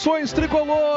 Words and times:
Saudações 0.00 0.32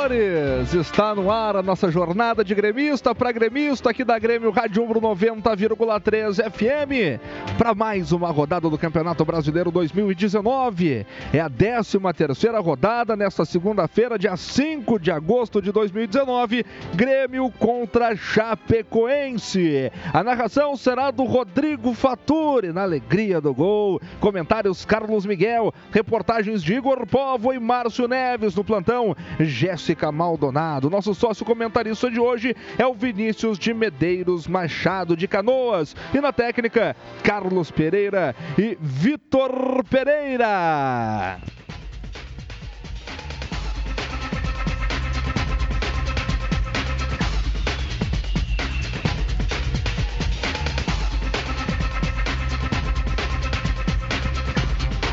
Está 0.03 1.15
no 1.15 1.31
ar 1.31 1.55
a 1.55 1.63
nossa 1.63 1.89
jornada 1.89 2.43
de 2.43 2.53
gremista 2.53 3.15
para 3.15 3.31
gremista 3.31 3.89
aqui 3.89 4.03
da 4.03 4.19
Grêmio 4.19 4.51
Rádio 4.51 4.83
Umbro 4.83 4.99
90,3 4.99 6.51
FM 6.51 7.21
para 7.57 7.73
mais 7.73 8.11
uma 8.11 8.29
rodada 8.29 8.69
do 8.69 8.77
Campeonato 8.77 9.23
Brasileiro 9.23 9.71
2019. 9.71 11.05
É 11.31 11.39
a 11.39 11.49
13 11.49 11.99
terceira 12.17 12.59
rodada 12.59 13.15
nesta 13.15 13.45
segunda-feira, 13.45 14.19
dia 14.19 14.35
5 14.35 14.99
de 14.99 15.09
agosto 15.09 15.61
de 15.61 15.71
2019, 15.71 16.65
Grêmio 16.93 17.49
contra 17.51 18.13
Chapecoense. 18.13 19.89
A 20.13 20.21
narração 20.21 20.75
será 20.75 21.11
do 21.11 21.23
Rodrigo 21.23 21.93
Faturi, 21.93 22.73
na 22.73 22.83
alegria 22.83 23.39
do 23.39 23.53
gol. 23.53 24.01
Comentários 24.19 24.83
Carlos 24.83 25.25
Miguel, 25.25 25.73
reportagens 25.93 26.61
de 26.61 26.73
Igor 26.73 27.07
Povo 27.07 27.53
e 27.53 27.59
Márcio 27.59 28.05
Neves 28.05 28.53
no 28.53 28.65
plantão, 28.65 29.15
Jéssica 29.39 29.92
Maldonado. 30.11 30.89
Nosso 30.89 31.13
sócio 31.13 31.45
comentarista 31.45 32.09
de 32.09 32.19
hoje 32.19 32.55
é 32.77 32.85
o 32.85 32.93
Vinícius 32.93 33.57
de 33.57 33.73
Medeiros 33.73 34.47
Machado 34.47 35.15
de 35.15 35.27
Canoas. 35.27 35.95
E 36.13 36.19
na 36.19 36.33
técnica, 36.33 36.95
Carlos 37.23 37.71
Pereira 37.71 38.35
e 38.57 38.77
Vitor 38.79 39.83
Pereira. 39.89 41.39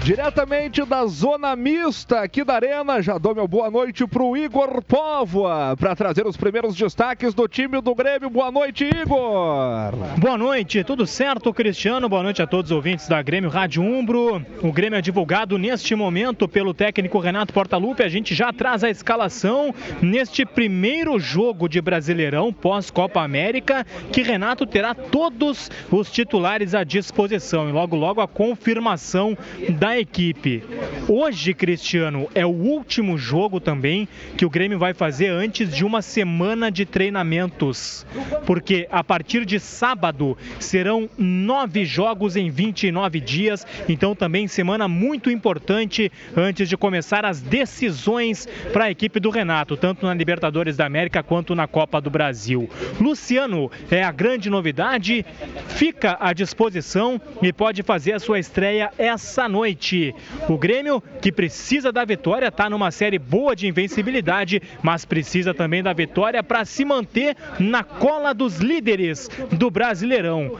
Diretamente 0.03 0.83
da 0.87 1.05
zona 1.05 1.55
mista 1.55 2.21
aqui 2.21 2.43
da 2.43 2.55
Arena, 2.55 3.03
já 3.03 3.19
dou 3.19 3.35
meu 3.35 3.47
boa 3.47 3.71
noite 3.71 4.07
para 4.07 4.23
o 4.23 4.35
Igor 4.35 4.83
Póvoa, 4.83 5.77
para 5.79 5.95
trazer 5.95 6.27
os 6.27 6.39
primeiros 6.39 6.75
destaques 6.75 7.35
do 7.35 7.47
time 7.47 7.83
do 7.83 7.95
Grêmio. 7.95 8.31
Boa 8.31 8.51
noite, 8.51 8.87
Igor! 8.87 9.93
Boa 10.17 10.39
noite, 10.39 10.83
tudo 10.85 11.07
certo, 11.07 11.53
Cristiano? 11.53 12.09
Boa 12.09 12.23
noite 12.23 12.41
a 12.41 12.47
todos 12.47 12.71
os 12.71 12.77
ouvintes 12.77 13.09
da 13.09 13.21
Grêmio 13.21 13.51
Rádio 13.51 13.83
Umbro. 13.83 14.43
O 14.63 14.73
Grêmio 14.73 14.97
é 14.97 15.03
divulgado 15.03 15.59
neste 15.59 15.95
momento 15.95 16.49
pelo 16.49 16.73
técnico 16.73 17.19
Renato 17.19 17.53
Portaluppi. 17.53 18.03
A 18.03 18.09
gente 18.09 18.35
já 18.35 18.53
traz 18.55 18.83
a 18.83 18.89
escalação 18.89 19.75
neste 20.01 20.47
primeiro 20.47 21.21
jogo 21.21 21.69
de 21.69 21.81
Brasileirão 21.81 22.55
pós-Copa 22.55 23.21
América, 23.21 23.87
que 24.11 24.23
Renato 24.23 24.65
terá 24.65 24.95
todos 24.95 25.71
os 25.91 26.11
titulares 26.11 26.75
à 26.75 26.85
disposição 26.85 27.69
e 27.69 27.73
logo 27.73 27.95
logo 27.95 28.23
a 28.23 28.27
confirmação 28.27 29.37
da 29.79 29.90
da 29.91 29.99
equipe. 29.99 30.63
Hoje, 31.09 31.53
Cristiano, 31.53 32.29
é 32.33 32.47
o 32.47 32.51
último 32.51 33.19
jogo 33.19 33.59
também 33.59 34.07
que 34.37 34.47
o 34.47 34.51
Grêmio 34.51 34.79
vai 34.79 34.95
fazer 34.95 35.29
antes 35.29 35.75
de 35.75 35.85
uma 35.85 36.01
semana 36.01 36.71
de 36.71 36.87
treinamentos. 36.87 38.07
Porque 38.47 38.87
a 38.93 39.03
partir 39.03 39.45
de 39.45 39.59
sábado 39.59 40.39
serão 40.61 41.11
nove 41.19 41.85
jogos 41.85 42.37
em 42.37 42.49
29 42.51 43.19
dias. 43.19 43.67
Então, 43.89 44.15
também 44.15 44.47
semana 44.47 44.87
muito 44.87 45.29
importante 45.29 46.13
antes 46.37 46.69
de 46.69 46.77
começar 46.77 47.25
as 47.25 47.41
decisões 47.41 48.47
para 48.73 48.85
a 48.85 48.91
equipe 48.93 49.19
do 49.19 49.31
Renato, 49.31 49.77
tanto 49.77 50.07
na 50.07 50.15
Libertadores 50.15 50.77
da 50.77 50.87
América 50.87 51.21
quanto 51.21 51.57
na 51.57 51.67
Copa 51.67 52.01
do 52.01 52.11
Brasil. 52.11 52.71
Luciano 53.01 53.69
é 53.91 54.05
a 54.05 54.13
grande 54.13 54.49
novidade, 54.49 55.27
fica 55.69 56.17
à 56.21 56.33
disposição 56.33 57.21
e 57.43 57.53
pode 57.53 57.83
fazer 57.83 58.13
a 58.13 58.21
sua 58.21 58.39
estreia 58.39 58.93
essa 58.97 59.49
noite 59.49 59.80
noite. 59.81 60.15
O 60.49 60.59
Grêmio, 60.59 61.03
que 61.23 61.33
precisa 61.33 61.91
da 61.91 62.05
vitória, 62.05 62.49
está 62.49 62.69
numa 62.69 62.91
série 62.91 63.19
boa 63.19 63.57
de 63.57 63.67
invencibilidade, 63.67 64.63
mas 64.83 65.05
precisa 65.05 65.55
também 65.55 65.83
da 65.83 65.93
vitória 65.93 66.43
para 66.43 66.65
se 66.65 66.85
manter 66.85 67.37
na 67.59 67.83
cola 67.83 68.35
dos 68.35 68.59
líderes 68.59 69.29
do 69.51 69.71
Brasileirão. 69.71 70.59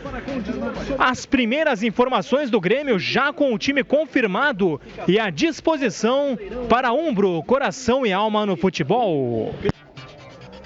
As 0.99 1.27
primeiras 1.27 1.83
informações 1.83 2.51
do 2.51 2.61
Grêmio 2.61 2.99
já 2.99 3.33
com 3.33 3.53
o 3.53 3.59
time 3.59 3.85
confirmado 3.85 4.81
e 5.07 5.19
à 5.19 5.29
disposição 5.29 6.39
para 6.69 6.93
Umbro, 6.93 7.43
coração 7.43 8.07
e 8.07 8.13
alma 8.13 8.47
no 8.47 8.57
futebol. 8.57 9.55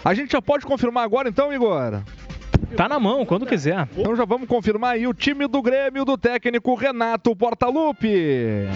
A 0.04 0.14
gente 0.14 0.32
já 0.32 0.42
pode 0.42 0.66
confirmar 0.66 1.02
agora 1.02 1.28
então, 1.28 1.52
Igor? 1.52 2.02
Tá 2.76 2.88
na 2.88 2.98
mão, 2.98 3.24
quando 3.24 3.46
quiser. 3.46 3.88
Então 3.96 4.16
já 4.16 4.24
vamos 4.24 4.48
confirmar 4.48 4.94
aí 4.94 5.06
o 5.06 5.14
time 5.14 5.46
do 5.46 5.62
Grêmio 5.62 6.04
do 6.04 6.18
técnico 6.18 6.74
Renato 6.74 7.34
Portaluppi. 7.36 8.68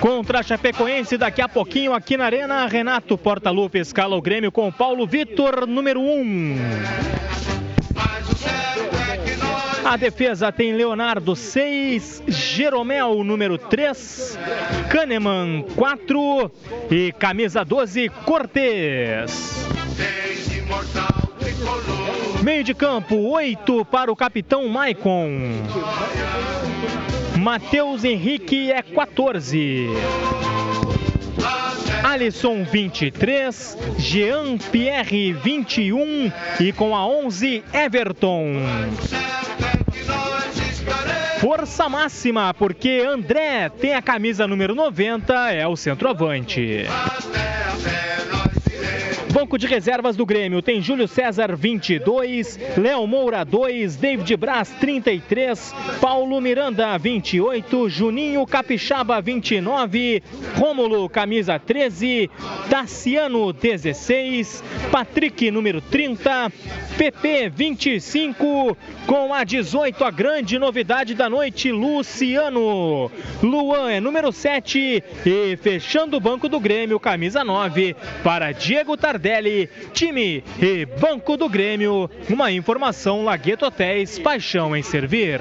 Contra 0.00 0.40
a 0.40 0.42
Chapecoense 0.42 1.18
daqui 1.18 1.42
a 1.42 1.48
pouquinho 1.48 1.92
aqui 1.92 2.16
na 2.16 2.24
Arena. 2.24 2.66
Renato 2.66 3.16
Portaluppi 3.16 3.78
escala 3.78 4.16
o 4.16 4.22
Grêmio 4.22 4.50
com 4.50 4.72
Paulo 4.72 5.06
Vitor, 5.06 5.66
número 5.66 6.00
1. 6.00 6.04
Um. 6.04 6.56
A 9.84 9.96
defesa 9.96 10.52
tem 10.52 10.72
Leonardo 10.72 11.34
6, 11.34 12.22
Jeromel 12.26 13.24
número 13.24 13.58
3, 13.58 14.38
Kahneman 14.90 15.64
4 15.74 16.50
e 16.90 17.12
camisa 17.12 17.64
12 17.64 18.08
Cortez. 18.24 19.66
Meio 22.42 22.64
de 22.64 22.74
campo 22.74 23.16
8 23.16 23.84
para 23.86 24.12
o 24.12 24.16
capitão 24.16 24.68
Maicon. 24.68 25.30
Matheus 27.40 28.04
Henrique 28.04 28.70
é 28.70 28.82
14. 28.82 29.88
Alisson 32.04 32.64
23, 32.64 33.78
Jean 33.96 34.58
Pierre 34.70 35.32
21 35.32 36.30
e 36.60 36.70
com 36.70 36.94
a 36.94 37.06
11 37.06 37.64
Everton. 37.72 38.44
Força 41.38 41.88
máxima, 41.88 42.52
porque 42.52 43.02
André 43.08 43.70
tem 43.70 43.94
a 43.94 44.02
camisa 44.02 44.46
número 44.46 44.74
90, 44.74 45.50
é 45.50 45.66
o 45.66 45.76
centroavante. 45.76 46.84
Banco 49.32 49.56
de 49.56 49.66
reservas 49.68 50.16
do 50.16 50.26
Grêmio 50.26 50.60
tem 50.60 50.82
Júlio 50.82 51.06
César 51.06 51.54
22, 51.54 52.58
Léo 52.76 53.06
Moura 53.06 53.44
2, 53.44 53.94
David 53.94 54.36
Braz 54.36 54.70
33, 54.80 55.72
Paulo 56.00 56.40
Miranda 56.40 56.98
28, 56.98 57.88
Juninho 57.88 58.44
Capixaba 58.44 59.20
29, 59.20 60.20
Rômulo 60.56 61.08
camisa 61.08 61.60
13, 61.60 62.28
Tassiano 62.68 63.52
16, 63.52 64.64
Patrick 64.90 65.48
número 65.52 65.80
30, 65.80 66.50
PP 66.98 67.52
25, 67.54 68.76
com 69.06 69.32
a 69.32 69.44
18 69.44 70.04
a 70.04 70.10
grande 70.10 70.58
novidade 70.58 71.14
da 71.14 71.30
noite, 71.30 71.70
Luciano. 71.70 73.08
Luan 73.40 73.92
é 73.92 74.00
número 74.00 74.32
7 74.32 75.04
e 75.24 75.56
fechando 75.62 76.16
o 76.16 76.20
banco 76.20 76.48
do 76.48 76.58
Grêmio, 76.58 76.98
camisa 76.98 77.44
9 77.44 77.94
para 78.24 78.50
Diego 78.50 78.96
Tardelli 78.96 79.19
Tardelli, 79.20 79.68
time 79.92 80.42
e 80.58 80.86
Banco 80.86 81.36
do 81.36 81.48
Grêmio. 81.48 82.10
Uma 82.28 82.50
informação 82.50 83.22
Lagueto 83.22 83.66
Hotéis, 83.66 84.18
paixão 84.18 84.74
em 84.74 84.82
servir. 84.82 85.40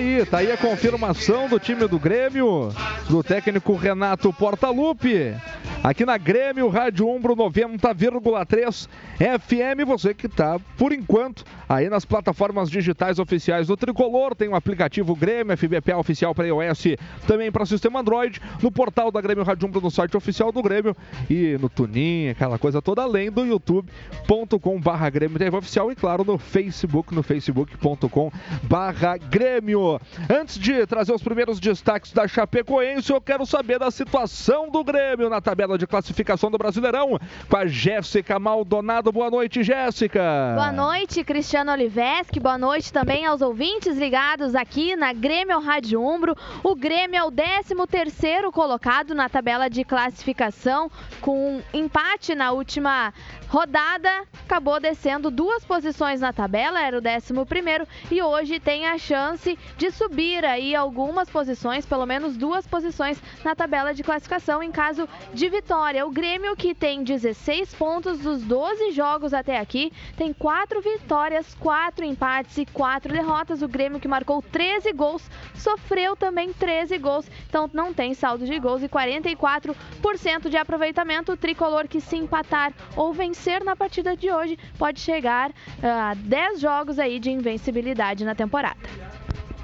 Aí, 0.00 0.24
tá 0.24 0.38
aí 0.38 0.50
a 0.50 0.56
confirmação 0.56 1.46
do 1.46 1.58
time 1.58 1.86
do 1.86 1.98
Grêmio, 1.98 2.72
do 3.08 3.22
técnico 3.22 3.74
Renato 3.74 4.32
Portaluppi. 4.32 5.34
aqui 5.82 6.04
na 6.04 6.16
Grêmio 6.16 6.68
Rádio 6.68 7.08
Umbro 7.08 7.34
90,3 7.36 8.88
FM. 9.18 9.86
Você 9.86 10.14
que 10.14 10.26
está, 10.26 10.58
por 10.76 10.92
enquanto, 10.92 11.44
aí 11.68 11.88
nas 11.88 12.04
plataformas 12.04 12.70
digitais 12.70 13.18
oficiais 13.18 13.66
do 13.66 13.76
Tricolor. 13.76 14.34
Tem 14.34 14.48
o 14.48 14.54
aplicativo 14.54 15.14
Grêmio, 15.14 15.56
FBPA 15.56 15.96
oficial 15.98 16.34
para 16.34 16.46
iOS, 16.46 16.96
também 17.26 17.50
para 17.52 17.66
sistema 17.66 18.00
Android. 18.00 18.40
No 18.62 18.70
portal 18.70 19.10
da 19.10 19.20
Grêmio 19.20 19.44
Rádio 19.44 19.68
Umbro, 19.68 19.80
no 19.80 19.90
site 19.90 20.16
oficial 20.16 20.52
do 20.52 20.62
Grêmio 20.62 20.96
e 21.28 21.58
no 21.60 21.68
Tunin, 21.68 22.28
aquela 22.28 22.58
coisa 22.58 22.80
toda, 22.80 23.02
além 23.02 23.30
do 23.30 23.44
youtube.com/barra 23.44 25.10
Grêmio 25.10 25.38
Oficial 25.56 25.90
e, 25.90 25.94
claro, 25.94 26.24
no 26.24 26.38
Facebook, 26.38 27.14
no 27.14 27.22
facebook.com/barra 27.22 29.16
Grêmio. 29.16 29.89
Antes 30.28 30.58
de 30.58 30.86
trazer 30.86 31.12
os 31.12 31.22
primeiros 31.22 31.58
destaques 31.58 32.12
da 32.12 32.28
Chapecoense, 32.28 33.12
eu 33.12 33.20
quero 33.20 33.46
saber 33.46 33.78
da 33.78 33.90
situação 33.90 34.70
do 34.70 34.84
Grêmio 34.84 35.30
na 35.30 35.40
tabela 35.40 35.78
de 35.78 35.86
classificação 35.86 36.50
do 36.50 36.58
Brasileirão 36.58 37.18
com 37.48 37.56
a 37.56 37.66
Jéssica 37.66 38.38
Maldonado. 38.38 39.10
Boa 39.10 39.30
noite, 39.30 39.62
Jéssica. 39.62 40.20
Boa 40.54 40.72
noite, 40.72 41.24
Cristiano 41.24 41.72
Oliveski. 41.72 42.38
Boa 42.38 42.58
noite 42.58 42.92
também 42.92 43.24
aos 43.24 43.40
ouvintes 43.40 43.96
ligados 43.96 44.54
aqui 44.54 44.94
na 44.94 45.12
Grêmio 45.12 45.58
Rádio 45.60 46.00
Umbro. 46.00 46.36
O 46.62 46.74
Grêmio 46.74 47.16
é 47.16 47.24
o 47.24 47.30
13 47.30 47.74
terceiro 47.88 48.52
colocado 48.52 49.14
na 49.14 49.28
tabela 49.28 49.68
de 49.68 49.84
classificação 49.84 50.90
com 51.20 51.62
empate 51.72 52.34
na 52.34 52.52
última 52.52 53.12
rodada, 53.48 54.22
acabou 54.44 54.78
descendo 54.78 55.30
duas 55.30 55.64
posições 55.64 56.20
na 56.20 56.32
tabela, 56.32 56.80
era 56.80 56.96
o 56.96 57.00
11 57.00 57.88
e 58.10 58.22
hoje 58.22 58.60
tem 58.60 58.86
a 58.86 58.96
chance 58.96 59.58
de 59.80 59.90
subir 59.90 60.44
aí 60.44 60.76
algumas 60.76 61.30
posições, 61.30 61.86
pelo 61.86 62.04
menos 62.04 62.36
duas 62.36 62.66
posições 62.66 63.18
na 63.42 63.54
tabela 63.54 63.94
de 63.94 64.02
classificação 64.02 64.62
em 64.62 64.70
caso 64.70 65.08
de 65.32 65.48
vitória. 65.48 66.06
O 66.06 66.10
Grêmio, 66.10 66.54
que 66.54 66.74
tem 66.74 67.02
16 67.02 67.74
pontos 67.76 68.18
dos 68.18 68.42
12 68.42 68.90
jogos 68.90 69.32
até 69.32 69.58
aqui, 69.58 69.90
tem 70.18 70.34
quatro 70.34 70.82
vitórias, 70.82 71.54
quatro 71.54 72.04
empates 72.04 72.58
e 72.58 72.66
quatro 72.66 73.10
derrotas. 73.10 73.62
O 73.62 73.68
Grêmio, 73.68 73.98
que 73.98 74.06
marcou 74.06 74.42
13 74.42 74.92
gols, 74.92 75.26
sofreu 75.54 76.14
também 76.14 76.52
13 76.52 76.98
gols, 76.98 77.26
então 77.48 77.70
não 77.72 77.94
tem 77.94 78.12
saldo 78.12 78.44
de 78.44 78.58
gols 78.58 78.82
e 78.82 78.88
44% 78.88 80.50
de 80.50 80.58
aproveitamento. 80.58 81.32
O 81.32 81.38
tricolor 81.38 81.88
que 81.88 82.02
se 82.02 82.16
empatar 82.16 82.74
ou 82.94 83.14
vencer 83.14 83.64
na 83.64 83.74
partida 83.74 84.14
de 84.14 84.30
hoje, 84.30 84.58
pode 84.78 85.00
chegar 85.00 85.50
a 85.82 86.12
uh, 86.12 86.16
10 86.16 86.60
jogos 86.60 86.98
aí 86.98 87.18
de 87.18 87.30
invencibilidade 87.30 88.26
na 88.26 88.34
temporada. 88.34 88.78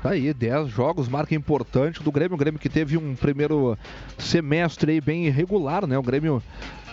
Tá 0.06 0.12
aí, 0.12 0.32
10 0.32 0.68
jogos, 0.68 1.08
marca 1.08 1.34
importante 1.34 2.00
do 2.00 2.12
Grêmio. 2.12 2.36
O 2.36 2.38
Grêmio 2.38 2.60
que 2.60 2.68
teve 2.68 2.96
um 2.96 3.16
primeiro 3.16 3.76
semestre 4.16 4.92
aí 4.92 5.00
bem 5.00 5.26
irregular, 5.26 5.84
né? 5.84 5.98
O 5.98 6.02
Grêmio 6.02 6.40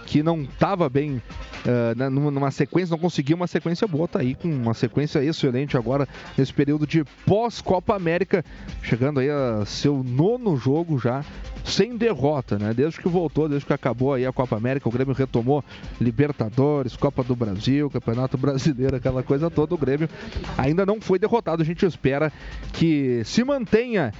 que 0.06 0.24
não 0.24 0.42
estava 0.42 0.90
bem 0.90 1.22
uh, 1.66 2.10
numa 2.10 2.52
sequência, 2.52 2.92
não 2.92 3.00
conseguiu 3.00 3.36
uma 3.36 3.48
sequência 3.48 3.88
boa, 3.88 4.08
tá 4.08 4.20
aí 4.20 4.36
com 4.36 4.48
uma 4.48 4.74
sequência 4.74 5.24
excelente 5.24 5.78
agora 5.78 6.08
nesse 6.38 6.54
período 6.54 6.86
de 6.86 7.04
pós-Copa 7.26 7.96
América, 7.96 8.44
chegando 8.82 9.20
aí 9.20 9.30
a 9.30 9.64
seu 9.66 10.04
nono 10.04 10.58
jogo 10.58 11.00
já 11.00 11.24
sem 11.64 11.96
derrota, 11.96 12.60
né? 12.60 12.74
Desde 12.74 13.00
que 13.00 13.08
voltou, 13.08 13.48
desde 13.48 13.66
que 13.66 13.74
acabou 13.74 14.14
aí 14.14 14.26
a 14.26 14.34
Copa 14.34 14.58
América, 14.58 14.90
o 14.90 14.92
Grêmio 14.92 15.14
retomou 15.14 15.64
Libertadores, 16.00 16.96
Copa 16.96 17.24
do 17.24 17.36
Brasil, 17.36 17.90
Campeonato 17.90 18.38
Brasileiro, 18.38 18.98
aquela 18.98 19.24
coisa 19.24 19.50
toda. 19.50 19.74
O 19.74 19.78
Grêmio 19.78 20.10
ainda 20.58 20.86
não 20.86 21.00
foi 21.00 21.18
derrotado. 21.18 21.62
A 21.62 21.66
gente 21.66 21.86
espera 21.86 22.32
que 22.74 23.22
se 23.24 23.44
mantenha 23.44 24.14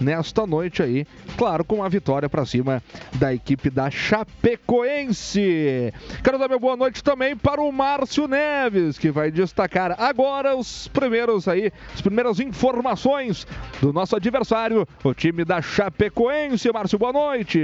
nesta 0.00 0.46
noite 0.46 0.82
aí, 0.82 1.06
claro, 1.36 1.64
com 1.64 1.82
a 1.82 1.88
vitória 1.88 2.28
para 2.28 2.44
cima 2.44 2.82
da 3.14 3.32
equipe 3.32 3.70
da 3.70 3.90
Chapecoense. 3.90 5.92
Quero 6.22 6.38
dar 6.38 6.48
minha 6.48 6.58
boa 6.58 6.76
noite 6.76 7.02
também 7.02 7.36
para 7.36 7.60
o 7.60 7.72
Márcio 7.72 8.28
Neves, 8.28 8.98
que 8.98 9.10
vai 9.10 9.30
destacar 9.30 10.00
agora 10.00 10.56
os 10.56 10.88
primeiros 10.88 11.48
aí, 11.48 11.72
as 11.92 12.00
primeiras 12.00 12.40
informações 12.40 13.46
do 13.80 13.92
nosso 13.92 14.16
adversário, 14.16 14.86
o 15.02 15.14
time 15.14 15.44
da 15.44 15.60
Chapecoense. 15.60 16.72
Márcio, 16.72 16.98
boa 16.98 17.12
noite. 17.12 17.60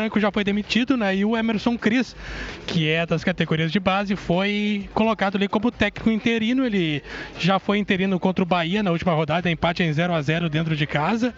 Franco 0.00 0.18
já 0.18 0.32
foi 0.32 0.42
demitido, 0.42 0.96
né? 0.96 1.14
E 1.14 1.26
o 1.26 1.36
Emerson 1.36 1.76
Cris, 1.76 2.16
que 2.66 2.88
é 2.88 3.04
das 3.04 3.22
categorias 3.22 3.70
de 3.70 3.78
base, 3.78 4.16
foi 4.16 4.88
colocado 4.94 5.36
ali 5.36 5.46
como 5.46 5.70
técnico 5.70 6.10
interino. 6.10 6.64
Ele 6.64 7.02
já 7.38 7.58
foi 7.58 7.76
interino 7.76 8.18
contra 8.18 8.42
o 8.42 8.46
Bahia 8.46 8.82
na 8.82 8.90
última 8.90 9.12
rodada, 9.12 9.50
empate 9.50 9.82
em 9.82 9.92
0 9.92 10.14
a 10.14 10.22
0 10.22 10.48
dentro 10.48 10.74
de 10.74 10.86
casa. 10.86 11.34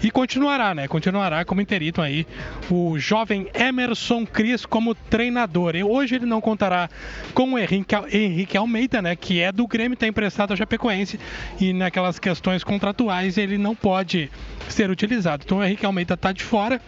E 0.00 0.12
continuará, 0.12 0.76
né? 0.76 0.86
Continuará 0.86 1.44
como 1.44 1.60
interino 1.60 2.00
aí 2.00 2.24
o 2.70 2.96
jovem 3.00 3.48
Emerson 3.52 4.24
Cris 4.24 4.64
como 4.64 4.94
treinador. 4.94 5.74
E 5.74 5.82
hoje 5.82 6.14
ele 6.14 6.26
não 6.26 6.40
contará 6.40 6.88
com 7.34 7.54
o 7.54 7.58
Henrique 7.58 8.56
Almeida, 8.56 9.02
né? 9.02 9.16
Que 9.16 9.40
é 9.40 9.50
do 9.50 9.66
Grêmio, 9.66 9.94
está 9.94 10.06
emprestado 10.06 10.52
ao 10.52 10.56
Chapecoense. 10.56 11.18
E 11.60 11.72
naquelas 11.72 12.20
questões 12.20 12.62
contratuais 12.62 13.36
ele 13.36 13.58
não 13.58 13.74
pode 13.74 14.30
ser 14.68 14.88
utilizado. 14.88 15.42
Então 15.44 15.58
o 15.58 15.64
Henrique 15.64 15.84
Almeida 15.84 16.14
está 16.14 16.30
de 16.30 16.44
fora. 16.44 16.80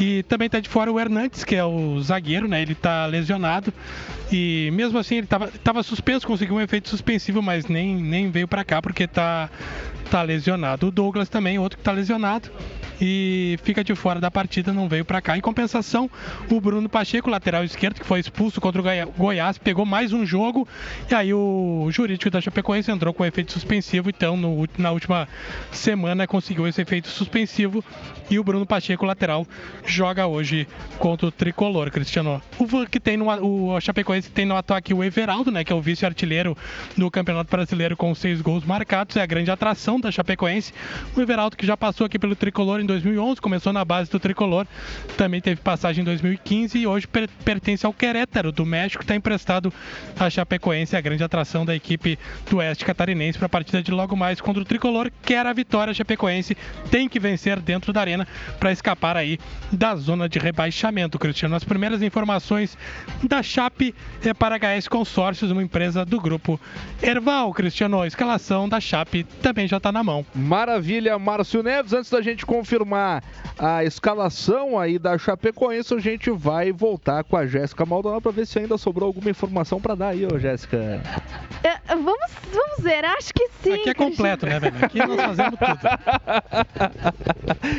E 0.00 0.22
também 0.22 0.46
está 0.46 0.58
de 0.62 0.68
fora 0.68 0.90
o 0.90 0.98
Hernandes, 0.98 1.44
que 1.44 1.54
é 1.54 1.64
o 1.64 2.00
zagueiro, 2.00 2.48
né? 2.48 2.62
Ele 2.62 2.72
está 2.72 3.04
lesionado. 3.06 3.72
E 4.30 4.70
mesmo 4.72 4.98
assim 4.98 5.16
ele 5.16 5.28
estava 5.54 5.82
suspenso, 5.82 6.26
conseguiu 6.26 6.56
um 6.56 6.60
efeito 6.60 6.88
suspensivo, 6.88 7.42
mas 7.42 7.66
nem, 7.66 7.94
nem 7.94 8.30
veio 8.30 8.48
para 8.48 8.64
cá 8.64 8.80
porque 8.80 9.04
está 9.04 9.50
tá 10.10 10.22
lesionado. 10.22 10.86
O 10.86 10.90
Douglas 10.90 11.28
também, 11.28 11.58
outro 11.58 11.76
que 11.76 11.82
está 11.82 11.92
lesionado 11.92 12.50
e 13.04 13.58
fica 13.64 13.82
de 13.82 13.96
fora 13.96 14.20
da 14.20 14.30
partida, 14.30 14.72
não 14.72 14.88
veio 14.88 15.04
para 15.04 15.20
cá. 15.20 15.36
Em 15.36 15.40
compensação, 15.40 16.08
o 16.48 16.60
Bruno 16.60 16.88
Pacheco, 16.88 17.28
lateral 17.28 17.64
esquerdo, 17.64 17.98
que 17.98 18.06
foi 18.06 18.20
expulso 18.20 18.60
contra 18.60 18.80
o 18.80 19.12
Goiás, 19.18 19.58
pegou 19.58 19.84
mais 19.84 20.12
um 20.12 20.24
jogo 20.24 20.68
e 21.10 21.14
aí 21.14 21.34
o 21.34 21.88
jurídico 21.90 22.30
da 22.30 22.40
Chapecoense 22.40 22.92
entrou 22.92 23.12
com 23.12 23.24
efeito 23.24 23.50
suspensivo, 23.50 24.08
então 24.08 24.36
no, 24.36 24.68
na 24.78 24.92
última 24.92 25.28
semana 25.72 26.28
conseguiu 26.28 26.68
esse 26.68 26.80
efeito 26.80 27.08
suspensivo 27.08 27.84
e 28.30 28.38
o 28.38 28.44
Bruno 28.44 28.64
Pacheco, 28.64 29.04
lateral, 29.04 29.44
joga 29.84 30.28
hoje 30.28 30.68
contra 30.98 31.26
o 31.26 31.32
Tricolor, 31.32 31.90
Cristiano. 31.90 32.40
O 32.56 32.86
que 32.86 33.00
tem 33.00 33.16
no 33.16 33.26
o 33.42 33.80
Chapecoense 33.80 34.30
tem 34.30 34.46
no 34.46 34.56
ataque 34.56 34.94
o 34.94 35.02
Everaldo, 35.02 35.50
né, 35.50 35.64
que 35.64 35.72
é 35.72 35.76
o 35.76 35.80
vice-artilheiro 35.80 36.56
do 36.96 37.10
Campeonato 37.10 37.50
Brasileiro 37.50 37.96
com 37.96 38.14
seis 38.14 38.40
gols 38.40 38.64
marcados, 38.64 39.16
é 39.16 39.22
a 39.22 39.26
grande 39.26 39.50
atração 39.50 39.98
da 39.98 40.12
Chapecoense. 40.12 40.72
O 41.16 41.20
Everaldo 41.20 41.56
que 41.56 41.66
já 41.66 41.76
passou 41.76 42.06
aqui 42.06 42.16
pelo 42.16 42.36
Tricolor 42.36 42.80
em 42.80 42.91
2011, 42.92 43.40
começou 43.40 43.72
na 43.72 43.84
base 43.84 44.10
do 44.10 44.20
Tricolor, 44.20 44.66
também 45.16 45.40
teve 45.40 45.60
passagem 45.60 46.02
em 46.02 46.04
2015 46.04 46.78
e 46.78 46.86
hoje 46.86 47.06
per 47.06 47.28
pertence 47.44 47.86
ao 47.86 47.92
Querétaro 47.92 48.52
do 48.52 48.64
México, 48.66 49.02
está 49.02 49.14
emprestado 49.14 49.72
à 50.18 50.28
Chapecoense, 50.28 50.96
a 50.96 51.00
grande 51.00 51.24
atração 51.24 51.64
da 51.64 51.74
equipe 51.74 52.18
do 52.48 52.58
Oeste 52.58 52.84
Catarinense 52.84 53.38
para 53.38 53.46
a 53.46 53.48
partida 53.48 53.82
de 53.82 53.90
logo 53.90 54.14
mais 54.14 54.40
contra 54.40 54.62
o 54.62 54.64
Tricolor, 54.64 55.10
quer 55.22 55.46
a 55.46 55.52
vitória 55.52 55.94
Chapecoense, 55.94 56.56
tem 56.90 57.08
que 57.08 57.18
vencer 57.18 57.60
dentro 57.60 57.92
da 57.92 58.00
arena 58.00 58.26
para 58.58 58.72
escapar 58.72 59.16
aí 59.16 59.38
da 59.70 59.94
zona 59.96 60.28
de 60.28 60.38
rebaixamento, 60.38 61.18
Cristiano. 61.18 61.56
As 61.56 61.64
primeiras 61.64 62.02
informações 62.02 62.76
da 63.22 63.42
Chape 63.42 63.94
é 64.24 64.34
para 64.34 64.56
a 64.56 64.58
HS 64.58 64.88
Consórcios, 64.88 65.50
uma 65.50 65.62
empresa 65.62 66.04
do 66.04 66.20
grupo 66.20 66.60
Erval, 67.02 67.52
Cristiano. 67.52 68.00
A 68.00 68.06
escalação 68.06 68.68
da 68.68 68.80
Chape 68.80 69.24
também 69.40 69.66
já 69.66 69.78
está 69.78 69.90
na 69.92 70.02
mão. 70.02 70.26
Maravilha, 70.34 71.18
Márcio 71.18 71.62
Neves. 71.62 71.92
Antes 71.92 72.10
da 72.10 72.20
gente 72.20 72.44
confirmar 72.44 72.71
confirmar 72.72 73.22
a 73.58 73.84
escalação 73.84 74.78
aí 74.78 74.98
da 74.98 75.18
Chapecoense, 75.18 75.92
a 75.94 75.98
gente 75.98 76.30
vai 76.30 76.72
voltar 76.72 77.22
com 77.22 77.36
a 77.36 77.46
Jéssica 77.46 77.84
Maldonado 77.84 78.22
para 78.22 78.32
ver 78.32 78.46
se 78.46 78.58
ainda 78.58 78.78
sobrou 78.78 79.06
alguma 79.06 79.28
informação 79.30 79.78
para 79.80 79.94
dar 79.94 80.08
aí, 80.08 80.26
ô 80.26 80.38
Jéssica. 80.38 81.02
É, 81.62 81.76
vamos, 81.94 82.30
vamos 82.50 82.80
ver, 82.80 83.04
acho 83.04 83.32
que 83.34 83.48
sim. 83.62 83.74
Aqui 83.74 83.90
é 83.90 83.94
completo, 83.94 84.46
né, 84.46 84.58
velho? 84.58 84.76
Aqui 84.82 84.98
nós 84.98 85.20
fazemos 85.20 85.58
tudo. 85.58 85.80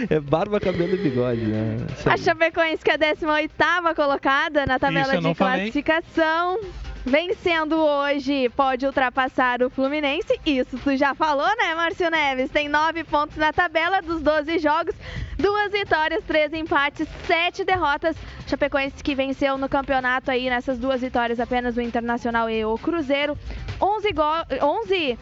é 0.13 0.19
barba, 0.19 0.59
cabelo 0.59 0.93
e 0.93 0.97
bigode, 0.97 1.41
né? 1.41 1.77
A 2.05 2.17
Chapecoense 2.17 2.83
que 2.83 2.91
é 2.91 2.93
a 2.93 2.97
18 2.97 3.53
colocada 3.95 4.65
na 4.65 4.77
tabela 4.77 5.17
de 5.17 5.35
classificação. 5.35 6.59
Vencendo 7.05 7.75
hoje, 7.75 8.47
pode 8.49 8.85
ultrapassar 8.85 9.61
o 9.61 9.69
Fluminense. 9.69 10.39
Isso 10.45 10.77
tu 10.77 10.95
já 10.95 11.13
falou, 11.13 11.47
né, 11.57 11.75
Márcio 11.75 12.09
Neves? 12.09 12.49
Tem 12.49 12.69
nove 12.69 13.03
pontos 13.03 13.35
na 13.35 13.51
tabela 13.51 14.01
dos 14.01 14.21
12 14.21 14.57
jogos, 14.57 14.95
duas 15.37 15.69
vitórias, 15.69 16.23
três 16.23 16.53
empates, 16.53 17.05
sete 17.27 17.65
derrotas. 17.65 18.15
Chapecoense 18.47 19.03
que 19.03 19.13
venceu 19.15 19.57
no 19.57 19.67
campeonato 19.67 20.31
aí 20.31 20.49
nessas 20.49 20.79
duas 20.79 21.01
vitórias 21.01 21.41
apenas 21.41 21.75
o 21.75 21.81
Internacional 21.81 22.49
e 22.49 22.63
o 22.63 22.77
Cruzeiro. 22.77 23.37
11 23.81 24.11
gols. 24.13 24.45
11 24.61 25.17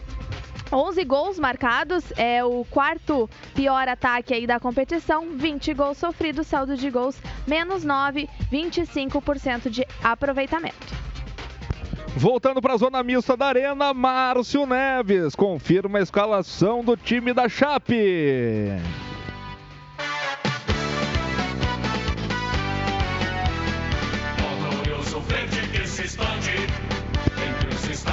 11 0.74 1.04
gols 1.04 1.38
marcados, 1.38 2.02
é 2.16 2.42
o 2.42 2.64
quarto 2.64 3.28
pior 3.54 3.86
ataque 3.88 4.32
aí 4.32 4.46
da 4.46 4.58
competição, 4.58 5.28
20 5.36 5.74
gols 5.74 5.98
sofridos, 5.98 6.46
saldo 6.46 6.78
de 6.78 6.88
gols 6.88 7.20
menos 7.46 7.84
9, 7.84 8.26
25% 8.50 9.68
de 9.68 9.86
aproveitamento. 10.02 11.02
Voltando 12.16 12.60
para 12.60 12.74
a 12.74 12.76
zona 12.76 13.02
mista 13.02 13.36
da 13.36 13.46
Arena, 13.46 13.94
Márcio 13.94 14.66
Neves 14.66 15.34
confirma 15.34 15.98
a 15.98 16.02
escalação 16.02 16.84
do 16.84 16.96
time 16.96 17.32
da 17.32 17.48
Chape. 17.48 18.70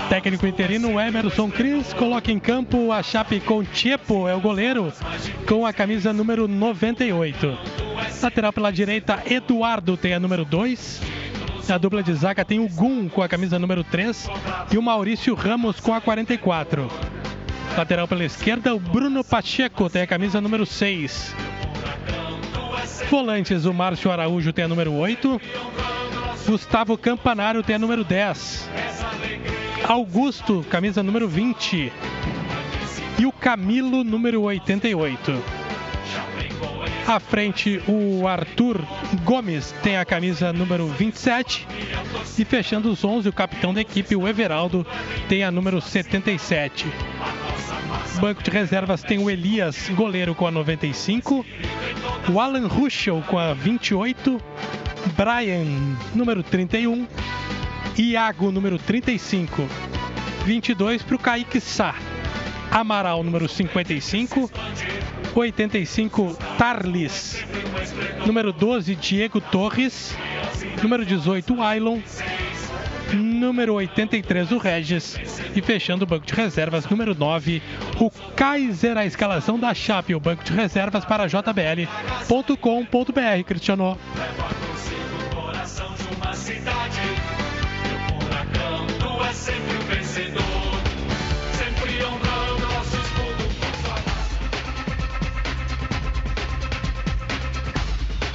Técnico 0.09 0.47
interino 0.47 0.99
Emerson 0.99 1.51
Cris 1.51 1.93
coloca 1.93 2.31
em 2.31 2.39
campo 2.39 2.91
a 2.91 3.03
Chape 3.03 3.39
com 3.41 3.63
Tiepo, 3.63 4.27
é 4.27 4.33
o 4.33 4.39
goleiro, 4.41 4.91
com 5.47 5.65
a 5.65 5.73
camisa 5.73 6.11
número 6.11 6.47
98. 6.47 7.57
Lateral 8.23 8.51
pela 8.51 8.71
direita, 8.71 9.21
Eduardo 9.29 9.95
tem 9.95 10.13
a 10.13 10.19
número 10.19 10.43
2. 10.45 11.28
A 11.71 11.77
dupla 11.77 12.01
de 12.01 12.13
zaga 12.15 12.43
tem 12.43 12.59
o 12.59 12.67
Gum 12.67 13.07
com 13.07 13.21
a 13.21 13.27
camisa 13.27 13.59
número 13.59 13.83
3 13.83 14.27
e 14.71 14.77
o 14.77 14.81
Maurício 14.81 15.35
Ramos 15.35 15.79
com 15.79 15.93
a 15.93 16.01
44. 16.01 16.87
Lateral 17.77 18.07
pela 18.07 18.23
esquerda, 18.23 18.73
o 18.73 18.79
Bruno 18.79 19.23
Pacheco 19.23 19.87
tem 19.87 20.01
a 20.01 20.07
camisa 20.07 20.41
número 20.41 20.65
6. 20.65 21.35
Volantes, 23.09 23.65
o 23.65 23.73
Márcio 23.73 24.11
Araújo 24.11 24.51
tem 24.51 24.65
a 24.65 24.67
número 24.67 24.93
8. 24.93 25.39
Gustavo 26.47 26.97
Campanário 26.97 27.61
tem 27.61 27.75
a 27.75 27.79
número 27.79 28.03
10. 28.03 28.67
Augusto, 29.87 30.65
camisa 30.71 31.03
número 31.03 31.27
20. 31.27 31.93
E 33.19 33.25
o 33.27 33.31
Camilo, 33.31 34.03
número 34.03 34.41
88. 34.41 35.58
À 37.09 37.19
frente, 37.19 37.81
o 37.87 38.27
Arthur 38.27 38.85
Gomes 39.23 39.73
tem 39.81 39.97
a 39.97 40.05
camisa 40.05 40.53
número 40.53 40.85
27. 40.89 41.67
E 42.37 42.45
fechando 42.45 42.91
os 42.91 43.03
11, 43.03 43.27
o 43.27 43.33
capitão 43.33 43.73
da 43.73 43.81
equipe, 43.81 44.15
o 44.15 44.27
Everaldo, 44.27 44.85
tem 45.27 45.43
a 45.43 45.49
número 45.49 45.81
77. 45.81 46.85
Banco 48.21 48.43
de 48.43 48.51
reservas 48.51 49.01
tem 49.01 49.17
o 49.17 49.27
Elias, 49.27 49.89
goleiro, 49.95 50.35
com 50.35 50.45
a 50.45 50.51
95. 50.51 51.43
O 52.31 52.39
Alan 52.39 52.67
Ruschel 52.67 53.23
com 53.25 53.39
a 53.39 53.55
28. 53.55 54.39
Brian, 55.17 55.97
número 56.13 56.43
31. 56.43 57.07
Iago, 57.97 58.51
número 58.51 58.77
35. 58.77 59.67
22 60.45 61.01
para 61.01 61.15
o 61.15 61.19
Kaique 61.19 61.59
Sá. 61.59 61.95
Amaral, 62.71 63.23
número 63.23 63.47
55. 63.47 64.49
85, 65.35 66.37
Tarlis. 66.57 67.45
Número 68.25 68.51
12, 68.51 68.95
Diego 68.95 69.41
Torres. 69.41 70.15
Número 70.81 71.05
18, 71.05 71.61
Ailon. 71.61 71.99
Número 73.13 73.73
83, 73.73 74.51
o 74.51 74.57
Regis. 74.57 75.17
E 75.55 75.61
fechando 75.61 76.03
o 76.03 76.07
banco 76.07 76.25
de 76.25 76.33
reservas, 76.33 76.87
número 76.87 77.15
9, 77.15 77.61
o 77.99 78.11
Kaiser. 78.35 78.97
A 78.97 79.05
escalação 79.05 79.59
da 79.59 79.73
Chape, 79.73 80.13
o 80.13 80.19
banco 80.19 80.43
de 80.43 80.53
reservas 80.53 81.05
para 81.05 81.27
jbl.com.br, 81.27 82.53
Cristiano. 83.45 83.97
sempre 89.39 89.77
o 89.77 89.81
vencedor. 89.81 90.38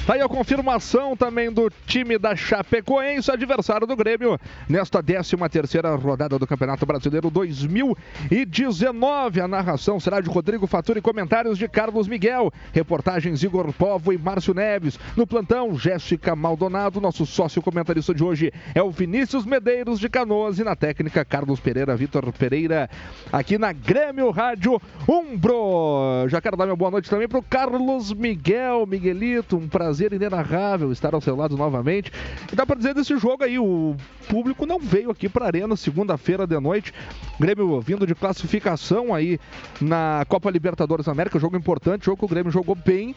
Tá 0.07 0.13
aí 0.13 0.21
a 0.21 0.29
confirmação 0.29 1.17
também 1.17 1.51
do 1.51 1.71
time 1.87 2.19
da 2.19 2.37
Chapecoense, 2.37 3.31
adversário 3.31 3.87
do 3.87 3.97
Grêmio, 3.97 4.39
nesta 4.69 5.03
13 5.03 5.35
terceira 5.51 5.95
rodada 5.95 6.39
do 6.39 6.47
Campeonato 6.47 6.85
Brasileiro 6.85 7.31
2019. 7.31 9.41
A 9.41 9.49
narração 9.49 9.99
será 9.99 10.21
de 10.21 10.29
Rodrigo 10.29 10.67
Faturi 10.67 10.99
e 10.99 11.03
comentários 11.03 11.57
de 11.57 11.67
Carlos 11.67 12.07
Miguel. 12.07 12.53
Reportagens 12.71 13.43
Igor 13.43 13.73
Povo 13.73 14.13
e 14.13 14.19
Márcio 14.19 14.53
Neves. 14.53 15.01
No 15.17 15.27
plantão, 15.27 15.75
Jéssica 15.79 16.37
Maldonado. 16.37 17.01
Nosso 17.01 17.25
sócio 17.25 17.63
comentarista 17.63 18.13
de 18.13 18.23
hoje 18.23 18.53
é 18.75 18.83
o 18.83 18.91
Vinícius 18.91 19.47
Medeiros 19.47 19.99
de 19.99 20.11
Canoas 20.11 20.59
e 20.59 20.65
na 20.65 20.77
técnica 20.77 21.25
Carlos 21.25 21.61
Pereira, 21.61 21.97
Vitor 21.97 22.31
Pereira, 22.31 22.91
aqui 23.33 23.57
na 23.57 23.73
Grêmio 23.73 24.31
Rádio 24.31 24.79
Umbro. 25.09 26.29
Já 26.29 26.43
quero 26.43 26.59
dar 26.59 26.67
minha 26.67 26.77
boa 26.77 26.91
noite 26.91 27.09
também 27.09 27.27
para 27.27 27.39
o 27.39 27.43
Carlos 27.43 28.13
Miguel, 28.13 28.87
Miguelito, 28.87 29.57
um 29.57 29.67
prazer 29.67 29.94
prazer 29.95 30.13
inenarrável 30.13 30.91
estar 30.91 31.15
ao 31.15 31.21
seu 31.21 31.37
lado 31.37 31.57
novamente. 31.57 32.11
E 32.53 32.57
dá 32.57 32.67
para 32.67 32.75
dizer 32.75 32.95
desse 32.95 33.17
jogo 33.17 33.45
aí, 33.45 33.61
o 33.61 33.95
público 34.29 34.67
não 34.67 34.81
veio 34.81 35.09
aqui 35.09 35.29
para 35.29 35.45
a 35.45 35.47
Arena 35.47 35.77
segunda-feira 35.77 36.49
de 36.49 36.59
noite. 36.59 36.93
Grêmio 37.39 37.81
vindo 37.81 38.05
de 38.05 38.15
classificação 38.15 39.15
aí 39.15 39.39
na 39.81 40.25
Copa 40.29 40.51
Libertadores 40.51 41.07
América, 41.07 41.39
jogo 41.39 41.57
importante, 41.57 42.07
jogo 42.07 42.19
que 42.19 42.25
o 42.25 42.29
Grêmio 42.29 42.51
jogou 42.51 42.75
bem. 42.75 43.15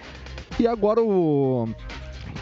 E 0.59 0.67
agora 0.67 1.01
o 1.01 1.67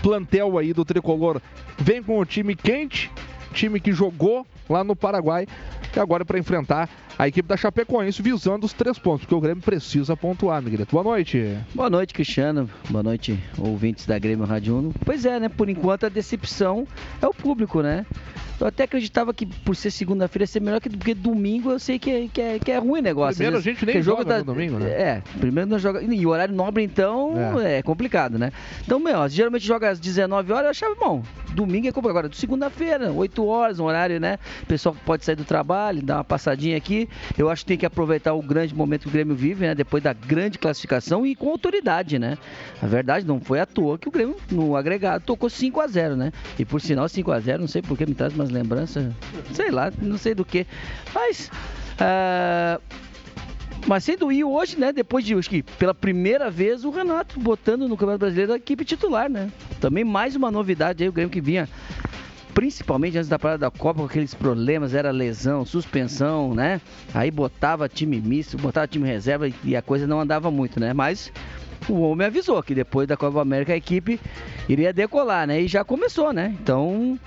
plantel 0.02 0.58
aí 0.58 0.74
do 0.74 0.84
tricolor 0.84 1.42
vem 1.78 2.04
com 2.04 2.20
o 2.20 2.26
time 2.26 2.56
quente, 2.56 3.10
time 3.54 3.80
que 3.80 3.94
jogou 3.94 4.46
lá 4.70 4.84
no 4.84 4.98
Paraguai 4.98 5.48
e 5.96 6.00
agora 6.00 6.24
é 6.24 6.26
para 6.26 6.38
enfrentar 6.38 6.90
a 7.18 7.28
equipe 7.28 7.48
da 7.48 7.56
Chapecoense 7.56 8.22
visando 8.22 8.66
os 8.66 8.74
três 8.74 9.00
pontos, 9.00 9.22
porque 9.22 9.36
o 9.36 9.40
Grêmio 9.40 9.64
precisa 9.64 10.16
pontuar, 10.18 10.62
Miguelito. 10.62 10.92
Boa 10.92 11.04
noite. 11.04 11.58
Boa 11.74 11.90
noite, 11.90 12.14
Cristiano. 12.14 12.70
Boa 12.90 13.04
noite, 13.04 13.40
ouvintes 13.58 14.06
da 14.06 14.20
Grêmio 14.20 14.46
Rádio 14.46 14.78
Uno. 14.78 14.94
Pois 15.04 15.26
é, 15.26 15.40
né? 15.40 15.50
Por 15.50 15.70
enquanto 15.70 16.06
a 16.06 16.10
decepção 16.10 16.88
é 17.22 17.28
o 17.28 17.34
público, 17.34 17.82
né? 17.82 18.06
Eu 18.60 18.68
até 18.68 18.84
acreditava 18.84 19.34
que 19.34 19.46
por 19.46 19.76
ser 19.76 19.92
segunda-feira 19.92 20.44
ia 20.44 20.48
ser 20.48 20.62
melhor 20.62 20.80
que 20.80 20.90
porque 20.90 21.14
domingo 21.14 21.72
eu 21.72 21.80
sei 21.80 22.00
que 22.00 22.10
é, 22.10 22.28
que 22.32 22.42
é, 22.42 22.60
que 22.60 22.72
é 22.72 22.78
ruim 22.78 23.00
o 23.00 23.04
negócio. 23.04 23.36
Primeiro 23.36 23.58
a 23.58 23.62
gente 23.62 23.86
nem 23.86 24.02
joga 24.02 24.24
tá, 24.24 24.38
no 24.40 24.46
domingo, 24.46 24.80
né? 24.80 24.90
É, 24.90 25.24
primeiro 25.40 25.70
não 25.70 25.78
joga. 25.78 26.02
E 26.02 26.26
o 26.26 26.30
horário 26.30 26.56
nobre, 26.56 26.84
então, 26.84 27.34
é, 27.60 27.80
é 27.80 27.84
complicado, 27.84 28.38
né? 28.38 28.52
Então, 28.84 29.00
meu, 29.00 29.28
geralmente 29.28 29.66
joga 29.66 29.90
às 29.90 30.00
19 30.00 30.54
horas, 30.54 30.66
eu 30.66 30.70
achava 30.72 30.96
bom. 30.96 31.24
Domingo 31.56 31.88
é 31.88 31.92
complicado. 31.92 32.18
Agora, 32.18 32.30
segunda-feira, 32.34 33.12
8 33.12 33.46
horas, 33.46 33.80
um 33.80 33.86
horário, 33.86 34.20
né? 34.20 34.38
O 34.62 34.66
pessoal 34.66 34.96
pode 35.06 35.26
sair 35.26 35.36
do 35.36 35.46
trabalho, 35.46 36.02
dar 36.04 36.18
uma 36.18 36.24
passadinha 36.24 36.78
aqui. 36.78 37.10
Eu 37.38 37.50
acho 37.50 37.64
que 37.64 37.68
tem 37.70 37.78
que 37.78 37.86
aproveitar 37.86 38.34
o 38.34 38.42
grande 38.42 38.76
momento 38.76 39.04
que 39.04 39.08
o 39.08 39.12
Grêmio 39.12 39.36
vive, 39.36 39.66
né? 39.66 39.74
Depois 39.74 40.04
da 40.04 40.14
grande 40.14 40.60
classificação 40.60 41.26
e 41.26 41.36
com 41.36 41.50
autoridade, 41.50 42.20
né? 42.20 42.38
A 42.82 42.86
verdade, 42.86 43.26
não 43.26 43.40
foi 43.40 43.60
à 43.60 43.66
toa 43.66 43.98
que 43.98 44.08
o 44.08 44.12
Grêmio, 44.12 44.36
no 44.52 44.76
agregado, 44.76 45.24
tocou 45.26 45.50
5 45.50 45.80
a 45.80 45.88
0 45.88 46.16
né? 46.16 46.32
E 46.60 46.66
por 46.66 46.82
sinal, 46.82 47.08
5 47.08 47.32
a 47.32 47.40
0 47.40 47.62
não 47.62 47.68
sei 47.68 47.82
porque 47.82 48.06
me 48.06 48.14
traz 48.14 48.34
mais 48.34 48.50
lembranças, 48.50 49.12
sei 49.54 49.72
lá, 49.72 49.92
não 50.02 50.18
sei 50.18 50.36
do 50.36 50.46
que. 50.46 50.68
Mas. 51.14 51.50
Uh, 51.96 52.82
mas 53.88 54.04
sendo 54.04 54.32
ir 54.32 54.44
hoje, 54.44 54.78
né? 54.78 54.92
Depois 54.92 55.24
de, 55.24 55.36
acho 55.36 55.50
que 55.50 55.62
pela 55.64 55.94
primeira 55.94 56.50
vez, 56.50 56.86
o 56.86 56.90
Renato 56.90 57.40
botando 57.40 57.88
no 57.88 57.96
Campeonato 57.96 58.20
Brasileiro 58.20 58.54
a 58.54 58.58
equipe 58.58 58.84
titular, 58.84 59.30
né? 59.30 59.52
Também 59.80 60.04
mais 60.04 60.36
uma 60.36 60.50
novidade 60.50 61.04
aí, 61.04 61.10
o 61.10 61.14
Grêmio 61.14 61.32
que 61.32 61.42
vinha 61.42 61.70
principalmente 62.56 63.18
antes 63.18 63.30
da 63.30 63.38
parada 63.38 63.70
da 63.70 63.72
Copa, 63.72 64.00
com 64.00 64.06
aqueles 64.06 64.34
problemas, 64.34 64.94
era 64.94 65.12
lesão, 65.12 65.66
suspensão, 65.66 66.56
né? 66.56 66.80
Aí 67.14 67.30
botava 67.30 67.90
time 67.90 68.20
misto, 68.22 68.58
botava 68.58 68.88
time 68.88 69.06
reserva 69.06 69.50
e 69.64 69.76
a 69.76 69.82
coisa 69.82 70.08
não 70.08 70.22
andava 70.22 70.50
muito, 70.50 70.80
né? 70.80 70.94
Mas 70.94 71.32
o 71.90 72.00
homem 72.00 72.26
avisou 72.26 72.64
que 72.64 72.74
depois 72.74 73.08
da 73.08 73.18
Copa 73.18 73.42
América 73.42 73.74
a 73.74 73.76
equipe 73.76 74.20
iria 74.70 74.94
decolar, 74.94 75.46
né? 75.46 75.62
E 75.62 75.68
já 75.68 75.84
começou, 75.84 76.32
né? 76.32 76.56
Então 76.62 77.20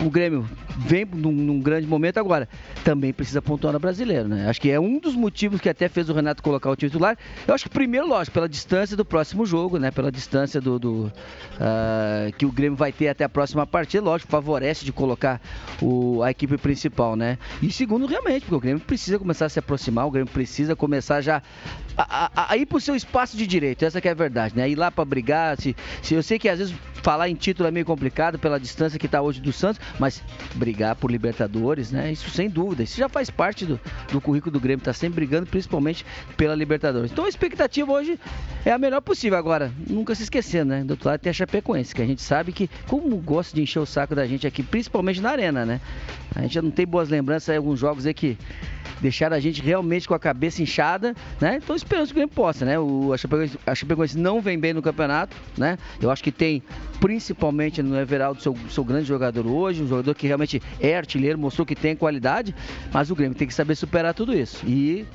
o 0.00 0.10
Grêmio 0.10 0.48
vem 0.78 1.04
num, 1.04 1.32
num, 1.32 1.60
grande 1.60 1.86
momento 1.86 2.18
agora. 2.18 2.48
Também 2.84 3.12
precisa 3.12 3.40
pontuar 3.40 3.72
no 3.72 3.78
brasileiro, 3.78 4.28
né? 4.28 4.48
Acho 4.48 4.60
que 4.60 4.70
é 4.70 4.78
um 4.78 4.98
dos 4.98 5.14
motivos 5.14 5.60
que 5.60 5.68
até 5.68 5.88
fez 5.88 6.08
o 6.08 6.12
Renato 6.12 6.42
colocar 6.42 6.70
o 6.70 6.76
titular. 6.76 7.16
Eu 7.46 7.54
acho 7.54 7.64
que 7.64 7.70
primeiro, 7.70 8.06
lógico, 8.06 8.34
pela 8.34 8.48
distância 8.48 8.96
do 8.96 9.04
próximo 9.04 9.46
jogo, 9.46 9.78
né? 9.78 9.90
Pela 9.90 10.10
distância 10.10 10.60
do, 10.60 10.78
do 10.78 10.92
uh, 11.04 12.32
que 12.36 12.44
o 12.44 12.52
Grêmio 12.52 12.76
vai 12.76 12.92
ter 12.92 13.08
até 13.08 13.24
a 13.24 13.28
próxima 13.28 13.66
partida, 13.66 14.04
lógico, 14.04 14.30
favorece 14.30 14.84
de 14.84 14.92
colocar 14.92 15.40
o, 15.80 16.22
a 16.22 16.30
equipe 16.30 16.56
principal, 16.58 17.16
né? 17.16 17.38
E 17.62 17.70
segundo, 17.70 18.06
realmente, 18.06 18.42
porque 18.42 18.54
o 18.54 18.60
Grêmio 18.60 18.80
precisa 18.80 19.18
começar 19.18 19.46
a 19.46 19.48
se 19.48 19.58
aproximar, 19.58 20.06
o 20.06 20.10
Grêmio 20.10 20.32
precisa 20.32 20.74
começar 20.76 21.20
já 21.20 21.42
a, 21.96 22.30
a, 22.34 22.52
a 22.52 22.56
ir 22.56 22.66
pro 22.66 22.80
seu 22.80 22.96
espaço 22.96 23.36
de 23.36 23.46
direito, 23.46 23.84
essa 23.84 23.98
é 23.98 24.08
a 24.10 24.14
verdade, 24.14 24.56
né? 24.56 24.68
Ir 24.68 24.74
lá 24.74 24.90
para 24.90 25.04
brigar, 25.04 25.56
se, 25.60 25.76
se 26.02 26.14
eu 26.14 26.22
sei 26.22 26.38
que 26.38 26.48
às 26.48 26.58
vezes 26.58 26.74
falar 27.04 27.28
em 27.28 27.34
título 27.34 27.68
é 27.68 27.70
meio 27.70 27.84
complicado 27.84 28.38
pela 28.38 28.58
distância 28.58 28.98
que 28.98 29.04
está 29.04 29.20
hoje 29.20 29.40
do 29.40 29.52
Santos, 29.52 29.80
mas 29.98 30.22
brigar 30.54 30.96
por 30.96 31.10
Libertadores, 31.10 31.90
né? 31.90 32.12
Isso 32.12 32.30
sem 32.30 32.48
dúvida. 32.48 32.82
Isso 32.82 32.96
já 32.96 33.08
faz 33.08 33.30
parte 33.30 33.64
do, 33.64 33.80
do 34.10 34.20
currículo 34.20 34.52
do 34.52 34.60
Grêmio, 34.60 34.80
está 34.80 34.92
sempre 34.92 35.16
brigando, 35.16 35.46
principalmente 35.46 36.04
pela 36.36 36.54
Libertadores. 36.54 37.10
Então 37.10 37.24
a 37.24 37.28
expectativa 37.28 37.90
hoje 37.90 38.18
é 38.64 38.72
a 38.72 38.78
melhor 38.78 39.00
possível. 39.00 39.38
Agora, 39.38 39.72
nunca 39.88 40.14
se 40.14 40.22
esquecendo, 40.22 40.70
né? 40.70 40.84
Do 40.84 40.92
outro 40.92 41.08
lado 41.08 41.20
tem 41.20 41.30
a 41.30 41.34
Chapecoense, 41.34 41.94
que 41.94 42.02
a 42.02 42.06
gente 42.06 42.22
sabe 42.22 42.52
que, 42.52 42.68
como 42.86 43.16
gosta 43.16 43.54
de 43.54 43.62
encher 43.62 43.80
o 43.80 43.86
saco 43.86 44.14
da 44.14 44.26
gente 44.26 44.46
aqui, 44.46 44.62
principalmente 44.62 45.20
na 45.20 45.30
arena, 45.30 45.64
né? 45.64 45.80
A 46.34 46.42
gente 46.42 46.54
já 46.54 46.62
não 46.62 46.70
tem 46.70 46.86
boas 46.86 47.08
lembranças 47.08 47.50
aí, 47.50 47.56
alguns 47.56 47.78
jogos 47.78 48.06
aí 48.06 48.14
que 48.14 48.36
deixaram 49.00 49.36
a 49.36 49.40
gente 49.40 49.60
realmente 49.60 50.08
com 50.08 50.14
a 50.14 50.18
cabeça 50.18 50.62
inchada, 50.62 51.14
né? 51.40 51.60
Então 51.62 51.76
esperamos 51.76 52.10
que 52.10 52.14
o 52.14 52.16
Grêmio 52.16 52.34
possa, 52.34 52.64
né? 52.64 52.78
O, 52.78 53.12
a, 53.12 53.18
Chapecoense, 53.18 53.58
a 53.66 53.74
Chapecoense 53.74 54.18
não 54.18 54.40
vem 54.40 54.58
bem 54.58 54.72
no 54.72 54.82
campeonato, 54.82 55.36
né? 55.56 55.78
Eu 56.00 56.10
acho 56.10 56.22
que 56.22 56.32
tem, 56.32 56.62
principalmente 57.00 57.82
no 57.82 57.98
Everaldo, 57.98 58.40
seu, 58.40 58.56
seu 58.70 58.84
grande 58.84 59.06
jogador 59.06 59.46
hoje, 59.46 59.73
um 59.82 59.88
jogador 59.88 60.14
que 60.14 60.26
realmente 60.26 60.62
é 60.80 60.96
artilheiro, 60.96 61.38
mostrou 61.38 61.66
que 61.66 61.74
tem 61.74 61.96
qualidade, 61.96 62.54
mas 62.92 63.10
o 63.10 63.14
Grêmio 63.14 63.36
tem 63.36 63.46
que 63.46 63.54
saber 63.54 63.74
superar 63.74 64.14
tudo 64.14 64.34
isso. 64.34 64.64
E 64.66 65.06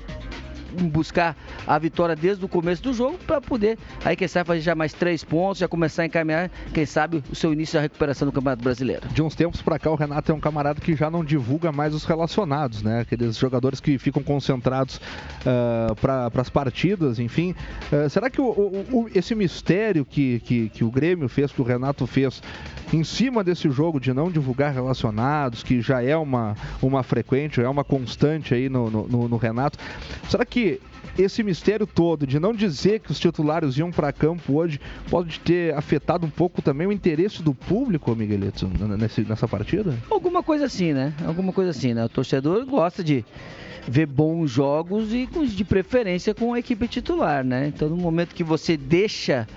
buscar 0.71 1.35
a 1.65 1.77
vitória 1.77 2.15
desde 2.15 2.43
o 2.43 2.47
começo 2.47 2.81
do 2.81 2.93
jogo 2.93 3.17
para 3.25 3.41
poder, 3.41 3.77
aí 4.03 4.15
quem 4.15 4.27
sabe, 4.27 4.47
fazer 4.47 4.61
já 4.61 4.75
mais 4.75 4.93
três 4.93 5.23
pontos, 5.23 5.59
já 5.59 5.67
começar 5.67 6.03
a 6.03 6.05
encaminhar, 6.05 6.49
quem 6.73 6.85
sabe, 6.85 7.23
o 7.31 7.35
seu 7.35 7.53
início 7.53 7.75
da 7.75 7.81
recuperação 7.81 8.27
do 8.27 8.31
Campeonato 8.31 8.63
Brasileiro. 8.63 9.07
De 9.09 9.21
uns 9.21 9.35
tempos 9.35 9.61
para 9.61 9.79
cá, 9.79 9.89
o 9.89 9.95
Renato 9.95 10.31
é 10.31 10.35
um 10.35 10.39
camarada 10.39 10.79
que 10.81 10.95
já 10.95 11.09
não 11.09 11.23
divulga 11.23 11.71
mais 11.71 11.93
os 11.93 12.03
relacionados, 12.03 12.81
né? 12.81 13.01
Aqueles 13.01 13.38
jogadores 13.38 13.79
que 13.79 13.97
ficam 13.97 14.21
concentrados 14.23 14.97
uh, 14.97 15.93
ah, 15.93 16.29
para 16.31 16.41
as 16.41 16.49
partidas, 16.49 17.19
enfim. 17.19 17.55
Uh, 17.91 18.09
será 18.09 18.29
que 18.29 18.41
o, 18.41 18.45
o, 18.45 18.85
o, 18.91 19.09
esse 19.13 19.35
mistério 19.35 20.05
que, 20.05 20.39
que, 20.41 20.69
que 20.69 20.83
o 20.83 20.91
Grêmio 20.91 21.29
fez, 21.29 21.51
que 21.51 21.61
o 21.61 21.65
Renato 21.65 22.05
fez, 22.07 22.41
em 22.91 23.03
cima 23.03 23.43
desse 23.43 23.69
jogo 23.69 23.99
de 23.99 24.13
não 24.13 24.31
divulgar 24.31 24.73
relacionados, 24.73 25.61
que 25.61 25.81
já 25.81 26.01
é 26.01 26.17
uma, 26.17 26.55
uma 26.81 27.03
frequente, 27.03 27.61
é 27.61 27.69
uma 27.69 27.83
constante 27.83 28.53
aí 28.53 28.67
no, 28.67 28.89
no, 28.89 29.27
no 29.27 29.38
Renato, 29.38 29.77
será 30.27 30.45
que 30.45 30.58
que 30.59 30.81
esse 31.17 31.41
mistério 31.43 31.87
todo 31.87 32.27
de 32.27 32.39
não 32.39 32.53
dizer 32.53 32.99
que 32.99 33.11
os 33.11 33.19
titulares 33.19 33.77
iam 33.77 33.91
para 33.91 34.11
campo 34.11 34.57
hoje 34.57 34.79
pode 35.09 35.39
ter 35.39 35.73
afetado 35.73 36.25
um 36.25 36.29
pouco 36.29 36.61
também 36.61 36.87
o 36.87 36.91
interesse 36.91 37.41
do 37.41 37.53
público, 37.53 38.13
Miguelito, 38.15 38.69
nessa 39.27 39.47
partida? 39.47 39.97
Alguma 40.09 40.43
coisa 40.43 40.65
assim, 40.65 40.93
né? 40.93 41.13
Alguma 41.25 41.53
coisa 41.53 41.71
assim, 41.71 41.93
né? 41.93 42.03
O 42.05 42.09
torcedor 42.09 42.65
gosta 42.65 43.03
de 43.03 43.23
ver 43.87 44.05
bons 44.05 44.51
jogos 44.51 45.13
e 45.13 45.25
de 45.25 45.63
preferência 45.63 46.33
com 46.33 46.53
a 46.53 46.59
equipe 46.59 46.87
titular, 46.87 47.43
né? 47.43 47.67
Então, 47.67 47.89
no 47.89 47.97
momento 47.97 48.35
que 48.35 48.43
você 48.43 48.75
deixa 48.75 49.47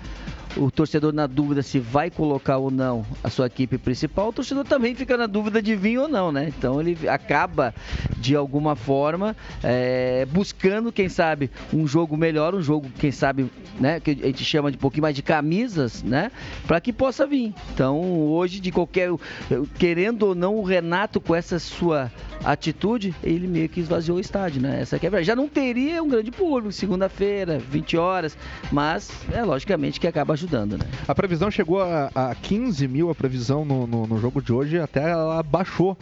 o 0.55 0.69
torcedor 0.69 1.13
na 1.13 1.27
dúvida 1.27 1.61
se 1.61 1.79
vai 1.79 2.09
colocar 2.09 2.57
ou 2.57 2.69
não 2.69 3.05
a 3.23 3.29
sua 3.29 3.47
equipe 3.47 3.77
principal, 3.77 4.29
o 4.29 4.33
torcedor 4.33 4.63
também 4.65 4.95
fica 4.95 5.17
na 5.17 5.27
dúvida 5.27 5.61
de 5.61 5.75
vir 5.75 5.97
ou 5.97 6.07
não, 6.07 6.31
né? 6.31 6.51
Então 6.55 6.79
ele 6.79 7.07
acaba 7.07 7.73
de 8.17 8.35
alguma 8.35 8.75
forma 8.75 9.35
é, 9.63 10.25
buscando, 10.31 10.91
quem 10.91 11.09
sabe, 11.09 11.49
um 11.73 11.87
jogo 11.87 12.15
melhor, 12.15 12.55
um 12.55 12.61
jogo, 12.61 12.89
quem 12.99 13.11
sabe, 13.11 13.49
né, 13.79 13.99
que 13.99 14.11
a 14.11 14.27
gente 14.27 14.45
chama 14.45 14.71
de 14.71 14.77
um 14.77 14.79
pouquinho 14.79 15.03
mais 15.03 15.15
de 15.15 15.21
camisas, 15.21 16.03
né, 16.03 16.31
para 16.67 16.79
que 16.79 16.93
possa 16.93 17.25
vir. 17.25 17.53
Então 17.73 18.01
hoje 18.29 18.59
de 18.59 18.71
qualquer, 18.71 19.09
querendo 19.77 20.23
ou 20.23 20.35
não, 20.35 20.55
o 20.55 20.63
Renato 20.63 21.19
com 21.19 21.35
essa 21.35 21.59
sua 21.59 22.11
atitude, 22.43 23.15
ele 23.23 23.47
meio 23.47 23.69
que 23.69 23.79
esvaziou 23.79 24.17
o 24.17 24.19
estádio, 24.19 24.61
né? 24.61 24.81
Essa 24.81 24.97
aqui 24.97 25.07
é. 25.07 25.23
Já 25.23 25.35
não 25.35 25.47
teria 25.47 26.03
um 26.03 26.09
grande 26.09 26.31
público, 26.31 26.71
segunda-feira, 26.71 27.57
20 27.57 27.97
horas, 27.97 28.37
mas 28.71 29.09
é 29.31 29.43
logicamente 29.43 29.99
que 29.99 30.07
acaba 30.07 30.33
ajudando, 30.43 30.77
né? 30.77 30.85
A 31.07 31.15
previsão 31.15 31.49
chegou 31.49 31.81
a, 31.81 32.11
a 32.13 32.35
15 32.35 32.87
mil, 32.87 33.09
a 33.09 33.15
previsão 33.15 33.63
no, 33.63 33.87
no, 33.87 34.05
no 34.07 34.19
jogo 34.19 34.41
de 34.41 34.51
hoje, 34.51 34.79
até 34.79 35.09
ela 35.09 35.41
baixou, 35.41 35.97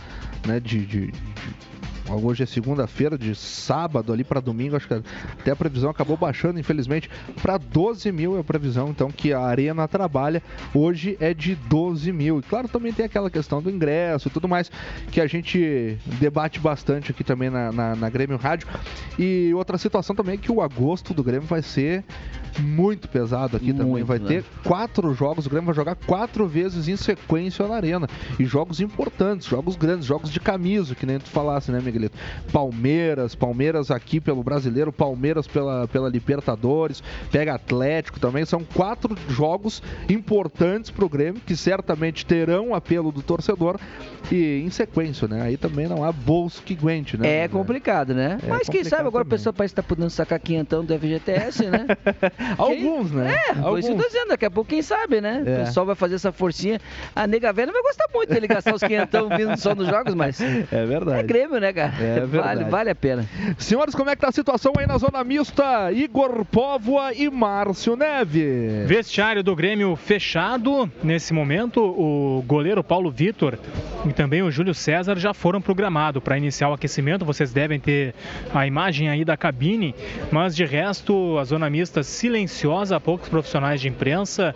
né? 0.45 0.59
de, 0.59 0.85
de, 0.85 1.07
de 1.07 1.21
Hoje 2.09 2.43
é 2.43 2.45
segunda-feira, 2.45 3.17
de 3.17 3.35
sábado 3.35 4.11
ali 4.11 4.23
para 4.23 4.39
domingo, 4.39 4.75
acho 4.75 4.87
que 4.87 4.93
até 4.93 5.51
a 5.51 5.55
previsão 5.55 5.89
acabou 5.89 6.17
baixando, 6.17 6.59
infelizmente, 6.59 7.09
para 7.41 7.57
12 7.57 8.11
mil 8.11 8.35
é 8.35 8.39
a 8.39 8.43
previsão, 8.43 8.89
então, 8.89 9.11
que 9.11 9.31
a 9.31 9.39
Arena 9.39 9.87
trabalha. 9.87 10.41
Hoje 10.73 11.15
é 11.19 11.33
de 11.33 11.55
12 11.55 12.11
mil. 12.11 12.39
E 12.39 12.41
claro, 12.41 12.67
também 12.67 12.91
tem 12.91 13.05
aquela 13.05 13.29
questão 13.29 13.61
do 13.61 13.69
ingresso 13.69 14.27
e 14.27 14.31
tudo 14.31 14.47
mais, 14.47 14.71
que 15.11 15.21
a 15.21 15.27
gente 15.27 15.97
debate 16.19 16.59
bastante 16.59 17.11
aqui 17.11 17.23
também 17.23 17.49
na, 17.49 17.71
na, 17.71 17.95
na 17.95 18.09
Grêmio 18.09 18.37
Rádio. 18.37 18.67
E 19.17 19.53
outra 19.53 19.77
situação 19.77 20.15
também 20.15 20.35
é 20.35 20.37
que 20.37 20.51
o 20.51 20.61
agosto 20.61 21.13
do 21.13 21.23
Grêmio 21.23 21.47
vai 21.47 21.61
ser 21.61 22.03
muito 22.59 23.07
pesado 23.07 23.55
aqui 23.55 23.67
muito, 23.67 23.77
também. 23.77 24.03
Vai 24.03 24.19
né? 24.19 24.27
ter 24.27 24.43
quatro 24.63 25.13
jogos, 25.13 25.45
o 25.45 25.49
Grêmio 25.49 25.67
vai 25.67 25.75
jogar 25.75 25.95
quatro 25.95 26.47
vezes 26.47 26.87
em 26.87 26.97
sequência 26.97 27.67
na 27.67 27.75
Arena. 27.75 28.09
E 28.39 28.45
jogos 28.45 28.81
importantes, 28.81 29.47
jogos 29.47 29.75
grandes, 29.75 30.05
jogos 30.05 30.29
de 30.29 30.39
camisa, 30.39 30.95
que 30.95 31.05
nem 31.05 31.19
tu 31.19 31.29
falasse, 31.29 31.71
né, 31.71 31.79
Miguel? 31.79 31.90
Miguelito. 31.91 32.17
Palmeiras, 32.51 33.35
Palmeiras 33.35 33.91
aqui 33.91 34.19
pelo 34.19 34.43
Brasileiro, 34.43 34.91
Palmeiras 34.91 35.47
pela, 35.47 35.87
pela 35.87 36.09
Libertadores, 36.09 37.03
pega 37.31 37.55
Atlético 37.55 38.19
também. 38.19 38.45
São 38.45 38.63
quatro 38.63 39.15
jogos 39.29 39.81
importantes 40.09 40.91
para 40.91 41.05
o 41.05 41.09
Grêmio, 41.09 41.41
que 41.45 41.55
certamente 41.55 42.25
terão 42.25 42.73
apelo 42.73 43.11
do 43.11 43.21
torcedor 43.21 43.79
e 44.31 44.61
em 44.61 44.69
sequência, 44.69 45.27
né? 45.27 45.41
Aí 45.41 45.57
também 45.57 45.87
não 45.87 46.03
há 46.03 46.11
bolso 46.11 46.61
que 46.63 46.73
aguente, 46.73 47.17
né? 47.17 47.43
É 47.43 47.47
complicado, 47.47 48.13
né? 48.13 48.39
É 48.43 48.47
Mas 48.47 48.67
quem 48.67 48.83
sabe 48.83 49.07
agora 49.07 49.23
também. 49.23 49.35
o 49.35 49.37
pessoal 49.37 49.53
parece 49.53 49.73
estar 49.73 49.81
tá 49.83 49.87
podendo 49.87 50.09
sacar 50.09 50.39
quinhentão 50.39 50.83
do 50.83 50.97
FGTS, 50.97 51.69
né? 51.69 51.85
Alguns, 52.57 53.11
né? 53.11 53.35
É, 53.49 53.59
Alguns. 53.59 53.79
isso 53.79 53.91
eu 53.91 53.97
tô 53.97 54.07
dizendo, 54.07 54.29
daqui 54.29 54.45
a 54.45 54.51
pouco 54.51 54.69
quem 54.69 54.81
sabe, 54.81 55.21
né? 55.21 55.43
É. 55.45 55.53
O 55.53 55.65
pessoal 55.65 55.85
vai 55.85 55.95
fazer 55.95 56.15
essa 56.15 56.31
forcinha. 56.31 56.79
A 57.15 57.27
nega 57.27 57.51
velha 57.53 57.71
vai 57.71 57.81
gostar 57.81 58.05
muito 58.13 58.33
dele 58.33 58.47
gastar 58.47 58.73
os 58.75 58.81
quinhentão 58.81 59.29
vindo 59.29 59.57
só 59.57 59.75
nos 59.75 59.87
jogos, 59.87 60.13
mas... 60.13 60.39
É 60.71 60.85
verdade. 60.85 61.19
É 61.19 61.23
Grêmio, 61.23 61.59
né, 61.59 61.73
cara? 61.73 61.80
É 61.81 62.25
vale, 62.27 62.63
vale 62.65 62.89
a 62.89 62.95
pena. 62.95 63.25
Senhores, 63.57 63.95
como 63.95 64.09
é 64.09 64.15
que 64.15 64.21
tá 64.21 64.29
a 64.29 64.31
situação 64.31 64.73
aí 64.77 64.85
na 64.85 64.97
zona 64.97 65.23
mista? 65.23 65.91
Igor 65.91 66.45
Póvoa 66.45 67.13
e 67.13 67.29
Márcio 67.29 67.95
Neve. 67.95 68.85
Vestiário 68.85 69.43
do 69.43 69.55
Grêmio 69.55 69.95
fechado. 69.95 70.91
Nesse 71.03 71.33
momento, 71.33 71.81
o 71.81 72.43
goleiro 72.45 72.83
Paulo 72.83 73.11
Vitor 73.11 73.57
e 74.05 74.13
também 74.13 74.41
o 74.41 74.51
Júlio 74.51 74.73
César 74.73 75.17
já 75.17 75.33
foram 75.33 75.61
programados 75.61 76.21
para 76.21 76.37
iniciar 76.37 76.69
o 76.69 76.73
aquecimento. 76.73 77.25
Vocês 77.25 77.53
devem 77.53 77.79
ter 77.79 78.13
a 78.53 78.65
imagem 78.65 79.09
aí 79.09 79.23
da 79.23 79.37
cabine, 79.37 79.95
mas 80.31 80.55
de 80.55 80.65
resto, 80.65 81.37
a 81.37 81.43
zona 81.43 81.69
mista 81.69 82.03
silenciosa, 82.03 82.99
poucos 82.99 83.29
profissionais 83.29 83.79
de 83.81 83.87
imprensa 83.87 84.55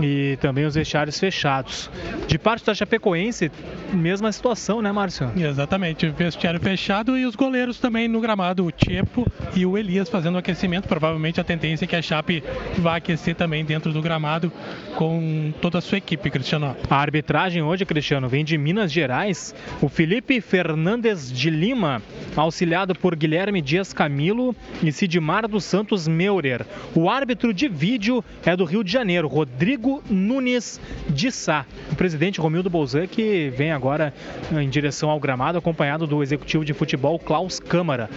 e 0.00 0.36
também 0.40 0.64
os 0.64 0.74
vestiários 0.74 1.18
fechados. 1.18 1.90
De 2.26 2.38
parte 2.38 2.64
da 2.64 2.74
Chapecoense, 2.74 3.50
mesma 3.92 4.32
situação, 4.32 4.80
né, 4.80 4.90
Márcio? 4.90 5.30
Exatamente, 5.36 6.08
vestiário 6.08 6.60
fechado 6.60 7.16
e 7.16 7.26
os 7.26 7.34
goleiros 7.34 7.78
também 7.78 8.08
no 8.08 8.20
gramado, 8.20 8.64
o 8.64 8.70
Tiepo 8.70 9.26
e 9.54 9.66
o 9.66 9.76
Elias 9.76 10.08
fazendo 10.08 10.36
o 10.36 10.38
aquecimento. 10.38 10.88
Provavelmente 10.88 11.40
a 11.40 11.44
tendência 11.44 11.84
é 11.84 11.88
que 11.88 11.96
a 11.96 12.02
Chape 12.02 12.42
vá 12.78 12.96
aquecer 12.96 13.34
também 13.34 13.64
dentro 13.64 13.92
do 13.92 14.00
gramado 14.00 14.52
com 14.96 15.52
toda 15.60 15.78
a 15.78 15.80
sua 15.80 15.98
equipe, 15.98 16.30
Cristiano. 16.30 16.76
A 16.88 16.96
arbitragem 16.96 17.62
hoje, 17.62 17.84
Cristiano, 17.84 18.28
vem 18.28 18.44
de 18.44 18.56
Minas 18.56 18.90
Gerais. 18.90 19.54
O 19.80 19.88
Felipe 19.88 20.40
Fernandes 20.40 21.30
de 21.30 21.50
Lima, 21.50 22.00
auxiliado 22.36 22.94
por 22.94 23.14
Guilherme 23.14 23.60
Dias 23.60 23.92
Camilo 23.92 24.54
e 24.82 24.90
Sidmar 24.92 25.48
dos 25.48 25.64
Santos 25.64 26.08
Meurer. 26.08 26.64
O 26.94 27.10
árbitro 27.10 27.52
de 27.52 27.68
vídeo 27.68 28.24
é 28.44 28.56
do 28.56 28.64
Rio 28.64 28.84
de 28.84 28.92
Janeiro, 28.92 29.28
Rodrigo 29.28 29.71
Rodrigo 29.72 30.02
Nunes 30.10 30.78
de 31.08 31.32
Sá. 31.32 31.64
O 31.90 31.96
presidente 31.96 32.38
Romildo 32.38 32.68
Bolzan 32.68 33.06
que 33.06 33.48
vem 33.56 33.72
agora 33.72 34.12
em 34.52 34.68
direção 34.68 35.08
ao 35.08 35.18
gramado, 35.18 35.56
acompanhado 35.56 36.06
do 36.06 36.22
executivo 36.22 36.62
de 36.62 36.74
futebol 36.74 37.18
Klaus 37.18 37.58
Câmara. 37.58 38.10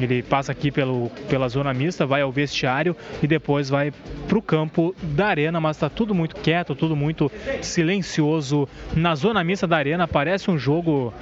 Ele 0.00 0.22
passa 0.22 0.50
aqui 0.50 0.70
pelo, 0.70 1.10
pela 1.28 1.46
zona 1.48 1.74
mista, 1.74 2.06
vai 2.06 2.22
ao 2.22 2.32
vestiário 2.32 2.96
e 3.22 3.26
depois 3.26 3.68
vai 3.68 3.92
para 4.26 4.38
o 4.38 4.42
campo 4.42 4.94
da 5.02 5.26
arena, 5.26 5.60
mas 5.60 5.76
está 5.76 5.90
tudo 5.90 6.14
muito 6.14 6.36
quieto, 6.36 6.74
tudo 6.74 6.96
muito 6.96 7.30
silencioso 7.60 8.66
na 8.96 9.14
zona 9.14 9.44
mista 9.44 9.66
da 9.66 9.76
arena. 9.76 10.08
Parece 10.08 10.50
um 10.50 10.56
jogo 10.56 11.12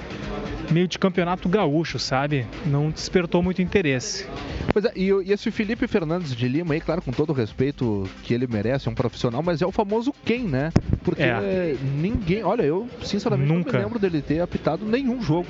meio 0.71 0.87
de 0.87 0.97
campeonato 0.97 1.47
gaúcho, 1.49 1.99
sabe? 1.99 2.45
Não 2.65 2.89
despertou 2.89 3.41
muito 3.41 3.61
interesse. 3.61 4.27
Pois 4.71 4.85
é, 4.85 4.91
e, 4.95 5.09
e, 5.09 5.31
esse 5.31 5.51
Felipe 5.51 5.87
Fernandes 5.87 6.35
de 6.35 6.47
Lima 6.47 6.73
aí, 6.73 6.81
claro, 6.81 7.01
com 7.01 7.11
todo 7.11 7.31
o 7.31 7.33
respeito 7.33 8.09
que 8.23 8.33
ele 8.33 8.47
merece, 8.47 8.87
é 8.87 8.91
um 8.91 8.95
profissional, 8.95 9.43
mas 9.43 9.61
é 9.61 9.65
o 9.65 9.71
famoso 9.71 10.13
quem, 10.25 10.43
né? 10.43 10.71
Porque 11.03 11.21
é. 11.21 11.75
ninguém, 11.95 12.43
olha, 12.43 12.63
eu 12.63 12.87
sinceramente 13.03 13.51
Nunca. 13.51 13.73
não 13.73 13.79
me 13.79 13.85
lembro 13.85 13.99
dele 13.99 14.21
ter 14.21 14.41
apitado 14.41 14.85
nenhum 14.85 15.21
jogo. 15.21 15.47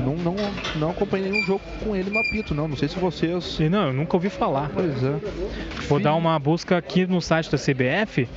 Não, 0.00 0.16
não, 0.16 0.36
não 0.76 0.90
acompanhei 0.90 1.30
nenhum 1.30 1.44
jogo 1.44 1.62
com 1.82 1.94
ele 1.94 2.10
no 2.10 2.18
apito, 2.18 2.54
não. 2.54 2.68
Não 2.68 2.76
sei 2.76 2.88
se 2.88 2.98
vocês. 2.98 3.58
E 3.60 3.68
não, 3.68 3.88
eu 3.88 3.92
nunca 3.92 4.16
ouvi 4.16 4.28
falar. 4.28 4.70
Pois 4.72 5.02
é. 5.02 5.10
Vou 5.88 5.98
Fim... 5.98 6.04
dar 6.04 6.14
uma 6.14 6.38
busca 6.38 6.76
aqui 6.76 7.06
no 7.06 7.20
site 7.20 7.50
da 7.50 7.58
CBF. 7.58 8.28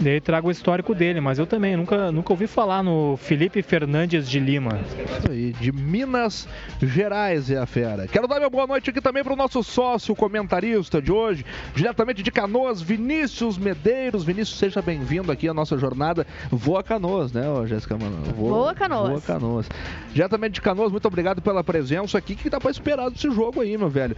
Daí 0.00 0.20
trago 0.20 0.48
o 0.48 0.50
histórico 0.50 0.94
dele, 0.94 1.20
mas 1.20 1.38
eu 1.38 1.46
também 1.46 1.76
nunca, 1.76 2.10
nunca 2.10 2.32
ouvi 2.32 2.46
falar 2.46 2.82
no 2.82 3.16
Felipe 3.16 3.62
Fernandes 3.62 4.28
de 4.28 4.40
Lima. 4.40 4.80
Isso 5.18 5.30
aí, 5.30 5.52
de 5.52 5.72
Minas 5.72 6.48
Gerais 6.82 7.50
é 7.50 7.58
a 7.58 7.66
fera. 7.66 8.06
Quero 8.06 8.26
dar 8.26 8.36
minha 8.36 8.50
boa 8.50 8.66
noite 8.66 8.90
aqui 8.90 9.00
também 9.00 9.22
para 9.22 9.32
o 9.32 9.36
nosso 9.36 9.62
sócio 9.62 10.14
comentarista 10.14 11.00
de 11.00 11.12
hoje, 11.12 11.44
diretamente 11.74 12.22
de 12.22 12.30
Canoas, 12.30 12.82
Vinícius 12.82 13.56
Medeiros. 13.56 14.24
Vinícius, 14.24 14.58
seja 14.58 14.82
bem-vindo 14.82 15.30
aqui 15.30 15.48
à 15.48 15.54
nossa 15.54 15.78
jornada. 15.78 16.26
Voa 16.50 16.82
Canoas, 16.82 17.32
né, 17.32 17.44
Jéssica? 17.66 17.96
Voa, 17.96 18.34
Voa 18.34 18.74
Canoas. 18.74 19.10
Voa 19.10 19.20
Canoas. 19.20 19.68
Diretamente 20.12 20.54
de 20.54 20.60
Canoas, 20.60 20.90
muito 20.90 21.06
obrigado 21.06 21.40
pela 21.40 21.62
presença 21.62 22.18
aqui. 22.18 22.34
O 22.34 22.36
que 22.36 22.50
dá 22.50 22.60
para 22.60 22.70
esperar 22.70 23.10
desse 23.10 23.30
jogo 23.30 23.60
aí, 23.60 23.76
meu 23.78 23.88
velho? 23.88 24.16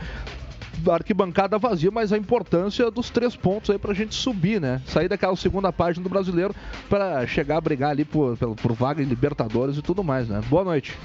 Arquibancada 0.88 1.58
vazia, 1.58 1.90
mas 1.90 2.12
a 2.12 2.18
importância 2.18 2.90
dos 2.90 3.10
três 3.10 3.36
pontos 3.36 3.70
aí 3.70 3.78
pra 3.78 3.94
gente 3.94 4.14
subir, 4.14 4.60
né? 4.60 4.80
Sair 4.86 5.08
daquela 5.08 5.36
segunda 5.36 5.72
página 5.72 6.02
do 6.02 6.08
brasileiro 6.08 6.54
para 6.88 7.26
chegar 7.26 7.56
a 7.56 7.60
brigar 7.60 7.90
ali 7.90 8.04
por, 8.04 8.36
por, 8.36 8.72
vaga 8.72 9.02
em 9.02 9.06
Libertadores 9.06 9.76
e 9.76 9.82
tudo 9.82 10.04
mais, 10.04 10.28
né? 10.28 10.40
Boa 10.48 10.64
noite. 10.64 10.96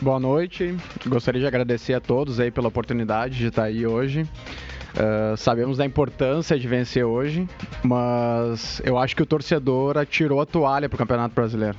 Boa 0.00 0.18
noite. 0.18 0.76
Gostaria 1.06 1.40
de 1.40 1.46
agradecer 1.46 1.94
a 1.94 2.00
todos 2.00 2.40
aí 2.40 2.50
pela 2.50 2.68
oportunidade 2.68 3.38
de 3.38 3.46
estar 3.46 3.64
aí 3.64 3.86
hoje. 3.86 4.22
Uh, 4.22 5.36
sabemos 5.36 5.76
da 5.76 5.84
importância 5.84 6.58
de 6.58 6.66
vencer 6.66 7.04
hoje, 7.04 7.46
mas 7.84 8.80
eu 8.84 8.98
acho 8.98 9.14
que 9.14 9.22
o 9.22 9.26
torcedor 9.26 9.96
atirou 9.98 10.40
a 10.40 10.46
toalha 10.46 10.88
para 10.88 10.96
o 10.96 10.98
Campeonato 10.98 11.34
Brasileiro. 11.34 11.76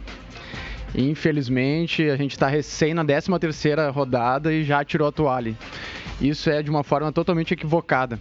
Infelizmente, 0.95 2.09
a 2.09 2.15
gente 2.15 2.31
está 2.31 2.47
recém 2.47 2.93
na 2.93 3.05
13 3.05 3.39
terceira 3.39 3.89
rodada 3.89 4.53
e 4.53 4.63
já 4.63 4.83
tirou 4.83 5.07
a 5.07 5.11
toalha. 5.11 5.55
Isso 6.19 6.49
é 6.49 6.61
de 6.61 6.69
uma 6.69 6.83
forma 6.83 7.11
totalmente 7.11 7.53
equivocada. 7.53 8.19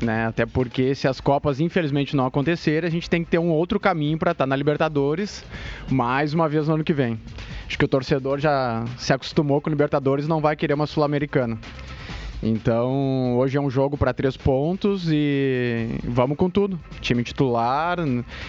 Né? 0.00 0.26
Até 0.26 0.46
porque 0.46 0.94
se 0.94 1.08
as 1.08 1.20
Copas 1.20 1.60
infelizmente 1.60 2.16
não 2.16 2.24
acontecerem, 2.24 2.86
a 2.86 2.90
gente 2.90 3.10
tem 3.10 3.24
que 3.24 3.30
ter 3.30 3.38
um 3.38 3.50
outro 3.50 3.78
caminho 3.78 4.18
para 4.18 4.32
estar 4.32 4.44
tá 4.44 4.46
na 4.46 4.56
Libertadores 4.56 5.44
mais 5.90 6.32
uma 6.32 6.48
vez 6.48 6.68
no 6.68 6.74
ano 6.74 6.84
que 6.84 6.92
vem. 6.92 7.20
Acho 7.66 7.78
que 7.78 7.84
o 7.84 7.88
torcedor 7.88 8.38
já 8.38 8.84
se 8.96 9.12
acostumou 9.12 9.60
com 9.60 9.68
Libertadores 9.68 10.24
e 10.24 10.28
não 10.28 10.40
vai 10.40 10.56
querer 10.56 10.74
uma 10.74 10.86
Sul-Americana. 10.86 11.58
Então, 12.42 13.36
hoje 13.36 13.58
é 13.58 13.60
um 13.60 13.68
jogo 13.68 13.98
para 13.98 14.14
três 14.14 14.36
pontos 14.36 15.08
e 15.10 15.88
vamos 16.04 16.38
com 16.38 16.48
tudo. 16.48 16.80
Time 17.00 17.22
titular, 17.22 17.98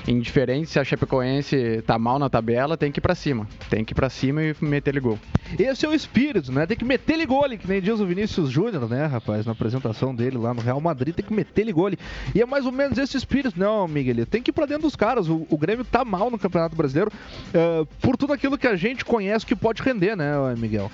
indiferente 0.08 0.69
se 0.69 0.80
a 0.80 0.84
Chapecoense 0.84 1.84
tá 1.86 1.99
mal 1.99 2.17
na 2.17 2.30
tabela, 2.30 2.77
tem 2.77 2.91
que 2.91 2.99
ir 2.99 3.01
para 3.01 3.15
cima. 3.15 3.47
Tem 3.69 3.84
que 3.84 3.93
ir 3.93 3.95
para 3.95 4.10
cima 4.10 4.41
e 4.43 4.56
meter 4.62 4.91
ele 4.91 5.01
gol. 5.01 5.19
Esse 5.60 5.86
é 5.86 5.89
o 5.89 5.93
espírito, 5.93 6.51
né? 6.51 6.65
Tem 6.65 6.77
que 6.77 6.86
meter 6.86 7.13
ele 7.13 7.25
gol, 7.25 7.41
que 7.49 7.67
nem 7.67 7.82
diz 7.82 7.99
o 7.99 8.06
Vinícius 8.06 8.49
Júnior, 8.49 8.88
né, 8.88 9.06
rapaz? 9.06 9.45
Na 9.45 9.51
apresentação 9.51 10.15
dele 10.15 10.38
lá 10.38 10.54
no 10.54 10.62
Real 10.62 10.80
Madrid, 10.80 11.13
tem 11.13 11.25
que 11.25 11.34
meter 11.34 11.62
ele 11.62 11.73
gol. 11.73 11.91
E 12.34 12.41
é 12.41 12.45
mais 12.45 12.65
ou 12.65 12.71
menos 12.71 12.97
esse 12.97 13.17
espírito, 13.17 13.60
não, 13.60 13.88
Miguel? 13.88 14.25
Tem 14.25 14.41
que 14.41 14.51
ir 14.51 14.54
para 14.54 14.65
dentro 14.65 14.84
dos 14.84 14.95
caras. 14.95 15.27
O, 15.27 15.45
o, 15.49 15.58
Grêmio 15.58 15.84
tá 15.84 16.06
mal 16.06 16.30
no 16.30 16.38
Campeonato 16.38 16.75
Brasileiro 16.75 17.12
uh, 17.54 17.86
por 17.99 18.15
tudo 18.15 18.34
aquilo 18.34 18.58
que 18.58 18.67
a 18.67 18.75
gente 18.75 19.04
conhece 19.04 19.45
que 19.45 19.56
pode 19.56 19.82
render, 19.82 20.15
né, 20.15 20.32
Miguel? 20.58 20.91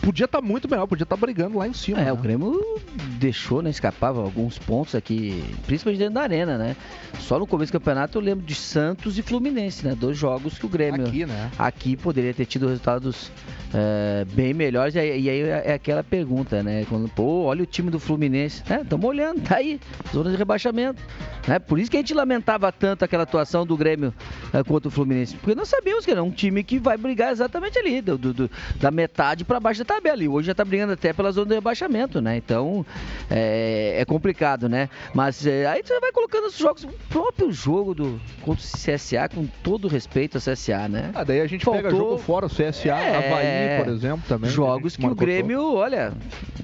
Podia 0.00 0.24
estar 0.24 0.40
tá 0.40 0.46
muito 0.46 0.68
melhor, 0.68 0.86
podia 0.86 1.04
estar 1.04 1.16
tá 1.16 1.20
brigando 1.20 1.58
lá 1.58 1.68
em 1.68 1.74
cima. 1.74 2.00
É, 2.00 2.04
né? 2.06 2.12
o 2.12 2.16
Grêmio 2.16 2.31
Grêmio 2.32 2.80
deixou, 3.18 3.62
né? 3.62 3.70
Escapava 3.70 4.20
alguns 4.20 4.58
pontos 4.58 4.94
aqui, 4.94 5.44
principalmente 5.66 5.98
dentro 5.98 6.14
da 6.14 6.22
arena, 6.22 6.56
né? 6.56 6.76
Só 7.20 7.38
no 7.38 7.46
começo 7.46 7.70
do 7.70 7.78
campeonato 7.78 8.18
eu 8.18 8.22
lembro 8.22 8.44
de 8.44 8.54
Santos 8.54 9.18
e 9.18 9.22
Fluminense, 9.22 9.86
né? 9.86 9.94
Dois 9.94 10.16
jogos 10.16 10.58
que 10.58 10.66
o 10.66 10.68
Grêmio 10.68 11.06
aqui, 11.06 11.26
né? 11.26 11.50
aqui 11.58 11.96
poderia 11.96 12.32
ter 12.32 12.46
tido 12.46 12.66
resultados 12.66 13.30
é, 13.74 14.24
bem 14.32 14.52
melhores. 14.54 14.94
E 14.94 14.98
aí, 14.98 15.40
é 15.40 15.74
aquela 15.74 16.02
pergunta, 16.02 16.62
né? 16.62 16.84
Quando, 16.88 17.08
pô, 17.08 17.44
olha 17.44 17.62
o 17.62 17.66
time 17.66 17.90
do 17.90 17.98
Fluminense. 17.98 18.62
É, 18.68 18.80
estamos 18.80 19.04
olhando, 19.06 19.40
tá 19.42 19.56
aí, 19.56 19.80
zona 20.12 20.30
de 20.30 20.36
rebaixamento. 20.36 21.02
Né? 21.46 21.58
Por 21.58 21.78
isso 21.78 21.90
que 21.90 21.96
a 21.96 22.00
gente 22.00 22.14
lamentava 22.14 22.70
tanto 22.70 23.04
aquela 23.04 23.24
atuação 23.24 23.66
do 23.66 23.76
Grêmio 23.76 24.12
é, 24.52 24.62
contra 24.62 24.88
o 24.88 24.90
Fluminense. 24.90 25.36
Porque 25.36 25.54
nós 25.54 25.68
sabíamos 25.68 26.04
que 26.04 26.10
era 26.10 26.22
um 26.22 26.30
time 26.30 26.62
que 26.62 26.78
vai 26.78 26.96
brigar 26.96 27.32
exatamente 27.32 27.78
ali, 27.78 28.00
do, 28.00 28.16
do 28.16 28.50
da 28.76 28.90
metade 28.90 29.44
para 29.44 29.60
baixo 29.60 29.80
da 29.80 29.94
tabela. 29.94 30.22
E 30.22 30.28
hoje 30.28 30.46
já 30.46 30.52
está 30.52 30.64
brigando 30.64 30.92
até 30.92 31.12
pela 31.12 31.32
zona 31.32 31.48
de 31.48 31.54
rebaixamento, 31.54 32.20
né? 32.22 32.36
Então 32.36 32.86
é, 33.30 33.96
é 33.98 34.04
complicado, 34.04 34.68
né? 34.68 34.88
Mas 35.12 35.46
é, 35.46 35.66
aí 35.66 35.82
você 35.84 35.98
vai 36.00 36.12
colocando 36.12 36.46
os 36.46 36.56
jogos, 36.56 36.84
o 36.84 36.88
próprio 37.08 37.52
jogo 37.52 37.94
do 37.94 38.20
contra 38.42 38.64
o 38.64 38.68
CSA, 38.68 39.28
com 39.34 39.46
todo 39.62 39.88
respeito 39.88 40.38
ao 40.38 40.40
CSA, 40.40 40.88
né? 40.88 41.10
Ah, 41.14 41.24
daí 41.24 41.40
a 41.40 41.46
gente 41.46 41.64
Faltou... 41.64 41.82
pega 41.82 41.94
jogo 41.94 42.18
fora, 42.18 42.46
o 42.46 42.48
CSA, 42.48 42.88
é... 42.88 43.16
Havaí, 43.16 43.84
por 43.84 43.92
exemplo, 43.92 44.22
também. 44.28 44.50
Jogos 44.50 44.96
que 44.96 45.06
o 45.06 45.14
Grêmio, 45.14 45.74
olha, 45.74 46.12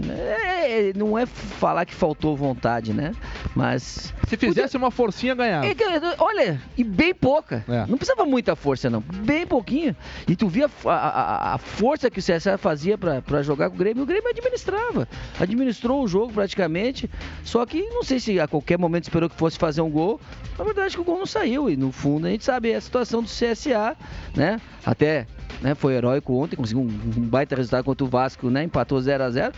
é, 0.09 0.93
não 0.95 1.19
é 1.19 1.27
falar 1.27 1.85
que 1.85 1.95
faltou 1.95 2.37
vontade, 2.37 2.93
né? 2.93 3.13
Mas. 3.55 4.15
Se 4.29 4.37
fizesse 4.37 4.77
uma 4.77 4.91
forcinha, 4.91 5.35
ganhava. 5.35 5.67
É, 5.67 5.75
olha, 6.19 6.61
e 6.77 6.85
bem 6.85 7.15
pouca. 7.15 7.65
É. 7.69 7.87
Não 7.87 7.97
precisava 7.97 8.25
muita 8.25 8.55
força, 8.55 8.89
não. 8.91 9.01
Bem 9.01 9.47
pouquinho. 9.47 9.97
E 10.27 10.37
tu 10.37 10.49
via 10.49 10.71
a, 10.85 10.91
a, 10.91 11.55
a 11.55 11.59
força 11.59 12.11
que 12.11 12.21
o 12.21 12.23
CSA 12.23 12.59
fazia 12.59 12.97
para 12.97 13.43
jogar 13.43 13.71
com 13.71 13.77
o 13.77 13.79
Grêmio. 13.79 14.03
O 14.03 14.07
Grêmio 14.07 14.29
administrava. 14.29 15.09
Administrou 15.49 16.05
o 16.05 16.09
jogo 16.09 16.33
praticamente. 16.33 17.11
Só 17.43 17.65
que 17.65 17.81
não 17.81 18.03
sei 18.03 18.21
se 18.21 18.39
a 18.39 18.47
qualquer 18.47 18.79
momento 18.79 19.05
esperou 19.05 19.31
que 19.31 19.37
fosse 19.37 19.57
fazer 19.57 19.81
um 19.81 19.91
gol. 19.91 20.21
Na 20.59 20.65
verdade, 20.65 20.95
que 20.95 21.01
o 21.01 21.05
gol 21.05 21.19
não 21.19 21.27
saiu. 21.27 21.71
E 21.71 21.77
no 21.77 21.91
fundo 21.91 22.27
a 22.27 22.31
gente 22.31 22.45
sabe 22.45 22.75
a 22.75 22.81
situação 22.81 23.23
do 23.23 23.29
CSA, 23.29 23.97
né? 24.37 24.61
Até 24.89 25.27
né, 25.61 25.75
foi 25.75 25.93
heróico 25.93 26.33
ontem, 26.33 26.57
conseguiu 26.57 26.83
um, 26.83 26.87
um, 26.87 27.21
baita 27.21 27.55
resultado 27.55 27.85
contra 27.85 28.07
o 28.07 28.09
Vasco, 28.09 28.49
né, 28.49 28.65
empatou 28.65 28.99
0 28.99 29.23
a 29.23 29.31
0 29.31 29.53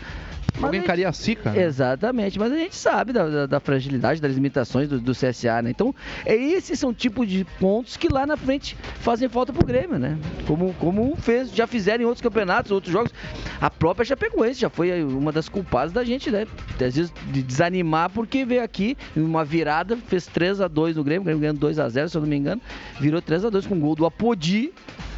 Alguém 0.61 0.81
Cariacica. 0.81 1.51
Né? 1.51 1.63
Exatamente, 1.63 2.37
mas 2.37 2.51
a 2.51 2.55
gente 2.57 2.75
sabe 2.75 3.13
da, 3.13 3.29
da, 3.29 3.45
da 3.45 3.59
fragilidade, 3.61 4.19
das 4.19 4.33
limitações 4.33 4.89
do, 4.89 4.99
do, 4.99 5.13
CSA, 5.13 5.61
né? 5.61 5.69
Então, 5.69 5.95
é, 6.25 6.35
esses 6.35 6.77
são 6.77 6.93
tipos 6.93 7.25
de 7.27 7.45
pontos 7.59 7.95
que 7.95 8.09
lá 8.09 8.27
na 8.27 8.35
frente 8.35 8.75
fazem 8.99 9.29
falta 9.29 9.53
pro 9.53 9.65
Grêmio, 9.65 9.97
né? 9.97 10.17
Como, 10.45 10.73
como 10.73 11.15
fez, 11.15 11.55
já 11.55 11.65
fizeram 11.65 12.03
em 12.03 12.05
outros 12.05 12.21
campeonatos, 12.21 12.69
outros 12.69 12.91
jogos. 12.91 13.13
A 13.61 13.69
própria 13.69 14.05
Chapecoense 14.05 14.59
já 14.59 14.69
foi 14.69 15.03
uma 15.03 15.31
das 15.31 15.47
culpadas 15.47 15.93
da 15.93 16.03
gente, 16.03 16.29
né? 16.29 16.45
Às 16.73 16.95
vezes 16.95 17.13
de 17.31 17.41
desanimar 17.41 18.09
porque 18.09 18.43
veio 18.43 18.63
aqui 18.63 18.97
uma 19.15 19.45
virada, 19.45 19.95
fez 19.95 20.27
3 20.27 20.59
a 20.59 20.67
2 20.67 20.97
no 20.97 21.03
Grêmio, 21.03 21.21
o 21.21 21.25
Grêmio 21.25 21.41
ganhando 21.41 21.59
2 21.59 21.79
a 21.79 21.87
0 21.87 22.09
se 22.09 22.17
eu 22.17 22.21
não 22.21 22.27
me 22.27 22.35
engano, 22.35 22.61
virou 22.99 23.21
3 23.21 23.45
a 23.45 23.49
2 23.49 23.67
com 23.67 23.75
o 23.75 23.79
gol 23.79 23.95
do 23.95 24.05
Apodi 24.05 24.71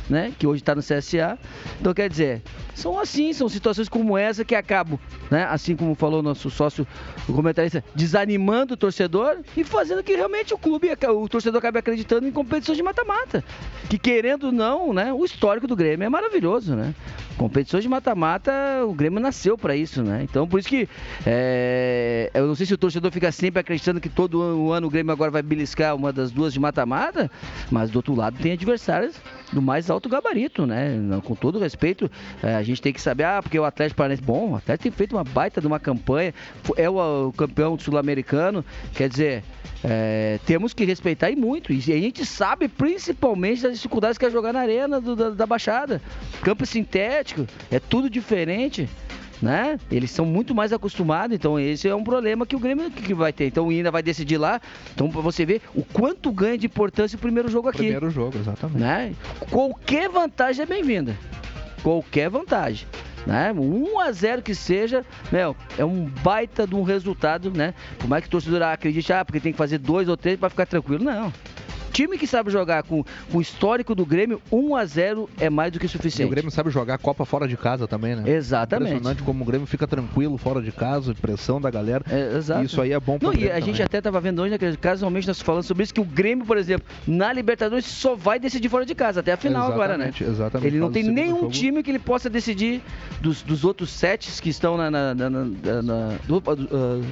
né? 0.10 0.34
Que 0.38 0.48
hoje 0.48 0.62
está 0.62 0.76
no 0.76 0.82
CSA. 0.82 1.38
Então, 1.80 1.94
quer 1.94 2.10
dizer, 2.10 2.42
são 2.74 3.00
assim, 3.00 3.34
são 3.34 3.48
situações 3.48 3.88
como 3.88 4.18
essa 4.18 4.44
que 4.44 4.56
acabam, 4.56 5.00
né? 5.30 5.46
Assim 5.50 5.76
como 5.76 5.96
falou 5.96 6.22
nosso 6.22 6.50
sócio, 6.50 6.88
o 7.28 7.34
comentarista, 7.34 7.84
desanimando 7.96 8.74
o 8.74 8.78
torcedor 8.78 9.38
e 9.56 9.64
fazendo 9.64 10.04
que 10.04 10.16
realmente 10.16 10.54
o 10.54 10.58
clube, 10.58 10.90
o 10.92 11.30
torcedor 11.30 11.60
acabe 11.60 11.80
acreditando 11.80 12.28
em 12.28 12.32
competições 12.32 12.78
de 12.78 12.84
mata-mata. 12.84 13.44
Que 13.90 13.98
querendo 13.98 14.46
ou 14.46 14.52
não, 14.52 14.94
né? 14.94 15.14
O 15.14 15.24
histórico 15.24 15.68
do 15.68 15.76
Grêmio 15.76 16.06
é 16.06 16.10
maravilhoso, 16.10 16.76
né? 16.76 16.94
Competições 17.38 17.84
de 17.84 17.90
mata-mata, 17.90 18.52
o 18.88 18.94
Grêmio 18.94 19.20
nasceu 19.20 19.58
para 19.58 19.76
isso, 19.76 20.04
né? 20.04 20.22
Então, 20.24 20.48
por 20.48 20.60
isso 20.60 20.70
que 20.70 20.88
é, 21.26 22.30
eu 22.34 22.48
não 22.48 22.56
sei 22.56 22.66
se 22.66 22.74
o 22.74 22.78
torcedor 22.78 23.12
fica 23.12 23.32
sempre 23.32 23.60
acreditando 23.60 24.00
que 24.00 24.10
todo 24.10 24.72
ano, 24.72 24.88
o 24.88 24.90
Grêmio 24.90 25.12
agora 25.12 25.32
vai 25.32 25.42
beliscar 25.42 25.96
uma 25.96 26.14
das 26.14 26.32
duas 26.32 26.54
de 26.54 26.60
mata-mata, 26.60 27.30
mas 27.72 27.90
do 27.90 27.98
outro 27.98 28.16
lado 28.16 28.38
tem 28.38 28.52
adversários 28.52 29.16
do 29.52 29.62
mais 29.62 29.90
alto 29.90 30.10
gabarito, 30.10 30.66
né? 30.66 30.96
Com 31.24 31.36
todo 31.36 31.60
respeito, 31.60 32.10
é, 32.42 32.63
a 32.64 32.66
gente 32.66 32.82
tem 32.82 32.94
que 32.94 33.02
saber, 33.02 33.24
ah, 33.24 33.42
porque 33.42 33.60
o 33.60 33.66
Atlético 33.66 33.98
Paranaense, 33.98 34.24
bom, 34.24 34.52
o 34.52 34.56
Atlético 34.56 34.84
tem 34.84 34.92
feito 34.92 35.16
uma 35.16 35.24
baita 35.24 35.62
de 35.62 35.68
uma 35.68 35.80
campanha, 35.80 36.34
é 36.78 36.90
o, 36.90 37.28
o 37.28 37.34
campeão 37.34 37.78
sul-americano, 37.78 38.66
quer 38.94 39.10
dizer, 39.10 39.44
é, 39.84 40.40
temos 40.46 40.74
que 40.74 40.86
respeitar 40.86 41.30
e 41.30 41.36
muito. 41.36 41.72
E 41.72 41.78
a 41.78 41.98
gente 41.98 42.26
sabe 42.26 42.68
principalmente 42.68 43.64
das 43.64 43.76
dificuldades 43.76 44.18
que 44.18 44.26
é 44.26 44.30
jogar 44.30 44.54
na 44.54 44.62
arena 44.62 45.00
do, 45.00 45.16
da, 45.16 45.30
da 45.32 45.46
Baixada. 45.46 46.02
Campo 46.42 46.66
sintético, 46.66 47.46
é 47.70 47.80
tudo 47.80 48.10
diferente 48.10 48.90
né? 49.44 49.78
Eles 49.92 50.10
são 50.10 50.26
muito 50.26 50.56
mais 50.56 50.72
acostumados, 50.72 51.36
então 51.36 51.60
esse 51.60 51.88
é 51.88 51.94
um 51.94 52.04
problema 52.04 52.46
que 52.46 52.56
o 52.56 52.60
Grêmio 52.60 52.90
que 52.90 53.14
vai 53.14 53.34
ter. 53.34 53.48
Então 53.48 53.70
ainda 53.70 53.92
vai 53.92 54.02
decidir 54.02 54.38
lá. 54.38 54.62
Então 54.94 55.10
para 55.10 55.20
você 55.20 55.46
ver 55.46 55.62
o 55.76 55.84
quanto 55.84 56.32
ganha 56.32 56.58
de 56.58 56.66
importância 56.66 57.18
o 57.18 57.20
primeiro 57.20 57.50
jogo 57.50 57.68
aqui. 57.68 57.80
Primeiro 57.80 58.10
jogo, 58.10 58.38
exatamente. 58.38 58.80
Né? 58.80 59.14
Qualquer 59.52 60.10
vantagem 60.10 60.64
é 60.64 60.66
bem-vinda. 60.66 61.18
Qualquer 61.84 62.30
vantagem. 62.30 62.88
Né? 63.26 63.54
1 63.54 64.00
a 64.00 64.12
0 64.12 64.42
que 64.42 64.54
seja, 64.54 65.06
meu, 65.32 65.56
é 65.78 65.86
um 65.86 66.06
baita 66.06 66.68
de 66.68 66.76
um 66.76 66.84
resultado, 66.84 67.50
né? 67.52 67.74
Por 67.98 68.08
mais 68.10 68.24
que 68.24 68.28
o 68.28 68.32
torcedor 68.32 68.62
acredite, 68.64 69.14
ah, 69.14 69.24
porque 69.24 69.40
tem 69.40 69.54
que 69.54 69.58
fazer 69.58 69.78
dois 69.78 70.10
ou 70.10 70.18
três 70.18 70.38
para 70.38 70.50
ficar 70.50 70.66
tranquilo, 70.66 71.04
não. 71.04 71.32
Time 71.94 72.18
que 72.18 72.28
sabe 72.28 72.50
jogar 72.50 72.84
com, 72.84 73.04
com 73.32 73.38
o 73.38 73.42
histórico 73.42 73.94
do 73.94 74.06
Grêmio, 74.06 74.42
1 74.52 74.76
a 74.76 74.86
0 74.86 75.30
é 75.40 75.50
mais 75.50 75.72
do 75.72 75.80
que 75.80 75.88
suficiente. 75.88 76.24
E 76.24 76.26
o 76.26 76.30
Grêmio 76.30 76.52
sabe 76.52 76.70
jogar 76.72 76.98
Copa 76.98 77.24
fora 77.24 77.48
de 77.48 77.56
casa 77.56 77.88
também, 77.88 78.16
né? 78.16 78.30
Exatamente. 78.30 78.90
Impressionante 78.90 79.24
como 79.24 79.44
o 79.44 79.46
Grêmio 79.46 79.68
fica 79.68 79.88
tranquilo 79.88 80.38
fora 80.38 80.62
de 80.62 80.72
casa, 80.72 81.14
pressão 81.14 81.62
da 81.62 81.70
galera. 81.70 82.04
É, 82.10 82.38
exato. 82.38 82.66
Isso 82.66 82.82
aí 82.82 82.92
é 82.92 83.00
bom 83.00 83.20
para 83.20 83.30
Não, 83.30 83.36
e 83.36 83.46
a 83.46 83.54
também. 83.54 83.66
gente 83.66 83.84
até 83.84 84.00
estava 84.00 84.20
vendo 84.20 84.42
hoje, 84.42 84.52
né, 84.52 84.78
casualmente 84.82 85.28
nós 85.28 85.40
falando 85.42 85.64
sobre 85.64 85.84
isso, 85.84 85.94
que 85.94 86.02
o 86.02 86.06
Grêmio, 86.06 86.46
por 86.46 86.58
exemplo, 86.58 86.88
na 87.08 87.32
Libertadores 87.32 87.86
só 87.86 88.16
vai 88.16 88.40
decidir 88.40 88.70
fora 88.70 88.86
de 88.86 88.96
casa, 88.96 89.20
até 89.20 89.32
a 89.32 89.38
final 89.38 89.70
exatamente, 89.70 89.84
agora, 89.84 89.98
né? 89.98 90.14
Exatamente. 90.34 90.68
Ele 90.68 90.80
não 90.80 90.92
tem 90.92 91.04
nenhum 91.04 91.42
jogo. 91.42 91.52
time 91.52 91.84
que 91.84 91.92
ele 91.92 92.00
possa 92.00 92.30
decidir 92.30 92.82
dos, 93.22 93.44
dos 93.44 93.64
outros 93.64 93.92
sets 93.92 94.40
que 94.40 94.50
estão 94.50 94.76
na. 94.78 94.90
na, 94.90 95.14
na, 95.14 95.30
na, 95.30 95.82
na 95.82 96.18
do, 96.28 96.38
uh, 96.38 97.04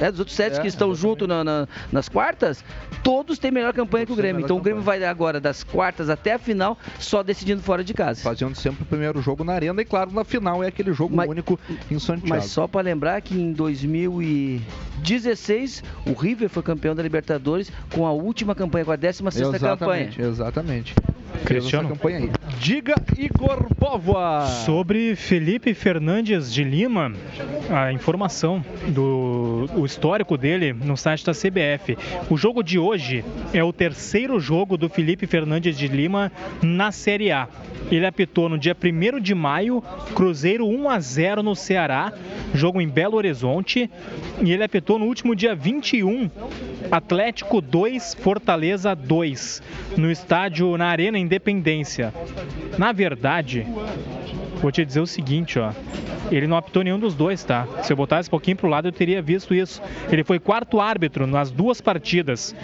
é, 0.00 0.10
dos 0.10 0.20
outros 0.20 0.36
sets 0.36 0.58
é, 0.58 0.62
que 0.62 0.68
estão 0.68 0.94
junto 0.94 1.26
na, 1.26 1.42
na, 1.42 1.68
nas 1.90 2.08
quartas, 2.08 2.64
todos 3.02 3.38
têm 3.38 3.50
melhor 3.50 3.72
campanha 3.72 4.04
que 4.04 4.12
o 4.12 4.16
Grêmio. 4.16 4.25
Então 4.30 4.40
campanha. 4.40 4.60
o 4.60 4.62
Grêmio 4.62 4.82
vai 4.82 5.04
agora 5.04 5.40
das 5.40 5.62
quartas 5.62 6.10
até 6.10 6.32
a 6.34 6.38
final, 6.38 6.76
só 6.98 7.22
decidindo 7.22 7.62
fora 7.62 7.84
de 7.84 7.94
casa. 7.94 8.20
Fazendo 8.22 8.54
sempre 8.54 8.82
o 8.82 8.86
primeiro 8.86 9.22
jogo 9.22 9.44
na 9.44 9.52
arena 9.52 9.82
e, 9.82 9.84
claro, 9.84 10.10
na 10.12 10.24
final 10.24 10.62
é 10.62 10.68
aquele 10.68 10.92
jogo 10.92 11.16
mas, 11.16 11.28
único 11.28 11.58
em 11.90 11.98
Santiago. 11.98 12.28
Mas 12.28 12.44
só 12.46 12.66
para 12.66 12.80
lembrar 12.82 13.20
que 13.20 13.34
em 13.34 13.52
2016 13.52 15.84
o 16.06 16.12
River 16.12 16.48
foi 16.48 16.62
campeão 16.62 16.94
da 16.94 17.02
Libertadores 17.02 17.72
com 17.92 18.06
a 18.06 18.12
última 18.12 18.54
campanha, 18.54 18.84
com 18.84 18.92
a 18.92 18.96
16 18.96 19.34
sexta 19.34 19.58
campanha. 19.58 20.10
Exatamente. 20.18 20.94
Cristiano. 21.44 21.90
Campanha 21.90 22.18
aí. 22.18 22.30
Diga 22.60 22.94
Igor 23.16 23.68
Póvoa. 23.74 24.46
Sobre 24.46 25.14
Felipe 25.14 25.74
Fernandes 25.74 26.52
de 26.52 26.64
Lima, 26.64 27.12
a 27.70 27.92
informação 27.92 28.64
do 28.88 29.68
o 29.74 29.84
histórico 29.84 30.36
dele 30.36 30.72
no 30.72 30.96
site 30.96 31.24
da 31.24 31.32
CBF. 31.32 31.96
O 32.30 32.36
jogo 32.36 32.62
de 32.62 32.78
hoje 32.78 33.24
é 33.52 33.62
o 33.62 33.72
terceiro 33.72 34.38
jogo 34.40 34.76
do 34.76 34.88
Felipe 34.88 35.26
Fernandes 35.26 35.76
de 35.76 35.88
Lima 35.88 36.30
na 36.62 36.92
Série 36.92 37.30
A. 37.30 37.48
Ele 37.90 38.06
apitou 38.06 38.48
no 38.48 38.58
dia 38.58 38.74
1 38.74 39.20
de 39.20 39.34
maio, 39.34 39.82
Cruzeiro 40.14 40.66
1 40.66 40.90
a 40.90 40.98
0 40.98 41.42
no 41.42 41.54
Ceará, 41.54 42.12
jogo 42.52 42.80
em 42.80 42.88
Belo 42.88 43.16
Horizonte, 43.16 43.88
e 44.42 44.52
ele 44.52 44.64
apitou 44.64 44.98
no 44.98 45.06
último 45.06 45.36
dia 45.36 45.54
21, 45.54 46.28
Atlético 46.90 47.60
2, 47.60 48.14
Fortaleza 48.14 48.94
2, 48.94 49.62
no 49.96 50.10
estádio 50.10 50.76
na 50.76 50.86
Arena 50.86 51.18
Independência. 51.26 52.14
Na 52.78 52.92
verdade, 52.92 53.66
vou 54.62 54.70
te 54.70 54.84
dizer 54.84 55.00
o 55.00 55.06
seguinte, 55.06 55.58
ó. 55.58 55.72
Ele 56.30 56.46
não 56.46 56.56
apitou 56.56 56.82
nenhum 56.82 56.98
dos 56.98 57.14
dois, 57.14 57.42
tá? 57.42 57.66
Se 57.82 57.92
eu 57.92 57.96
botasse 57.96 58.28
um 58.28 58.30
pouquinho 58.30 58.56
pro 58.56 58.68
lado, 58.68 58.88
eu 58.88 58.92
teria 58.92 59.20
visto 59.20 59.54
isso. 59.54 59.82
Ele 60.10 60.22
foi 60.22 60.38
quarto 60.38 60.80
árbitro 60.80 61.26
nas 61.26 61.50
duas 61.50 61.80
partidas. 61.80 62.54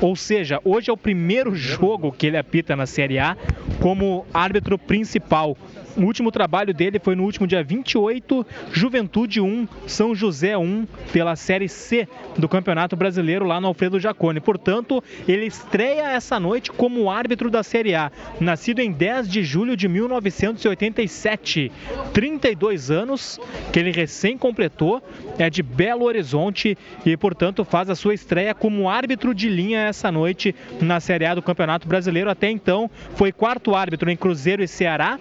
Ou 0.00 0.14
seja, 0.14 0.60
hoje 0.64 0.90
é 0.90 0.92
o 0.92 0.96
primeiro 0.96 1.54
jogo 1.54 2.12
que 2.12 2.26
ele 2.26 2.36
apita 2.36 2.74
na 2.76 2.86
Série 2.86 3.18
A 3.18 3.36
como 3.80 4.24
árbitro 4.32 4.78
principal. 4.78 5.56
O 5.96 6.04
último 6.04 6.30
trabalho 6.30 6.72
dele 6.72 6.98
foi 6.98 7.14
no 7.14 7.22
último 7.22 7.46
dia 7.46 7.62
28, 7.62 8.46
Juventude 8.72 9.42
1, 9.42 9.68
São 9.86 10.14
José 10.14 10.56
1, 10.56 10.86
pela 11.12 11.36
Série 11.36 11.68
C 11.68 12.08
do 12.38 12.48
Campeonato 12.48 12.96
Brasileiro 12.96 13.44
lá 13.44 13.60
no 13.60 13.66
Alfredo 13.66 14.00
Jacone. 14.00 14.40
Portanto, 14.40 15.04
ele 15.28 15.44
estreia 15.44 16.12
essa 16.12 16.40
noite 16.40 16.72
como 16.72 17.10
árbitro 17.10 17.50
da 17.50 17.62
Série 17.62 17.94
A. 17.94 18.10
Nascido 18.40 18.80
em 18.80 18.90
10 18.90 19.28
de 19.28 19.44
julho 19.44 19.76
de 19.76 19.86
1987, 19.86 21.70
32 22.14 22.90
anos, 22.90 23.38
que 23.70 23.78
ele 23.78 23.90
recém 23.90 24.38
completou, 24.38 25.02
é 25.38 25.50
de 25.50 25.62
Belo 25.62 26.06
Horizonte 26.06 26.76
e, 27.04 27.16
portanto, 27.18 27.66
faz 27.66 27.90
a 27.90 27.94
sua 27.94 28.14
estreia 28.14 28.54
como 28.54 28.88
árbitro 28.88 29.34
de 29.34 29.48
linha 29.48 29.80
essa 29.80 30.10
noite 30.10 30.54
na 30.80 31.00
Série 31.00 31.26
A 31.26 31.34
do 31.34 31.42
Campeonato 31.42 31.86
Brasileiro. 31.86 32.30
Até 32.30 32.50
então, 32.50 32.90
foi 33.14 33.30
quarto 33.30 33.74
árbitro 33.74 34.10
em 34.10 34.16
Cruzeiro 34.16 34.62
e 34.62 34.68
Ceará 34.68 35.20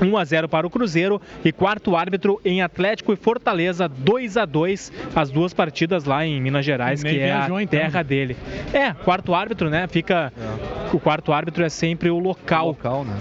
1 0.00 0.16
a 0.16 0.24
0 0.24 0.48
para 0.48 0.66
o 0.66 0.70
Cruzeiro 0.70 1.20
e 1.44 1.52
quarto 1.52 1.96
árbitro 1.96 2.40
em 2.44 2.62
Atlético 2.62 3.12
e 3.12 3.16
Fortaleza 3.16 3.88
2 3.88 4.36
a 4.36 4.44
2 4.44 4.92
as 5.14 5.30
duas 5.30 5.54
partidas 5.54 6.04
lá 6.04 6.24
em 6.24 6.40
Minas 6.40 6.64
Gerais, 6.64 7.02
que 7.02 7.18
é 7.18 7.32
a 7.32 7.46
então. 7.46 7.66
terra 7.66 8.02
dele. 8.02 8.36
É, 8.72 8.92
quarto 8.92 9.34
árbitro, 9.34 9.70
né? 9.70 9.86
Fica 9.86 10.32
é. 10.36 10.94
o 10.94 11.00
quarto 11.00 11.32
árbitro 11.32 11.64
é 11.64 11.68
sempre 11.68 12.10
o 12.10 12.18
local. 12.18 12.66
O 12.66 12.68
local, 12.68 13.04
né? 13.04 13.16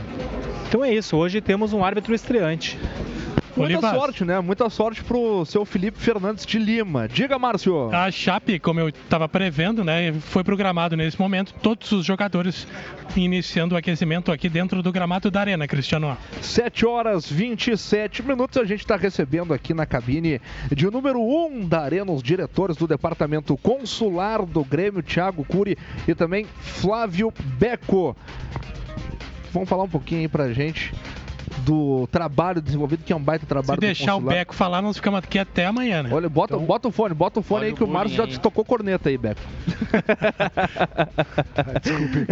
Então 0.67 0.83
é 0.83 0.93
isso, 0.93 1.15
hoje 1.15 1.41
temos 1.41 1.73
um 1.73 1.83
árbitro 1.83 2.13
estreante. 2.13 2.77
Muita 3.55 3.79
sorte, 3.79 4.25
né? 4.25 4.39
Muita 4.41 4.69
sorte 4.69 5.03
pro 5.03 5.45
seu 5.45 5.63
Felipe 5.63 5.97
Fernandes 5.97 6.45
de 6.45 6.59
Lima. 6.59 7.07
Diga, 7.07 7.39
Márcio. 7.39 7.89
A 7.93 8.11
Chape, 8.11 8.59
como 8.59 8.79
eu 8.81 8.89
estava 8.89 9.29
prevendo, 9.29 9.83
né, 9.83 10.13
foi 10.13 10.43
programado 10.43 10.97
nesse 10.97 11.19
momento. 11.19 11.53
Todos 11.61 11.91
os 11.93 12.05
jogadores 12.05 12.67
iniciando 13.15 13.75
o 13.75 13.77
aquecimento 13.77 14.31
aqui 14.31 14.49
dentro 14.49 14.83
do 14.83 14.91
gramado 14.91 15.31
da 15.31 15.39
Arena, 15.39 15.67
Cristiano. 15.67 16.17
7 16.41 16.85
horas 16.85 17.31
27 17.31 18.23
minutos. 18.23 18.57
A 18.57 18.65
gente 18.65 18.81
está 18.81 18.97
recebendo 18.97 19.53
aqui 19.53 19.73
na 19.73 19.85
cabine 19.85 20.41
de 20.71 20.91
número 20.91 21.21
1 21.21 21.45
um 21.45 21.67
da 21.67 21.81
Arena 21.81 22.11
os 22.11 22.21
diretores 22.21 22.75
do 22.75 22.87
departamento 22.87 23.55
consular 23.57 24.45
do 24.45 24.63
Grêmio, 24.63 25.01
Thiago 25.01 25.45
Cury 25.45 25.77
e 26.07 26.13
também 26.13 26.45
Flávio 26.59 27.33
Beco. 27.57 28.15
Vamos 29.53 29.69
falar 29.69 29.83
um 29.83 29.89
pouquinho 29.89 30.21
aí 30.21 30.27
pra 30.27 30.51
gente 30.51 30.93
do 31.65 32.08
trabalho 32.08 32.62
desenvolvido, 32.62 33.04
que 33.04 33.12
é 33.12 33.15
um 33.15 33.21
baita 33.21 33.45
trabalho. 33.45 33.82
Se 33.82 33.88
deixar 33.88 34.15
o 34.15 34.21
Beco 34.21 34.54
falar, 34.54 34.82
nós 34.82 34.97
ficamos 34.97 35.19
aqui 35.19 35.39
até 35.39 35.65
amanhã, 35.65 36.04
né? 36.04 36.10
Olha, 36.12 36.30
bota, 36.30 36.54
então, 36.54 36.65
bota 36.65 36.88
o 36.88 36.91
fone, 36.91 37.15
bota 37.15 37.39
o 37.39 37.43
fone 37.43 37.65
aí 37.65 37.73
que 37.73 37.84
o 37.84 37.88
Márcio 37.88 38.15
já 38.15 38.28
te 38.28 38.39
tocou 38.39 38.63
corneta 38.63 39.10
aí, 39.10 39.17
Beco. 39.17 39.41
Desculpe. 41.82 42.28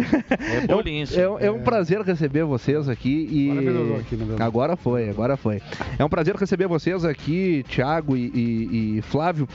É 0.64 0.68
bolinho, 0.68 1.08
é, 1.12 1.44
é, 1.44 1.48
é, 1.48 1.52
um 1.52 1.64
prazer 1.64 2.02
receber 2.02 2.44
vocês 2.44 2.88
aqui 2.88 3.28
e. 3.32 3.50
Agora, 3.52 4.00
aqui, 4.00 4.18
agora 4.40 4.76
foi, 4.76 5.10
agora 5.10 5.36
foi. 5.38 5.60
É 5.98 6.06
um 6.06 6.10
prazer 6.10 6.36
receber 6.36 6.68
vocês 6.68 7.04
aqui, 7.04 7.66
Thiago 7.68 8.16
e, 8.16 8.28
e, 8.28 8.98
e 8.98 9.02
Flávio. 9.02 9.46
Uh, 9.46 9.48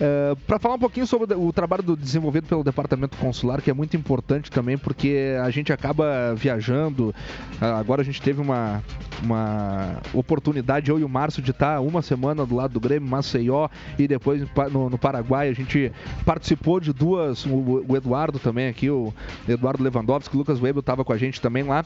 eh, 0.00 0.36
para 0.46 0.60
falar 0.60 0.76
um 0.76 0.78
pouquinho 0.78 1.06
sobre 1.06 1.34
o 1.34 1.52
trabalho 1.52 1.82
do, 1.82 1.96
desenvolvido 1.96 2.46
pelo 2.46 2.62
Departamento 2.62 3.18
Consular, 3.18 3.60
que 3.60 3.68
é 3.68 3.74
muito 3.74 3.96
importante 3.96 4.48
também, 4.50 4.78
porque 4.78 5.36
a 5.42 5.50
gente 5.50 5.72
acaba 5.72 6.34
viajando. 6.36 7.12
Uh, 7.60 7.64
agora 7.64 8.02
a 8.02 8.04
gente 8.04 8.22
teve 8.22 8.40
uma, 8.40 8.80
uma 9.22 10.00
oportunidade, 10.12 10.90
eu 10.90 10.98
e 10.98 11.04
o 11.04 11.08
Márcio, 11.08 11.42
de 11.42 11.50
estar 11.50 11.80
uma 11.80 12.02
semana 12.02 12.44
do 12.44 12.54
lado 12.54 12.72
do 12.72 12.80
Grêmio, 12.80 13.08
Maceió, 13.08 13.68
e 13.98 14.06
depois 14.06 14.46
no, 14.72 14.90
no 14.90 14.98
Paraguai. 14.98 15.48
A 15.48 15.52
gente 15.52 15.92
participou 16.24 16.80
de 16.80 16.92
duas, 16.92 17.44
o, 17.44 17.84
o, 17.88 17.96
Eduardo 17.96 18.38
também 18.38 18.68
aqui, 18.68 18.90
o 18.90 19.12
Eduardo 19.48 19.82
Lewandowski, 19.82 20.34
o 20.34 20.38
Lucas 20.38 20.60
Weber 20.60 20.80
estava 20.80 21.04
com 21.04 21.12
a 21.12 21.16
gente 21.16 21.40
também 21.40 21.62
lá. 21.62 21.84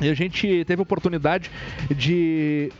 E 0.00 0.08
a 0.08 0.14
gente 0.14 0.64
teve 0.64 0.80
a 0.80 0.82
oportunidade 0.82 1.50
de 1.94 2.72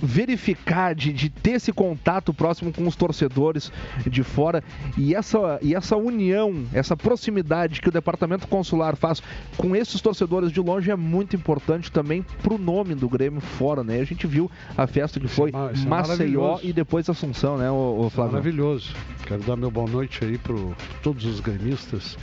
verificar, 0.00 0.94
de, 0.94 1.12
de 1.12 1.28
ter 1.28 1.52
esse 1.52 1.72
contato 1.72 2.32
próximo 2.32 2.72
com 2.72 2.86
os 2.86 2.96
torcedores 2.96 3.72
de 4.06 4.22
fora 4.22 4.62
e 4.96 5.14
essa, 5.14 5.58
e 5.60 5.74
essa 5.74 5.96
união, 5.96 6.64
essa 6.72 6.96
proximidade 6.96 7.80
que 7.80 7.88
o 7.88 7.92
departamento 7.92 8.46
consular 8.46 8.96
faz 8.96 9.22
com 9.56 9.74
esses 9.74 10.00
torcedores 10.00 10.52
de 10.52 10.60
longe 10.60 10.90
é 10.90 10.96
muito 10.96 11.34
importante 11.34 11.90
também 11.90 12.24
para 12.42 12.54
o 12.54 12.58
nome 12.58 12.94
do 12.94 13.08
Grêmio 13.08 13.40
fora, 13.40 13.82
né? 13.82 14.00
A 14.00 14.04
gente 14.04 14.26
viu 14.26 14.50
a 14.76 14.86
festa 14.86 15.18
que 15.18 15.28
foi 15.28 15.50
é, 15.54 15.72
isso 15.72 15.86
é 15.86 15.88
Maceió 15.88 16.58
e 16.62 16.72
depois 16.72 17.08
Assunção, 17.08 17.56
né, 17.56 17.70
o, 17.70 18.06
o 18.06 18.10
Flávio? 18.10 18.32
maravilhoso. 18.32 18.94
Quero 19.26 19.42
dar 19.42 19.56
meu 19.56 19.70
boa 19.70 19.88
noite 19.88 20.24
aí 20.24 20.36
para 20.36 20.54
todos 21.02 21.24
os 21.24 21.40
gremistas 21.40 22.16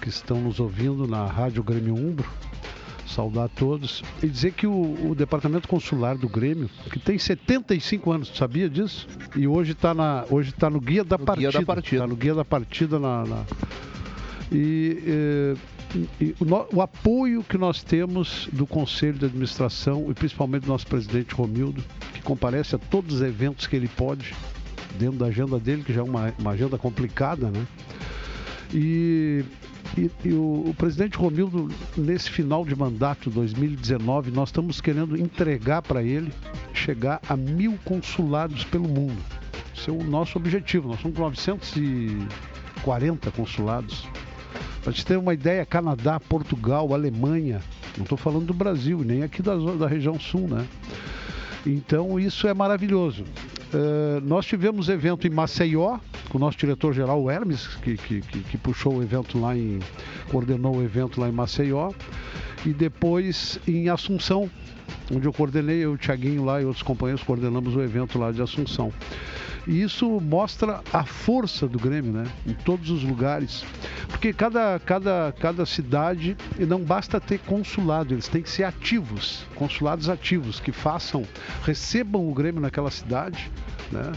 que 0.00 0.08
estão 0.08 0.40
nos 0.40 0.58
ouvindo 0.58 1.06
na 1.06 1.26
Rádio 1.26 1.62
Grêmio 1.62 1.94
Umbro 1.94 2.26
saudar 3.06 3.48
todos 3.48 4.02
e 4.22 4.28
dizer 4.28 4.52
que 4.52 4.66
o, 4.66 5.10
o, 5.10 5.14
departamento 5.14 5.68
consular 5.68 6.16
do 6.16 6.28
Grêmio, 6.28 6.70
que 6.90 6.98
tem 6.98 7.18
75 7.18 8.10
anos, 8.12 8.32
sabia 8.34 8.68
disso? 8.68 9.06
E 9.36 9.46
hoje 9.46 9.72
está 9.72 9.92
na, 9.92 10.24
hoje 10.30 10.52
tá 10.52 10.70
no 10.70 10.80
guia 10.80 11.04
da 11.04 11.18
no 11.18 11.24
partida. 11.24 11.50
Guia 11.50 11.60
da 11.60 11.66
partida. 11.66 12.02
Tá 12.02 12.06
no 12.06 12.16
guia 12.16 12.34
da 12.34 12.44
partida 12.44 12.98
na, 12.98 13.24
na... 13.24 13.44
E, 14.50 15.56
e, 15.94 16.08
e 16.20 16.36
o, 16.40 16.76
o, 16.76 16.82
apoio 16.82 17.42
que 17.42 17.58
nós 17.58 17.82
temos 17.82 18.48
do 18.52 18.66
Conselho 18.66 19.18
de 19.18 19.26
Administração 19.26 20.06
e 20.10 20.14
principalmente 20.14 20.62
do 20.62 20.68
nosso 20.68 20.86
presidente 20.86 21.34
Romildo, 21.34 21.82
que 22.14 22.22
comparece 22.22 22.74
a 22.74 22.78
todos 22.78 23.16
os 23.16 23.22
eventos 23.22 23.66
que 23.66 23.76
ele 23.76 23.88
pode, 23.88 24.34
dentro 24.98 25.18
da 25.18 25.26
agenda 25.26 25.58
dele, 25.58 25.82
que 25.82 25.92
já 25.92 26.00
é 26.00 26.04
uma, 26.04 26.32
uma 26.38 26.50
agenda 26.52 26.78
complicada, 26.78 27.50
né? 27.50 27.66
E 28.74 29.44
e, 29.96 30.10
e 30.24 30.32
o, 30.32 30.64
o, 30.68 30.74
presidente 30.76 31.16
Romildo, 31.16 31.68
nesse 31.96 32.30
final 32.30 32.64
de 32.64 32.74
mandato 32.74 33.30
2019, 33.30 34.30
nós 34.30 34.48
estamos 34.48 34.80
querendo 34.80 35.16
entregar 35.16 35.82
para 35.82 36.02
ele 36.02 36.32
chegar 36.72 37.20
a 37.28 37.36
mil 37.36 37.78
consulados 37.84 38.64
pelo 38.64 38.88
mundo. 38.88 39.20
Esse 39.76 39.90
é 39.90 39.92
o 39.92 40.02
nosso 40.02 40.38
objetivo. 40.38 40.88
Nós 40.88 41.00
somos 41.00 41.18
940 41.18 43.30
consulados. 43.32 44.08
Para 44.82 44.92
gente 44.92 45.06
ter 45.06 45.16
uma 45.16 45.34
ideia, 45.34 45.66
Canadá, 45.66 46.18
Portugal, 46.18 46.94
Alemanha, 46.94 47.60
não 47.96 48.04
estou 48.04 48.18
falando 48.18 48.46
do 48.46 48.54
Brasil, 48.54 49.02
nem 49.04 49.22
aqui 49.22 49.42
da, 49.42 49.54
da 49.54 49.86
região 49.86 50.18
sul, 50.18 50.48
né? 50.48 50.66
Então 51.64 52.18
isso 52.18 52.48
é 52.48 52.54
maravilhoso. 52.54 53.24
Uh, 53.74 54.20
nós 54.22 54.44
tivemos 54.44 54.90
evento 54.90 55.26
em 55.26 55.30
Maceió, 55.30 55.98
com 56.28 56.36
o 56.36 56.40
nosso 56.40 56.58
diretor-geral, 56.58 57.30
Hermes, 57.30 57.66
que, 57.82 57.96
que, 57.96 58.20
que, 58.20 58.40
que 58.40 58.58
puxou 58.58 58.96
o 58.96 59.02
evento 59.02 59.38
lá 59.40 59.56
em. 59.56 59.78
coordenou 60.30 60.76
o 60.76 60.82
evento 60.82 61.20
lá 61.20 61.28
em 61.28 61.32
Maceió. 61.32 61.90
E 62.66 62.72
depois 62.72 63.58
em 63.66 63.88
Assunção, 63.88 64.48
onde 65.10 65.26
eu 65.26 65.32
coordenei, 65.32 65.84
eu, 65.84 65.92
o 65.92 65.96
Tiaguinho 65.96 66.44
lá 66.44 66.60
e 66.60 66.64
outros 66.64 66.82
companheiros 66.82 67.24
coordenamos 67.24 67.74
o 67.74 67.82
evento 67.82 68.18
lá 68.18 68.30
de 68.30 68.42
Assunção. 68.42 68.92
E 69.66 69.80
isso 69.82 70.20
mostra 70.20 70.80
a 70.92 71.04
força 71.04 71.68
do 71.68 71.78
Grêmio, 71.78 72.12
né? 72.12 72.24
Em 72.46 72.52
todos 72.52 72.90
os 72.90 73.04
lugares. 73.04 73.64
Porque 74.08 74.32
cada, 74.32 74.80
cada, 74.80 75.32
cada 75.38 75.64
cidade, 75.64 76.36
não 76.58 76.80
basta 76.80 77.20
ter 77.20 77.38
consulado, 77.40 78.12
eles 78.12 78.28
têm 78.28 78.42
que 78.42 78.50
ser 78.50 78.64
ativos, 78.64 79.44
consulados 79.54 80.08
ativos, 80.08 80.58
que 80.58 80.72
façam, 80.72 81.24
recebam 81.64 82.28
o 82.28 82.34
Grêmio 82.34 82.60
naquela 82.60 82.90
cidade, 82.90 83.50
né? 83.90 84.12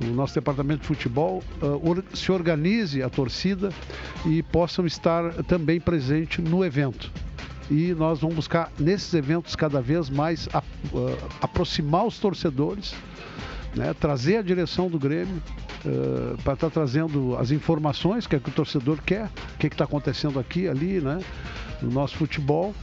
O 0.00 0.06
nosso 0.06 0.34
departamento 0.34 0.80
de 0.80 0.86
futebol 0.88 1.42
uh, 1.62 2.16
se 2.16 2.32
organize 2.32 3.02
a 3.02 3.08
torcida 3.08 3.70
e 4.26 4.42
possam 4.42 4.84
estar 4.84 5.32
também 5.44 5.80
presente 5.80 6.42
no 6.42 6.64
evento 6.64 7.10
e 7.70 7.94
nós 7.94 8.20
vamos 8.20 8.36
buscar 8.36 8.70
nesses 8.78 9.14
eventos 9.14 9.56
cada 9.56 9.80
vez 9.80 10.10
mais 10.10 10.48
a, 10.52 10.58
uh, 10.58 10.62
aproximar 11.40 12.04
os 12.06 12.18
torcedores, 12.18 12.94
né, 13.74 13.94
trazer 13.98 14.36
a 14.36 14.42
direção 14.42 14.88
do 14.88 14.98
Grêmio 14.98 15.42
uh, 15.84 16.36
para 16.42 16.54
estar 16.54 16.68
tá 16.68 16.70
trazendo 16.70 17.36
as 17.38 17.50
informações 17.50 18.26
que, 18.26 18.36
é 18.36 18.38
que 18.38 18.48
o 18.48 18.52
torcedor 18.52 18.98
quer, 19.04 19.26
o 19.54 19.58
que 19.58 19.66
está 19.66 19.84
acontecendo 19.84 20.38
aqui, 20.38 20.68
ali, 20.68 21.00
né, 21.00 21.18
no 21.80 21.90
nosso 21.90 22.16
futebol. 22.16 22.74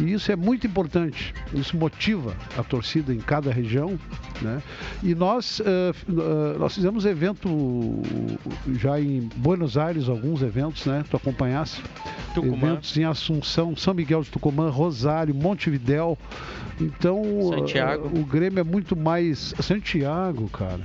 E 0.00 0.12
isso 0.12 0.30
é 0.30 0.36
muito 0.36 0.64
importante, 0.64 1.34
isso 1.52 1.76
motiva 1.76 2.32
a 2.56 2.62
torcida 2.62 3.12
em 3.12 3.18
cada 3.18 3.52
região. 3.52 3.98
Né? 4.40 4.62
E 5.02 5.12
nós, 5.12 5.58
uh, 5.58 5.64
uh, 6.08 6.58
nós 6.58 6.74
fizemos 6.74 7.04
evento 7.04 7.48
já 8.74 9.00
em 9.00 9.28
Buenos 9.36 9.76
Aires, 9.76 10.08
alguns 10.08 10.40
eventos, 10.42 10.86
né? 10.86 11.04
Tu 11.10 11.16
acompanhasse. 11.16 11.82
Tucumã. 12.32 12.68
Eventos 12.68 12.96
em 12.96 13.04
Assunção, 13.04 13.74
São 13.74 13.92
Miguel 13.92 14.22
de 14.22 14.30
Tucumã, 14.30 14.70
Rosário, 14.70 15.34
Montevidéu. 15.34 16.16
Então, 16.80 17.22
Santiago. 17.50 18.08
Uh, 18.08 18.20
o 18.20 18.24
Grêmio 18.24 18.60
é 18.60 18.64
muito 18.64 18.94
mais. 18.96 19.54
Santiago, 19.60 20.48
cara. 20.48 20.80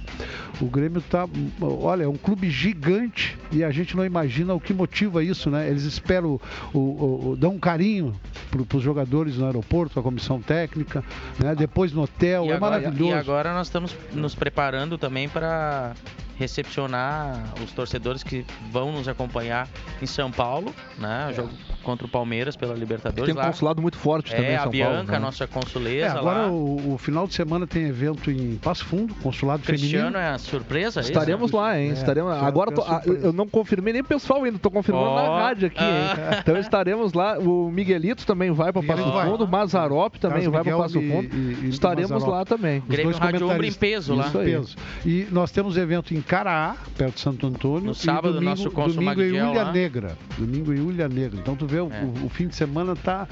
O 0.62 0.66
Grêmio 0.66 1.02
tá. 1.02 1.28
Olha, 1.62 2.04
é 2.04 2.08
um 2.08 2.16
clube 2.16 2.50
gigante 2.50 3.38
e 3.52 3.64
a 3.64 3.72
gente 3.72 3.96
não 3.96 4.06
imagina 4.06 4.54
o 4.54 4.60
que 4.60 4.74
motiva 4.74 5.24
isso, 5.24 5.50
né? 5.50 5.70
Eles 5.70 5.84
esperam, 5.84 6.40
o, 6.74 6.80
o, 6.80 7.30
o 7.32 7.36
dão 7.36 7.56
um 7.56 7.60
carinho 7.60 8.14
para 8.50 8.78
os 8.78 8.84
jogadores 8.84 9.38
no 9.38 9.46
aeroporto, 9.46 10.00
a 10.00 10.04
comissão 10.04 10.42
técnica, 10.42 11.04
né? 11.40 11.56
depois 11.56 11.92
no 11.92 12.04
hotel, 12.04 12.46
E 12.46 12.50
é 12.50 12.54
agora, 12.56 12.80
maravilhoso. 12.80 13.12
e 13.12 13.14
agora 13.14 13.54
nós 13.54 13.68
estamos 13.68 13.96
nos 14.14 14.36
preparando 14.36 14.98
também 14.98 15.28
para 15.28 15.94
recepcionar 16.38 17.54
os 17.64 17.72
torcedores 17.72 18.24
que 18.24 18.46
vão 18.72 18.92
nos 18.92 19.08
acompanhar 19.08 19.68
em 20.02 20.06
São 20.06 20.32
Paulo, 20.32 20.74
né? 20.98 21.28
O 21.32 21.34
jogo 21.34 21.50
contra 21.84 22.06
o 22.08 22.10
Palmeiras 22.10 22.56
pela 22.56 22.74
Libertadores. 22.74 23.26
Tem 23.26 23.34
um 23.34 23.38
lá. 23.38 23.48
consulado 23.52 23.82
muito 23.82 23.98
forte 23.98 24.32
também 24.32 24.52
em 24.52 24.54
É, 24.54 24.58
São 24.58 24.68
a 24.68 24.70
Bianca, 24.70 24.94
Paulo. 24.96 25.12
né? 25.12 25.20
nossa 25.20 25.44
É, 25.44 25.48
consuleza 25.48 26.18
agora 26.18 26.44
lá. 26.44 26.48
o, 26.52 26.94
o 26.94 26.98
final 26.98 27.28
de 27.28 27.34
semana 27.34 27.68
tem 27.68 27.84
evento 27.84 28.32
em 28.32 28.56
Passo 28.56 28.86
Fundo, 28.86 29.14
consulado 29.16 29.64
Cristiano 29.64 30.12
feminino. 30.12 30.18
é 30.18 30.30
a 30.34 30.38
surpresa, 30.38 31.00
é 31.00 31.02
isso? 31.02 31.12
Estaremos 31.12 31.52
lá, 31.52 31.78
hein? 31.80 31.90
É, 31.90 31.94
Estaremos... 31.94 32.32
Agora 32.42 32.72
tô- 32.72 32.82
ah, 32.82 33.02
surpresa. 33.02 33.28
eu 33.28 33.34
não 33.34 33.48
confirmei 33.48 33.92
nem 33.94 34.02
o 34.02 34.06
pessoal 34.06 34.44
ainda, 34.44 34.58
tô 34.58 34.72
confirmando 34.72 35.08
Ó. 35.10 35.16
na 35.16 35.44
rádio 35.44 35.68
aqui, 35.68 35.84
hein? 35.84 35.90
Ah. 36.30 36.40
Então 36.44 36.58
estaremos 36.58 37.14
lá. 37.14 37.38
O 37.40 37.70
Miguelito 37.72 38.26
também 38.26 38.52
vai 38.52 38.72
para 38.72 38.82
Passo 38.84 39.12
vai. 39.12 39.28
Fundo, 39.30 39.44
o 39.46 39.48
Mazarop 39.48 40.16
também 40.16 40.48
vai 40.50 40.64
para 40.64 40.78
Passo 40.78 41.00
e- 41.00 41.10
Fundo. 41.10 41.36
e- 41.36 41.66
e 41.66 41.70
estaremos 41.70 42.24
lá 42.26 42.44
também. 42.46 42.80
Os 42.80 42.86
Grêmio 42.88 43.12
dois 43.12 43.18
Rádio 43.18 43.50
Umbro 43.50 43.66
em 43.66 43.74
peso 43.74 44.16
lá. 44.16 44.28
Isso 44.28 44.38
aí. 44.40 44.46
Peso. 44.54 44.76
E 45.06 45.28
nós 45.32 45.52
temos 45.52 45.76
evento 45.78 46.14
em 46.14 46.22
Caraá, 46.28 46.76
perto 46.98 47.16
de 47.16 47.20
Santo 47.22 47.48
Antônio. 47.48 47.88
No 47.88 47.96
sábado, 47.96 48.34
domingo, 48.36 48.50
nosso 48.50 48.72
cônsul 48.72 48.96
Domingo 48.96 49.22
em 49.22 49.32
Magdiel 49.32 49.52
Ilha 49.52 49.64
lá. 49.64 49.72
Negra. 49.72 50.18
Domingo 50.38 50.74
em 50.74 50.90
Ilha 50.90 51.08
Negra. 51.10 51.40
Então 51.40 51.56
tu 51.56 51.66
vê, 51.68 51.80
o, 51.80 51.92
É. 51.92 52.04
o- 52.04 52.26
o 52.26 52.30
fim 52.30 52.48
de 52.48 52.56
semana 52.56 52.96
tá. 52.96 53.28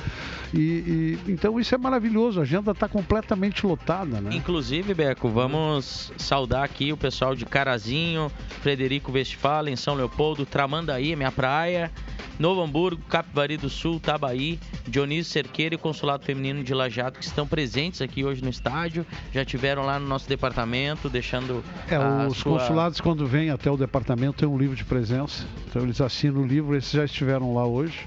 E, 0.53 0.59
e- 0.59 1.31
então 1.31 1.59
isso 1.59 1.73
é 1.73 1.77
maravilhoso. 1.77 2.39
A 2.39 2.43
agenda 2.43 2.73
tá 2.75 2.87
completamente 2.87 3.65
lotada, 3.65 4.19
né? 4.19 4.31
Inclusive, 4.35 4.93
Beco, 4.93 5.29
vamos 5.29 6.11
saudar 6.17 6.63
aqui 6.63 6.91
o 6.91 6.97
pessoal 6.97 7.35
de 7.35 7.45
Carazinho, 7.45 8.31
Frederico 8.61 9.11
Westphalen, 9.11 9.75
São 9.75 9.95
Leopoldo, 9.95 10.45
Tramandaí, 10.45 11.15
minha 11.15 11.31
praia, 11.31 11.91
Novo 12.39 12.61
Hamburgo, 12.61 13.01
Capivari 13.07 13.55
do 13.55 13.69
Sul, 13.69 13.99
Tabaí, 13.99 14.59
Dionísio 14.87 15.31
Cerqueira 15.31 15.75
e 15.75 15.77
o 15.77 15.79
Consulado 15.79 16.25
Feminino 16.25 16.63
de 16.63 16.73
Lajado, 16.73 17.19
que 17.19 17.25
estão 17.25 17.45
presentes 17.47 18.01
aqui 18.01 18.23
hoje 18.25 18.41
no 18.43 18.49
estádio, 18.49 19.05
já 19.31 19.45
tiveram 19.45 19.85
lá 19.85 19.99
no 19.99 20.07
nosso 20.07 20.27
departamento, 20.27 21.07
deixando 21.07 21.63
É, 21.87 21.95
a 21.95 22.27
os 22.27 22.37
sua- 22.37 22.57
consulados, 22.81 23.01
quando 23.01 23.27
vêm 23.27 23.49
até 23.49 23.69
o 23.69 23.77
departamento, 23.77 24.39
tem 24.39 24.49
um 24.49 24.57
livro 24.57 24.75
de 24.75 24.83
presença. 24.83 25.45
Então, 25.69 25.83
eles 25.83 26.01
assinam 26.01 26.41
o 26.41 26.45
livro, 26.45 26.75
esses 26.75 26.91
já 26.91 27.05
estiveram 27.05 27.53
lá 27.53 27.65
hoje. 27.65 27.99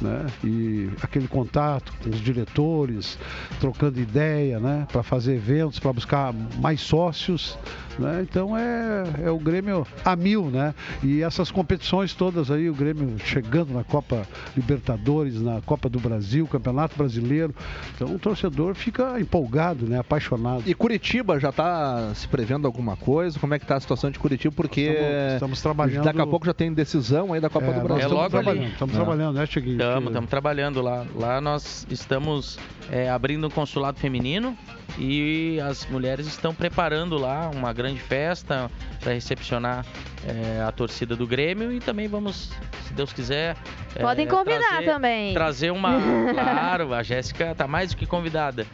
Né? 0.00 0.26
E 0.42 0.90
aquele 1.02 1.28
contato 1.28 1.92
com 2.02 2.10
os 2.10 2.20
diretores, 2.20 3.18
trocando 3.60 4.00
ideia, 4.00 4.58
né? 4.58 4.86
Para 4.90 5.02
fazer 5.02 5.34
eventos, 5.34 5.78
para 5.78 5.92
buscar 5.92 6.32
mais 6.32 6.80
sócios. 6.80 7.58
Né? 7.98 8.20
Então, 8.28 8.56
é, 8.56 9.04
é 9.24 9.30
o 9.30 9.38
Grêmio 9.38 9.86
a 10.04 10.16
mil, 10.16 10.46
né? 10.46 10.74
E 11.02 11.22
essas 11.22 11.50
competições 11.50 12.14
todas 12.14 12.50
aí, 12.50 12.68
o 12.70 12.74
Grêmio 12.74 13.16
chegando 13.24 13.72
na 13.74 13.84
Copa 13.84 14.26
Libertadores, 14.56 15.40
na 15.40 15.60
Copa 15.60 15.88
do 15.88 15.98
Brasil, 15.98 16.46
Campeonato 16.46 16.96
Brasileiro. 16.96 17.54
Então, 17.94 18.14
o 18.14 18.18
torcedor 18.18 18.74
fica 18.74 19.18
empolgado, 19.20 19.86
né? 19.86 19.98
Apaixonado. 19.98 20.62
E 20.66 20.74
Curitiba 20.74 21.38
já 21.38 21.50
está 21.50 22.12
se 22.14 22.26
prevendo 22.28 22.66
alguma 22.66 22.96
coisa? 22.96 23.38
Como 23.38 23.52
é 23.54 23.58
que 23.58 23.66
tá 23.66 23.76
a 23.76 23.80
situação 23.80 24.10
de 24.10 24.18
Curitiba? 24.18 24.54
Porque 24.54 24.80
Estamos- 24.82 25.34
estamos 25.34 25.62
trabalhando- 25.62 26.04
daqui 26.04 26.20
a 26.20 26.26
pouco 26.26 26.46
já 26.46 26.54
tem 26.54 26.72
decisão 26.72 27.32
aí 27.32 27.40
da 27.40 27.50
Copa 27.50 27.66
É, 27.66 27.72
do 27.72 27.80
Brasil. 27.80 27.94
É 27.94 27.98
estamos 28.06 28.12
logo 28.22 28.36
ali. 28.36 28.44
trabalhando, 28.44 28.72
estamos 28.72 28.94
É. 28.94 28.96
trabalhando, 28.98 29.34
né, 29.36 29.46
Chiquinho? 29.46 29.72
Estamos, 29.72 30.06
estamos 30.08 30.30
trabalhando 30.30 30.80
lá. 30.82 31.04
Lá 31.14 31.40
nós 31.40 31.86
estamos 31.90 32.58
é, 32.90 33.08
abrindo 33.08 33.46
um 33.46 33.50
consulado 33.50 33.98
feminino 33.98 34.56
e 34.98 35.58
as 35.60 35.86
mulheres 35.88 36.26
estão 36.26 36.54
preparando 36.54 37.16
lá 37.16 37.48
uma 37.54 37.72
grande 37.72 37.81
festa 37.96 38.70
para 39.00 39.12
recepcionar 39.12 39.84
é, 40.26 40.62
a 40.62 40.70
torcida 40.72 41.14
do 41.16 41.26
Grêmio 41.26 41.72
e 41.72 41.80
também 41.80 42.06
vamos, 42.08 42.50
se 42.86 42.92
Deus 42.94 43.12
quiser. 43.12 43.56
é, 43.96 44.00
Podem 44.00 44.26
convidar 44.26 44.58
trazer- 44.68 44.84
também. 44.86 45.34
Trazer 45.34 45.70
uma. 45.70 45.92
Claro, 46.32 46.94
a 46.94 47.02
Jéssica 47.02 47.50
está 47.52 47.66
mais 47.66 47.90
do 47.90 47.96
que 47.96 48.06
convidada 48.06 48.66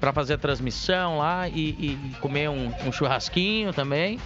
para 0.00 0.12
fazer 0.12 0.34
a 0.34 0.38
transmissão 0.38 1.18
lá 1.18 1.48
e, 1.48 1.70
e- 1.70 1.98
e 2.10 2.14
comer 2.20 2.48
um, 2.50 2.72
um 2.86 2.92
churrasquinho 2.92 3.72
também. 3.72 4.18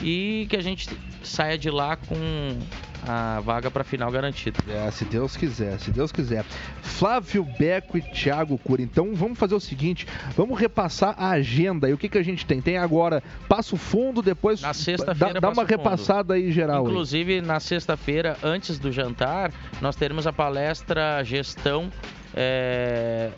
E 0.00 0.46
que 0.48 0.56
a 0.56 0.62
gente 0.62 0.88
saia 1.24 1.58
de 1.58 1.70
lá 1.70 1.96
com 1.96 2.58
a 3.06 3.40
vaga 3.40 3.70
para 3.70 3.84
final 3.84 4.10
garantida. 4.10 4.58
É, 4.68 4.90
se 4.90 5.04
Deus 5.04 5.36
quiser, 5.36 5.78
se 5.78 5.90
Deus 5.90 6.10
quiser. 6.12 6.44
Flávio 6.82 7.44
Beco 7.58 7.96
e 7.98 8.02
Thiago 8.02 8.58
Cura. 8.58 8.82
Então 8.82 9.14
vamos 9.14 9.38
fazer 9.38 9.54
o 9.54 9.60
seguinte: 9.60 10.06
vamos 10.36 10.58
repassar 10.58 11.14
a 11.18 11.30
agenda. 11.30 11.88
E 11.88 11.92
o 11.92 11.98
que, 11.98 12.08
que 12.08 12.18
a 12.18 12.22
gente 12.22 12.44
tem? 12.44 12.60
Tem 12.60 12.76
agora 12.76 13.22
Passo 13.48 13.76
Fundo, 13.76 14.22
depois. 14.22 14.60
Na 14.60 14.74
sexta-feira, 14.74 15.34
Dá, 15.34 15.40
dá 15.40 15.48
uma 15.48 15.62
Fundo. 15.62 15.68
repassada 15.68 16.34
aí 16.34 16.50
geral. 16.52 16.84
aí. 16.84 16.90
Inclusive, 16.90 17.40
na 17.40 17.60
sexta-feira, 17.60 18.36
antes 18.42 18.78
do 18.78 18.90
jantar, 18.92 19.52
nós 19.80 19.96
teremos 19.96 20.26
a 20.26 20.32
palestra 20.32 21.22
Gestão 21.24 21.90
é, 22.34 23.30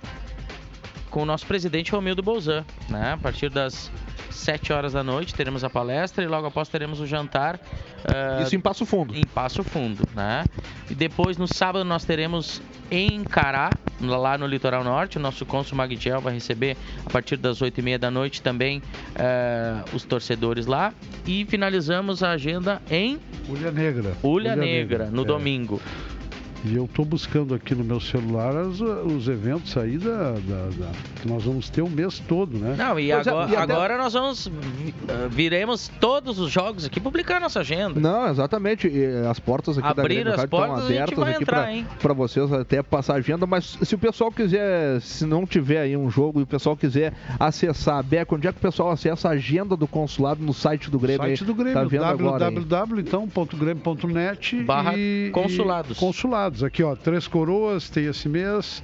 com 1.10 1.22
o 1.22 1.26
nosso 1.26 1.46
presidente 1.46 1.92
Romildo 1.92 2.22
Bolzan. 2.22 2.64
Né? 2.88 3.12
A 3.12 3.16
partir 3.16 3.50
das 3.50 3.90
7 4.30 4.72
horas 4.72 4.92
da 4.92 5.02
noite 5.02 5.34
teremos 5.34 5.64
a 5.64 5.70
palestra 5.70 6.24
e 6.24 6.26
logo 6.26 6.46
após 6.46 6.68
teremos 6.68 7.00
o 7.00 7.06
jantar. 7.06 7.60
é, 8.04 8.42
Isso 8.42 8.54
em 8.56 8.60
Passo 8.60 8.86
Fundo. 8.86 9.14
em 9.14 9.24
Passo 9.24 9.62
Fundo, 9.62 10.02
né? 10.14 10.44
E 10.88 10.94
depois 10.94 11.36
no 11.36 11.46
sábado 11.46 11.84
nós 11.84 12.04
teremos 12.04 12.62
em 12.90 13.22
Cará, 13.22 13.70
lá 14.00 14.36
no 14.36 14.46
litoral 14.46 14.82
norte, 14.82 15.16
o 15.16 15.20
nosso 15.20 15.46
cônsul 15.46 15.76
Magdiel 15.76 16.20
vai 16.20 16.34
receber 16.34 16.76
a 17.06 17.10
partir 17.10 17.36
das 17.36 17.62
8 17.62 17.78
e 17.78 17.82
meia 17.82 17.98
da 17.98 18.10
noite 18.10 18.42
também 18.42 18.82
eh, 19.14 19.84
os 19.92 20.04
torcedores 20.04 20.66
lá. 20.66 20.92
E 21.26 21.44
finalizamos 21.44 22.22
a 22.22 22.30
agenda 22.30 22.82
em 22.90 23.20
Ulha 23.48 23.70
Negra. 23.70 24.16
Ulha 24.24 24.56
Negra, 24.56 25.10
no 25.10 25.22
é. 25.22 25.24
domingo. 25.24 25.80
E 26.62 26.76
eu 26.76 26.84
estou 26.84 27.06
buscando 27.06 27.54
aqui 27.54 27.74
no 27.74 27.82
meu 27.82 27.98
celular 28.00 28.54
as- 28.54 28.80
os 28.80 29.28
eventos 29.28 29.74
aí 29.78 29.96
da, 29.96 30.32
da- 30.32 30.68
da- 30.78 30.90
que 31.22 31.26
nós 31.26 31.42
vamos 31.44 31.70
ter 31.70 31.80
o 31.80 31.88
mês 31.88 32.18
todo, 32.28 32.58
né? 32.58 32.74
Não, 32.76 33.00
e, 33.00 33.10
Pois 33.10 33.26
é, 33.26 33.30
agora, 33.30 33.50
e 33.50 33.56
até- 33.56 33.72
agora 33.72 33.96
nós 33.98 34.12
vamos 34.12 34.46
eh, 34.46 35.28
viremos 35.30 35.90
todos 36.00 36.38
os 36.38 36.50
jogos 36.50 36.84
aqui 36.84 37.00
publicar 37.00 37.38
a 37.38 37.40
nossa 37.40 37.60
agenda. 37.60 37.98
Não, 37.98 38.28
exatamente. 38.28 38.86
E 38.88 39.06
as 39.26 39.40
portas 39.40 39.78
aqui 39.78 39.86
da 39.94 40.02
Abrir 40.02 40.14
Grêmio 40.16 40.32
as 40.32 40.38
Rádio 40.40 40.44
estão 40.54 40.58
portas, 40.68 40.84
a 40.84 40.88
gente 40.88 40.96
abertas 40.98 41.18
vai 41.18 41.32
aqui 41.32 41.42
entrar, 41.42 41.62
pra- 41.62 41.72
hein? 41.72 41.86
pra 41.98 42.12
vocês 42.12 42.52
até 42.52 42.82
passar 42.82 43.14
a 43.14 43.16
agenda. 43.16 43.46
Mas 43.46 43.78
se 43.82 43.94
o 43.94 43.98
pessoal 43.98 44.30
quiser, 44.30 45.00
se 45.00 45.24
não 45.24 45.46
tiver 45.46 45.80
aí 45.80 45.96
um 45.96 46.10
jogo 46.10 46.40
e 46.40 46.42
o 46.42 46.46
pessoal 46.46 46.76
quiser 46.76 47.14
acessar, 47.38 48.02
Beco, 48.04 48.36
onde 48.36 48.46
é 48.46 48.52
que 48.52 48.58
o 48.58 48.60
pessoal 48.60 48.90
acessa 48.90 49.28
a 49.28 49.32
agenda 49.32 49.74
do 49.76 49.86
consulado 49.88 50.42
no 50.44 50.52
site 50.52 50.90
do 50.90 50.98
Grêmio? 50.98 51.22
aí? 51.22 51.36
Site 51.36 51.46
do 51.46 51.54
Grêmio, 51.54 51.72
Tá 51.74 51.84
vendo 51.84 52.04
agora 52.04 52.48
aí? 52.48 52.54
www, 52.54 53.00
então, 53.00 53.26
Barra 54.66 54.92
e, 54.96 55.30
consulados. 55.32 55.96
e 55.96 56.00
consulados. 56.50 56.64
Aqui, 56.64 56.82
ó, 56.82 56.94
Três 56.96 57.26
Coroas, 57.26 57.88
tem 57.88 58.06
esse 58.06 58.28
mês, 58.28 58.82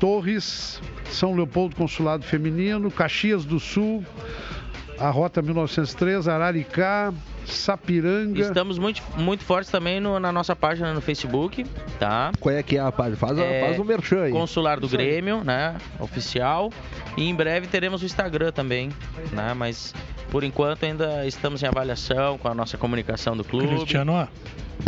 Torres, 0.00 0.80
São 1.10 1.34
Leopoldo 1.34 1.76
Consulado 1.76 2.24
Feminino, 2.24 2.90
Caxias 2.90 3.44
do 3.44 3.60
Sul, 3.60 4.04
a 4.98 5.10
Rota 5.10 5.42
1903, 5.42 6.28
Araricá, 6.28 7.12
Sapiranga. 7.44 8.40
Estamos 8.40 8.78
muito, 8.78 9.02
muito 9.16 9.42
fortes 9.44 9.70
também 9.70 9.98
no- 10.00 10.18
na 10.20 10.30
nossa 10.30 10.54
página 10.54 10.94
no 10.94 11.00
Facebook, 11.00 11.64
tá? 11.98 12.30
Qual 12.38 12.54
é 12.54 12.62
que 12.62 12.76
é 12.76 12.80
a 12.80 12.92
página? 12.92 13.16
Faz, 13.16 13.38
É, 13.38 13.60
faz 13.66 13.78
um 13.78 13.84
merchan 13.84 14.22
aí. 14.22 14.32
Consular 14.32 14.78
do 14.78 14.86
Isso 14.86 14.96
aí. 14.96 15.04
Grêmio, 15.06 15.42
né? 15.44 15.76
Oficial. 15.98 16.70
E 17.16 17.24
em 17.28 17.34
breve 17.34 17.66
teremos 17.66 18.02
o 18.02 18.06
Instagram 18.06 18.52
também, 18.52 18.90
né? 19.32 19.54
Mas 19.54 19.92
por 20.30 20.44
enquanto 20.44 20.84
ainda 20.84 21.26
estamos 21.26 21.62
em 21.62 21.66
avaliação 21.66 22.38
com 22.38 22.48
a 22.48 22.54
nossa 22.54 22.78
comunicação 22.78 23.36
do 23.36 23.42
clube. 23.44 23.68
Cristiano, 23.68 24.12
ó. 24.12 24.26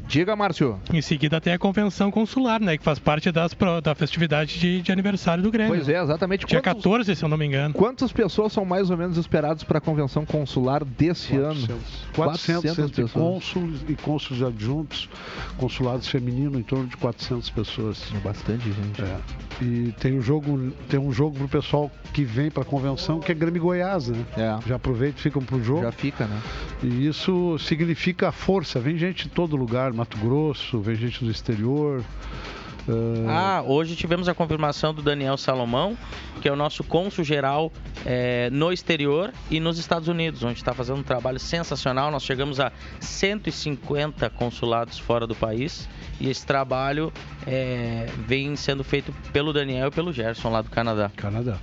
Diga, 0.06 0.36
Márcio. 0.36 0.78
Em 0.92 1.00
seguida 1.00 1.40
tem 1.40 1.52
a 1.52 1.58
convenção 1.58 2.10
consular, 2.10 2.60
né? 2.60 2.76
Que 2.76 2.84
faz 2.84 2.98
parte 2.98 3.32
das, 3.32 3.56
da 3.82 3.94
festividade 3.94 4.58
de, 4.58 4.82
de 4.82 4.92
aniversário 4.92 5.42
do 5.42 5.50
Grêmio. 5.50 5.74
Pois 5.74 5.88
é, 5.88 6.00
exatamente. 6.00 6.46
Dia 6.46 6.60
Quantos- 6.60 6.82
14, 6.82 7.16
se 7.16 7.24
eu 7.24 7.28
não 7.28 7.36
me 7.36 7.46
engano. 7.46 7.74
Quantas 7.74 8.12
pessoas 8.12 8.52
são 8.52 8.64
mais 8.64 8.90
ou 8.90 8.96
menos 8.96 9.16
esperadas 9.16 9.64
para 9.64 9.78
a 9.78 9.80
convenção 9.80 10.24
consular 10.24 10.84
desse 10.84 11.36
ano? 11.36 11.66
400 12.14 12.78
entre 12.78 13.02
pessoas. 13.02 13.12
cônsules 13.12 13.80
e 13.88 13.94
cônsules 13.96 14.42
adjuntos, 14.42 15.08
consulados 15.56 16.06
femininos, 16.06 16.58
em 16.58 16.62
torno 16.62 16.86
de 16.86 16.96
400 16.96 17.50
pessoas. 17.50 18.12
É 18.14 18.18
bastante 18.18 18.64
gente. 18.64 19.02
É. 19.02 19.16
E 19.62 19.94
tem 20.00 20.18
um 20.18 20.22
jogo, 20.22 20.72
tem 20.88 20.98
um 21.00 21.12
jogo 21.12 21.36
pro 21.38 21.48
pessoal 21.48 21.90
que 22.12 22.24
vem 22.24 22.50
para 22.50 22.62
a 22.62 22.66
convenção 22.66 23.20
que 23.20 23.32
é 23.32 23.34
Grêmio 23.34 23.62
Goiás, 23.62 24.08
né? 24.08 24.24
É. 24.36 24.68
Já 24.68 24.76
aproveita 24.76 25.18
e 25.18 25.22
ficam 25.22 25.42
pro 25.42 25.62
jogo. 25.62 25.82
Já 25.82 25.92
fica, 25.92 26.26
né? 26.26 26.40
E 26.82 27.06
isso 27.06 27.56
significa 27.58 28.30
força. 28.32 28.78
Vem 28.80 28.96
gente 28.98 29.24
de 29.24 29.30
todo 29.30 29.56
lugar, 29.56 29.92
Mato 29.94 30.18
Grosso, 30.18 30.80
vem 30.80 30.96
gente 30.96 31.24
do 31.24 31.30
exterior. 31.30 32.04
Eh, 32.88 33.26
Ah, 33.28 33.62
hoje 33.66 33.96
tivemos 33.96 34.28
a 34.28 34.34
confirmação 34.34 34.92
do 34.94 35.02
Daniel 35.02 35.36
Salomão, 35.36 35.96
que 36.40 36.48
é 36.48 36.52
o 36.52 36.56
nosso 36.56 36.84
cônsul 36.84 37.24
geral 37.24 37.72
eh, 38.04 38.48
no 38.52 38.72
exterior 38.72 39.32
e 39.50 39.58
nos 39.60 39.78
Estados 39.78 40.08
Unidos, 40.08 40.42
onde 40.42 40.58
está 40.58 40.74
fazendo 40.74 40.98
um 40.98 41.02
trabalho 41.02 41.38
sensacional. 41.40 42.10
Nós 42.10 42.22
chegamos 42.22 42.60
a 42.60 42.70
150 43.00 44.30
consulados 44.30 44.98
fora 44.98 45.26
do 45.26 45.34
país 45.34 45.88
e 46.20 46.28
esse 46.30 46.46
trabalho 46.46 47.12
eh, 47.46 48.06
vem 48.26 48.54
sendo 48.56 48.84
feito 48.84 49.12
pelo 49.32 49.52
Daniel 49.52 49.88
e 49.88 49.90
pelo 49.90 50.12
Gerson 50.12 50.50
lá 50.50 50.62
do 50.62 50.70
Canadá. 50.70 51.10
Canadá. 51.16 51.56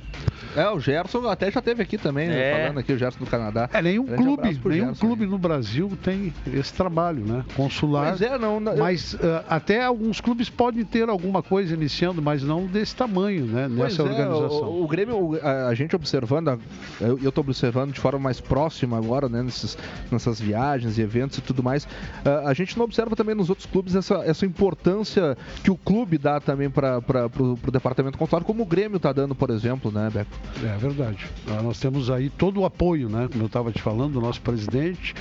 É, 0.55 0.67
o 0.69 0.79
Gerson 0.81 1.27
até 1.29 1.49
já 1.49 1.61
teve 1.61 1.81
aqui 1.81 1.97
também, 1.97 2.27
né, 2.27 2.37
É. 2.51 2.61
falando 2.63 2.79
aqui, 2.79 2.91
o 2.91 2.97
Gerson 2.97 3.19
do 3.19 3.25
Canadá. 3.25 3.69
É, 3.71 3.81
nenhum 3.81 4.03
Grande 4.05 4.21
clube, 4.23 4.59
nenhum 4.65 4.87
Gerson 4.87 4.99
clube 5.07 5.25
no 5.25 5.37
Brasil 5.37 5.97
tem 6.03 6.33
esse 6.53 6.73
trabalho, 6.73 7.25
né? 7.25 7.45
Consular. 7.55 8.09
Pois 8.09 8.21
é, 8.21 8.37
não. 8.37 8.59
não- 8.59 8.73
eu- 8.73 8.79
Mas 8.79 9.13
eh, 9.15 9.43
até 9.47 9.81
alguns 9.83 10.19
clubes 10.19 10.49
podem 10.49 10.83
ter 10.83 11.09
alguma 11.11 11.43
coisa 11.43 11.73
iniciando, 11.73 12.21
mas 12.21 12.43
não 12.43 12.65
desse 12.65 12.95
tamanho, 12.95 13.45
né? 13.45 13.67
Pois 13.67 13.97
Nessa 13.97 14.01
é, 14.01 14.05
organização. 14.05 14.63
O, 14.69 14.83
o 14.83 14.87
Grêmio, 14.87 15.15
o- 15.17 15.35
a, 15.41 15.67
a 15.67 15.75
gente 15.75 15.95
observando, 15.95 16.59
eu 16.99 17.31
tô 17.31 17.41
observando 17.41 17.93
de 17.93 17.99
forma 17.99 18.19
mais 18.19 18.39
próxima 18.39 18.97
agora, 18.97 19.27
né, 19.29 19.41
nesses, 19.43 19.77
nessas 20.11 20.39
viagens 20.39 20.97
e 20.97 21.01
eventos 21.01 21.37
e 21.37 21.41
tudo 21.41 21.61
mais. 21.63 21.87
a- 22.25 22.49
a 22.49 22.53
gente 22.53 22.77
não 22.77 22.85
observa 22.85 23.15
também 23.15 23.35
nos 23.35 23.49
outros 23.49 23.65
clubes 23.67 23.95
essa, 23.95 24.15
essa 24.25 24.45
importância 24.45 25.37
que 25.63 25.69
o 25.71 25.75
clube 25.77 26.17
dá 26.17 26.39
também 26.39 26.69
para 26.69 27.01
pro, 27.01 27.29
pro 27.57 27.71
departamento 27.71 28.17
consular, 28.17 28.43
como 28.43 28.63
o 28.63 28.65
Grêmio 28.65 28.99
tá 28.99 29.11
dando, 29.11 29.35
por 29.35 29.49
exemplo, 29.49 29.91
né, 29.91 30.09
Beco? 30.11 30.31
É 30.63 30.77
verdade. 30.77 31.27
Ah, 31.47 31.61
Nós 31.61 31.79
temos 31.79 32.09
aí 32.09 32.29
todo 32.29 32.61
o 32.61 32.65
apoio, 32.65 33.09
né? 33.09 33.27
Como 33.31 33.43
eu 33.43 33.47
estava 33.47 33.71
te 33.71 33.81
falando, 33.81 34.13
do 34.13 34.21
nosso 34.21 34.41
presidente, 34.41 35.13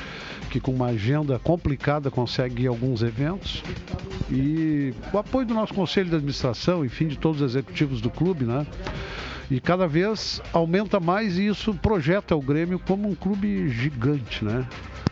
que 0.51 0.61
com 0.61 0.73
uma 0.73 0.87
agenda 0.87 1.39
complicada 1.39 2.11
consegue 2.11 2.65
ir 2.65 2.67
a 2.67 2.71
alguns 2.71 3.03
eventos. 3.03 3.63
E 4.31 4.93
o 5.13 5.19
apoio 5.19 5.47
do 5.47 5.55
nosso 5.55 5.75
conselho 5.81 6.11
de 6.11 6.17
administração, 6.17 6.85
enfim, 6.85 7.09
de 7.09 7.19
todos 7.19 7.41
os 7.41 7.53
executivos 7.53 8.03
do 8.03 8.11
clube, 8.11 8.45
né? 8.45 8.67
E 9.51 9.59
cada 9.59 9.89
vez 9.89 10.43
aumenta 10.53 11.01
mais 11.01 11.39
e 11.39 11.47
isso 11.47 11.73
projeta 11.73 12.37
o 12.37 12.43
Grêmio 12.43 12.79
como 12.79 13.09
um 13.09 13.15
clube 13.15 13.71
gigante, 13.71 14.45
né? 14.45 14.67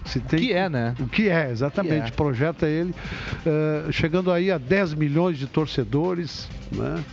Se 0.09 0.21
tem 0.21 0.41
Que 0.41 0.53
é, 0.53 0.69
né? 0.69 0.95
o 0.99 1.07
que 1.07 1.29
é, 1.29 1.51
exatamente. 1.51 2.05
Que 2.05 2.09
é. 2.09 2.13
Projeta 2.13 2.67
ele 2.67 2.95
eh, 3.47 3.93
chegando 3.93 4.33
aí 4.33 4.51
a 4.51 4.59
10 4.59 4.95
milhões 4.95 5.39
de 5.39 5.47
torcedores, 5.47 6.49
né? 6.73 7.05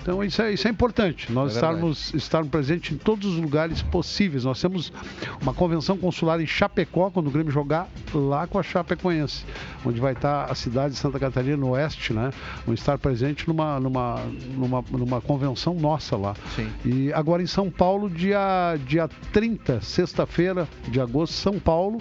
Então 0.00 0.22
isso 0.22 0.42
é, 0.42 0.52
isso 0.52 0.68
é 0.68 0.70
importante, 0.70 1.32
nós 1.32 1.52
É 1.52 1.54
estarmos, 1.54 2.12
estarmos 2.12 2.50
presentes 2.50 2.94
em 2.94 2.98
todos 2.98 3.34
os 3.34 3.40
lugares 3.40 3.80
possíveis. 3.80 4.44
Nós 4.44 4.60
temos 4.60 4.92
uma 5.40 5.54
convenção 5.54 5.96
consular 5.96 6.40
em 6.40 6.46
Chapecó, 6.46 7.10
quando 7.10 7.28
o 7.28 7.30
Grêmio 7.30 7.50
jogar 7.50 7.88
lá 8.12 8.46
com 8.46 8.58
a 8.58 8.62
Chapecoense, 8.62 9.44
onde 9.84 10.00
vai 10.00 10.12
estar 10.12 10.44
a 10.44 10.54
cidade 10.54 10.92
de 10.92 11.00
Santa 11.00 11.18
Catarina 11.18 11.56
no 11.56 11.70
oeste, 11.70 12.12
né? 12.12 12.30
Vão 12.66 12.74
estar 12.74 12.98
presente 12.98 13.48
numa, 13.48 13.80
numa, 13.80 14.20
numa, 14.54 14.84
numa 14.90 15.20
convenção 15.20 15.74
nossa 15.74 16.16
lá. 16.16 16.34
Sim. 16.54 16.70
E 16.84 17.12
agora 17.12 17.42
em 17.42 17.46
São 17.46 17.70
Paulo, 17.70 18.10
dia, 18.10 18.76
dia 18.86 19.08
30, 19.32 19.80
sexta-feira 19.80 20.68
de 20.86 21.00
agosto, 21.00 21.32
São 21.32 21.58
Paulo, 21.58 21.98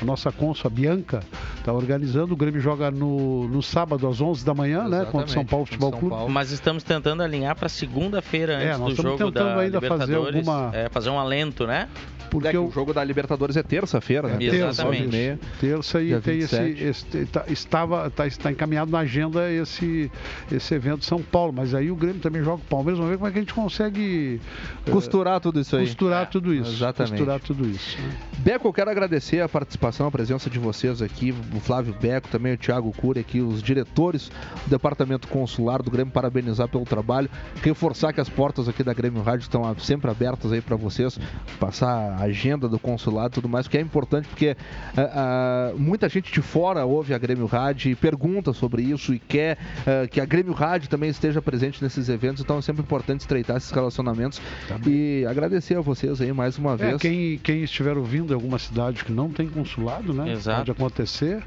a 0.00 0.04
nossa 0.04 0.30
cônsul, 0.32 0.66
a 0.66 0.70
Bianca, 0.70 1.20
está 1.58 1.72
organizando. 1.72 2.34
O 2.34 2.36
Grêmio 2.36 2.60
joga 2.60 2.90
no, 2.90 3.48
no 3.48 3.62
sábado 3.62 4.06
às 4.08 4.20
11 4.20 4.44
da 4.44 4.52
manhã, 4.54 4.88
né? 4.88 5.04
Contra 5.04 5.08
o 5.08 5.12
São 5.12 5.42
Exatamente, 5.42 5.50
Paulo 5.50 5.66
Futebol 5.66 5.90
São 5.90 5.98
Clube. 6.00 6.14
Paulo. 6.14 6.30
Mas 6.32 6.50
estamos 6.50 6.82
tentando 6.82 7.22
alinhar 7.22 7.54
para 7.56 7.68
segunda-feira 7.68 8.54
É, 8.54 8.68
antes 8.68 8.78
nós 8.80 8.88
do 8.88 8.92
estamos 8.96 9.18
jogo 9.18 9.32
tentando 9.32 9.54
da 9.54 9.60
ainda 9.60 9.80
fazer 9.80 10.04
Libertadores, 10.12 10.48
alguma- 10.48 10.70
é, 10.76 10.88
fazer 10.88 11.10
um 11.10 11.18
alento, 11.18 11.66
né? 11.66 11.88
Porque 12.30 12.48
É 12.48 12.50
que 12.50 12.56
eu, 12.56 12.66
o 12.66 12.70
jogo 12.70 12.92
da 12.92 13.04
Libertadores 13.04 13.56
é 13.56 13.62
terça-feira, 13.62 14.26
né? 14.28 14.34
É, 14.34 14.50
terça, 14.50 14.66
Exatamente. 14.82 15.08
meia. 15.08 15.38
terça 15.60 16.02
e 16.02 16.06
Dia 16.06 16.20
tem 16.20 16.38
esse, 16.38 16.56
27. 16.60 16.84
esse- 16.84 17.26
tá- 17.26 17.44
estava 17.48 18.10
tá, 18.10 18.26
está 18.26 18.50
encaminhado 18.50 18.90
na 18.90 18.98
agenda 19.00 19.50
esse 19.50 20.10
esse 20.50 20.74
evento 20.74 21.00
de 21.00 21.04
São 21.06 21.22
Paulo, 21.22 21.52
mas 21.52 21.74
aí 21.74 21.90
o 21.90 21.96
Grêmio 21.96 22.20
também 22.20 22.42
joga 22.42 22.56
o 22.62 22.66
Palmeiras, 22.66 22.98
vamos 22.98 23.10
ver 23.12 23.18
como 23.18 23.28
é 23.28 23.32
que 23.32 23.38
a 23.38 23.40
gente 23.40 23.54
consegue 23.54 24.40
eh, 24.86 24.90
Costurar 24.90 25.40
tudo 25.40 25.60
isso 25.60 25.76
aí. 25.76 25.84
costurar 25.86 26.28
tudo 26.28 26.52
isso, 26.52 26.70
exatamente. 26.72 27.12
costurar 27.12 27.40
tudo 27.40 27.66
isso. 27.68 27.96
né? 28.00 28.16
Beco, 28.38 28.66
eu 28.68 28.72
quero 28.72 28.90
agradecer 28.90 29.40
a 29.40 29.48
participação, 29.48 29.83
a 29.86 30.10
presença 30.10 30.48
de 30.48 30.58
vocês 30.58 31.02
aqui, 31.02 31.34
o 31.54 31.60
Flávio 31.60 31.94
Beco, 32.00 32.26
também 32.28 32.54
o 32.54 32.56
Thiago 32.56 32.90
Cury 32.92 33.20
aqui, 33.20 33.40
os 33.40 33.62
diretores 33.62 34.30
do 34.64 34.70
Departamento 34.70 35.28
Consular 35.28 35.82
do 35.82 35.90
Grêmio, 35.90 36.10
parabenizar 36.10 36.68
pelo 36.68 36.84
trabalho, 36.84 37.28
reforçar 37.62 38.10
que 38.14 38.20
as 38.20 38.28
portas 38.28 38.66
aqui 38.66 38.82
da 38.82 38.94
Grêmio 38.94 39.20
Rádio 39.22 39.42
estão 39.42 39.62
sempre 39.78 40.10
abertas 40.10 40.52
aí 40.52 40.62
para 40.62 40.74
vocês, 40.74 41.18
passar 41.60 42.14
a 42.18 42.22
agenda 42.22 42.66
do 42.66 42.78
consulado 42.78 43.32
e 43.32 43.34
tudo 43.34 43.48
mais, 43.48 43.68
que 43.68 43.76
é 43.76 43.80
importante 43.82 44.26
porque 44.26 44.56
ah, 44.96 45.72
ah, 45.72 45.74
muita 45.76 46.08
gente 46.08 46.32
de 46.32 46.40
fora 46.40 46.86
ouve 46.86 47.12
a 47.12 47.18
Grêmio 47.18 47.44
Rádio 47.44 47.90
e 47.90 47.94
pergunta 47.94 48.54
sobre 48.54 48.82
isso 48.82 49.12
e 49.12 49.18
quer 49.18 49.58
ah, 49.86 50.06
que 50.08 50.18
a 50.18 50.24
Grêmio 50.24 50.54
Rádio 50.54 50.88
também 50.88 51.10
esteja 51.10 51.42
presente 51.42 51.82
nesses 51.82 52.08
eventos, 52.08 52.42
então 52.42 52.56
é 52.56 52.62
sempre 52.62 52.82
importante 52.82 53.20
estreitar 53.20 53.58
esses 53.58 53.70
relacionamentos 53.70 54.40
e 54.86 55.26
agradecer 55.28 55.76
a 55.76 55.82
vocês 55.82 56.22
aí 56.22 56.32
mais 56.32 56.56
uma 56.56 56.72
É, 56.72 56.76
vez. 56.76 57.02
quem, 57.02 57.38
quem 57.38 57.62
estiver 57.62 57.98
ouvindo 57.98 58.32
em 58.32 58.34
alguma 58.34 58.58
cidade 58.58 59.04
que 59.04 59.12
não 59.12 59.28
tem 59.28 59.46
consulado, 59.46 59.73
né? 60.12 60.32
Exato. 60.32 60.58
Pode 60.58 60.70
acontecer. 60.70 61.44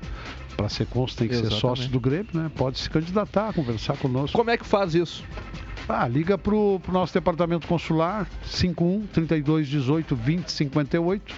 Para 0.55 0.69
ser 0.69 0.87
consul 0.87 1.17
tem 1.19 1.27
que 1.27 1.35
Exatamente. 1.35 1.55
ser 1.55 1.61
sócio 1.61 1.89
do 1.89 1.99
Grêmio, 1.99 2.31
né? 2.33 2.51
Pode 2.55 2.79
se 2.79 2.89
candidatar, 2.89 3.53
conversar 3.53 3.95
conosco. 3.97 4.35
Como 4.35 4.49
é 4.49 4.57
que 4.57 4.65
faz 4.65 4.95
isso? 4.95 5.23
Ah, 5.87 6.07
liga 6.07 6.37
pro, 6.37 6.79
pro 6.81 6.91
nosso 6.91 7.13
departamento 7.13 7.67
consular, 7.67 8.27
51 8.43 9.07
32 9.07 9.67
18 9.67 10.15
20 10.15 10.51
58, 10.51 11.35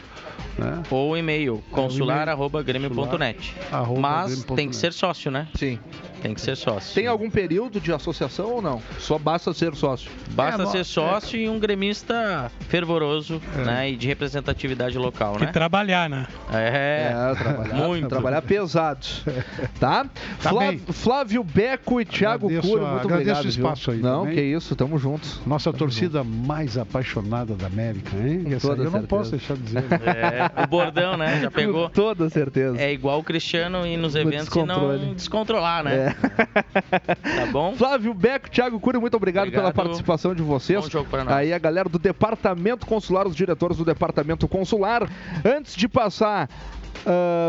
né? 0.58 0.84
Ou 0.90 1.16
e-mail, 1.18 1.64
consular.grêmio.net. 1.72 3.56
Arroba 3.72 4.00
Mas 4.02 4.44
tem 4.44 4.70
que 4.70 4.76
ser 4.76 4.94
sócio, 4.94 5.32
né? 5.32 5.48
Sim. 5.56 5.80
Tem 6.22 6.34
que 6.34 6.42
ser 6.42 6.58
sócio. 6.58 6.94
Tem 6.94 7.08
algum 7.08 7.30
período 7.30 7.80
de 7.80 7.94
associação 7.94 8.52
ou 8.56 8.62
não? 8.62 8.82
Só 8.98 9.18
basta 9.18 9.54
ser 9.54 9.74
sócio. 9.74 10.12
Basta 10.32 10.64
É, 10.64 10.66
ser 10.66 10.84
sócio 10.84 11.40
e 11.40 11.48
um 11.48 11.58
gremista 11.58 12.52
fervoroso, 12.68 13.42
né? 13.66 13.90
E 13.92 13.96
de 13.96 14.06
representatividade 14.08 14.98
local, 14.98 15.36
Que 15.36 15.46
né? 15.46 15.52
trabalhar, 15.54 16.10
né? 16.10 16.28
É, 16.52 17.14
trabalhar, 17.38 17.74
muito. 17.76 18.08
trabalhar 18.10 18.42
pesado. 18.42 19.06
Tá? 19.80 20.04
Tá 20.44 20.50
Flá- 20.50 20.60
bem. 20.68 20.80
Flávio 20.80 21.42
Beco 21.44 22.02
e 22.02 22.06
Thiago 22.06 22.48
Agradeço 22.48 22.68
Cury, 22.74 22.82
muito 22.86 23.06
agradeço 23.08 23.32
obrigado. 23.32 23.46
o 23.46 23.48
espaço 23.50 23.92
viu? 23.92 23.94
aí 23.94 24.00
Não, 24.02 24.20
também. 24.22 24.36
que 24.36 24.42
isso, 24.42 24.76
tamo 24.76 24.98
juntos. 24.98 25.40
Nossa 25.46 25.72
torcida 25.72 26.22
mais 26.24 26.78
apaixonada 26.78 27.56
da 27.56 27.68
América, 27.68 28.16
hein? 28.18 28.44
Essa 28.54 28.68
eu 28.68 28.76
não 28.76 28.84
certeza. 28.84 29.08
posso 29.08 29.32
deixar 29.32 29.56
de 29.56 29.64
dizer. 29.64 29.84
É, 30.20 30.64
o 30.64 30.68
bordão, 30.68 31.18
né? 31.18 31.42
Já 31.42 31.52
pegou. 31.52 31.88
Com 31.88 31.94
toda 31.94 32.30
certeza. 32.30 32.80
É 32.80 32.92
igual 32.92 33.20
o 33.20 33.24
Cristiano 33.24 33.86
ir 33.86 33.98
nos 33.98 34.14
No 34.14 34.22
eventos 34.22 34.56
e 34.56 34.64
não 34.64 35.14
descontrolar, 35.14 35.84
né? 35.84 36.16
É. 36.16 36.20
Tá 37.40 37.46
bom? 37.52 37.76
Flávio 37.76 38.14
Beco, 38.14 38.50
Thiago 38.50 38.80
Cury, 38.80 39.00
muito 39.00 39.16
obrigado, 39.16 39.48
Obrigado. 39.48 39.74
pela 39.74 39.74
participação 39.74 40.34
de 40.34 40.42
vocês. 40.42 40.84
Bom 40.84 40.90
jogo 40.90 41.10
para 41.10 41.24
nós. 41.24 41.34
Aí 41.34 41.54
a 41.54 41.58
galera 41.58 41.88
do 41.88 42.00
Departamento 42.00 42.86
Consular, 42.86 43.28
os 43.28 43.36
diretores 43.36 43.78
do 43.78 43.86
Departamento 43.86 44.48
Consular. 44.48 45.10
Antes 45.46 45.76
de 45.76 45.88
passar 45.88 46.50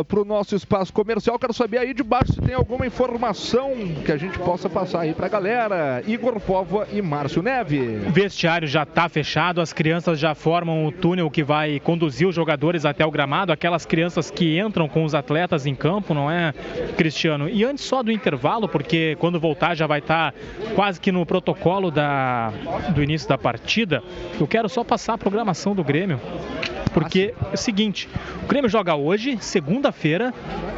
para 0.06 0.20
o 0.20 0.24
nosso 0.24 0.54
espaço 0.54 0.92
comercial, 0.92 1.38
quero 1.38 1.52
saber 1.52 1.78
aí 1.78 1.94
de 1.94 2.02
baixo 2.02 2.32
se 2.32 2.40
tem 2.40 2.54
alguma 2.54 2.86
informação 2.86 3.72
que 4.04 4.12
a 4.12 4.16
gente 4.16 4.38
possa 4.38 4.68
passar 4.68 5.00
aí 5.00 5.12
para 5.12 5.26
a 5.26 5.28
galera. 5.28 6.02
Igor 6.06 6.40
Póvoa 6.40 6.86
e 6.92 7.02
Márcio 7.02 7.42
Neve. 7.42 8.00
O 8.06 8.10
vestiário 8.10 8.66
já 8.66 8.82
está 8.82 9.08
fechado, 9.08 9.60
as 9.60 9.72
crianças 9.72 10.18
já 10.18 10.34
formam 10.34 10.86
o 10.86 10.92
túnel 10.92 11.30
que 11.30 11.42
vai 11.42 11.80
conduzir 11.80 12.26
os 12.26 12.34
jogadores 12.34 12.84
até 12.84 13.04
o 13.04 13.10
gramado, 13.10 13.52
aquelas 13.52 13.84
crianças 13.84 14.30
que 14.30 14.58
entram 14.58 14.88
com 14.88 15.04
os 15.04 15.14
atletas 15.14 15.66
em 15.66 15.74
campo, 15.74 16.14
não 16.14 16.30
é, 16.30 16.52
Cristiano? 16.96 17.48
E 17.48 17.64
antes 17.64 17.84
só 17.84 18.02
do 18.02 18.12
intervalo, 18.12 18.68
porque 18.68 19.16
quando 19.18 19.40
voltar 19.40 19.74
já 19.74 19.86
vai 19.86 19.98
estar 19.98 20.34
quase 20.74 21.00
que 21.00 21.12
no 21.12 21.24
protocolo 21.26 21.90
da, 21.90 22.52
do 22.94 23.02
início 23.02 23.28
da 23.28 23.38
partida, 23.38 24.02
eu 24.38 24.46
quero 24.46 24.68
só 24.68 24.84
passar 24.84 25.14
a 25.14 25.18
programação 25.18 25.74
do 25.74 25.84
Grêmio. 25.84 26.20
Porque 26.92 27.34
é 27.50 27.54
o 27.54 27.56
seguinte, 27.56 28.08
o 28.42 28.46
Grêmio 28.46 28.68
joga 28.68 28.94
hoje, 28.94 29.38
segunda-feira, 29.40 30.34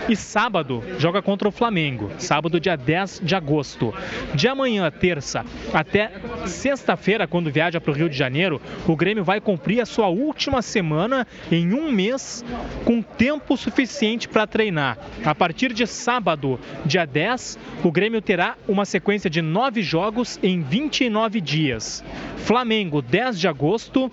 e 0.09 0.17
sábado 0.17 0.83
joga 0.99 1.23
contra 1.23 1.49
o 1.49 1.53
Flamengo. 1.53 2.11
Sábado, 2.19 2.61
dia 2.61 2.77
10 2.77 3.21
de 3.23 3.35
agosto. 3.35 3.95
De 4.35 4.49
amanhã, 4.49 4.91
terça, 4.91 5.45
até 5.73 6.11
sexta-feira, 6.47 7.27
quando 7.27 7.51
viaja 7.51 7.81
para 7.81 7.91
o 7.91 7.95
Rio 7.95 8.09
de 8.09 8.17
Janeiro, 8.17 8.61
o 8.87 8.97
Grêmio 8.97 9.25
vai 9.25 9.41
cumprir 9.41 9.81
a 9.81 9.87
sua 9.87 10.09
última 10.09 10.61
semana 10.61 11.27
em 11.51 11.73
um 11.73 11.91
mês 11.91 12.45
com 12.85 13.01
tempo 13.01 13.57
suficiente 13.57 14.29
para 14.29 14.47
treinar. 14.47 14.99
A 15.25 15.35
partir 15.35 15.73
de 15.73 15.87
sábado, 15.87 16.59
dia 16.85 17.07
10, 17.07 17.59
o 17.85 17.93
Grêmio 17.93 18.21
terá 18.21 18.57
uma 18.67 18.85
sequência 18.85 19.31
de 19.31 19.41
nove 19.41 19.83
jogos 19.83 20.39
em 20.43 20.63
29 20.63 21.41
dias. 21.41 22.05
Flamengo, 22.39 23.01
10 23.01 23.39
de 23.39 23.49
agosto. 23.49 24.11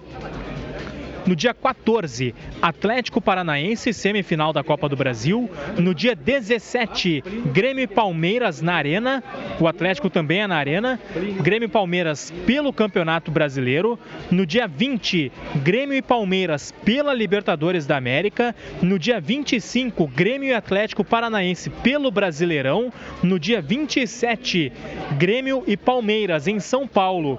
No 1.30 1.36
dia 1.36 1.54
14, 1.54 2.34
Atlético 2.60 3.22
Paranaense, 3.22 3.94
semifinal 3.94 4.52
da 4.52 4.64
Copa 4.64 4.90
do 4.90 4.96
Brasil. 4.96 5.48
No 5.78 5.94
dia 5.94 6.16
17, 6.16 7.24
Grêmio 7.54 7.84
e 7.84 7.88
Palmeiras 7.88 8.64
na 8.64 8.74
Arena. 8.74 9.24
O 9.60 9.68
Atlético 9.68 10.10
também 10.10 10.42
é 10.42 10.48
na 10.48 10.56
Arena. 10.56 11.00
Grêmio 11.40 11.68
e 11.68 11.70
Palmeiras 11.70 12.34
pelo 12.48 12.74
Campeonato 12.74 13.30
Brasileiro. 13.30 14.00
No 14.32 14.44
dia 14.44 14.68
20, 14.68 15.32
Grêmio 15.58 15.96
e 15.96 16.02
Palmeiras 16.02 16.74
pela 16.84 17.14
Libertadores 17.14 17.86
da 17.86 17.96
América. 17.96 18.56
No 18.82 18.98
dia 18.98 19.22
25, 19.22 20.08
Grêmio 20.08 20.50
e 20.50 20.54
Atlético 20.56 21.04
Paranaense 21.04 21.70
pelo 21.70 22.10
Brasileirão. 22.10 22.92
No 23.22 23.38
dia 23.38 23.62
27, 23.62 24.74
Grêmio 25.16 25.64
e 25.68 25.78
Palmeiras 25.78 26.48
em 26.48 26.60
São 26.60 26.88
Paulo. 26.88 27.38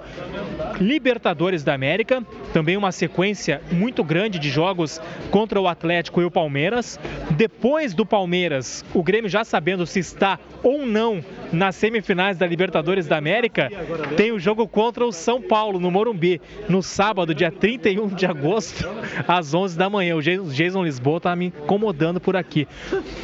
Libertadores 0.79 1.61
da 1.61 1.73
América, 1.73 2.25
também 2.53 2.77
uma 2.77 2.93
sequência 2.93 3.61
muito 3.81 4.03
grande 4.03 4.37
de 4.37 4.47
jogos 4.47 5.01
contra 5.31 5.59
o 5.59 5.67
Atlético 5.67 6.21
e 6.21 6.25
o 6.25 6.29
Palmeiras. 6.29 6.99
Depois 7.31 7.95
do 7.95 8.05
Palmeiras, 8.05 8.85
o 8.93 9.01
Grêmio 9.01 9.27
já 9.27 9.43
sabendo 9.43 9.87
se 9.87 9.97
está 9.97 10.37
ou 10.61 10.85
não 10.85 11.25
nas 11.51 11.75
semifinais 11.75 12.37
da 12.37 12.45
Libertadores 12.45 13.07
da 13.07 13.17
América, 13.17 13.69
tem 14.15 14.31
o 14.31 14.39
jogo 14.39 14.67
contra 14.67 15.03
o 15.03 15.11
São 15.11 15.41
Paulo 15.41 15.79
no 15.79 15.89
Morumbi, 15.89 16.39
no 16.69 16.83
sábado, 16.83 17.33
dia 17.33 17.51
31 17.51 18.09
de 18.09 18.27
agosto, 18.27 18.87
às 19.27 19.53
11 19.53 19.75
da 19.75 19.89
manhã. 19.89 20.15
O 20.15 20.21
Jason 20.21 20.83
Lisboa 20.83 21.17
está 21.17 21.35
me 21.35 21.47
incomodando 21.47 22.21
por 22.21 22.35
aqui. 22.35 22.67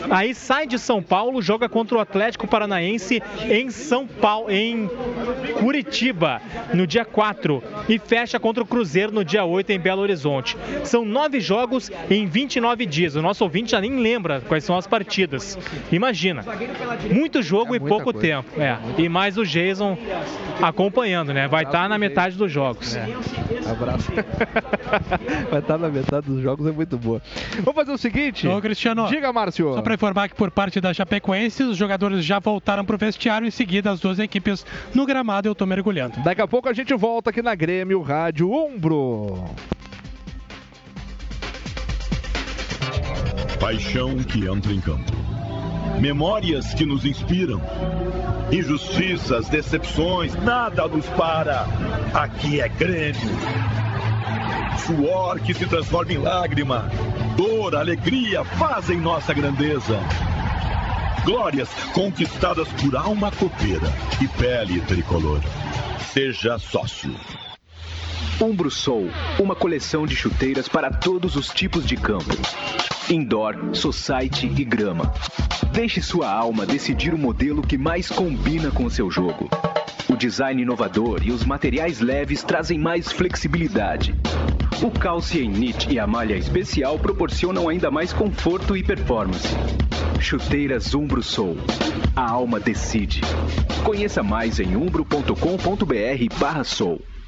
Aí 0.09 0.33
sai 0.33 0.65
de 0.65 0.79
São 0.79 1.03
Paulo, 1.03 1.41
joga 1.41 1.69
contra 1.69 1.97
o 1.97 2.01
Atlético 2.01 2.47
Paranaense 2.47 3.21
em 3.47 3.69
São 3.69 4.07
Paulo, 4.07 4.49
em 4.49 4.89
Curitiba, 5.59 6.41
no 6.73 6.87
dia 6.87 7.05
4 7.05 7.63
e 7.87 7.99
fecha 7.99 8.39
contra 8.39 8.63
o 8.63 8.65
Cruzeiro 8.65 9.11
no 9.11 9.23
dia 9.23 9.45
8 9.45 9.71
em 9.71 9.79
Belo 9.79 10.01
Horizonte. 10.01 10.46
São 10.83 11.03
nove 11.03 11.39
jogos 11.39 11.91
em 12.09 12.25
29 12.25 12.85
dias. 12.85 13.15
O 13.15 13.21
nosso 13.21 13.43
ouvinte 13.43 13.71
já 13.71 13.81
nem 13.81 13.99
lembra 13.99 14.41
quais 14.41 14.63
são 14.63 14.77
as 14.77 14.87
partidas. 14.87 15.57
Imagina, 15.91 16.43
muito 17.11 17.41
jogo 17.41 17.73
É 17.73 17.77
e 17.77 17.79
pouco 17.79 18.13
coisa. 18.13 18.19
tempo. 18.19 18.61
É. 18.61 18.77
E 18.97 19.09
mais 19.09 19.37
o 19.37 19.45
Jason 19.45 19.97
acompanhando, 20.61 21.33
né? 21.33 21.47
Vai 21.47 21.63
estar 21.63 21.87
na 21.89 21.97
metade 21.97 22.35
dos 22.37 22.51
jogos. 22.51 22.95
É. 22.95 23.07
Abraço. 23.69 24.11
Vai 25.51 25.59
estar 25.59 25.77
na 25.77 25.89
metade 25.89 26.27
dos 26.27 26.41
jogos, 26.41 26.65
é 26.67 26.71
muito 26.71 26.97
boa. 26.97 27.21
Vamos 27.57 27.75
fazer 27.75 27.91
o 27.91 27.97
seguinte. 27.97 28.47
Ô, 28.47 28.61
Cristiano. 28.61 29.07
Diga, 29.07 29.31
Márcio. 29.33 29.73
Só 29.73 29.81
para 29.81 29.93
informar 29.93 30.29
que 30.29 30.35
por 30.35 30.49
parte 30.51 30.79
da 30.79 30.93
Chapecoense, 30.93 31.63
os 31.63 31.77
jogadores 31.77 32.23
já 32.23 32.39
voltaram 32.39 32.85
para 32.85 32.95
o 32.95 32.99
vestiário. 32.99 33.47
Em 33.47 33.51
seguida, 33.51 33.91
as 33.91 33.99
duas 33.99 34.19
equipes 34.19 34.65
no 34.93 35.05
gramado 35.05 35.47
eu 35.47 35.51
estou 35.51 35.67
mergulhando. 35.67 36.19
Daqui 36.23 36.41
a 36.41 36.47
pouco 36.47 36.69
a 36.69 36.73
gente 36.73 36.93
volta 36.93 37.29
aqui 37.29 37.41
na 37.41 37.55
Grêmio 37.55 38.01
Rádio 38.01 38.51
Umbro. 38.51 39.45
Paixão 43.59 44.17
que 44.17 44.47
entra 44.47 44.71
em 44.71 44.79
campo. 44.79 45.11
Memórias 45.99 46.73
que 46.75 46.85
nos 46.85 47.05
inspiram. 47.05 47.59
Injustiças, 48.51 49.49
decepções, 49.49 50.35
nada 50.43 50.87
nos 50.87 51.05
para. 51.07 51.65
Aqui 52.13 52.61
é 52.61 52.69
Grêmio. 52.69 53.31
Suor 54.85 55.39
que 55.39 55.53
se 55.53 55.65
transforma 55.65 56.13
em 56.13 56.17
lágrima. 56.19 56.89
Dor, 57.35 57.75
alegria 57.75 58.45
fazem 58.45 58.99
nossa 58.99 59.33
grandeza. 59.33 59.99
Glórias 61.25 61.69
conquistadas 61.93 62.67
por 62.69 62.95
alma 62.95 63.31
copeira 63.31 63.91
e 64.21 64.27
pele 64.39 64.79
tricolor. 64.81 65.41
Seja 66.13 66.59
sócio. 66.59 67.13
Umbro 68.39 68.69
Soul, 68.69 69.09
uma 69.39 69.55
coleção 69.55 70.05
de 70.05 70.15
chuteiras 70.15 70.67
para 70.67 70.91
todos 70.91 71.35
os 71.35 71.49
tipos 71.49 71.85
de 71.85 71.97
campo. 71.97 72.35
Indoor, 73.09 73.73
society 73.73 74.51
e 74.57 74.65
grama. 74.65 75.13
Deixe 75.71 76.01
sua 76.01 76.29
alma 76.29 76.65
decidir 76.65 77.13
o 77.13 77.17
modelo 77.17 77.61
que 77.61 77.77
mais 77.77 78.09
combina 78.09 78.69
com 78.69 78.83
o 78.83 78.91
seu 78.91 79.09
jogo. 79.09 79.49
O 80.09 80.17
design 80.17 80.61
inovador 80.61 81.21
e 81.23 81.31
os 81.31 81.45
materiais 81.45 82.01
leves 82.01 82.43
trazem 82.43 82.77
mais 82.77 83.09
flexibilidade. 83.09 84.13
O 84.81 84.91
calce 84.91 85.41
em 85.41 85.49
knit 85.49 85.89
e 85.89 85.97
a 85.97 86.05
malha 86.05 86.35
especial 86.35 86.99
proporcionam 86.99 87.69
ainda 87.69 87.89
mais 87.89 88.11
conforto 88.11 88.75
e 88.75 88.83
performance. 88.83 89.55
Chuteiras 90.19 90.93
Umbro 90.93 91.23
Soul. 91.23 91.55
A 92.13 92.29
alma 92.29 92.59
decide. 92.59 93.21
Conheça 93.85 94.21
mais 94.21 94.59
em 94.59 94.75
umbro.com.br 94.75 96.39
barra 96.39 96.65
soul. 96.65 97.01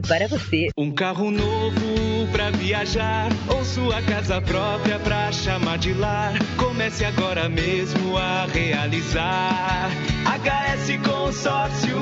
para 0.00 0.28
você. 0.28 0.68
Um 0.78 0.90
carro 0.90 1.30
novo 1.30 2.26
pra 2.30 2.50
viajar 2.50 3.28
ou 3.48 3.64
sua 3.64 4.00
casa 4.02 4.40
própria 4.40 4.98
pra 4.98 5.30
chamar 5.32 5.78
de 5.78 5.92
lar. 5.92 6.34
Comece 6.56 7.04
agora 7.04 7.48
mesmo 7.48 8.16
a 8.16 8.46
realizar. 8.46 9.90
HS 10.24 10.96
Consórcios. 11.06 11.96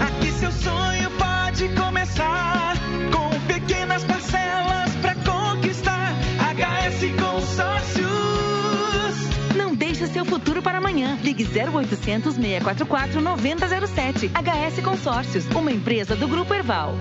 Aqui 0.00 0.30
seu 0.32 0.52
sonho 0.52 1.10
pode 1.12 1.68
começar 1.70 2.74
com 3.12 3.30
pequenas 3.46 4.04
seu 10.16 10.24
futuro 10.24 10.62
para 10.62 10.78
amanhã. 10.78 11.18
Ligue 11.22 11.44
0800 11.44 12.36
644 12.36 13.20
9007. 13.20 14.28
HS 14.28 14.82
Consórcios, 14.82 15.46
uma 15.54 15.70
empresa 15.70 16.16
do 16.16 16.26
Grupo 16.26 16.54
Erval. 16.54 16.94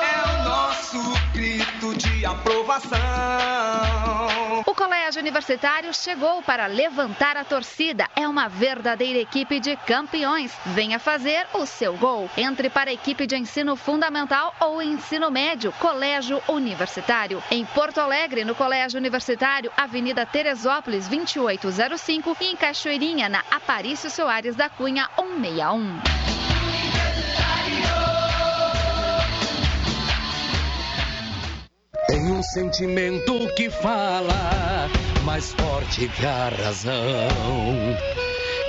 É 0.00 0.22
o 0.24 0.44
nosso 0.44 0.98
grito 1.42 1.92
de 1.96 2.24
aprovação. 2.24 3.00
O 4.64 4.74
Colégio 4.76 5.20
Universitário 5.20 5.92
chegou 5.92 6.40
para 6.40 6.66
levantar 6.66 7.36
a 7.36 7.42
torcida. 7.44 8.08
É 8.14 8.28
uma 8.28 8.48
verdadeira 8.48 9.18
equipe 9.18 9.58
de 9.58 9.74
campeões. 9.74 10.52
Venha 10.66 11.00
fazer 11.00 11.44
o 11.52 11.66
seu 11.66 11.96
gol. 11.96 12.30
Entre 12.36 12.70
para 12.70 12.90
a 12.90 12.92
equipe 12.92 13.26
de 13.26 13.36
ensino 13.36 13.74
fundamental 13.74 14.54
ou 14.60 14.80
ensino 14.80 15.32
médio. 15.32 15.72
Colégio 15.80 16.40
Universitário. 16.48 17.42
Em 17.50 17.64
Porto 17.64 17.98
Alegre, 17.98 18.44
no 18.44 18.54
Colégio 18.54 18.98
Universitário, 18.98 19.72
Avenida 19.76 20.24
Teresópolis, 20.24 21.08
2805. 21.08 22.36
E 22.40 22.52
em 22.52 22.56
Cachoeirinha, 22.56 23.28
na 23.28 23.42
Aparício 23.50 24.08
Soares 24.08 24.54
da 24.54 24.68
Cunha, 24.68 25.10
161. 25.16 26.31
Tem 32.08 32.32
um 32.32 32.42
sentimento 32.42 33.48
que 33.54 33.70
fala 33.70 34.88
mais 35.24 35.52
forte 35.52 36.08
que 36.08 36.26
a 36.26 36.48
razão. 36.48 36.96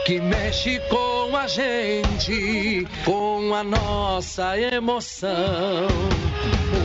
Que 0.05 0.19
mexe 0.19 0.79
com 0.89 1.35
a 1.35 1.47
gente, 1.47 2.87
com 3.03 3.53
a 3.55 3.63
nossa 3.63 4.57
emoção. 4.59 5.87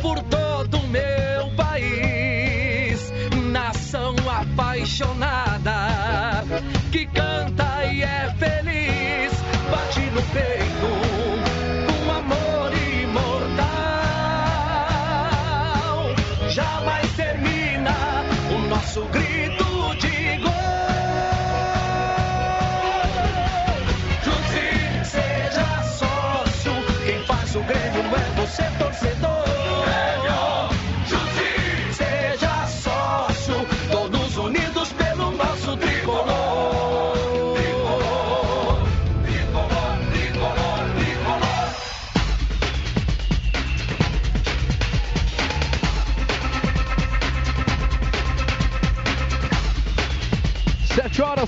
por 0.00 0.22
todo 0.22 0.78
o 0.78 0.86
meu 0.86 1.50
país. 1.56 3.12
Nação 3.50 4.14
apaixonada 4.28 5.74
que 6.90 7.04
canta 7.06 7.84
e 7.92 8.02
é 8.02 8.34
feliz. 8.38 9.32
Bate 9.70 10.00
no 10.10 10.22
peito 10.32 10.63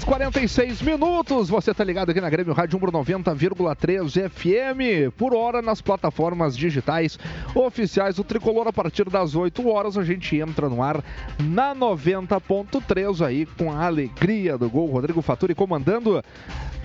46 0.06 0.82
minutos. 0.82 1.48
Você 1.48 1.74
tá 1.74 1.82
ligado 1.82 2.10
aqui 2.10 2.20
na 2.20 2.30
Grêmio 2.30 2.54
Rádio 2.54 2.76
Umbro 2.76 2.92
90,3 2.92 4.30
FM. 4.30 5.12
Por 5.16 5.34
hora 5.34 5.60
nas 5.60 5.82
plataformas 5.82 6.56
digitais 6.56 7.18
oficiais 7.52 8.14
do 8.14 8.22
Tricolor. 8.22 8.68
A 8.68 8.72
partir 8.72 9.10
das 9.10 9.34
8 9.34 9.68
horas 9.68 9.98
a 9.98 10.04
gente 10.04 10.36
entra 10.36 10.68
no 10.68 10.80
ar 10.80 11.02
na 11.42 11.74
90.3 11.74 13.26
aí 13.26 13.46
com 13.46 13.72
a 13.72 13.84
alegria 13.84 14.56
do 14.56 14.70
gol. 14.70 14.88
Rodrigo 14.88 15.20
Faturi 15.20 15.56
comandando 15.56 16.22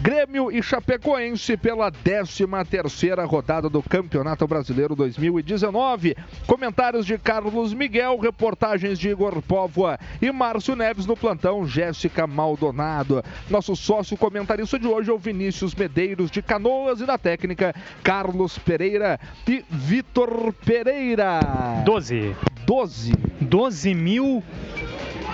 Grêmio 0.01 0.51
e 0.51 0.63
Chapecoense 0.63 1.55
pela 1.55 1.91
13 1.91 2.47
terceira 2.67 3.23
rodada 3.23 3.69
do 3.69 3.83
Campeonato 3.83 4.47
Brasileiro 4.47 4.95
2019. 4.95 6.17
Comentários 6.47 7.05
de 7.05 7.19
Carlos 7.19 7.71
Miguel, 7.71 8.17
reportagens 8.17 8.97
de 8.97 9.09
Igor 9.09 9.39
Póvoa 9.43 9.99
e 10.19 10.31
Márcio 10.31 10.75
Neves 10.75 11.05
no 11.05 11.15
plantão, 11.15 11.67
Jéssica 11.67 12.25
Maldonado. 12.25 13.10
Nosso 13.49 13.75
sócio 13.75 14.15
comentarista 14.15 14.79
de 14.79 14.87
hoje 14.87 15.09
é 15.09 15.13
o 15.13 15.17
Vinícius 15.17 15.75
Medeiros 15.75 16.31
de 16.31 16.41
Canoas 16.41 17.01
e 17.01 17.05
da 17.05 17.17
técnica 17.17 17.75
Carlos 18.03 18.57
Pereira 18.57 19.19
e 19.47 19.63
Vitor 19.69 20.53
Pereira. 20.65 21.39
12. 21.85 22.35
12. 22.65 23.13
12 23.41 23.93
mil 23.93 24.43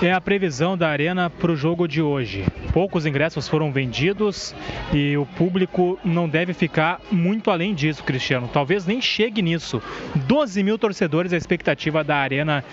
é 0.01 0.13
a 0.13 0.21
previsão 0.21 0.77
da 0.77 0.87
Arena 0.89 1.29
para 1.29 1.51
o 1.51 1.55
jogo 1.55 1.87
de 1.87 2.01
hoje. 2.01 2.45
Poucos 2.71 3.05
ingressos 3.05 3.47
foram 3.47 3.71
vendidos 3.71 4.53
e 4.93 5.17
o 5.17 5.25
público 5.25 5.97
não 6.05 6.29
deve 6.29 6.53
ficar 6.53 7.01
muito 7.11 7.49
além 7.49 7.73
disso, 7.73 8.03
Cristiano. 8.03 8.47
Talvez 8.51 8.85
nem 8.85 9.01
chegue 9.01 9.41
nisso. 9.41 9.81
12 10.15 10.61
mil 10.61 10.77
torcedores 10.77 11.33
é 11.33 11.35
a 11.35 11.37
expectativa 11.39 12.03
da 12.03 12.17
Arena 12.17 12.63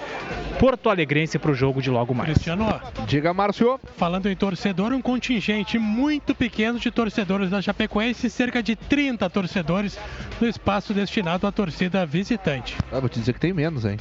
Porto 0.59 0.91
Alegrense 0.91 1.39
para 1.39 1.51
o 1.51 1.55
jogo 1.55 1.81
de 1.81 1.91
logo 1.91 2.15
mais. 2.15 2.31
Cristiano, 2.31 2.81
Diga, 3.07 3.33
Márcio. 3.33 3.81
falando 3.97 4.29
em 4.29 4.37
torcedor, 4.37 4.93
um 4.93 5.01
contingente 5.01 5.79
muito 5.79 6.35
pequeno 6.35 6.79
de 6.79 6.91
torcedores 6.91 7.49
da 7.51 7.63
Chapecoense, 7.63 8.29
cerca 8.29 8.63
de 8.63 8.77
30 8.77 9.29
torcedores 9.31 9.99
no 10.41 10.47
espaço 10.47 10.93
destinado 10.93 11.47
à 11.47 11.53
torcida 11.53 12.05
visitante. 12.05 12.77
Ah, 12.93 13.01
vou 13.01 13.09
te 13.09 13.19
dizer 13.19 13.33
que 13.33 13.41
tem 13.41 13.53
menos, 13.53 13.85
hein? 13.87 13.97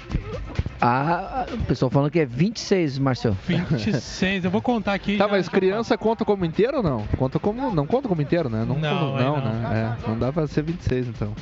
Ah, 0.86 1.46
o 1.50 1.58
pessoal 1.60 1.90
falando 1.90 2.12
que 2.12 2.20
é 2.20 2.26
26, 2.26 3.00
Marcelo. 3.14 3.38
26, 3.46 4.46
eu 4.46 4.52
vou 4.52 4.62
contar 4.62 4.94
aqui. 4.94 5.18
Tá, 5.18 5.26
já- 5.26 5.32
mas 5.32 5.48
criança 5.48 5.98
conta 5.98 6.26
como 6.26 6.44
inteiro 6.46 6.78
ou 6.78 6.84
não? 6.84 7.06
Conta 7.18 7.38
como, 7.40 7.72
não 7.72 7.86
conta 7.86 8.08
como 8.08 8.22
inteiro, 8.22 8.50
né? 8.50 8.66
Não, 8.68 8.78
Não, 8.78 9.12
não, 9.12 9.16
aí 9.18 9.24
não. 9.24 9.42
né? 9.42 9.98
É, 10.04 10.08
não 10.10 10.18
dá 10.18 10.32
pra 10.34 10.48
ser 10.48 10.64
26, 10.64 11.08
então. 11.08 11.34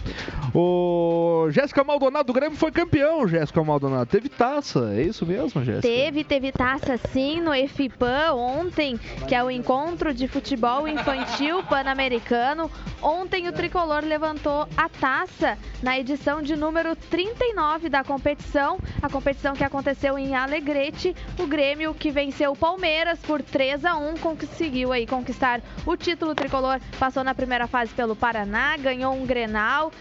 O 0.53 1.47
Jéssica 1.51 1.83
Maldonado 1.83 2.25
do 2.27 2.33
Grêmio 2.33 2.57
foi 2.57 2.71
campeão, 2.71 3.27
Jéssica 3.27 3.63
Maldonado. 3.63 4.05
Teve 4.05 4.27
taça, 4.29 4.91
é 4.95 5.01
isso 5.03 5.25
mesmo, 5.25 5.63
Jéssica? 5.63 5.87
Teve, 5.87 6.23
teve 6.23 6.51
taça 6.51 6.97
sim 7.11 7.39
no 7.39 7.53
EFIPAN 7.53 8.33
ontem, 8.33 8.99
que 9.27 9.33
é 9.33 9.43
o 9.43 9.49
Encontro 9.49 10.13
de 10.13 10.27
Futebol 10.27 10.87
Infantil 10.87 11.63
Pan-Americano. 11.69 12.69
Ontem 13.01 13.47
o 13.47 13.51
Tricolor 13.53 14.03
levantou 14.05 14.67
a 14.75 14.89
taça 14.89 15.57
na 15.81 15.97
edição 15.97 16.41
de 16.41 16.55
número 16.55 16.95
39 16.95 17.89
da 17.89 18.03
competição, 18.03 18.77
a 19.01 19.09
competição 19.09 19.53
que 19.53 19.63
aconteceu 19.63 20.17
em 20.17 20.35
Alegrete. 20.35 21.15
O 21.39 21.47
Grêmio 21.47 21.60
que 21.99 22.09
venceu 22.09 22.53
o 22.53 22.55
Palmeiras 22.55 23.19
por 23.19 23.39
3 23.39 23.85
a 23.85 23.95
1 23.95 24.17
conseguiu 24.17 24.91
aí 24.91 25.05
conquistar 25.05 25.61
o 25.85 25.95
título 25.95 26.33
tricolor, 26.33 26.79
passou 26.97 27.23
na 27.23 27.35
primeira 27.35 27.67
fase 27.67 27.93
pelo 27.93 28.15
Paraná, 28.15 28.75
ganhou 28.77 29.13
um 29.13 29.27
Grenal, 29.27 29.91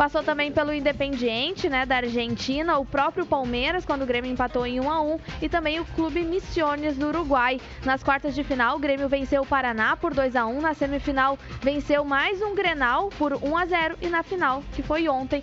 Passou 0.00 0.22
também 0.22 0.50
pelo 0.50 0.72
Independiente, 0.72 1.68
né, 1.68 1.84
da 1.84 1.96
Argentina, 1.96 2.78
o 2.78 2.86
próprio 2.86 3.26
Palmeiras, 3.26 3.84
quando 3.84 4.00
o 4.00 4.06
Grêmio 4.06 4.32
empatou 4.32 4.66
em 4.66 4.80
1 4.80 4.90
a 4.90 5.02
1 5.02 5.18
e 5.42 5.48
também 5.48 5.78
o 5.78 5.84
Clube 5.84 6.22
Missiones 6.22 6.96
do 6.96 7.08
Uruguai. 7.08 7.60
Nas 7.84 8.02
quartas 8.02 8.34
de 8.34 8.42
final, 8.42 8.76
o 8.76 8.78
Grêmio 8.78 9.10
venceu 9.10 9.42
o 9.42 9.46
Paraná 9.46 9.98
por 9.98 10.14
2 10.14 10.36
a 10.36 10.46
1 10.46 10.58
na 10.62 10.72
semifinal 10.72 11.38
venceu 11.60 12.02
mais 12.02 12.40
um 12.40 12.54
Grenal 12.54 13.10
por 13.18 13.34
1 13.34 13.58
a 13.58 13.66
0 13.66 13.98
e 14.00 14.08
na 14.08 14.22
final, 14.22 14.62
que 14.72 14.82
foi 14.82 15.06
ontem, 15.06 15.42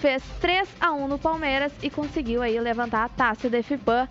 fez 0.00 0.22
3 0.40 0.68
a 0.80 0.92
1 0.92 1.08
no 1.08 1.18
Palmeiras 1.18 1.72
e 1.82 1.90
conseguiu 1.90 2.42
aí 2.42 2.58
levantar 2.60 3.04
a 3.04 3.08
taça 3.08 3.48
da 3.48 3.62
FIPAN 3.62 4.08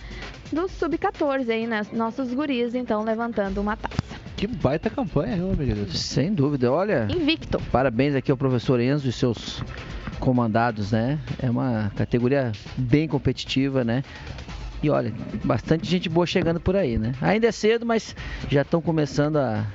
do 0.52 0.68
Sub-14 0.68 1.50
aí, 1.50 1.68
né? 1.68 1.86
Nossos 1.92 2.34
guris, 2.34 2.76
então, 2.76 3.04
levantando 3.04 3.60
uma 3.60 3.76
taça. 3.76 3.98
Que 4.36 4.48
baita 4.48 4.90
campanha, 4.90 5.38
meu 5.38 5.52
amigo. 5.52 5.90
Sem 5.92 6.34
dúvida, 6.34 6.72
olha. 6.72 7.08
Invicto. 7.10 7.62
Parabéns 7.72 8.16
aqui 8.16 8.32
ao 8.32 8.38
professor 8.38 8.80
Enzo 8.80 9.08
e 9.08 9.12
seus 9.12 9.64
comandados, 10.20 10.92
né? 10.92 11.20
É 11.42 11.50
uma 11.50 11.92
categoria 11.96 12.52
bem 12.78 13.08
competitiva, 13.08 13.84
né? 13.84 14.04
E 14.82 14.90
olha, 14.90 15.14
bastante 15.46 15.88
gente 15.90 16.10
boa 16.10 16.26
chegando 16.26 16.60
por 16.60 16.76
aí, 16.76 16.98
né? 16.98 17.14
Ainda 17.22 17.48
é 17.48 17.52
cedo, 17.52 17.86
mas 17.86 18.16
já 18.50 18.64
estão 18.64 18.82
começando 18.82 19.38
a, 19.38 19.66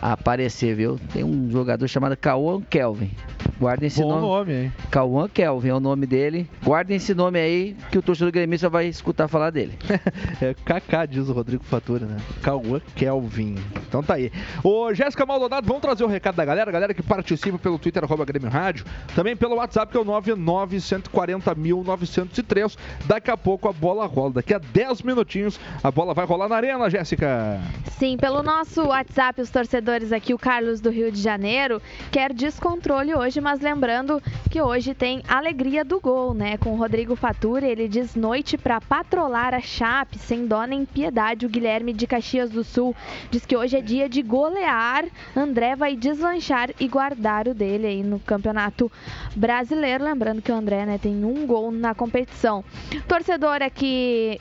a 0.00 0.12
aparecer, 0.12 0.74
viu? 0.74 0.98
Tem 1.12 1.22
um 1.24 1.50
jogador 1.50 1.86
chamado 1.88 2.16
Cauã 2.16 2.60
Kelvin. 2.62 3.10
Guardem 3.58 3.86
esse 3.86 4.02
Bom 4.02 4.08
nome. 4.08 4.20
nome, 4.22 4.52
hein? 4.64 4.72
Cauã 4.90 5.28
Kelvin 5.28 5.68
é 5.68 5.74
o 5.74 5.80
nome 5.80 6.04
dele. 6.06 6.48
Guardem 6.62 6.96
esse 6.96 7.14
nome 7.14 7.38
aí 7.38 7.76
que 7.90 7.96
o 7.96 8.02
torcedor 8.02 8.30
gremista 8.32 8.68
vai 8.68 8.86
escutar 8.86 9.28
falar 9.28 9.50
dele. 9.50 9.78
É 10.40 10.54
Kaká, 10.64 11.06
diz 11.06 11.28
o 11.30 11.32
Rodrigo 11.32 11.64
Fatura, 11.64 12.04
né? 12.04 12.18
Cauã 12.42 12.78
Kelvin. 12.94 13.54
Então 13.88 14.02
tá 14.02 14.12
aí. 14.14 14.30
Ô, 14.62 14.92
Jéssica 14.92 15.24
Maldonado, 15.24 15.66
vamos 15.66 15.80
trazer 15.80 16.04
o 16.04 16.06
recado 16.06 16.34
da 16.34 16.44
galera. 16.44 16.70
Galera 16.70 16.92
que 16.92 17.02
participa 17.02 17.58
pelo 17.58 17.78
Twitter, 17.78 18.04
arroba 18.04 18.24
Grêmio 18.26 18.50
Rádio. 18.50 18.84
Também 19.14 19.34
pelo 19.34 19.54
WhatsApp, 19.56 19.90
que 19.90 19.96
é 19.96 20.00
o 20.00 20.04
99140.903. 20.04 22.76
Daqui 23.06 23.30
a 23.30 23.36
pouco 23.36 23.68
a 23.68 23.72
bola 23.72 24.04
rola. 24.06 24.34
Daqui 24.34 24.52
a 24.52 24.58
10 24.58 25.00
minutinhos 25.02 25.58
a 25.82 25.90
bola 25.90 26.12
vai 26.12 26.26
rolar 26.26 26.48
na 26.48 26.56
arena, 26.56 26.90
Jéssica. 26.90 27.58
Sim, 27.98 28.18
pelo 28.18 28.42
nosso 28.42 28.82
WhatsApp, 28.88 29.40
os 29.40 29.48
torcedores 29.50 29.85
aqui, 30.12 30.34
o 30.34 30.38
Carlos 30.38 30.80
do 30.80 30.90
Rio 30.90 31.10
de 31.12 31.20
Janeiro, 31.20 31.80
quer 32.10 32.32
descontrole 32.32 33.14
hoje, 33.14 33.40
mas 33.40 33.60
lembrando 33.60 34.22
que 34.50 34.60
hoje 34.60 34.94
tem 34.94 35.22
Alegria 35.28 35.84
do 35.84 36.00
Gol, 36.00 36.34
né? 36.34 36.56
Com 36.58 36.70
o 36.70 36.76
Rodrigo 36.76 37.14
Fatura, 37.14 37.66
ele 37.66 37.88
diz 37.88 38.14
noite 38.14 38.58
pra 38.58 38.80
patrolar 38.80 39.54
a 39.54 39.60
Chape, 39.60 40.18
sem 40.18 40.46
dó 40.46 40.64
nem 40.64 40.84
piedade. 40.84 41.46
O 41.46 41.48
Guilherme 41.48 41.92
de 41.92 42.06
Caxias 42.06 42.50
do 42.50 42.64
Sul 42.64 42.94
diz 43.30 43.46
que 43.46 43.56
hoje 43.56 43.76
é 43.76 43.80
dia 43.80 44.08
de 44.08 44.22
golear. 44.22 45.04
André 45.36 45.76
vai 45.76 45.96
deslanchar 45.96 46.70
e 46.80 46.88
guardar 46.88 47.48
o 47.48 47.54
dele 47.54 47.86
aí 47.86 48.02
no 48.02 48.18
Campeonato 48.18 48.90
Brasileiro. 49.34 50.04
Lembrando 50.04 50.42
que 50.42 50.50
o 50.50 50.54
André, 50.54 50.84
né, 50.84 50.98
tem 50.98 51.24
um 51.24 51.46
gol 51.46 51.70
na 51.70 51.94
competição. 51.94 52.64
Torcedor 53.06 53.62
aqui 53.62 54.40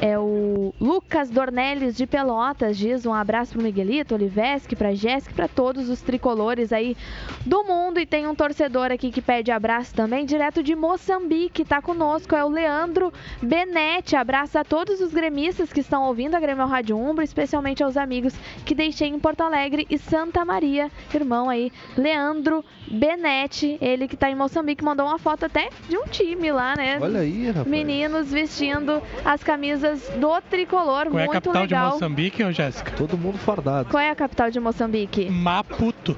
é 0.00 0.18
o 0.18 0.74
Lucas 0.80 1.30
Dornelles 1.30 1.96
de 1.96 2.06
Pelotas 2.06 2.76
diz 2.76 3.06
um 3.06 3.14
abraço 3.14 3.52
pro 3.52 3.62
Miguelito, 3.62 4.14
Olivesque, 4.14 4.74
pra 4.74 4.94
Jéssica, 4.94 5.34
pra 5.34 5.48
todos 5.48 5.88
os 5.88 6.00
tricolores 6.00 6.72
aí 6.72 6.96
do 7.44 7.64
mundo 7.64 8.00
e 8.00 8.06
tem 8.06 8.26
um 8.26 8.34
torcedor 8.34 8.90
aqui 8.90 9.10
que 9.10 9.22
pede 9.22 9.50
abraço 9.50 9.94
também, 9.94 10.24
direto 10.24 10.62
de 10.62 10.74
Moçambique, 10.74 11.64
tá 11.64 11.80
conosco, 11.80 12.34
é 12.34 12.44
o 12.44 12.48
Leandro 12.48 13.12
Benetti, 13.42 14.16
abraço 14.16 14.58
a 14.58 14.64
todos 14.64 15.00
os 15.00 15.12
gremistas 15.12 15.72
que 15.72 15.80
estão 15.80 16.04
ouvindo 16.04 16.34
a 16.34 16.40
Grêmio 16.40 16.66
Rádio 16.66 16.96
Umbro, 16.96 17.22
especialmente 17.22 17.82
aos 17.82 17.96
amigos 17.96 18.34
que 18.64 18.74
deixei 18.74 19.08
em 19.08 19.18
Porto 19.18 19.42
Alegre 19.42 19.86
e 19.88 19.98
Santa 19.98 20.44
Maria, 20.44 20.90
irmão 21.14 21.48
aí, 21.48 21.70
Leandro 21.96 22.64
Benetti, 22.90 23.78
ele 23.80 24.08
que 24.08 24.16
tá 24.16 24.30
em 24.30 24.34
Moçambique, 24.34 24.84
mandou 24.84 25.06
uma 25.06 25.18
foto 25.18 25.46
até 25.46 25.70
de 25.88 25.96
um 25.96 26.04
time 26.04 26.50
lá, 26.52 26.74
né? 26.76 26.98
Olha 27.00 27.20
aí, 27.20 27.46
rapaz. 27.46 27.66
Meninos 27.66 28.30
vestindo 28.30 29.02
as 29.24 29.42
camisas 29.42 29.73
do 29.80 30.40
tricolor, 30.50 31.06
Qual 31.08 31.18
é 31.18 31.24
a 31.24 31.28
capital 31.28 31.62
legal. 31.62 31.86
de 31.88 31.94
Moçambique, 31.94 32.52
Jéssica? 32.52 32.92
Todo 32.92 33.16
mundo 33.18 33.38
fardado. 33.38 33.88
Qual 33.90 34.00
é 34.00 34.10
a 34.10 34.14
capital 34.14 34.50
de 34.50 34.60
Moçambique? 34.60 35.28
Maputo. 35.30 36.16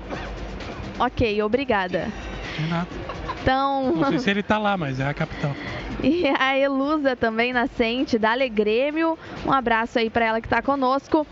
Ok, 0.99 1.43
obrigada. 1.43 2.09
De 2.59 2.67
nada. 2.69 2.89
Então, 3.43 3.93
Não 3.97 4.09
sei 4.09 4.19
se 4.21 4.31
ele 4.31 4.43
tá 4.43 4.59
lá, 4.59 4.77
mas 4.77 4.99
é 5.01 5.07
a 5.07 5.15
capital. 5.15 5.53
e 6.03 6.25
a 6.27 6.59
Elusa 6.59 7.15
também 7.15 7.53
nascente 7.53 8.19
da 8.19 8.33
Alegrêmio, 8.33 9.19
um 9.47 9.53
abraço 9.53 9.99
aí 9.99 10.09
para 10.11 10.25
ela 10.27 10.41
que 10.41 10.49
tá 10.49 10.61
conosco. 10.63 11.27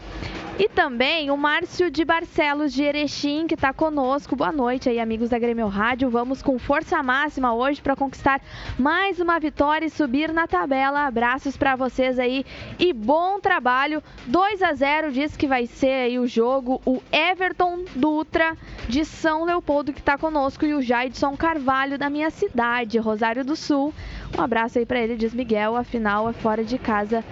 E 0.56 0.68
também 0.68 1.32
o 1.32 1.36
Márcio 1.36 1.90
de 1.90 2.04
Barcelos 2.04 2.72
de 2.72 2.84
Erechim, 2.84 3.44
que 3.48 3.54
está 3.54 3.72
conosco. 3.72 4.36
Boa 4.36 4.52
noite 4.52 4.88
aí, 4.88 5.00
amigos 5.00 5.28
da 5.28 5.36
Grêmio 5.36 5.66
Rádio. 5.66 6.08
Vamos 6.08 6.42
com 6.42 6.60
força 6.60 7.02
máxima 7.02 7.52
hoje 7.52 7.82
para 7.82 7.96
conquistar 7.96 8.40
mais 8.78 9.18
uma 9.18 9.40
vitória 9.40 9.86
e 9.86 9.90
subir 9.90 10.32
na 10.32 10.46
tabela. 10.46 11.06
Abraços 11.06 11.56
para 11.56 11.74
vocês 11.74 12.20
aí 12.20 12.46
e 12.78 12.92
bom 12.92 13.40
trabalho. 13.40 14.00
2 14.28 14.62
a 14.62 14.72
0 14.72 15.10
diz 15.10 15.36
que 15.36 15.48
vai 15.48 15.66
ser 15.66 16.04
aí 16.04 16.20
o 16.20 16.26
jogo. 16.28 16.80
O 16.86 17.02
Everton 17.10 17.84
Dutra 17.96 18.56
de 18.88 19.04
São 19.04 19.42
Leopoldo 19.42 19.92
que 19.92 19.98
está 19.98 20.16
conosco 20.16 20.64
e 20.64 20.72
o 20.72 20.80
Jaidson 20.80 21.36
Carvalho 21.36 21.98
da 21.98 22.08
minha 22.08 22.30
cidade, 22.30 22.96
Rosário 22.96 23.44
do 23.44 23.56
Sul. 23.56 23.92
Um 24.36 24.40
abraço 24.42 24.78
aí 24.78 24.86
para 24.86 24.98
ele, 25.00 25.16
diz 25.16 25.32
Miguel. 25.34 25.76
Afinal, 25.76 26.28
é 26.28 26.32
fora 26.32 26.64
de 26.64 26.78
casa 26.78 27.22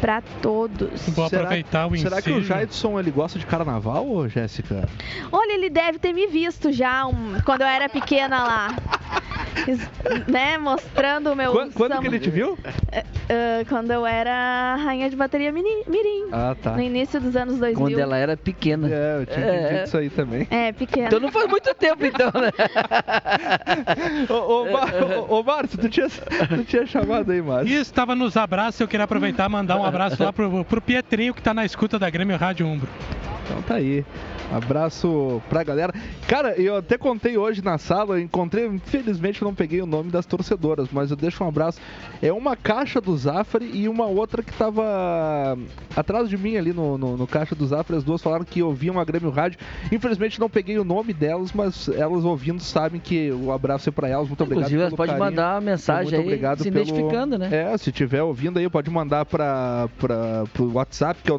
para 0.00 0.22
todos. 0.42 1.08
Vou 1.10 1.24
aproveitar 1.26 1.86
o 1.86 1.96
Será 1.96 2.20
que 2.22 2.30
o. 2.30 2.42
Jaidson 2.42 2.98
ele 2.98 3.10
gosta 3.10 3.38
de 3.38 3.46
carnaval, 3.46 4.08
ô 4.10 4.26
Jéssica? 4.28 4.88
Olha, 5.30 5.52
ele 5.52 5.68
deve 5.70 5.98
ter 5.98 6.12
me 6.12 6.26
visto 6.26 6.72
já 6.72 7.06
um- 7.06 7.38
quando 7.44 7.62
eu 7.62 7.66
era 7.66 7.88
pequena 7.88 8.42
lá. 8.42 8.76
Né, 10.28 10.58
mostrando 10.58 11.32
o 11.32 11.36
meu 11.36 11.52
Quando, 11.52 11.72
quando 11.74 12.00
que 12.00 12.06
ele 12.06 12.18
te 12.18 12.30
viu? 12.30 12.58
Eh, 13.28 13.64
quando 13.68 13.90
eu 13.90 14.06
era 14.06 14.76
rainha 14.76 15.08
de 15.10 15.16
bateria 15.16 15.52
mini- 15.52 15.84
mirim. 15.86 16.28
Ah, 16.32 16.56
tá. 16.60 16.72
No 16.72 16.80
início 16.82 17.20
dos 17.20 17.34
anos 17.36 17.58
2000. 17.58 17.78
Quando 17.78 17.98
ela 17.98 18.16
era 18.16 18.36
pequena. 18.36 18.88
É, 18.90 19.18
eu 19.20 19.26
tinha 19.26 19.46
entendido 19.56 19.84
isso 19.84 19.96
aí 19.96 20.10
também. 20.10 20.46
É, 20.50 20.72
pequena. 20.72 21.06
Então 21.06 21.20
não 21.20 21.30
faz 21.30 21.46
muito 21.48 21.72
tempo, 21.74 22.04
então, 22.04 22.30
né? 22.34 22.50
Ô, 24.28 25.38
ô, 25.38 25.42
Márcio, 25.42 25.78
tu 25.78 25.88
tinha, 25.88 26.08
tu 26.08 26.64
tinha 26.64 26.86
chamado 26.86 27.30
aí, 27.32 27.42
Márcio. 27.42 27.68
E 27.68 27.76
estava 27.76 28.14
nos 28.14 28.36
abraços, 28.36 28.80
eu 28.80 28.88
queria 28.88 29.04
aproveitar 29.04 29.46
e 29.48 29.52
mandar 29.52 29.76
um 29.76 29.84
abraço 29.84 30.22
lá 30.22 30.32
pro, 30.32 30.64
pro 30.64 30.80
Pietrinho 30.80 31.34
que 31.34 31.42
tá 31.42 31.52
na 31.54 31.64
escuta 31.64 31.98
da 31.98 32.08
Grêmio 32.10 32.36
Rádio 32.36 32.66
Umbro. 32.66 32.88
Então 33.50 33.62
tá 33.62 33.74
aí. 33.74 34.04
Abraço 34.52 35.42
pra 35.48 35.62
galera. 35.64 35.92
Cara, 36.28 36.54
eu 36.60 36.76
até 36.76 36.96
contei 36.96 37.36
hoje 37.36 37.62
na 37.62 37.78
sala, 37.78 38.20
encontrei, 38.20 38.66
infelizmente 38.66 39.42
não 39.42 39.52
peguei 39.54 39.80
o 39.82 39.86
nome 39.86 40.10
das 40.10 40.24
torcedoras, 40.26 40.88
mas 40.92 41.10
eu 41.10 41.16
deixo 41.16 41.42
um 41.42 41.48
abraço. 41.48 41.80
É 42.22 42.32
uma 42.32 42.56
caixa 42.56 43.00
do 43.00 43.16
Zafari 43.16 43.70
e 43.72 43.88
uma 43.88 44.06
outra 44.06 44.42
que 44.42 44.52
tava 44.52 45.58
atrás 45.96 46.28
de 46.28 46.36
mim 46.36 46.56
ali 46.56 46.72
no, 46.72 46.96
no, 46.96 47.16
no 47.16 47.26
caixa 47.26 47.54
do 47.54 47.66
Zafari. 47.66 47.98
As 47.98 48.04
duas 48.04 48.22
falaram 48.22 48.44
que 48.44 48.62
ouviam 48.62 48.98
a 49.00 49.04
Grêmio 49.04 49.30
Rádio. 49.30 49.58
Infelizmente 49.90 50.38
não 50.38 50.48
peguei 50.48 50.78
o 50.78 50.84
nome 50.84 51.12
delas, 51.12 51.52
mas 51.52 51.88
elas 51.88 52.24
ouvindo 52.24 52.60
sabem 52.62 53.00
que 53.00 53.30
o 53.32 53.50
abraço 53.52 53.88
é 53.88 53.92
pra 53.92 54.08
elas. 54.08 54.28
Muito 54.28 54.42
obrigado. 54.42 54.60
Inclusive, 54.66 54.80
elas 54.82 54.94
pelo 54.94 55.06
carinho. 55.08 55.24
mandar 55.24 55.54
uma 55.54 55.60
mensagem 55.60 56.02
Muito 56.04 56.14
aí 56.16 56.22
obrigado 56.22 56.62
se 56.62 56.70
pelo- 56.70 56.84
identificando, 56.84 57.38
né? 57.38 57.48
É, 57.52 57.76
se 57.78 57.90
tiver 57.90 58.22
ouvindo 58.22 58.58
aí, 58.58 58.68
pode 58.68 58.90
mandar 58.90 59.24
para 59.24 59.88
o 60.58 60.72
WhatsApp, 60.72 61.20
que 61.22 61.30
é 61.30 61.34
o 61.34 61.38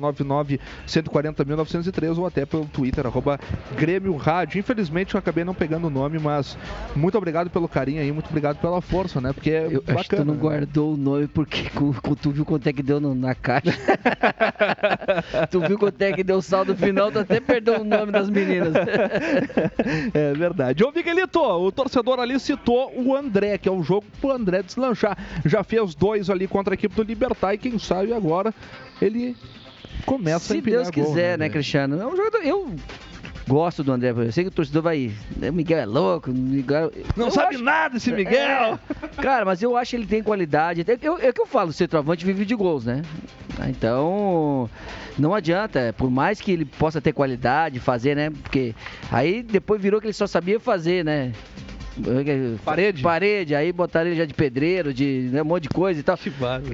99140903 2.01 2.17
ou 2.17 2.25
até 2.25 2.45
pelo 2.45 2.65
Twitter, 2.65 3.05
arroba 3.05 3.39
Grêmio 3.77 4.15
Rádio. 4.15 4.59
Infelizmente 4.59 5.13
eu 5.15 5.19
acabei 5.19 5.43
não 5.43 5.53
pegando 5.53 5.87
o 5.87 5.89
nome, 5.89 6.19
mas 6.19 6.57
muito 6.95 7.17
obrigado 7.17 7.49
pelo 7.49 7.67
carinho 7.67 8.01
aí, 8.01 8.11
muito 8.11 8.29
obrigado 8.29 8.57
pela 8.57 8.81
força, 8.81 9.21
né? 9.21 9.31
Porque 9.33 9.51
é 9.51 9.67
Eu 9.71 9.83
acho 9.87 10.09
que 10.09 10.15
tu 10.15 10.23
bacana. 10.23 10.25
não 10.25 10.33
né? 10.33 10.39
guardou 10.39 10.93
o 10.93 10.97
nome 10.97 11.27
porque 11.27 11.69
cu- 11.69 11.95
cu- 12.01 12.15
tu 12.15 12.31
viu 12.31 12.45
quanto 12.45 12.67
é 12.67 12.73
que 12.73 12.83
deu 12.83 12.99
no- 12.99 13.15
na 13.15 13.35
caixa. 13.35 13.71
tu 15.49 15.59
viu 15.61 15.77
quanto 15.77 16.01
é 16.01 16.11
que 16.13 16.23
deu 16.23 16.37
o 16.37 16.41
saldo 16.41 16.75
final, 16.75 17.11
tu 17.11 17.19
até 17.19 17.39
perdeu 17.39 17.81
o 17.81 17.83
nome 17.83 18.11
das 18.11 18.29
meninas. 18.29 18.73
É 20.13 20.33
verdade. 20.33 20.83
Ô 20.83 20.91
Miguelito, 20.91 21.39
o 21.39 21.71
torcedor 21.71 22.19
ali 22.19 22.39
citou 22.39 22.91
o 22.95 23.15
André, 23.15 23.57
que 23.57 23.67
é 23.67 23.71
um 23.71 23.83
jogo 23.83 24.05
pro 24.19 24.31
André 24.31 24.61
deslanchar. 24.63 25.17
Já 25.45 25.63
fez 25.63 25.95
dois 25.95 26.29
ali 26.29 26.47
contra 26.47 26.73
a 26.73 26.75
equipe 26.75 26.93
do 26.95 27.03
Libertar 27.03 27.53
e 27.53 27.57
quem 27.57 27.77
sabe 27.79 28.13
agora 28.13 28.53
ele 29.01 29.35
começa 30.05 30.37
a 30.37 30.39
Se 30.39 30.57
empilhar 30.57 30.83
Deus 30.83 30.89
gol, 30.95 31.05
quiser, 31.05 31.29
né, 31.37 31.45
André? 31.45 31.49
Cristiano? 31.49 32.01
É 32.01 32.05
um 32.07 32.15
jogador. 32.15 32.37
Eu 32.43 32.75
gosto 33.47 33.83
do 33.83 33.91
André. 33.91 34.11
Eu 34.11 34.31
sei 34.31 34.43
que 34.43 34.49
o 34.49 34.51
torcedor 34.53 34.81
vai. 34.83 35.11
O 35.41 35.53
Miguel 35.53 35.79
é 35.79 35.85
louco. 35.85 36.31
o 36.31 36.33
Miguel... 36.33 36.91
Não 37.17 37.25
Eu 37.25 37.31
sabe 37.31 37.55
acho- 37.55 37.63
nada 37.63 37.97
esse 37.97 38.11
Miguel! 38.11 38.79
É. 39.17 39.21
Cara, 39.21 39.43
mas 39.45 39.61
eu 39.61 39.75
acho 39.75 39.91
que 39.91 39.95
ele 39.97 40.05
tem 40.05 40.23
qualidade. 40.23 40.81
É, 40.87 40.97
eu- 41.01 41.17
é 41.17 41.31
que 41.33 41.41
eu 41.41 41.45
falo, 41.45 41.69
o 41.69 41.73
centroavante 41.73 42.25
vive 42.25 42.45
de 42.45 42.55
gols, 42.55 42.85
né? 42.85 43.01
Ah, 43.59 43.69
Então, 43.69 44.69
não 45.19 45.33
adianta. 45.35 45.93
Por 45.97 46.09
mais 46.09 46.39
que 46.39 46.51
ele 46.51 46.65
possa 46.65 47.01
ter 47.01 47.11
qualidade, 47.13 47.79
fazer, 47.79 48.15
né? 48.15 48.29
Porque 48.29 48.73
aí 49.11 49.43
depois 49.43 49.81
virou 49.81 49.99
que 49.99 50.07
ele 50.07 50.13
só 50.13 50.25
sabia 50.27 50.59
fazer, 50.59 51.03
né? 51.03 51.33
Parede? 52.63 53.01
Parede, 53.01 53.55
aí 53.55 53.71
botaram 53.71 54.07
ele 54.09 54.17
já 54.17 54.25
de 54.25 54.33
pedreiro, 54.33 54.93
de 54.93 55.29
né, 55.31 55.41
um 55.41 55.45
monte 55.45 55.63
de 55.63 55.69
coisa 55.69 55.99
e 55.99 56.03
tal. 56.03 56.17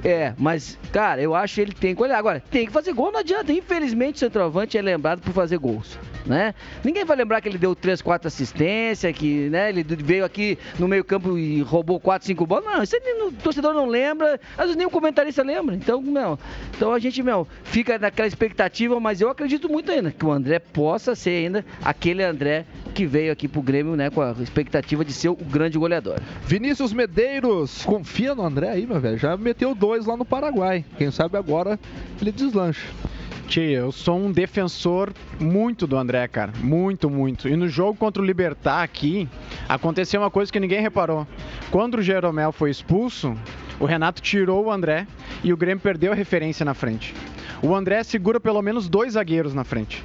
É, 0.04 0.34
mas, 0.38 0.78
cara, 0.92 1.20
eu 1.20 1.34
acho 1.34 1.56
que 1.56 1.60
ele 1.60 1.72
tem 1.72 1.94
qualidade. 1.94 2.18
Agora, 2.18 2.42
tem 2.50 2.66
que 2.66 2.72
fazer 2.72 2.92
gol, 2.92 3.12
não 3.12 3.20
adianta. 3.20 3.52
Infelizmente, 3.52 4.16
o 4.16 4.18
centroavante 4.18 4.76
é 4.76 4.82
lembrado 4.82 5.20
por 5.20 5.32
fazer 5.32 5.58
gols, 5.58 5.98
né? 6.26 6.54
Ninguém 6.84 7.04
vai 7.04 7.16
lembrar 7.16 7.40
que 7.40 7.48
ele 7.48 7.58
deu 7.58 7.74
3, 7.74 8.02
4 8.02 8.28
assistências, 8.28 9.16
que, 9.16 9.48
né, 9.48 9.68
ele 9.70 9.82
veio 9.82 10.24
aqui 10.24 10.58
no 10.78 10.88
meio 10.88 11.04
campo 11.04 11.38
e 11.38 11.60
roubou 11.62 11.98
4, 12.00 12.26
5 12.26 12.46
bolas. 12.46 12.64
Não, 12.64 12.82
isso 12.82 12.96
o 13.26 13.32
torcedor 13.32 13.74
não 13.74 13.86
lembra, 13.86 14.40
às 14.56 14.64
vezes 14.64 14.76
nem 14.76 14.86
o 14.86 14.90
comentarista 14.90 15.42
lembra. 15.42 15.74
Então, 15.74 16.00
meu, 16.00 16.38
então 16.76 16.92
a 16.92 16.98
gente, 16.98 17.22
meu, 17.22 17.46
fica 17.64 17.98
naquela 17.98 18.28
expectativa, 18.28 18.98
mas 19.00 19.20
eu 19.20 19.28
acredito 19.28 19.68
muito 19.68 19.90
ainda 19.90 20.10
que 20.10 20.24
o 20.24 20.32
André 20.32 20.58
possa 20.58 21.14
ser 21.14 21.30
ainda 21.30 21.64
aquele 21.82 22.22
André 22.22 22.64
que 22.94 23.06
veio 23.06 23.32
aqui 23.32 23.46
pro 23.46 23.62
Grêmio, 23.62 23.96
né, 23.96 24.10
com 24.10 24.20
a 24.20 24.34
expectativa 24.40 25.04
de 25.04 25.12
ser 25.18 25.28
o 25.28 25.36
grande 25.36 25.78
goleador. 25.78 26.20
Vinícius 26.44 26.92
Medeiros, 26.92 27.84
confia 27.84 28.34
no 28.34 28.44
André 28.44 28.70
aí, 28.70 28.86
meu 28.86 29.00
velho. 29.00 29.18
Já 29.18 29.36
meteu 29.36 29.74
dois 29.74 30.06
lá 30.06 30.16
no 30.16 30.24
Paraguai. 30.24 30.84
Quem 30.96 31.10
sabe 31.10 31.36
agora 31.36 31.78
ele 32.20 32.32
deslancha. 32.32 32.86
Tia, 33.48 33.78
eu 33.78 33.90
sou 33.90 34.18
um 34.18 34.30
defensor 34.30 35.10
muito 35.40 35.86
do 35.86 35.96
André, 35.96 36.28
cara. 36.28 36.52
Muito, 36.60 37.08
muito. 37.08 37.48
E 37.48 37.56
no 37.56 37.66
jogo 37.66 37.98
contra 37.98 38.22
o 38.22 38.24
Libertar 38.24 38.82
aqui, 38.82 39.26
aconteceu 39.66 40.20
uma 40.20 40.30
coisa 40.30 40.52
que 40.52 40.60
ninguém 40.60 40.82
reparou. 40.82 41.26
Quando 41.70 41.94
o 41.94 42.02
Jeromel 42.02 42.52
foi 42.52 42.70
expulso, 42.70 43.34
o 43.80 43.86
Renato 43.86 44.20
tirou 44.20 44.66
o 44.66 44.70
André 44.70 45.06
e 45.42 45.50
o 45.50 45.56
Grêmio 45.56 45.80
perdeu 45.80 46.12
a 46.12 46.14
referência 46.14 46.62
na 46.62 46.74
frente. 46.74 47.14
O 47.62 47.74
André 47.74 48.02
segura 48.02 48.38
pelo 48.38 48.60
menos 48.60 48.86
dois 48.86 49.14
zagueiros 49.14 49.54
na 49.54 49.64
frente. 49.64 50.04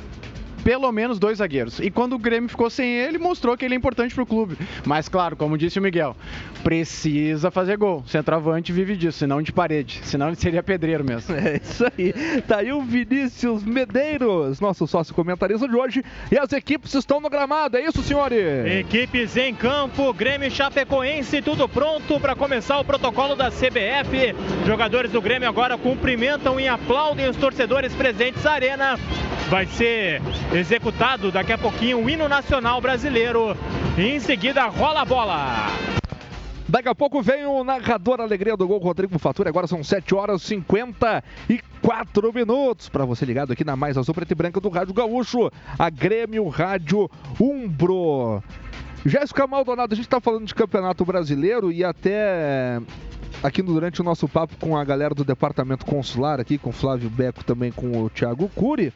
Pelo 0.63 0.91
menos 0.91 1.19
dois 1.19 1.39
zagueiros. 1.39 1.79
E 1.79 1.91
quando 1.91 2.13
o 2.13 2.19
Grêmio 2.19 2.49
ficou 2.49 2.69
sem 2.69 2.89
ele, 2.89 3.17
mostrou 3.17 3.57
que 3.57 3.65
ele 3.65 3.73
é 3.73 3.77
importante 3.77 4.15
pro 4.15 4.25
clube. 4.25 4.57
Mas 4.85 5.09
claro, 5.09 5.35
como 5.35 5.57
disse 5.57 5.79
o 5.79 5.81
Miguel, 5.81 6.15
precisa 6.63 7.51
fazer 7.51 7.77
gol. 7.77 8.03
Centroavante 8.07 8.71
vive 8.71 8.95
disso, 8.95 9.19
senão 9.19 9.41
de 9.41 9.51
parede. 9.51 9.99
Senão 10.03 10.27
ele 10.27 10.35
seria 10.35 10.63
pedreiro 10.63 11.03
mesmo. 11.03 11.33
É 11.43 11.59
isso 11.61 11.83
aí. 11.85 12.13
Tá 12.47 12.57
aí 12.59 12.71
o 12.71 12.81
Vinícius 12.81 13.63
Medeiros, 13.63 14.61
nosso 14.61 14.87
sócio 14.87 15.13
comentarista 15.13 15.67
de 15.67 15.75
hoje. 15.75 16.03
E 16.31 16.37
as 16.37 16.53
equipes 16.53 16.93
estão 16.93 17.19
no 17.19 17.29
gramado, 17.29 17.75
é 17.75 17.81
isso, 17.85 18.01
senhores? 18.01 18.65
Equipes 18.65 19.35
em 19.35 19.53
campo, 19.53 20.13
Grêmio 20.13 20.47
e 20.47 20.51
Chapecoense, 20.51 21.41
tudo 21.41 21.67
pronto 21.67 22.19
para 22.19 22.35
começar 22.35 22.79
o 22.79 22.85
protocolo 22.85 23.35
da 23.35 23.51
CBF. 23.51 24.33
Jogadores 24.65 25.11
do 25.11 25.21
Grêmio 25.21 25.49
agora 25.49 25.77
cumprimentam 25.77 26.59
e 26.59 26.67
aplaudem 26.67 27.27
os 27.27 27.35
torcedores 27.35 27.93
presentes 27.93 28.43
na 28.43 28.51
arena. 28.51 28.99
Vai 29.49 29.65
ser 29.65 30.21
executado 30.53 31.31
daqui 31.31 31.51
a 31.51 31.57
pouquinho 31.57 32.03
o 32.03 32.09
hino 32.09 32.29
nacional 32.29 32.79
brasileiro. 32.79 33.57
E 33.97 34.01
em 34.01 34.19
seguida 34.19 34.65
rola 34.67 35.01
a 35.01 35.05
bola. 35.05 35.67
Daqui 36.67 36.87
a 36.87 36.95
pouco 36.95 37.21
vem 37.21 37.45
o 37.45 37.63
narrador 37.63 38.21
Alegria 38.21 38.55
do 38.55 38.67
Gol, 38.67 38.79
Rodrigo 38.79 39.19
Fatura. 39.19 39.49
Agora 39.49 39.67
são 39.67 39.83
7 39.83 40.15
horas 40.15 40.41
e 40.43 40.47
54 40.47 42.33
minutos. 42.33 42.89
Para 42.89 43.05
você 43.05 43.25
ligado 43.25 43.51
aqui 43.51 43.63
na 43.63 43.75
Mais 43.75 43.97
Azul 43.97 44.13
Preta 44.13 44.33
e 44.33 44.35
Branca 44.35 44.59
do 44.59 44.69
Rádio 44.69 44.93
Gaúcho, 44.93 45.51
a 45.77 45.89
Grêmio 45.89 46.47
Rádio 46.47 47.09
Umbro. 47.39 48.41
Jéssica 49.05 49.45
Maldonado, 49.45 49.93
a 49.93 49.95
gente 49.95 50.05
está 50.05 50.21
falando 50.21 50.45
de 50.45 50.55
Campeonato 50.55 51.03
Brasileiro 51.03 51.71
e 51.71 51.83
até 51.83 52.79
aqui 53.43 53.61
durante 53.61 53.99
o 53.99 54.03
nosso 54.03 54.29
papo 54.29 54.55
com 54.57 54.77
a 54.77 54.83
galera 54.85 55.13
do 55.13 55.25
Departamento 55.25 55.85
Consular, 55.85 56.39
aqui 56.39 56.57
com 56.57 56.71
Flávio 56.71 57.09
Beco, 57.09 57.43
também 57.43 57.71
com 57.71 58.01
o 58.01 58.09
Thiago 58.09 58.49
Cury 58.55 58.93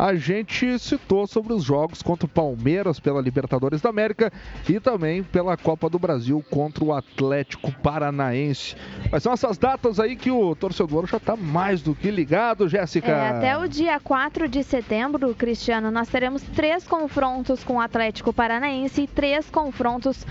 a 0.00 0.14
gente 0.14 0.78
citou 0.78 1.26
sobre 1.26 1.52
os 1.52 1.62
jogos 1.62 2.00
contra 2.00 2.24
o 2.24 2.28
Palmeiras 2.28 2.98
pela 2.98 3.20
Libertadores 3.20 3.82
da 3.82 3.90
América 3.90 4.32
e 4.66 4.80
também 4.80 5.22
pela 5.22 5.58
Copa 5.58 5.90
do 5.90 5.98
Brasil 5.98 6.42
contra 6.48 6.82
o 6.82 6.94
Atlético 6.94 7.70
Paranaense. 7.70 8.74
Mas 9.12 9.22
são 9.22 9.30
essas 9.30 9.58
datas 9.58 10.00
aí 10.00 10.16
que 10.16 10.30
o 10.30 10.54
torcedor 10.54 11.06
já 11.06 11.18
está 11.18 11.36
mais 11.36 11.82
do 11.82 11.94
que 11.94 12.10
ligado, 12.10 12.66
Jéssica. 12.66 13.10
É, 13.10 13.28
até 13.28 13.58
o 13.58 13.68
dia 13.68 14.00
4 14.00 14.48
de 14.48 14.62
setembro, 14.62 15.34
Cristiano, 15.34 15.90
nós 15.90 16.08
teremos 16.08 16.40
três 16.56 16.88
confrontos 16.88 17.62
com 17.62 17.74
o 17.74 17.80
Atlético 17.80 18.32
Paranaense 18.32 19.02
e 19.02 19.06
três 19.06 19.50
confrontos 19.50 20.24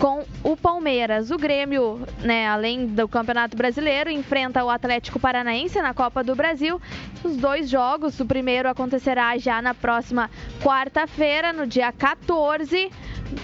com 0.00 0.24
o 0.42 0.56
Palmeiras. 0.56 1.30
O 1.30 1.36
Grêmio, 1.36 2.00
né, 2.22 2.48
além 2.48 2.86
do 2.86 3.06
Campeonato 3.06 3.54
Brasileiro, 3.54 4.08
enfrenta 4.08 4.64
o 4.64 4.70
Atlético 4.70 5.20
Paranaense 5.20 5.80
na 5.82 5.92
Copa 5.92 6.24
do 6.24 6.34
Brasil. 6.34 6.80
Os 7.22 7.36
dois 7.36 7.68
jogos, 7.68 8.18
o 8.18 8.24
primeiro 8.24 8.66
acontecerá 8.66 9.36
já 9.36 9.60
na 9.60 9.74
próxima 9.74 10.30
quarta-feira, 10.62 11.52
no 11.52 11.66
dia 11.66 11.92
14. 11.92 12.90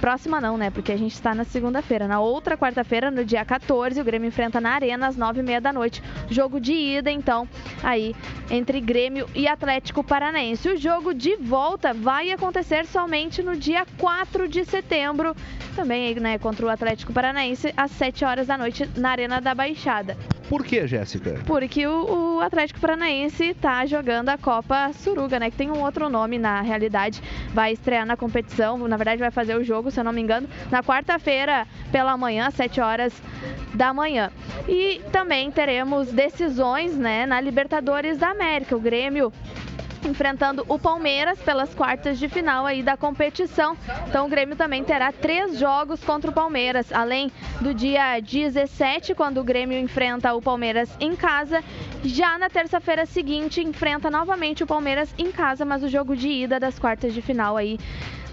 Próxima 0.01 0.41
não, 0.41 0.57
né? 0.57 0.71
Porque 0.71 0.91
a 0.91 0.97
gente 0.97 1.13
está 1.13 1.35
na 1.35 1.45
segunda-feira. 1.45 2.09
Na 2.09 2.21
outra 2.21 2.57
quarta-feira, 2.57 3.11
no 3.11 3.25
dia 3.25 3.45
14, 3.45 4.01
o 4.01 4.05
Grêmio 4.05 4.29
enfrenta 4.29 4.61
na 4.61 4.71
Arena 4.71 5.07
às 5.07 5.17
9h30 5.17 5.61
da 5.61 5.73
noite. 5.73 6.03
Jogo 6.29 6.59
de 6.59 6.73
ida, 6.73 7.11
então, 7.11 7.47
aí 7.83 8.17
entre 8.51 8.81
Grêmio 8.81 9.29
e 9.35 9.47
Atlético 9.47 10.03
Paranaense. 10.03 10.69
O 10.69 10.77
jogo 10.77 11.15
de 11.15 11.37
volta 11.37 11.93
vai 11.93 12.31
acontecer 12.31 12.87
somente 12.87 13.43
no 13.43 13.57
dia 13.57 13.87
4 13.99 14.49
de 14.49 14.65
setembro. 14.65 15.37
Também, 15.77 16.15
né, 16.15 16.39
contra 16.47 16.65
o 16.65 16.69
Atlético 16.69 17.13
Paranaense 17.13 17.75
às 17.77 17.91
7 17.91 18.25
horas 18.25 18.47
da 18.47 18.57
noite 18.57 18.89
na 18.97 19.11
Arena 19.11 19.41
da 19.41 19.53
Baixada. 19.53 20.17
Por 20.49 20.65
que, 20.65 20.87
Jéssica? 20.87 21.41
Porque 21.45 21.85
o, 21.89 22.37
o, 22.37 22.41
Atlético 22.41 22.79
Paranaense 22.79 23.47
está 23.47 23.85
jogando 23.85 24.29
a 24.29 24.39
Copa 24.39 24.93
Suruga, 24.93 25.41
né? 25.41 25.51
Que 25.51 25.57
tem 25.57 25.73
um 25.73 25.83
outro 25.83 26.09
nome 26.09 26.39
na 26.39 26.61
realidade. 26.61 27.21
Vai 27.53 27.73
estrear 27.73 28.07
na 28.07 28.17
competição, 28.17 28.79
na 28.87 28.97
verdade 28.97 29.19
vai 29.19 29.33
fazer 29.33 29.57
o 29.57 29.65
jogo, 29.65 29.91
se 29.91 29.99
eu 29.99 30.05
não 30.05 30.13
me 30.13 30.23
engano, 30.23 30.49
na 30.71 30.85
quarta-feira 30.85 31.67
pela 31.91 32.17
manhã, 32.17 32.47
às 32.47 32.55
7 32.55 32.81
horas 32.81 33.13
da 33.75 33.93
manhã. 33.93 34.31
E 34.69 35.01
também 35.11 35.51
teremos 35.51 36.13
decisões, 36.13 36.97
né, 36.97 37.27
na 37.27 37.41
Libertadores 37.41 38.19
da 38.19 38.29
América. 38.29 38.77
O 38.77 38.81
Grêmio 38.81 39.33
enfrentando 40.05 40.65
o 40.69 40.79
Palmeiras 40.79 41.39
pelas 41.39 41.75
quartas 41.75 42.19
de 42.19 42.29
final 42.29 42.67
aí 42.67 42.83
da 42.83 42.97
competição. 42.97 43.77
Então 44.09 44.27
o 44.27 44.29
Grêmio 44.29 44.57
também 44.57 44.83
terá 44.83 45.13
três 45.13 45.59
jogos 45.59 46.03
contra 46.03 46.31
o 46.31 46.35
Palmeiras, 46.35 46.93
além 46.93 47.31
do 47.61 47.73
dia 47.73 48.21
17, 48.21 49.15
quando 49.15 49.39
o 49.39 49.45
Grêmio 49.45 49.79
enfrenta 49.79 50.35
o 50.35 50.43
Palmeiras 50.43 50.91
em 51.01 51.15
casa. 51.15 51.63
Já 52.05 52.39
na 52.39 52.49
terça-feira 52.49 53.07
seguinte, 53.07 53.61
enfrenta 53.61 54.11
novamente 54.11 54.63
o 54.63 54.67
Palmeiras 54.67 55.15
em 55.19 55.31
casa, 55.33 55.65
mas 55.65 55.83
o 55.83 55.89
jogo 55.89 56.17
de 56.17 56.29
ida 56.29 56.61
das 56.61 56.79
quartas 56.79 57.15
de 57.15 57.23
final 57.23 57.57
aí 57.57 57.79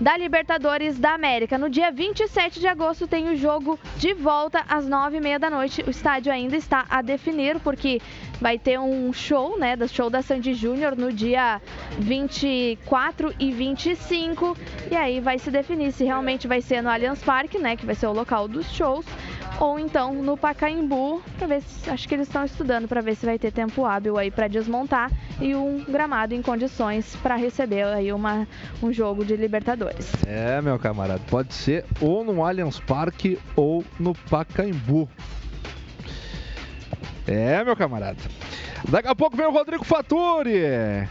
da 0.04 0.18
Libertadores 0.18 1.00
da 1.00 1.14
América. 1.14 1.58
No 1.58 1.70
dia 1.70 1.90
27 1.90 2.60
de 2.60 2.68
agosto 2.68 3.08
tem 3.08 3.30
o 3.30 3.38
jogo 3.38 3.80
de 3.96 4.14
volta 4.14 4.62
às 4.68 4.86
9h30 4.86 5.40
da 5.40 5.50
noite. 5.50 5.82
O 5.88 5.90
estádio 5.90 6.30
ainda 6.30 6.58
está 6.58 6.86
a 6.90 7.02
definir, 7.02 7.58
porque 7.62 8.02
vai 8.42 8.60
ter 8.60 8.78
um 8.78 9.14
show, 9.14 9.58
né, 9.58 9.78
do 9.78 9.88
show 9.88 10.10
da 10.10 10.22
Sandy 10.22 10.54
Júnior 10.54 10.98
no 10.98 11.10
dia 11.14 11.62
24 11.98 13.34
e 13.40 13.54
25. 13.54 14.58
E 14.92 14.96
aí 14.98 15.22
vai 15.22 15.40
se 15.40 15.50
definir 15.50 15.94
se 15.94 16.04
realmente 16.04 16.50
vai 16.50 16.60
ser 16.60 16.82
no 16.82 16.90
Allianz 16.90 17.24
Parque, 17.24 17.58
né, 17.58 17.78
que 17.78 17.86
vai 17.86 17.96
ser 17.96 18.08
o 18.08 18.12
local 18.12 18.46
dos 18.50 18.70
shows, 18.74 19.06
ou 19.60 19.80
então 19.80 20.14
no 20.14 20.36
Pacaembu, 20.38 21.22
para 21.38 21.48
ver 21.48 21.62
se 21.62 21.90
acho 21.90 22.08
que 22.08 22.16
eles 22.16 22.28
estão 22.28 22.44
estudando 22.44 22.88
para 22.88 23.02
ver 23.02 23.16
se 23.16 23.26
vai 23.26 23.38
ter 23.38 23.52
tempo 23.52 23.86
hábil 23.86 24.18
aí 24.18 24.32
para 24.32 24.48
desmontar 24.48 25.12
e 25.40 25.56
um 25.56 25.84
gramado 25.84 26.34
em 26.34 26.42
condições 26.42 27.16
para 27.18 27.36
receber 27.36 27.84
aí 27.86 28.12
uma, 28.12 28.48
um 28.82 28.92
jogo 28.92 29.24
de 29.26 29.36
Libertadores. 29.36 30.12
É, 30.26 30.62
meu 30.62 30.78
camarada, 30.80 31.22
pode 31.30 31.54
ser 31.54 31.86
ou 32.02 32.24
no 32.24 32.46
Allianz 32.46 32.80
Parque 32.80 33.40
ou 33.56 33.84
no 34.00 34.14
Pacaembu. 34.14 35.10
É, 37.28 37.64
meu 37.64 37.76
camarada. 37.76 38.18
Daqui 38.90 39.08
a 39.08 39.16
pouco 39.16 39.38
vem 39.38 39.46
o 39.46 39.52
Rodrigo 39.52 39.86
Faturi. 39.86 41.08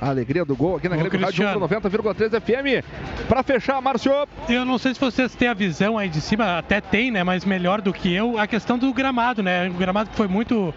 A 0.00 0.08
alegria 0.08 0.46
do 0.46 0.56
gol 0.56 0.76
aqui 0.76 0.88
na 0.88 0.96
Grêmio 0.96 1.20
Rádio 1.20 1.44
90,3 1.44 2.40
FM. 2.40 2.84
Para 3.28 3.42
fechar, 3.42 3.82
Márcio. 3.82 4.10
Eu 4.48 4.64
não 4.64 4.78
sei 4.78 4.94
se 4.94 5.00
vocês 5.00 5.34
têm 5.34 5.48
a 5.48 5.52
visão 5.52 5.98
aí 5.98 6.08
de 6.08 6.22
cima, 6.22 6.56
até 6.56 6.80
tem, 6.80 7.10
né? 7.10 7.22
Mas 7.22 7.44
melhor 7.44 7.82
do 7.82 7.92
que 7.92 8.10
eu, 8.12 8.38
a 8.38 8.46
questão 8.46 8.78
do 8.78 8.90
gramado, 8.94 9.42
né? 9.42 9.68
O 9.68 9.74
gramado 9.74 10.08
que 10.08 10.16
foi 10.16 10.26
muito 10.26 10.72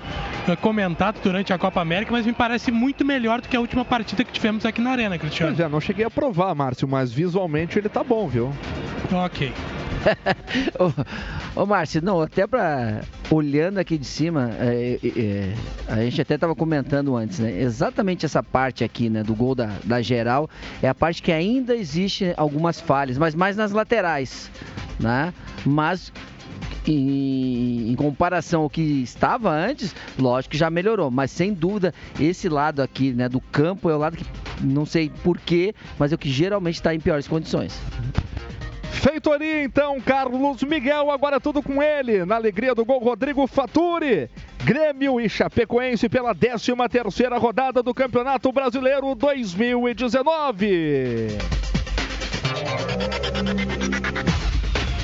eh, 0.47 0.55
comentado 0.57 1.21
durante 1.23 1.53
a 1.53 1.57
Copa 1.57 1.79
América, 1.79 2.11
mas 2.11 2.25
me 2.25 2.33
parece 2.33 2.69
muito 2.69 3.05
melhor 3.05 3.39
do 3.39 3.47
que 3.47 3.55
a 3.55 3.61
última 3.61 3.85
partida 3.85 4.25
que 4.25 4.31
tivemos 4.33 4.65
aqui 4.65 4.81
na 4.81 4.91
Arena, 4.91 5.17
Cristiano. 5.17 5.55
Pois 5.55 5.65
é, 5.65 5.69
não 5.69 5.79
cheguei 5.79 6.03
a 6.03 6.11
provar, 6.11 6.53
Márcio, 6.53 6.85
mas 6.85 7.13
visualmente 7.13 7.79
ele 7.79 7.87
tá 7.87 8.03
bom, 8.03 8.27
viu? 8.27 8.51
Ok. 9.09 9.53
ô, 11.55 11.61
ô 11.61 11.65
Márcio, 11.65 12.01
não, 12.01 12.21
até 12.21 12.45
para 12.45 13.01
olhando 13.29 13.77
aqui 13.77 13.97
de 13.97 14.05
cima, 14.05 14.51
é, 14.59 14.99
é, 15.03 15.53
a 15.87 15.97
gente 16.03 16.21
até 16.21 16.35
estava 16.35 16.55
comentando 16.55 17.15
antes, 17.15 17.39
né? 17.39 17.61
Exatamente 17.61 18.25
essa 18.25 18.43
parte 18.43 18.83
aqui, 18.83 19.09
né, 19.09 19.23
do 19.23 19.33
gol 19.33 19.55
da, 19.55 19.71
da 19.83 20.01
geral, 20.01 20.49
é 20.81 20.87
a 20.87 20.95
parte 20.95 21.21
que 21.21 21.31
ainda 21.31 21.75
existe 21.75 22.33
algumas 22.37 22.79
falhas, 22.79 23.17
mas 23.17 23.33
mais 23.35 23.55
nas 23.55 23.71
laterais, 23.71 24.51
né? 24.99 25.33
Mas 25.65 26.11
em, 26.87 27.91
em, 27.91 27.95
comparação 27.95 28.63
ao 28.63 28.69
que 28.69 28.81
estava 28.81 29.49
antes, 29.49 29.95
lógico 30.19 30.51
que 30.51 30.57
já 30.57 30.69
melhorou, 30.69 31.09
mas 31.09 31.31
sem 31.31 31.53
dúvida 31.53 31.93
esse 32.19 32.49
lado 32.49 32.81
aqui, 32.81 33.13
né, 33.13 33.29
do 33.29 33.39
campo 33.39 33.89
é 33.89 33.95
o 33.95 33.97
lado 33.97 34.17
que 34.17 34.25
não 34.61 34.85
sei 34.85 35.09
porquê, 35.23 35.73
mas 35.97 36.11
é 36.11 36.15
o 36.15 36.17
que 36.17 36.29
geralmente 36.29 36.75
está 36.75 36.93
em 36.93 36.99
piores 36.99 37.27
condições. 37.27 37.79
Feitoria 38.93 39.63
então, 39.63 39.99
Carlos 39.99 40.63
Miguel, 40.63 41.11
agora 41.11 41.39
tudo 41.39 41.61
com 41.61 41.83
ele, 41.83 42.25
na 42.25 42.35
alegria 42.35 42.73
do 42.73 42.85
gol, 42.85 42.99
Rodrigo 42.99 43.45
Faturi. 43.47 44.29
Grêmio 44.63 45.19
e 45.19 45.27
Chapecoense 45.27 46.07
pela 46.07 46.33
13 46.33 46.71
terceira 46.89 47.37
rodada 47.37 47.83
do 47.83 47.93
Campeonato 47.93 48.49
Brasileiro 48.51 49.13
2019. 49.13 51.27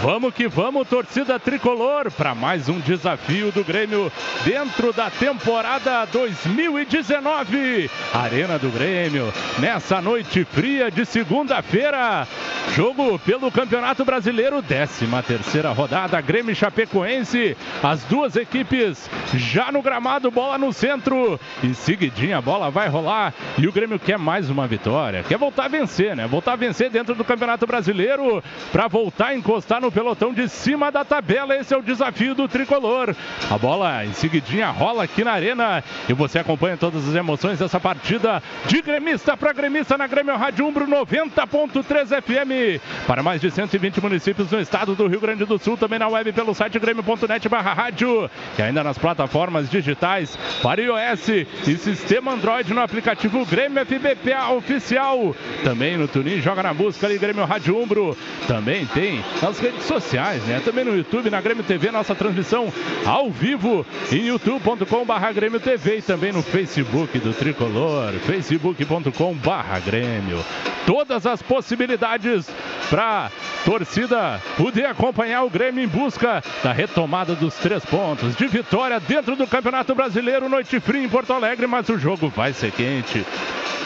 Vamos 0.00 0.32
que 0.32 0.46
vamos, 0.46 0.86
torcida 0.86 1.40
tricolor, 1.40 2.10
para 2.12 2.32
mais 2.32 2.68
um 2.68 2.78
desafio 2.78 3.50
do 3.50 3.64
Grêmio 3.64 4.12
dentro 4.44 4.92
da 4.92 5.10
temporada 5.10 6.04
2019. 6.04 7.90
Arena 8.14 8.58
do 8.60 8.70
Grêmio, 8.70 9.32
nessa 9.58 10.00
noite 10.00 10.44
fria 10.44 10.88
de 10.88 11.04
segunda-feira. 11.04 12.28
Jogo 12.76 13.18
pelo 13.18 13.50
Campeonato 13.50 14.04
Brasileiro, 14.04 14.62
13 14.62 15.06
terceira 15.26 15.72
rodada, 15.72 16.20
Grêmio 16.20 16.54
Chapecoense. 16.54 17.56
As 17.82 18.04
duas 18.04 18.36
equipes 18.36 19.10
já 19.34 19.72
no 19.72 19.82
gramado, 19.82 20.30
bola 20.30 20.56
no 20.58 20.72
centro. 20.72 21.40
E 21.62 21.74
seguidinha 21.74 22.38
a 22.38 22.42
bola 22.42 22.70
vai 22.70 22.88
rolar. 22.88 23.34
E 23.56 23.66
o 23.66 23.72
Grêmio 23.72 23.98
quer 23.98 24.18
mais 24.18 24.48
uma 24.48 24.66
vitória. 24.68 25.24
Quer 25.24 25.38
voltar 25.38 25.64
a 25.64 25.68
vencer, 25.68 26.14
né? 26.14 26.26
Voltar 26.26 26.52
a 26.52 26.56
vencer 26.56 26.88
dentro 26.88 27.16
do 27.16 27.24
Campeonato 27.24 27.66
Brasileiro 27.66 28.42
para 28.70 28.86
voltar 28.86 29.28
a 29.28 29.34
encostar 29.34 29.77
no 29.80 29.92
pelotão 29.92 30.32
de 30.32 30.48
cima 30.48 30.90
da 30.90 31.04
tabela. 31.04 31.56
Esse 31.56 31.74
é 31.74 31.76
o 31.76 31.82
desafio 31.82 32.34
do 32.34 32.48
tricolor. 32.48 33.14
A 33.50 33.58
bola 33.58 34.04
em 34.04 34.12
seguidinha 34.12 34.68
rola 34.70 35.04
aqui 35.04 35.24
na 35.24 35.32
arena 35.32 35.82
e 36.08 36.12
você 36.12 36.38
acompanha 36.38 36.76
todas 36.76 37.08
as 37.08 37.14
emoções 37.14 37.58
dessa 37.58 37.78
partida 37.80 38.42
de 38.66 38.82
gremista 38.82 39.36
para 39.36 39.52
gremista 39.52 39.96
na 39.96 40.06
Grêmio 40.06 40.36
Rádio 40.36 40.66
Umbro 40.66 40.86
90.3 40.86 42.22
FM 42.22 42.80
para 43.06 43.22
mais 43.22 43.40
de 43.40 43.50
120 43.50 44.00
municípios 44.00 44.50
no 44.50 44.60
estado 44.60 44.94
do 44.94 45.06
Rio 45.06 45.20
Grande 45.20 45.44
do 45.44 45.58
Sul, 45.58 45.76
também 45.76 45.98
na 45.98 46.08
web 46.08 46.32
pelo 46.32 46.54
site 46.54 46.78
grêmio.net 46.78 47.48
barra 47.48 47.72
rádio 47.72 48.30
e 48.58 48.62
ainda 48.62 48.82
nas 48.82 48.98
plataformas 48.98 49.70
digitais 49.70 50.36
para 50.62 50.80
iOS 50.82 51.28
e 51.28 51.76
sistema 51.76 52.32
Android 52.32 52.72
no 52.72 52.80
aplicativo 52.80 53.44
Grêmio 53.46 53.84
FBPA 53.84 54.50
oficial. 54.50 55.34
Também 55.64 55.96
no 55.96 56.08
Tunin, 56.08 56.40
joga 56.40 56.62
na 56.62 56.74
busca 56.74 57.06
ali 57.06 57.18
Grêmio 57.18 57.44
Rádio 57.44 57.78
Umbro. 57.78 58.16
Também 58.46 58.86
tem 58.86 59.24
nas 59.42 59.58
redes 59.68 59.84
sociais, 59.84 60.42
né? 60.44 60.60
Também 60.64 60.84
no 60.84 60.96
YouTube, 60.96 61.28
na 61.28 61.40
Grêmio 61.42 61.62
TV, 61.62 61.90
nossa 61.90 62.14
transmissão 62.14 62.72
ao 63.04 63.30
vivo 63.30 63.84
em 64.10 64.26
youtube.com 64.26 65.04
barra 65.04 65.30
Grêmio 65.30 65.60
TV 65.60 65.98
e 65.98 66.02
também 66.02 66.32
no 66.32 66.42
Facebook 66.42 67.18
do 67.18 67.34
Tricolor, 67.34 68.12
facebook.com 68.24 69.34
barra 69.34 69.78
Grêmio. 69.80 70.42
Todas 70.86 71.26
as 71.26 71.42
possibilidades 71.42 72.48
para 72.88 73.30
torcida 73.66 74.40
poder 74.56 74.86
acompanhar 74.86 75.42
o 75.42 75.50
Grêmio 75.50 75.84
em 75.84 75.88
busca 75.88 76.42
da 76.62 76.72
retomada 76.72 77.34
dos 77.34 77.54
três 77.56 77.84
pontos 77.84 78.34
de 78.34 78.46
vitória 78.46 78.98
dentro 78.98 79.36
do 79.36 79.46
Campeonato 79.46 79.94
Brasileiro, 79.94 80.48
noite 80.48 80.80
fria 80.80 81.04
em 81.04 81.08
Porto 81.10 81.34
Alegre, 81.34 81.66
mas 81.66 81.86
o 81.90 81.98
jogo 81.98 82.32
vai 82.34 82.54
ser 82.54 82.72
quente. 82.72 83.24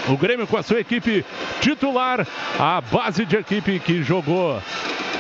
O 0.09 0.16
Grêmio 0.16 0.47
com 0.47 0.57
a 0.57 0.62
sua 0.62 0.78
equipe 0.78 1.24
titular, 1.61 2.26
a 2.59 2.80
base 2.80 3.24
de 3.24 3.37
equipe 3.37 3.80
que 3.80 4.03
jogou 4.03 4.61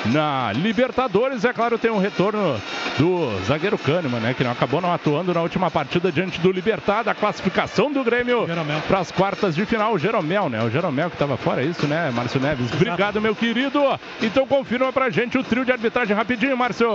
na 0.06 0.51
Libertadores. 0.52 1.44
É 1.44 1.52
claro, 1.52 1.78
tem 1.78 1.90
um 1.90 1.98
retorno 1.98 2.60
do 2.98 3.38
zagueiro 3.46 3.78
Kahneman, 3.78 4.20
né? 4.20 4.34
Que 4.34 4.44
não 4.44 4.50
acabou 4.50 4.80
não 4.80 4.92
atuando 4.92 5.32
na 5.34 5.40
última 5.40 5.70
partida 5.70 6.12
diante 6.12 6.40
do 6.40 6.52
Libertar, 6.52 7.02
da 7.02 7.14
classificação 7.14 7.92
do 7.92 8.04
Grêmio 8.04 8.46
para 8.86 8.98
as 8.98 9.10
quartas 9.10 9.54
de 9.54 9.64
final. 9.64 9.94
O 9.94 9.98
Jeromel, 9.98 10.48
né? 10.48 10.62
O 10.62 10.70
Jeromel 10.70 11.08
que 11.08 11.16
estava 11.16 11.36
fora, 11.36 11.62
é 11.62 11.66
isso, 11.66 11.86
né, 11.86 12.10
Márcio 12.14 12.40
Neves? 12.40 12.72
Obrigado, 12.72 13.20
meu 13.20 13.34
querido. 13.34 13.80
Então 14.20 14.46
confirma 14.46 14.92
pra 14.92 15.10
gente 15.10 15.38
o 15.38 15.44
trio 15.44 15.64
de 15.64 15.72
arbitragem 15.72 16.16
rapidinho, 16.16 16.56
Márcio. 16.56 16.88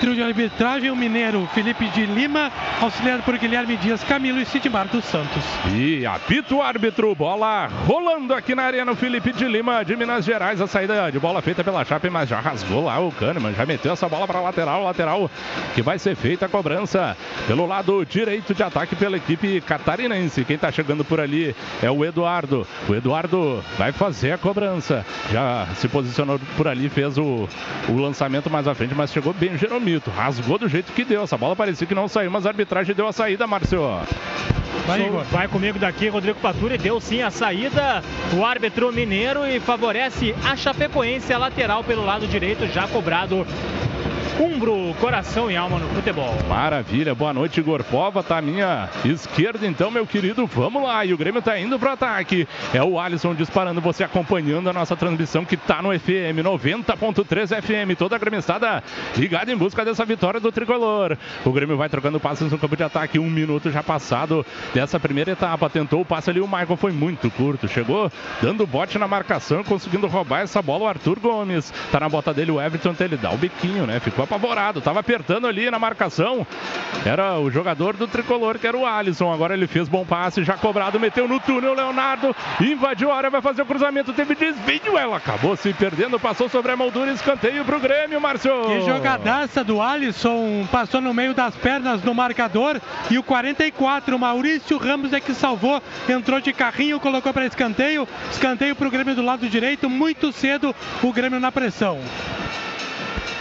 Trio 0.00 0.14
de 0.14 0.22
arbitragem, 0.22 0.90
o 0.90 0.96
mineiro 0.96 1.48
Felipe 1.54 1.88
de 1.88 2.06
Lima, 2.06 2.50
auxiliado 2.80 3.22
por 3.22 3.36
Guilherme 3.38 3.76
Dias 3.76 4.02
Camilo 4.04 4.40
e 4.40 4.46
Sidmar 4.46 4.88
dos 4.88 5.04
Santos. 5.04 5.42
E 5.74 6.04
apita 6.06 6.54
o 6.54 6.62
árbitro, 6.62 7.14
bola 7.14 7.68
rolando 7.86 8.34
aqui 8.34 8.54
na 8.54 8.62
arena, 8.62 8.92
o 8.92 8.96
Felipe 8.96 9.32
de 9.32 9.46
Lima 9.46 9.84
de 9.84 9.96
Minas 9.96 10.24
Gerais. 10.24 10.60
A 10.60 10.66
saída 10.66 11.10
de 11.10 11.18
bola 11.18 11.42
feita 11.42 11.62
pela 11.62 11.84
Chape, 11.84 12.10
mas 12.10 12.28
já 12.28 12.40
rasgou 12.40 12.84
lá 12.84 12.93
o 12.98 13.10
Kahneman, 13.12 13.54
já 13.54 13.66
meteu 13.66 13.92
essa 13.92 14.08
bola 14.08 14.26
para 14.26 14.40
lateral, 14.40 14.84
lateral 14.84 15.30
que 15.74 15.82
vai 15.82 15.98
ser 15.98 16.14
feita 16.14 16.46
a 16.46 16.48
cobrança 16.48 17.16
pelo 17.46 17.66
lado 17.66 18.04
direito 18.04 18.54
de 18.54 18.62
ataque 18.62 18.96
pela 18.96 19.16
equipe 19.16 19.60
catarinense. 19.60 20.44
Quem 20.44 20.56
está 20.56 20.70
chegando 20.70 21.04
por 21.04 21.20
ali 21.20 21.54
é 21.82 21.90
o 21.90 22.04
Eduardo. 22.04 22.66
O 22.88 22.94
Eduardo 22.94 23.62
vai 23.76 23.92
fazer 23.92 24.32
a 24.32 24.38
cobrança. 24.38 25.04
Já 25.30 25.66
se 25.76 25.88
posicionou 25.88 26.38
por 26.56 26.68
ali, 26.68 26.88
fez 26.88 27.18
o, 27.18 27.48
o 27.88 27.96
lançamento 27.96 28.50
mais 28.50 28.66
à 28.68 28.74
frente, 28.74 28.94
mas 28.94 29.12
chegou 29.12 29.32
bem 29.32 29.54
o 29.54 29.58
Jeromito. 29.58 30.10
Rasgou 30.10 30.58
do 30.58 30.68
jeito 30.68 30.92
que 30.92 31.04
deu. 31.04 31.22
Essa 31.22 31.36
bola 31.36 31.56
parecia 31.56 31.86
que 31.86 31.94
não 31.94 32.08
saiu, 32.08 32.30
mas 32.30 32.46
a 32.46 32.50
arbitragem 32.50 32.94
deu 32.94 33.06
a 33.06 33.12
saída, 33.12 33.46
Márcio. 33.46 33.80
Vai, 34.86 35.08
vai, 35.30 35.48
comigo 35.48 35.78
daqui, 35.78 36.08
Rodrigo 36.08 36.38
Paturi. 36.40 36.76
Deu 36.76 37.00
sim 37.00 37.22
a 37.22 37.30
saída. 37.30 38.02
O 38.36 38.44
árbitro 38.44 38.92
mineiro 38.92 39.46
e 39.46 39.58
favorece 39.58 40.34
a 40.44 40.54
Chapecoense, 40.56 41.32
a 41.32 41.38
lateral 41.38 41.82
pelo 41.82 42.04
lado 42.04 42.26
direito, 42.26 42.66
já 42.66 42.83
cobrado 42.88 43.46
Umbro, 44.38 44.92
coração 45.00 45.48
e 45.48 45.56
alma 45.56 45.78
no 45.78 45.88
futebol. 45.90 46.34
Maravilha, 46.48 47.14
boa 47.14 47.32
noite, 47.32 47.62
Gorpova. 47.62 48.20
Tá 48.20 48.38
à 48.38 48.42
minha 48.42 48.88
esquerda, 49.04 49.64
então, 49.64 49.92
meu 49.92 50.04
querido. 50.04 50.44
Vamos 50.46 50.82
lá. 50.82 51.04
E 51.04 51.14
o 51.14 51.16
Grêmio 51.16 51.40
tá 51.40 51.56
indo 51.58 51.78
pro 51.78 51.90
ataque. 51.90 52.48
É 52.72 52.82
o 52.82 52.98
Alisson 52.98 53.32
disparando, 53.32 53.80
você 53.80 54.02
acompanhando 54.02 54.68
a 54.68 54.72
nossa 54.72 54.96
transmissão 54.96 55.44
que 55.44 55.56
tá 55.56 55.80
no 55.80 55.96
FM 55.96 56.42
90.3 56.42 57.62
FM. 57.62 57.96
Toda 57.96 58.16
a 58.16 58.18
gremistada 58.18 58.82
ligada 59.16 59.52
em 59.52 59.56
busca 59.56 59.84
dessa 59.84 60.04
vitória 60.04 60.40
do 60.40 60.50
tricolor. 60.50 61.16
O 61.44 61.52
Grêmio 61.52 61.76
vai 61.76 61.88
trocando 61.88 62.18
passes 62.18 62.50
no 62.50 62.58
campo 62.58 62.76
de 62.76 62.82
ataque. 62.82 63.20
Um 63.20 63.30
minuto 63.30 63.70
já 63.70 63.84
passado 63.84 64.44
dessa 64.74 64.98
primeira 64.98 65.30
etapa. 65.30 65.70
Tentou 65.70 66.00
o 66.00 66.04
passe 66.04 66.30
ali, 66.30 66.40
o 66.40 66.48
Michael 66.48 66.76
foi 66.76 66.90
muito 66.90 67.30
curto. 67.30 67.68
Chegou 67.68 68.10
dando 68.42 68.66
bote 68.66 68.98
na 68.98 69.06
marcação, 69.06 69.62
conseguindo 69.62 70.08
roubar 70.08 70.40
essa 70.40 70.60
bola. 70.60 70.84
O 70.84 70.88
Arthur 70.88 71.20
Gomes 71.20 71.72
tá 71.92 72.00
na 72.00 72.08
bota 72.08 72.34
dele, 72.34 72.50
o 72.50 72.60
Everton. 72.60 72.90
Então 72.90 73.06
ele 73.06 73.16
dá 73.16 73.30
o 73.30 73.38
biquinho, 73.38 73.86
né? 73.86 74.00
Ficou 74.00 74.23
apavorado, 74.24 74.78
estava 74.78 75.00
apertando 75.00 75.46
ali 75.46 75.70
na 75.70 75.78
marcação. 75.78 76.46
Era 77.04 77.38
o 77.38 77.50
jogador 77.50 77.96
do 77.96 78.06
tricolor, 78.06 78.58
que 78.58 78.66
era 78.66 78.76
o 78.76 78.86
Alisson. 78.86 79.32
Agora 79.32 79.54
ele 79.54 79.66
fez 79.66 79.88
bom 79.88 80.04
passe, 80.04 80.42
já 80.42 80.54
cobrado, 80.54 80.98
meteu 80.98 81.28
no 81.28 81.38
túnel. 81.40 81.74
Leonardo 81.74 82.34
invadiu 82.60 83.10
a 83.10 83.16
área, 83.16 83.30
vai 83.30 83.42
fazer 83.42 83.62
o 83.62 83.66
cruzamento, 83.66 84.12
teve 84.12 84.34
desvio. 84.34 84.96
Ela 84.96 85.16
acabou 85.16 85.56
se 85.56 85.72
perdendo, 85.72 86.18
passou 86.18 86.48
sobre 86.48 86.72
a 86.72 86.76
moldura, 86.76 87.12
escanteio 87.12 87.64
para 87.64 87.76
o 87.76 87.80
Grêmio, 87.80 88.20
Márcio. 88.20 88.52
Que 88.66 88.80
jogadaça 88.80 89.62
do 89.62 89.80
Alisson, 89.80 90.66
passou 90.70 91.00
no 91.00 91.12
meio 91.12 91.34
das 91.34 91.54
pernas 91.54 92.00
do 92.00 92.14
marcador. 92.14 92.80
E 93.10 93.18
o 93.18 93.22
44, 93.22 94.18
Maurício 94.18 94.78
Ramos 94.78 95.12
é 95.12 95.20
que 95.20 95.34
salvou, 95.34 95.82
entrou 96.08 96.40
de 96.40 96.52
carrinho, 96.52 97.00
colocou 97.00 97.32
para 97.32 97.46
escanteio. 97.46 98.08
Escanteio 98.30 98.74
para 98.74 98.88
o 98.88 98.90
Grêmio 98.90 99.14
do 99.14 99.22
lado 99.22 99.48
direito, 99.48 99.90
muito 99.90 100.32
cedo 100.32 100.74
o 101.02 101.12
Grêmio 101.12 101.40
na 101.40 101.52
pressão. 101.52 101.98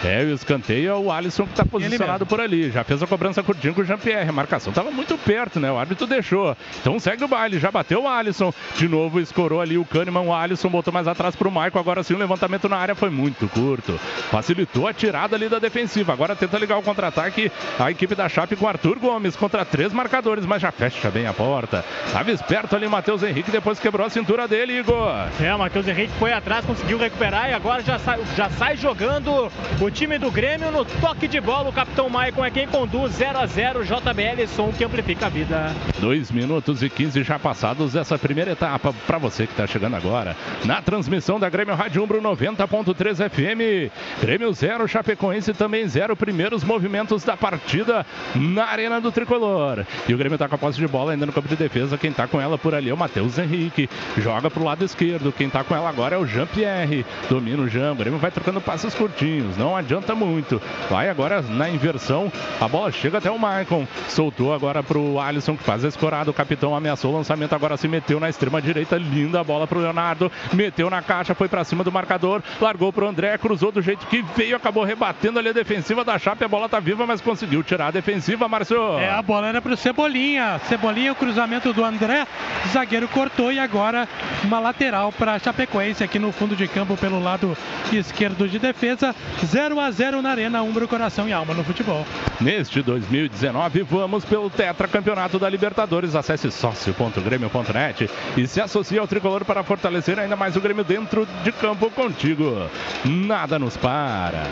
É, 0.04 0.24
o 0.24 0.34
escanteio 0.34 0.91
é 0.91 0.95
o 0.95 1.12
Alisson 1.12 1.45
que 1.45 1.51
está 1.51 1.66
posicionado 1.66 2.26
por 2.26 2.41
ali. 2.41 2.70
Já 2.70 2.84
fez 2.84 3.01
a 3.01 3.08
cobrança 3.08 3.41
curtinho 3.41 3.74
com 3.74 3.82
o 3.82 3.86
Jean-Pierre. 3.86 4.30
A 4.30 4.34
marcação 4.34 4.72
estava 4.72 4.91
muito 4.91 5.18
perto, 5.18 5.60
né? 5.60 5.72
O 5.72 5.78
árbitro 5.78 6.06
deixou. 6.06 6.56
Então 6.82 6.99
segue 6.99 7.24
o 7.24 7.28
baile. 7.28 7.58
Já 7.58 7.72
bateu 7.72 8.04
o 8.04 8.08
Alisson. 8.08 8.54
De 8.76 8.88
novo 8.88 9.20
escorou 9.20 9.62
ali 9.62 9.78
o 9.78 9.86
Kahneman. 9.86 10.28
O 10.28 10.34
Alisson 10.34 10.70
botou 10.70 10.93
mais 10.93 11.08
atrás 11.08 11.36
para 11.36 11.47
o 11.47 11.51
Maicon. 11.51 11.80
Agora 11.80 12.04
sim 12.04 12.14
o 12.14 12.18
levantamento 12.18 12.68
na 12.68 12.78
área 12.78 12.95
foi 12.95 13.10
muito 13.10 13.47
curto. 13.47 13.97
Facilitou 14.30 14.88
a 14.88 14.93
tirada 14.93 15.36
ali 15.36 15.47
da 15.47 15.60
defensiva. 15.60 16.12
Agora 16.12 16.36
tenta 16.36 16.58
ligar 16.58 16.78
o 16.78 16.84
contra-ataque. 16.84 17.51
A 17.80 17.89
equipe 17.89 18.14
da 18.14 18.28
Chape 18.28 18.56
com 18.56 18.68
Arthur 18.68 18.99
Gomes 18.99 19.36
contra 19.38 19.64
três 19.64 19.93
marcadores, 19.93 20.45
mas 20.45 20.62
já 20.62 20.72
fecha 20.72 21.10
bem 21.10 21.28
a 21.28 21.34
porta. 21.34 21.84
Tava 22.12 22.32
esperto 22.32 22.76
ali 22.76 22.86
o 22.86 22.91
Matheus 22.91 23.24
Henrique. 23.24 23.51
Depois 23.51 23.80
quebrou 23.80 24.06
a 24.06 24.10
cintura 24.10 24.47
dele, 24.47 24.80
Igor. 24.80 25.14
É, 25.41 25.56
o 25.56 25.60
Matheus 25.60 25.88
Henrique 25.88 26.12
foi 26.20 26.34
atrás, 26.34 26.66
conseguiu 26.66 26.97
recuperar 26.97 27.49
e 27.49 27.54
agora 27.54 27.82
já 27.82 27.97
sai, 27.99 28.20
já 28.36 28.49
sai 28.49 28.76
jogando 28.76 29.49
o 29.80 29.91
time 29.94 30.18
do 30.18 30.32
Grêmio 30.32 30.72
no 30.72 30.84
toque 30.84 31.28
de 31.28 31.39
bola. 31.39 31.70
O 31.70 31.74
capitão 31.74 32.10
Maicon 32.10 32.44
é 32.44 32.50
quem 32.50 32.68
conduz 32.68 33.14
0 33.14 33.38
a 33.38 33.46
0 33.46 33.84
JBL, 33.84 34.48
som 34.48 34.72
que 34.72 34.84
amplifica 34.84 35.28
a 35.28 35.30
vida. 35.30 35.74
2 36.00 36.32
minutos 36.32 36.82
e 36.82 36.89
15 36.89 37.24
já 37.24 37.38
passados 37.38 37.94
dessa 37.94 38.18
primeira 38.18 38.52
etapa. 38.52 38.94
Para 39.06 39.20
você 39.20 39.46
que 39.46 39.54
está 39.54 39.68
chegando 39.68 39.96
agora, 39.96 40.36
na 40.66 40.82
transmissão 40.82 41.39
da 41.39 41.48
Grêmio 41.48 41.76
Rádio 41.76 42.04
Umbro 42.04 42.22
90.3 42.22 43.30
FM. 43.30 43.94
Grêmio 44.20 44.52
0, 44.52 44.88
Chapecoense 44.88 45.54
também 45.54 45.88
0. 45.88 46.16
Primeiros 46.16 46.64
movimentos 46.64 47.24
da 47.24 47.38
partida 47.38 48.04
na 48.36 48.66
Arena 48.66 49.00
do 49.00 49.12
Tricolor. 49.12 49.86
E 50.08 50.14
o 50.14 50.18
Grêmio 50.18 50.36
está 50.36 50.48
com 50.48 50.56
a 50.56 50.58
posse 50.58 50.80
de 50.80 50.88
bola 50.88 51.12
ainda 51.12 51.28
no 51.28 51.32
campo 51.32 51.48
de 51.48 51.56
defesa. 51.56 52.00
Quem 52.00 52.10
está 52.10 52.28
com 52.28 52.41
ela 52.41 52.58
por 52.58 52.74
ali 52.74 52.89
é 52.89 52.94
o 52.94 52.98
Matheus 52.98 53.38
Henrique. 53.38 53.88
Joga 54.18 54.50
para 54.50 54.62
o 54.62 54.66
lado 54.66 54.84
esquerdo. 54.84 55.32
Quem 55.32 55.48
está 55.48 55.64
com 55.64 55.76
ela 55.76 55.88
agora 55.88 56.16
é 56.16 56.18
o 56.18 56.26
Jean-Pierre. 56.26 57.06
Domina 57.30 57.62
o 57.62 57.70
Jean. 57.70 57.91
O 57.91 57.96
Grêmio 57.96 58.20
vai 58.20 58.32
trocando 58.32 58.60
passos 58.60 58.96
curtinhos. 58.96 59.56
Não 59.56 59.82
adianta 59.84 60.15
muito. 60.15 60.61
Vai 60.89 61.09
agora 61.09 61.41
na 61.41 61.69
inversão. 61.69 62.31
A 62.59 62.67
bola 62.67 62.91
chega 62.91 63.17
até 63.17 63.29
o 63.29 63.38
Maicon. 63.38 63.86
Soltou 64.07 64.53
agora 64.53 64.81
pro 64.81 65.19
Alisson 65.19 65.55
que 65.55 65.63
faz 65.63 65.86
a 65.86 65.88
escorada. 65.88 66.31
O 66.31 66.34
capitão 66.34 66.75
ameaçou 66.75 67.11
o 67.11 67.17
lançamento. 67.17 67.53
Agora 67.53 67.77
se 67.77 67.88
meteu 67.88 68.19
na 68.19 68.29
extrema 68.29 68.61
direita. 68.61 68.97
Linda 68.97 69.41
a 69.41 69.43
bola 69.43 69.67
pro 69.67 69.79
Leonardo. 69.79 70.31
Meteu 70.53 70.89
na 70.89 71.01
caixa. 71.01 71.36
Foi 71.36 71.47
para 71.47 71.63
cima 71.63 71.84
do 71.84 71.91
marcador. 71.91 72.41
Largou 72.59 72.91
pro 72.91 73.07
André. 73.07 73.38
Cruzou 73.38 73.71
do 73.71 73.81
jeito 73.81 74.07
que 74.07 74.23
veio. 74.36 74.55
Acabou 74.55 74.84
rebatendo 74.84 75.38
ali 75.38 75.49
a 75.49 75.53
defensiva 75.53 76.03
da 76.03 76.17
Chape. 76.17 76.43
A 76.43 76.47
bola 76.47 76.69
tá 76.69 76.79
viva, 76.79 77.05
mas 77.05 77.21
conseguiu 77.21 77.61
tirar 77.61 77.88
a 77.88 77.91
defensiva, 77.91 78.47
Márcio. 78.47 78.97
É, 78.97 79.09
a 79.09 79.21
bola 79.21 79.47
era 79.47 79.61
pro 79.61 79.75
Cebolinha. 79.75 80.59
Cebolinha, 80.67 81.11
o 81.11 81.15
cruzamento 81.15 81.73
do 81.73 81.84
André. 81.84 82.25
O 82.65 82.69
zagueiro 82.69 83.07
cortou 83.09 83.51
e 83.51 83.59
agora 83.59 84.07
uma 84.43 84.59
lateral 84.59 85.11
para 85.11 85.39
Chapecoense 85.39 86.03
aqui 86.03 86.17
no 86.17 86.31
fundo 86.31 86.55
de 86.55 86.67
campo 86.67 86.95
pelo 86.95 87.21
lado 87.21 87.57
esquerdo 87.91 88.47
de 88.47 88.59
defesa. 88.59 89.13
0 89.45 89.72
0 89.74 89.80
a 89.80 89.91
0 89.91 90.21
na 90.21 90.30
Arena 90.30 90.61
Umbro, 90.61 90.88
coração 90.88 91.28
e 91.28 91.34
alma 91.34 91.53
no 91.53 91.63
futebol. 91.63 92.05
Neste 92.39 92.82
2019, 92.82 93.82
vamos 93.82 94.24
pelo 94.24 94.49
Tetracampeonato 94.49 95.39
da 95.39 95.49
Libertadores. 95.49 96.15
Acesse 96.15 96.51
sócio.grêmio.net 96.51 98.09
e 98.38 98.47
se 98.47 98.61
associe 98.61 98.99
ao 98.99 99.07
tricolor 99.07 99.43
para 99.43 99.63
fortalecer 99.63 100.19
ainda 100.19 100.36
mais 100.36 100.55
o 100.55 100.61
Grêmio 100.61 100.84
dentro 100.84 101.28
de 101.43 101.51
campo 101.51 101.89
contigo. 101.89 102.69
Nada 103.03 103.57
nos 103.57 103.76
para. 103.76 104.43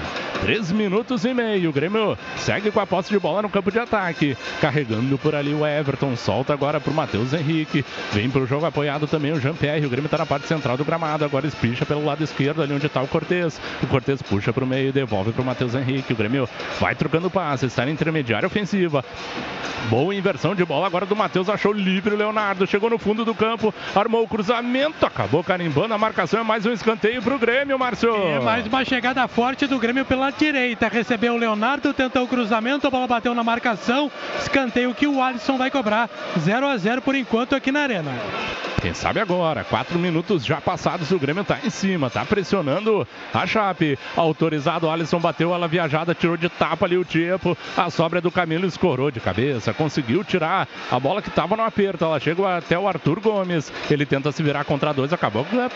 Três 0.42 0.72
minutos 0.72 1.24
e 1.24 1.34
meio. 1.36 1.70
O 1.70 1.74
Grêmio 1.74 2.18
segue 2.38 2.72
com 2.72 2.80
a 2.80 2.88
posse 2.88 3.12
de 3.12 3.20
bola 3.20 3.44
no 3.44 3.50
campo 3.50 3.72
de 3.72 3.78
ataque. 3.78 4.36
Carregando 4.60 5.16
por 5.20 5.36
ali 5.36 5.54
o 5.54 5.68
Everton. 5.68 6.16
Solta 6.16 6.52
agora 6.52 6.80
para 6.80 6.92
o 6.92 6.96
Matheus 6.96 7.32
Henrique. 7.32 7.86
Vem 8.12 8.28
para 8.28 8.42
o 8.42 8.48
jogo 8.48 8.66
apoiado 8.66 9.06
também 9.06 9.32
o 9.32 9.40
Jean-Pierre. 9.40 9.86
O 9.86 9.90
Grêmio 9.90 10.08
está 10.08 10.18
na 10.18 10.26
parte 10.26 10.48
central 10.48 10.78
do 10.78 10.84
gramado. 10.84 11.24
Agora 11.24 11.46
espicha 11.46 11.86
pelo 11.86 12.04
lado 12.04 12.24
esquerdo, 12.24 12.64
ali 12.64 12.74
onde 12.74 12.88
está 12.88 13.04
o 13.04 13.08
Cortez. 13.08 13.62
O 13.84 13.88
Cortez 13.88 14.20
puxa 14.24 14.52
para 14.52 14.64
o 14.64 14.68
meio, 14.68 14.92
devolve 15.02 15.32
para 15.32 15.42
o 15.42 15.46
Matheus 15.46 15.74
Henrique. 15.74 16.14
O 16.14 16.16
Grêmio 16.16 16.48
vai 16.80 16.94
trocando 16.94 17.30
passes. 17.30 17.72
Está 17.72 17.86
na 17.86 17.92
intermediária 17.92 18.46
ofensiva. 18.46 19.04
Boa 19.90 20.14
inversão 20.14 20.54
de 20.54 20.64
bola 20.64 20.86
agora 20.86 21.08
do 21.08 21.16
Matheus. 21.16 21.50
Achou 21.50 21.74
livre 21.74 22.14
o 22.14 22.18
Leonardo. 22.18 22.68
Chegou 22.68 22.90
no 22.90 23.00
fundo 23.00 23.26
do 23.26 23.34
campo. 23.34 23.74
Armou 23.96 24.24
o 24.24 24.28
cruzamento. 24.28 25.06
Acabou 25.06 25.44
carimbando 25.44 25.94
a 25.94 25.98
marcação. 25.98 26.40
É 26.40 26.44
mais 26.44 26.66
um 26.66 26.72
escanteio 26.72 27.22
para 27.22 27.36
o 27.36 27.40
Grêmio, 27.40 27.80
Márcio. 27.80 28.16
É 28.16 28.40
mais 28.40 28.68
uma 28.68 28.86
chegada 28.86 29.28
forte 29.28 29.66
do 29.66 29.80
Grêmio 29.80 30.06
pela 30.06 30.30
direita. 30.30 30.88
Recebeu 30.88 31.34
o 31.34 31.38
Leonardo, 31.38 31.94
tentou 31.94 32.24
o 32.24 32.28
cruzamento, 32.28 32.86
a 32.86 32.92
bola 32.92 33.08
bateu 33.08 33.34
na 33.34 33.44
marcação. 33.44 34.12
Escanteio 34.40 34.94
que 34.94 35.08
o 35.08 35.22
Alisson 35.22 35.58
vai 35.58 35.72
cobrar. 35.72 36.10
0 36.40 36.68
a 36.68 36.78
0 36.78 37.02
por 37.02 37.16
enquanto 37.16 37.56
aqui 37.56 37.72
na 37.72 37.82
Arena. 37.82 38.12
Quem 38.82 38.96
sabe 38.96 39.20
agora, 39.20 39.64
quatro 39.64 40.00
minutos 40.00 40.44
já 40.44 40.60
passados, 40.60 41.12
o 41.12 41.20
Grêmio 41.20 41.44
tá 41.44 41.60
em 41.64 41.70
cima, 41.70 42.10
tá 42.10 42.26
pressionando 42.26 43.08
a 43.32 43.46
Chape. 43.46 43.98
Autorizado, 44.18 44.90
Alisson 44.92 45.20
bateu 45.20 45.54
ela 45.54 45.68
viajada, 45.68 46.14
tirou 46.14 46.38
de 46.38 46.50
tapa 46.50 46.86
ali 46.86 46.98
o 46.98 47.06
tipo. 47.06 47.58
A 47.76 47.90
sobra 47.90 48.20
é 48.20 48.22
do 48.22 48.32
Camilo 48.32 48.66
escorou 48.66 49.12
de 49.12 49.20
cabeça, 49.20 49.74
conseguiu 49.74 50.24
tirar 50.24 50.68
a 50.90 51.00
bola 51.00 51.22
que 51.22 51.30
tava 51.30 51.56
no 51.56 51.64
aperto. 51.64 52.06
Ela 52.06 52.20
chega 52.20 52.58
até 52.58 52.78
o 52.78 52.88
Arthur 52.88 53.20
Gomes. 53.20 53.72
Ele 53.90 54.06
tenta 54.06 54.32
se 54.32 54.44
virar 54.44 54.64
contra 54.64 54.94
dois, 54.94 55.14
acabou 55.14 55.46
né, 55.52 55.70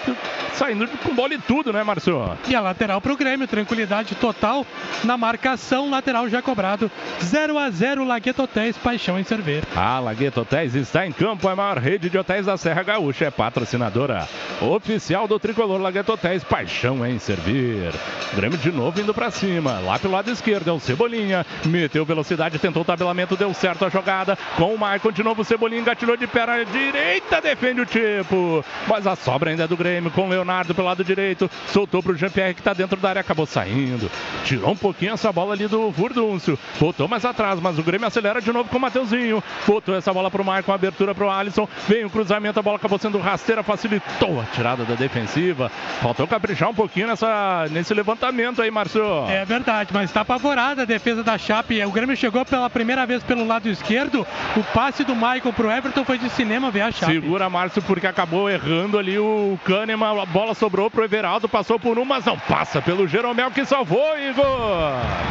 saindo 0.53 0.87
com 1.03 1.13
bola 1.13 1.33
e 1.33 1.39
tudo, 1.39 1.71
né, 1.71 1.83
Márcio? 1.83 2.37
E 2.47 2.55
a 2.55 2.61
lateral 2.61 3.01
pro 3.01 3.17
Grêmio, 3.17 3.47
tranquilidade 3.47 4.15
total 4.15 4.65
na 5.03 5.17
marcação, 5.17 5.89
lateral 5.89 6.29
já 6.29 6.41
cobrado. 6.41 6.89
0 7.21 7.57
a 7.57 7.69
0 7.69 8.05
Lagueto 8.05 8.43
Hotéis, 8.43 8.77
paixão 8.77 9.19
em 9.19 9.23
servir. 9.23 9.63
A 9.75 9.99
Lagueto 9.99 10.41
Hotéis 10.41 10.75
está 10.75 11.05
em 11.05 11.11
campo, 11.11 11.47
é 11.47 11.51
a 11.51 11.55
maior 11.55 11.77
rede 11.77 12.09
de 12.09 12.17
hotéis 12.17 12.45
da 12.45 12.57
Serra 12.57 12.83
Gaúcha, 12.83 13.25
é 13.25 13.31
patrocinadora 13.31 14.27
oficial 14.61 15.27
do 15.27 15.39
Tricolor 15.39 15.79
Lagueto 15.81 16.13
Hotéis, 16.13 16.43
paixão 16.43 17.05
em 17.05 17.19
servir. 17.19 17.91
Grêmio 18.33 18.57
de 18.57 18.71
novo 18.71 18.99
indo 19.05 19.13
para 19.13 19.29
cima, 19.29 19.79
lá 19.79 19.99
pelo 19.99 20.13
lado 20.13 20.31
esquerdo 20.31 20.67
é 20.67 20.73
o 20.73 20.79
Cebolinha, 20.79 21.45
meteu 21.65 22.03
velocidade, 22.03 22.57
tentou 22.57 22.81
o 22.81 22.85
tabelamento, 22.85 23.37
deu 23.37 23.53
certo 23.53 23.85
a 23.85 23.89
jogada, 23.89 24.35
com 24.57 24.73
o 24.73 24.77
Maicon 24.77 25.11
de 25.11 25.23
novo, 25.23 25.43
Cebolinha 25.43 25.81
engatilhou 25.81 26.17
de 26.17 26.25
perna 26.25 26.65
direita, 26.65 27.39
defende 27.39 27.81
o 27.81 27.85
tipo, 27.85 28.65
mas 28.87 29.05
a 29.05 29.15
sobra 29.15 29.51
ainda 29.51 29.65
é 29.65 29.67
do 29.67 29.77
Grêmio, 29.77 30.09
com 30.09 30.25
o 30.25 30.29
Leonardo 30.29 30.73
pelo 30.73 30.87
lado 30.87 31.03
direito, 31.03 31.49
soltou 31.67 32.01
pro 32.01 32.15
Jean-Pierre 32.15 32.55
que 32.55 32.61
está 32.61 32.73
dentro 32.73 32.99
da 32.99 33.09
área, 33.09 33.19
acabou 33.19 33.45
saindo, 33.45 34.09
tirou 34.43 34.71
um 34.71 34.75
pouquinho 34.75 35.13
essa 35.13 35.31
bola 35.31 35.53
ali 35.53 35.67
do 35.67 35.91
Furdúncio, 35.91 36.57
voltou 36.79 37.07
mais 37.07 37.23
atrás, 37.23 37.59
mas 37.59 37.77
o 37.77 37.83
Grêmio 37.83 38.07
acelera 38.07 38.41
de 38.41 38.51
novo 38.51 38.69
com 38.69 38.77
o 38.77 38.81
Mateuzinho, 38.81 39.43
botou 39.67 39.95
essa 39.95 40.11
bola 40.11 40.31
pro 40.31 40.43
Maicon, 40.43 40.73
abertura 40.73 41.13
pro 41.13 41.29
Alisson, 41.29 41.69
vem 41.87 42.05
o 42.05 42.09
cruzamento, 42.09 42.59
a 42.59 42.63
bola 42.63 42.77
acabou 42.77 42.97
sendo 42.97 43.19
rasteira, 43.19 43.61
facilitou 43.61 44.41
a 44.41 44.45
tirada 44.45 44.83
da 44.83 44.95
defensiva. 44.95 45.71
Faltou 46.01 46.27
caprichar 46.27 46.69
um 46.69 46.73
pouquinho 46.73 47.07
nessa, 47.07 47.67
nesse 47.69 47.93
levantamento 47.93 48.61
aí, 48.61 48.71
Márcio. 48.95 49.25
É 49.29 49.45
verdade, 49.45 49.89
mas 49.93 50.09
está 50.09 50.21
apavorada 50.21 50.83
a 50.83 50.85
defesa 50.85 51.23
da 51.23 51.37
Chape. 51.37 51.83
O 51.83 51.91
Grêmio 51.91 52.15
chegou 52.15 52.45
pela 52.45 52.69
primeira 52.69 53.05
vez 53.05 53.23
pelo 53.23 53.45
lado 53.45 53.69
esquerdo. 53.69 54.25
O 54.55 54.63
passe 54.73 55.03
do 55.03 55.15
Michael 55.15 55.53
pro 55.55 55.71
Everton 55.71 56.05
foi 56.05 56.17
de 56.17 56.29
cinema 56.29 56.71
ver 56.71 56.81
a 56.81 56.91
Chape. 56.91 57.13
Segura, 57.13 57.49
Márcio, 57.49 57.81
porque 57.81 58.07
acabou 58.07 58.49
errando 58.49 58.97
ali 58.97 59.17
o 59.19 59.59
Kahneman. 59.65 60.21
A 60.21 60.25
bola 60.25 60.53
sobrou 60.53 60.89
pro 60.89 61.03
Everaldo, 61.03 61.49
passou 61.49 61.79
por 61.79 61.99
um, 61.99 62.05
mas 62.05 62.25
não 62.25 62.37
passa 62.37 62.81
pelo 62.81 63.07
Jeromel 63.07 63.51
que 63.51 63.65
salvou, 63.65 64.17
Igor. 64.17 64.45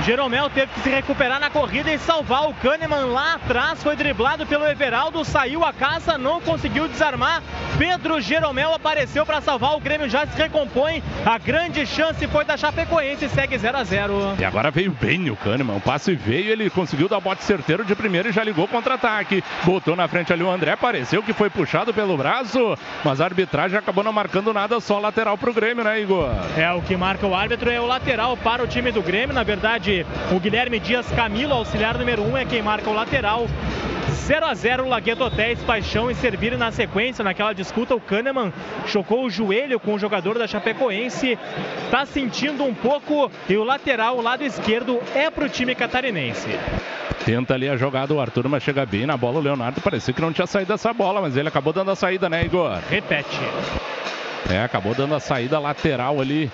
Jeromel 0.04 0.50
teve 0.50 0.72
que 0.72 0.80
se 0.80 0.90
recuperar 0.90 1.40
na 1.40 1.50
corrida 1.50 1.92
e 1.92 1.98
salvar 1.98 2.48
o 2.48 2.54
Kahneman 2.54 3.06
lá 3.06 3.34
atrás. 3.34 3.82
Foi 3.82 3.96
driblado 3.96 4.46
pelo 4.46 4.66
Everaldo, 4.66 5.24
saiu 5.24 5.64
a 5.64 5.72
casa, 5.72 6.18
não 6.18 6.40
conseguiu 6.40 6.88
desarmar. 6.88 7.42
Pedro 7.78 8.20
Jeromel 8.20 8.74
apareceu 8.74 9.24
para 9.24 9.40
salvar. 9.40 9.74
O 9.74 9.80
Grêmio 9.80 10.08
já 10.08 10.26
se 10.26 10.36
recompõe. 10.36 11.02
A 11.24 11.38
grande 11.38 11.86
chance 11.86 12.26
foi 12.26 12.44
da 12.44 12.56
Chapecoense. 12.56 13.28
Segue 13.28 13.53
0 13.58 13.78
a 13.78 13.84
0 13.84 14.34
E 14.38 14.44
agora 14.44 14.70
veio 14.70 14.90
bem 14.92 15.30
o 15.30 15.36
Kahneman. 15.36 15.76
O 15.76 15.80
passe 15.80 16.14
veio, 16.14 16.50
ele 16.50 16.70
conseguiu 16.70 17.08
dar 17.08 17.20
bote 17.20 17.42
certeiro 17.44 17.84
de 17.84 17.94
primeiro 17.94 18.28
e 18.28 18.32
já 18.32 18.42
ligou 18.42 18.66
contra-ataque. 18.68 19.42
Botou 19.64 19.96
na 19.96 20.08
frente 20.08 20.32
ali 20.32 20.42
o 20.42 20.50
André. 20.50 20.76
Pareceu 20.76 21.22
que 21.22 21.32
foi 21.32 21.50
puxado 21.50 21.92
pelo 21.92 22.16
braço, 22.16 22.76
mas 23.04 23.20
a 23.20 23.24
arbitragem 23.24 23.78
acabou 23.78 24.04
não 24.04 24.12
marcando 24.12 24.52
nada, 24.52 24.80
só 24.80 24.98
lateral 24.98 25.38
para 25.38 25.50
o 25.50 25.54
Grêmio, 25.54 25.84
né, 25.84 26.00
Igor? 26.00 26.30
É, 26.56 26.70
o 26.72 26.82
que 26.82 26.96
marca 26.96 27.26
o 27.26 27.34
árbitro 27.34 27.70
é 27.70 27.80
o 27.80 27.86
lateral 27.86 28.36
para 28.36 28.62
o 28.62 28.66
time 28.66 28.90
do 28.90 29.02
Grêmio. 29.02 29.34
Na 29.34 29.42
verdade, 29.42 30.06
o 30.30 30.40
Guilherme 30.40 30.78
Dias 30.78 31.06
Camilo, 31.12 31.54
auxiliar 31.54 31.98
número 31.98 32.22
1, 32.22 32.30
um, 32.30 32.36
é 32.36 32.44
quem 32.44 32.62
marca 32.62 32.90
o 32.90 32.94
lateral. 32.94 33.46
0 34.14 34.46
a 34.46 34.54
0 34.54 34.88
Lagueto 34.88 35.24
Hotéis, 35.24 35.62
Paixão 35.62 36.10
e 36.10 36.14
Servir 36.14 36.56
na 36.56 36.70
sequência. 36.70 37.24
Naquela 37.24 37.52
disputa, 37.52 37.94
o 37.94 38.00
Kahneman 38.00 38.52
chocou 38.86 39.24
o 39.24 39.30
joelho 39.30 39.78
com 39.80 39.94
o 39.94 39.98
jogador 39.98 40.38
da 40.38 40.46
Chapecoense. 40.46 41.38
Tá 41.90 42.06
sentindo 42.06 42.64
um 42.64 42.72
pouco 42.72 43.30
e 43.48 43.56
o 43.56 43.64
lateral, 43.64 44.16
o 44.16 44.22
lado 44.22 44.44
esquerdo, 44.44 45.00
é 45.14 45.28
pro 45.30 45.48
time 45.48 45.74
catarinense. 45.74 46.48
Tenta 47.24 47.54
ali 47.54 47.68
a 47.68 47.76
jogada 47.76 48.14
o 48.14 48.20
Arthur, 48.20 48.48
mas 48.48 48.62
chega 48.62 48.86
bem 48.86 49.06
na 49.06 49.16
bola. 49.16 49.38
O 49.38 49.42
Leonardo 49.42 49.80
parecia 49.80 50.14
que 50.14 50.20
não 50.20 50.32
tinha 50.32 50.46
saído 50.46 50.72
dessa 50.72 50.92
bola, 50.92 51.20
mas 51.20 51.36
ele 51.36 51.48
acabou 51.48 51.72
dando 51.72 51.90
a 51.90 51.96
saída, 51.96 52.28
né, 52.28 52.44
Igor? 52.44 52.78
Repete. 52.88 53.40
É, 54.50 54.62
acabou 54.62 54.94
dando 54.94 55.14
a 55.14 55.20
saída 55.20 55.58
lateral 55.58 56.20
ali 56.20 56.50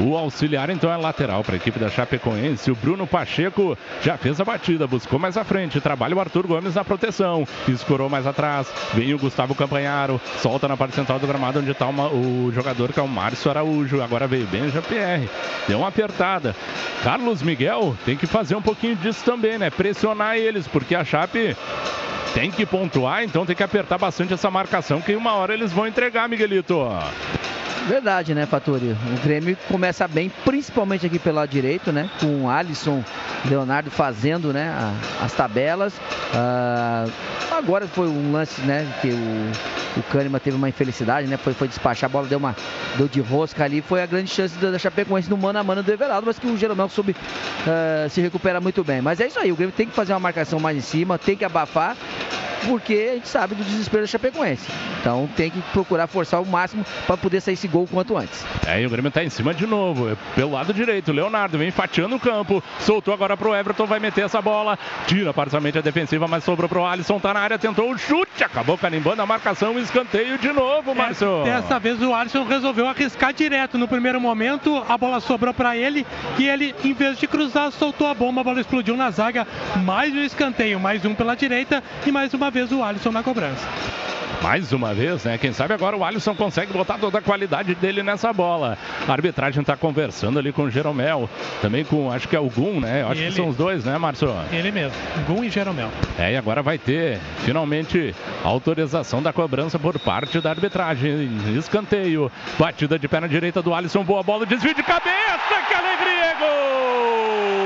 o 0.00 0.16
auxiliar 0.16 0.70
então 0.70 0.92
é 0.92 0.96
lateral 0.96 1.44
para 1.44 1.54
a 1.54 1.56
equipe 1.56 1.78
da 1.78 1.90
Chapecoense. 1.90 2.70
O 2.70 2.74
Bruno 2.74 3.06
Pacheco 3.06 3.76
já 4.02 4.16
fez 4.16 4.40
a 4.40 4.44
batida, 4.44 4.86
buscou 4.86 5.18
mais 5.18 5.36
à 5.36 5.44
frente. 5.44 5.80
Trabalha 5.80 6.16
o 6.16 6.20
Arthur 6.20 6.46
Gomes 6.46 6.74
na 6.74 6.84
proteção. 6.84 7.46
Escorou 7.68 8.08
mais 8.08 8.26
atrás. 8.26 8.66
Vem 8.94 9.12
o 9.14 9.18
Gustavo 9.18 9.54
Campanharo. 9.54 10.20
Solta 10.38 10.66
na 10.66 10.76
parte 10.76 10.94
central 10.94 11.18
do 11.18 11.26
gramado 11.26 11.60
onde 11.60 11.70
está 11.70 11.88
o 11.88 12.50
jogador 12.52 12.92
que 12.92 13.00
é 13.00 13.02
o 13.02 13.08
Márcio 13.08 13.50
Araújo. 13.50 14.02
Agora 14.02 14.26
veio 14.26 14.46
bem 14.46 14.62
o 14.62 14.70
Jean-Pierre. 14.70 15.28
Deu 15.68 15.78
uma 15.78 15.88
apertada. 15.88 16.54
Carlos 17.02 17.42
Miguel 17.42 17.96
tem 18.04 18.16
que 18.16 18.26
fazer 18.26 18.56
um 18.56 18.62
pouquinho 18.62 18.96
disso 18.96 19.24
também, 19.24 19.58
né? 19.58 19.70
Pressionar 19.70 20.36
eles, 20.36 20.66
porque 20.66 20.94
a 20.94 21.04
Chape 21.04 21.56
tem 22.34 22.50
que 22.50 22.64
pontuar, 22.64 23.24
então 23.24 23.44
tem 23.44 23.56
que 23.56 23.62
apertar 23.62 23.98
bastante 23.98 24.32
essa 24.32 24.50
marcação, 24.50 25.00
que 25.00 25.16
uma 25.16 25.34
hora 25.34 25.52
eles 25.52 25.72
vão 25.72 25.86
entregar, 25.86 26.28
Miguelito. 26.28 26.78
Verdade, 27.88 28.34
né, 28.34 28.46
Faturi? 28.46 28.92
O 28.92 29.22
Grêmio 29.24 29.56
começa 29.68 29.89
bem, 30.08 30.30
principalmente 30.44 31.06
aqui 31.06 31.18
pelo 31.18 31.36
lado 31.36 31.50
direito, 31.50 31.92
né? 31.92 32.08
Com 32.20 32.48
Alisson, 32.48 33.04
Leonardo 33.44 33.90
fazendo, 33.90 34.52
né, 34.52 34.68
a, 34.68 35.24
as 35.24 35.32
tabelas. 35.32 35.94
Uh, 35.94 37.10
agora 37.50 37.86
foi 37.86 38.08
um 38.08 38.32
lance, 38.32 38.60
né, 38.62 38.86
que 39.00 39.08
o, 39.08 40.00
o 40.00 40.02
Kahneman 40.04 40.38
teve 40.38 40.56
uma 40.56 40.68
infelicidade, 40.68 41.26
né? 41.26 41.36
Foi, 41.36 41.52
foi 41.52 41.68
despachar, 41.68 42.08
a 42.08 42.12
bola 42.12 42.26
deu 42.26 42.38
uma 42.38 42.54
deu 42.96 43.08
de 43.08 43.20
rosca 43.20 43.64
ali. 43.64 43.80
Foi 43.80 44.02
a 44.02 44.06
grande 44.06 44.30
chance 44.30 44.56
da, 44.58 44.70
da 44.70 44.78
Chapecoense 44.78 45.28
no 45.28 45.36
mano 45.36 45.58
a 45.58 45.64
mano 45.64 45.82
do 45.82 45.92
Everaldo, 45.92 46.26
mas 46.26 46.38
que 46.38 46.46
o 46.46 46.56
Jeromel 46.56 46.88
soube 46.88 47.12
uh, 47.12 48.08
se 48.08 48.20
recupera 48.20 48.60
muito 48.60 48.84
bem. 48.84 49.00
Mas 49.00 49.20
é 49.20 49.26
isso 49.26 49.38
aí, 49.38 49.50
o 49.50 49.56
Grêmio 49.56 49.74
tem 49.74 49.86
que 49.86 49.94
fazer 49.94 50.12
uma 50.12 50.20
marcação 50.20 50.60
mais 50.60 50.76
em 50.76 50.80
cima, 50.80 51.18
tem 51.18 51.36
que 51.36 51.44
abafar 51.44 51.96
porque 52.66 53.08
a 53.10 53.14
gente 53.14 53.28
sabe 53.28 53.54
do 53.54 53.64
desespero 53.64 54.02
da 54.02 54.06
Chapecoense. 54.06 54.66
Então 55.00 55.28
tem 55.36 55.50
que 55.50 55.60
procurar 55.72 56.06
forçar 56.06 56.40
o 56.42 56.46
máximo 56.46 56.84
para 57.06 57.16
poder 57.16 57.40
sair 57.40 57.54
esse 57.54 57.68
gol 57.68 57.86
quanto 57.90 58.16
antes. 58.16 58.44
É, 58.66 58.82
e 58.82 58.86
o 58.86 58.90
Grêmio 58.90 59.08
está 59.08 59.24
em 59.24 59.30
cima 59.30 59.54
de 59.54 59.66
novo, 59.70 60.10
é 60.10 60.16
pelo 60.34 60.52
lado 60.52 60.74
direito. 60.74 61.12
Leonardo 61.12 61.56
vem 61.56 61.70
fatiando 61.70 62.16
o 62.16 62.20
campo, 62.20 62.62
soltou 62.80 63.14
agora 63.14 63.36
pro 63.36 63.54
Everton, 63.54 63.86
vai 63.86 64.00
meter 64.00 64.24
essa 64.24 64.42
bola, 64.42 64.78
tira 65.06 65.32
parcialmente 65.32 65.78
a 65.78 65.80
defensiva, 65.80 66.28
mas 66.28 66.44
sobrou 66.44 66.68
pro 66.68 66.84
Alisson, 66.84 67.18
tá 67.18 67.32
na 67.32 67.40
área, 67.40 67.58
tentou 67.58 67.90
o 67.90 67.96
chute, 67.96 68.44
acabou 68.44 68.76
carimbando 68.76 69.22
a 69.22 69.26
marcação, 69.26 69.78
escanteio 69.78 70.36
de 70.36 70.52
novo, 70.52 70.94
Márcio. 70.94 71.46
É, 71.46 71.60
dessa 71.60 71.78
vez 71.78 72.02
o 72.02 72.12
Alisson 72.12 72.44
resolveu 72.44 72.88
arriscar 72.88 73.32
direto 73.32 73.78
no 73.78 73.88
primeiro 73.88 74.20
momento, 74.20 74.84
a 74.88 74.98
bola 74.98 75.20
sobrou 75.20 75.54
para 75.54 75.76
ele 75.76 76.06
e 76.38 76.48
ele, 76.48 76.74
em 76.84 76.92
vez 76.92 77.18
de 77.18 77.26
cruzar, 77.26 77.70
soltou 77.70 78.06
a 78.06 78.14
bomba, 78.14 78.40
a 78.40 78.44
bola 78.44 78.60
explodiu 78.60 78.96
na 78.96 79.10
zaga, 79.10 79.46
mais 79.84 80.12
um 80.12 80.22
escanteio, 80.22 80.80
mais 80.80 81.04
um 81.04 81.14
pela 81.14 81.36
direita 81.36 81.82
e 82.04 82.10
mais 82.10 82.34
uma 82.34 82.50
vez 82.50 82.72
o 82.72 82.82
Alisson 82.82 83.12
na 83.12 83.22
cobrança. 83.22 83.68
Mais 84.42 84.72
uma 84.72 84.94
vez, 84.94 85.24
né? 85.24 85.36
Quem 85.36 85.52
sabe 85.52 85.74
agora 85.74 85.94
o 85.94 86.02
Alisson 86.02 86.34
consegue 86.34 86.72
botar 86.72 86.96
toda 86.96 87.18
a 87.18 87.22
qualidade 87.22 87.74
dele 87.74 88.02
nessa 88.02 88.32
bola. 88.32 88.78
A 89.06 89.12
arbitragem 89.12 89.59
está 89.60 89.76
conversando 89.76 90.38
ali 90.38 90.52
com 90.52 90.62
o 90.62 90.70
Jeromel. 90.70 91.28
Também 91.60 91.84
com, 91.84 92.10
acho 92.10 92.28
que 92.28 92.36
é 92.36 92.40
o 92.40 92.48
Gum, 92.50 92.80
né? 92.80 93.02
Acho 93.02 93.20
ele, 93.20 93.30
que 93.30 93.36
são 93.36 93.48
os 93.48 93.56
dois, 93.56 93.84
né, 93.84 93.96
Márcio? 93.98 94.34
Ele 94.52 94.70
mesmo, 94.70 94.96
Gum 95.26 95.44
e 95.44 95.50
Jeromel. 95.50 95.90
É, 96.18 96.32
e 96.32 96.36
agora 96.36 96.62
vai 96.62 96.78
ter 96.78 97.18
finalmente 97.44 98.14
autorização 98.44 99.22
da 99.22 99.32
cobrança 99.32 99.78
por 99.78 99.98
parte 99.98 100.40
da 100.40 100.50
arbitragem. 100.50 101.30
Escanteio. 101.56 102.30
Batida 102.58 102.98
de 102.98 103.08
perna 103.08 103.28
direita 103.28 103.62
do 103.62 103.74
Alisson. 103.74 104.04
Boa 104.04 104.22
bola, 104.22 104.46
desvio 104.46 104.74
de 104.74 104.82
cabeça. 104.82 105.10
Que 105.68 105.74
alegria, 105.74 106.34
gol! 106.38 107.59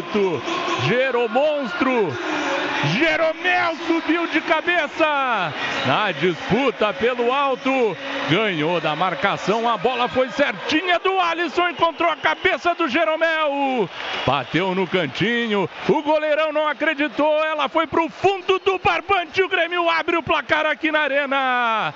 Jeromito, 0.00 0.42
Jeromonstro, 0.88 2.16
Jeromel 2.96 3.76
subiu 3.86 4.26
de 4.28 4.40
cabeça. 4.40 5.52
Na 5.86 6.12
disputa 6.12 6.92
pelo 6.92 7.32
alto, 7.32 7.96
ganhou 8.30 8.80
da 8.80 8.96
marcação, 8.96 9.68
a 9.68 9.76
bola 9.76 10.08
foi 10.08 10.30
certinha 10.30 10.98
do 10.98 11.18
Alisson, 11.20 11.68
encontrou 11.68 12.10
a 12.10 12.16
cabeça 12.16 12.74
do 12.74 12.88
Jeromel, 12.88 13.88
bateu 14.26 14.74
no 14.74 14.86
cantinho, 14.86 15.68
o 15.88 16.02
goleirão 16.02 16.52
não 16.52 16.66
acreditou, 16.66 17.44
ela 17.44 17.68
foi 17.68 17.86
pro 17.86 18.08
fundo 18.08 18.58
do 18.58 18.78
barbante, 18.78 19.42
o 19.42 19.48
Grêmio 19.48 19.88
abre 19.88 20.16
o 20.16 20.22
placar 20.22 20.64
aqui 20.66 20.90
na 20.90 21.00
arena. 21.00 21.94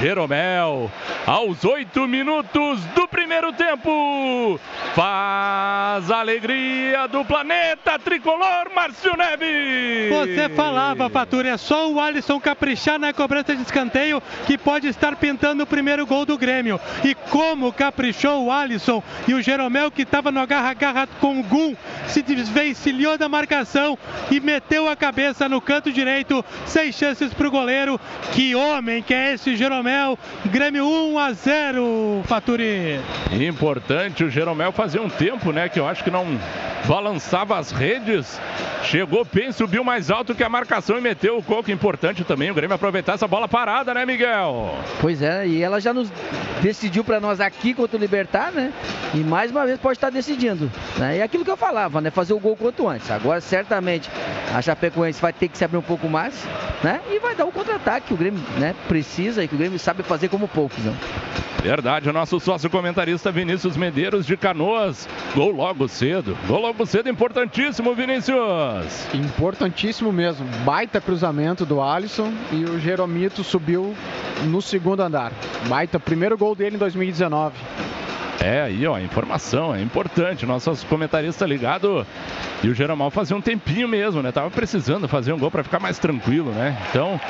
Jeromel, 0.00 0.90
aos 1.26 1.64
oito 1.64 2.06
minutos 2.06 2.84
do 2.94 3.08
primeiro 3.08 3.50
tempo, 3.54 4.60
faz 4.94 6.10
a 6.10 6.18
alegria 6.18 7.08
do 7.08 7.24
planeta 7.24 7.98
tricolor, 7.98 8.70
Márcio 8.74 9.16
Neves. 9.16 10.10
Você 10.10 10.50
falava, 10.50 11.08
Fatura, 11.08 11.48
é 11.48 11.56
só 11.56 11.90
o 11.90 11.98
Alisson 11.98 12.38
caprichar 12.38 12.98
na 12.98 13.14
cobrança 13.14 13.56
de 13.56 13.62
escanteio 13.62 14.22
que 14.46 14.58
pode 14.58 14.86
estar 14.86 15.16
pintando 15.16 15.62
o 15.62 15.66
primeiro 15.66 16.04
gol 16.04 16.26
do 16.26 16.36
Grêmio. 16.36 16.78
E 17.02 17.14
como 17.14 17.72
caprichou 17.72 18.44
o 18.44 18.52
Alisson 18.52 19.02
e 19.26 19.32
o 19.32 19.42
Jeromel, 19.42 19.90
que 19.90 20.02
estava 20.02 20.30
no 20.30 20.40
agarra-garra 20.40 21.08
com 21.20 21.40
o 21.40 21.42
Gum, 21.42 21.74
se 22.06 22.20
desvencilhou 22.20 23.16
da 23.16 23.30
marcação 23.30 23.98
e 24.30 24.40
meteu 24.40 24.90
a 24.90 24.94
cabeça 24.94 25.48
no 25.48 25.60
canto 25.60 25.90
direito, 25.90 26.44
sem 26.66 26.92
chances 26.92 27.32
para 27.32 27.48
o 27.48 27.50
goleiro. 27.50 27.98
Que 28.32 28.54
homem 28.54 29.02
que 29.02 29.14
é 29.14 29.32
esse 29.32 29.56
Jeromel! 29.56 29.85
Grêmio 30.46 30.86
1 30.86 31.18
a 31.18 31.32
0, 31.32 32.22
Faturi. 32.24 33.00
Importante 33.32 34.24
o 34.24 34.30
Jeromel 34.30 34.72
fazer 34.72 35.00
um 35.00 35.08
tempo, 35.08 35.52
né? 35.52 35.68
Que 35.68 35.80
eu 35.80 35.88
acho 35.88 36.02
que 36.02 36.10
não 36.10 36.38
balançava 36.86 37.58
as 37.58 37.70
redes. 37.70 38.40
Chegou 38.84 39.26
bem, 39.30 39.50
subiu 39.50 39.82
mais 39.82 40.10
alto 40.10 40.34
que 40.34 40.44
a 40.44 40.48
marcação 40.48 40.96
e 40.98 41.00
meteu 41.00 41.36
o 41.36 41.42
coco. 41.42 41.70
Importante 41.70 42.22
também 42.24 42.50
o 42.50 42.54
Grêmio 42.54 42.74
aproveitar 42.74 43.14
essa 43.14 43.26
bola 43.26 43.48
parada, 43.48 43.92
né, 43.92 44.06
Miguel? 44.06 44.76
Pois 45.00 45.20
é, 45.20 45.46
e 45.46 45.62
ela 45.62 45.80
já 45.80 45.92
nos 45.92 46.10
decidiu 46.62 47.02
para 47.02 47.18
nós 47.18 47.40
aqui 47.40 47.74
contra 47.74 47.96
o 47.96 48.00
Libertar, 48.00 48.52
né? 48.52 48.72
E 49.14 49.18
mais 49.18 49.50
uma 49.50 49.66
vez 49.66 49.78
pode 49.78 49.96
estar 49.96 50.10
decidindo. 50.10 50.70
Né? 50.96 51.16
E 51.16 51.20
é 51.20 51.22
aquilo 51.22 51.44
que 51.44 51.50
eu 51.50 51.56
falava, 51.56 52.00
né? 52.00 52.10
Fazer 52.10 52.32
o 52.32 52.38
gol 52.38 52.56
quanto 52.56 52.88
antes. 52.88 53.10
Agora, 53.10 53.40
certamente, 53.40 54.08
a 54.54 54.62
Chapecoense 54.62 55.20
vai 55.20 55.32
ter 55.32 55.48
que 55.48 55.58
se 55.58 55.64
abrir 55.64 55.78
um 55.78 55.82
pouco 55.82 56.08
mais, 56.08 56.46
né? 56.82 57.00
E 57.10 57.18
vai 57.18 57.34
dar 57.34 57.44
o 57.44 57.52
contra-ataque 57.52 58.08
que 58.08 58.14
o 58.14 58.16
Grêmio 58.16 58.40
né, 58.58 58.74
precisa 58.86 59.42
e 59.42 59.48
que 59.48 59.54
o 59.54 59.58
Grêmio 59.58 59.75
sabe 59.78 60.02
fazer 60.02 60.28
como 60.28 60.48
poucos, 60.48 60.78
né? 60.84 60.94
Verdade, 61.62 62.08
o 62.08 62.12
nosso 62.12 62.38
sócio 62.38 62.70
comentarista 62.70 63.32
Vinícius 63.32 63.76
Medeiros 63.76 64.24
de 64.24 64.36
Canoas. 64.36 65.08
Gol 65.34 65.50
logo 65.50 65.88
cedo. 65.88 66.38
Gol 66.46 66.60
logo 66.60 66.86
cedo, 66.86 67.08
importantíssimo, 67.08 67.92
Vinícius. 67.92 69.12
Importantíssimo 69.12 70.12
mesmo. 70.12 70.46
Baita 70.64 71.00
cruzamento 71.00 71.66
do 71.66 71.82
Alisson 71.82 72.32
e 72.52 72.64
o 72.64 72.78
Jeromito 72.78 73.42
subiu 73.42 73.96
no 74.44 74.62
segundo 74.62 75.00
andar. 75.00 75.32
Baita, 75.68 75.98
primeiro 75.98 76.38
gol 76.38 76.54
dele 76.54 76.76
em 76.76 76.78
2019. 76.78 77.56
É, 78.40 78.62
aí, 78.62 78.86
ó, 78.86 78.98
informação, 78.98 79.74
é 79.74 79.80
importante. 79.80 80.44
Nosso 80.46 80.86
comentarista 80.86 81.46
ligado. 81.46 82.06
E 82.62 82.68
o 82.68 82.74
Jeromal 82.74 83.10
fazia 83.10 83.36
um 83.36 83.40
tempinho 83.40 83.88
mesmo, 83.88 84.22
né? 84.22 84.32
Tava 84.32 84.50
precisando 84.50 85.08
fazer 85.08 85.32
um 85.32 85.38
gol 85.38 85.50
para 85.50 85.62
ficar 85.62 85.80
mais 85.80 85.98
tranquilo, 85.98 86.50
né? 86.52 86.76
Então, 86.90 87.20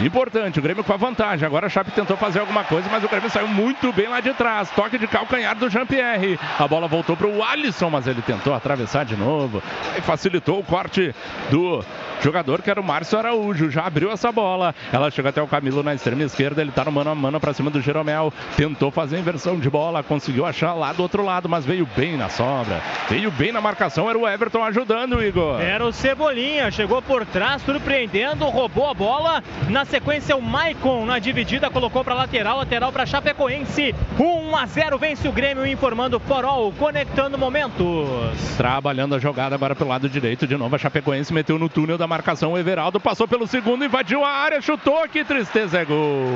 importante, 0.00 0.58
o 0.58 0.62
Grêmio 0.62 0.84
com 0.84 0.92
a 0.92 0.96
vantagem. 0.96 1.46
Agora 1.46 1.66
a 1.66 1.70
Chape 1.70 1.90
tentou 1.90 2.16
fazer 2.16 2.40
alguma 2.40 2.64
coisa, 2.64 2.88
mas 2.90 3.02
o 3.02 3.08
Grêmio 3.08 3.30
saiu 3.30 3.48
muito 3.48 3.92
bem 3.92 4.08
lá 4.08 4.20
de 4.20 4.32
trás. 4.34 4.70
Toque 4.70 4.98
de 4.98 5.06
calcanhar 5.06 5.56
do 5.56 5.68
Jean-Pierre. 5.68 6.38
A 6.58 6.68
bola 6.68 6.88
voltou 6.88 7.16
pro 7.16 7.42
Alisson, 7.42 7.90
mas 7.90 8.06
ele 8.06 8.22
tentou 8.22 8.54
atravessar 8.54 9.04
de 9.04 9.16
novo. 9.16 9.62
E 9.96 10.00
facilitou 10.00 10.60
o 10.60 10.64
corte 10.64 11.14
do 11.50 11.84
jogador 12.22 12.62
que 12.62 12.70
era 12.70 12.80
o 12.80 12.84
Márcio 12.84 13.18
Araújo. 13.18 13.70
Já 13.70 13.86
abriu 13.86 14.10
essa 14.10 14.30
bola. 14.30 14.74
Ela 14.92 15.10
chega 15.10 15.30
até 15.30 15.42
o 15.42 15.46
Camilo 15.46 15.82
na 15.82 15.94
extrema 15.94 16.22
esquerda. 16.22 16.60
Ele 16.60 16.70
tá 16.70 16.84
no 16.84 16.92
mano 16.92 17.10
a 17.10 17.14
mano 17.14 17.40
para 17.40 17.52
cima 17.52 17.70
do 17.70 17.80
Jeromel. 17.80 18.32
Tentou 18.56 18.90
fazer 18.90 19.16
a 19.16 19.20
inversão 19.20 19.58
de 19.58 19.70
bola, 19.70 20.02
conseguiu 20.02 20.46
achar 20.46 20.74
lá 20.74 20.92
do 20.92 21.02
outro 21.02 21.24
lado, 21.24 21.48
mas 21.48 21.64
veio 21.64 21.88
bem 21.96 22.16
na 22.16 22.28
sobra. 22.28 22.80
Veio 23.08 23.30
bem 23.30 23.52
na 23.52 23.60
marcação. 23.60 24.08
Era 24.08 24.18
o 24.18 24.28
Everton 24.28 24.62
ajudando, 24.64 25.22
Igor. 25.22 25.60
Era 25.60 25.84
o 25.84 25.92
Cebolinha. 25.92 26.70
Chegou 26.70 27.00
por 27.02 27.24
trás, 27.26 27.62
surpreendendo, 27.62 28.44
roubou 28.46 28.88
a 28.88 28.94
bola. 28.94 29.42
Na 29.68 29.84
sequência, 29.84 30.36
o 30.36 30.42
Maicon 30.42 31.06
na 31.06 31.18
dividida 31.18 31.70
colocou 31.70 32.04
para 32.04 32.14
lateral, 32.14 32.58
lateral 32.58 32.92
para 32.92 33.06
Chapecoense. 33.06 33.94
1 34.18 34.56
a 34.56 34.66
0 34.66 34.98
vence 34.98 35.28
o 35.28 35.32
Grêmio, 35.32 35.66
informando 35.66 36.20
Forol, 36.20 36.72
conectando 36.72 37.38
momentos. 37.38 38.08
Trabalhando 38.56 39.14
a 39.14 39.18
jogada 39.18 39.54
agora 39.54 39.74
pelo 39.74 39.90
lado 39.90 40.08
direito 40.08 40.46
de 40.46 40.56
novo. 40.56 40.76
A 40.76 40.78
Chapecoense 40.78 41.32
meteu 41.32 41.58
no 41.58 41.68
túnel 41.68 41.96
da 41.96 42.06
marcação. 42.10 42.52
O 42.52 42.58
Everaldo 42.58 43.00
passou 43.00 43.26
pelo 43.28 43.46
segundo, 43.46 43.84
invadiu 43.84 44.24
a 44.24 44.28
área, 44.30 44.60
chutou. 44.60 45.08
Que 45.08 45.24
tristeza, 45.24 45.78
é 45.78 45.84
gol. 45.84 46.26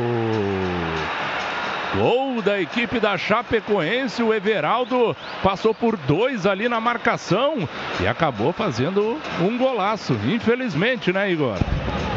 Gol 1.96 2.42
da 2.42 2.60
equipe 2.60 2.98
da 2.98 3.16
Chapecoense. 3.16 4.22
O 4.22 4.34
Everaldo 4.34 5.16
passou 5.42 5.72
por 5.72 5.96
dois 5.96 6.44
ali 6.44 6.68
na 6.68 6.80
marcação 6.80 7.68
e 8.00 8.06
acabou 8.06 8.52
fazendo 8.52 9.20
um 9.40 9.56
golaço. 9.56 10.14
Infelizmente, 10.26 11.12
né, 11.12 11.30
Igor? 11.30 11.56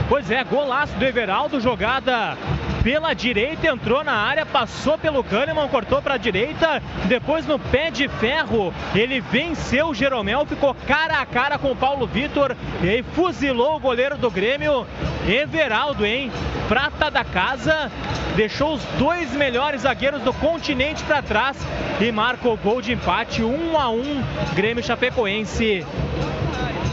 Pois 0.09 0.31
é, 0.31 0.43
golaço 0.43 0.95
do 0.95 1.05
Everaldo, 1.05 1.59
jogada 1.59 2.37
pela 2.81 3.13
direita, 3.13 3.67
entrou 3.67 4.01
na 4.01 4.13
área, 4.13 4.45
passou 4.45 4.97
pelo 4.97 5.21
Kahneman, 5.21 5.67
cortou 5.67 6.01
para 6.01 6.13
a 6.13 6.17
direita, 6.17 6.81
depois 7.03 7.45
no 7.45 7.59
pé 7.59 7.91
de 7.91 8.07
ferro, 8.07 8.73
ele 8.95 9.19
venceu 9.19 9.87
o 9.87 9.93
Jeromel, 9.93 10.45
ficou 10.45 10.73
cara 10.87 11.19
a 11.19 11.25
cara 11.25 11.57
com 11.57 11.71
o 11.71 11.75
Paulo 11.75 12.07
Vitor 12.07 12.55
e 12.81 12.87
aí 12.87 13.03
fuzilou 13.03 13.75
o 13.75 13.79
goleiro 13.81 14.17
do 14.17 14.31
Grêmio, 14.31 14.87
Everaldo, 15.27 16.05
hein? 16.05 16.31
Prata 16.69 17.11
da 17.11 17.25
casa, 17.25 17.91
deixou 18.37 18.75
os 18.75 18.83
dois 18.97 19.33
melhores 19.33 19.66
zagueiros 19.75 20.21
do 20.21 20.33
continente 20.33 21.03
para 21.03 21.21
trás. 21.21 21.57
E 21.99 22.11
marcou 22.11 22.53
o 22.53 22.57
gol 22.57 22.81
de 22.81 22.93
empate, 22.93 23.43
1 23.43 23.47
um 23.47 23.77
a 23.77 23.89
1 23.89 23.99
um, 23.99 24.23
Grêmio 24.53 24.83
Chapecoense 24.83 25.83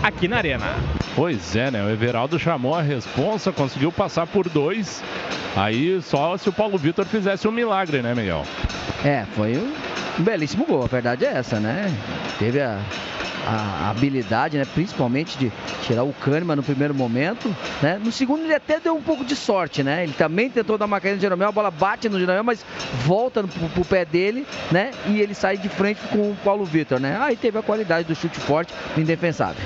aqui 0.05 0.29
na 0.29 0.37
Arena. 0.37 0.67
Pois 1.17 1.57
é, 1.57 1.71
né? 1.71 1.83
O 1.83 1.89
Everaldo 1.89 2.39
chamou 2.39 2.75
a 2.75 2.83
responsa, 2.83 3.51
conseguiu 3.51 3.91
passar 3.91 4.27
por 4.27 4.49
dois. 4.49 5.03
Aí 5.57 6.01
só 6.03 6.37
se 6.37 6.49
o 6.49 6.53
Paulo 6.53 6.77
Vitor 6.77 7.07
fizesse 7.07 7.49
um 7.49 7.53
milagre, 7.53 8.03
né, 8.03 8.15
Miguel? 8.15 8.45
É, 9.03 9.25
foi 9.35 9.57
um, 9.57 9.73
belíssimo 10.23 10.67
gol, 10.67 10.85
a 10.85 10.87
verdade 10.87 11.25
é 11.25 11.29
essa, 11.29 11.59
né? 11.59 11.91
Teve 12.39 12.61
a, 12.61 12.79
a 13.47 13.91
habilidade, 13.91 14.59
né, 14.59 14.67
principalmente 14.75 15.39
de 15.39 15.51
tirar 15.83 16.03
o 16.03 16.13
Kahneman 16.13 16.57
no 16.57 16.63
primeiro 16.63 16.95
momento, 16.95 17.55
né? 17.81 17.99
No 18.03 18.13
segundo 18.13 18.43
ele 18.45 18.55
até 18.55 18.79
deu 18.81 18.95
um 18.95 19.03
pouco 19.03 19.25
de 19.25 19.35
sorte, 19.35 19.83
né? 19.83 20.03
Ele 20.03 20.13
também 20.13 20.51
tentou 20.51 20.77
dar 20.77 20.85
uma 20.85 21.01
caída 21.01 21.17
no 21.17 21.23
Jeromel, 21.23 21.49
a 21.49 21.53
bola 21.53 21.71
bate 21.71 22.11
no 22.11 22.19
Jeromel, 22.19 22.45
mas 22.45 22.65
volta 23.07 23.43
pro, 23.43 23.69
pro 23.69 23.85
pé 23.85 24.05
dele, 24.05 24.47
né? 24.71 24.91
E 25.07 25.21
ele 25.21 25.35
sai 25.35 25.57
de 25.57 25.69
frente 25.69 26.01
com 26.11 26.33
o 26.33 26.37
Paulo 26.45 26.65
Vitor, 26.65 27.01
né? 27.01 27.17
Aí 27.21 27.37
teve 27.37 27.59
a 27.59 27.63
qualidade 27.63 28.07
do 28.07 28.15
chute 28.15 28.39
forte, 28.41 28.75
indefensável. 28.99 29.65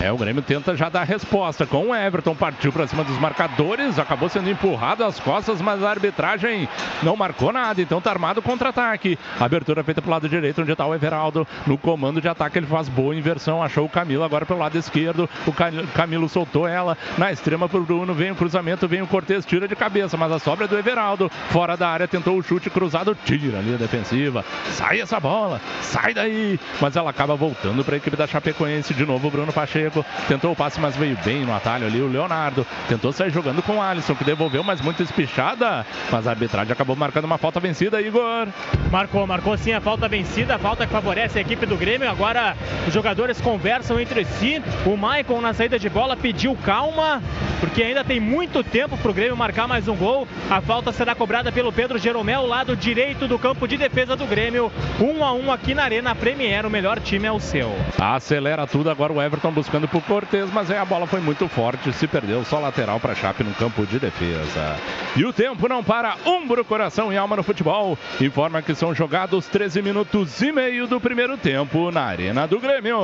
É, 0.00 0.12
o 0.12 0.16
Grêmio 0.16 0.42
tenta 0.42 0.76
já 0.76 0.88
dar 0.88 1.02
resposta. 1.02 1.66
Com 1.66 1.88
o 1.88 1.94
Everton, 1.94 2.34
partiu 2.34 2.72
para 2.72 2.86
cima 2.86 3.02
dos 3.02 3.18
marcadores, 3.18 3.98
acabou 3.98 4.28
sendo 4.28 4.48
empurrado 4.48 5.04
às 5.04 5.18
costas, 5.18 5.60
mas 5.60 5.82
a 5.82 5.90
arbitragem 5.90 6.68
não 7.02 7.16
marcou 7.16 7.52
nada, 7.52 7.82
então 7.82 8.00
tá 8.00 8.10
armado 8.10 8.40
contra-ataque. 8.40 9.18
Abertura 9.40 9.82
feita 9.82 10.00
pro 10.00 10.10
lado 10.10 10.28
direito, 10.28 10.62
onde 10.62 10.74
tá 10.76 10.86
o 10.86 10.94
Everaldo, 10.94 11.46
no 11.66 11.76
comando 11.76 12.20
de 12.20 12.28
ataque. 12.28 12.58
Ele 12.58 12.66
faz 12.66 12.88
boa 12.88 13.14
inversão, 13.14 13.62
achou 13.62 13.84
o 13.84 13.88
Camilo 13.88 14.22
agora 14.22 14.46
pelo 14.46 14.60
lado 14.60 14.78
esquerdo, 14.78 15.28
o 15.46 15.52
Camilo 15.94 16.28
soltou 16.28 16.66
ela, 16.66 16.96
na 17.16 17.32
extrema 17.32 17.68
pro 17.68 17.82
Bruno, 17.82 18.14
vem 18.14 18.30
o 18.30 18.36
cruzamento, 18.36 18.86
vem 18.86 19.02
o 19.02 19.06
Cortez, 19.06 19.44
tira 19.44 19.66
de 19.66 19.74
cabeça, 19.74 20.16
mas 20.16 20.30
a 20.30 20.38
sobra 20.38 20.66
é 20.66 20.68
do 20.68 20.78
Everaldo, 20.78 21.30
fora 21.50 21.76
da 21.76 21.88
área, 21.88 22.06
tentou 22.06 22.36
o 22.36 22.42
chute 22.42 22.70
cruzado, 22.70 23.16
tira 23.24 23.58
ali 23.58 23.74
a 23.74 23.76
defensiva, 23.76 24.44
sai 24.70 25.00
essa 25.00 25.18
bola, 25.18 25.60
sai 25.82 26.14
daí, 26.14 26.58
mas 26.80 26.96
ela 26.96 27.10
acaba 27.10 27.34
voltando 27.34 27.84
para 27.84 27.94
a 27.94 27.98
equipe 27.98 28.16
da 28.16 28.26
Chapecoense, 28.26 28.94
de 28.94 29.04
novo 29.04 29.28
o 29.28 29.30
Bruno 29.30 29.52
Pacheco, 29.58 30.06
tentou 30.28 30.52
o 30.52 30.56
passe, 30.56 30.80
mas 30.80 30.94
veio 30.94 31.18
bem 31.24 31.44
no 31.44 31.52
atalho 31.52 31.84
ali. 31.84 32.00
O 32.00 32.06
Leonardo 32.06 32.64
tentou 32.88 33.12
sair 33.12 33.30
jogando 33.32 33.60
com 33.60 33.78
o 33.78 33.82
Alisson, 33.82 34.14
que 34.14 34.22
devolveu, 34.22 34.62
mas 34.62 34.80
muito 34.80 35.02
espichada. 35.02 35.84
Mas 36.12 36.28
a 36.28 36.30
arbitragem 36.30 36.72
acabou 36.72 36.94
marcando 36.94 37.24
uma 37.24 37.38
falta 37.38 37.58
vencida, 37.58 38.00
Igor. 38.00 38.46
Marcou, 38.88 39.26
marcou 39.26 39.58
sim 39.58 39.72
a 39.72 39.80
falta 39.80 40.08
vencida, 40.08 40.54
a 40.54 40.58
falta 40.60 40.86
que 40.86 40.92
favorece 40.92 41.38
a 41.38 41.40
equipe 41.40 41.66
do 41.66 41.76
Grêmio. 41.76 42.08
Agora 42.08 42.56
os 42.86 42.94
jogadores 42.94 43.40
conversam 43.40 43.98
entre 43.98 44.24
si. 44.24 44.62
O 44.86 44.96
Maicon 44.96 45.40
na 45.40 45.52
saída 45.52 45.76
de 45.76 45.88
bola 45.88 46.16
pediu 46.16 46.56
calma, 46.64 47.20
porque 47.58 47.82
ainda 47.82 48.04
tem 48.04 48.20
muito 48.20 48.62
tempo 48.62 48.96
para 48.96 49.10
o 49.10 49.14
Grêmio 49.14 49.36
marcar 49.36 49.66
mais 49.66 49.88
um 49.88 49.96
gol. 49.96 50.28
A 50.48 50.60
falta 50.60 50.92
será 50.92 51.16
cobrada 51.16 51.50
pelo 51.50 51.72
Pedro 51.72 51.98
Jeromel, 51.98 52.46
lado 52.46 52.76
direito 52.76 53.26
do 53.26 53.40
campo 53.40 53.66
de 53.66 53.76
defesa 53.76 54.14
do 54.14 54.24
Grêmio. 54.24 54.70
1 55.00 55.04
um 55.04 55.24
a 55.24 55.32
1 55.32 55.46
um 55.46 55.52
aqui 55.52 55.74
na 55.74 55.82
Arena 55.82 56.14
Premier, 56.14 56.64
o 56.64 56.70
melhor 56.70 57.00
time 57.00 57.26
é 57.26 57.32
o 57.32 57.40
seu. 57.40 57.74
Acelera 57.98 58.64
tudo 58.68 58.88
agora 58.88 59.12
o 59.12 59.20
Everton 59.20 59.47
buscando 59.52 59.88
pro 59.88 60.00
Cortez, 60.00 60.50
mas 60.52 60.70
aí 60.70 60.78
a 60.78 60.84
bola 60.84 61.06
foi 61.06 61.20
muito 61.20 61.48
forte, 61.48 61.92
se 61.92 62.06
perdeu, 62.06 62.44
só 62.44 62.58
lateral 62.58 63.00
para 63.00 63.14
Chape 63.14 63.44
no 63.44 63.54
campo 63.54 63.86
de 63.86 63.98
defesa. 63.98 64.76
E 65.16 65.24
o 65.24 65.32
tempo 65.32 65.68
não 65.68 65.82
para, 65.82 66.16
Umbro, 66.26 66.64
coração 66.64 67.12
e 67.12 67.16
alma 67.16 67.36
no 67.36 67.42
futebol. 67.42 67.98
Informa 68.20 68.62
que 68.62 68.74
são 68.74 68.94
jogados 68.94 69.46
13 69.46 69.82
minutos 69.82 70.40
e 70.42 70.52
meio 70.52 70.86
do 70.86 71.00
primeiro 71.00 71.36
tempo 71.36 71.90
na 71.90 72.02
Arena 72.02 72.46
do 72.46 72.60
Grêmio. 72.60 72.98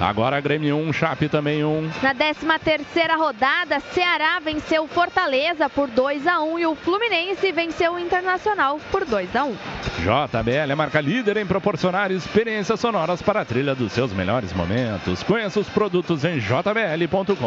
Agora 0.00 0.40
Grêmio 0.40 0.76
1, 0.76 0.92
Chape 0.92 1.28
também 1.28 1.64
1. 1.64 1.90
Na 2.02 2.14
13 2.14 2.46
terceira 2.62 3.16
rodada, 3.16 3.80
Ceará 3.92 4.38
venceu 4.40 4.86
Fortaleza 4.86 5.68
por 5.68 5.88
2 5.88 6.26
a 6.26 6.40
1 6.40 6.58
e 6.58 6.66
o 6.66 6.74
Fluminense 6.74 7.52
venceu 7.52 7.94
o 7.94 7.98
Internacional 7.98 8.78
por 8.90 9.04
2 9.04 9.36
a 9.36 9.44
1. 9.44 9.56
JBL 10.04 10.72
é 10.72 10.74
marca 10.74 11.00
líder 11.00 11.36
em 11.36 11.46
proporcionar 11.46 12.10
experiências 12.10 12.80
sonoras 12.80 13.22
para 13.22 13.40
a 13.40 13.44
trilha 13.44 13.74
dos 13.74 13.92
seus 13.92 14.12
melhores 14.12 14.52
momentos. 14.52 15.22
Conheça 15.22 15.60
os 15.60 15.68
produtos 15.68 16.24
em 16.24 16.38
jbl.com.br. 16.40 17.38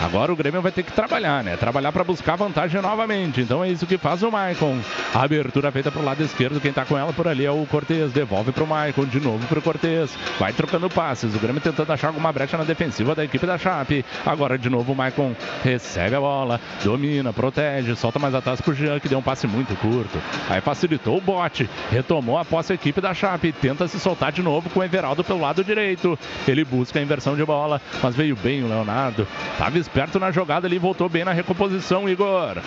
Agora 0.00 0.32
o 0.32 0.36
Grêmio 0.36 0.62
vai 0.62 0.72
ter 0.72 0.82
que 0.82 0.92
trabalhar, 0.92 1.44
né? 1.44 1.56
Trabalhar 1.56 1.92
para 1.92 2.04
buscar 2.04 2.36
vantagem 2.36 2.80
novamente. 2.80 3.40
Então 3.40 3.62
é 3.62 3.68
isso 3.68 3.86
que 3.86 3.98
faz 3.98 4.22
o 4.22 4.30
Maicon. 4.30 4.78
A 5.14 5.22
abertura 5.22 5.72
feita 5.72 5.90
para 5.90 6.00
o 6.00 6.04
lado 6.04 6.22
esquerdo, 6.22 6.60
quem 6.60 6.70
está 6.70 6.84
com 6.84 6.96
ela 6.96 7.12
por 7.12 7.28
ali 7.28 7.44
é 7.44 7.50
o 7.50 7.66
Cortez. 7.66 8.12
Devolve 8.12 8.52
para 8.52 8.64
o 8.64 8.66
Maicon, 8.66 9.04
de 9.04 9.20
novo 9.20 9.46
para 9.46 9.58
o 9.58 9.62
Cortez. 9.62 10.16
Vai 10.38 10.52
trocando 10.52 10.88
passes. 10.88 11.34
O 11.34 11.38
Grêmio 11.38 11.60
tentando 11.60 11.92
achar 11.92 12.08
alguma 12.08 12.32
brecha 12.32 12.56
na 12.56 12.64
defensiva 12.64 13.14
da 13.14 13.24
equipe 13.24 13.46
da 13.46 13.58
Chape. 13.58 14.04
Agora 14.24 14.58
de 14.58 14.70
novo 14.70 14.92
o 14.92 14.96
Maicon 14.96 15.34
recebe 15.62 16.16
a 16.16 16.20
bola, 16.20 16.60
domina, 16.84 17.32
protege, 17.32 17.94
solta 17.96 18.18
mais 18.18 18.34
atrás 18.34 18.60
pro 18.60 18.74
Jean, 18.74 18.98
que 19.00 19.08
deu 19.08 19.18
um 19.18 19.22
passe 19.22 19.46
muito 19.46 19.74
curto. 19.76 20.18
Aí 20.48 20.60
facilitou 20.60 21.16
o 21.16 21.20
bote, 21.20 21.68
retomou 21.90 22.38
a 22.38 22.44
posse 22.44 22.72
a 22.72 22.74
equipe 22.74 23.00
da 23.00 23.14
Chape, 23.14 23.52
tenta 23.52 23.88
se 23.88 23.98
soltar 24.00 24.32
de 24.32 24.42
novo 24.42 24.70
com 24.70 24.80
o 24.80 24.84
Everaldo 24.84 25.24
pelo 25.24 25.40
lado 25.40 25.64
direito. 25.64 26.18
Ele 26.46 26.64
busca 26.64 26.98
a 26.98 27.02
inversão 27.02 27.36
de 27.36 27.44
bola, 27.44 27.80
mas 28.02 28.14
veio 28.14 28.36
bem 28.36 28.62
o 28.62 28.68
Leonardo. 28.68 29.26
Tava 29.58 29.78
esperto 29.78 30.18
na 30.18 30.30
jogada 30.30 30.66
ali, 30.66 30.78
voltou 30.78 31.08
bem 31.08 31.24
na 31.24 31.32
recomposição, 31.32 32.08
Igor. 32.08 32.60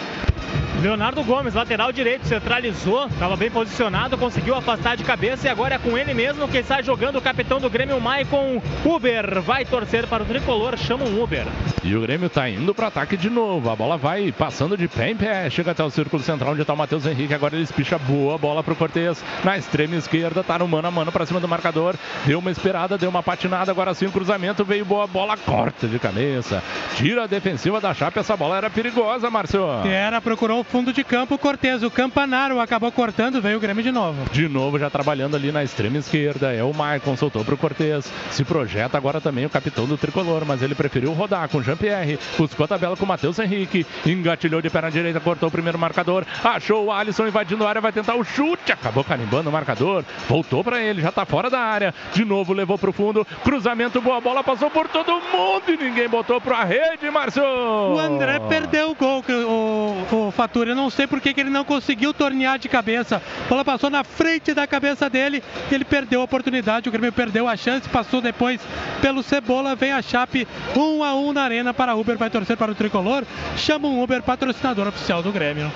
Leonardo 0.81 1.23
Gomes, 1.23 1.53
lateral 1.53 1.91
direito, 1.91 2.27
centralizou, 2.27 3.05
estava 3.05 3.37
bem 3.37 3.49
posicionado, 3.49 4.17
conseguiu 4.17 4.55
afastar 4.55 4.97
de 4.97 5.03
cabeça 5.03 5.47
e 5.47 5.49
agora 5.49 5.75
é 5.75 5.77
com 5.77 5.97
ele 5.97 6.13
mesmo 6.13 6.47
que 6.47 6.61
sai 6.63 6.83
jogando 6.83 7.17
o 7.17 7.21
capitão 7.21 7.59
do 7.59 7.69
Grêmio, 7.69 8.01
Maicon 8.01 8.61
Uber. 8.83 9.41
Vai 9.41 9.63
torcer 9.63 10.07
para 10.07 10.23
o 10.23 10.25
tricolor, 10.25 10.77
chama 10.77 11.05
um 11.05 11.23
Uber. 11.23 11.45
E 11.83 11.95
o 11.95 12.01
Grêmio 12.01 12.29
tá 12.29 12.49
indo 12.49 12.73
para 12.73 12.87
ataque 12.87 13.15
de 13.15 13.29
novo. 13.29 13.69
A 13.69 13.75
bola 13.75 13.97
vai 13.97 14.31
passando 14.31 14.77
de 14.77 14.87
pé 14.87 15.11
em 15.11 15.15
pé, 15.15 15.49
chega 15.49 15.71
até 15.71 15.83
o 15.83 15.89
círculo 15.89 16.21
central 16.21 16.51
onde 16.51 16.61
está 16.61 16.73
o 16.73 16.77
Matheus 16.77 17.05
Henrique. 17.05 17.33
Agora 17.33 17.55
ele 17.55 17.63
espicha 17.63 17.97
boa 17.97 18.37
bola 18.37 18.63
pro 18.63 18.75
Cortez. 18.75 19.23
Na 19.43 19.57
extrema 19.57 19.95
esquerda, 19.95 20.43
tá 20.43 20.59
no 20.59 20.67
mano 20.67 20.87
a 20.87 20.91
mano 20.91 21.11
para 21.11 21.25
cima 21.25 21.39
do 21.39 21.47
marcador. 21.47 21.95
Deu 22.25 22.39
uma 22.39 22.51
esperada, 22.51 22.97
deu 22.97 23.09
uma 23.09 23.23
patinada, 23.23 23.71
agora 23.71 23.93
sim 23.93 24.05
o 24.05 24.11
cruzamento, 24.11 24.65
veio 24.65 24.85
boa 24.85 25.07
bola, 25.07 25.37
corta 25.37 25.87
de 25.87 25.99
cabeça. 25.99 26.61
Tira 26.95 27.23
a 27.23 27.27
defensiva 27.27 27.79
da 27.79 27.93
Chape, 27.93 28.19
essa 28.19 28.35
bola 28.35 28.57
era 28.57 28.69
perigosa, 28.69 29.29
Márcio. 29.29 29.63
Era, 29.85 30.19
procurou 30.21 30.62
o 30.63 30.65
fundo 30.65 30.93
de 30.93 31.03
campo, 31.03 31.35
o 31.35 31.37
Cortez, 31.37 31.83
o 31.83 31.91
Campanaro 31.91 32.59
acabou 32.59 32.89
cortando, 32.89 33.41
veio 33.41 33.57
o 33.57 33.59
Grêmio 33.59 33.83
de 33.83 33.91
novo. 33.91 34.29
De 34.31 34.47
novo, 34.47 34.79
já 34.79 34.89
trabalhando 34.89 35.35
ali 35.35 35.51
na 35.51 35.61
extrema 35.61 35.97
esquerda, 35.97 36.53
é 36.53 36.63
o 36.63 36.73
Maicon, 36.73 37.17
soltou 37.17 37.43
pro 37.43 37.57
Cortez. 37.57 38.09
Se 38.31 38.45
projeta 38.45 38.97
agora 38.97 39.19
também 39.19 39.45
o 39.45 39.49
capitão 39.49 39.85
do 39.85 39.97
tricolor, 39.97 40.45
mas 40.45 40.61
ele 40.61 40.73
preferiu 40.73 41.11
rodar 41.11 41.49
com 41.49 41.57
o 41.57 41.63
Jean-Pierre. 41.63 42.17
Buscou 42.37 42.63
a 42.63 42.67
tabela 42.67 42.95
com 42.95 43.03
o 43.03 43.07
Matheus 43.07 43.37
Henrique. 43.39 43.85
Engatilhou 44.05 44.61
de 44.61 44.69
perna 44.69 44.89
direita, 44.89 45.19
cortou 45.19 45.49
o 45.49 45.51
primeiro 45.51 45.77
marcador. 45.77 46.25
Achou 46.41 46.85
o 46.85 46.91
Alisson 46.91 47.27
invadindo 47.27 47.65
a 47.65 47.69
área, 47.69 47.81
vai 47.81 47.91
tentar 47.91 48.15
o 48.15 48.23
chute. 48.23 48.71
Acabou 48.71 49.03
carimbando 49.03 49.49
o 49.49 49.53
marcador. 49.53 50.05
Voltou 50.29 50.63
para 50.63 50.81
ele, 50.81 51.01
já 51.01 51.11
tá 51.11 51.25
fora 51.25 51.49
da 51.49 51.59
área. 51.59 51.93
De 52.13 52.23
novo 52.23 52.53
levou 52.53 52.77
pro 52.77 52.93
fundo. 52.93 53.27
Cruzamento, 53.43 53.99
boa 53.99 54.21
bola, 54.21 54.41
passou 54.43 54.69
por 54.69 54.87
todo 54.87 55.11
mundo 55.11 55.63
e 55.67 55.77
ninguém 55.77 56.07
botou 56.07 56.39
pra 56.39 56.63
rede, 56.63 57.09
Márcio. 57.11 57.43
O 57.43 57.99
André 57.99 58.39
perdeu 58.39 58.91
o 58.91 58.95
gol, 58.95 59.23
o, 59.29 60.27
o 60.27 60.31
Eu 60.55 60.75
não 60.75 60.89
sei 60.89 61.07
por 61.07 61.19
que 61.19 61.33
ele 61.39 61.49
não 61.49 61.63
conseguiu 61.63 62.13
tornear 62.13 62.59
de 62.59 62.69
cabeça. 62.69 63.21
A 63.45 63.49
bola 63.49 63.65
passou 63.65 63.89
na 63.89 64.03
frente 64.03 64.53
da 64.53 64.67
cabeça 64.67 65.09
dele. 65.09 65.43
Ele 65.71 65.83
perdeu 65.83 66.21
a 66.21 66.23
oportunidade. 66.23 66.87
O 66.87 66.91
Grêmio 66.91 67.11
perdeu 67.11 67.47
a 67.47 67.55
chance, 67.55 67.89
passou 67.89 68.21
depois 68.21 68.61
pelo 69.01 69.23
Cebola. 69.23 69.75
Vem 69.75 69.91
a 69.91 70.01
Chape 70.01 70.47
1 70.75 70.79
um 70.79 71.03
a 71.03 71.15
1 71.15 71.27
um 71.27 71.33
na 71.33 71.43
arena 71.43 71.73
para 71.73 71.95
Uber. 71.95 72.17
Vai 72.17 72.29
torcer 72.29 72.55
para 72.55 72.71
o 72.71 72.75
tricolor. 72.75 73.23
Chama 73.57 73.87
um 73.87 74.01
Uber, 74.01 74.21
patrocinador 74.21 74.87
oficial 74.87 75.23
do 75.23 75.31
Grêmio. 75.31 75.71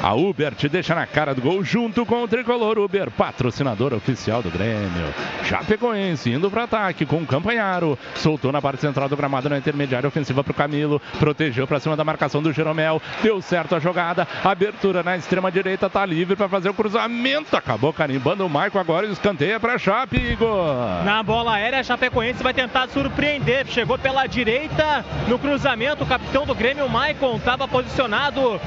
A 0.00 0.14
Uber 0.14 0.54
te 0.54 0.68
deixa 0.68 0.94
na 0.94 1.06
cara 1.06 1.34
do 1.34 1.42
gol 1.42 1.64
junto 1.64 2.06
com 2.06 2.22
o 2.22 2.28
Tricolor 2.28 2.78
Uber, 2.78 3.10
patrocinador 3.10 3.92
oficial 3.92 4.40
do 4.40 4.50
Grêmio. 4.50 5.12
Chapecoense 5.44 6.30
indo 6.30 6.48
para 6.48 6.64
ataque 6.64 7.04
com 7.04 7.16
o 7.16 7.26
Campanharo. 7.26 7.98
Soltou 8.14 8.52
na 8.52 8.62
parte 8.62 8.80
central 8.80 9.08
do 9.08 9.16
gramado 9.16 9.48
na 9.48 9.58
intermediária 9.58 10.06
ofensiva 10.06 10.44
para 10.44 10.52
o 10.52 10.54
Camilo. 10.54 11.02
Protegeu 11.18 11.66
para 11.66 11.80
cima 11.80 11.96
da 11.96 12.04
marcação 12.04 12.40
do 12.40 12.52
Jeromel. 12.52 13.02
Deu 13.22 13.42
certo 13.42 13.74
a 13.74 13.80
jogada. 13.80 14.26
Abertura 14.44 15.02
na 15.02 15.16
extrema 15.16 15.50
direita, 15.50 15.90
tá 15.90 16.06
livre 16.06 16.36
para 16.36 16.48
fazer 16.48 16.68
o 16.68 16.74
cruzamento. 16.74 17.56
Acabou 17.56 17.92
carimbando 17.92 18.46
o 18.46 18.50
Marco 18.50 18.78
agora 18.78 19.04
e 19.04 19.10
escanteia 19.10 19.58
para 19.58 19.78
Chape, 19.78 20.16
Igor. 20.16 21.04
Na 21.04 21.24
bola 21.24 21.54
aérea, 21.54 21.80
a 21.80 21.84
Chapecoense 21.84 22.40
vai 22.42 22.54
tentar 22.54 22.86
surpreender. 22.88 23.66
Chegou 23.66 23.98
pela 23.98 24.26
direita 24.26 25.04
no 25.26 25.40
cruzamento. 25.40 26.04
O 26.04 26.06
capitão 26.06 26.46
do 26.46 26.54
Grêmio, 26.54 26.88
Maicon, 26.88 27.36
estava 27.36 27.66
posicionado 27.66 28.60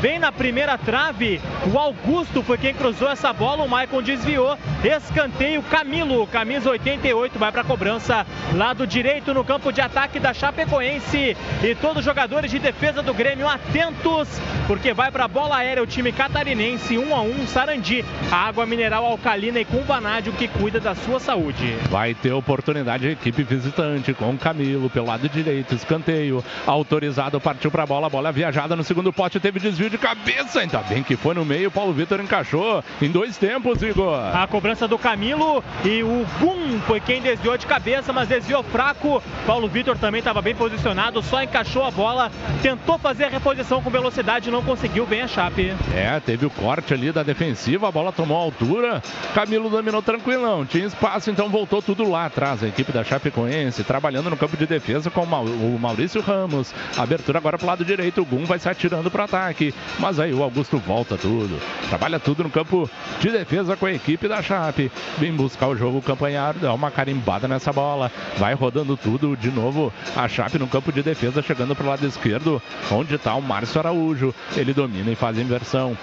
bem 0.00 0.18
na 0.18 0.30
primeira 0.30 0.75
trave. 0.78 1.40
O 1.72 1.78
Augusto 1.78 2.42
foi 2.42 2.58
quem 2.58 2.74
cruzou 2.74 3.08
essa 3.08 3.32
bola. 3.32 3.64
O 3.64 3.68
Maicon 3.68 4.02
desviou. 4.02 4.58
Escanteio 4.84 5.62
Camilo, 5.62 6.26
camisa 6.26 6.70
88, 6.70 7.38
vai 7.38 7.50
para 7.50 7.62
a 7.62 7.64
cobrança. 7.64 8.26
Lado 8.54 8.86
direito 8.86 9.34
no 9.34 9.44
campo 9.44 9.72
de 9.72 9.80
ataque 9.80 10.18
da 10.20 10.32
Chapecoense. 10.32 11.36
E 11.62 11.74
todos 11.76 11.98
os 11.98 12.04
jogadores 12.04 12.50
de 12.50 12.58
defesa 12.58 13.02
do 13.02 13.14
Grêmio 13.14 13.48
atentos, 13.48 14.28
porque 14.66 14.92
vai 14.92 15.10
para 15.10 15.24
a 15.24 15.28
bola 15.28 15.56
aérea 15.56 15.82
o 15.82 15.86
time 15.86 16.12
catarinense. 16.12 16.98
1 16.98 17.14
a 17.14 17.20
1 17.22 17.46
Sarandi. 17.46 18.04
água 18.30 18.66
mineral 18.66 19.04
alcalina 19.04 19.60
e 19.60 19.64
com 19.64 19.82
Vanádio 19.82 20.32
que 20.32 20.48
cuida 20.48 20.80
da 20.80 20.94
sua 20.94 21.20
saúde. 21.20 21.76
Vai 21.88 22.14
ter 22.14 22.32
oportunidade 22.32 23.06
a 23.06 23.10
equipe 23.10 23.42
visitante 23.42 24.12
com 24.12 24.36
Camilo 24.36 24.90
pelo 24.90 25.06
lado 25.06 25.28
direito. 25.28 25.74
Escanteio. 25.74 26.44
Autorizado, 26.66 27.40
partiu 27.40 27.70
para 27.70 27.84
a 27.84 27.86
bola. 27.86 28.08
Bola 28.08 28.32
viajada 28.32 28.76
no 28.76 28.84
segundo 28.84 29.12
pote. 29.12 29.40
Teve 29.40 29.60
desvio 29.60 29.90
de 29.90 29.98
cabeça. 29.98 30.62
Ainda 30.66 30.82
bem 30.82 31.00
que 31.00 31.16
foi 31.16 31.32
no 31.32 31.44
meio. 31.44 31.70
Paulo 31.70 31.92
Vitor 31.92 32.20
encaixou 32.20 32.82
em 33.00 33.08
dois 33.08 33.36
tempos, 33.36 33.80
Igor. 33.82 34.18
A 34.34 34.48
cobrança 34.48 34.88
do 34.88 34.98
Camilo 34.98 35.62
e 35.84 36.02
o 36.02 36.26
Gum 36.40 36.80
foi 36.88 36.98
quem 36.98 37.22
desviou 37.22 37.56
de 37.56 37.66
cabeça, 37.66 38.12
mas 38.12 38.28
desviou 38.28 38.64
fraco. 38.64 39.22
Paulo 39.46 39.68
Vitor 39.68 39.96
também 39.96 40.18
estava 40.18 40.42
bem 40.42 40.56
posicionado, 40.56 41.22
só 41.22 41.40
encaixou 41.40 41.84
a 41.84 41.90
bola, 41.92 42.32
tentou 42.62 42.98
fazer 42.98 43.26
a 43.26 43.28
reposição 43.28 43.80
com 43.80 43.88
velocidade, 43.90 44.50
não 44.50 44.60
conseguiu 44.60 45.06
bem 45.06 45.22
a 45.22 45.28
Chape. 45.28 45.72
É, 45.94 46.18
teve 46.18 46.44
o 46.44 46.50
corte 46.50 46.92
ali 46.92 47.12
da 47.12 47.22
defensiva, 47.22 47.86
a 47.86 47.92
bola 47.92 48.10
tomou 48.10 48.36
altura. 48.36 49.00
Camilo 49.34 49.70
dominou 49.70 50.02
tranquilão, 50.02 50.66
tinha 50.66 50.86
espaço, 50.86 51.30
então 51.30 51.48
voltou 51.48 51.80
tudo 51.80 52.10
lá 52.10 52.26
atrás. 52.26 52.64
A 52.64 52.66
equipe 52.66 52.90
da 52.90 53.04
Chapecoense 53.04 53.84
trabalhando 53.84 54.30
no 54.30 54.36
campo 54.36 54.56
de 54.56 54.66
defesa 54.66 55.12
com 55.12 55.22
o 55.22 55.78
Maurício 55.78 56.20
Ramos. 56.20 56.74
Abertura 56.96 57.38
agora 57.38 57.56
para 57.56 57.64
o 57.64 57.68
lado 57.68 57.84
direito, 57.84 58.20
o 58.20 58.24
Gum 58.24 58.44
vai 58.44 58.58
se 58.58 58.68
atirando 58.68 59.12
para 59.12 59.22
o 59.22 59.24
ataque. 59.26 59.72
Mas 60.00 60.18
aí 60.18 60.32
o 60.32 60.42
Augusto 60.56 60.78
volta 60.78 61.18
tudo. 61.18 61.60
Trabalha 61.90 62.18
tudo 62.18 62.42
no 62.42 62.48
campo 62.48 62.88
de 63.20 63.30
defesa 63.30 63.76
com 63.76 63.84
a 63.84 63.92
equipe 63.92 64.26
da 64.26 64.40
Chape. 64.40 64.90
Vem 65.18 65.30
buscar 65.30 65.68
o 65.68 65.76
jogo, 65.76 65.98
o 65.98 66.02
Campanharo 66.02 66.58
dá 66.58 66.72
uma 66.72 66.90
carimbada 66.90 67.46
nessa 67.46 67.74
bola. 67.74 68.10
Vai 68.38 68.54
rodando 68.54 68.96
tudo 68.96 69.36
de 69.36 69.50
novo. 69.50 69.92
A 70.16 70.26
Chape 70.26 70.58
no 70.58 70.66
campo 70.66 70.90
de 70.90 71.02
defesa, 71.02 71.42
chegando 71.42 71.76
para 71.76 71.84
o 71.84 71.88
lado 71.90 72.06
esquerdo, 72.06 72.62
onde 72.90 73.16
está 73.16 73.34
o 73.34 73.42
Márcio 73.42 73.80
Araújo. 73.80 74.34
Ele 74.56 74.72
domina 74.72 75.10
e 75.10 75.14
faz 75.14 75.36
inversão 75.38 75.94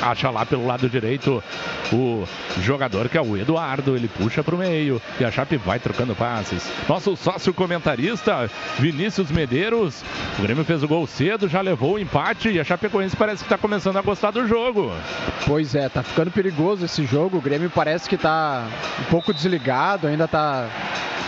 acha 0.00 0.30
lá 0.30 0.46
pelo 0.46 0.66
lado 0.66 0.88
direito 0.88 1.42
o 1.92 2.26
jogador 2.60 3.08
que 3.08 3.18
é 3.18 3.22
o 3.22 3.36
Eduardo. 3.36 3.96
Ele 3.96 4.08
puxa 4.08 4.42
para 4.42 4.54
o 4.54 4.58
meio 4.58 5.00
e 5.20 5.24
a 5.24 5.30
Chape 5.30 5.56
vai 5.56 5.78
trocando 5.78 6.14
passes. 6.14 6.70
Nosso 6.88 7.16
sócio 7.16 7.52
comentarista, 7.52 8.50
Vinícius 8.78 9.30
Medeiros. 9.30 10.02
O 10.38 10.42
Grêmio 10.42 10.64
fez 10.64 10.82
o 10.82 10.88
gol 10.88 11.06
cedo, 11.06 11.48
já 11.48 11.60
levou 11.60 11.94
o 11.94 11.98
empate 11.98 12.48
e 12.50 12.60
a 12.60 12.64
Chapecoense 12.64 13.16
parece 13.16 13.38
que 13.38 13.46
está 13.46 13.58
começando 13.58 13.96
a 13.96 14.02
gostar 14.02 14.30
do 14.30 14.46
jogo. 14.46 14.92
Pois 15.46 15.74
é, 15.74 15.88
tá 15.88 16.02
ficando 16.02 16.30
perigoso 16.30 16.84
esse 16.84 17.04
jogo. 17.04 17.38
O 17.38 17.40
Grêmio 17.40 17.70
parece 17.70 18.08
que 18.08 18.14
está 18.14 18.66
um 19.00 19.04
pouco 19.04 19.32
desligado, 19.32 20.06
ainda 20.06 20.24
está 20.24 20.68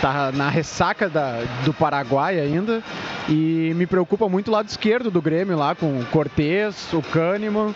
tá 0.01 0.31
na 0.31 0.49
ressaca 0.49 1.09
da, 1.09 1.43
do 1.63 1.73
Paraguai 1.73 2.39
ainda. 2.39 2.83
E 3.27 3.73
me 3.75 3.87
preocupa 3.87 4.29
muito 4.29 4.49
o 4.49 4.51
lado 4.51 4.69
esquerdo 4.69 5.09
do 5.09 5.19
Grêmio 5.21 5.57
lá, 5.57 5.73
com 5.73 5.99
o 5.99 6.05
Cortez, 6.05 6.93
o 6.93 7.01
Kahneman. 7.01 7.73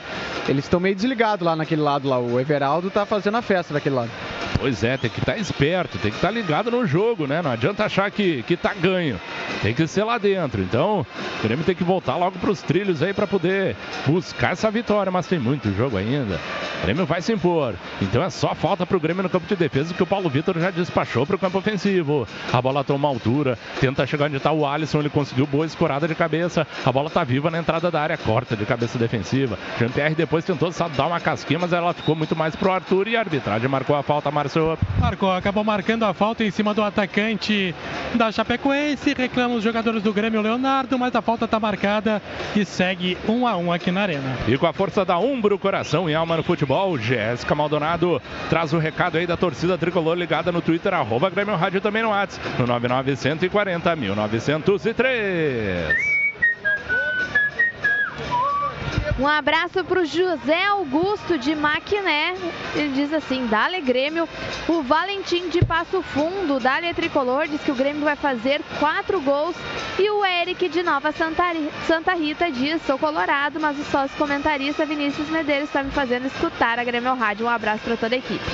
Eles 0.47 0.65
estão 0.65 0.78
meio 0.79 0.95
desligados 0.95 1.45
lá 1.45 1.55
naquele 1.55 1.81
lado 1.81 2.07
lá. 2.07 2.19
O 2.19 2.39
Everaldo 2.39 2.89
tá 2.89 3.05
fazendo 3.05 3.37
a 3.37 3.41
festa 3.41 3.73
daquele 3.73 3.95
lado. 3.95 4.11
Pois 4.59 4.83
é, 4.83 4.97
tem 4.97 5.09
que 5.09 5.19
estar 5.19 5.37
esperto, 5.37 5.97
tem 5.99 6.11
que 6.11 6.17
estar 6.17 6.31
ligado 6.31 6.69
no 6.69 6.85
jogo, 6.85 7.25
né? 7.25 7.41
Não 7.41 7.51
adianta 7.51 7.85
achar 7.85 8.11
que, 8.11 8.43
que 8.43 8.57
tá 8.57 8.73
ganho. 8.73 9.17
Tem 9.61 9.73
que 9.73 9.87
ser 9.87 10.03
lá 10.03 10.17
dentro. 10.17 10.61
Então, 10.61 11.05
o 11.39 11.43
Grêmio 11.43 11.63
tem 11.63 11.73
que 11.73 11.83
voltar 11.83 12.17
logo 12.17 12.37
para 12.37 12.51
os 12.51 12.61
trilhos 12.61 13.01
aí 13.01 13.13
para 13.13 13.25
poder 13.25 13.77
buscar 14.05 14.51
essa 14.51 14.69
vitória, 14.69 15.09
mas 15.09 15.27
tem 15.27 15.39
muito 15.39 15.73
jogo 15.75 15.95
ainda. 15.95 16.39
O 16.79 16.83
Grêmio 16.83 17.05
vai 17.05 17.21
se 17.21 17.31
impor. 17.31 17.73
Então 18.01 18.21
é 18.21 18.29
só 18.29 18.53
falta 18.53 18.85
para 18.85 18.97
o 18.97 18.99
Grêmio 18.99 19.23
no 19.23 19.29
campo 19.29 19.47
de 19.47 19.55
defesa 19.55 19.93
que 19.93 20.03
o 20.03 20.05
Paulo 20.05 20.29
Vitor 20.29 20.59
já 20.59 20.71
despachou 20.71 21.25
para 21.25 21.37
o 21.37 21.39
campo 21.39 21.57
ofensivo. 21.57 22.27
A 22.51 22.61
bola 22.61 22.83
toma 22.83 23.07
altura, 23.07 23.57
tenta 23.79 24.05
chegar 24.05 24.25
onde 24.25 24.37
está 24.37 24.51
o 24.51 24.65
Alisson, 24.65 24.99
ele 24.99 25.09
conseguiu 25.09 25.47
boa 25.47 25.65
escorada 25.65 26.05
de 26.05 26.15
cabeça. 26.15 26.67
A 26.85 26.91
bola 26.91 27.07
está 27.07 27.23
viva 27.23 27.49
na 27.49 27.59
entrada 27.59 27.89
da 27.89 28.01
área, 28.01 28.17
corta 28.17 28.57
de 28.57 28.65
cabeça 28.65 28.97
defensiva. 28.97 29.57
Jean-Pierre 29.77 30.15
depois 30.15 30.43
tentou 30.43 30.68
dar 30.95 31.07
uma 31.07 31.19
casquinha, 31.19 31.59
mas 31.59 31.73
ela 31.73 31.93
ficou 31.93 32.15
muito 32.15 32.35
mais 32.35 32.55
pro 32.55 32.71
Arthur 32.71 33.07
e 33.07 33.15
a 33.15 33.19
arbitragem 33.19 33.69
marcou 33.69 33.95
a 33.95 34.03
falta, 34.03 34.31
Márcio. 34.31 34.77
Marcou, 34.99 35.31
acabou 35.31 35.63
marcando 35.63 36.03
a 36.03 36.13
falta 36.13 36.43
em 36.43 36.51
cima 36.51 36.73
do 36.73 36.83
atacante 36.83 37.73
da 38.15 38.31
Chapecoense. 38.31 39.13
Reclamam 39.13 39.57
os 39.57 39.63
jogadores 39.63 40.03
do 40.03 40.13
Grêmio 40.13 40.41
Leonardo, 40.41 40.97
mas 40.97 41.15
a 41.15 41.21
falta 41.21 41.45
está 41.45 41.59
marcada 41.59 42.21
e 42.55 42.65
segue 42.65 43.17
um 43.27 43.47
a 43.47 43.55
um 43.57 43.71
aqui 43.71 43.91
na 43.91 44.01
Arena. 44.01 44.37
E 44.47 44.57
com 44.57 44.67
a 44.67 44.73
força 44.73 45.05
da 45.05 45.17
Umbro, 45.17 45.57
coração 45.57 46.09
e 46.09 46.15
alma 46.15 46.37
no 46.37 46.43
futebol, 46.43 46.97
Jéssica 46.97 47.55
Maldonado 47.55 48.21
traz 48.49 48.73
o 48.73 48.77
recado 48.77 49.17
aí 49.17 49.27
da 49.27 49.37
torcida 49.37 49.77
tricolor 49.77 50.17
ligada 50.17 50.51
no 50.51 50.61
Twitter, 50.61 50.93
arroba 50.93 51.29
Grêmio 51.29 51.55
Rádio 51.55 51.81
também 51.81 52.03
no 52.03 52.09
WhatsApp, 52.09 52.47
no 52.59 52.67
9940 52.67 53.95
1903. 53.95 56.19
Um 59.19 59.27
abraço 59.27 59.83
para 59.83 59.99
o 59.99 60.05
José 60.05 60.63
Augusto 60.67 61.37
de 61.37 61.53
Maquiné. 61.53 62.35
Ele 62.73 62.93
diz 62.93 63.11
assim: 63.11 63.45
Dale 63.47 63.81
Grêmio. 63.81 64.29
O 64.65 64.81
Valentim 64.81 65.49
de 65.49 65.59
Passo 65.65 66.01
Fundo, 66.01 66.57
Dale 66.57 66.93
Tricolor, 66.93 67.45
diz 67.45 67.61
que 67.61 67.71
o 67.71 67.75
Grêmio 67.75 68.01
vai 68.01 68.15
fazer 68.15 68.61
quatro 68.79 69.19
gols. 69.19 69.57
E 69.99 70.09
o 70.09 70.23
Eric 70.23 70.69
de 70.69 70.81
Nova 70.81 71.11
Santa, 71.11 71.43
Santa 71.85 72.13
Rita 72.13 72.49
diz: 72.49 72.81
Sou 72.83 72.97
colorado, 72.97 73.59
mas 73.59 73.77
o 73.77 73.83
sócio 73.83 74.17
comentarista 74.17 74.85
Vinícius 74.85 75.27
Medeiros 75.29 75.67
está 75.67 75.83
me 75.83 75.91
fazendo 75.91 76.27
escutar 76.27 76.79
a 76.79 76.83
Grêmio 76.85 77.13
Rádio. 77.13 77.45
Um 77.45 77.49
abraço 77.49 77.83
para 77.83 77.97
toda 77.97 78.15
a 78.15 78.19
equipe. 78.19 78.49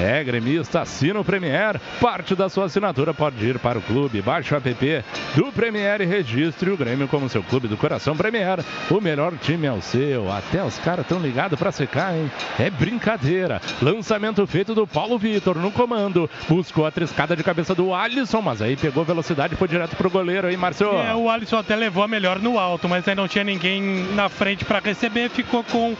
É, 0.00 0.24
gremista, 0.24 0.80
assina 0.80 1.20
o 1.20 1.24
Premier. 1.24 1.78
Parte 2.00 2.34
da 2.34 2.48
sua 2.48 2.64
assinatura 2.64 3.12
pode 3.12 3.44
ir 3.46 3.58
para 3.58 3.78
o 3.78 3.82
clube. 3.82 4.22
Baixe 4.22 4.54
o 4.54 4.56
app 4.56 5.04
do 5.36 5.52
Premier 5.52 6.00
e 6.00 6.06
registre 6.06 6.70
o 6.70 6.76
Grêmio 6.76 7.06
como 7.06 7.28
seu 7.28 7.42
clube 7.42 7.68
do 7.68 7.76
coração 7.76 8.16
Premier. 8.16 8.60
O 8.90 8.98
melhor 8.98 9.34
time 9.36 9.66
é 9.66 9.72
o 9.72 9.82
seu. 9.82 10.32
Até 10.32 10.64
os 10.64 10.78
caras 10.78 11.04
estão 11.04 11.20
ligados 11.20 11.58
para 11.58 11.70
secar, 11.70 12.16
hein? 12.16 12.30
É 12.58 12.70
brincadeira. 12.70 13.60
Lançamento 13.82 14.46
feito 14.46 14.74
do 14.74 14.86
Paulo 14.86 15.18
Vitor 15.18 15.58
no 15.58 15.70
comando. 15.70 16.30
Buscou 16.48 16.86
a 16.86 16.90
triscada 16.90 17.36
de 17.36 17.44
cabeça 17.44 17.74
do 17.74 17.94
Alisson, 17.94 18.40
mas 18.40 18.62
aí 18.62 18.78
pegou 18.78 19.04
velocidade 19.04 19.52
e 19.52 19.56
foi 19.58 19.68
direto 19.68 19.96
pro 19.96 20.08
goleiro 20.08 20.48
aí, 20.48 20.56
Marcelo. 20.56 20.96
É, 20.96 21.14
o 21.14 21.28
Alisson 21.28 21.58
até 21.58 21.76
levou 21.76 22.02
a 22.02 22.08
melhor 22.08 22.38
no 22.38 22.58
alto, 22.58 22.88
mas 22.88 23.06
aí 23.06 23.14
não 23.14 23.28
tinha 23.28 23.44
ninguém 23.44 23.82
na 24.14 24.30
frente 24.30 24.64
para 24.64 24.78
receber. 24.78 25.28
Ficou 25.28 25.62
com 25.62 25.94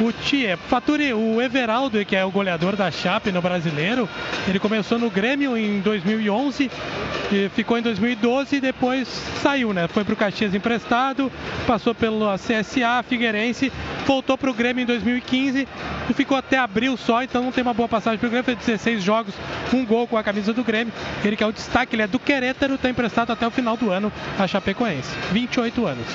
o 0.00 0.10
Thier. 0.10 0.56
Fature, 0.56 1.12
o 1.12 1.42
Everaldo, 1.42 2.02
que 2.06 2.16
é 2.16 2.24
o 2.24 2.30
goleador 2.30 2.76
da 2.76 2.90
Chape 2.90 3.30
no 3.30 3.41
brasileiro. 3.42 4.08
Ele 4.48 4.58
começou 4.58 4.98
no 4.98 5.10
Grêmio 5.10 5.56
em 5.56 5.80
2011, 5.80 6.70
ficou 7.54 7.76
em 7.78 7.82
2012 7.82 8.56
e 8.56 8.60
depois 8.60 9.08
saiu, 9.42 9.72
né? 9.72 9.88
Foi 9.88 10.04
para 10.04 10.14
o 10.14 10.16
Caxias 10.16 10.54
emprestado, 10.54 11.30
passou 11.66 11.94
pelo 11.94 12.26
CSA, 12.34 13.02
Figueirense, 13.06 13.72
voltou 14.06 14.38
para 14.38 14.50
o 14.50 14.54
Grêmio 14.54 14.82
em 14.82 14.86
2015 14.86 15.68
e 16.08 16.14
ficou 16.14 16.36
até 16.36 16.58
abril 16.58 16.96
só, 16.96 17.22
então 17.22 17.42
não 17.42 17.52
tem 17.52 17.62
uma 17.62 17.74
boa 17.74 17.88
passagem 17.88 18.18
para 18.18 18.26
o 18.26 18.30
Grêmio. 18.30 18.44
Fez 18.44 18.58
16 18.58 19.02
jogos, 19.02 19.34
um 19.72 19.84
gol 19.84 20.06
com 20.06 20.16
a 20.16 20.22
camisa 20.22 20.52
do 20.52 20.64
Grêmio. 20.64 20.92
Ele 21.24 21.36
que 21.36 21.44
é 21.44 21.46
o 21.46 21.52
destaque, 21.52 21.94
ele 21.94 22.02
é 22.02 22.06
do 22.06 22.18
Querétaro, 22.18 22.74
está 22.74 22.88
emprestado 22.88 23.32
até 23.32 23.46
o 23.46 23.50
final 23.50 23.76
do 23.76 23.90
ano 23.90 24.12
a 24.38 24.46
Chapecoense. 24.46 25.10
28 25.32 25.86
anos. 25.86 26.06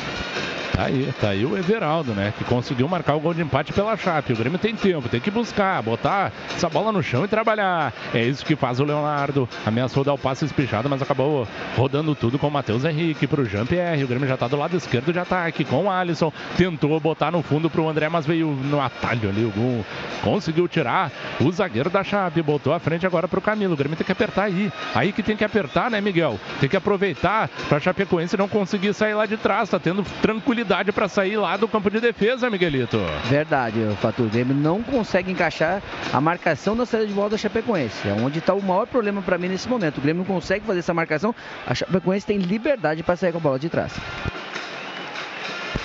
Tá 0.78 0.86
aí, 0.86 1.12
tá 1.20 1.30
aí 1.30 1.44
o 1.44 1.58
Everaldo, 1.58 2.14
né? 2.14 2.32
Que 2.38 2.44
conseguiu 2.44 2.88
marcar 2.88 3.16
o 3.16 3.20
gol 3.20 3.34
de 3.34 3.42
empate 3.42 3.74
pela 3.74 3.98
Chape. 3.98 4.34
O 4.34 4.36
Grêmio 4.36 4.60
tem 4.60 4.76
tempo, 4.76 5.10
tem 5.10 5.20
que 5.20 5.32
buscar, 5.32 5.82
botar 5.82 6.32
essa 6.56 6.70
bola 6.70 6.92
no 6.92 7.02
chão 7.02 7.26
e 7.26 7.28
trabalhar. 7.28 7.92
É 8.14 8.24
isso 8.24 8.46
que 8.46 8.56
faz 8.56 8.80
o 8.80 8.84
Leonardo. 8.84 9.50
Ameaçou 9.66 10.04
dar 10.04 10.14
o 10.14 10.20
passe 10.20 10.46
espichado, 10.46 10.88
mas 10.88 11.02
acabou 11.02 11.48
rodando 11.76 12.14
tudo 12.14 12.38
com 12.38 12.48
o 12.48 12.52
Matheus 12.52 12.86
Henrique 12.86 13.26
pro 13.26 13.44
Jean-Pierre. 13.44 14.04
O 14.04 14.08
Grêmio 14.08 14.28
já 14.28 14.38
tá 14.38 14.48
do 14.48 14.56
lado 14.56 14.78
esquerdo 14.78 15.12
de 15.12 15.18
ataque 15.18 15.66
com 15.66 15.86
o 15.86 15.90
Alisson. 15.90 16.32
Tentou 16.56 17.00
botar 17.00 17.32
no 17.32 17.42
fundo 17.42 17.72
pro 17.72 17.90
André, 17.90 18.08
mas 18.08 18.28
veio 18.28 18.48
no 18.48 18.80
atalho 18.80 19.30
ali. 19.30 19.46
O 19.46 19.50
gol 19.50 19.84
conseguiu 20.22 20.68
tirar 20.68 21.12
o 21.42 21.52
zagueiro 21.52 21.90
da 21.90 22.04
Chape. 22.04 22.44
Botou 22.44 22.72
a 22.72 22.80
frente 22.80 23.04
agora 23.04 23.28
pro 23.28 23.42
Camilo. 23.42 23.74
O 23.74 23.78
Grêmio 23.78 23.98
tem 23.98 24.06
que 24.06 24.12
apertar 24.12 24.44
aí. 24.44 24.72
Aí 24.94 25.12
que 25.12 25.24
tem 25.24 25.36
que 25.36 25.44
apertar, 25.44 25.90
né, 25.90 26.00
Miguel? 26.00 26.40
Tem 26.60 26.70
que 26.70 26.78
aproveitar 26.78 27.50
pra 27.68 27.80
Chapecoense 27.80 28.38
não 28.38 28.48
conseguir 28.48 28.94
sair 28.94 29.16
lá 29.16 29.26
de 29.26 29.38
trás. 29.38 29.72
Tá 29.72 29.80
tendo 29.80 30.06
tranquilidade 30.22 30.67
para 30.94 31.08
sair 31.08 31.38
lá 31.38 31.58
do 31.58 31.68
campo 31.68 31.90
de 31.90 32.00
defesa, 32.00 32.50
Miguelito. 32.50 33.00
Verdade, 33.26 33.80
o 33.80 33.96
Fator 33.96 34.28
Grêmio 34.28 34.56
não 34.56 34.84
consegue 34.84 35.32
encaixar 35.32 35.82
a 36.12 36.22
marcação 36.22 36.76
da 36.76 36.86
saída 36.86 37.08
de 37.08 37.14
bola 37.14 37.30
da 37.30 37.38
Chapecoense. 37.38 38.08
É 38.08 38.14
onde 38.14 38.40
está 38.40 38.54
o 38.54 38.62
maior 38.62 38.86
problema 38.86 39.22
para 39.22 39.38
mim 39.38 39.48
nesse 39.48 39.68
momento. 39.68 39.98
O 39.98 40.02
Grêmio 40.02 40.24
não 40.24 40.36
consegue 40.36 40.66
fazer 40.66 40.80
essa 40.80 40.94
marcação. 40.94 41.34
A 41.66 41.74
Chapecoense 41.74 42.26
tem 42.26 42.38
liberdade 42.38 43.02
para 43.04 43.16
sair 43.16 43.32
com 43.32 43.38
a 43.38 43.42
bola 43.42 43.60
de 43.60 43.70
trás. 43.70 43.94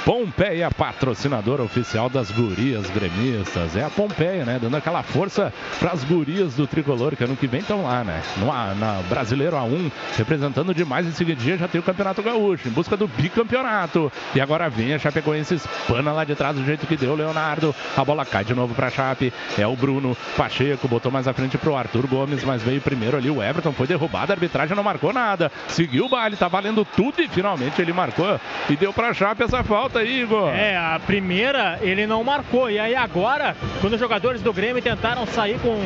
Pompeia, 0.05 0.69
patrocinadora 0.69 1.62
oficial 1.62 2.09
das 2.09 2.31
gurias 2.33 2.91
gremistas. 2.91 3.77
É 3.77 3.85
a 3.85 3.91
Pompeia, 3.91 4.45
né? 4.45 4.59
Dando 4.61 4.77
aquela 4.77 5.03
força 5.03 5.53
para 5.79 5.93
as 5.93 6.03
gurias 6.03 6.55
do 6.55 6.66
tricolor, 6.66 7.15
que 7.15 7.23
ano 7.23 7.37
que 7.37 7.47
vem 7.47 7.61
estão 7.61 7.85
lá, 7.85 8.03
né? 8.03 8.20
No 8.37 8.47
na 8.47 9.01
Brasileiro 9.09 9.57
A1, 9.57 9.93
representando 10.16 10.74
demais. 10.74 11.07
Em 11.07 11.12
seguida 11.12 11.41
já 11.57 11.69
tem 11.69 11.81
o 11.81 11.85
Campeonato 11.85 12.20
Gaúcho, 12.20 12.69
em 12.69 12.73
busca 12.73 12.97
do 12.97 13.07
bicampeonato. 13.07 14.11
E 14.35 14.41
agora 14.41 14.69
vem 14.69 14.93
a 14.93 14.99
Chapecoense, 14.99 15.55
espana 15.55 16.12
lá 16.12 16.24
de 16.24 16.35
trás 16.35 16.57
do 16.57 16.65
jeito 16.65 16.87
que 16.87 16.97
deu, 16.97 17.15
Leonardo. 17.15 17.74
A 17.97 18.05
bola 18.05 18.24
cai 18.24 18.45
de 18.45 18.55
novo 18.55 18.74
para 18.74 18.91
Chape. 18.91 19.33
É 19.57 19.66
o 19.66 19.77
Bruno 19.77 20.16
Pacheco, 20.37 20.89
botou 20.89 21.12
mais 21.12 21.29
à 21.29 21.33
frente 21.33 21.57
pro 21.57 21.77
Arthur 21.77 22.09
Gomes, 22.09 22.43
mas 22.43 22.61
veio 22.62 22.81
primeiro 22.81 23.16
ali 23.16 23.31
o 23.31 23.41
Everton. 23.41 23.73
Foi 23.73 23.87
derrubado, 23.87 24.33
a 24.33 24.35
arbitragem 24.35 24.74
não 24.74 24.83
marcou 24.83 25.12
nada. 25.12 25.51
Seguiu 25.69 26.07
o 26.07 26.09
baile, 26.09 26.37
tá 26.37 26.49
valendo 26.49 26.85
tudo 26.85 27.23
e 27.23 27.29
finalmente 27.29 27.81
ele 27.81 27.93
marcou 27.93 28.41
e 28.69 28.77
deu 28.77 28.93
para 28.93 29.15
Chape 29.15 29.45
essa 29.45 29.62
falta 29.62 29.91
aí, 29.98 30.23
Igor. 30.23 30.48
É, 30.48 30.77
a 30.77 31.01
primeira 31.05 31.78
ele 31.81 32.06
não 32.06 32.23
marcou. 32.23 32.70
E 32.70 32.78
aí 32.78 32.94
agora, 32.94 33.56
quando 33.81 33.94
os 33.94 34.01
jogadores 34.01 34.43
do 34.43 34.52
Grêmio 34.52 34.82
tentaram 34.82 35.27
sair 35.27 35.59
com, 35.60 35.77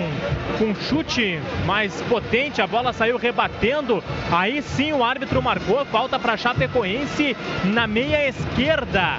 com 0.58 0.64
um 0.64 0.74
chute 0.74 1.38
mais 1.64 2.00
potente, 2.02 2.60
a 2.60 2.66
bola 2.66 2.92
saiu 2.92 3.16
rebatendo. 3.16 4.02
Aí 4.30 4.62
sim 4.62 4.92
o 4.92 5.04
árbitro 5.04 5.42
marcou. 5.42 5.84
Falta 5.86 6.18
para 6.18 6.36
Chapecoense 6.36 7.36
na 7.64 7.86
meia 7.86 8.28
esquerda. 8.28 9.18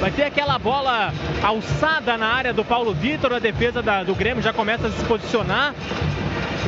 Vai 0.00 0.12
ter 0.12 0.24
aquela 0.24 0.58
bola 0.58 1.12
alçada 1.42 2.16
na 2.16 2.28
área 2.28 2.52
do 2.52 2.64
Paulo 2.64 2.94
Vitor. 2.94 3.32
A 3.32 3.38
defesa 3.38 3.82
da, 3.82 4.04
do 4.04 4.14
Grêmio 4.14 4.42
já 4.42 4.52
começa 4.52 4.86
a 4.86 4.90
se 4.90 5.04
posicionar. 5.04 5.74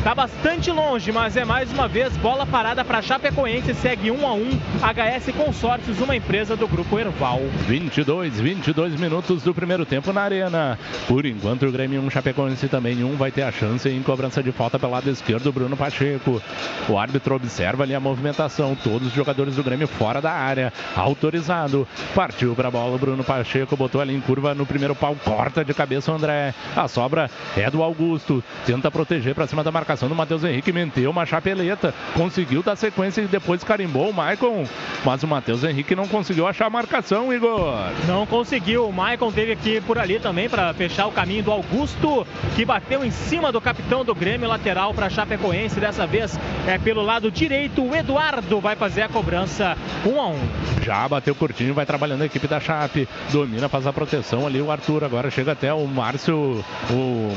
Tá 0.03 0.15
bastante 0.15 0.71
longe, 0.71 1.13
mas 1.13 1.37
é 1.37 1.45
mais 1.45 1.71
uma 1.71 1.87
vez 1.87 2.17
bola 2.17 2.47
parada 2.47 2.83
para 2.83 3.03
Chapecoense, 3.03 3.75
segue 3.75 4.11
1 4.11 4.27
a 4.27 4.33
1 4.33 4.49
HS 4.81 5.35
Consórcios, 5.37 6.01
uma 6.01 6.17
empresa 6.17 6.57
do 6.57 6.67
grupo 6.67 6.99
Erval. 6.99 7.41
22, 7.67 8.41
22 8.41 8.99
minutos 8.99 9.43
do 9.43 9.53
primeiro 9.53 9.85
tempo 9.85 10.11
na 10.11 10.23
arena. 10.23 10.79
Por 11.07 11.27
enquanto 11.27 11.67
o 11.67 11.73
Grêmio 11.73 12.01
1, 12.01 12.11
Chapecoense 12.11 12.67
também 12.67 13.05
1 13.05 13.17
vai 13.17 13.31
ter 13.31 13.43
a 13.43 13.53
chance 13.53 13.87
em 13.91 14.03
cobrança 14.03 14.43
de 14.43 14.51
falta 14.53 14.79
pelo 14.79 14.93
lado 14.93 15.11
esquerdo, 15.11 15.53
Bruno 15.53 15.77
Pacheco. 15.77 16.41
O 16.89 16.99
árbitro 16.99 17.35
observa 17.35 17.83
ali 17.83 17.95
a 17.95 18.01
movimentação, 18.01 18.75
todos 18.75 19.09
os 19.09 19.15
jogadores 19.15 19.57
do 19.57 19.63
Grêmio 19.63 19.87
fora 19.87 20.23
da 20.23 20.33
área, 20.33 20.73
autorizado. 20.97 21.87
Partiu 22.15 22.55
para 22.55 22.69
a 22.69 22.71
bola, 22.71 22.97
Bruno 22.97 23.23
Pacheco 23.23 23.77
botou 23.77 24.01
ali 24.01 24.15
em 24.15 24.21
curva 24.21 24.55
no 24.55 24.65
primeiro 24.65 24.95
pau, 24.95 25.15
corta 25.23 25.63
de 25.63 25.75
cabeça 25.75 26.11
o 26.11 26.15
André. 26.15 26.55
A 26.75 26.89
sobra 26.89 27.31
é 27.55 27.71
do 27.71 27.83
Augusto, 27.83 28.43
tenta 28.65 28.91
proteger 28.91 29.35
para 29.35 29.47
cima 29.47 29.63
da 29.63 29.71
marcação 29.81 30.11
do 30.11 30.15
Matheus 30.15 30.45
Henrique, 30.45 30.73
meteu 30.73 31.11
uma 31.11 31.25
chapeleta, 31.25 31.95
conseguiu 32.15 32.63
dar 32.63 32.77
sequência 32.77 33.23
e 33.23 33.27
depois 33.27 33.65
carimbou 33.65 34.11
o 34.11 34.15
Maicon, 34.15 34.67
mas 35.05 35.23
o 35.23 35.27
Matheus 35.27 35.65
Henrique 35.65 35.97
não 35.97 36.07
conseguiu 36.07 36.47
achar 36.47 36.67
a 36.67 36.71
marcação, 36.71 37.33
Igor. 37.33 37.79
Não 38.07 38.27
conseguiu, 38.27 38.87
o 38.87 38.93
Maicon 38.93 39.33
teve 39.33 39.57
que 39.57 39.77
ir 39.77 39.83
por 39.83 39.99
ali 39.99 40.21
também 40.21 40.51
para 40.51 40.75
fechar 40.75 41.07
o 41.07 41.13
caminho 41.13 41.43
do 41.43 41.51
Augusto, 41.51 42.27
que 42.55 42.65
bateu 42.65 43.03
em 43.03 43.11
cima 43.11 43.51
do 43.51 43.61
capitão 43.61 44.05
do 44.05 44.15
Grêmio, 44.15 44.49
lateral 44.49 44.93
para 44.93 45.09
Chapecoense, 45.09 45.81
dessa 45.81 46.07
vez 46.07 46.39
é 46.67 46.79
pelo 46.79 47.03
lado 47.03 47.31
direito, 47.31 47.83
o 47.83 47.97
Eduardo 47.97 48.61
vai 48.61 48.77
fazer 48.77 49.03
a 49.03 49.09
cobrança 49.09 49.79
1 50.05 50.11
um 50.11 50.21
a 50.21 50.27
1 50.27 50.33
um. 50.35 50.41
Já 50.83 51.09
bateu 51.09 51.35
curtinho, 51.35 51.73
vai 51.73 51.87
trabalhando 51.87 52.23
a 52.23 52.27
equipe 52.27 52.47
da 52.47 52.61
Chape, 52.61 53.09
domina, 53.33 53.69
faz 53.69 53.87
a 53.87 53.93
proteção 53.93 54.47
ali 54.47 54.61
o 54.61 54.71
Arthur, 54.71 55.05
agora 55.05 55.31
chega 55.31 55.53
até 55.53 55.73
o 55.73 55.87
Márcio, 55.87 56.63
o 56.91 57.33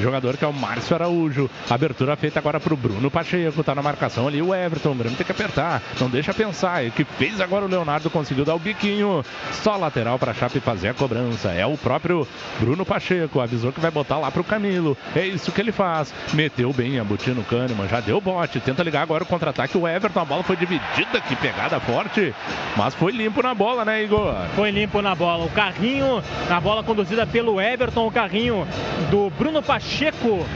jogador 0.00 0.36
que 0.36 0.44
é 0.44 0.48
o 0.48 0.52
Márcio 0.52 0.94
Araújo. 0.94 1.50
Abertura 1.72 2.16
feita 2.16 2.38
agora 2.38 2.60
para 2.60 2.74
o 2.74 2.76
Bruno 2.76 3.10
Pacheco, 3.10 3.64
tá 3.64 3.74
na 3.74 3.80
marcação 3.80 4.28
ali 4.28 4.42
o 4.42 4.54
Everton. 4.54 4.90
O 4.90 4.94
Grêmio 4.94 5.16
tem 5.16 5.24
que 5.24 5.32
apertar, 5.32 5.80
não 5.98 6.10
deixa 6.10 6.34
pensar. 6.34 6.84
E 6.84 6.88
o 6.88 6.92
que 6.92 7.02
fez 7.02 7.40
agora 7.40 7.64
o 7.64 7.68
Leonardo 7.68 8.10
conseguiu 8.10 8.44
dar 8.44 8.54
o 8.54 8.58
biquinho. 8.58 9.24
Só 9.52 9.76
lateral 9.76 10.18
para 10.18 10.32
a 10.32 10.34
Chape 10.34 10.60
fazer 10.60 10.90
a 10.90 10.94
cobrança. 10.94 11.50
É 11.50 11.64
o 11.64 11.78
próprio 11.78 12.28
Bruno 12.60 12.84
Pacheco, 12.84 13.40
avisou 13.40 13.72
que 13.72 13.80
vai 13.80 13.90
botar 13.90 14.18
lá 14.18 14.30
pro 14.30 14.44
Camilo. 14.44 14.98
É 15.16 15.26
isso 15.26 15.50
que 15.50 15.62
ele 15.62 15.72
faz. 15.72 16.12
Meteu 16.34 16.74
bem 16.74 17.00
a 17.00 17.04
botinha 17.04 17.34
no 17.34 17.42
Kahneman, 17.42 17.88
já 17.88 18.00
deu 18.00 18.20
bote. 18.20 18.60
Tenta 18.60 18.82
ligar 18.82 19.00
agora 19.00 19.24
o 19.24 19.26
contra-ataque. 19.26 19.78
O 19.78 19.88
Everton, 19.88 20.20
a 20.20 20.24
bola 20.26 20.42
foi 20.42 20.56
dividida, 20.56 21.22
que 21.26 21.34
pegada 21.36 21.80
forte. 21.80 22.34
Mas 22.76 22.94
foi 22.94 23.12
limpo 23.12 23.42
na 23.42 23.54
bola, 23.54 23.82
né, 23.82 24.04
Igor? 24.04 24.34
Foi 24.54 24.70
limpo 24.70 25.00
na 25.00 25.14
bola. 25.14 25.46
O 25.46 25.50
carrinho, 25.50 26.22
a 26.50 26.60
bola 26.60 26.82
conduzida 26.82 27.26
pelo 27.26 27.58
Everton, 27.58 28.06
o 28.06 28.12
carrinho 28.12 28.68
do 29.10 29.30
Bruno 29.30 29.62
Pacheco. 29.62 30.46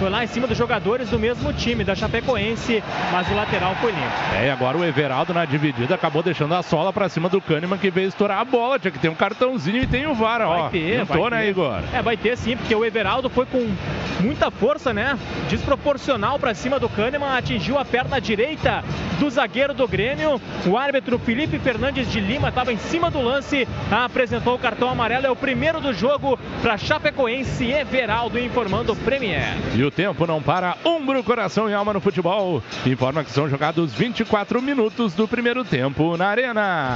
Foi 0.00 0.10
lá 0.10 0.24
em 0.24 0.26
cima 0.26 0.48
dos 0.48 0.55
jogadores 0.56 1.10
do 1.10 1.18
mesmo 1.18 1.52
time, 1.52 1.84
da 1.84 1.94
Chapecoense, 1.94 2.82
mas 3.12 3.30
o 3.30 3.34
lateral 3.34 3.74
foi 3.76 3.92
limpo. 3.92 4.06
É, 4.36 4.46
e 4.46 4.50
agora 4.50 4.76
o 4.76 4.84
Everaldo 4.84 5.34
na 5.34 5.44
dividida 5.44 5.94
acabou 5.94 6.22
deixando 6.22 6.54
a 6.54 6.62
sola 6.62 6.92
pra 6.92 7.08
cima 7.08 7.28
do 7.28 7.40
Kahneman 7.40 7.78
que 7.78 7.90
veio 7.90 8.08
estourar 8.08 8.38
a 8.40 8.44
bola. 8.44 8.78
Tinha 8.78 8.90
que 8.90 8.98
ter 8.98 9.08
um 9.08 9.14
cartãozinho 9.14 9.82
e 9.82 9.86
tem 9.86 10.06
o 10.06 10.14
VAR, 10.14 10.38
Vai 10.40 10.60
ó. 10.60 10.68
ter, 10.68 10.98
Não 10.98 11.04
vai 11.04 11.30
né, 11.30 11.42
ter. 11.42 11.50
Igor? 11.50 11.80
É, 11.92 12.02
vai 12.02 12.16
ter 12.16 12.36
sim, 12.36 12.56
porque 12.56 12.74
o 12.74 12.84
Everaldo 12.84 13.28
foi 13.28 13.46
com 13.46 13.74
muita 14.20 14.50
força, 14.50 14.92
né? 14.92 15.18
Desproporcional 15.48 16.38
pra 16.38 16.54
cima 16.54 16.78
do 16.78 16.88
Kahneman, 16.88 17.36
atingiu 17.36 17.78
a 17.78 17.84
perna 17.84 18.20
direita 18.20 18.84
do 19.18 19.28
zagueiro 19.30 19.74
do 19.74 19.86
Grêmio. 19.88 20.40
O 20.66 20.76
árbitro 20.76 21.18
Felipe 21.18 21.58
Fernandes 21.58 22.10
de 22.10 22.20
Lima 22.20 22.48
estava 22.48 22.72
em 22.72 22.78
cima 22.78 23.10
do 23.10 23.20
lance, 23.20 23.66
apresentou 23.90 24.54
o 24.54 24.58
cartão 24.58 24.88
amarelo. 24.88 25.26
É 25.26 25.30
o 25.30 25.36
primeiro 25.36 25.80
do 25.80 25.92
jogo 25.92 26.38
para 26.62 26.76
Chapecoense. 26.76 27.70
Everaldo 27.72 28.38
informando 28.38 28.92
o 28.92 28.96
Premier. 28.96 29.54
E 29.74 29.82
o 29.82 29.90
tempo 29.90 30.26
não 30.26 30.40
para. 30.46 30.76
Umbro, 30.84 31.22
coração 31.24 31.68
e 31.68 31.74
alma 31.74 31.92
no 31.92 32.00
futebol. 32.00 32.62
Informa 32.86 33.24
que 33.24 33.32
são 33.32 33.50
jogados 33.50 33.92
24 33.92 34.62
minutos 34.62 35.12
do 35.12 35.26
primeiro 35.26 35.64
tempo 35.64 36.16
na 36.16 36.28
Arena. 36.28 36.94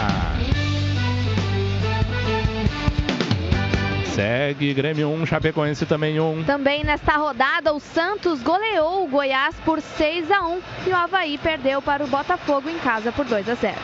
Segue 4.21 4.75
Grêmio 4.75 5.09
1, 5.09 5.25
Chapecoense 5.25 5.87
também 5.87 6.21
1. 6.21 6.45
Também 6.45 6.85
nesta 6.85 7.17
rodada, 7.17 7.73
o 7.73 7.81
Santos 7.81 8.43
goleou 8.43 9.05
o 9.05 9.09
Goiás 9.09 9.55
por 9.65 9.81
6 9.81 10.31
a 10.31 10.43
1 10.47 10.61
e 10.89 10.91
o 10.91 10.95
Havaí 10.95 11.39
perdeu 11.39 11.81
para 11.81 12.05
o 12.05 12.07
Botafogo 12.07 12.69
em 12.69 12.79
casa 12.81 13.11
por 13.11 13.25
2 13.25 13.49
a 13.49 13.55
0. 13.55 13.77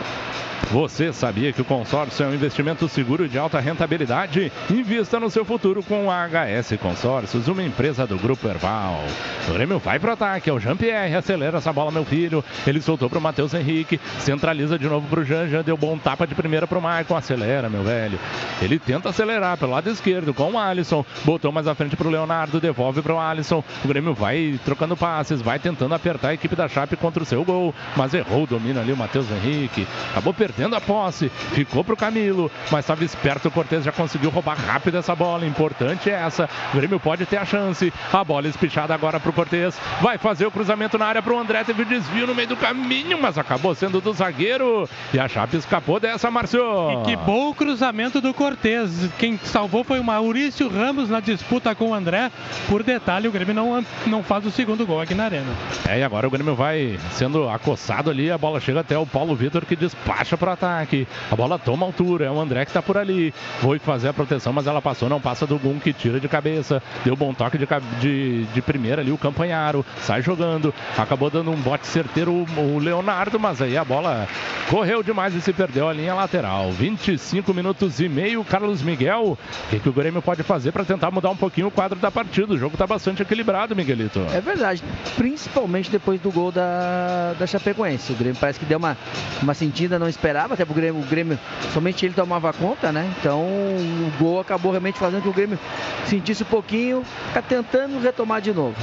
Você 0.71 1.13
sabia 1.13 1.53
que 1.53 1.63
o 1.63 1.65
consórcio 1.65 2.25
é 2.25 2.29
um 2.29 2.35
investimento 2.35 2.89
seguro 2.89 3.29
de 3.29 3.39
alta 3.39 3.61
rentabilidade? 3.61 4.51
Invista 4.69 5.21
no 5.21 5.31
seu 5.31 5.45
futuro 5.45 5.81
com 5.81 6.11
a 6.11 6.27
HS 6.27 6.77
Consórcios, 6.83 7.47
uma 7.47 7.63
empresa 7.63 8.05
do 8.05 8.19
Grupo 8.19 8.49
Erval. 8.49 9.05
O 9.49 9.53
Grêmio 9.53 9.79
vai 9.79 10.01
pro 10.01 10.11
ataque, 10.11 10.51
é 10.51 10.53
o 10.53 10.59
Jean-Pierre, 10.59 11.15
acelera 11.15 11.59
essa 11.59 11.73
bola, 11.73 11.93
meu 11.93 12.05
filho. 12.05 12.45
Ele 12.67 12.81
soltou 12.81 13.09
pro 13.09 13.21
Matheus 13.21 13.55
Henrique, 13.55 14.01
centraliza 14.19 14.77
de 14.77 14.89
novo 14.89 15.07
pro 15.07 15.25
Janja, 15.25 15.63
deu 15.63 15.77
bom 15.77 15.97
tapa 15.97 16.27
de 16.27 16.35
primeira 16.35 16.67
pro 16.67 16.83
Maicon, 16.83 17.17
acelera, 17.17 17.69
meu 17.69 17.85
velho. 17.85 18.19
Ele 18.61 18.77
tenta 18.77 19.11
acelerar 19.11 19.57
pelo 19.57 19.71
lado 19.71 19.89
esquerdo 19.89 20.26
com 20.35 20.53
o 20.53 20.59
Alisson, 20.59 21.05
botou 21.24 21.53
mais 21.53 21.66
à 21.66 21.74
frente 21.74 21.97
pro 21.97 22.09
Leonardo, 22.09 22.61
devolve 22.61 23.03
pro 23.03 23.19
Alisson. 23.19 23.62
O 23.85 23.89
Grêmio 23.89 24.15
vai 24.15 24.59
trocando 24.65 24.97
passes, 24.97 25.43
vai 25.43 25.59
tentando 25.59 25.94
apertar 25.94 26.28
a 26.28 26.35
equipe 26.35 26.57
da 26.57 26.69
Chape 26.69 26.97
contra 26.97 27.23
o 27.23 27.27
seu 27.27 27.44
gol, 27.44 27.74
mas 27.97 28.15
errou 28.15 28.44
o 28.44 28.47
domínio 28.47 28.81
ali 28.81 28.93
o 28.93 28.97
Matheus 28.97 29.31
Henrique. 29.31 29.86
Acabou 30.11 30.35
perdendo 30.35 30.77
a 30.77 30.81
posse, 30.81 31.28
ficou 31.53 31.85
pro 31.85 31.97
Camilo, 31.97 32.51
mas 32.70 32.81
estava 32.81 33.05
esperto 33.05 33.48
o 33.48 33.51
Cortez, 33.51 33.85
já 33.85 33.93
conseguiu 33.93 34.31
roubar 34.31 34.57
rápido 34.57 34.98
essa 34.98 35.15
bola. 35.15 35.47
Importante 35.47 36.11
é 36.11 36.15
essa. 36.15 36.48
O 36.73 36.77
Grêmio 36.77 37.01
pode 37.01 37.27
ter 37.27 37.36
a 37.36 37.44
chance. 37.44 37.93
A 38.12 38.24
bola 38.24 38.48
espichada 38.48 38.94
agora 38.94 39.20
pro 39.20 39.32
Cortez. 39.32 39.78
Vai 40.01 40.19
fazer 40.19 40.47
o 40.47 40.51
cruzamento 40.51 40.98
na 40.98 41.07
área 41.07 41.23
pro 41.23 41.39
André. 41.39 41.65
Teve 41.65 41.82
o 41.82 41.86
desvio 41.86 42.27
no 42.27 42.35
meio 42.35 42.48
do 42.48 42.57
caminho, 42.57 43.20
mas 43.20 43.39
acabou 43.39 43.74
sendo 43.74 44.01
do 44.01 44.12
zagueiro. 44.12 44.89
E 45.12 45.19
a 45.19 45.28
Chape 45.28 45.57
escapou 45.57 46.01
dessa, 46.01 46.31
Márcio. 46.31 46.61
E 46.90 47.05
que 47.05 47.16
bom 47.16 47.51
o 47.51 47.55
cruzamento 47.55 48.20
do 48.20 48.32
Cortez. 48.35 49.11
Quem 49.19 49.39
salvou 49.43 49.85
foi 49.85 50.01
o 50.01 50.05
Maurício 50.07 50.69
Ramos 50.69 51.11
na 51.11 51.19
disputa 51.19 51.74
com 51.74 51.91
o 51.91 51.95
André. 51.95 52.31
Por 52.69 52.85
detalhe, 52.85 53.27
o 53.27 53.33
Grêmio 53.33 53.53
não, 53.53 53.85
não 54.07 54.23
faz 54.23 54.47
o 54.47 54.53
segundo 54.53 54.87
gol 54.87 55.01
aqui 55.01 55.15
na 55.15 55.24
arena. 55.24 55.53
É, 55.89 55.99
e 55.99 56.03
agora 56.05 56.28
o 56.28 56.31
Grêmio 56.31 56.55
vai 56.55 56.97
sendo 57.11 57.49
acossado 57.49 58.09
ali. 58.09 58.31
A 58.31 58.39
bola 58.39 58.61
chega 58.61 58.81
até 58.81 58.97
o 58.97 59.05
Paulo 59.05 59.35
Vitor 59.35 59.66
que 59.66 59.74
despacha 59.74 60.37
pro 60.37 60.51
ataque. 60.51 61.09
A 61.28 61.35
bola 61.35 61.59
toma 61.59 61.85
altura. 61.85 62.27
É 62.27 62.31
o 62.31 62.41
André 62.41 62.65
que 62.65 62.73
tá 62.73 62.81
por 62.81 62.97
ali. 62.97 63.35
Foi 63.61 63.81
fazer 63.81 64.09
a 64.09 64.12
proteção, 64.12 64.53
mas 64.53 64.69
ela 64.69 64.81
passou. 64.81 65.09
Não 65.09 65.20
passa 65.20 65.45
do 65.45 65.59
Gum 65.59 65.81
que 65.81 65.93
tira 65.93 66.20
de 66.20 66.28
cabeça. 66.28 66.81
Deu 67.05 67.16
bom 67.16 67.35
toque 67.35 67.59
de, 67.59 67.66
de, 68.01 68.45
de 68.45 68.62
primeira 68.62 69.03
ali. 69.03 69.11
O 69.11 69.19
Campanharo 69.19 69.85
sai 70.03 70.23
jogando. 70.23 70.73
Acabou 70.97 71.31
dando 71.31 71.51
um 71.51 71.57
bote 71.57 71.87
certeiro 71.89 72.33
o, 72.33 72.61
o 72.61 72.78
Leonardo, 72.78 73.41
mas 73.41 73.61
aí 73.61 73.77
a 73.77 73.85
bola 73.85 74.28
correu 74.70 75.03
demais 75.03 75.35
e 75.35 75.41
se 75.41 75.53
perdeu 75.53 75.89
a 75.89 75.93
linha 75.93 76.15
lateral. 76.15 76.70
25 76.70 77.53
minutos 77.53 77.99
e 77.99 78.09
meio. 78.09 78.45
Carlos 78.45 78.83
Miguel. 78.83 79.37
O 79.66 79.70
que, 79.70 79.81
que 79.81 79.89
o 79.89 79.95
Grêmio 79.97 80.20
pode 80.20 80.43
fazer 80.43 80.73
para 80.73 80.85
tentar 80.85 81.10
mudar 81.10 81.31
um 81.31 81.36
pouquinho 81.36 81.68
o 81.68 81.70
quadro 81.70 81.98
da 81.98 82.10
partida? 82.10 82.52
O 82.52 82.59
jogo 82.59 82.77
tá 82.77 82.86
bastante 82.86 83.23
equilibrado, 83.23 83.74
Miguelito. 83.74 84.20
É 84.32 84.43
verdade, 84.43 84.82
principalmente 85.16 85.90
depois 85.90 86.20
do 86.20 86.31
gol 86.31 86.52
da, 86.52 87.32
da 87.39 87.47
Chapecoense. 87.47 88.12
O 88.12 88.14
Grêmio 88.14 88.36
parece 88.39 88.59
que 88.60 88.66
deu 88.66 88.78
uma, 88.78 88.97
uma 89.43 89.55
sentida, 89.55 89.98
não 89.98 90.06
esperava, 90.06 90.52
até 90.52 90.66
porque 90.66 90.78
o 90.78 90.82
Grêmio, 90.82 91.01
o 91.02 91.06
Grêmio 91.06 91.39
somente 91.73 92.05
ele 92.05 92.14
tomava 92.14 92.52
conta, 92.52 92.93
né? 92.93 93.10
Então 93.18 93.40
o 93.40 94.12
gol 94.18 94.39
acabou 94.39 94.70
realmente 94.70 94.98
fazendo 94.98 95.23
que 95.23 95.28
o 95.31 95.32
Grêmio 95.32 95.59
sentisse 96.05 96.43
um 96.43 96.47
pouquinho, 96.47 97.02
ficar 97.28 97.43
tentando 97.43 97.98
retomar 97.98 98.43
de 98.43 98.52
novo. 98.52 98.77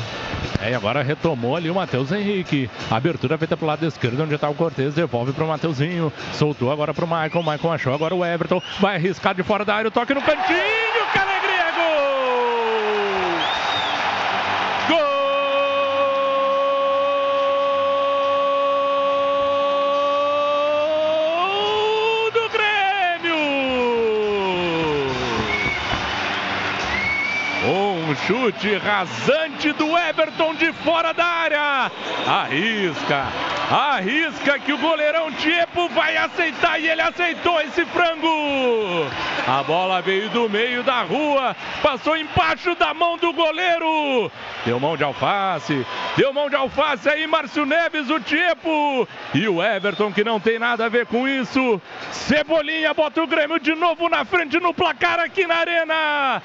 É, 0.60 0.72
e 0.72 0.74
agora 0.74 1.04
retomou 1.04 1.56
ali 1.56 1.70
o 1.70 1.76
Matheus 1.76 2.12
Henrique. 2.12 2.70
Abertura 2.90 3.38
feita 3.38 3.58
pro 3.58 3.68
lado 3.68 3.86
esquerdo, 3.86 4.24
onde 4.24 4.38
tá 4.38 4.50
o 4.50 4.56
Cortez. 4.56 4.94
Devolve 4.94 5.34
pro 5.34 5.46
Mateuzinho. 5.46 6.12
Soltou 6.32 6.72
agora 6.72 6.94
pro 6.94 7.06
Michael. 7.06 7.44
Michael 7.44 7.74
achou 7.74 7.94
agora 7.94 8.16
o 8.16 8.26
Everton. 8.26 8.62
Vai 8.80 8.96
arriscar 8.96 9.36
de 9.36 9.44
fora 9.44 9.66
da 9.66 9.76
área. 9.76 9.90
O 9.90 9.92
toque 9.92 10.14
no 10.14 10.22
cantinho. 10.22 11.03
Chute 28.26 28.76
rasante 28.78 29.74
do 29.74 29.98
Everton 29.98 30.56
de 30.56 30.72
fora 30.72 31.14
da 31.14 31.26
área. 31.26 31.92
Arrisca, 32.28 33.26
arrisca 33.70 34.60
que 34.60 34.72
o 34.72 34.78
goleirão 34.78 35.32
Tiepo 35.34 35.90
vai 35.90 36.16
aceitar 36.16 36.80
e 36.80 36.88
ele 36.88 37.02
aceitou 37.02 37.60
esse 37.62 37.86
frango. 37.86 39.08
A 39.46 39.62
bola 39.64 40.02
veio 40.02 40.30
do 40.30 40.50
meio 40.50 40.84
da 40.84 41.02
rua, 41.02 41.56
passou 41.82 42.16
embaixo 42.16 42.73
da 42.84 42.94
mão 42.94 43.18
do 43.18 43.32
goleiro. 43.32 44.30
Deu 44.66 44.78
mão 44.78 44.98
de 44.98 45.06
alface, 45.06 45.86
deu 46.18 46.34
mão 46.34 46.50
de 46.50 46.56
alface 46.58 47.08
aí, 47.08 47.26
Márcio 47.26 47.66
Neves, 47.66 48.10
o 48.10 48.20
Tiepo. 48.20 49.08
E 49.34 49.48
o 49.48 49.64
Everton, 49.64 50.12
que 50.12 50.22
não 50.22 50.38
tem 50.38 50.60
nada 50.60 50.86
a 50.86 50.90
ver 50.90 51.06
com 51.06 51.26
isso. 51.26 51.82
Cebolinha 52.12 52.94
bota 52.94 53.24
o 53.24 53.28
Grêmio 53.28 53.58
de 53.58 53.74
novo 53.74 54.10
na 54.10 54.26
frente 54.26 54.60
no 54.60 54.74
placar 54.74 55.18
aqui 55.22 55.48
na 55.48 55.56
Arena. 55.56 56.42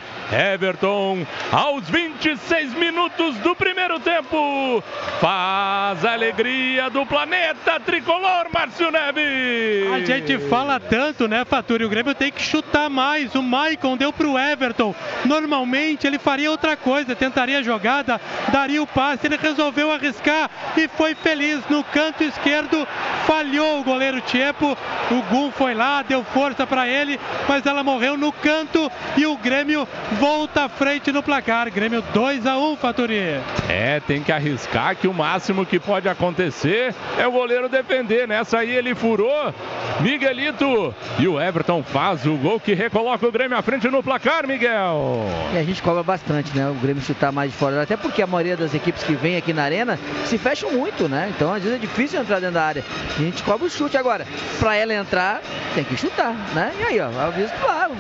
Everton, 0.53 1.27
aos 1.51 1.91
26 1.91 2.73
minutos 2.75 3.35
do 3.39 3.57
primeiro 3.57 3.99
tempo, 3.99 4.83
faz 5.21 6.05
a 6.05 6.13
alegria 6.13 6.89
do 6.89 7.05
planeta 7.05 7.81
tricolor, 7.81 8.47
Márcio 8.53 8.93
Neves. 8.93 9.93
A 9.93 10.05
gente 10.05 10.39
fala 10.49 10.79
tanto, 10.79 11.27
né, 11.27 11.45
Faturi? 11.45 11.85
O 11.85 11.89
Grêmio 11.89 12.15
tem 12.15 12.31
que 12.31 12.43
chutar 12.43 12.89
mais. 12.89 13.35
O 13.35 13.43
Maicon 13.43 13.97
deu 13.97 14.13
pro 14.13 14.39
Everton. 14.39 14.95
Normalmente 15.25 16.07
ele 16.07 16.19
faria 16.29 16.51
outra 16.51 16.77
coisa, 16.77 17.17
tentaria 17.17 17.61
a 17.61 17.63
jogada, 17.63 18.21
daria 18.53 18.83
o 18.83 18.87
passe. 18.87 19.27
Ele 19.27 19.39
resolveu 19.39 19.91
arriscar 19.91 20.51
e 20.77 20.87
foi 20.87 21.15
feliz 21.15 21.63
no 21.71 21.83
canto 21.83 22.23
esquerdo. 22.23 22.87
Falhou 23.27 23.81
o 23.81 23.83
goleiro 23.83 24.21
Tiepo. 24.21 24.77
O 25.11 25.23
Gum 25.31 25.51
foi 25.51 25.73
lá, 25.73 26.03
deu 26.03 26.23
força 26.23 26.67
para 26.67 26.87
ele, 26.87 27.19
mas 27.49 27.65
ela 27.65 27.83
morreu 27.83 28.15
no 28.19 28.31
canto 28.31 28.93
e 29.17 29.25
o 29.25 29.39
Grêmio 29.39 29.89
volta 30.21 30.65
à 30.65 30.69
frente 30.69 31.11
no 31.11 31.23
placar. 31.23 31.71
Grêmio 31.71 32.03
2 32.13 32.47
a 32.47 32.59
1, 32.59 32.77
Faturi. 32.77 33.41
É, 33.67 33.99
tem 34.07 34.23
que 34.23 34.31
arriscar 34.31 34.97
que 34.97 35.09
o 35.09 35.15
máximo 35.15 35.65
que 35.65 35.81
pode 35.81 36.11
acontecer 36.11 36.95
é 37.17 37.27
o 37.27 37.33
goleiro 37.33 37.71
defender. 37.71 38.29
Nessa 38.29 38.59
aí 38.59 38.71
ele 38.71 38.95
furou 38.95 39.55
Miguelito. 40.01 40.95
E 41.19 41.27
o 41.27 41.41
Everton 41.41 41.83
faz 41.83 42.27
o 42.27 42.37
gol 42.37 42.61
que 42.61 42.75
recoloca 42.75 43.27
o 43.27 43.33
Grêmio 43.33 43.57
à 43.57 43.63
frente 43.63 43.89
no 43.89 44.03
placar, 44.03 44.47
Miguel. 44.47 45.25
E 45.55 45.57
a 45.57 45.63
gente 45.63 45.83
cobra 45.83 46.03
bastante, 46.03 46.18
né? 46.55 46.69
O 46.69 46.75
Grêmio 46.75 47.03
chutar 47.03 47.33
mais 47.33 47.51
de 47.51 47.57
fora. 47.57 47.83
Até 47.83 47.97
porque 47.97 48.23
a 48.23 48.27
maioria 48.27 48.57
das 48.57 48.75
equipes 48.75 49.03
que 49.03 49.15
vem 49.15 49.37
aqui 49.37 49.53
na 49.53 49.63
arena 49.63 49.99
se 50.25 50.39
fecham 50.39 50.71
muito, 50.73 51.09
né? 51.09 51.33
Então 51.35 51.53
às 51.53 51.63
vezes 51.63 51.79
é 51.79 51.81
difícil 51.81 52.21
entrar 52.21 52.41
dentro 52.41 52.55
da 52.55 52.65
área. 52.65 52.85
A 53.17 53.21
gente 53.21 53.43
cobra 53.43 53.67
o 53.67 53.71
chute 53.71 53.97
agora. 53.97 54.27
Pra 54.59 54.77
ela 54.77 54.95
entrar, 54.95 55.41
tem 55.75 55.85
que 55.85 55.97
chutar, 55.97 56.35
né? 56.55 56.73
E 56.81 56.83
aí, 56.85 57.01
ó, 57.01 57.31
vezes, 57.31 57.53
claro, 57.61 57.93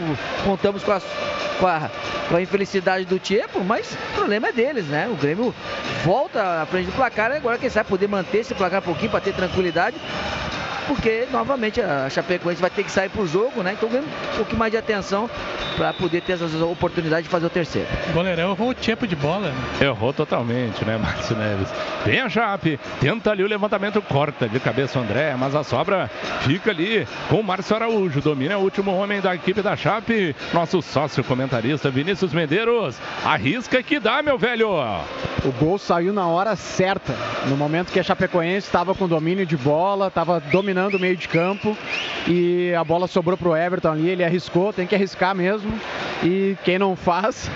contamos 0.44 0.82
com, 0.82 0.92
as, 0.92 1.04
com, 1.58 1.66
a, 1.66 1.90
com 2.28 2.36
a 2.36 2.42
infelicidade 2.42 3.04
do 3.04 3.18
Tiepo, 3.18 3.62
mas 3.64 3.92
o 3.92 4.14
problema 4.14 4.48
é 4.48 4.52
deles, 4.52 4.86
né? 4.86 5.08
O 5.10 5.16
Grêmio 5.16 5.54
volta 6.04 6.62
à 6.62 6.66
frente 6.66 6.86
do 6.86 6.92
placar, 6.92 7.32
agora 7.32 7.58
quem 7.58 7.70
sabe 7.70 7.88
poder 7.88 8.08
manter 8.08 8.38
esse 8.38 8.54
placar 8.54 8.80
um 8.80 8.84
pouquinho 8.84 9.10
para 9.10 9.20
ter 9.20 9.32
tranquilidade 9.32 9.96
porque 10.88 11.28
novamente 11.30 11.80
a 11.82 12.08
Chapecoense 12.08 12.60
vai 12.60 12.70
ter 12.70 12.82
que 12.82 12.90
sair 12.90 13.10
pro 13.10 13.26
jogo, 13.26 13.62
né? 13.62 13.74
Então 13.74 13.88
ganha 13.88 14.02
um 14.02 14.36
pouquinho 14.36 14.58
mais 14.58 14.72
de 14.72 14.78
atenção 14.78 15.28
para 15.76 15.92
poder 15.92 16.22
ter 16.22 16.32
essas 16.32 16.54
oportunidades 16.54 17.24
de 17.24 17.28
fazer 17.28 17.46
o 17.46 17.50
terceiro. 17.50 17.86
O 18.08 18.12
goleirão 18.14 18.52
errou 18.52 18.70
o 18.70 18.74
tipo 18.74 19.06
de 19.06 19.14
bola. 19.14 19.52
Errou 19.80 20.12
totalmente, 20.12 20.84
né, 20.84 20.96
Márcio 20.98 21.36
Neves? 21.36 21.68
Vem 22.04 22.20
a 22.20 22.28
Chape, 22.28 22.80
tenta 23.00 23.30
ali 23.30 23.44
o 23.44 23.46
levantamento, 23.46 24.00
corta 24.00 24.48
de 24.48 24.58
cabeça 24.58 24.98
o 24.98 25.02
André, 25.02 25.36
mas 25.38 25.54
a 25.54 25.62
sobra 25.62 26.10
fica 26.40 26.70
ali 26.70 27.06
com 27.28 27.36
o 27.36 27.44
Márcio 27.44 27.76
Araújo. 27.76 28.22
Domina 28.22 28.56
o 28.56 28.62
último 28.62 28.96
homem 28.96 29.20
da 29.20 29.34
equipe 29.34 29.60
da 29.60 29.76
Chape, 29.76 30.34
nosso 30.54 30.80
sócio 30.80 31.22
comentarista 31.22 31.90
Vinícius 31.90 32.32
Medeiros. 32.32 32.96
Arrisca 33.24 33.82
que 33.82 34.00
dá, 34.00 34.22
meu 34.22 34.38
velho. 34.38 34.70
O 35.44 35.52
gol 35.60 35.78
saiu 35.78 36.12
na 36.12 36.26
hora 36.26 36.56
certa, 36.56 37.14
no 37.46 37.56
momento 37.56 37.92
que 37.92 38.00
a 38.00 38.02
Chapecoense 38.02 38.66
estava 38.66 38.94
com 38.94 39.06
domínio 39.06 39.44
de 39.44 39.56
bola, 39.56 40.08
estava 40.08 40.40
dominando 40.40 40.77
dominando 40.78 40.94
o 40.94 41.00
meio 41.00 41.16
de 41.16 41.26
campo 41.26 41.76
e 42.26 42.72
a 42.74 42.84
bola 42.84 43.08
sobrou 43.08 43.36
pro 43.36 43.56
Everton 43.56 43.92
ali, 43.92 44.08
ele 44.08 44.24
arriscou, 44.24 44.72
tem 44.72 44.86
que 44.86 44.94
arriscar 44.94 45.34
mesmo. 45.34 45.72
E 46.22 46.56
quem 46.64 46.78
não 46.78 46.94
faz, 46.94 47.50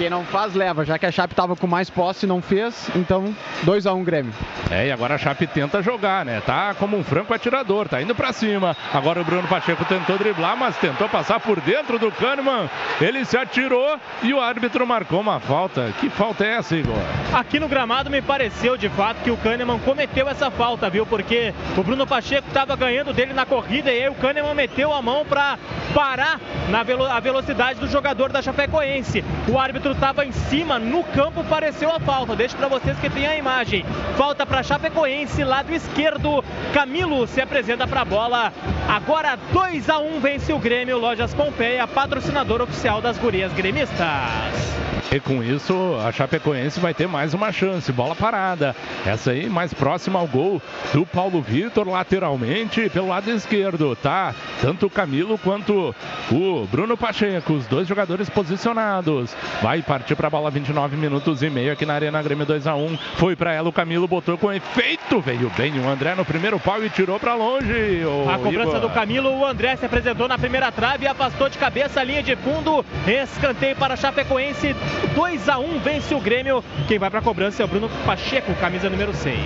quem 0.00 0.08
não 0.08 0.24
faz, 0.24 0.54
leva, 0.54 0.82
já 0.82 0.98
que 0.98 1.04
a 1.04 1.12
Chape 1.12 1.34
estava 1.34 1.54
com 1.54 1.66
mais 1.66 1.90
posse 1.90 2.24
e 2.24 2.26
não 2.26 2.40
fez, 2.40 2.88
então 2.96 3.36
2 3.64 3.86
a 3.86 3.92
1 3.92 3.98
um, 3.98 4.02
Grêmio. 4.02 4.32
É, 4.70 4.86
e 4.86 4.90
agora 4.90 5.16
a 5.16 5.18
Chape 5.18 5.46
tenta 5.46 5.82
jogar, 5.82 6.24
né? 6.24 6.40
Tá 6.40 6.72
como 6.72 6.96
um 6.96 7.04
franco 7.04 7.34
atirador, 7.34 7.86
tá 7.86 8.00
indo 8.00 8.14
para 8.14 8.32
cima. 8.32 8.74
Agora 8.94 9.20
o 9.20 9.24
Bruno 9.24 9.46
Pacheco 9.46 9.84
tentou 9.84 10.16
driblar, 10.16 10.56
mas 10.56 10.74
tentou 10.78 11.06
passar 11.06 11.38
por 11.38 11.60
dentro 11.60 11.98
do 11.98 12.10
Kahneman. 12.12 12.70
Ele 12.98 13.26
se 13.26 13.36
atirou 13.36 14.00
e 14.22 14.32
o 14.32 14.40
árbitro 14.40 14.86
marcou 14.86 15.20
uma 15.20 15.38
falta. 15.38 15.92
Que 16.00 16.08
falta 16.08 16.46
é 16.46 16.56
essa, 16.56 16.74
Igor? 16.74 16.96
Aqui 17.34 17.60
no 17.60 17.68
gramado 17.68 18.08
me 18.08 18.22
pareceu 18.22 18.78
de 18.78 18.88
fato 18.88 19.22
que 19.22 19.30
o 19.30 19.36
Kahneman 19.36 19.80
cometeu 19.80 20.26
essa 20.30 20.50
falta, 20.50 20.88
viu? 20.88 21.04
Porque 21.04 21.52
o 21.76 21.82
Bruno 21.82 22.06
Pacheco 22.06 22.48
estava 22.48 22.74
ganhando 22.74 23.12
dele 23.12 23.34
na 23.34 23.44
corrida 23.44 23.92
e 23.92 24.04
aí 24.04 24.08
o 24.08 24.14
Kahneman 24.14 24.54
meteu 24.54 24.94
a 24.94 25.02
mão 25.02 25.26
para 25.26 25.58
parar 25.92 26.40
na 26.70 26.82
velo 26.82 27.04
a 27.04 27.20
velocidade 27.20 27.78
do 27.78 27.86
jogador 27.86 28.32
da 28.32 28.40
Chapecoense. 28.40 29.22
O 29.46 29.58
árbitro 29.58 29.89
estava 29.92 30.24
em 30.24 30.32
cima, 30.32 30.78
no 30.78 31.02
campo 31.04 31.44
pareceu 31.44 31.90
a 31.90 32.00
falta. 32.00 32.36
Deixo 32.36 32.56
para 32.56 32.68
vocês 32.68 32.98
que 32.98 33.10
tem 33.10 33.26
a 33.26 33.36
imagem. 33.36 33.84
Falta 34.16 34.46
para 34.46 34.62
Chapecoense, 34.62 35.44
lado 35.44 35.72
esquerdo. 35.72 36.44
Camilo 36.72 37.26
se 37.26 37.40
apresenta 37.40 37.86
para 37.86 38.02
a 38.02 38.04
bola. 38.04 38.52
Agora 38.88 39.36
2 39.52 39.88
a 39.88 39.98
1 39.98 40.20
vence 40.20 40.52
o 40.52 40.58
Grêmio. 40.58 40.98
Lojas 40.98 41.34
Pompeia, 41.34 41.86
patrocinador 41.86 42.60
oficial 42.60 43.00
das 43.00 43.18
gurias 43.18 43.52
gremistas. 43.52 44.70
E 45.12 45.18
com 45.18 45.42
isso, 45.42 45.74
a 46.06 46.12
Chapecoense 46.12 46.78
vai 46.78 46.94
ter 46.94 47.08
mais 47.08 47.34
uma 47.34 47.50
chance. 47.50 47.90
Bola 47.90 48.14
parada. 48.14 48.76
Essa 49.04 49.32
aí 49.32 49.48
mais 49.48 49.74
próxima 49.74 50.20
ao 50.20 50.26
gol 50.28 50.62
do 50.92 51.04
Paulo 51.04 51.42
Vitor, 51.42 51.88
lateralmente, 51.88 52.88
pelo 52.90 53.08
lado 53.08 53.28
esquerdo, 53.28 53.96
tá? 53.96 54.32
Tanto 54.60 54.86
o 54.86 54.90
Camilo 54.90 55.36
quanto 55.36 55.92
o 56.30 56.66
Bruno 56.70 56.96
Pacheco, 56.96 57.54
os 57.54 57.66
dois 57.66 57.88
jogadores 57.88 58.30
posicionados. 58.30 59.34
Vai 59.60 59.69
partir 59.78 60.16
para 60.16 60.26
a 60.26 60.30
bola 60.30 60.50
29 60.50 60.96
minutos 60.96 61.42
e 61.42 61.48
meio 61.48 61.72
aqui 61.72 61.86
na 61.86 61.94
Arena 61.94 62.20
Grêmio 62.22 62.44
2 62.44 62.66
a 62.66 62.74
1 62.74 62.98
Foi 63.16 63.36
para 63.36 63.52
ela, 63.52 63.68
o 63.68 63.72
Camilo 63.72 64.08
botou 64.08 64.36
com 64.36 64.52
efeito. 64.52 65.20
Veio 65.20 65.50
bem 65.56 65.78
o 65.78 65.88
André 65.88 66.14
no 66.14 66.24
primeiro 66.24 66.58
pau 66.58 66.84
e 66.84 66.90
tirou 66.90 67.18
para 67.20 67.34
longe. 67.34 68.02
a 68.28 68.38
cobrança 68.38 68.76
Igor. 68.76 68.80
do 68.80 68.90
Camilo, 68.90 69.30
o 69.30 69.46
André 69.46 69.76
se 69.76 69.86
apresentou 69.86 70.26
na 70.26 70.36
primeira 70.36 70.72
trave 70.72 71.04
e 71.04 71.08
afastou 71.08 71.48
de 71.48 71.56
cabeça 71.56 72.00
a 72.00 72.04
linha 72.04 72.22
de 72.22 72.34
fundo. 72.36 72.84
Escanteio 73.06 73.76
para 73.76 73.94
a 73.94 73.96
Chapecoense. 73.96 74.74
2 75.14 75.48
a 75.48 75.58
1 75.58 75.78
vence 75.80 76.14
o 76.14 76.20
Grêmio. 76.20 76.64
Quem 76.88 76.98
vai 76.98 77.08
para 77.08 77.20
a 77.20 77.22
cobrança 77.22 77.62
é 77.62 77.64
o 77.64 77.68
Bruno 77.68 77.88
Pacheco, 78.04 78.52
camisa 78.54 78.90
número 78.90 79.14
6. 79.14 79.36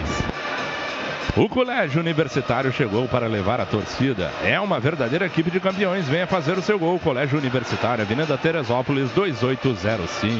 O 1.37 1.49
Colégio 1.49 2.01
Universitário 2.01 2.73
chegou 2.73 3.09
para 3.09 3.27
levar 3.27 3.61
a 3.61 3.67
torcida. 3.67 4.31
É 4.45 4.61
uma 4.61 4.79
verdadeira 4.79 5.27
equipe 5.27 5.51
de 5.51 5.59
campeões. 5.59 6.07
Venha 6.07 6.29
fazer 6.29 6.57
o 6.57 6.63
seu 6.63 6.79
gol. 6.79 6.97
Colégio 7.01 7.37
Universitário, 7.37 8.05
Avenida 8.05 8.39
Teresópolis, 8.39 9.11
2805. 9.11 10.31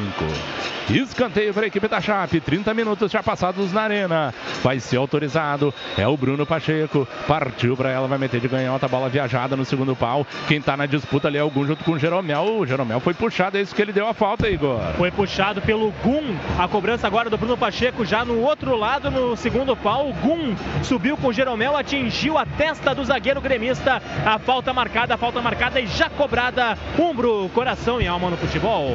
Escanteio 0.89 1.53
para 1.53 1.63
a 1.63 1.67
equipe 1.67 1.87
da 1.89 1.99
Chape. 1.99 2.39
30 2.39 2.73
minutos 2.73 3.11
já 3.11 3.21
passados 3.21 3.73
na 3.73 3.81
arena. 3.81 4.33
Vai 4.63 4.79
ser 4.79 4.95
autorizado. 4.95 5.73
É 5.97 6.07
o 6.07 6.15
Bruno 6.15 6.45
Pacheco. 6.45 7.05
Partiu 7.27 7.75
para 7.75 7.89
ela, 7.89 8.07
vai 8.07 8.17
meter 8.17 8.39
de 8.39 8.47
ganhota. 8.47 8.87
Bola 8.87 9.09
viajada 9.09 9.57
no 9.57 9.65
segundo 9.65 9.97
pau. 9.97 10.25
Quem 10.47 10.59
está 10.59 10.77
na 10.77 10.85
disputa 10.85 11.27
ali 11.27 11.37
é 11.37 11.43
o 11.43 11.49
Gum 11.49 11.67
junto 11.67 11.83
com 11.83 11.91
o 11.91 11.99
Jeromel. 11.99 12.59
O 12.59 12.65
Jeromel 12.65 13.01
foi 13.01 13.13
puxado, 13.13 13.57
é 13.57 13.61
isso 13.61 13.75
que 13.75 13.81
ele 13.81 13.91
deu 13.91 14.07
a 14.07 14.13
falta, 14.13 14.49
Igor. 14.49 14.79
Foi 14.95 15.11
puxado 15.11 15.61
pelo 15.61 15.91
Gum. 16.01 16.37
A 16.57 16.69
cobrança 16.69 17.05
agora 17.05 17.29
do 17.29 17.37
Bruno 17.37 17.57
Pacheco 17.57 18.05
já 18.05 18.23
no 18.23 18.39
outro 18.41 18.77
lado, 18.77 19.11
no 19.11 19.35
segundo 19.35 19.75
pau. 19.75 20.09
O 20.09 20.13
Gum 20.13 20.55
subiu 20.85 21.17
com 21.17 21.27
o 21.27 21.33
Jeromel, 21.33 21.75
atingiu 21.75 22.37
a 22.37 22.45
testa 22.45 22.93
do 22.93 23.03
zagueiro 23.03 23.41
gremista. 23.41 24.01
A 24.25 24.37
falta 24.37 24.71
marcada, 24.71 25.15
a 25.15 25.17
falta 25.17 25.41
marcada 25.41 25.81
e 25.81 25.87
já 25.87 26.09
cobrada. 26.09 26.77
Umbro, 26.97 27.49
coração 27.53 27.99
e 27.99 28.07
alma 28.07 28.29
no 28.29 28.37
futebol. 28.37 28.91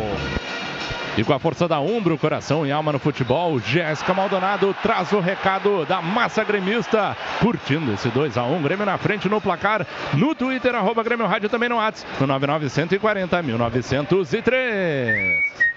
E 1.19 1.25
com 1.25 1.35
a 1.35 1.41
força 1.41 1.67
da 1.67 1.81
Umbro, 1.81 2.17
coração 2.17 2.65
e 2.65 2.71
alma 2.71 2.93
no 2.93 3.01
futebol, 3.01 3.59
Jéssica 3.59 4.15
Maldonado 4.15 4.75
traz 4.81 5.13
o 5.13 5.19
recado 5.19 5.85
da 5.85 6.01
massa 6.01 6.45
gremista, 6.45 7.17
curtindo 7.41 7.93
esse 7.93 8.09
2x1, 8.09 8.63
Grêmio 8.63 8.87
na 8.87 8.97
frente 8.97 9.29
no 9.29 9.41
placar, 9.41 9.85
no 10.15 10.35
Twitter, 10.35 10.75
arroba 10.75 11.03
Grêmio 11.03 11.27
Rádio, 11.27 11.49
também 11.49 11.69
no 11.69 11.77
WhatsApp, 11.77 12.09
no 12.21 12.29
9940 12.29 13.43
1903. 13.43 15.70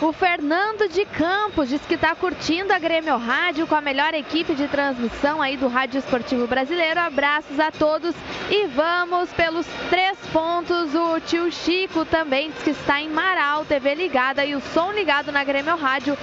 O 0.00 0.12
Fernando 0.12 0.88
de 0.88 1.04
Campos 1.04 1.68
diz 1.68 1.80
que 1.82 1.94
está 1.94 2.14
curtindo 2.14 2.72
a 2.72 2.78
Grêmio 2.78 3.16
Rádio 3.16 3.66
com 3.66 3.74
a 3.74 3.80
melhor 3.80 4.14
equipe 4.14 4.54
de 4.54 4.68
transmissão 4.68 5.42
aí 5.42 5.56
do 5.56 5.66
Rádio 5.66 5.98
Esportivo 5.98 6.46
Brasileiro. 6.46 7.00
Abraços 7.00 7.58
a 7.58 7.72
todos 7.72 8.14
e 8.48 8.66
vamos 8.68 9.28
pelos 9.32 9.66
três 9.90 10.16
pontos. 10.32 10.94
O 10.94 11.18
tio 11.18 11.50
Chico 11.50 12.04
também 12.04 12.52
diz 12.52 12.62
que 12.62 12.70
está 12.70 13.00
em 13.00 13.08
Marau, 13.08 13.64
TV 13.64 13.96
ligada 13.96 14.44
e 14.44 14.54
o 14.54 14.60
som 14.60 14.92
ligado 14.92 15.32
na 15.32 15.42
Grêmio 15.42 15.76
Rádio 15.76 16.16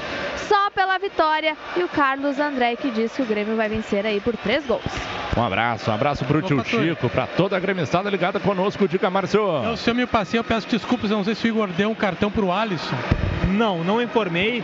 só 0.48 0.70
pela 0.70 0.98
vitória. 0.98 1.58
E 1.76 1.84
o 1.84 1.90
Carlos 1.90 2.40
André 2.40 2.78
que 2.78 2.90
diz 2.90 3.12
que 3.12 3.24
o 3.24 3.26
Grêmio 3.26 3.58
vai 3.58 3.68
vencer 3.68 4.06
aí 4.06 4.22
por 4.22 4.38
três 4.38 4.66
gols. 4.66 4.84
Um 5.36 5.44
abraço, 5.44 5.92
um 5.92 5.94
abraço 5.94 6.24
para 6.24 6.38
o 6.38 6.42
tio 6.42 6.64
Chico, 6.64 7.10
para 7.10 7.28
toda 7.28 7.58
a 7.58 7.60
gremistada 7.60 8.10
ligada 8.10 8.40
conosco, 8.40 8.88
Dica 8.88 9.10
Márcio. 9.10 9.42
Eu, 9.42 9.76
se 9.76 9.90
eu 9.90 9.96
me 9.96 10.06
passei, 10.06 10.40
eu 10.40 10.46
peço 10.46 10.66
desculpas, 10.66 11.12
eu 11.12 11.18
não 11.18 11.26
sei 11.26 11.36
se 11.36 11.46
o 11.46 11.50
Igor 11.50 11.68
deu 11.68 11.90
um 11.90 11.96
cartão 11.96 12.32
para 12.32 12.46
o 12.46 12.54
Alisson. 12.54 12.96
Não, 13.56 13.65
não 13.74 14.02
informei. 14.02 14.64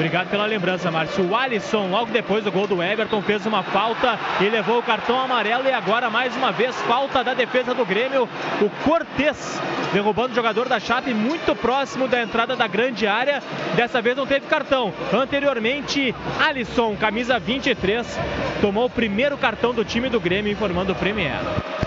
Obrigado 0.00 0.30
pela 0.30 0.46
lembrança, 0.46 0.90
Márcio. 0.90 1.28
O 1.28 1.36
Alisson, 1.36 1.90
logo 1.90 2.10
depois 2.10 2.42
do 2.42 2.50
gol 2.50 2.66
do 2.66 2.82
Everton, 2.82 3.20
fez 3.20 3.44
uma 3.44 3.62
falta 3.62 4.18
e 4.40 4.48
levou 4.48 4.78
o 4.78 4.82
cartão 4.82 5.20
amarelo. 5.20 5.64
E 5.68 5.72
agora, 5.72 6.08
mais 6.08 6.34
uma 6.34 6.50
vez, 6.50 6.74
falta 6.82 7.22
da 7.22 7.34
defesa 7.34 7.74
do 7.74 7.84
Grêmio. 7.84 8.26
O 8.62 8.70
Cortez 8.82 9.60
derrubando 9.92 10.32
o 10.32 10.34
jogador 10.34 10.70
da 10.70 10.80
Chape 10.80 11.12
muito 11.12 11.54
próximo 11.54 12.08
da 12.08 12.22
entrada 12.22 12.56
da 12.56 12.66
grande 12.66 13.06
área. 13.06 13.42
Dessa 13.76 14.00
vez 14.00 14.16
não 14.16 14.26
teve 14.26 14.46
cartão. 14.46 14.90
Anteriormente, 15.12 16.14
Alisson, 16.38 16.96
camisa 16.96 17.38
23, 17.38 18.18
tomou 18.62 18.86
o 18.86 18.90
primeiro 18.90 19.36
cartão 19.36 19.74
do 19.74 19.84
time 19.84 20.08
do 20.08 20.18
Grêmio, 20.18 20.50
informando 20.50 20.92
o 20.92 20.96
Premier. 20.96 21.40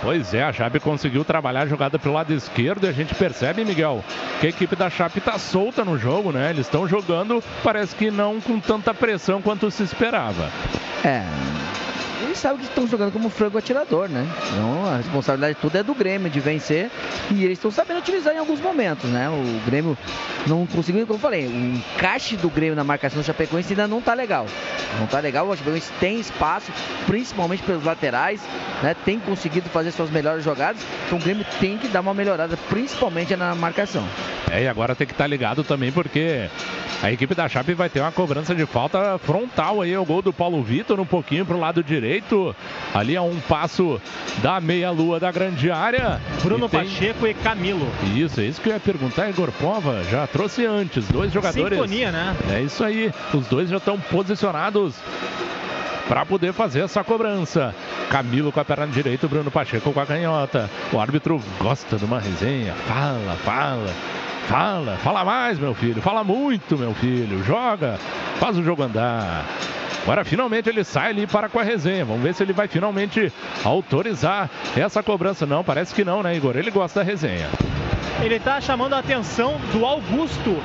Pois 0.04 0.34
é, 0.34 0.44
a 0.44 0.52
Chape 0.52 0.82
conseguiu 0.82 1.24
trabalhar 1.24 1.62
a 1.62 1.66
jogada 1.66 1.98
pelo 1.98 2.14
lado 2.14 2.34
esquerdo 2.34 2.86
e 2.86 2.90
a 2.90 2.92
gente 2.92 3.16
percebe, 3.16 3.64
Miguel, 3.64 4.04
que 4.42 4.48
a 4.48 4.50
equipe 4.50 4.76
da 4.76 4.90
Chape 4.90 5.20
está 5.20 5.40
solta 5.40 5.86
no 5.86 5.98
jogo, 5.98 6.13
né? 6.32 6.50
Eles 6.52 6.68
estão 6.68 6.88
jogando, 6.88 7.44
parece 7.64 7.96
que 7.96 8.12
não 8.12 8.40
com 8.40 8.60
tanta 8.60 8.94
pressão 8.94 9.42
quanto 9.42 9.70
se 9.72 9.84
esperava. 9.84 10.52
É, 11.04 11.24
eles 12.34 12.40
sabem 12.40 12.58
que 12.58 12.66
estão 12.66 12.88
jogando 12.88 13.12
como 13.12 13.30
frango 13.30 13.60
atirador, 13.60 14.10
né? 14.10 14.28
Então 14.48 14.86
a 14.88 14.98
responsabilidade 14.98 15.58
toda 15.62 15.80
é 15.80 15.84
do 15.84 15.94
Grêmio 15.94 16.30
de 16.32 16.40
vencer 16.40 16.90
e 17.30 17.46
eles 17.46 17.60
estão 17.60 17.70
sabendo 17.70 18.00
utilizar 18.00 18.34
em 18.34 18.40
alguns 18.40 18.60
momentos, 18.60 19.08
né? 19.10 19.30
O 19.30 19.66
Grêmio 19.66 19.96
não 20.48 20.66
conseguiu, 20.66 21.06
como 21.06 21.18
eu 21.18 21.22
falei, 21.22 21.46
o 21.46 21.76
encaixe 21.76 22.36
do 22.36 22.50
Grêmio 22.50 22.76
na 22.76 22.84
marcação 22.84 23.22
do 23.22 23.26
Chapecoense 23.26 23.74
ainda 23.74 23.88
não 23.88 24.02
tá 24.02 24.16
legal. 24.16 24.48
Não 25.00 25.06
tá 25.06 25.20
legal, 25.20 25.48
o 25.48 25.56
Chapecoense 25.56 25.92
tem 26.00 26.20
espaço, 26.20 26.72
principalmente 27.06 27.62
pelos 27.62 27.84
laterais, 27.84 28.42
né? 28.82 28.96
Tem 29.06 29.20
conseguido 29.20 29.70
fazer 29.70 29.92
suas 29.92 30.10
melhores 30.10 30.44
jogadas, 30.44 30.82
então 31.06 31.20
o 31.20 31.22
Grêmio 31.22 31.46
tem 31.60 31.78
que 31.78 31.88
dar 31.88 32.02
uma 32.02 32.16
melhorada, 32.16 32.58
principalmente 32.70 33.36
na 33.36 33.54
marcação. 33.54 34.08
É, 34.52 34.64
e 34.64 34.68
agora 34.68 34.96
tem 34.96 35.06
que 35.06 35.14
estar 35.14 35.26
tá 35.26 35.28
ligado 35.28 35.64
também 35.64 35.92
porque 35.92 36.50
a 37.02 37.12
equipe 37.12 37.36
da 37.36 37.50
Chape 37.50 37.74
vai 37.74 37.90
ter 37.90 38.00
uma 38.00 38.12
cobrança 38.12 38.56
de 38.56 38.66
falta 38.66 39.18
frontal 39.20 39.82
aí, 39.82 39.96
o 39.98 40.06
gol 40.06 40.22
do 40.22 40.32
Paulo 40.32 40.64
Vitor 40.64 41.00
um 41.00 41.06
pouquinho 41.06 41.46
pro 41.46 41.60
lado 41.60 41.84
direito 41.84 42.23
direito, 42.24 42.56
ali 42.94 43.16
a 43.16 43.22
um 43.22 43.40
passo 43.42 44.02
da 44.42 44.60
meia-lua 44.60 45.20
da 45.20 45.32
grande 45.32 45.70
área. 45.70 46.20
Bruno 46.42 46.66
E 46.66 46.70
tem- 46.70 46.80
Pacheco 46.82 47.28
e 47.28 47.34
Camilo. 47.34 47.88
Isso, 48.16 48.40
é 48.40 48.46
isso 48.46 48.62
que 48.62 48.70
eu 48.70 48.74
ia 48.74 48.80
perguntar, 48.80 49.30
Igor 49.30 49.52
Pova. 49.52 50.04
Já 50.10 50.26
trouxe 50.28 50.66
antes, 50.66 51.08
dois 51.08 51.32
jogadores. 51.32 51.78
Sintonia, 51.78 52.12
né? 52.12 52.36
É 52.50 52.62
isso 52.62 52.84
aí, 52.84 53.12
os 53.34 53.46
dois 53.48 53.70
já 53.70 53.78
estão 53.78 54.00
posicionados 54.00 54.96
para 56.08 56.26
poder 56.26 56.54
fazer 56.54 56.82
essa 56.82 57.04
cobrança. 57.04 57.74
Camilo 58.10 58.52
com 58.52 58.60
a 58.60 58.66
perna 58.66 58.88
direita, 58.88 59.28
Bruno 59.28 59.50
Pacheco 59.52 59.92
com 59.92 60.00
a 60.00 60.06
canhota. 60.06 60.70
O 60.92 61.00
árbitro 61.00 61.42
gosta 61.60 61.98
de 61.98 62.06
uma 62.06 62.20
resenha. 62.20 62.74
Fala, 62.88 63.36
fala. 63.44 63.90
Fala, 64.48 64.98
fala 64.98 65.24
mais, 65.24 65.58
meu 65.58 65.74
filho. 65.74 66.02
Fala 66.02 66.24
muito, 66.24 66.78
meu 66.78 66.94
filho. 66.94 67.44
Joga, 67.44 67.98
faz 68.40 68.58
o 68.58 68.64
jogo 68.64 68.84
andar. 68.84 69.46
Agora 70.04 70.26
finalmente 70.26 70.68
ele 70.68 70.84
sai 70.84 71.12
ali 71.12 71.26
para 71.26 71.48
com 71.48 71.60
a 71.60 71.64
resenha. 71.64 72.04
Vamos 72.04 72.22
ver 72.22 72.34
se 72.34 72.44
ele 72.44 72.52
vai 72.52 72.68
finalmente 72.68 73.32
autorizar 73.64 74.50
essa 74.76 75.02
cobrança. 75.02 75.46
Não, 75.46 75.64
parece 75.64 75.94
que 75.96 76.04
não, 76.04 76.22
né, 76.22 76.36
Igor? 76.36 76.58
Ele 76.58 76.70
gosta 76.70 77.00
da 77.00 77.06
resenha. 77.06 77.48
Ele 78.22 78.40
tá 78.40 78.60
chamando 78.60 78.94
a 78.94 79.00
atenção 79.00 79.60
do 79.72 79.86
Augusto. 79.86 80.58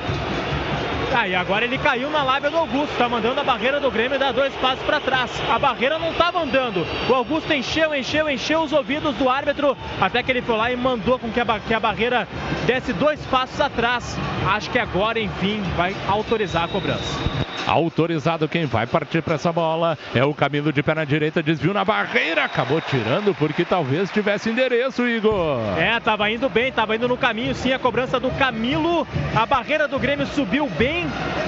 Ah, 1.13 1.27
e 1.27 1.35
agora 1.35 1.65
ele 1.65 1.77
caiu 1.77 2.09
na 2.09 2.23
lábia 2.23 2.51
do 2.51 2.57
Augusto, 2.57 2.95
tá 2.97 3.09
mandando 3.09 3.41
a 3.41 3.43
barreira 3.43 3.79
do 3.79 3.89
Grêmio 3.89 4.19
dar 4.19 4.31
dois 4.31 4.53
passos 4.55 4.83
para 4.85 4.99
trás. 4.99 5.31
A 5.49 5.57
barreira 5.57 5.97
não 5.97 6.13
tava 6.13 6.41
andando. 6.41 6.85
O 7.09 7.13
Augusto 7.13 7.51
encheu, 7.51 7.95
encheu, 7.95 8.29
encheu 8.29 8.61
os 8.61 8.71
ouvidos 8.71 9.15
do 9.15 9.27
árbitro, 9.27 9.75
até 9.99 10.21
que 10.21 10.31
ele 10.31 10.41
foi 10.41 10.55
lá 10.55 10.71
e 10.71 10.77
mandou 10.77 11.17
com 11.17 11.31
que 11.31 11.39
a, 11.39 11.59
que 11.59 11.73
a 11.73 11.79
barreira 11.79 12.27
desse 12.65 12.93
dois 12.93 13.19
passos 13.25 13.59
atrás. 13.59 14.17
Acho 14.47 14.69
que 14.69 14.79
agora, 14.79 15.19
enfim, 15.19 15.61
vai 15.75 15.95
autorizar 16.07 16.65
a 16.65 16.67
cobrança. 16.67 17.39
Autorizado 17.69 18.47
quem 18.47 18.65
vai 18.65 18.87
partir 18.87 19.21
para 19.21 19.35
essa 19.35 19.51
bola 19.51 19.95
é 20.15 20.23
o 20.23 20.33
Camilo 20.33 20.73
de 20.73 20.81
perna 20.81 21.05
direita, 21.05 21.43
desviou 21.43 21.71
na 21.71 21.85
barreira, 21.85 22.43
acabou 22.43 22.81
tirando 22.81 23.35
porque 23.35 23.63
talvez 23.63 24.09
tivesse 24.09 24.49
endereço, 24.49 25.07
Igor. 25.07 25.59
É, 25.77 25.99
tava 25.99 26.31
indo 26.31 26.49
bem, 26.49 26.71
tava 26.71 26.95
indo 26.95 27.07
no 27.07 27.15
caminho, 27.15 27.53
sim, 27.53 27.71
a 27.71 27.77
cobrança 27.77 28.19
do 28.19 28.31
Camilo. 28.31 29.07
A 29.35 29.45
barreira 29.45 29.87
do 29.87 29.99
Grêmio 29.99 30.25
subiu 30.25 30.67
bem 30.79 30.98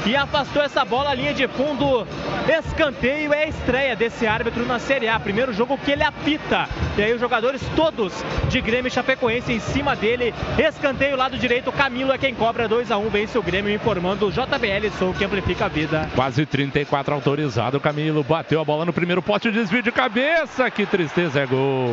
e 0.06 0.16
afastou 0.16 0.62
essa 0.62 0.84
bola 0.84 1.12
à 1.12 1.14
linha 1.14 1.34
de 1.34 1.48
fundo. 1.48 2.08
Escanteio 2.48 3.34
é 3.34 3.44
a 3.44 3.48
estreia 3.48 3.96
desse 3.96 4.26
árbitro 4.26 4.66
na 4.66 4.80
Série 4.80 5.08
A. 5.08 5.20
Primeiro 5.20 5.54
jogo 5.54 5.78
que 5.78 5.92
ele 5.92 6.04
apita. 6.04 6.68
E 6.98 7.02
aí 7.02 7.14
os 7.14 7.20
jogadores 7.20 7.62
todos 7.76 8.14
de 8.50 8.62
Grêmio 8.62 8.88
e 8.88 8.92
Chapecoense 8.92 9.54
em 9.54 9.60
cima 9.60 9.96
dele. 9.96 10.34
Escanteio 10.58 11.16
lado 11.16 11.38
direito, 11.38 11.72
Camilo 11.72 12.12
é 12.12 12.18
quem 12.18 12.34
cobra 12.34 12.68
2 12.68 12.92
a 12.92 12.98
1 12.98 13.10
vence 13.10 13.38
o 13.38 13.44
Grêmio 13.44 13.74
informando 13.74 14.28
o 14.28 14.32
JBL 14.32 14.90
Sou 14.98 15.14
que 15.14 15.24
amplifica 15.24 15.66
a 15.66 15.68
vida. 15.68 16.10
Quase 16.16 16.46
34 16.46 17.14
autorizado, 17.14 17.80
Camilo 17.80 18.24
bateu 18.24 18.60
a 18.60 18.66
bola 18.66 18.86
no 18.86 18.94
primeiro 18.94 19.22
poste, 19.22 19.52
desvio 19.52 19.82
de 19.82 19.92
cabeça, 19.92 20.70
que 20.70 20.86
tristeza, 20.86 21.40
é 21.40 21.46
gol. 21.46 21.88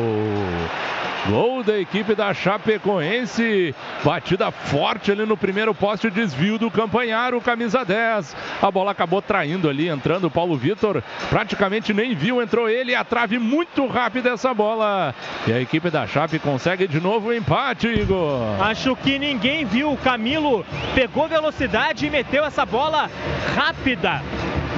Gol 1.27 1.63
da 1.63 1.77
equipe 1.77 2.15
da 2.15 2.33
Chapecoense, 2.33 3.75
batida 4.03 4.51
forte 4.51 5.11
ali 5.11 5.25
no 5.25 5.35
primeiro 5.35 5.75
poste, 5.75 6.09
desvio 6.09 6.57
do 6.57 6.71
Campanharo, 6.71 7.41
camisa 7.41 7.83
10. 7.83 8.35
A 8.61 8.71
bola 8.71 8.91
acabou 8.91 9.21
traindo 9.21 9.69
ali, 9.69 9.89
entrando 9.89 10.25
o 10.25 10.31
Paulo 10.31 10.55
Vitor, 10.55 11.03
praticamente 11.29 11.93
nem 11.93 12.15
viu, 12.15 12.41
entrou 12.41 12.69
ele, 12.69 12.95
a 12.95 13.03
trave 13.03 13.37
muito 13.37 13.85
rápida 13.85 14.29
essa 14.31 14.53
bola. 14.53 15.13
E 15.45 15.51
a 15.51 15.59
equipe 15.59 15.89
da 15.89 16.07
Chape 16.07 16.39
consegue 16.39 16.87
de 16.87 16.99
novo 16.99 17.29
o 17.29 17.33
empate, 17.33 17.87
Igor. 17.87 18.61
Acho 18.61 18.95
que 18.95 19.19
ninguém 19.19 19.65
viu. 19.65 19.91
O 19.91 19.97
Camilo 19.97 20.65
pegou 20.95 21.27
velocidade 21.27 22.05
e 22.05 22.09
meteu 22.09 22.45
essa 22.45 22.65
bola 22.65 23.09
rápida. 23.55 24.21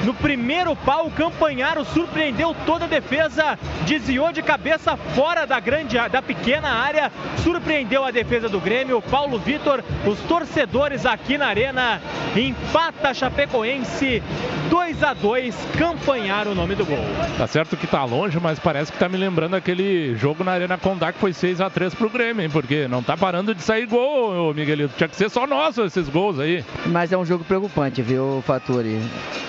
No 0.06 0.14
primeiro 0.14 0.76
pau, 0.76 1.08
o 1.08 1.12
Campanharo 1.12 1.86
surpreendeu 1.86 2.56
toda 2.66 2.86
a 2.86 2.88
defesa, 2.88 3.58
desviou 3.86 4.32
de 4.32 4.42
cabeça 4.42 4.98
fora 4.98 5.46
da 5.46 5.60
grande, 5.60 5.98
da 6.10 6.22
pequena 6.22 6.70
área, 6.70 7.12
surpreendeu 7.44 8.04
a 8.04 8.12
defesa 8.12 8.50
do 8.50 8.60
Grêmio. 8.60 9.02
Paulo 9.02 9.38
Vitor, 9.38 9.84
os 10.06 10.20
torcedores 10.22 11.06
aqui 11.06 11.38
na 11.38 11.48
arena, 11.48 12.02
empata 12.36 13.10
a 13.10 13.14
Chapecoense 13.14 14.24
2 14.72 15.04
a 15.04 15.14
2. 15.14 15.68
Campanharo 15.78 16.52
o 16.52 16.56
nome 16.56 16.76
do 16.76 16.86
gol. 16.86 16.98
Tá 17.38 17.46
certo 17.46 17.76
que 17.76 17.86
tá 17.86 18.04
longe, 18.06 18.40
mas 18.40 18.58
parece 18.58 18.92
que 18.92 18.98
tá 18.98 19.10
me 19.10 19.18
lembrando 19.18 19.56
aquele 19.56 20.16
jogo 20.16 20.44
na 20.44 20.54
Arena 20.54 20.78
Condá 20.78 21.12
que 21.12 21.20
foi 21.20 21.34
6 21.34 21.60
a 21.60 21.70
3 21.70 21.94
pro 21.94 22.10
Grêmio, 22.10 22.42
hein? 22.42 22.50
Porque 22.50 22.88
não 22.88 23.04
tá 23.04 23.18
parando 23.18 23.54
de 23.54 23.62
sair 23.62 23.86
gol, 23.86 24.50
ô 24.50 24.54
Miguelito. 24.54 24.94
Tinha 24.96 25.10
que 25.10 25.16
ser 25.16 25.30
só 25.30 25.46
nosso 25.46 25.84
esses 25.84 26.08
gols 26.08 26.40
aí. 26.40 26.64
Mas 26.86 27.12
é 27.12 27.18
um 27.18 27.26
jogo 27.26 27.44
preocupante, 27.44 28.02
viu, 28.02 28.42
Faturi? 28.48 29.02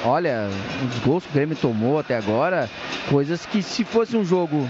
Olha, 0.04 0.41
os 0.48 0.98
gols 1.04 1.24
que 1.24 1.30
o 1.30 1.32
Grêmio 1.32 1.56
tomou 1.56 1.98
até 1.98 2.16
agora, 2.16 2.68
coisas 3.08 3.46
que 3.46 3.62
se 3.62 3.84
fosse 3.84 4.16
um 4.16 4.24
jogo 4.24 4.68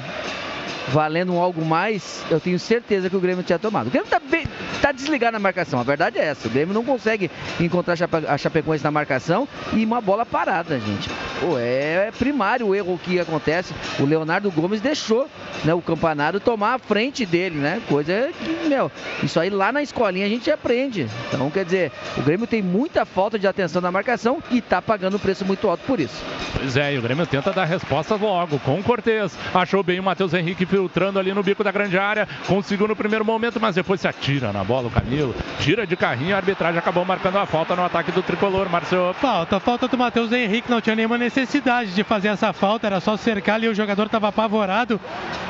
valendo 0.88 1.32
um 1.34 1.40
algo 1.40 1.64
mais, 1.64 2.24
eu 2.30 2.40
tenho 2.40 2.58
certeza 2.58 3.08
que 3.08 3.16
o 3.16 3.20
Grêmio 3.20 3.42
tinha 3.44 3.58
tomado. 3.58 3.86
O 3.86 3.90
Grêmio 3.90 4.08
tá, 4.08 4.20
bem, 4.20 4.46
tá 4.80 4.92
desligado 4.92 5.32
na 5.32 5.38
marcação, 5.38 5.80
a 5.80 5.82
verdade 5.82 6.18
é 6.18 6.24
essa. 6.24 6.48
O 6.48 6.50
Grêmio 6.50 6.74
não 6.74 6.84
consegue 6.84 7.30
encontrar 7.60 7.94
a 7.94 7.96
Chape- 7.96 8.26
a 8.26 8.38
Chapecoense 8.38 8.84
na 8.84 8.90
marcação 8.90 9.48
e 9.72 9.84
uma 9.84 10.00
bola 10.00 10.24
parada, 10.26 10.78
gente. 10.78 11.08
Pô, 11.40 11.58
é 11.58 12.10
primário 12.18 12.68
o 12.68 12.74
erro 12.74 12.98
que 13.02 13.18
acontece. 13.18 13.74
O 13.98 14.04
Leonardo 14.04 14.50
Gomes 14.50 14.80
deixou 14.80 15.28
né, 15.64 15.72
o 15.74 15.80
Campanaro 15.82 16.40
tomar 16.40 16.74
a 16.74 16.78
frente 16.78 17.24
dele, 17.26 17.56
né? 17.56 17.80
Coisa 17.88 18.30
que, 18.42 18.68
meu, 18.68 18.90
isso 19.22 19.38
aí 19.40 19.50
lá 19.50 19.72
na 19.72 19.82
escolinha 19.82 20.26
a 20.26 20.28
gente 20.28 20.50
aprende. 20.50 21.06
Então, 21.28 21.50
quer 21.50 21.64
dizer, 21.64 21.92
o 22.16 22.22
Grêmio 22.22 22.46
tem 22.46 22.62
muita 22.62 23.04
falta 23.04 23.38
de 23.38 23.46
atenção 23.46 23.80
na 23.82 23.90
marcação 23.90 24.42
e 24.50 24.60
tá 24.60 24.80
pagando 24.82 25.16
um 25.16 25.20
preço 25.20 25.44
muito 25.44 25.68
alto 25.68 25.82
por 25.86 26.00
isso. 26.00 26.22
Pois 26.56 26.76
é, 26.76 26.94
e 26.94 26.98
o 26.98 27.02
Grêmio 27.02 27.26
tenta 27.26 27.52
dar 27.52 27.64
resposta 27.64 28.14
logo 28.14 28.58
com 28.60 28.78
o 28.78 28.82
Cortez. 28.82 29.36
Achou 29.54 29.82
bem 29.82 30.00
o 30.00 30.02
Matheus 30.02 30.32
Henrique 30.34 30.61
filtrando 30.66 31.18
ali 31.18 31.32
no 31.32 31.42
bico 31.42 31.64
da 31.64 31.70
grande 31.70 31.98
área. 31.98 32.28
Conseguiu 32.46 32.88
no 32.88 32.96
primeiro 32.96 33.24
momento, 33.24 33.60
mas 33.60 33.74
depois 33.74 34.00
se 34.00 34.08
atira 34.08 34.52
na 34.52 34.64
bola 34.64 34.88
o 34.88 34.90
Camilo. 34.90 35.34
Tira 35.60 35.86
de 35.86 35.96
carrinho, 35.96 36.34
a 36.34 36.38
arbitragem 36.38 36.78
acabou 36.78 37.04
marcando 37.04 37.38
a 37.38 37.46
falta 37.46 37.74
no 37.74 37.84
ataque 37.84 38.12
do 38.12 38.22
tricolor, 38.22 38.68
Marcelo. 38.68 39.14
Falta, 39.14 39.58
falta 39.60 39.88
do 39.88 39.98
Matheus 39.98 40.32
Henrique, 40.32 40.70
não 40.70 40.80
tinha 40.80 40.96
nenhuma 40.96 41.18
necessidade 41.18 41.94
de 41.94 42.04
fazer 42.04 42.28
essa 42.28 42.52
falta, 42.52 42.86
era 42.86 43.00
só 43.00 43.16
cercar 43.16 43.56
ali, 43.56 43.68
o 43.68 43.74
jogador 43.74 44.06
estava 44.06 44.28
apavorado 44.28 45.00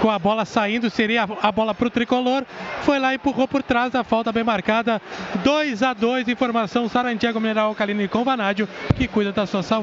com 0.01 0.11
a 0.11 0.19
bola 0.19 0.45
saindo, 0.45 0.91
seria 0.91 1.25
a, 1.25 1.49
a 1.49 1.53
bola 1.53 1.75
para 1.75 1.87
o 1.87 1.91
tricolor, 1.91 2.45
foi 2.83 2.99
lá 2.99 3.13
e 3.13 3.17
empurrou 3.17 3.47
por 3.47 3.63
trás 3.63 3.93
da 3.93 4.03
falta 4.03 4.33
bem 4.33 4.45
marcada, 4.45 5.01
2 5.45 5.83
a 5.83 5.93
2 5.93 6.29
informação 6.29 6.89
Sarantiago 6.89 7.41
Mineral 7.41 7.69
Alcalino 7.69 8.03
e 8.03 8.09
com 8.09 8.25
Vanádio, 8.25 8.69
que 8.97 9.07
cuida 9.07 9.33
da 9.33 9.47
sua 9.47 9.63
saúde. 9.63 9.83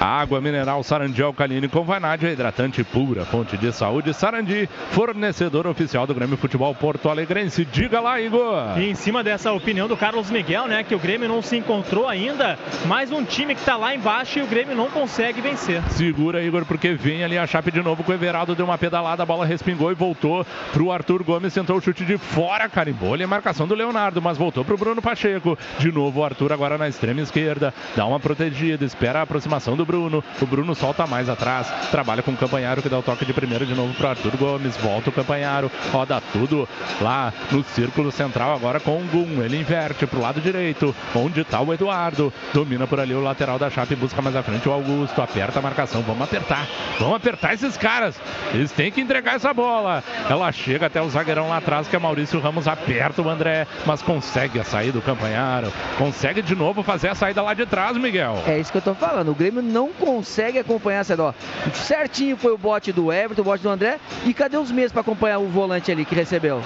Água 0.00 0.40
mineral 0.40 0.82
Sarandi 0.82 1.22
Alcalino 1.22 1.68
com 1.68 1.84
vanádio, 1.84 2.28
hidratante 2.28 2.82
pura, 2.84 3.24
fonte 3.24 3.56
de 3.56 3.72
saúde. 3.72 4.14
Sarandi, 4.38 4.68
fornecedor 4.90 5.66
oficial 5.66 6.06
do 6.06 6.14
Grêmio 6.14 6.36
Futebol 6.36 6.72
Porto 6.74 7.08
Alegrense. 7.08 7.64
Diga 7.64 7.98
lá, 8.00 8.20
Igor. 8.20 8.78
E 8.78 8.88
em 8.88 8.94
cima 8.94 9.24
dessa 9.24 9.52
opinião 9.52 9.88
do 9.88 9.96
Carlos 9.96 10.30
Miguel, 10.30 10.68
né, 10.68 10.84
que 10.84 10.94
o 10.94 10.98
Grêmio 10.98 11.28
não 11.28 11.42
se 11.42 11.56
encontrou 11.56 12.06
ainda, 12.06 12.56
mais 12.86 13.10
um 13.10 13.24
time 13.24 13.54
que 13.54 13.64
tá 13.64 13.76
lá 13.76 13.94
embaixo 13.94 14.38
e 14.38 14.42
o 14.42 14.46
Grêmio 14.46 14.76
não 14.76 14.88
consegue 14.90 15.40
vencer. 15.40 15.82
Segura, 15.90 16.42
Igor, 16.42 16.64
porque 16.64 16.92
vem 16.94 17.24
ali 17.24 17.36
a 17.36 17.46
Chape 17.46 17.72
de 17.72 17.82
novo 17.82 18.04
com 18.04 18.12
o 18.12 18.14
Everaldo, 18.14 18.54
deu 18.54 18.64
uma 18.64 18.78
pedalada, 18.78 19.24
a 19.24 19.26
bola 19.26 19.44
respingou 19.44 19.90
e 19.90 19.94
voltou 19.94 20.46
pro 20.72 20.92
Arthur 20.92 21.24
Gomes, 21.24 21.52
tentou 21.52 21.76
o 21.76 21.80
chute 21.80 22.04
de 22.04 22.16
fora, 22.16 22.68
carimbou 22.68 23.14
ali 23.14 23.24
a 23.24 23.28
marcação 23.28 23.66
do 23.66 23.74
Leonardo, 23.74 24.22
mas 24.22 24.38
voltou 24.38 24.64
pro 24.64 24.78
Bruno 24.78 25.02
Pacheco. 25.02 25.58
De 25.78 25.90
novo 25.90 26.20
o 26.20 26.24
Arthur 26.24 26.52
agora 26.52 26.78
na 26.78 26.88
extrema 26.88 27.20
esquerda, 27.20 27.74
dá 27.96 28.06
uma 28.06 28.20
protegida, 28.20 28.84
espera 28.84 29.18
a 29.18 29.22
aproximação 29.22 29.76
do 29.76 29.84
Bruno. 29.84 30.22
O 30.40 30.46
Bruno 30.46 30.74
solta 30.76 31.06
mais 31.06 31.28
atrás, 31.28 31.68
trabalha 31.90 32.22
com 32.22 32.30
o 32.30 32.36
Campanharo 32.36 32.82
que 32.82 32.88
dá 32.88 32.98
o 32.98 33.02
toque 33.02 33.24
de 33.24 33.32
primeiro 33.32 33.66
de 33.66 33.74
novo 33.74 33.92
pro 33.94 34.06
Arthur 34.06 34.27
Gomes, 34.36 34.76
volta 34.76 35.10
o 35.10 35.12
Campanharo, 35.12 35.70
roda 35.92 36.20
tudo 36.32 36.68
lá 37.00 37.32
no 37.50 37.64
círculo 37.64 38.10
central 38.10 38.54
agora 38.54 38.80
com 38.80 38.98
o 38.98 39.04
Gum. 39.04 39.42
Ele 39.42 39.58
inverte 39.58 40.06
pro 40.06 40.20
lado 40.20 40.40
direito, 40.40 40.94
onde 41.14 41.44
tá 41.44 41.60
o 41.60 41.72
Eduardo. 41.72 42.32
Domina 42.52 42.86
por 42.86 43.00
ali 43.00 43.14
o 43.14 43.22
lateral 43.22 43.58
da 43.58 43.70
Chape, 43.70 43.94
busca 43.94 44.20
mais 44.20 44.36
à 44.36 44.42
frente 44.42 44.68
o 44.68 44.72
Augusto, 44.72 45.20
aperta 45.22 45.58
a 45.58 45.62
marcação. 45.62 46.02
Vamos 46.02 46.22
apertar, 46.22 46.66
vamos 46.98 47.16
apertar 47.16 47.54
esses 47.54 47.76
caras. 47.76 48.20
Eles 48.52 48.72
têm 48.72 48.90
que 48.90 49.00
entregar 49.00 49.36
essa 49.36 49.52
bola. 49.54 50.02
Ela 50.28 50.50
chega 50.52 50.86
até 50.86 51.00
o 51.00 51.08
zagueirão 51.08 51.48
lá 51.48 51.58
atrás, 51.58 51.88
que 51.88 51.96
é 51.96 51.98
Maurício 51.98 52.40
Ramos, 52.40 52.68
aperta 52.68 53.22
o 53.22 53.28
André, 53.28 53.66
mas 53.86 54.02
consegue 54.02 54.58
a 54.58 54.64
saída 54.64 54.92
do 54.92 55.02
Campanharo. 55.02 55.72
Consegue 55.96 56.42
de 56.42 56.54
novo 56.54 56.82
fazer 56.82 57.08
a 57.08 57.14
saída 57.14 57.42
lá 57.42 57.54
de 57.54 57.66
trás, 57.66 57.96
Miguel. 57.96 58.42
É 58.46 58.58
isso 58.58 58.72
que 58.72 58.78
eu 58.78 58.82
tô 58.82 58.94
falando. 58.94 59.30
O 59.30 59.34
Grêmio 59.34 59.62
não 59.62 59.88
consegue 59.92 60.58
acompanhar 60.58 61.00
essa 61.00 61.16
dó. 61.16 61.34
Certinho 61.72 62.36
foi 62.36 62.52
o 62.52 62.58
bote 62.58 62.92
do 62.92 63.12
Everton, 63.12 63.42
o 63.42 63.44
bote 63.44 63.62
do 63.62 63.68
André. 63.68 63.98
E 64.24 64.34
cadê 64.34 64.56
os 64.56 64.70
meios 64.70 64.92
para 64.92 65.00
acompanhar 65.00 65.38
o 65.38 65.48
volante 65.48 65.90
ali 65.90 66.04
que 66.04 66.14
recebeu? 66.14 66.62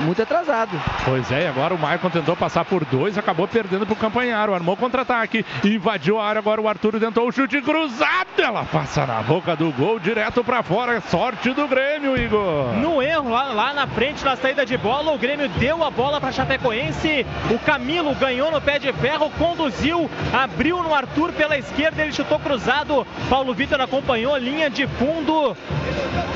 Muito 0.00 0.22
atrasado. 0.22 0.70
Pois 1.04 1.30
é, 1.32 1.44
e 1.44 1.46
agora 1.46 1.74
o 1.74 1.78
Maicon 1.78 2.10
tentou 2.10 2.36
passar 2.36 2.64
por 2.64 2.84
dois, 2.84 3.16
acabou 3.16 3.48
perdendo 3.48 3.86
pro 3.86 3.96
Campanharo, 3.96 4.54
armou 4.54 4.76
contra-ataque, 4.76 5.44
invadiu 5.64 6.18
a 6.18 6.26
área, 6.26 6.38
agora 6.38 6.60
o 6.60 6.68
Arthur 6.68 6.98
tentou 7.00 7.26
o 7.26 7.32
chute 7.32 7.60
cruzado, 7.62 8.28
ela 8.38 8.64
passa 8.64 9.06
na 9.06 9.22
boca 9.22 9.56
do 9.56 9.70
gol, 9.72 9.98
direto 9.98 10.44
pra 10.44 10.62
fora, 10.62 11.00
sorte 11.00 11.50
do 11.52 11.66
Grêmio, 11.66 12.16
Igor. 12.16 12.74
No 12.74 13.02
erro, 13.02 13.30
lá, 13.30 13.44
lá 13.52 13.72
na 13.72 13.86
frente, 13.86 14.24
na 14.24 14.36
saída 14.36 14.66
de 14.66 14.76
bola, 14.76 15.12
o 15.12 15.18
Grêmio 15.18 15.48
deu 15.48 15.82
a 15.82 15.90
bola 15.90 16.20
pra 16.20 16.32
Chapecoense, 16.32 17.26
o 17.50 17.58
Camilo 17.58 18.14
ganhou 18.14 18.50
no 18.50 18.60
pé 18.60 18.78
de 18.78 18.92
ferro, 18.94 19.30
conduziu, 19.38 20.10
abriu 20.32 20.82
no 20.82 20.94
Arthur 20.94 21.32
pela 21.32 21.56
esquerda, 21.56 22.02
ele 22.02 22.12
chutou 22.12 22.38
cruzado, 22.38 23.06
Paulo 23.30 23.54
Vitor 23.54 23.80
acompanhou, 23.80 24.36
linha 24.36 24.68
de 24.68 24.86
fundo, 24.86 25.56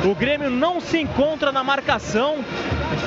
o 0.05 0.15
Grêmio 0.15 0.40
não 0.49 0.81
se 0.81 0.99
encontra 0.99 1.53
na 1.53 1.63
marcação, 1.63 2.39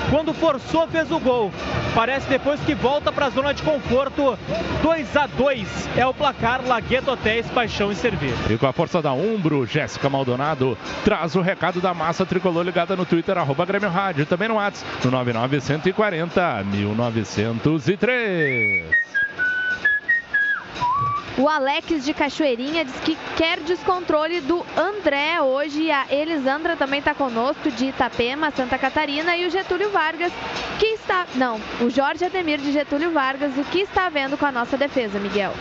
quando 0.09 0.33
forçou 0.33 0.87
fez 0.87 1.11
o 1.11 1.19
gol, 1.19 1.51
parece 1.95 2.27
depois 2.27 2.59
que 2.59 2.75
volta 2.75 3.11
pra 3.11 3.29
zona 3.29 3.53
de 3.53 3.63
conforto, 3.63 4.37
2 4.81 5.17
a 5.17 5.27
2 5.27 5.89
é 5.97 6.05
o 6.05 6.13
placar, 6.13 6.61
Lagueto 6.65 7.11
Hotéis, 7.11 7.49
Paixão 7.49 7.91
e 7.91 7.95
Servir. 7.95 8.33
E 8.49 8.57
com 8.57 8.67
a 8.67 8.73
força 8.73 9.01
da 9.01 9.13
Umbro, 9.13 9.65
Jéssica 9.65 10.09
Maldonado 10.09 10.77
traz 11.03 11.35
o 11.35 11.41
recado 11.41 11.81
da 11.81 11.93
massa 11.93 12.25
tricolor 12.25 12.63
ligada 12.63 12.95
no 12.95 13.05
Twitter, 13.05 13.37
arroba 13.37 13.65
Grêmio 13.65 13.89
Rádio, 13.89 14.25
também 14.25 14.47
no 14.47 14.55
WhatsApp, 14.55 15.05
no 15.05 15.11
99140 15.11 16.63
1903. 16.65 19.03
O 21.35 21.49
Alex 21.49 22.05
de 22.05 22.13
Cachoeirinha 22.13 22.85
diz 22.85 22.95
que 22.99 23.17
quer 23.35 23.59
descontrole 23.61 24.39
do 24.41 24.63
André 24.77 25.41
hoje. 25.41 25.89
A 25.89 26.05
Elisandra 26.11 26.75
também 26.75 26.99
está 26.99 27.15
conosco 27.15 27.71
de 27.71 27.87
Itapema, 27.87 28.51
Santa 28.51 28.77
Catarina. 28.77 29.35
E 29.35 29.47
o 29.47 29.49
Getúlio 29.49 29.89
Vargas, 29.89 30.31
que 30.77 30.85
está. 30.85 31.25
Não, 31.33 31.59
o 31.81 31.89
Jorge 31.89 32.23
Ademir 32.23 32.59
de 32.59 32.71
Getúlio 32.71 33.11
Vargas. 33.11 33.57
O 33.57 33.63
que 33.65 33.79
está 33.79 34.09
vendo 34.09 34.37
com 34.37 34.45
a 34.45 34.51
nossa 34.51 34.77
defesa, 34.77 35.19
Miguel? 35.19 35.53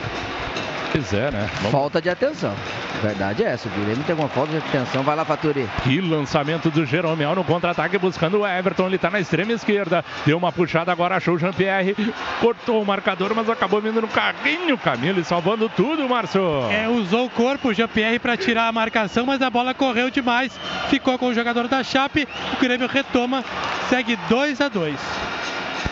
Pois 0.92 1.12
é, 1.14 1.30
né? 1.30 1.48
Vamos- 1.56 1.70
Falta 1.70 2.02
de 2.02 2.10
atenção. 2.10 2.54
Verdade 3.02 3.42
é 3.42 3.46
essa. 3.48 3.66
O 3.66 3.72
Guilherme 3.72 4.04
tem 4.04 4.12
alguma 4.12 4.28
falta 4.28 4.52
de 4.52 4.58
atenção. 4.58 5.02
Vai 5.02 5.16
lá, 5.16 5.24
Faturi. 5.24 5.66
Que 5.82 6.00
lançamento 6.02 6.70
do 6.70 6.84
Jeromel 6.84 7.34
no 7.34 7.42
contra-ataque 7.42 7.96
buscando 7.96 8.40
o 8.40 8.46
Everton. 8.46 8.86
Ele 8.88 8.98
tá 8.98 9.10
na 9.10 9.18
extrema 9.18 9.52
esquerda. 9.52 10.04
Deu 10.26 10.36
uma 10.36 10.52
puxada 10.52 10.92
agora, 10.92 11.16
achou 11.16 11.34
o 11.34 11.38
Jean-Pierre. 11.38 11.96
Cortou 12.40 12.82
o 12.82 12.84
marcador, 12.86 13.32
mas 13.34 13.48
acabou 13.48 13.80
vindo 13.80 14.02
no 14.02 14.08
carrinho. 14.08 14.76
Camilo 14.76 15.18
e 15.20 15.24
salvando 15.24 15.66
tudo, 15.70 16.06
Márcio. 16.08 16.42
É, 16.70 16.86
usou 16.88 17.24
o 17.26 17.30
corpo, 17.30 17.68
o 17.68 17.74
Jean-Pierre, 17.74 18.18
para 18.18 18.36
tirar 18.36 18.68
a 18.68 18.72
marcação, 18.72 19.24
mas 19.24 19.40
a 19.40 19.48
bola 19.48 19.72
correu 19.72 20.10
demais. 20.10 20.52
Ficou 20.90 21.18
com 21.18 21.28
o 21.28 21.34
jogador 21.34 21.68
da 21.68 21.82
Chape. 21.82 22.28
O 22.52 22.60
Grêmio 22.60 22.86
retoma, 22.86 23.42
segue 23.88 24.16
2 24.28 24.60
a 24.60 24.68
2 24.68 25.00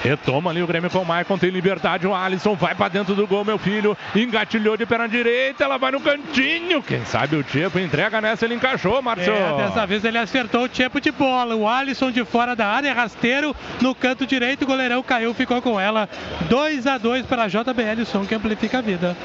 Retoma 0.02 0.50
ali 0.50 0.62
o 0.62 0.66
Grêmio 0.66 0.90
com 0.90 1.00
o 1.00 1.04
Maicon, 1.04 1.36
tem 1.36 1.50
liberdade, 1.50 2.06
o 2.06 2.14
Alisson 2.14 2.54
vai 2.54 2.74
pra 2.74 2.88
dentro 2.88 3.14
do 3.14 3.26
gol, 3.26 3.44
meu 3.44 3.58
filho, 3.58 3.96
engatilhou 4.14 4.76
de 4.76 4.86
perna 4.86 5.08
direita, 5.08 5.64
ela 5.64 5.76
vai 5.76 5.92
no 5.92 6.00
cantinho, 6.00 6.82
quem 6.82 7.04
sabe 7.04 7.36
o 7.36 7.42
Tipo 7.42 7.78
entrega 7.78 8.20
nessa, 8.20 8.44
ele 8.44 8.54
encaixou, 8.54 9.02
Márcio. 9.02 9.32
É, 9.32 9.56
dessa 9.56 9.86
vez 9.86 10.04
ele 10.04 10.18
acertou 10.18 10.64
o 10.64 10.68
tipo 10.68 11.00
de 11.00 11.10
bola. 11.10 11.54
O 11.56 11.68
Alisson 11.68 12.10
de 12.10 12.24
fora 12.24 12.54
da 12.54 12.66
área, 12.66 12.94
rasteiro 12.94 13.54
no 13.80 13.94
canto 13.94 14.26
direito. 14.26 14.62
O 14.62 14.66
goleirão 14.66 15.02
caiu, 15.02 15.34
ficou 15.34 15.60
com 15.60 15.80
ela. 15.80 16.08
2 16.48 16.86
a 16.86 16.96
2 16.96 17.26
para 17.26 17.44
a 17.44 17.48
JBL, 17.48 18.02
o 18.02 18.06
som 18.06 18.24
que 18.24 18.34
amplifica 18.34 18.78
a 18.78 18.80
vida. 18.80 19.16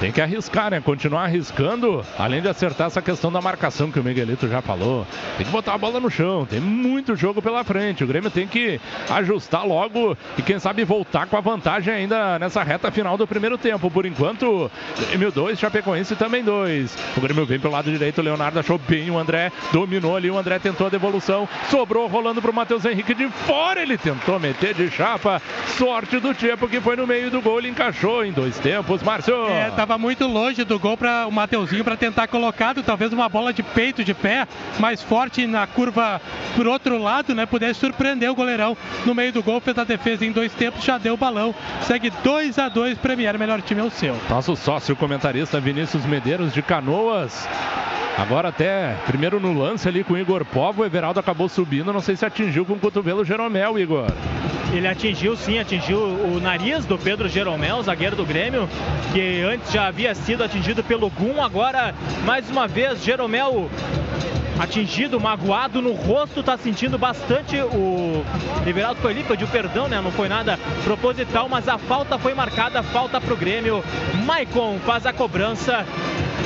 Tem 0.00 0.10
que 0.10 0.20
arriscar, 0.20 0.70
né? 0.70 0.80
Continuar 0.80 1.24
arriscando, 1.24 2.04
além 2.18 2.40
de 2.40 2.48
acertar 2.48 2.86
essa 2.86 3.02
questão 3.02 3.30
da 3.30 3.40
marcação 3.40 3.90
que 3.90 4.00
o 4.00 4.04
Miguelito 4.04 4.48
já 4.48 4.60
falou. 4.60 5.06
Tem 5.36 5.46
que 5.46 5.52
botar 5.52 5.74
a 5.74 5.78
bola 5.78 6.00
no 6.00 6.10
chão, 6.10 6.46
tem 6.46 6.60
muito 6.60 7.14
jogo 7.14 7.40
pela 7.40 7.64
frente. 7.64 8.04
O 8.04 8.06
Grêmio 8.06 8.30
tem 8.30 8.46
que 8.46 8.80
ajustar 9.10 9.66
logo 9.66 10.15
e 10.38 10.42
quem 10.42 10.58
sabe 10.58 10.84
voltar 10.84 11.26
com 11.26 11.36
a 11.36 11.40
vantagem 11.40 11.92
ainda 11.92 12.38
nessa 12.38 12.62
reta 12.62 12.90
final 12.90 13.16
do 13.16 13.26
primeiro 13.26 13.56
tempo. 13.58 13.90
Por 13.90 14.06
enquanto, 14.06 14.70
Grêmio 15.08 15.30
2, 15.30 15.58
Chapecoense 15.58 16.16
também 16.16 16.42
2. 16.42 16.96
O 17.16 17.20
Grêmio 17.20 17.46
vem 17.46 17.58
pelo 17.58 17.72
lado 17.72 17.90
direito, 17.90 18.18
o 18.18 18.24
Leonardo 18.24 18.58
achou 18.58 18.78
bem 18.78 19.10
o 19.10 19.18
André, 19.18 19.52
dominou 19.72 20.16
ali, 20.16 20.30
o 20.30 20.38
André 20.38 20.58
tentou 20.58 20.86
a 20.86 20.90
devolução, 20.90 21.48
sobrou 21.70 22.06
rolando 22.06 22.40
pro 22.40 22.52
Matheus 22.52 22.84
Henrique 22.84 23.14
de 23.14 23.28
fora, 23.28 23.82
ele 23.82 23.98
tentou 23.98 24.38
meter 24.38 24.74
de 24.74 24.90
chapa. 24.90 25.40
Sorte 25.76 26.18
do 26.18 26.32
Tchepo 26.34 26.68
que 26.68 26.80
foi 26.80 26.96
no 26.96 27.06
meio 27.06 27.30
do 27.30 27.40
gol, 27.40 27.58
ele 27.58 27.68
encaixou 27.68 28.24
em 28.24 28.32
dois 28.32 28.58
tempos, 28.58 29.02
Márcio. 29.02 29.46
É, 29.48 29.70
tava 29.70 29.98
muito 29.98 30.26
longe 30.26 30.64
do 30.64 30.78
gol 30.78 30.96
para 30.96 31.26
o 31.26 31.32
Mateuzinho 31.32 31.84
para 31.84 31.96
tentar 31.96 32.26
colocado, 32.28 32.82
talvez 32.82 33.12
uma 33.12 33.28
bola 33.28 33.52
de 33.52 33.62
peito 33.62 34.04
de 34.04 34.14
pé, 34.14 34.46
mais 34.78 35.02
forte 35.02 35.46
na 35.46 35.66
curva 35.66 36.20
por 36.54 36.66
outro 36.66 36.98
lado, 36.98 37.34
né? 37.34 37.46
Pudesse 37.46 37.80
surpreender 37.80 38.30
o 38.30 38.34
goleirão 38.34 38.76
no 39.04 39.14
meio 39.14 39.32
do 39.32 39.42
gol, 39.42 39.60
fez 39.60 39.76
a 39.78 39.84
defesa 39.84 40.05
em 40.06 40.30
dois 40.30 40.52
tempos, 40.52 40.84
já 40.84 40.98
deu 40.98 41.14
o 41.14 41.16
balão. 41.16 41.54
Segue 41.82 42.10
2 42.22 42.58
a 42.58 42.68
2 42.68 42.98
Premier, 42.98 43.36
melhor 43.38 43.60
time 43.60 43.80
é 43.80 43.84
o 43.84 43.90
seu. 43.90 44.16
Nosso 44.30 44.54
sócio 44.54 44.94
comentarista 44.94 45.60
Vinícius 45.60 46.04
Medeiros 46.06 46.52
de 46.52 46.62
Canoas. 46.62 47.46
Agora 48.16 48.48
até, 48.48 48.96
primeiro 49.06 49.38
no 49.38 49.52
lance 49.52 49.86
ali 49.86 50.02
com 50.02 50.14
o 50.14 50.18
Igor 50.18 50.44
Povo, 50.44 50.82
o 50.82 50.86
Everaldo 50.86 51.20
acabou 51.20 51.48
subindo, 51.48 51.92
não 51.92 52.00
sei 52.00 52.16
se 52.16 52.24
atingiu 52.24 52.64
com 52.64 52.74
o 52.74 52.78
cotovelo 52.78 53.20
o 53.20 53.24
Jeromel, 53.24 53.78
Igor. 53.78 54.10
Ele 54.72 54.88
atingiu 54.88 55.36
sim, 55.36 55.58
atingiu 55.58 55.98
o 55.98 56.40
nariz 56.40 56.86
do 56.86 56.96
Pedro 56.96 57.28
Jeromel, 57.28 57.82
zagueiro 57.82 58.16
do 58.16 58.24
Grêmio, 58.24 58.68
que 59.12 59.42
antes 59.42 59.70
já 59.70 59.86
havia 59.86 60.14
sido 60.14 60.42
atingido 60.42 60.82
pelo 60.82 61.10
Gum, 61.10 61.42
agora 61.42 61.94
mais 62.24 62.48
uma 62.48 62.66
vez 62.66 63.04
Jeromel 63.04 63.68
atingido, 64.58 65.20
magoado 65.20 65.82
no 65.82 65.92
rosto, 65.92 66.42
tá 66.42 66.56
sentindo 66.56 66.98
bastante 66.98 67.56
o 67.60 68.24
Everaldo 68.66 69.00
foi 69.00 69.12
ali, 69.12 69.22
pediu 69.22 69.46
perdão, 69.48 69.88
né? 69.88 69.95
Não 70.02 70.10
foi 70.10 70.28
nada 70.28 70.58
proposital, 70.84 71.48
mas 71.48 71.68
a 71.68 71.78
falta 71.78 72.18
foi 72.18 72.34
marcada, 72.34 72.82
falta 72.82 73.20
pro 73.20 73.36
Grêmio. 73.36 73.82
Maicon 74.24 74.78
faz 74.84 75.06
a 75.06 75.12
cobrança 75.12 75.84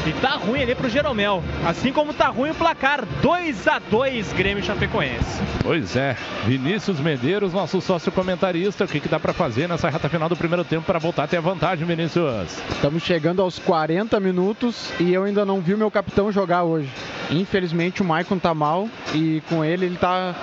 e 0.06 0.12
tá 0.14 0.30
ruim 0.30 0.62
ali 0.62 0.74
pro 0.74 0.88
Jeromel. 0.88 1.42
Assim 1.66 1.92
como 1.92 2.14
tá 2.14 2.28
ruim 2.28 2.50
o 2.50 2.54
placar, 2.54 3.04
2 3.22 3.68
a 3.68 3.78
2 3.78 4.32
Grêmio 4.32 4.62
Chapecoense. 4.62 5.42
Pois 5.62 5.96
é, 5.96 6.16
Vinícius 6.46 6.98
Medeiros, 7.00 7.52
nosso 7.52 7.80
sócio 7.80 8.10
comentarista, 8.10 8.84
o 8.84 8.88
que, 8.88 9.00
que 9.00 9.08
dá 9.08 9.20
para 9.20 9.32
fazer 9.32 9.68
nessa 9.68 9.88
reta 9.90 10.08
final 10.08 10.28
do 10.28 10.36
primeiro 10.36 10.64
tempo 10.64 10.86
para 10.86 10.98
voltar 10.98 11.24
a 11.24 11.26
ter 11.26 11.36
a 11.36 11.40
vantagem, 11.40 11.86
Vinícius? 11.86 12.58
Estamos 12.70 13.02
chegando 13.02 13.42
aos 13.42 13.58
40 13.58 14.18
minutos 14.20 14.90
e 14.98 15.12
eu 15.12 15.24
ainda 15.24 15.44
não 15.44 15.60
vi 15.60 15.74
o 15.74 15.78
meu 15.78 15.90
capitão 15.90 16.32
jogar 16.32 16.62
hoje. 16.62 16.88
Infelizmente 17.30 18.02
o 18.02 18.04
Maicon 18.04 18.38
tá 18.38 18.54
mal 18.54 18.88
e 19.14 19.42
com 19.48 19.64
ele 19.64 19.86
ele 19.86 19.96
tá 19.96 20.34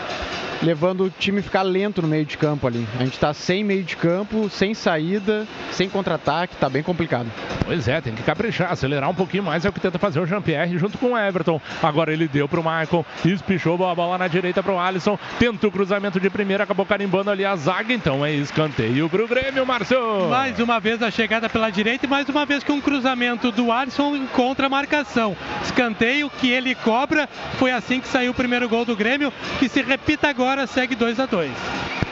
levando 0.61 1.03
o 1.05 1.09
time 1.09 1.39
a 1.39 1.43
ficar 1.43 1.61
lento 1.61 2.01
no 2.01 2.07
meio 2.07 2.25
de 2.25 2.38
campo 2.38 2.67
ali. 2.67 2.88
A 2.99 3.03
gente 3.03 3.19
tá 3.19 3.32
sem 3.32 3.64
meio 3.64 3.84
de 3.84 3.95
campo, 3.95 4.49
sem 4.49 4.74
saída, 4.74 5.48
sem 5.72 5.88
contra-ataque, 5.88 6.56
tá 6.56 6.68
bem 6.68 6.82
complicado. 6.82 7.32
Pois 7.64 7.88
é, 7.88 8.02
tem 8.02 8.15
que 8.15 8.24
caprichar, 8.24 8.72
acelerar 8.72 9.07
um 9.07 9.14
pouquinho 9.14 9.44
mais, 9.44 9.64
é 9.65 9.69
o 9.69 9.74
que 9.74 9.80
tenta 9.80 9.99
fazer 9.99 10.19
o 10.19 10.26
Jean-Pierre 10.26 10.80
junto 10.80 10.98
com 10.98 11.11
o 11.11 11.18
Everton. 11.18 11.61
Agora 11.84 12.11
ele 12.11 12.28
deu 12.28 12.49
pro 12.49 12.64
Michael, 12.64 13.06
espichou 13.24 13.88
a 13.88 13.94
bola 13.94 14.18
na 14.18 14.28
direita 14.28 14.64
pro 14.64 14.80
Alisson, 14.80 15.19
tenta 15.38 15.68
o 15.68 15.72
cruzamento 15.72 16.19
de 16.19 16.28
primeira, 16.28 16.64
acabou 16.64 16.88
carimbando 16.88 17.30
ali 17.30 17.45
a 17.45 17.56
zaga, 17.56 17.94
então 17.94 18.26
é 18.26 18.32
escanteio 18.32 19.07
pro 19.07 19.28
Grêmio, 19.28 19.64
Márcio. 19.64 20.28
Mais 20.30 20.60
uma 20.60 20.80
vez 20.80 21.03
a 21.03 21.11
chegada 21.11 21.48
pela 21.48 21.69
direita 21.69 22.07
e 22.07 22.10
mais 22.10 22.28
uma 22.28 22.48
vez 22.48 22.64
que 22.64 22.72
um 22.72 22.82
cruzamento 22.82 23.52
do 23.52 23.72
Alisson 23.72 24.15
encontra 24.15 24.65
a 24.65 24.69
marcação. 24.69 25.38
Escanteio 25.61 26.32
que 26.32 26.49
ele 26.49 26.74
cobra, 26.74 27.30
foi 27.60 27.72
assim 27.72 27.99
que 27.99 28.07
saiu 28.07 28.32
o 28.32 28.36
primeiro 28.36 28.68
gol 28.68 28.86
do 28.86 28.95
Grêmio, 28.95 29.32
que 29.60 29.69
se 29.69 29.84
repita 29.84 30.28
agora, 30.28 30.65
segue 30.65 30.95
2 30.95 31.19
a 31.19 31.28
2 31.28 31.52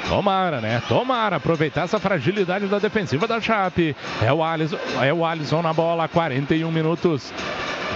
Tomara, 0.07 0.61
né? 0.61 0.74
Tomara 0.81 1.37
aproveitar 1.37 1.83
essa 1.83 1.99
fragilidade 1.99 2.67
da 2.67 2.79
defensiva 2.79 3.27
da 3.27 3.39
Chape. 3.39 3.95
É 4.21 4.31
o 4.31 4.43
Alisson, 4.43 4.77
é 5.01 5.13
o 5.13 5.25
Alisson 5.25 5.61
na 5.61 5.73
bola, 5.73 6.07
41 6.07 6.71
minutos 6.71 7.33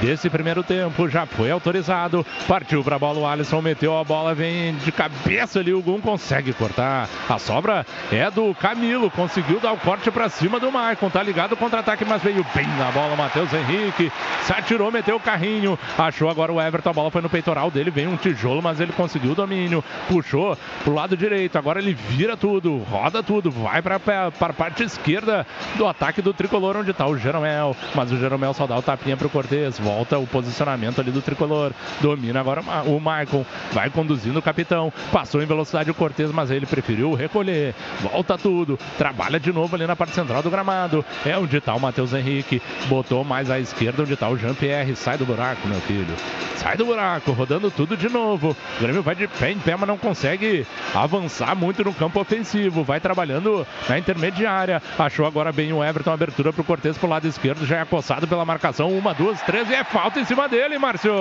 desse 0.02 0.30
primeiro 0.30 0.64
tempo, 0.64 1.10
já 1.10 1.26
foi 1.26 1.52
autorizado, 1.52 2.26
partiu 2.48 2.84
para 2.84 2.96
a 2.96 3.00
bola, 3.00 3.20
o 3.20 3.28
Alisson 3.28 3.62
meteu 3.62 3.98
a 3.98 4.04
bola, 4.04 4.34
vem 4.34 4.74
de 4.76 4.92
cabeça 4.92 5.60
ali, 5.60 5.74
o 5.74 5.82
Gum 5.82 6.00
consegue 6.00 6.54
cortar, 6.54 7.10
a 7.28 7.38
sobra 7.38 7.86
é 8.12 8.32
do 8.32 8.54
Camilo, 8.56 9.12
conseguiu 9.12 9.60
dar 9.60 9.74
o 9.74 9.78
corte 9.78 10.10
para 10.10 10.30
cima 10.30 10.60
do 10.60 10.72
Maicon, 10.72 11.10
tá 11.10 11.22
ligado 11.22 11.54
o 11.54 11.58
contra-ataque, 11.58 12.06
mas 12.06 12.24
veio 12.24 12.46
bem 12.56 12.68
na 12.78 12.92
bola, 12.92 13.16
Matheus 13.16 13.52
Henrique, 13.54 14.12
se 14.44 14.54
atirou, 14.54 14.92
meteu 14.92 15.18
o 15.18 15.20
carrinho, 15.20 15.78
achou 15.98 16.30
agora 16.30 16.52
o 16.52 16.62
Everton, 16.62 16.90
a 16.90 16.94
bola 16.94 17.12
foi 17.12 17.22
no 17.22 17.30
peitoral 17.30 17.70
dele, 17.70 17.92
veio 17.92 18.10
um 18.10 18.18
tijolo, 18.18 18.62
mas 18.62 18.80
ele 18.80 18.94
conseguiu 18.94 19.32
o 19.32 19.36
domínio, 19.36 19.84
puxou 20.08 20.58
pro 20.84 20.94
lado 20.94 21.18
direito, 21.18 21.58
agora 21.58 21.80
ele 21.80 21.94
vira 21.94 22.38
tudo, 22.38 22.69
roda 22.78 23.22
tudo, 23.22 23.52
vai 23.52 23.82
para 23.82 23.98
a 23.98 24.54
parte 24.54 24.84
esquerda 24.84 25.46
do 25.76 25.88
ataque 25.88 26.22
do 26.22 26.34
Tricolor, 26.34 26.78
onde 26.78 26.94
tá 26.94 27.08
o 27.08 27.18
Jeromel, 27.18 27.76
mas 27.96 28.12
o 28.12 28.18
Jeromel 28.18 28.54
só 28.54 28.66
dá 28.66 28.78
o 28.78 28.82
tapinha 28.82 29.18
pro 29.18 29.30
Cortez, 29.30 29.78
volta 29.80 30.18
o 30.18 30.28
posicionamento 30.28 31.02
ali 31.02 31.12
do 31.12 31.22
tricolor. 31.22 31.72
Domina 32.02 32.40
agora 32.40 32.62
o 32.86 33.00
Maicon. 33.00 33.46
Vai 33.72 33.90
conduzindo 33.90 34.40
o 34.40 34.42
capitão. 34.42 34.92
Passou 35.12 35.42
em 35.42 35.46
velocidade 35.46 35.92
o 35.92 35.94
Cortez, 35.94 36.32
mas 36.32 36.52
ele 36.52 36.66
preferiu 36.66 37.14
recolher. 37.14 37.74
Volta 38.02 38.38
tudo. 38.38 38.78
Trabalha 38.98 39.40
de 39.40 39.52
novo 39.52 39.76
ali 39.76 39.86
na 39.86 39.96
parte 39.96 40.14
central 40.14 40.42
do 40.42 40.50
gramado. 40.50 41.04
É 41.26 41.38
onde 41.38 41.58
está 41.58 41.74
o 41.74 41.80
Matheus 41.80 42.14
Henrique. 42.14 42.62
Botou 42.88 43.24
mais 43.24 43.50
à 43.50 43.60
esquerda 43.60 44.04
onde 44.04 44.14
está 44.14 44.30
o 44.30 44.38
Jean-Pierre. 44.38 44.96
Sai 44.96 45.18
do 45.18 45.26
buraco, 45.26 45.68
meu 45.68 45.80
filho. 45.82 46.14
Sai 46.56 46.78
do 46.78 46.86
buraco. 46.86 47.32
Rodando 47.32 47.72
tudo 47.72 47.98
de 47.98 48.10
novo. 48.10 48.56
O 48.78 48.82
Grêmio 48.82 49.04
vai 49.04 49.16
de 49.16 49.28
pé 49.28 49.52
em 49.52 49.60
pé, 49.60 49.76
mas 49.76 49.88
não 49.88 49.98
consegue 49.98 50.66
avançar 50.94 51.56
muito 51.56 51.84
no 51.84 51.94
campo 51.94 52.20
ofensivo, 52.20 52.49
vai 52.84 53.00
trabalhando 53.00 53.66
na 53.88 53.98
intermediária. 53.98 54.82
Achou 54.98 55.26
agora 55.26 55.52
bem 55.52 55.72
o 55.72 55.84
Everton, 55.84 56.12
abertura 56.12 56.52
para 56.52 56.62
o 56.62 56.66
Cortez 56.66 56.98
pro 56.98 57.08
lado 57.08 57.28
esquerdo, 57.28 57.66
já 57.66 57.78
é 57.78 57.82
acossado 57.82 58.28
pela 58.28 58.46
marcação. 58.46 58.90
Uma, 58.90 59.14
duas, 59.14 59.42
três 59.42 59.70
e 59.70 59.76
é 59.76 59.84
falta 59.84 60.20
em 60.20 60.26
cima 60.26 60.48
dele, 60.48 60.78
Márcio. 60.78 61.14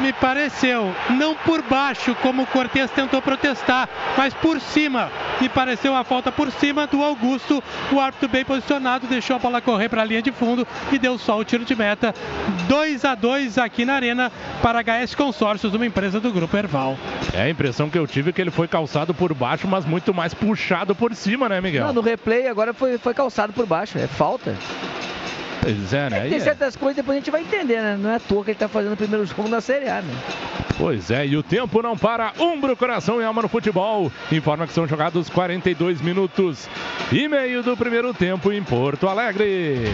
Me 0.00 0.12
pareceu, 0.12 0.94
não 1.10 1.34
por 1.34 1.62
baixo, 1.62 2.14
como 2.16 2.42
o 2.42 2.46
Cortez 2.46 2.90
tentou 2.90 3.22
protestar, 3.22 3.88
mas 4.16 4.34
por 4.34 4.60
cima. 4.60 5.10
Me 5.40 5.48
pareceu 5.48 5.94
a 5.94 6.04
falta 6.04 6.32
por 6.32 6.50
cima 6.50 6.86
do 6.86 7.02
Augusto. 7.02 7.62
O 7.90 8.00
árbitro 8.00 8.28
bem 8.28 8.44
posicionado, 8.44 9.06
deixou 9.06 9.36
a 9.36 9.38
bola 9.38 9.60
correr 9.60 9.88
para 9.88 10.02
a 10.02 10.04
linha 10.04 10.22
de 10.22 10.32
fundo 10.32 10.66
e 10.90 10.98
deu 10.98 11.18
só 11.18 11.38
o 11.38 11.44
tiro 11.44 11.64
de 11.64 11.74
meta. 11.74 12.14
2 12.68 13.04
a 13.04 13.14
2 13.14 13.58
aqui 13.58 13.84
na 13.84 13.94
Arena 13.94 14.32
para 14.60 14.82
HS 14.82 15.14
Consórcios, 15.14 15.74
uma 15.74 15.86
empresa 15.86 16.20
do 16.20 16.32
Grupo 16.32 16.56
Erval. 16.56 16.96
É 17.32 17.42
a 17.42 17.50
impressão 17.50 17.88
que 17.88 17.98
eu 17.98 18.06
tive 18.06 18.32
que 18.32 18.40
ele 18.40 18.50
foi 18.50 18.66
calçado 18.66 19.14
por 19.14 19.32
baixo, 19.32 19.66
mas 19.68 19.84
muito 19.84 20.12
mais 20.12 20.34
puxado 20.34 20.71
por 20.94 21.14
cima, 21.14 21.48
né, 21.48 21.60
Miguel? 21.60 21.86
Não, 21.86 21.92
no 21.94 22.00
replay 22.00 22.46
agora 22.46 22.72
foi, 22.72 22.98
foi 22.98 23.14
calçado 23.14 23.52
por 23.52 23.66
baixo, 23.66 23.98
é 23.98 24.06
falta. 24.06 24.54
Pois 25.62 25.94
é, 25.94 26.10
né? 26.10 26.26
É 26.26 26.28
tem 26.28 26.38
é. 26.38 26.40
certas 26.40 26.74
coisas 26.74 26.96
depois 26.96 27.16
a 27.16 27.20
gente 27.20 27.30
vai 27.30 27.42
entender, 27.42 27.80
né? 27.80 27.96
Não 27.96 28.10
é 28.10 28.16
à 28.16 28.20
toa 28.20 28.44
que 28.44 28.50
ele 28.50 28.58
tá 28.58 28.68
fazendo 28.68 28.94
o 28.94 28.96
primeiro 28.96 29.24
jogo 29.24 29.48
na 29.48 29.60
Série 29.60 29.88
A, 29.88 30.02
né? 30.02 30.12
Pois 30.76 31.10
é, 31.10 31.24
e 31.24 31.36
o 31.36 31.42
tempo 31.42 31.80
não 31.80 31.96
para. 31.96 32.32
Umbro, 32.38 32.76
coração 32.76 33.20
e 33.20 33.24
alma 33.24 33.42
no 33.42 33.48
futebol. 33.48 34.10
Informa 34.32 34.66
que 34.66 34.72
são 34.72 34.88
jogados 34.88 35.28
42 35.30 36.00
minutos 36.00 36.68
e 37.12 37.28
meio 37.28 37.62
do 37.62 37.76
primeiro 37.76 38.12
tempo 38.12 38.50
em 38.52 38.62
Porto 38.62 39.06
Alegre. 39.06 39.84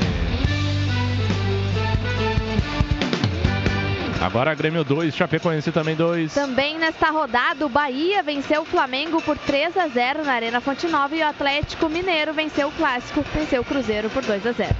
Agora 4.20 4.52
Grêmio 4.54 4.82
2, 4.82 5.14
Chapecoense 5.14 5.70
também 5.70 5.94
2. 5.94 6.34
Também 6.34 6.76
nesta 6.76 7.10
rodada, 7.10 7.64
o 7.64 7.68
Bahia 7.68 8.22
venceu 8.22 8.62
o 8.62 8.64
Flamengo 8.64 9.22
por 9.22 9.38
3 9.38 9.76
a 9.76 9.86
0 9.86 10.24
na 10.24 10.32
Arena 10.32 10.60
Fonte 10.60 10.88
Nova 10.88 11.14
e 11.14 11.22
o 11.22 11.26
Atlético 11.26 11.88
Mineiro 11.88 12.32
venceu 12.32 12.68
o 12.68 12.72
Clássico, 12.72 13.24
venceu 13.32 13.62
o 13.62 13.64
Cruzeiro 13.64 14.10
por 14.10 14.24
2 14.24 14.44
a 14.46 14.52
0. 14.52 14.76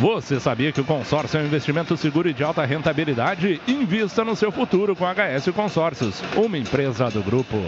Você 0.00 0.40
sabia 0.40 0.72
que 0.72 0.80
o 0.80 0.84
consórcio 0.84 1.38
é 1.38 1.42
um 1.42 1.46
investimento 1.46 1.94
seguro 1.94 2.26
e 2.26 2.32
de 2.32 2.42
alta 2.42 2.64
rentabilidade? 2.64 3.60
Invista 3.68 4.24
no 4.24 4.34
seu 4.34 4.50
futuro 4.50 4.96
com 4.96 5.04
HS 5.04 5.50
Consórcios, 5.54 6.22
uma 6.34 6.56
empresa 6.56 7.10
do 7.10 7.22
grupo 7.22 7.58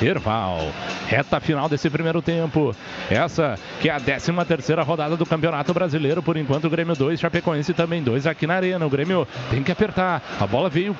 Erval. 0.00 0.60
Reta 1.08 1.40
final 1.40 1.68
desse 1.68 1.90
primeiro 1.90 2.22
tempo. 2.22 2.74
Essa 3.10 3.58
que 3.80 3.88
é 3.88 3.92
a 3.92 3.98
13 3.98 4.32
terceira 4.46 4.82
rodada 4.82 5.16
do 5.16 5.26
Campeonato 5.26 5.74
Brasileiro. 5.74 6.22
Por 6.22 6.36
enquanto, 6.36 6.66
o 6.66 6.70
Grêmio 6.70 6.94
2, 6.94 7.18
Chapecoense 7.18 7.74
também 7.74 8.00
2 8.00 8.28
aqui 8.28 8.46
na 8.46 8.54
Arena. 8.54 8.86
O 8.86 8.90
Grêmio 8.90 9.26
tem 9.50 9.62
que 9.64 9.72
apertar. 9.72 10.22
A 10.40 10.46
bola 10.46 10.68
veio 10.68 10.96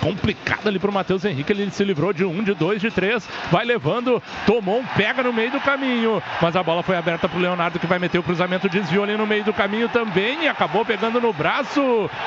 complicada 0.00 0.68
ali 0.68 0.78
para 0.78 0.90
o 0.90 0.92
Matheus 0.92 1.24
Henrique. 1.24 1.52
Ele 1.52 1.70
se 1.70 1.82
livrou 1.84 2.12
de 2.12 2.24
um, 2.24 2.42
de 2.42 2.54
dois, 2.54 2.80
de 2.80 2.90
três. 2.90 3.26
Vai 3.50 3.64
levando, 3.64 4.22
tomou 4.46 4.80
um 4.80 4.84
pega 4.84 5.22
no 5.22 5.32
meio 5.32 5.50
do 5.50 5.60
caminho. 5.60 6.22
Mas 6.40 6.54
a 6.56 6.62
bola 6.62 6.82
foi 6.82 6.96
aberta 6.96 7.28
para 7.28 7.38
o 7.38 7.40
Leonardo 7.40 7.78
que 7.78 7.86
vai 7.86 7.98
meter 7.98 8.18
o 8.18 8.22
cruzamento. 8.22 8.68
Desviou 8.68 9.04
ali 9.04 9.16
no 9.16 9.26
meio 9.26 9.44
do 9.44 9.52
caminho 9.52 9.88
também 9.88 10.44
e 10.44 10.48
acabou 10.48 10.84
pegando 10.84 11.20
no 11.20 11.32
braço. 11.32 11.80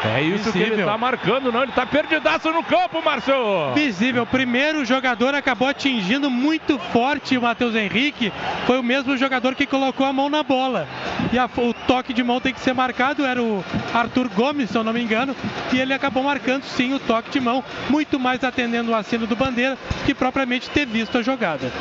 É 0.04 0.22
isso 0.22 0.52
que 0.52 0.58
ele 0.58 0.66
Visível. 0.72 0.86
está 0.86 0.98
marcando, 0.98 1.52
não. 1.52 1.62
Ele 1.62 1.72
está 1.72 1.86
perdidaço 1.86 2.52
no 2.52 2.64
campo, 2.64 3.02
Márcio. 3.04 3.36
Visível, 3.76 4.26
primeiro 4.26 4.84
jogador 4.84 5.36
acabou 5.36 5.68
atingindo 5.68 6.30
muito 6.30 6.80
forte 6.92 7.38
o 7.38 7.42
Matheus 7.42 7.76
Henrique. 7.76 8.32
Foi 8.66 8.80
o 8.80 8.84
mesmo 8.84 9.16
jogador 9.18 9.54
que 9.56 9.66
colocou 9.66 10.06
a 10.06 10.12
mão 10.14 10.30
na 10.30 10.42
bola. 10.44 10.88
E 11.32 11.38
a- 11.38 11.50
o 11.58 11.74
toque 11.86 12.14
de 12.14 12.24
mão 12.24 12.40
tem 12.42 12.54
que 12.54 12.60
ser 12.60 12.74
marcado, 12.74 13.24
era 13.26 13.42
o 13.42 13.64
Arthur 13.94 14.28
Gomes, 14.30 14.70
se 14.72 14.78
eu 14.78 14.84
não 14.84 14.94
me 14.94 15.02
engano. 15.02 15.36
E 15.72 15.80
ele 15.80 15.94
acabou 15.94 16.24
marcando 16.24 16.47
sim 16.64 16.94
o 16.94 17.00
toque 17.00 17.30
de 17.32 17.40
mão, 17.40 17.64
muito 17.90 18.20
mais 18.20 18.44
atendendo 18.44 18.92
o 18.92 18.96
aceno 18.96 19.28
do 19.28 19.36
Bandeira 19.36 19.78
que 20.06 20.14
propriamente 20.14 20.70
ter 20.70 20.86
visto 20.86 21.18
a 21.18 21.22
jogada. 21.22 21.72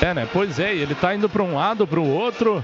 É, 0.00 0.12
né? 0.12 0.28
Pois 0.32 0.58
é, 0.58 0.74
ele 0.74 0.94
tá 0.94 1.14
indo 1.14 1.28
para 1.28 1.42
um 1.42 1.54
lado, 1.54 1.86
para 1.86 1.98
o 2.00 2.08
outro. 2.08 2.62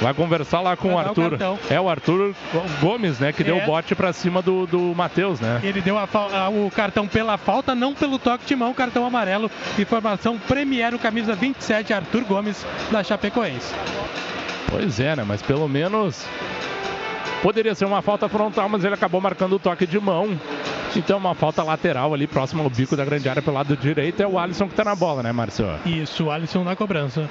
Vai 0.00 0.14
conversar 0.14 0.60
lá 0.60 0.76
com 0.76 0.88
Vai 0.88 0.96
o 0.96 0.98
o 0.98 1.08
Arthur. 1.08 1.30
cartão. 1.30 1.58
é 1.70 1.80
o 1.80 1.88
Arthur 1.88 2.34
Gomes, 2.80 3.18
né? 3.18 3.32
Que 3.32 3.42
deu 3.42 3.58
É. 3.58 3.62
o 3.62 3.66
bote 3.66 3.94
para 3.96 4.12
cima 4.12 4.40
do, 4.40 4.64
do 4.66 4.78
Matheus, 4.94 5.40
né? 5.40 5.60
Ele 5.62 5.80
deu 5.80 5.98
a 5.98 6.02
a- 6.12 6.48
o 6.48 6.70
cartão 6.74 7.06
pela 7.06 7.36
falta, 7.36 7.74
não 7.74 7.94
pelo 7.94 8.16
toque 8.18 8.44
de 8.46 8.54
mão, 8.54 8.72
cartão 8.74 9.04
amarelo. 9.04 9.50
Informação 9.78 10.38
Premier, 10.38 10.94
o 10.94 10.98
camisa 11.00 11.34
27, 11.34 11.92
Arthur 11.92 12.22
Gomes, 12.24 12.64
da 12.92 13.02
Chapecoense. 13.02 13.74
Pois 14.70 15.00
é, 15.00 15.16
né? 15.16 15.24
Mas 15.26 15.42
pelo 15.42 15.68
menos 15.68 16.24
poderia 17.42 17.74
ser 17.74 17.84
uma 17.84 18.02
falta 18.02 18.28
frontal, 18.28 18.68
mas 18.68 18.84
ele 18.84 18.94
acabou 18.94 19.20
marcando 19.20 19.54
o 19.54 19.58
toque 19.58 19.86
de 19.86 19.98
mão. 19.98 20.38
Então 20.96 21.18
uma 21.18 21.34
falta 21.34 21.62
lateral 21.62 22.14
ali 22.14 22.26
próximo 22.26 22.62
ao 22.62 22.70
bico 22.70 22.96
da 22.96 23.04
grande 23.04 23.28
área 23.28 23.42
pelo 23.42 23.56
lado 23.56 23.76
direito. 23.76 24.22
É 24.22 24.26
o 24.26 24.38
Alisson 24.38 24.68
que 24.68 24.74
tá 24.74 24.84
na 24.84 24.94
bola, 24.94 25.22
né, 25.22 25.32
Márcio? 25.32 25.66
Isso, 25.84 26.24
o 26.24 26.30
Alisson 26.30 26.64
na 26.64 26.74
cobrança. 26.74 27.28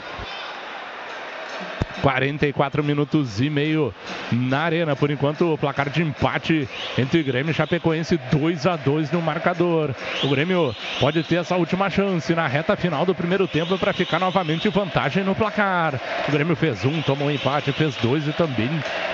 44 2.02 2.84
minutos 2.84 3.42
e 3.42 3.50
meio 3.50 3.94
na 4.32 4.60
arena. 4.60 4.96
Por 4.96 5.12
enquanto, 5.12 5.54
o 5.54 5.58
placar 5.58 5.90
de 5.90 6.02
empate 6.02 6.68
entre 6.98 7.24
Grêmio 7.24 7.52
e 7.52 7.54
Chapecoense 7.54 8.20
2 8.32 8.66
a 8.68 8.76
2 8.76 9.12
no 9.12 9.22
marcador. 9.22 9.94
O 10.24 10.30
Grêmio 10.30 10.76
pode 11.00 11.24
ter 11.24 11.36
essa 11.36 11.56
última 11.56 11.90
chance 11.90 12.34
na 12.34 12.48
reta 12.48 12.76
final 12.76 13.06
do 13.06 13.16
primeiro 13.16 13.48
tempo 13.48 13.78
para 13.78 13.94
ficar 13.94 14.20
novamente 14.20 14.68
em 14.68 14.72
vantagem 14.72 15.24
no 15.24 15.36
placar. 15.36 16.00
O 16.28 16.32
Grêmio 16.32 16.56
fez 16.56 16.84
um, 16.86 17.02
tomou 17.02 17.28
um 17.28 17.32
empate, 17.32 17.72
fez 17.72 17.96
dois 17.98 18.28
e 18.28 18.34
também 18.34 18.70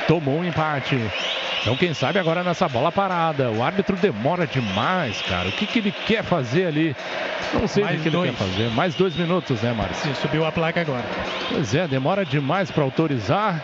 tomou 0.07 0.39
um 0.39 0.45
empate. 0.45 0.97
Então, 1.61 1.77
quem 1.77 1.93
sabe 1.93 2.19
agora 2.19 2.43
nessa 2.43 2.67
bola 2.67 2.91
parada. 2.91 3.49
O 3.49 3.63
árbitro 3.63 3.95
demora 3.95 4.45
demais, 4.45 5.21
cara. 5.21 5.47
O 5.47 5.51
que, 5.53 5.65
que 5.65 5.79
ele 5.79 5.93
quer 6.05 6.21
fazer 6.21 6.65
ali? 6.65 6.93
Não 7.53 7.65
sei 7.69 7.85
Mais 7.85 7.99
o 7.99 8.01
que 8.03 8.09
ele 8.09 8.17
dois. 8.17 8.31
quer 8.31 8.35
fazer. 8.37 8.69
Mais 8.71 8.95
dois 8.95 9.15
minutos, 9.15 9.61
né, 9.61 9.71
Márcio? 9.71 10.13
Subiu 10.15 10.45
a 10.45 10.51
placa 10.51 10.81
agora. 10.81 11.05
Pois 11.49 11.73
é, 11.73 11.87
demora 11.87 12.25
demais 12.25 12.69
para 12.73 12.83
autorizar. 12.83 13.61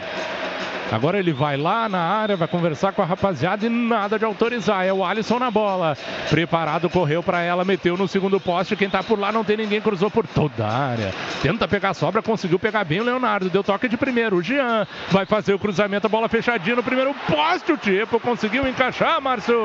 Agora 0.91 1.19
ele 1.19 1.31
vai 1.31 1.55
lá 1.55 1.87
na 1.87 1.99
área, 1.99 2.35
vai 2.35 2.47
conversar 2.47 2.93
com 2.93 3.01
a 3.01 3.05
rapaziada 3.05 3.65
e 3.65 3.69
nada 3.69 4.17
de 4.17 4.25
autorizar. 4.25 4.85
É 4.85 4.91
o 4.91 5.05
Alisson 5.05 5.37
na 5.37 5.51
bola. 5.51 5.95
Preparado, 6.29 6.89
correu 6.89 7.21
para 7.21 7.41
ela, 7.41 7.63
meteu 7.63 7.95
no 7.95 8.07
segundo 8.07 8.39
poste. 8.39 8.75
Quem 8.75 8.89
tá 8.89 9.03
por 9.03 9.19
lá 9.19 9.31
não 9.31 9.43
tem 9.43 9.57
ninguém, 9.57 9.81
cruzou 9.81 10.09
por 10.09 10.25
toda 10.25 10.65
a 10.65 10.71
área. 10.71 11.13
Tenta 11.43 11.67
pegar 11.67 11.91
a 11.91 11.93
sobra, 11.93 12.21
conseguiu 12.21 12.57
pegar 12.57 12.83
bem 12.83 13.01
o 13.01 13.03
Leonardo. 13.03 13.49
Deu 13.49 13.63
toque 13.63 13.87
de 13.87 13.97
primeiro. 13.97 14.37
O 14.37 14.41
Jean 14.43 14.87
vai 15.09 15.25
fazer 15.25 15.53
o 15.53 15.59
cruzamento, 15.59 16.07
a 16.07 16.09
bola 16.09 16.27
fechadinha 16.27 16.75
no 16.75 16.83
primeiro 16.83 17.13
poste. 17.27 17.71
O 17.71 17.77
tipo 17.77 18.19
conseguiu 18.19 18.67
encaixar, 18.67 19.21
Márcio. 19.21 19.55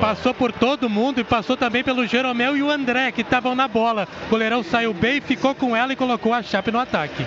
Passou 0.00 0.32
por 0.32 0.52
todo 0.52 0.88
mundo 0.88 1.20
e 1.20 1.24
passou 1.24 1.56
também 1.56 1.82
pelo 1.82 2.06
Jeromel 2.06 2.56
e 2.56 2.62
o 2.62 2.70
André, 2.70 3.10
que 3.10 3.22
estavam 3.22 3.54
na 3.54 3.66
bola. 3.66 4.06
O 4.26 4.30
goleirão 4.30 4.62
saiu 4.62 4.94
bem, 4.94 5.20
ficou 5.20 5.54
com 5.54 5.74
ela 5.74 5.92
e 5.92 5.96
colocou 5.96 6.32
a 6.32 6.42
Chape 6.42 6.70
no 6.70 6.78
ataque. 6.78 7.24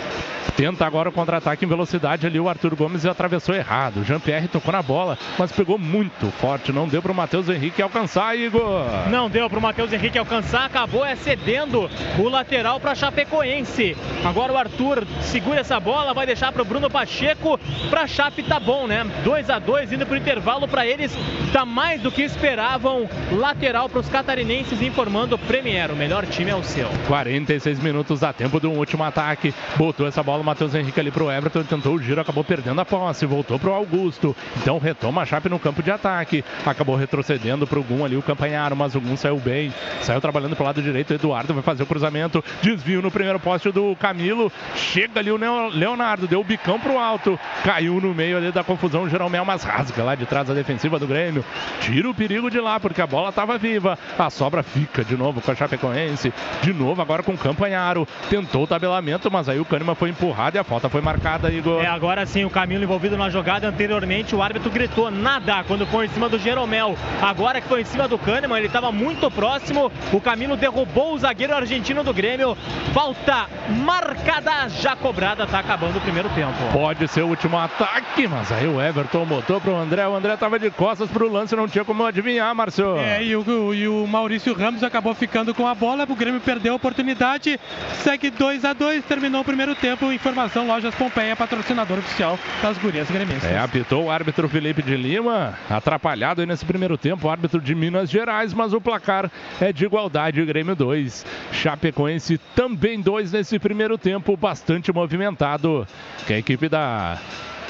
Tenta 0.56 0.86
agora 0.86 1.10
o 1.10 1.12
contra-ataque 1.12 1.66
em 1.66 1.68
velocidade 1.68 2.28
ali. 2.28 2.40
O 2.40 2.50
Arthur 2.50 2.76
Gomes 2.76 3.06
atravessou 3.06 3.41
errado. 3.50 4.02
O 4.02 4.04
Jean-Pierre 4.04 4.48
tocou 4.48 4.72
na 4.72 4.82
bola, 4.82 5.18
mas 5.38 5.52
pegou 5.52 5.78
muito 5.78 6.32
forte. 6.40 6.72
Não 6.72 6.88
deu 6.88 7.02
para 7.02 7.12
o 7.12 7.16
Matheus 7.16 7.50
Henrique 7.50 7.82
alcançar, 7.82 8.38
Igor. 8.38 8.86
Não 9.10 9.30
deu 9.30 9.50
para 9.50 9.60
o 9.60 9.62
Matheus 9.62 9.92
Henrique 9.92 10.18
alcançar, 10.18 10.66
acabou 10.66 11.06
é 11.06 11.16
cedendo 11.16 11.90
o 12.20 12.30
lateral 12.30 12.80
para 12.80 12.96
Chapecoense. 12.96 13.96
Agora 14.24 14.54
o 14.54 14.58
Arthur 14.58 15.06
segura 15.22 15.62
essa 15.62 15.80
bola, 15.80 16.14
vai 16.14 16.26
deixar 16.26 16.52
para 16.52 16.62
o 16.62 16.66
Bruno 16.66 16.90
Pacheco. 16.90 17.60
Para 17.90 18.08
Chape 18.08 18.44
tá 18.44 18.60
bom, 18.60 18.88
né? 18.88 19.06
2 19.24 19.50
a 19.50 19.60
2 19.60 19.94
indo 19.94 20.06
para 20.06 20.14
o 20.14 20.18
intervalo 20.18 20.68
para 20.68 20.86
eles. 20.86 21.12
Tá 21.52 21.66
mais 21.66 22.02
do 22.02 22.12
que 22.12 22.22
esperavam. 22.22 23.10
Lateral 23.32 23.90
para 23.90 24.00
os 24.00 24.10
catarinenses 24.10 24.82
informando 24.82 25.36
o 25.36 25.40
Premier. 25.40 25.92
O 25.92 25.96
melhor 25.96 26.26
time 26.26 26.52
é 26.52 26.56
o 26.56 26.64
seu. 26.64 26.88
46 27.08 27.80
minutos, 27.80 28.20
dá 28.20 28.34
tempo 28.34 28.60
de 28.60 28.68
um 28.68 28.78
último 28.78 29.04
ataque. 29.04 29.54
Botou 29.76 30.08
essa 30.08 30.22
bola 30.22 30.42
o 30.42 30.46
Matheus 30.46 30.74
Henrique 30.76 31.00
ali 31.00 31.12
pro 31.12 31.32
Everton, 31.32 31.64
tentou 31.64 31.96
o 31.96 32.02
giro, 32.02 32.22
acabou 32.22 32.44
perdendo 32.44 32.82
a 32.82 32.86
posse, 32.86 33.26
voltou 33.32 33.58
pro 33.58 33.74
Augusto. 33.74 34.36
Então 34.58 34.78
retoma 34.78 35.22
a 35.22 35.26
Chape 35.26 35.48
no 35.48 35.58
campo 35.58 35.82
de 35.82 35.90
ataque. 35.90 36.44
Acabou 36.66 36.98
retrocedendo 36.98 37.66
pro 37.66 37.82
Gum 37.82 38.04
ali 38.04 38.18
o 38.18 38.22
Campanharo, 38.22 38.76
mas 38.76 38.94
o 38.94 39.00
Gum 39.00 39.16
saiu 39.16 39.38
bem. 39.38 39.74
Saiu 40.02 40.20
trabalhando 40.20 40.56
pro 40.56 40.66
lado 40.66 40.82
direito, 40.82 41.12
o 41.12 41.14
Eduardo 41.14 41.54
vai 41.54 41.64
fazer 41.64 41.84
o 41.84 41.86
cruzamento. 41.86 42.44
Desvio 42.62 43.02
no 43.02 43.10
primeiro 43.10 43.40
poste 43.40 43.72
do 43.72 43.96
Camilo. 43.96 44.52
Chega 44.76 45.22
ali 45.22 45.32
o 45.32 45.38
Leonardo, 45.70 46.28
deu 46.28 46.42
o 46.42 46.44
bicão 46.44 46.78
pro 46.78 47.00
alto. 47.00 47.40
Caiu 47.64 48.02
no 48.02 48.14
meio 48.14 48.36
ali 48.38 48.52
da 48.52 48.64
confusão, 48.64 49.04
o 49.04 49.10
Jeromel, 49.10 49.46
mas 49.46 49.64
rasga 49.64 50.04
lá 50.04 50.14
de 50.16 50.26
trás 50.26 50.50
a 50.50 50.54
defensiva 50.54 51.00
do 51.00 51.08
Grêmio. 51.08 51.46
Tira 51.80 52.10
o 52.10 52.14
perigo 52.14 52.52
de 52.52 52.60
lá, 52.60 52.80
porque 52.80 53.02
a 53.02 53.08
bola 53.08 53.30
estava 53.30 53.58
viva. 53.58 53.98
A 54.20 54.30
sobra 54.30 54.62
fica 54.62 55.06
de 55.06 55.16
novo 55.16 55.40
com 55.40 55.52
a 55.52 55.56
Chapecoense. 55.56 56.34
De 56.62 56.74
novo 56.74 57.02
agora 57.02 57.24
com 57.24 57.34
o 57.34 57.38
Campanharo. 57.38 58.06
Tentou 58.30 58.64
o 58.64 58.68
tabelamento, 58.68 59.32
mas 59.32 59.48
aí 59.48 59.60
o 59.60 59.66
Kahneman 59.66 59.96
foi 59.96 60.10
empurrado 60.10 60.58
e 60.58 60.60
a 60.60 60.64
falta 60.64 60.90
foi 60.90 61.00
marcada, 61.00 61.50
Igor. 61.50 61.82
É, 61.82 61.88
agora 61.88 62.26
sim, 62.26 62.44
o 62.44 62.50
Camilo 62.50 62.84
envolvido 62.84 63.18
na 63.22 63.30
jogada 63.30 63.68
anteriormente, 63.68 64.36
o 64.36 64.42
árbitro 64.42 64.72
gritou 64.72 65.12
nada 65.12 65.64
quando 65.64 65.86
foi 65.86 66.08
em 66.08 66.10
cima 66.10 66.28
do 66.28 66.40
Jeromel. 66.40 66.98
Agora 67.22 67.62
que 67.62 67.68
foi 67.68 67.82
em 67.82 67.86
cima 67.86 68.08
do 68.08 68.18
Kahneman, 68.18 68.58
ele 68.58 68.66
estava 68.66 68.92
muito 68.92 69.30
próximo, 69.30 69.92
o 70.12 70.20
Camilo 70.20 70.58
derrubou 70.58 71.14
o 71.14 71.20
zagueiro 71.20 71.54
argentino 71.54 72.04
do 72.04 72.12
Grêmio. 72.12 72.58
Falta 72.94 73.46
marcada, 73.86 74.68
já 74.70 74.96
cobrada, 74.96 75.46
tá 75.46 75.60
acabando 75.60 75.98
o 75.98 76.02
primeiro 76.02 76.30
tempo. 76.30 76.52
Pode 76.74 77.08
ser 77.10 77.22
o 77.22 77.28
último 77.28 77.60
ataque, 77.60 78.28
mas 78.28 78.52
aí 78.52 78.66
o 78.66 78.82
Everton 78.82 79.24
botou 79.26 79.62
pro 79.62 79.76
André, 79.76 80.08
o 80.08 80.16
André 80.16 80.36
tava 80.36 80.58
de 80.58 80.72
costas 80.72 81.08
pro 81.08 81.32
lance, 81.32 81.56
não 81.56 81.68
tinha 81.68 81.86
como 81.86 82.04
adivinhar, 82.04 82.56
Márcio. 82.56 82.98
É, 82.98 83.24
e 83.24 83.36
o, 83.36 83.74
e 83.74 83.88
o 83.88 84.08
Maurício 84.08 84.56
Ramos 84.56 84.84
acabou 84.84 85.14
ficando 85.14 85.54
com 85.54 85.68
a 85.68 85.76
bola, 85.76 86.08
o 86.10 86.16
Grêmio 86.16 86.42
perdeu 86.42 86.74
a 86.74 86.78
oportunidade, 86.78 87.60
segue 88.00 88.32
2 88.32 88.66
a 88.66 88.74
2 88.74 89.06
terminou 89.06 89.42
o 89.42 89.46
primeiro 89.46 89.76
tempo. 89.76 90.12
Informação: 90.12 90.66
Lojas 90.66 90.96
Pompeia, 90.96 91.36
patrocinador 91.36 92.00
oficial 92.00 92.40
das 92.64 92.80
gurias 92.80 93.11
gremistas. 93.12 93.52
É, 93.52 93.60
apitou 93.60 94.06
o 94.06 94.12
árbitro 94.12 94.48
Felipe 94.50 94.82
de 94.82 94.96
Lima, 94.96 95.54
atrapalhado 95.70 96.42
aí 96.42 96.48
nesse 96.48 96.66
primeiro 96.66 96.98
tempo, 96.98 97.30
árbitro 97.30 97.60
de 97.62 97.76
Minas 97.76 98.10
Gerais, 98.10 98.54
mas 98.54 98.74
o 98.74 98.82
placar 98.82 99.32
é 99.60 99.72
de 99.72 99.86
igualdade, 99.86 100.44
Grêmio 100.46 100.76
2. 100.76 101.26
Chapecoense 101.52 102.40
também 102.56 103.02
2 103.02 103.32
nesse 103.32 103.60
primeiro 103.60 103.98
tempo, 103.98 104.36
bastante 104.36 104.92
movimentado. 104.92 105.88
Que 106.26 106.34
a 106.34 106.38
equipe 106.38 106.70
da 106.70 107.20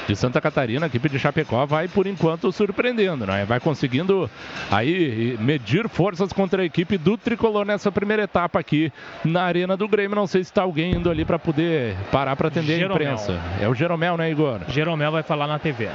de 0.06 0.16
Santa 0.16 0.40
Catarina, 0.40 0.86
a 0.86 0.88
equipe 0.88 1.08
de 1.08 1.18
Chapecó 1.18 1.64
vai 1.64 1.88
por 1.88 2.06
enquanto 2.06 2.50
surpreendendo, 2.52 3.26
né? 3.26 3.44
Vai 3.44 3.60
conseguindo 3.60 4.28
aí 4.70 5.36
medir 5.40 5.88
forças 5.88 6.32
contra 6.32 6.62
a 6.62 6.64
equipe 6.64 6.98
do 6.98 7.16
Tricolor 7.16 7.64
nessa 7.64 7.92
primeira 7.92 8.24
etapa 8.24 8.58
aqui 8.58 8.92
na 9.24 9.42
Arena 9.42 9.76
do 9.76 9.86
Grêmio. 9.86 10.16
Não 10.16 10.26
sei 10.26 10.42
se 10.42 10.50
está 10.50 10.62
alguém 10.62 10.92
indo 10.94 11.10
ali 11.10 11.24
para 11.24 11.38
poder 11.38 11.96
parar 12.10 12.36
para 12.36 12.48
atender 12.48 12.78
Jeromel. 12.78 12.92
a 12.92 13.12
imprensa. 13.12 13.40
É 13.60 13.68
o 13.68 13.74
Jeromel, 13.74 14.16
né, 14.16 14.30
Igor? 14.30 14.60
Jeromel 14.68 15.12
vai 15.12 15.22
falar 15.22 15.46
na 15.46 15.58
TV. 15.58 15.88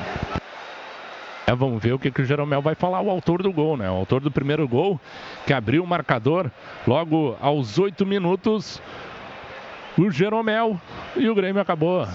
É, 1.45 1.55
vamos 1.55 1.81
ver 1.81 1.93
o 1.93 1.99
que, 1.99 2.11
que 2.11 2.21
o 2.21 2.25
Jeromel 2.25 2.61
vai 2.61 2.75
falar, 2.75 2.99
o 3.01 3.09
autor 3.09 3.41
do 3.41 3.51
gol, 3.53 3.77
né? 3.77 3.89
O 3.89 3.93
autor 3.93 4.19
do 4.19 4.29
primeiro 4.29 4.67
gol, 4.67 4.99
que 5.45 5.53
abriu 5.53 5.81
o 5.81 5.87
marcador 5.87 6.51
logo 6.85 7.37
aos 7.39 7.79
oito 7.79 8.05
minutos. 8.05 8.81
O 9.97 10.11
Jeromel 10.11 10.79
e 11.15 11.29
o 11.29 11.33
Grêmio 11.33 11.61
acabou 11.61 12.05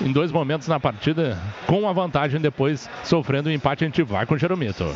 em 0.00 0.12
dois 0.12 0.32
momentos 0.32 0.68
na 0.68 0.78
partida, 0.78 1.38
com 1.66 1.88
a 1.88 1.92
vantagem 1.92 2.40
depois 2.40 2.88
sofrendo 3.04 3.48
o 3.48 3.52
um 3.52 3.54
empate, 3.54 3.84
a 3.84 3.86
gente 3.86 4.02
vai 4.02 4.26
com 4.26 4.34
o 4.34 4.38
Jeromito. 4.38 4.92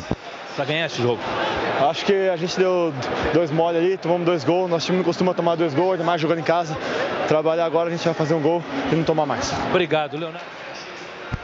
Para 0.55 0.65
ganhar 0.65 0.85
esse 0.85 1.01
jogo? 1.01 1.21
Acho 1.89 2.05
que 2.05 2.13
a 2.29 2.35
gente 2.35 2.57
deu 2.57 2.93
dois 3.33 3.49
mole 3.51 3.77
ali, 3.77 3.97
tomamos 3.97 4.25
dois 4.25 4.43
gols. 4.43 4.69
Nosso 4.69 4.85
time 4.85 4.97
não 4.97 5.05
costuma 5.05 5.33
tomar 5.33 5.55
dois 5.55 5.73
gols, 5.73 5.93
ainda 5.93 6.03
mais 6.03 6.21
jogando 6.21 6.39
em 6.39 6.43
casa. 6.43 6.77
Trabalhar 7.27 7.65
agora, 7.65 7.89
a 7.89 7.91
gente 7.91 8.03
vai 8.03 8.13
fazer 8.13 8.33
um 8.33 8.41
gol 8.41 8.61
e 8.91 8.95
não 8.95 9.03
tomar 9.03 9.25
mais. 9.25 9.51
Obrigado, 9.69 10.17
Leonardo. 10.17 10.60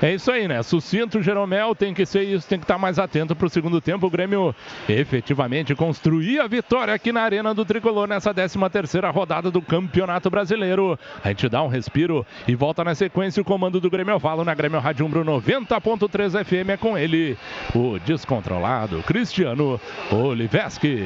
É 0.01 0.13
isso 0.13 0.31
aí, 0.31 0.47
né? 0.47 0.61
Sucinto, 0.61 1.21
Jeromel 1.21 1.73
tem 1.73 1.93
que 1.93 2.05
ser 2.05 2.23
isso, 2.23 2.47
tem 2.47 2.59
que 2.59 2.65
estar 2.65 2.77
mais 2.77 2.99
atento 2.99 3.35
para 3.35 3.47
o 3.47 3.49
segundo 3.49 3.81
tempo. 3.81 4.05
O 4.05 4.09
Grêmio 4.09 4.55
efetivamente 4.87 5.73
construir 5.75 6.39
a 6.39 6.47
vitória 6.47 6.93
aqui 6.93 7.11
na 7.11 7.21
Arena 7.21 7.53
do 7.53 7.65
Tricolor 7.65 8.07
nessa 8.07 8.33
13 8.33 8.57
terceira 8.71 9.09
rodada 9.09 9.49
do 9.49 9.61
Campeonato 9.61 10.29
Brasileiro. 10.29 10.99
A 11.23 11.29
gente 11.29 11.49
dá 11.49 11.63
um 11.63 11.67
respiro 11.67 12.25
e 12.47 12.55
volta 12.55 12.83
na 12.83 12.93
sequência 12.93 13.41
o 13.41 13.45
comando 13.45 13.79
do 13.79 13.89
Grêmio 13.89 14.19
Valo 14.19 14.43
na 14.43 14.53
Grêmio 14.53 14.79
Rádio 14.79 15.05
Umbro 15.05 15.23
90.3 15.25 16.45
FM 16.45 16.69
é 16.69 16.77
com 16.77 16.97
ele, 16.97 17.37
o 17.73 17.97
descontrolado 17.99 19.01
Cristiano 19.03 19.79
Oliveski. 20.11 21.03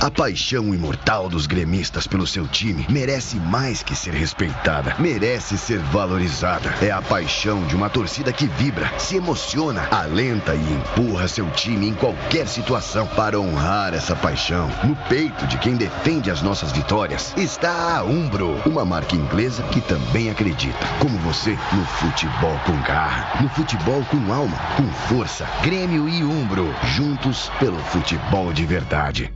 A 0.00 0.12
paixão 0.12 0.72
imortal 0.72 1.28
dos 1.28 1.48
gremistas 1.48 2.06
pelo 2.06 2.24
seu 2.24 2.46
time 2.46 2.86
merece 2.88 3.36
mais 3.36 3.82
que 3.82 3.96
ser 3.96 4.14
respeitada, 4.14 4.94
merece 4.96 5.58
ser 5.58 5.80
valorizada. 5.80 6.72
É 6.80 6.92
a 6.92 7.02
paixão 7.02 7.66
de 7.66 7.74
uma 7.74 7.87
torcida 7.88 8.32
que 8.32 8.46
vibra, 8.46 8.90
se 8.98 9.16
emociona, 9.16 9.88
alenta 9.90 10.54
e 10.54 10.72
empurra 10.72 11.28
seu 11.28 11.48
time 11.50 11.88
em 11.88 11.94
qualquer 11.94 12.46
situação. 12.46 13.06
Para 13.06 13.38
honrar 13.38 13.94
essa 13.94 14.14
paixão, 14.14 14.68
no 14.84 14.94
peito 15.08 15.46
de 15.46 15.58
quem 15.58 15.76
defende 15.76 16.30
as 16.30 16.42
nossas 16.42 16.72
vitórias, 16.72 17.32
está 17.36 17.98
a 17.98 18.04
Umbro, 18.04 18.60
uma 18.66 18.84
marca 18.84 19.16
inglesa 19.16 19.62
que 19.64 19.80
também 19.80 20.30
acredita, 20.30 20.86
como 21.00 21.18
você, 21.18 21.58
no 21.72 21.84
futebol 21.84 22.58
com 22.64 22.80
garra, 22.82 23.42
no 23.42 23.48
futebol 23.50 24.04
com 24.10 24.32
alma, 24.32 24.58
com 24.76 24.86
força. 25.08 25.46
Grêmio 25.62 26.08
e 26.08 26.24
Umbro, 26.24 26.74
juntos 26.84 27.50
pelo 27.58 27.78
futebol 27.78 28.52
de 28.52 28.64
verdade. 28.66 29.32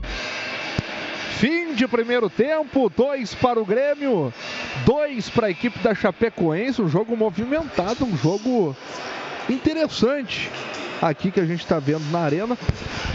Fim 1.38 1.74
de 1.74 1.88
primeiro 1.88 2.30
tempo, 2.30 2.90
dois 2.94 3.34
para 3.34 3.60
o 3.60 3.64
Grêmio, 3.64 4.32
dois 4.84 5.28
para 5.28 5.48
a 5.48 5.50
equipe 5.50 5.78
da 5.80 5.94
Chapecoense. 5.94 6.80
Um 6.80 6.88
jogo 6.88 7.16
movimentado, 7.16 8.04
um 8.04 8.16
jogo 8.16 8.76
interessante 9.48 10.50
aqui 11.00 11.32
que 11.32 11.40
a 11.40 11.44
gente 11.44 11.60
está 11.60 11.80
vendo 11.80 12.08
na 12.12 12.20
arena, 12.20 12.56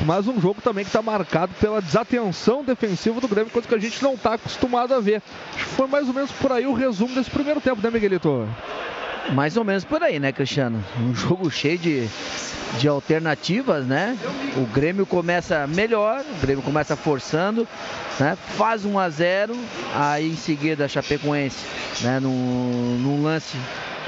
mas 0.06 0.28
um 0.28 0.42
jogo 0.42 0.62
também 0.62 0.84
que 0.84 0.90
está 0.90 1.02
marcado 1.02 1.54
pela 1.62 1.82
desatenção 1.82 2.64
defensiva 2.64 3.22
do 3.22 3.30
Grêmio, 3.30 3.50
coisa 3.50 3.68
que 3.68 3.76
a 3.76 3.80
gente 3.80 4.04
não 4.04 4.16
está 4.16 4.34
acostumado 4.34 4.94
a 4.94 5.00
ver. 5.00 5.22
Acho 5.56 5.64
que 5.64 5.72
foi 5.72 5.88
mais 5.88 6.08
ou 6.08 6.14
menos 6.14 6.32
por 6.34 6.52
aí 6.52 6.68
o 6.68 6.74
resumo 6.74 7.16
desse 7.16 7.30
primeiro 7.30 7.62
tempo, 7.62 7.82
né, 7.82 7.90
Miguelito? 7.90 8.46
Mais 9.34 9.58
ou 9.58 9.64
menos 9.64 9.84
por 9.84 10.02
aí, 10.02 10.20
né, 10.20 10.32
Cristiano? 10.32 10.84
Um 11.00 11.14
jogo 11.14 11.52
cheio 11.52 11.78
de, 11.78 12.08
de 12.80 12.88
alternativas, 12.88 13.86
né? 13.86 14.18
O 14.56 14.66
Grêmio 14.66 15.06
começa 15.06 15.68
melhor, 15.68 16.22
o 16.22 16.42
Grêmio 16.42 16.64
começa 16.64 16.96
forçando, 16.96 17.68
né? 18.20 18.38
Faz 18.58 18.86
1 18.86 18.98
a 18.98 19.10
0, 19.10 19.56
aí 19.94 20.32
em 20.32 20.36
seguida 20.36 20.86
a 20.86 20.88
Chapecoense, 20.88 21.66
né, 22.02 22.20
num, 22.20 22.98
num 23.00 23.24
lance 23.24 23.58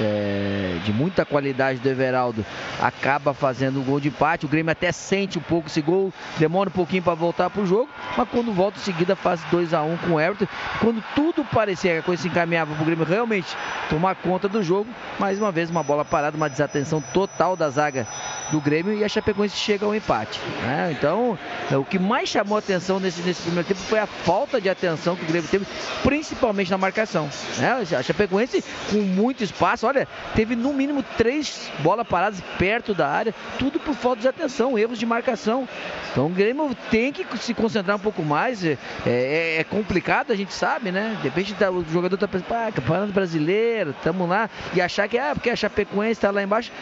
é, 0.00 0.78
de 0.84 0.92
muita 0.92 1.24
qualidade 1.24 1.78
do 1.78 1.88
Everaldo, 1.88 2.44
acaba 2.80 3.34
fazendo 3.34 3.80
o 3.80 3.82
gol 3.82 4.00
de 4.00 4.08
empate. 4.08 4.46
O 4.46 4.48
Grêmio 4.48 4.72
até 4.72 4.90
sente 4.90 5.38
um 5.38 5.42
pouco 5.42 5.68
esse 5.68 5.82
gol, 5.82 6.12
demora 6.38 6.70
um 6.70 6.72
pouquinho 6.72 7.02
para 7.02 7.14
voltar 7.14 7.50
para 7.50 7.62
o 7.62 7.66
jogo, 7.66 7.88
mas 8.16 8.28
quando 8.30 8.52
volta 8.52 8.78
em 8.78 8.82
seguida 8.82 9.14
faz 9.14 9.40
2 9.50 9.74
a 9.74 9.82
1 9.82 9.96
com 9.98 10.14
o 10.14 10.20
Everton. 10.20 10.46
Quando 10.80 11.04
tudo 11.14 11.44
parecia 11.44 11.92
que 11.92 11.98
a 11.98 12.02
coisa 12.02 12.22
se 12.22 12.28
encaminhava 12.28 12.74
para 12.74 12.82
o 12.82 12.86
Grêmio 12.86 13.04
realmente 13.04 13.54
tomar 13.88 14.14
conta 14.16 14.48
do 14.48 14.62
jogo, 14.62 14.88
mais 15.18 15.38
uma 15.38 15.52
vez 15.52 15.70
uma 15.70 15.82
bola 15.82 16.04
parada, 16.04 16.36
uma 16.36 16.48
desatenção 16.48 17.00
total 17.12 17.56
da 17.56 17.68
zaga 17.68 18.06
do 18.50 18.60
Grêmio 18.60 18.94
e 18.94 19.04
a 19.04 19.08
Chapecoense 19.08 19.56
chega 19.56 19.86
ao 19.86 19.94
empate. 19.94 20.40
Né? 20.62 20.94
Então, 20.96 21.38
é, 21.70 21.76
o 21.76 21.84
que 21.84 21.98
mais 21.98 22.28
chamou 22.28 22.58
atenção 22.58 22.98
nesse, 22.98 23.22
nesse 23.22 23.42
primeiro 23.42 23.66
tempo 23.66 23.80
foi 23.80 23.98
a 23.98 24.06
falta 24.06 24.60
de 24.60 24.68
atenção 24.68 25.16
que 25.16 25.24
o 25.24 25.26
Grêmio 25.26 25.48
teve, 25.48 25.66
principalmente 26.02 26.70
na 26.70 26.78
marcação. 26.78 27.28
Né? 27.58 27.86
A 27.96 28.02
Chapecoense 28.02 28.64
com 28.90 28.98
muito 28.98 29.44
espaço, 29.44 29.86
olha, 29.86 30.06
teve 30.34 30.56
no 30.56 30.72
mínimo 30.72 31.02
três 31.16 31.70
bolas 31.80 32.06
paradas 32.06 32.40
perto 32.58 32.94
da 32.94 33.08
área, 33.08 33.34
tudo 33.58 33.78
por 33.78 33.94
falta 33.94 34.22
de 34.22 34.28
atenção, 34.28 34.78
erros 34.78 34.98
de 34.98 35.06
marcação. 35.06 35.68
Então 36.10 36.26
o 36.26 36.30
Grêmio 36.30 36.74
tem 36.90 37.12
que 37.12 37.24
se 37.38 37.54
concentrar 37.54 37.96
um 37.96 38.00
pouco 38.00 38.22
mais. 38.22 38.64
É, 38.64 38.76
é, 39.06 39.56
é 39.60 39.64
complicado, 39.64 40.32
a 40.32 40.36
gente 40.36 40.52
sabe, 40.52 40.90
né? 40.90 41.16
De 41.18 41.28
repente 41.28 41.54
tá, 41.54 41.70
o 41.70 41.84
jogador 41.84 42.16
tá 42.16 42.26
pensando, 42.26 42.52
ah, 42.52 42.72
campeonato 42.72 43.12
brasileiro, 43.12 43.94
tamo 44.02 44.26
lá, 44.26 44.50
e 44.74 44.80
achar 44.80 44.99
que 45.08 45.18
ah, 45.18 45.32
porque 45.34 45.50
a 45.50 45.56
Chapecoense 45.56 46.12
está 46.12 46.30
lá 46.30 46.42
embaixo. 46.42 46.72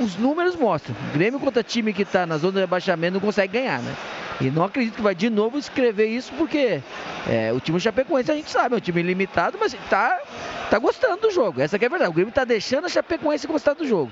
Os 0.00 0.16
números 0.16 0.56
mostram. 0.56 0.94
O 1.10 1.12
Grêmio 1.12 1.40
contra 1.40 1.62
time 1.62 1.92
que 1.92 2.02
está 2.02 2.26
na 2.26 2.38
zona 2.38 2.54
de 2.54 2.60
rebaixamento 2.60 3.14
não 3.14 3.20
consegue 3.20 3.58
ganhar, 3.58 3.80
né? 3.80 3.94
E 4.40 4.50
não 4.50 4.64
acredito 4.64 4.96
que 4.96 5.02
vai 5.02 5.14
de 5.14 5.30
novo 5.30 5.56
escrever 5.58 6.06
isso, 6.06 6.32
porque 6.36 6.82
é, 7.28 7.52
o 7.52 7.60
time 7.60 7.78
Chapecoense 7.78 8.30
a 8.30 8.34
gente 8.34 8.50
sabe, 8.50 8.74
é 8.74 8.78
um 8.78 8.80
time 8.80 9.02
limitado, 9.02 9.56
mas 9.60 9.72
tá, 9.88 10.18
tá 10.68 10.78
gostando 10.78 11.22
do 11.22 11.30
jogo. 11.30 11.60
Essa 11.60 11.76
é 11.76 11.86
a 11.86 11.88
verdade. 11.88 12.10
O 12.10 12.12
Grêmio 12.12 12.32
tá 12.32 12.44
deixando 12.44 12.86
a 12.86 12.88
Chapecoense 12.88 13.46
gostar 13.46 13.74
do 13.74 13.86
jogo. 13.86 14.10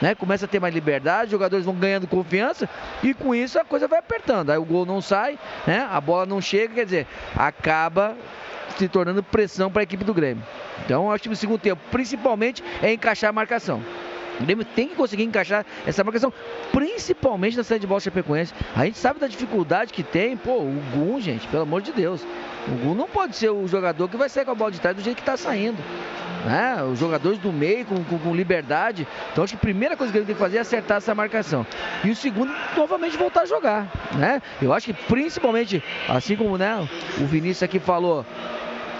Né? 0.00 0.14
Começa 0.14 0.44
a 0.44 0.48
ter 0.48 0.60
mais 0.60 0.74
liberdade, 0.74 1.26
os 1.26 1.30
jogadores 1.32 1.64
vão 1.64 1.74
ganhando 1.74 2.06
confiança 2.06 2.68
e 3.02 3.12
com 3.12 3.34
isso 3.34 3.58
a 3.58 3.64
coisa 3.64 3.88
vai 3.88 3.98
apertando. 3.98 4.50
Aí 4.50 4.58
o 4.58 4.64
gol 4.64 4.86
não 4.86 5.00
sai, 5.00 5.38
né? 5.66 5.86
a 5.90 6.00
bola 6.00 6.26
não 6.26 6.40
chega, 6.40 6.74
quer 6.74 6.84
dizer, 6.84 7.06
acaba 7.36 8.16
se 8.78 8.88
tornando 8.88 9.22
pressão 9.22 9.70
para 9.70 9.82
a 9.82 9.84
equipe 9.84 10.04
do 10.04 10.14
Grêmio. 10.14 10.44
Então, 10.84 11.10
acho 11.10 11.24
que 11.24 11.28
no 11.28 11.36
segundo 11.36 11.60
tempo, 11.60 11.80
principalmente, 11.90 12.62
é 12.82 12.92
encaixar 12.92 13.30
a 13.30 13.32
marcação. 13.32 13.82
O 14.40 14.44
Grêmio 14.44 14.64
tem 14.64 14.88
que 14.88 14.94
conseguir 14.94 15.24
encaixar 15.24 15.64
essa 15.86 16.02
marcação, 16.02 16.32
principalmente 16.72 17.56
na 17.56 17.62
saída 17.62 17.80
de 17.80 17.86
bola 17.86 18.00
Chapecoense. 18.00 18.52
A 18.74 18.84
gente 18.84 18.98
sabe 18.98 19.20
da 19.20 19.26
dificuldade 19.26 19.92
que 19.92 20.02
tem, 20.02 20.36
pô, 20.36 20.58
o 20.58 20.82
Gum, 20.92 21.20
gente, 21.20 21.46
pelo 21.48 21.62
amor 21.62 21.82
de 21.82 21.92
Deus. 21.92 22.26
O 22.66 22.72
Gum 22.84 22.94
não 22.94 23.06
pode 23.06 23.36
ser 23.36 23.50
o 23.50 23.66
jogador 23.68 24.08
que 24.08 24.16
vai 24.16 24.28
sair 24.28 24.44
com 24.44 24.52
a 24.52 24.54
bola 24.54 24.70
de 24.70 24.80
trás 24.80 24.96
do 24.96 25.02
jeito 25.02 25.16
que 25.16 25.22
está 25.22 25.36
saindo. 25.36 25.78
Né? 26.44 26.82
Os 26.82 26.98
jogadores 26.98 27.38
do 27.38 27.52
meio 27.52 27.84
com, 27.84 28.02
com, 28.04 28.18
com, 28.18 28.34
liberdade. 28.34 29.06
Então 29.30 29.44
acho 29.44 29.52
que 29.52 29.58
a 29.58 29.60
primeira 29.60 29.96
coisa 29.96 30.12
que 30.12 30.18
ele 30.18 30.26
tem 30.26 30.34
que 30.34 30.40
fazer 30.40 30.56
é 30.56 30.60
acertar 30.60 30.96
essa 30.96 31.14
marcação. 31.14 31.64
E 32.02 32.10
o 32.10 32.16
segundo, 32.16 32.52
novamente 32.76 33.16
voltar 33.16 33.42
a 33.42 33.46
jogar. 33.46 33.88
Né? 34.16 34.42
Eu 34.60 34.72
acho 34.72 34.86
que 34.86 34.92
principalmente, 34.92 35.82
assim 36.08 36.34
como 36.34 36.58
né, 36.58 36.88
o 37.20 37.26
Vinícius 37.26 37.62
aqui 37.62 37.78
falou, 37.78 38.26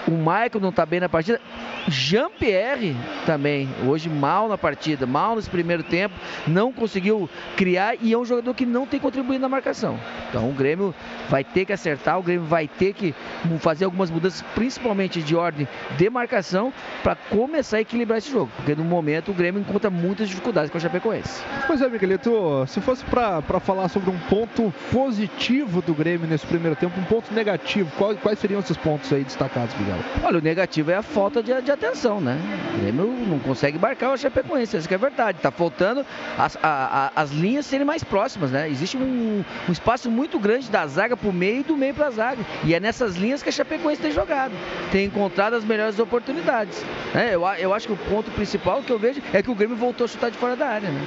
o 0.07 0.11
Michael 0.11 0.59
não 0.61 0.69
está 0.69 0.85
bem 0.85 0.99
na 0.99 1.09
partida. 1.09 1.39
Jean-Pierre 1.87 2.95
também, 3.25 3.69
hoje 3.85 4.09
mal 4.09 4.47
na 4.47 4.57
partida, 4.57 5.05
mal 5.05 5.35
nesse 5.35 5.49
primeiro 5.49 5.83
tempo, 5.83 6.15
não 6.47 6.71
conseguiu 6.71 7.29
criar 7.55 7.95
e 8.01 8.13
é 8.13 8.17
um 8.17 8.25
jogador 8.25 8.53
que 8.53 8.65
não 8.65 8.85
tem 8.85 8.99
contribuído 8.99 9.41
na 9.41 9.49
marcação. 9.49 9.99
Então 10.29 10.49
o 10.49 10.53
Grêmio 10.53 10.93
vai 11.29 11.43
ter 11.43 11.65
que 11.65 11.73
acertar, 11.73 12.17
o 12.17 12.23
Grêmio 12.23 12.45
vai 12.45 12.67
ter 12.67 12.93
que 12.93 13.13
fazer 13.59 13.85
algumas 13.85 14.09
mudanças, 14.09 14.41
principalmente 14.55 15.21
de 15.21 15.35
ordem 15.35 15.67
de 15.97 16.09
marcação, 16.09 16.73
para 17.01 17.15
começar 17.15 17.77
a 17.77 17.81
equilibrar 17.81 18.17
esse 18.17 18.31
jogo. 18.31 18.51
Porque 18.55 18.75
no 18.75 18.83
momento 18.83 19.31
o 19.31 19.33
Grêmio 19.33 19.61
encontra 19.61 19.89
muitas 19.89 20.29
dificuldades 20.29 20.71
com 20.71 20.77
a 20.77 20.81
Chapecoense. 20.81 21.43
Pois 21.67 21.81
é, 21.81 21.89
Miguelito, 21.89 22.65
se 22.67 22.79
fosse 22.81 23.03
para 23.05 23.59
falar 23.59 23.89
sobre 23.89 24.09
um 24.09 24.19
ponto 24.29 24.73
positivo 24.91 25.81
do 25.81 25.93
Grêmio 25.93 26.27
nesse 26.27 26.45
primeiro 26.45 26.75
tempo, 26.75 26.99
um 26.99 27.03
ponto 27.03 27.33
negativo, 27.33 27.91
quais, 27.97 28.19
quais 28.19 28.39
seriam 28.39 28.59
esses 28.59 28.77
pontos 28.77 29.11
aí 29.11 29.23
destacados, 29.23 29.75
Miguel? 29.77 29.97
Olha, 30.23 30.39
o 30.39 30.41
negativo 30.41 30.91
é 30.91 30.95
a 30.95 31.03
falta 31.03 31.43
de, 31.43 31.53
de 31.61 31.71
atenção, 31.73 32.19
né? 32.19 32.37
O 32.75 32.79
Grêmio 32.79 33.05
não 33.27 33.39
consegue 33.39 33.77
marcar 33.77 34.11
o 34.11 34.17
Chapecoense, 34.17 34.77
isso 34.77 34.87
que 34.87 34.93
é 34.93 34.97
verdade. 34.97 35.39
Tá 35.41 35.51
faltando 35.51 36.05
as, 36.37 36.57
a, 36.61 37.11
a, 37.15 37.21
as 37.21 37.31
linhas 37.31 37.65
serem 37.65 37.85
mais 37.85 38.03
próximas, 38.03 38.51
né? 38.51 38.69
Existe 38.69 38.97
um, 38.97 39.43
um 39.67 39.71
espaço 39.71 40.09
muito 40.09 40.39
grande 40.39 40.69
da 40.69 40.85
zaga 40.87 41.15
para 41.15 41.29
o 41.29 41.33
meio 41.33 41.61
e 41.61 41.63
do 41.63 41.75
meio 41.75 41.93
para 41.93 42.07
a 42.07 42.11
zaga. 42.11 42.43
E 42.63 42.73
é 42.73 42.79
nessas 42.79 43.15
linhas 43.15 43.43
que 43.43 43.49
a 43.49 43.51
Chapecoense 43.51 44.01
tem 44.01 44.11
jogado, 44.11 44.53
tem 44.91 45.05
encontrado 45.05 45.55
as 45.55 45.63
melhores 45.63 45.99
oportunidades. 45.99 46.83
Né? 47.13 47.29
Eu, 47.33 47.43
eu 47.59 47.73
acho 47.73 47.87
que 47.87 47.93
o 47.93 47.97
ponto 47.97 48.31
principal 48.31 48.81
que 48.81 48.91
eu 48.91 48.99
vejo 48.99 49.21
é 49.33 49.41
que 49.41 49.51
o 49.51 49.55
Grêmio 49.55 49.75
voltou 49.75 50.05
a 50.05 50.07
chutar 50.07 50.31
de 50.31 50.37
fora 50.37 50.55
da 50.55 50.67
área, 50.67 50.89
né? 50.89 51.01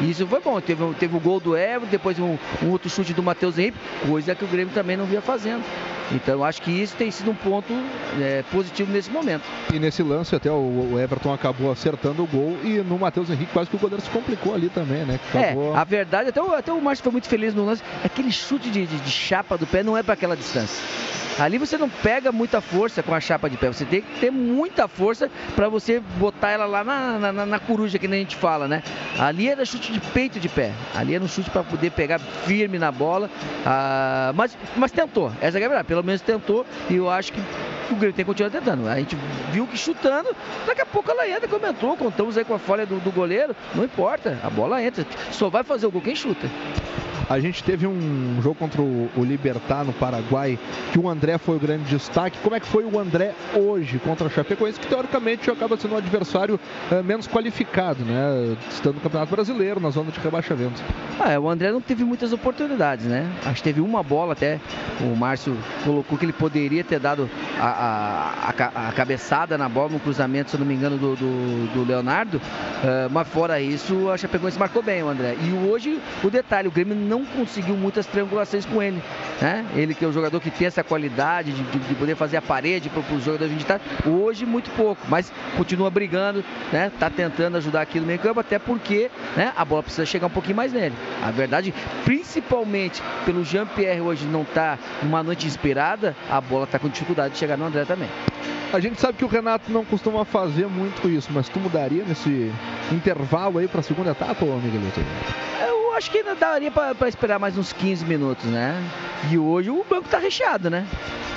E 0.00 0.10
isso 0.10 0.26
foi 0.26 0.40
bom. 0.40 0.60
Teve, 0.60 0.94
teve 0.94 1.16
o 1.16 1.20
gol 1.20 1.40
do 1.40 1.56
Everton, 1.56 1.90
depois 1.90 2.18
um, 2.18 2.38
um 2.62 2.70
outro 2.70 2.88
chute 2.88 3.12
do 3.12 3.22
Matheus 3.22 3.58
Henrique, 3.58 3.78
coisa 4.06 4.34
que 4.34 4.44
o 4.44 4.48
Grêmio 4.48 4.72
também 4.72 4.96
não 4.96 5.06
via 5.06 5.20
fazendo. 5.20 5.64
Então 6.10 6.34
eu 6.34 6.44
acho 6.44 6.62
que 6.62 6.70
isso 6.70 6.96
tem 6.96 7.10
sido 7.10 7.30
um 7.30 7.34
ponto 7.34 7.72
é, 8.20 8.42
positivo 8.50 8.92
nesse 8.92 9.10
momento. 9.10 9.42
E 9.72 9.78
nesse 9.78 10.02
lance 10.08 10.34
até 10.34 10.50
o, 10.50 10.98
Everton 10.98 11.32
acabou 11.32 11.70
acertando 11.70 12.22
o 12.22 12.26
gol 12.26 12.58
e 12.64 12.78
no 12.78 12.98
Matheus 12.98 13.30
Henrique 13.30 13.52
quase 13.52 13.68
que 13.70 13.76
o 13.76 13.78
goleiro 13.78 14.02
se 14.02 14.10
complicou 14.10 14.54
ali 14.54 14.68
também, 14.68 15.04
né? 15.04 15.20
Acabou... 15.28 15.74
É, 15.74 15.78
a 15.78 15.84
verdade, 15.84 16.28
até 16.30 16.42
o, 16.42 16.52
até 16.52 16.72
o 16.72 16.80
Márcio 16.80 17.02
foi 17.02 17.12
muito 17.12 17.28
feliz 17.28 17.54
no 17.54 17.64
lance, 17.64 17.82
aquele 18.04 18.32
chute 18.32 18.70
de, 18.70 18.86
de, 18.86 18.96
de 18.96 19.10
chapa 19.10 19.56
do 19.56 19.66
pé 19.66 19.82
não 19.82 19.96
é 19.96 20.02
para 20.02 20.14
aquela 20.14 20.36
distância. 20.36 20.82
Ali 21.38 21.56
você 21.56 21.78
não 21.78 21.88
pega 21.88 22.32
muita 22.32 22.60
força 22.60 23.00
com 23.00 23.14
a 23.14 23.20
chapa 23.20 23.48
de 23.48 23.56
pé, 23.56 23.68
você 23.68 23.84
tem 23.84 24.02
que 24.02 24.18
ter 24.18 24.30
muita 24.30 24.88
força 24.88 25.30
para 25.54 25.68
você 25.68 26.00
botar 26.18 26.50
ela 26.50 26.66
lá 26.66 26.82
na, 26.82 27.32
na, 27.32 27.46
na, 27.46 27.58
coruja, 27.60 27.96
que 27.96 28.08
nem 28.08 28.20
a 28.20 28.22
gente 28.22 28.34
fala, 28.34 28.66
né? 28.66 28.82
Ali 29.16 29.48
era 29.48 29.64
chute 29.64 29.92
de 29.92 30.00
peito 30.00 30.40
de 30.40 30.48
pé, 30.48 30.72
ali 30.96 31.14
era 31.14 31.22
um 31.22 31.28
chute 31.28 31.48
para 31.48 31.62
poder 31.62 31.92
pegar 31.92 32.18
firme 32.18 32.76
na 32.76 32.90
bola, 32.90 33.30
ah, 33.64 34.32
mas, 34.34 34.58
mas 34.76 34.90
tentou, 34.90 35.30
essa 35.40 35.58
é 35.58 35.64
a 35.64 35.68
verdade, 35.68 35.86
pelo 35.86 36.02
menos 36.02 36.20
tentou 36.22 36.66
e 36.90 36.96
eu 36.96 37.08
acho 37.08 37.32
que 37.32 37.40
o 37.90 37.94
Grêmio 37.94 38.14
tem 38.14 38.24
que 38.24 38.24
continuar 38.24 38.50
tentando. 38.50 38.88
A 38.88 38.96
gente 38.96 39.16
viu 39.52 39.66
que 39.66 39.78
chutando, 39.98 40.34
daqui 40.66 40.80
a 40.80 40.86
pouco 40.86 41.10
ela 41.10 41.28
entra, 41.28 41.48
como 41.48 41.66
entrou, 41.66 41.96
contamos 41.96 42.38
aí 42.38 42.44
com 42.44 42.54
a 42.54 42.58
folha 42.58 42.86
do, 42.86 43.00
do 43.00 43.10
goleiro, 43.10 43.54
não 43.74 43.84
importa, 43.84 44.38
a 44.42 44.48
bola 44.48 44.82
entra, 44.82 45.04
só 45.32 45.50
vai 45.50 45.64
fazer 45.64 45.86
o 45.86 45.90
gol 45.90 46.00
quem 46.00 46.14
chuta. 46.14 46.48
A 47.28 47.38
gente 47.38 47.62
teve 47.62 47.86
um 47.86 48.40
jogo 48.42 48.54
contra 48.54 48.80
o, 48.80 49.10
o 49.14 49.22
Libertar 49.22 49.84
no 49.84 49.92
Paraguai, 49.92 50.58
que 50.92 50.98
o 50.98 51.08
André 51.08 51.36
foi 51.36 51.56
o 51.56 51.60
grande 51.60 51.84
destaque. 51.84 52.38
Como 52.42 52.56
é 52.56 52.60
que 52.60 52.66
foi 52.66 52.84
o 52.84 52.98
André 52.98 53.34
hoje 53.54 53.98
contra 53.98 54.26
o 54.26 54.30
Chapecoense, 54.30 54.80
que 54.80 54.86
teoricamente 54.86 55.50
acaba 55.50 55.76
sendo 55.76 55.94
um 55.94 55.98
adversário 55.98 56.58
é, 56.90 57.02
menos 57.02 57.28
qualificado, 57.28 58.02
né? 58.02 58.56
Estando 58.70 58.94
no 58.94 59.00
Campeonato 59.02 59.30
Brasileiro, 59.30 59.78
na 59.78 59.90
zona 59.90 60.10
de 60.10 60.18
rebaixamento. 60.20 60.82
Ah, 61.20 61.32
é, 61.32 61.38
o 61.38 61.50
André 61.50 61.70
não 61.70 61.82
teve 61.82 62.02
muitas 62.02 62.32
oportunidades, 62.32 63.04
né? 63.04 63.30
Acho 63.44 63.56
que 63.56 63.62
teve 63.62 63.80
uma 63.80 64.02
bola 64.02 64.32
até. 64.32 64.58
O 65.00 65.14
Márcio 65.14 65.56
colocou 65.84 66.16
que 66.16 66.24
ele 66.24 66.32
poderia 66.32 66.82
ter 66.82 66.98
dado 66.98 67.28
a, 67.58 67.66
a, 67.66 68.50
a, 68.50 68.88
a 68.88 68.92
cabeçada 68.92 69.58
na 69.58 69.68
bola 69.68 69.90
no 69.90 70.00
cruzamento, 70.00 70.50
se 70.50 70.56
não 70.56 70.64
me 70.64 70.74
engano, 70.74 70.96
do, 70.96 71.14
do, 71.14 71.74
do 71.74 71.84
Leonardo. 71.84 72.38
Uh, 72.38 73.10
mas 73.10 73.28
fora 73.28 73.60
isso, 73.60 74.08
a 74.10 74.16
Chapecoense 74.16 74.58
marcou 74.58 74.82
bem 74.82 75.02
o 75.02 75.08
André. 75.08 75.36
E 75.42 75.52
hoje, 75.68 76.00
o 76.24 76.30
detalhe, 76.30 76.68
o 76.68 76.70
Grêmio 76.70 76.94
não 76.94 77.17
conseguiu 77.24 77.76
muitas 77.76 78.06
triangulações 78.06 78.64
com 78.64 78.82
ele. 78.82 79.02
Né? 79.40 79.64
Ele 79.74 79.94
que 79.94 80.04
é 80.04 80.08
um 80.08 80.12
jogador 80.12 80.40
que 80.40 80.50
tem 80.50 80.66
essa 80.66 80.82
qualidade 80.82 81.52
de, 81.52 81.62
de, 81.62 81.78
de 81.78 81.94
poder 81.94 82.16
fazer 82.16 82.36
a 82.36 82.42
parede 82.42 82.88
para 82.88 83.00
os 83.14 83.24
jogadores 83.24 83.52
visitar. 83.52 83.80
Hoje, 84.06 84.44
muito 84.44 84.70
pouco, 84.70 85.00
mas 85.08 85.32
continua 85.56 85.90
brigando, 85.90 86.44
né? 86.72 86.90
Tá 86.98 87.10
tentando 87.10 87.56
ajudar 87.56 87.82
aqui 87.82 88.00
no 88.00 88.06
meio 88.06 88.18
campo, 88.18 88.40
até 88.40 88.58
porque 88.58 89.10
né, 89.36 89.52
a 89.56 89.64
bola 89.64 89.82
precisa 89.82 90.06
chegar 90.06 90.26
um 90.26 90.30
pouquinho 90.30 90.56
mais 90.56 90.72
nele. 90.72 90.94
A 91.22 91.30
verdade, 91.30 91.72
principalmente 92.04 93.02
pelo 93.24 93.44
Jean-Pierre 93.44 94.00
hoje 94.00 94.26
não 94.26 94.44
tá 94.44 94.78
numa 95.02 95.22
noite 95.22 95.46
inspirada, 95.46 96.16
a 96.30 96.40
bola 96.40 96.66
tá 96.66 96.78
com 96.78 96.88
dificuldade 96.88 97.34
de 97.34 97.38
chegar 97.40 97.56
no 97.56 97.66
André 97.66 97.84
também. 97.84 98.08
A 98.72 98.80
gente 98.80 99.00
sabe 99.00 99.16
que 99.16 99.24
o 99.24 99.28
Renato 99.28 99.72
não 99.72 99.82
costuma 99.82 100.26
fazer 100.26 100.66
muito 100.66 101.08
isso, 101.08 101.30
mas 101.32 101.48
tu 101.48 101.58
mudaria 101.58 102.04
nesse 102.04 102.52
intervalo 102.92 103.58
aí 103.58 103.66
para 103.66 103.80
a 103.80 103.82
segunda 103.82 104.10
etapa, 104.10 104.44
ô 104.44 104.56
Miguelito? 104.58 105.00
Eu 105.66 105.67
acho 105.98 106.12
que 106.12 106.22
daria 106.22 106.70
para 106.70 107.08
esperar 107.08 107.40
mais 107.40 107.58
uns 107.58 107.72
15 107.72 108.04
minutos, 108.04 108.44
né? 108.44 108.80
E 109.30 109.36
hoje 109.36 109.68
o 109.68 109.84
banco 109.84 110.08
tá 110.08 110.18
recheado, 110.18 110.70
né? 110.70 110.86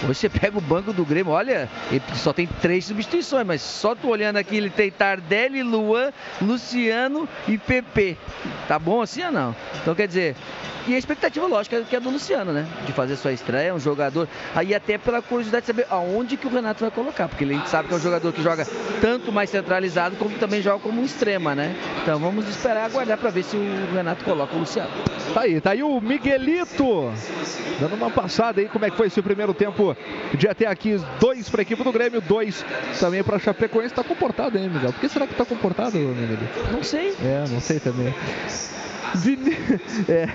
Hoje 0.04 0.20
você 0.20 0.30
pega 0.30 0.56
o 0.56 0.62
banco 0.62 0.94
do 0.94 1.04
Grêmio, 1.04 1.34
olha, 1.34 1.68
ele 1.92 2.02
só 2.14 2.32
tem 2.32 2.48
três 2.62 2.86
substituições, 2.86 3.46
mas 3.46 3.62
só 3.62 3.96
tu 3.96 4.08
olhando 4.08 4.38
aqui, 4.38 4.58
ele 4.58 4.70
tem 4.70 4.92
Tardelli, 4.92 5.64
Luan, 5.64 6.12
Luciano 6.40 7.28
e 7.48 7.58
PP. 7.58 8.18
Tá 8.68 8.78
bom 8.78 9.02
assim 9.02 9.24
ou 9.24 9.32
não? 9.32 9.56
Então 9.82 9.96
quer 9.96 10.08
dizer, 10.08 10.36
e 10.88 10.96
a 10.96 10.98
expectativa, 10.98 11.46
lógica, 11.46 11.82
que 11.84 11.96
é 11.96 12.00
do 12.00 12.10
Luciano, 12.10 12.52
né? 12.52 12.66
De 12.88 12.92
fazer 12.92 13.16
sua 13.16 13.32
estreia, 13.32 13.74
um 13.74 13.80
jogador. 13.80 14.28
Aí 14.56 14.74
até 14.74 14.98
pela 14.98 15.22
curiosidade 15.22 15.62
de 15.62 15.68
saber 15.68 15.86
aonde 15.90 16.38
que 16.38 16.48
o 16.48 16.50
Renato 16.50 16.82
vai 16.82 16.90
colocar, 16.90 17.28
porque 17.28 17.44
ele 17.44 17.60
sabe 17.68 17.88
que 17.88 17.94
é 17.94 17.98
um 17.98 18.02
jogador 18.02 18.34
que 18.34 18.42
joga 18.42 18.66
tanto 19.00 19.32
mais 19.32 19.50
centralizado, 19.52 20.16
como 20.16 20.36
também 20.40 20.62
joga 20.62 20.80
como 20.80 21.02
um 21.02 21.06
extrema, 21.06 21.54
né? 21.54 21.76
Então 22.02 22.18
vamos 22.18 22.48
esperar 22.48 22.86
aguardar 22.86 23.18
para 23.18 23.30
ver 23.30 23.44
se 23.44 23.56
o 23.56 23.94
Renato 23.94 24.26
coloca 24.26 24.51
o 24.54 24.60
Luciano. 24.60 24.90
Tá 25.34 25.42
aí, 25.42 25.62
tá 25.62 25.72
aí 25.72 25.84
o 25.84 26.00
Miguelito. 26.02 27.12
Dando 27.80 27.96
uma 27.96 28.10
passada 28.10 28.62
aí, 28.62 28.68
como 28.68 28.86
é 28.86 28.90
que 28.90 28.98
foi 28.98 29.08
esse 29.08 29.22
primeiro 29.22 29.54
tempo 29.54 29.96
de 30.34 30.48
até 30.48 30.68
aqui. 30.68 31.00
Dois 31.20 31.50
para 31.50 31.62
a 31.62 31.64
equipe 31.64 31.84
do 31.84 31.92
Grêmio, 31.92 32.22
dois 32.22 32.66
também 33.00 33.24
para 33.24 33.38
a 33.38 33.40
Chapecoense. 33.40 33.94
Tá 33.94 34.04
comportado, 34.04 34.58
hein, 34.58 34.70
Miguel? 34.70 34.92
Por 34.94 35.00
que 35.00 35.10
será 35.10 35.26
que 35.28 35.36
tá 35.36 35.46
comportado, 35.46 35.98
Miguelito? 35.98 36.72
Não 36.72 36.84
sei. 36.84 37.16
É, 37.24 37.46
não 37.50 37.60
sei 37.60 37.80
também. 37.80 38.14
Vini... 39.16 39.52
É. 40.08 40.28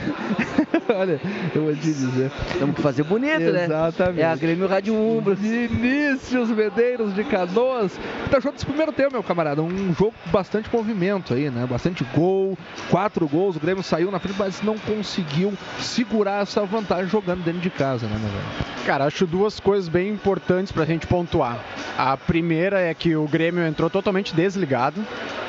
Olha, 0.94 1.20
eu 1.55 1.64
vou 1.64 1.74
te 1.74 1.80
dizer. 1.80 2.30
Temos 2.59 2.76
que 2.76 2.82
fazer 2.82 3.02
bonito, 3.02 3.40
Exatamente. 3.40 3.68
né? 3.68 3.88
Exatamente. 3.88 4.20
É 4.20 4.24
a 4.26 4.36
Grêmio 4.36 4.66
Rádio 4.66 4.94
Umbro. 4.94 5.34
Vinícius 5.34 6.51
Medeiros 6.51 7.14
de 7.14 7.24
Canoas. 7.24 7.98
Tá 8.30 8.38
jogando 8.38 8.56
esse 8.56 8.66
primeiro 8.66 8.93
tempo, 8.93 9.12
meu 9.12 9.22
camarada. 9.22 9.62
Um 9.62 9.94
jogo 9.94 10.14
com 10.24 10.30
bastante 10.30 10.68
movimento 10.72 11.34
aí, 11.34 11.51
né? 11.51 11.66
Bastante 11.68 12.05
gol. 12.14 12.56
Quatro 12.90 13.26
gols. 13.26 13.56
O 13.56 13.60
Grêmio 13.60 13.82
saiu 13.82 14.05
na 14.10 14.18
frente, 14.18 14.36
mas 14.38 14.62
não 14.62 14.78
conseguiu 14.78 15.52
segurar 15.78 16.42
essa 16.42 16.64
vantagem 16.64 17.08
jogando 17.08 17.42
dentro 17.44 17.60
de 17.60 17.70
casa, 17.70 18.06
né, 18.06 18.16
meu 18.18 18.28
velho? 18.28 18.66
Cara, 18.84 19.04
acho 19.04 19.26
duas 19.26 19.58
coisas 19.58 19.88
bem 19.88 20.08
importantes 20.08 20.72
pra 20.72 20.84
gente 20.84 21.06
pontuar. 21.06 21.58
A 21.98 22.16
primeira 22.16 22.80
é 22.80 22.94
que 22.94 23.16
o 23.16 23.26
Grêmio 23.26 23.66
entrou 23.66 23.90
totalmente 23.90 24.34
desligado 24.34 25.04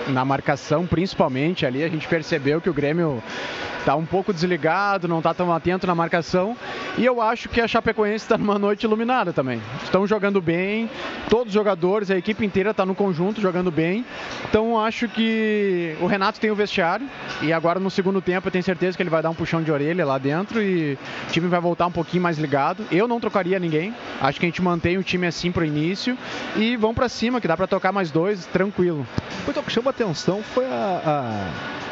na 0.08 0.24
marcação, 0.26 0.86
principalmente 0.86 1.66
ali. 1.66 1.84
A 1.84 1.90
gente 1.90 2.08
percebeu 2.08 2.60
que 2.60 2.70
o 2.70 2.74
Grêmio 2.74 3.22
tá 3.88 3.96
um 3.96 4.06
pouco 4.06 4.34
desligado, 4.34 5.08
não 5.08 5.22
tá 5.22 5.34
tão 5.34 5.54
atento 5.54 5.88
na 5.88 5.96
marcação. 5.96 6.58
E 6.98 7.06
eu 7.06 7.22
acho 7.22 7.48
que 7.48 7.62
a 7.62 7.68
Chapecoense 7.70 8.26
está 8.26 8.38
numa 8.38 8.60
noite 8.60 8.84
iluminada 8.84 9.32
também. 9.32 9.62
Estão 9.82 10.06
jogando 10.06 10.42
bem, 10.42 10.90
todos 11.30 11.48
os 11.48 11.54
jogadores, 11.54 12.12
a 12.12 12.18
equipe 12.18 12.46
inteira 12.46 12.72
está 12.72 12.86
no 12.86 12.94
conjunto 12.94 13.40
jogando 13.40 13.72
bem. 13.72 14.04
Então 14.50 14.78
acho 14.78 15.08
que 15.08 15.96
o 16.02 16.06
Renato 16.06 16.38
tem 16.38 16.52
o 16.52 16.56
vestiário 16.56 17.08
e 17.42 17.54
agora 17.54 17.80
no 17.80 17.90
segundo 17.90 18.22
tempo 18.22 18.50
eu 18.50 18.52
tenho 18.52 18.64
certeza 18.64 18.98
que 18.98 19.04
ele 19.04 19.10
vai 19.10 19.22
dar 19.22 19.30
um 19.30 19.34
puxão 19.34 19.64
de 19.64 19.72
orelha 19.72 20.06
lá 20.06 20.18
dentro 20.18 20.62
e 20.62 20.96
o 21.30 21.32
time 21.32 21.48
vai 21.48 21.62
voltar 21.62 21.88
um 21.88 21.92
pouquinho 21.92 22.24
mais 22.24 22.38
ligado. 22.38 22.84
Eu 22.92 23.08
não 23.08 23.22
trocaria 23.22 23.58
ninguém. 23.58 23.96
Acho 24.20 24.38
que 24.38 24.46
a 24.46 24.50
gente 24.50 24.62
mantém 24.62 24.98
o 24.98 25.04
time 25.04 25.28
assim 25.28 25.50
pro 25.50 25.64
início 25.64 26.18
e 26.58 26.76
vão 26.76 26.94
para 26.94 27.08
cima 27.08 27.40
que 27.40 27.48
dá 27.48 27.56
para 27.56 27.68
tocar 27.68 27.94
mais 27.94 28.12
dois 28.12 28.46
tranquilo. 28.48 29.08
Então 29.48 29.64
o 29.64 29.66
que 29.66 29.72
chama 29.72 29.92
atenção 29.92 30.44
foi 30.44 30.66
a, 30.66 31.02
a 31.06 31.88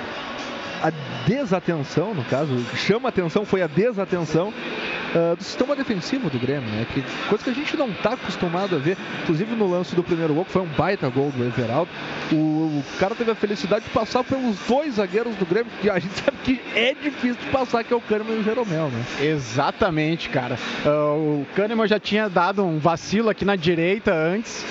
a 0.86 0.92
desatenção, 1.26 2.14
no 2.14 2.24
caso, 2.26 2.56
chama 2.76 3.10
atenção 3.10 3.46
foi 3.46 3.62
a 3.62 3.68
desatenção 3.68 4.50
uh, 4.50 5.36
do 5.36 5.44
sistema 5.44 5.76
defensivo 5.76 6.30
do 6.30 6.40
Grêmio, 6.40 6.70
né? 6.70 6.86
Que, 6.94 7.04
coisa 7.28 7.44
que 7.44 7.50
a 7.50 7.54
gente 7.54 7.76
não 7.78 7.90
está 7.90 8.14
acostumado 8.14 8.76
a 8.76 8.80
ver. 8.80 8.98
Inclusive 9.24 9.56
no 9.56 9.70
lance 9.70 9.96
do 9.96 10.04
primeiro 10.04 10.34
gol, 10.34 10.46
que 10.46 10.52
foi 10.52 10.62
um 10.62 10.68
baita 10.68 11.10
gol 11.10 11.32
do 11.32 11.44
Everaldo, 11.44 11.90
o, 12.32 12.36
o, 12.36 12.84
cara 13.00 13.16
teve 13.16 13.32
a 13.32 13.36
felicidade 13.36 13.86
de 13.86 13.92
passar 13.92 14.24
pelos 14.24 14.58
dois 14.68 14.96
zagueiros 14.96 15.36
do 15.36 15.46
Grêmio, 15.46 15.72
que 15.82 15.90
a 15.90 16.00
gente 16.00 16.14
sabe 16.20 16.38
que 16.44 16.62
é 16.76 16.94
difícil 16.94 17.38
de 17.42 17.50
passar, 17.50 17.84
que 17.84 17.94
é 17.94 17.96
o 17.96 18.02
Kahneman 18.02 18.36
e 18.36 18.40
o 18.40 18.44
Jeromel, 18.44 18.90
né? 18.90 19.04
Exatamente, 19.22 20.30
cara. 20.30 20.58
Uh, 20.86 21.42
o 21.42 21.48
Kahneman 21.56 21.88
já 21.88 22.00
tinha 22.00 22.30
dado 22.30 22.64
um 22.64 22.78
vacilo 22.78 23.30
aqui 23.30 23.46
na 23.46 23.56
direita 23.56 24.14
antes. 24.14 24.66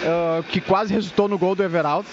Uh, 0.00 0.42
que 0.44 0.62
quase 0.62 0.94
resultou 0.94 1.28
no 1.28 1.36
gol 1.36 1.54
do 1.54 1.62
Everaldo. 1.62 2.08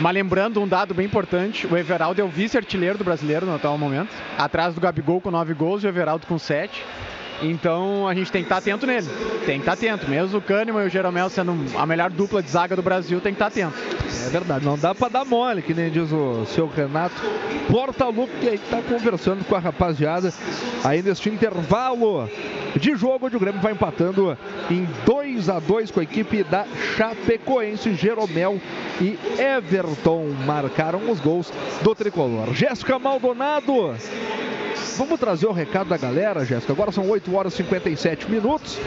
Mas 0.00 0.14
lembrando 0.14 0.58
um 0.58 0.66
dado 0.66 0.94
bem 0.94 1.04
importante, 1.04 1.66
o 1.66 1.76
Everaldo 1.76 2.18
é 2.18 2.24
o 2.24 2.28
vice-artilheiro 2.28 2.96
do 2.96 3.04
brasileiro 3.04 3.35
no 3.44 3.54
atual 3.54 3.76
momento, 3.76 4.10
atrás 4.38 4.74
do 4.74 4.80
Gabigol 4.80 5.20
com 5.20 5.30
nove 5.30 5.52
gols 5.52 5.82
e 5.82 5.86
o 5.86 5.88
Everaldo 5.88 6.26
com 6.26 6.38
sete. 6.38 6.84
Então 7.42 8.08
a 8.08 8.14
gente 8.14 8.32
tem 8.32 8.42
que 8.42 8.46
estar 8.46 8.58
atento 8.58 8.86
nele. 8.86 9.08
Tem 9.44 9.60
que 9.60 9.68
estar 9.68 9.72
atento. 9.72 10.08
Mesmo 10.08 10.38
o 10.38 10.42
Kahneman 10.42 10.84
e 10.84 10.86
o 10.86 10.90
Jeromel 10.90 11.28
sendo 11.28 11.54
a 11.78 11.86
melhor 11.86 12.10
dupla 12.10 12.42
de 12.42 12.50
zaga 12.50 12.74
do 12.74 12.82
Brasil, 12.82 13.20
tem 13.20 13.34
que 13.34 13.42
estar 13.42 13.46
atento. 13.46 13.76
É 14.26 14.28
verdade, 14.28 14.64
não 14.64 14.78
dá 14.78 14.94
pra 14.94 15.08
dar 15.08 15.24
mole, 15.24 15.62
que 15.62 15.74
nem 15.74 15.90
diz 15.90 16.10
o 16.10 16.44
seu 16.46 16.66
Renato 16.66 17.14
Portaluppi, 17.70 18.32
que 18.40 18.48
aí 18.48 18.58
tá 18.58 18.80
conversando 18.82 19.44
com 19.44 19.54
a 19.54 19.58
rapaziada 19.58 20.32
aí 20.82 21.02
neste 21.02 21.28
intervalo 21.28 22.28
de 22.76 22.96
jogo, 22.96 23.26
onde 23.26 23.36
o 23.36 23.40
Grêmio 23.40 23.60
vai 23.60 23.72
empatando 23.72 24.36
em 24.70 24.86
2 25.04 25.48
a 25.48 25.58
2 25.58 25.90
com 25.90 26.00
a 26.00 26.02
equipe 26.02 26.42
da 26.44 26.66
Chapecoense, 26.96 27.94
Jeromel 27.94 28.60
e 29.00 29.18
Everton 29.38 30.26
marcaram 30.44 31.10
os 31.10 31.20
gols 31.20 31.52
do 31.82 31.94
tricolor. 31.94 32.52
Jéssica 32.52 32.98
Maldonado, 32.98 33.94
vamos 34.96 35.20
trazer 35.20 35.46
o 35.46 35.52
recado 35.52 35.88
da 35.88 35.96
galera, 35.96 36.44
Jéssica. 36.44 36.72
Agora 36.72 36.92
são 36.92 37.08
8 37.08 37.25
horas 37.34 37.54
e 37.54 37.56
57 37.58 38.30
minutos. 38.30 38.78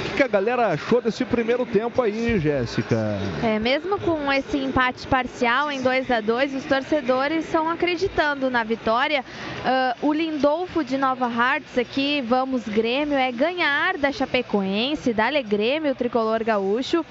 O 0.00 0.14
que, 0.16 0.22
a 0.22 0.28
galera 0.28 0.68
achou 0.68 1.00
desse 1.00 1.24
primeiro 1.24 1.64
tempo 1.64 2.02
aí, 2.02 2.38
Jéssica? 2.38 3.18
É, 3.42 3.58
mesmo 3.58 3.98
com 3.98 4.30
esse 4.30 4.58
empate 4.58 5.06
parcial 5.06 5.70
em 5.70 5.80
2 5.80 6.10
a 6.10 6.20
2 6.20 6.56
os 6.56 6.64
torcedores 6.64 7.46
estão 7.46 7.68
acreditando 7.70 8.50
na 8.50 8.62
vitória. 8.62 9.24
Ah, 9.64 9.96
o 10.02 10.12
Lindolfo 10.12 10.82
de 10.82 10.96
Nova 10.98 11.26
Hartz 11.26 11.76
aqui, 11.78 12.22
vamos 12.22 12.66
Grêmio, 12.66 13.16
é 13.16 13.30
ganhar 13.30 13.96
da 13.96 14.12
Chapecoense, 14.12 15.12
da 15.12 15.30
Grêmio, 15.42 15.92
o 15.92 15.94
tricolor 15.94 16.42
gaúcho. 16.42 17.04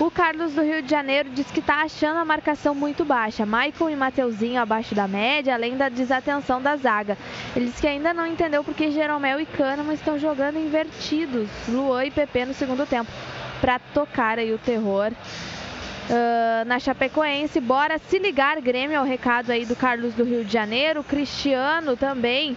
O 0.00 0.10
Carlos 0.10 0.54
do 0.54 0.62
Rio 0.62 0.82
de 0.82 0.90
Janeiro 0.90 1.28
diz 1.30 1.50
que 1.50 1.60
está 1.60 1.82
achando 1.82 2.18
a 2.18 2.24
marcação 2.24 2.74
muito 2.74 3.04
baixa. 3.04 3.44
Michael 3.44 3.90
e 3.90 3.96
Mateuzinho 3.96 4.60
abaixo 4.60 4.94
da 4.94 5.06
média, 5.06 5.54
além 5.54 5.76
da 5.76 5.88
desatenção 5.88 6.60
da 6.60 6.76
zaga. 6.76 7.18
Ele 7.54 7.66
diz 7.66 7.80
que 7.80 7.86
ainda 7.86 8.14
não 8.14 8.26
entendeu 8.26 8.64
porque 8.64 8.90
Jeromel 8.90 9.40
e 9.40 9.46
Kahneman 9.76 9.92
estão 9.92 10.18
jogando 10.18 10.58
invertidos, 10.58 11.50
Luan 11.68 12.06
e 12.06 12.10
PP 12.10 12.46
no 12.46 12.54
segundo 12.54 12.86
tempo, 12.86 13.10
para 13.60 13.78
tocar 13.78 14.38
aí 14.38 14.50
o 14.52 14.56
terror 14.56 15.12
ah, 16.10 16.64
na 16.64 16.78
Chapecoense. 16.78 17.60
Bora 17.60 17.98
se 17.98 18.18
ligar, 18.18 18.58
Grêmio, 18.62 18.98
ao 18.98 19.04
recado 19.04 19.50
aí 19.50 19.66
do 19.66 19.76
Carlos 19.76 20.14
do 20.14 20.24
Rio 20.24 20.46
de 20.46 20.52
Janeiro. 20.52 21.00
O 21.00 21.04
Cristiano 21.04 21.94
também 21.94 22.56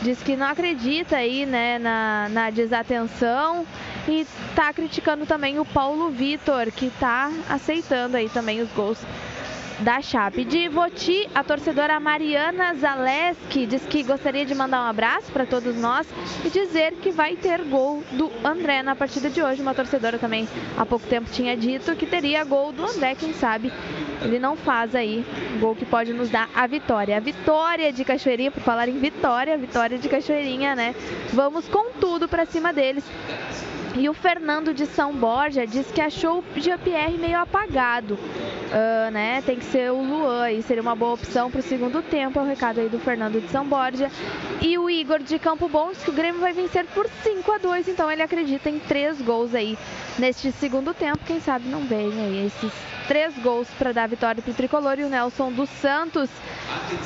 diz 0.00 0.22
que 0.22 0.36
não 0.36 0.46
acredita 0.46 1.16
aí, 1.16 1.44
né, 1.44 1.78
na, 1.78 2.28
na 2.30 2.48
desatenção. 2.48 3.66
E 4.08 4.26
tá 4.56 4.72
criticando 4.72 5.26
também 5.26 5.58
o 5.58 5.66
Paulo 5.66 6.10
Vitor, 6.10 6.72
que 6.72 6.90
tá 6.98 7.30
aceitando 7.48 8.16
aí 8.16 8.30
também 8.30 8.62
os 8.62 8.70
gols 8.72 8.98
da 9.84 10.00
Chape. 10.00 10.44
De 10.44 10.66
Voti, 10.66 11.28
a 11.34 11.44
torcedora 11.44 12.00
Mariana 12.00 12.74
Zaleski 12.74 13.66
diz 13.66 13.84
que 13.84 14.02
gostaria 14.02 14.46
de 14.46 14.54
mandar 14.54 14.82
um 14.82 14.88
abraço 14.88 15.30
para 15.30 15.44
todos 15.44 15.76
nós 15.76 16.06
e 16.42 16.48
dizer 16.48 16.94
que 16.94 17.10
vai 17.10 17.36
ter 17.36 17.62
gol 17.64 18.02
do 18.12 18.32
André 18.42 18.82
na 18.82 18.96
partida 18.96 19.28
de 19.28 19.42
hoje. 19.42 19.60
Uma 19.60 19.74
torcedora 19.74 20.18
também 20.18 20.48
há 20.78 20.86
pouco 20.86 21.06
tempo 21.06 21.30
tinha 21.30 21.54
dito 21.54 21.94
que 21.96 22.06
teria 22.06 22.42
gol 22.44 22.72
do 22.72 22.82
André, 22.82 23.14
quem 23.14 23.34
sabe 23.34 23.70
ele 24.22 24.38
não 24.38 24.56
faz 24.56 24.94
aí 24.94 25.22
gol 25.60 25.76
que 25.76 25.84
pode 25.84 26.14
nos 26.14 26.30
dar 26.30 26.48
a 26.54 26.66
vitória. 26.66 27.18
A 27.18 27.20
vitória 27.20 27.92
de 27.92 28.04
Cachoeirinha, 28.06 28.50
por 28.50 28.62
falar 28.62 28.88
em 28.88 28.98
vitória, 28.98 29.58
vitória 29.58 29.98
de 29.98 30.08
Cachoeirinha, 30.08 30.74
né? 30.74 30.94
Vamos 31.30 31.68
com 31.68 31.90
tudo 32.00 32.26
para 32.26 32.46
cima 32.46 32.72
deles. 32.72 33.04
E 33.96 34.08
o 34.08 34.14
Fernando 34.14 34.74
de 34.74 34.86
São 34.86 35.12
Borja 35.12 35.66
diz 35.66 35.90
que 35.92 36.00
achou 36.00 36.42
o 36.56 36.60
Jean-Pierre 36.60 37.16
meio 37.16 37.38
apagado. 37.38 38.18
Ah, 38.76 39.08
né? 39.12 39.40
Tem 39.46 39.56
que 39.56 39.64
ser 39.66 39.92
o 39.92 40.02
Luan 40.02 40.50
e 40.50 40.60
seria 40.60 40.82
uma 40.82 40.96
boa 40.96 41.12
opção 41.12 41.48
para 41.48 41.60
o 41.60 41.62
segundo 41.62 42.02
tempo. 42.02 42.40
É 42.40 42.42
o 42.42 42.44
recado 42.44 42.80
aí 42.80 42.88
do 42.88 42.98
Fernando 42.98 43.40
de 43.40 43.68
Borja. 43.68 44.10
E 44.60 44.76
o 44.76 44.90
Igor 44.90 45.22
de 45.22 45.38
Campo 45.38 45.68
Bom 45.68 45.92
que 45.92 46.10
o 46.10 46.12
Grêmio 46.12 46.40
vai 46.40 46.52
vencer 46.52 46.84
por 46.86 47.08
5 47.22 47.52
a 47.52 47.58
2 47.58 47.86
Então 47.86 48.10
ele 48.10 48.22
acredita 48.22 48.68
em 48.68 48.80
três 48.80 49.22
gols 49.22 49.54
aí 49.54 49.78
neste 50.18 50.50
segundo 50.50 50.92
tempo. 50.92 51.20
Quem 51.24 51.38
sabe 51.40 51.68
não 51.68 51.82
vem 51.82 52.10
aí 52.20 52.46
esses 52.46 52.72
três 53.06 53.34
gols 53.38 53.68
para 53.78 53.92
dar 53.92 54.04
a 54.04 54.06
vitória 54.06 54.42
para 54.42 54.50
o 54.50 54.54
tricolor. 54.54 54.98
E 54.98 55.04
o 55.04 55.08
Nelson 55.08 55.52
dos 55.52 55.68
Santos, 55.70 56.28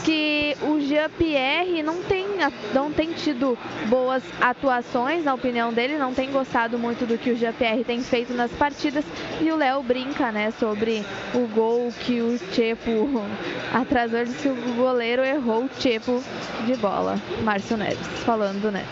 que 0.05 0.57
o 0.63 0.81
Jean-Pierre 0.81 1.83
não 1.83 2.03
tem, 2.03 2.27
não 2.75 2.93
tem 2.93 3.13
tido 3.13 3.59
boas 3.87 4.23
atuações, 4.41 5.25
na 5.25 5.35
opinião 5.35 5.73
dele, 5.73 5.99
não 5.99 6.15
tem 6.15 6.31
gostado 6.31 6.79
muito 6.79 7.07
do 7.07 7.19
que 7.19 7.31
o 7.31 7.37
Jean-Pierre 7.37 7.85
tem 7.85 8.03
feito 8.03 8.33
nas 8.33 8.51
partidas. 8.53 9.05
E 9.41 9.51
o 9.51 9.57
Léo 9.57 9.83
brinca, 9.83 10.33
né, 10.33 10.53
sobre 10.59 11.05
o 11.35 11.47
gol 11.49 11.93
que 12.01 12.21
o 12.21 12.39
Chepo 12.53 12.91
atrasou, 13.73 14.25
diz 14.25 14.37
que 14.37 14.49
o 14.49 14.75
goleiro 14.75 15.23
errou 15.25 15.65
o 15.65 15.71
Chepo 15.79 16.23
de 16.67 16.77
bola. 16.77 17.19
Márcio 17.43 17.77
Neves, 17.77 18.07
falando, 18.25 18.71
né? 18.71 18.85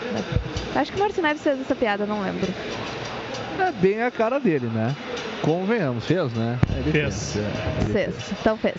Acho 0.75 0.91
que 0.91 0.97
o 0.97 1.01
Márcio 1.01 1.21
Neves 1.21 1.41
fez 1.41 1.59
essa 1.61 1.75
piada, 1.75 2.05
não 2.05 2.21
lembro. 2.21 2.47
É 3.59 3.71
bem 3.71 4.01
a 4.03 4.11
cara 4.11 4.39
dele, 4.39 4.67
né? 4.67 4.95
Convenhamos, 5.41 6.05
fez, 6.05 6.31
né? 6.33 6.59
Ele 6.77 6.91
Fez. 6.91 7.37
é, 7.37 7.81
ele 7.81 7.93
Fez, 7.93 8.15
então 8.39 8.57
fez. 8.57 8.75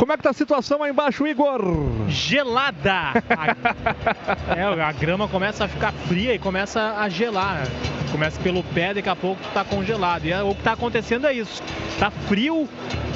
Como 0.00 0.14
é 0.14 0.16
que 0.16 0.22
tá 0.22 0.30
a 0.30 0.32
situação 0.32 0.82
aí 0.82 0.90
embaixo, 0.90 1.26
Igor? 1.26 1.60
Gelada! 2.08 3.12
A, 3.28 4.56
é, 4.56 4.82
a 4.82 4.92
grama 4.92 5.28
começa 5.28 5.66
a 5.66 5.68
ficar 5.68 5.92
fria 5.92 6.34
e 6.34 6.38
começa 6.38 6.96
a 6.98 7.06
gelar. 7.10 7.64
Começa 8.10 8.40
pelo 8.40 8.62
pé, 8.64 8.94
daqui 8.94 9.10
a 9.10 9.14
pouco 9.14 9.42
tá 9.52 9.62
congelado. 9.62 10.24
E 10.24 10.32
é- 10.32 10.42
o 10.42 10.54
que 10.54 10.62
tá 10.62 10.72
acontecendo 10.72 11.26
é 11.26 11.34
isso. 11.34 11.62
Tá 11.98 12.10
frio, 12.10 12.66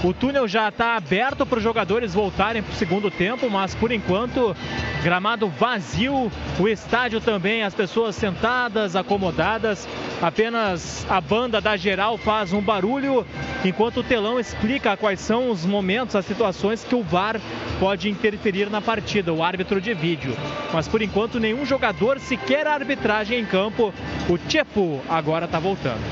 o 0.04 0.12
túnel 0.12 0.46
já 0.46 0.70
tá 0.70 0.94
aberto 0.96 1.46
para 1.46 1.56
os 1.56 1.64
jogadores 1.64 2.12
voltarem 2.12 2.62
pro 2.62 2.74
segundo 2.74 3.10
tempo, 3.10 3.48
mas 3.48 3.74
por 3.74 3.90
enquanto, 3.90 4.54
gramado 5.02 5.48
vazio, 5.48 6.30
o 6.60 6.68
estádio 6.68 7.18
também, 7.18 7.62
as 7.62 7.72
pessoas 7.72 8.14
sentadas, 8.14 8.94
acomodadas. 8.94 9.88
Apenas 10.20 11.06
a 11.08 11.18
banda 11.18 11.62
da 11.62 11.78
geral 11.78 12.18
faz 12.18 12.52
um 12.52 12.60
barulho, 12.60 13.26
enquanto 13.64 14.00
o 14.00 14.02
telão 14.02 14.38
explica 14.38 14.96
quais 14.98 15.20
são 15.20 15.50
os 15.50 15.64
momentos, 15.64 16.14
as 16.14 16.26
situações 16.26 16.73
que 16.82 16.94
o 16.94 17.02
VAR 17.02 17.40
pode 17.78 18.08
interferir 18.08 18.70
na 18.70 18.80
partida, 18.80 19.32
o 19.32 19.42
árbitro 19.42 19.80
de 19.80 19.94
vídeo. 19.94 20.34
Mas 20.72 20.88
por 20.88 21.02
enquanto, 21.02 21.38
nenhum 21.38 21.64
jogador 21.64 22.18
sequer 22.18 22.66
arbitragem 22.66 23.38
em 23.38 23.46
campo. 23.46 23.92
O 24.28 24.50
Chepo 24.50 25.00
agora 25.08 25.46
tá 25.46 25.58
voltando. 25.58 26.02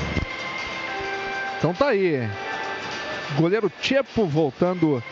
Então 1.57 1.73
tá 1.73 1.89
aí. 1.89 2.29
Goleiro 3.35 3.71
Chepo 3.81 4.25
voltando 4.25 5.03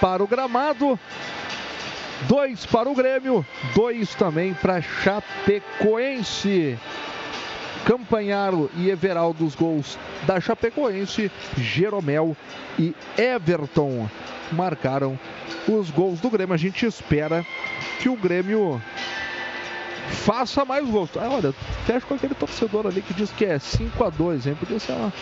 para 0.00 0.22
o 0.22 0.26
gramado. 0.26 0.98
Dois 2.22 2.64
para 2.64 2.88
o 2.88 2.94
Grêmio, 2.94 3.44
dois 3.74 4.14
também 4.14 4.54
para 4.54 4.80
Chapecoense. 4.80 6.78
Campanharo 7.86 8.68
e 8.74 8.90
Everaldo 8.90 9.46
os 9.46 9.54
gols 9.54 9.96
da 10.26 10.40
Chapecoense, 10.40 11.30
Jeromel 11.56 12.36
e 12.76 12.92
Everton 13.16 14.10
marcaram 14.50 15.16
os 15.68 15.88
gols 15.88 16.18
do 16.18 16.28
Grêmio. 16.28 16.52
A 16.52 16.58
gente 16.58 16.84
espera 16.84 17.46
que 18.00 18.08
o 18.08 18.16
Grêmio 18.16 18.82
faça 20.10 20.64
mais 20.64 20.84
gols. 20.90 21.10
Ah, 21.16 21.28
olha, 21.30 21.52
fecha 21.86 22.04
com 22.04 22.14
aquele 22.14 22.34
torcedor 22.34 22.88
ali 22.88 23.00
que 23.00 23.14
diz 23.14 23.30
que 23.30 23.44
é 23.44 23.56
5 23.56 24.02
a 24.02 24.10
2 24.10 24.48
hein? 24.48 24.56
Podia 24.58 24.80
ser, 24.80 24.90
uma... 24.90 25.12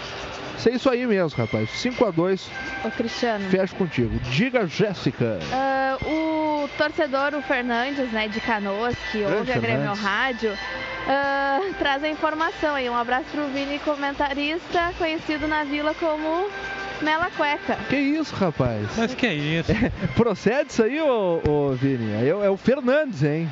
ser 0.59 0.73
isso 0.75 0.89
aí 0.91 1.07
mesmo, 1.07 1.39
rapaz. 1.39 1.69
5 1.71 2.05
a 2.07 2.11
2 2.11 2.51
Ô, 2.85 2.91
Cristiano. 2.91 3.49
fecha 3.51 3.75
contigo. 3.77 4.19
Diga, 4.31 4.67
Jéssica. 4.67 5.39
Ah, 5.53 5.97
o 6.05 6.69
torcedor, 6.79 7.35
o 7.35 7.43
Fernandes, 7.43 8.11
né, 8.13 8.29
de 8.29 8.41
Canoas, 8.41 8.97
que 9.13 9.19
Grande 9.19 9.35
ouve 9.37 9.53
a 9.53 9.59
Grêmio. 9.59 9.93
Rádio, 9.95 10.53
ah, 11.09 11.61
traz 11.79 12.03
a 12.05 12.09
informação 12.09 12.75
aí. 12.75 12.89
Um 12.89 12.97
abraço 12.97 13.27
pro 13.33 13.47
Vini, 13.49 13.79
comentarista, 13.81 14.93
conhecido 14.99 15.47
na 15.47 15.65
vila 15.65 15.95
como 15.95 16.49
Mela 17.03 17.31
Cueca. 17.37 17.77
Que 17.89 17.97
isso, 17.97 18.35
rapaz? 18.35 18.87
Mas 18.97 19.15
que 19.15 19.27
isso? 19.29 19.73
Procede 20.17 20.71
isso 20.71 20.83
aí, 20.83 21.01
ô, 21.01 21.41
ô 21.47 21.73
Vini? 21.73 22.13
É, 22.27 22.35
o- 22.35 22.43
é 22.45 22.49
o 22.51 22.57
Fernandes, 22.57 23.23
hein? 23.23 23.49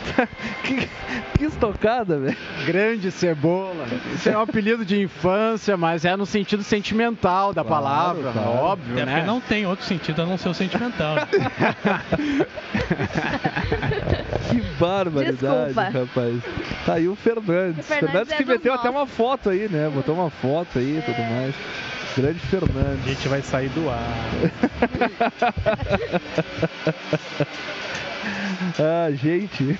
que, 0.64 0.88
que 1.38 1.44
estocada, 1.44 2.18
velho. 2.18 2.36
Grande 2.66 3.10
cebola. 3.10 3.86
Isso 4.14 4.28
é 4.28 4.36
um 4.36 4.40
apelido 4.40 4.84
de 4.84 5.00
infância, 5.00 5.76
mas 5.76 6.04
é 6.04 6.16
no 6.16 6.26
sentido 6.26 6.62
sentimental 6.62 7.52
da 7.52 7.62
Claro, 7.64 7.82
palavra, 7.84 8.32
claro. 8.32 8.48
óbvio, 8.50 8.98
É 8.98 9.04
porque 9.04 9.20
né? 9.20 9.24
não 9.26 9.40
tem 9.40 9.66
outro 9.66 9.84
sentido 9.84 10.22
a 10.22 10.26
não 10.26 10.36
ser 10.38 10.48
o 10.48 10.54
sentimental. 10.54 11.14
né? 11.14 11.28
Que 14.50 14.60
barbaridade, 14.80 15.74
Desculpa. 15.74 15.90
rapaz. 15.90 16.42
Tá 16.84 16.94
aí 16.94 17.06
o 17.08 17.14
Fernandes. 17.14 17.78
O 17.78 17.82
Fernandes 17.82 18.10
Fernandes 18.10 18.32
é 18.32 18.36
que 18.36 18.44
meteu 18.44 18.74
até 18.74 18.90
uma 18.90 19.06
foto 19.06 19.50
aí, 19.50 19.68
né? 19.68 19.88
Botou 19.94 20.14
uma 20.16 20.30
foto 20.30 20.78
aí 20.78 20.98
e 20.98 21.02
tudo 21.02 21.18
mais. 21.30 21.54
Grande 22.16 22.40
Fernandes. 22.40 23.04
A 23.04 23.08
gente 23.08 23.28
vai 23.28 23.42
sair 23.42 23.68
do 23.68 23.88
ar. 23.88 24.00
ah, 28.78 29.10
gente. 29.12 29.78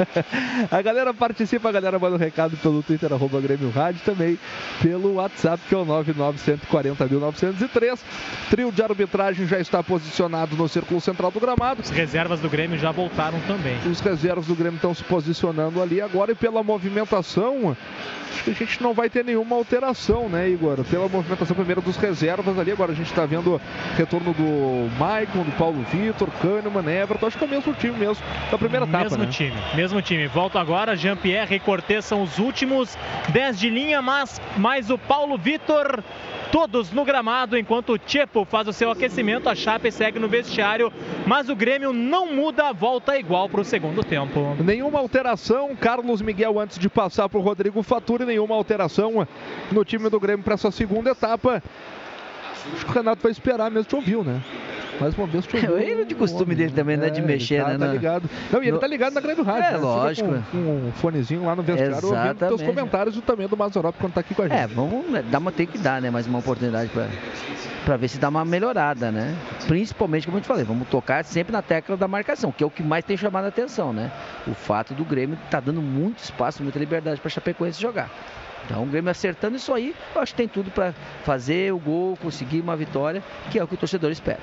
a 0.70 0.82
galera 0.82 1.14
participa, 1.14 1.68
a 1.68 1.72
galera 1.72 1.98
manda 1.98 2.16
um 2.16 2.18
recado 2.18 2.56
pelo 2.56 2.82
Twitter, 2.82 3.12
arroba 3.12 3.40
Grêmio 3.40 3.70
Rádio, 3.70 4.00
também 4.04 4.38
pelo 4.82 5.14
WhatsApp, 5.14 5.62
que 5.68 5.74
é 5.74 5.78
o 5.78 5.86
99140.903. 5.86 7.98
Trio 8.50 8.70
de 8.70 8.82
arbitragem 8.82 9.46
já 9.46 9.58
está 9.58 9.82
posicionado 9.82 10.56
no 10.56 10.68
círculo 10.68 11.00
central 11.00 11.30
do 11.30 11.40
gramado. 11.40 11.80
As 11.82 11.90
reservas 11.90 12.40
do 12.40 12.48
Grêmio 12.48 12.78
já 12.78 12.90
voltaram 12.90 13.40
também. 13.46 13.76
Os 13.86 14.00
reservas 14.00 14.46
do 14.46 14.54
Grêmio 14.54 14.76
estão 14.76 14.94
se 14.94 15.04
posicionando 15.04 15.82
ali 15.82 16.00
agora 16.00 16.32
e 16.32 16.34
pela 16.34 16.62
movimentação, 16.62 17.76
acho 18.30 18.44
que 18.44 18.50
a 18.50 18.54
gente 18.54 18.82
não 18.82 18.92
vai 18.92 19.08
ter 19.08 19.24
nenhuma 19.24 19.56
alteração, 19.56 20.28
né, 20.28 20.48
Igor? 20.48 20.82
Pela 20.84 21.08
movimentação 21.08 21.56
primeiro 21.56 21.80
dos 21.80 21.96
reservas 21.96 22.58
ali, 22.58 22.72
agora 22.72 22.92
a 22.92 22.94
gente 22.94 23.06
está 23.06 23.24
vendo 23.24 23.60
retorno 23.96 24.32
do 24.32 24.90
Maicon, 24.98 25.42
do 25.42 25.52
Paulo 25.52 25.84
Vitor, 25.92 26.28
Kahneman, 26.42 26.90
Everton, 26.90 27.26
acho 27.26 27.38
que 27.38 27.44
é 27.44 27.46
o 27.46 27.50
mesmo 27.50 27.72
time 27.74 27.93
mesmo 27.94 28.24
da 28.50 28.58
primeira 28.58 28.84
etapa, 28.86 29.04
Mesmo 29.04 29.24
né? 29.24 29.30
time, 29.30 29.56
mesmo 29.74 30.02
time. 30.02 30.26
Volta 30.26 30.60
agora, 30.60 30.96
Jean-Pierre 30.96 31.56
e 31.56 31.60
Cortez 31.60 32.04
são 32.04 32.22
os 32.22 32.38
últimos 32.38 32.96
10 33.30 33.58
de 33.58 33.70
linha, 33.70 34.00
mas 34.02 34.40
mais 34.56 34.90
o 34.90 34.98
Paulo 34.98 35.36
Vitor. 35.38 36.02
Todos 36.52 36.92
no 36.92 37.04
gramado, 37.04 37.58
enquanto 37.58 37.94
o 37.94 37.98
Chepo 38.06 38.44
faz 38.44 38.68
o 38.68 38.72
seu 38.72 38.88
aquecimento, 38.88 39.48
a 39.48 39.56
Chape 39.56 39.90
segue 39.90 40.20
no 40.20 40.28
vestiário, 40.28 40.92
mas 41.26 41.48
o 41.48 41.56
Grêmio 41.56 41.92
não 41.92 42.32
muda, 42.32 42.72
volta 42.72 43.18
igual 43.18 43.48
para 43.48 43.60
o 43.60 43.64
segundo 43.64 44.04
tempo. 44.04 44.56
Nenhuma 44.62 45.00
alteração, 45.00 45.74
Carlos 45.74 46.22
Miguel 46.22 46.60
antes 46.60 46.78
de 46.78 46.88
passar 46.88 47.28
para 47.28 47.40
o 47.40 47.42
Rodrigo 47.42 47.82
Faturi, 47.82 48.24
nenhuma 48.24 48.54
alteração 48.54 49.26
no 49.72 49.84
time 49.84 50.08
do 50.08 50.20
Grêmio 50.20 50.44
para 50.44 50.54
essa 50.54 50.70
segunda 50.70 51.10
etapa. 51.10 51.60
Acho 52.72 52.84
que 52.84 52.90
o 52.90 52.94
Renato 52.94 53.20
vai 53.20 53.32
esperar 53.32 53.68
mesmo, 53.68 53.88
te 53.88 53.96
ouviu, 53.96 54.22
né? 54.22 54.40
Vez 55.00 55.14
te 55.46 55.56
ouviu. 55.56 55.76
É 55.78 55.82
ele 55.84 56.04
de 56.04 56.14
costume 56.14 56.54
dele 56.54 56.72
também, 56.72 56.96
né? 56.96 57.10
De 57.10 57.20
É, 57.20 57.22
mexer, 57.24 57.62
tá, 57.62 57.68
né? 57.70 57.78
Tá 57.78 57.86
na- 57.86 57.92
ligado. 57.92 58.28
Não, 58.50 58.60
e 58.60 58.64
ele 58.66 58.72
no- 58.72 58.78
tá 58.78 58.86
ligado 58.86 59.12
na 59.14 59.20
Grêmio 59.20 59.44
Rádio. 59.44 59.68
É, 59.68 59.72
né? 59.72 59.78
Lógico. 59.78 60.28
Com, 60.28 60.42
com 60.42 60.58
um 60.88 60.92
fonezinho 60.96 61.44
lá 61.44 61.56
no 61.56 61.62
vestiário, 61.62 61.94
ouvindo 61.94 62.08
teus 62.10 62.32
Exatamente. 62.60 62.64
comentários 62.64 63.16
e 63.16 63.20
também 63.20 63.48
do 63.48 63.56
Mazarop 63.56 63.94
quando 63.98 64.12
tá 64.14 64.20
aqui 64.20 64.34
com 64.34 64.42
a 64.42 64.48
gente. 64.48 64.56
É, 64.58 64.66
vamos 64.66 65.10
né, 65.10 65.22
dar 65.30 65.38
uma, 65.38 65.50
tem 65.52 65.66
que 65.66 65.78
dar, 65.78 66.00
né? 66.00 66.10
Mais 66.10 66.26
uma 66.26 66.38
oportunidade 66.38 66.90
pra, 66.90 67.08
pra 67.84 67.96
ver 67.96 68.08
se 68.08 68.18
dá 68.18 68.28
uma 68.28 68.44
melhorada, 68.44 69.10
né? 69.10 69.34
Principalmente, 69.66 70.26
como 70.26 70.38
eu 70.38 70.42
te 70.42 70.46
falei, 70.46 70.64
vamos 70.64 70.88
tocar 70.88 71.24
sempre 71.24 71.52
na 71.52 71.62
tecla 71.62 71.96
da 71.96 72.06
marcação, 72.08 72.52
que 72.52 72.62
é 72.62 72.66
o 72.66 72.70
que 72.70 72.82
mais 72.82 73.04
tem 73.04 73.16
chamado 73.16 73.44
a 73.44 73.48
atenção, 73.48 73.92
né? 73.92 74.10
O 74.46 74.54
fato 74.54 74.94
do 74.94 75.04
Grêmio 75.04 75.36
tá 75.50 75.60
dando 75.60 75.82
muito 75.82 76.18
espaço, 76.22 76.62
muita 76.62 76.78
liberdade 76.78 77.20
pra 77.20 77.28
Chapecoense 77.30 77.80
jogar. 77.80 78.08
Então 78.66 78.82
o 78.82 78.86
Grêmio 78.86 79.10
acertando 79.10 79.56
isso 79.56 79.72
aí, 79.74 79.94
eu 80.14 80.20
acho 80.22 80.32
que 80.32 80.38
tem 80.38 80.48
tudo 80.48 80.70
pra 80.70 80.94
fazer 81.24 81.72
o 81.72 81.78
gol, 81.78 82.16
conseguir 82.16 82.60
uma 82.60 82.76
vitória, 82.76 83.22
que 83.50 83.58
é 83.58 83.64
o 83.64 83.68
que 83.68 83.74
o 83.74 83.76
torcedor 83.76 84.10
espera. 84.10 84.40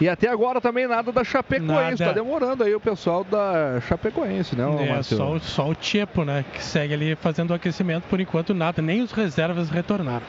E 0.00 0.08
até 0.08 0.28
agora 0.30 0.62
também 0.62 0.86
nada 0.86 1.12
da 1.12 1.22
Chapecoense. 1.22 1.70
Nada. 1.70 1.96
Tá 2.06 2.12
demorando 2.12 2.64
aí 2.64 2.74
o 2.74 2.80
pessoal 2.80 3.22
da 3.22 3.78
Chapecoense, 3.86 4.56
né, 4.56 4.64
É, 4.98 5.02
só, 5.02 5.32
o- 5.32 5.40
só 5.40 5.68
o 5.68 5.74
Tiepo, 5.74 6.24
né? 6.24 6.42
Que 6.54 6.62
segue 6.64 6.94
ali 6.94 7.14
fazendo 7.16 7.50
o 7.50 7.54
aquecimento, 7.54 8.04
por 8.08 8.18
enquanto 8.18 8.54
nada, 8.54 8.80
nem 8.80 9.02
os 9.02 9.12
reservas 9.12 9.68
retornaram. 9.68 10.24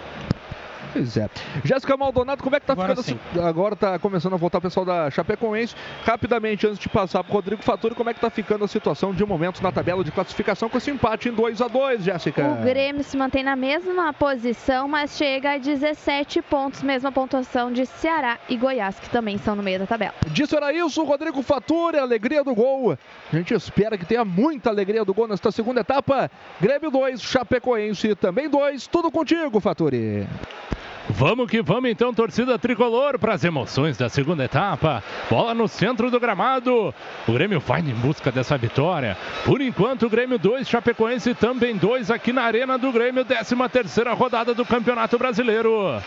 Pois 0.93 1.15
é. 1.17 1.29
Jéssica 1.63 1.95
Maldonado, 1.95 2.43
como 2.43 2.55
é 2.55 2.59
que 2.59 2.65
tá 2.65 2.73
Agora 2.73 2.95
ficando? 2.95 3.19
esse- 3.33 3.39
Agora 3.39 3.75
tá 3.75 3.97
começando 3.99 4.33
a 4.33 4.37
voltar 4.37 4.57
o 4.57 4.61
pessoal 4.61 4.85
da 4.85 5.09
Chapecoense. 5.09 5.75
Rapidamente, 6.03 6.67
antes 6.67 6.79
de 6.79 6.89
passar 6.89 7.23
pro 7.23 7.33
Rodrigo 7.33 7.63
Faturi, 7.63 7.95
como 7.95 8.09
é 8.09 8.13
que 8.13 8.19
tá 8.19 8.29
ficando 8.29 8.65
a 8.65 8.67
situação 8.67 9.13
de 9.13 9.25
momentos 9.25 9.61
na 9.61 9.71
tabela 9.71 10.03
de 10.03 10.11
classificação 10.11 10.67
com 10.69 10.77
esse 10.77 10.91
empate 10.91 11.29
em 11.29 11.33
2 11.33 11.61
a 11.61 11.67
2 11.67 12.03
Jéssica? 12.03 12.45
O 12.45 12.63
Grêmio 12.63 13.03
se 13.03 13.15
mantém 13.15 13.43
na 13.43 13.55
mesma 13.55 14.11
posição, 14.13 14.87
mas 14.87 15.15
chega 15.15 15.53
a 15.53 15.57
17 15.57 16.41
pontos, 16.41 16.81
mesma 16.83 17.11
pontuação 17.11 17.71
de 17.71 17.85
Ceará 17.85 18.37
e 18.49 18.57
Goiás, 18.57 18.99
que 18.99 19.09
também 19.09 19.35
estão 19.35 19.55
no 19.55 19.63
meio 19.63 19.79
da 19.79 19.87
tabela. 19.87 20.13
Disso 20.27 20.55
era 20.55 20.73
isso, 20.73 21.03
Rodrigo 21.03 21.41
Faturi, 21.41 21.97
alegria 21.97 22.43
do 22.43 22.53
gol. 22.53 22.97
A 23.31 23.35
gente 23.35 23.53
espera 23.53 23.97
que 23.97 24.05
tenha 24.05 24.25
muita 24.25 24.69
alegria 24.69 25.05
do 25.05 25.13
gol 25.13 25.27
nesta 25.27 25.51
segunda 25.51 25.81
etapa. 25.81 26.29
Grêmio 26.59 26.91
2, 26.91 27.21
Chapecoense 27.21 28.13
também 28.15 28.49
2. 28.49 28.87
Tudo 28.87 29.09
contigo, 29.09 29.59
Faturi. 29.59 30.27
Vamos 31.11 31.49
que 31.49 31.61
vamos 31.61 31.89
então, 31.89 32.13
torcida 32.13 32.57
tricolor, 32.57 33.19
para 33.19 33.33
as 33.33 33.43
emoções 33.43 33.97
da 33.97 34.07
segunda 34.07 34.45
etapa. 34.45 35.03
Bola 35.29 35.53
no 35.53 35.67
centro 35.67 36.09
do 36.09 36.19
gramado. 36.19 36.93
O 37.27 37.33
Grêmio 37.33 37.59
vai 37.59 37.81
em 37.81 37.93
busca 37.93 38.31
dessa 38.31 38.57
vitória. 38.57 39.17
Por 39.43 39.61
enquanto, 39.61 40.05
o 40.05 40.09
Grêmio 40.09 40.39
2, 40.39 40.67
Chapecoense 40.67 41.33
também 41.33 41.75
2 41.75 42.09
aqui 42.09 42.31
na 42.31 42.43
Arena 42.43 42.77
do 42.77 42.91
Grêmio, 42.91 43.25
13 43.25 43.55
terceira 43.69 44.13
rodada 44.13 44.53
do 44.53 44.65
Campeonato 44.65 45.17
Brasileiro. 45.17 46.01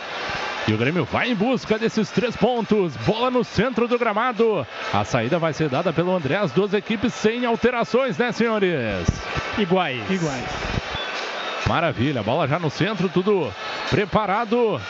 E 0.67 0.73
o 0.73 0.79
Grêmio 0.79 1.05
vai 1.05 1.31
em 1.31 1.35
busca 1.35 1.79
desses 1.79 2.11
três 2.11 2.35
pontos. 2.35 2.97
Bola 2.99 3.31
no 3.31 3.45
centro 3.45 3.87
do 3.87 3.99
gramado. 3.99 4.67
A 4.93 5.05
saída 5.05 5.39
vai 5.39 5.53
ser 5.53 5.69
dada 5.69 5.93
pelo 5.93 6.15
André. 6.15 6.37
As 6.37 6.53
duas 6.53 6.73
equipes 6.73 7.13
sem 7.13 7.45
alterações, 7.45 8.17
né, 8.17 8.33
senhores? 8.33 9.07
Iguais. 9.59 10.11
Iguais. 10.11 11.04
Maravilha, 11.69 12.23
bola 12.23 12.47
já 12.47 12.59
no 12.59 12.71
centro, 12.71 13.09
tudo 13.09 13.53
preparado. 13.91 14.81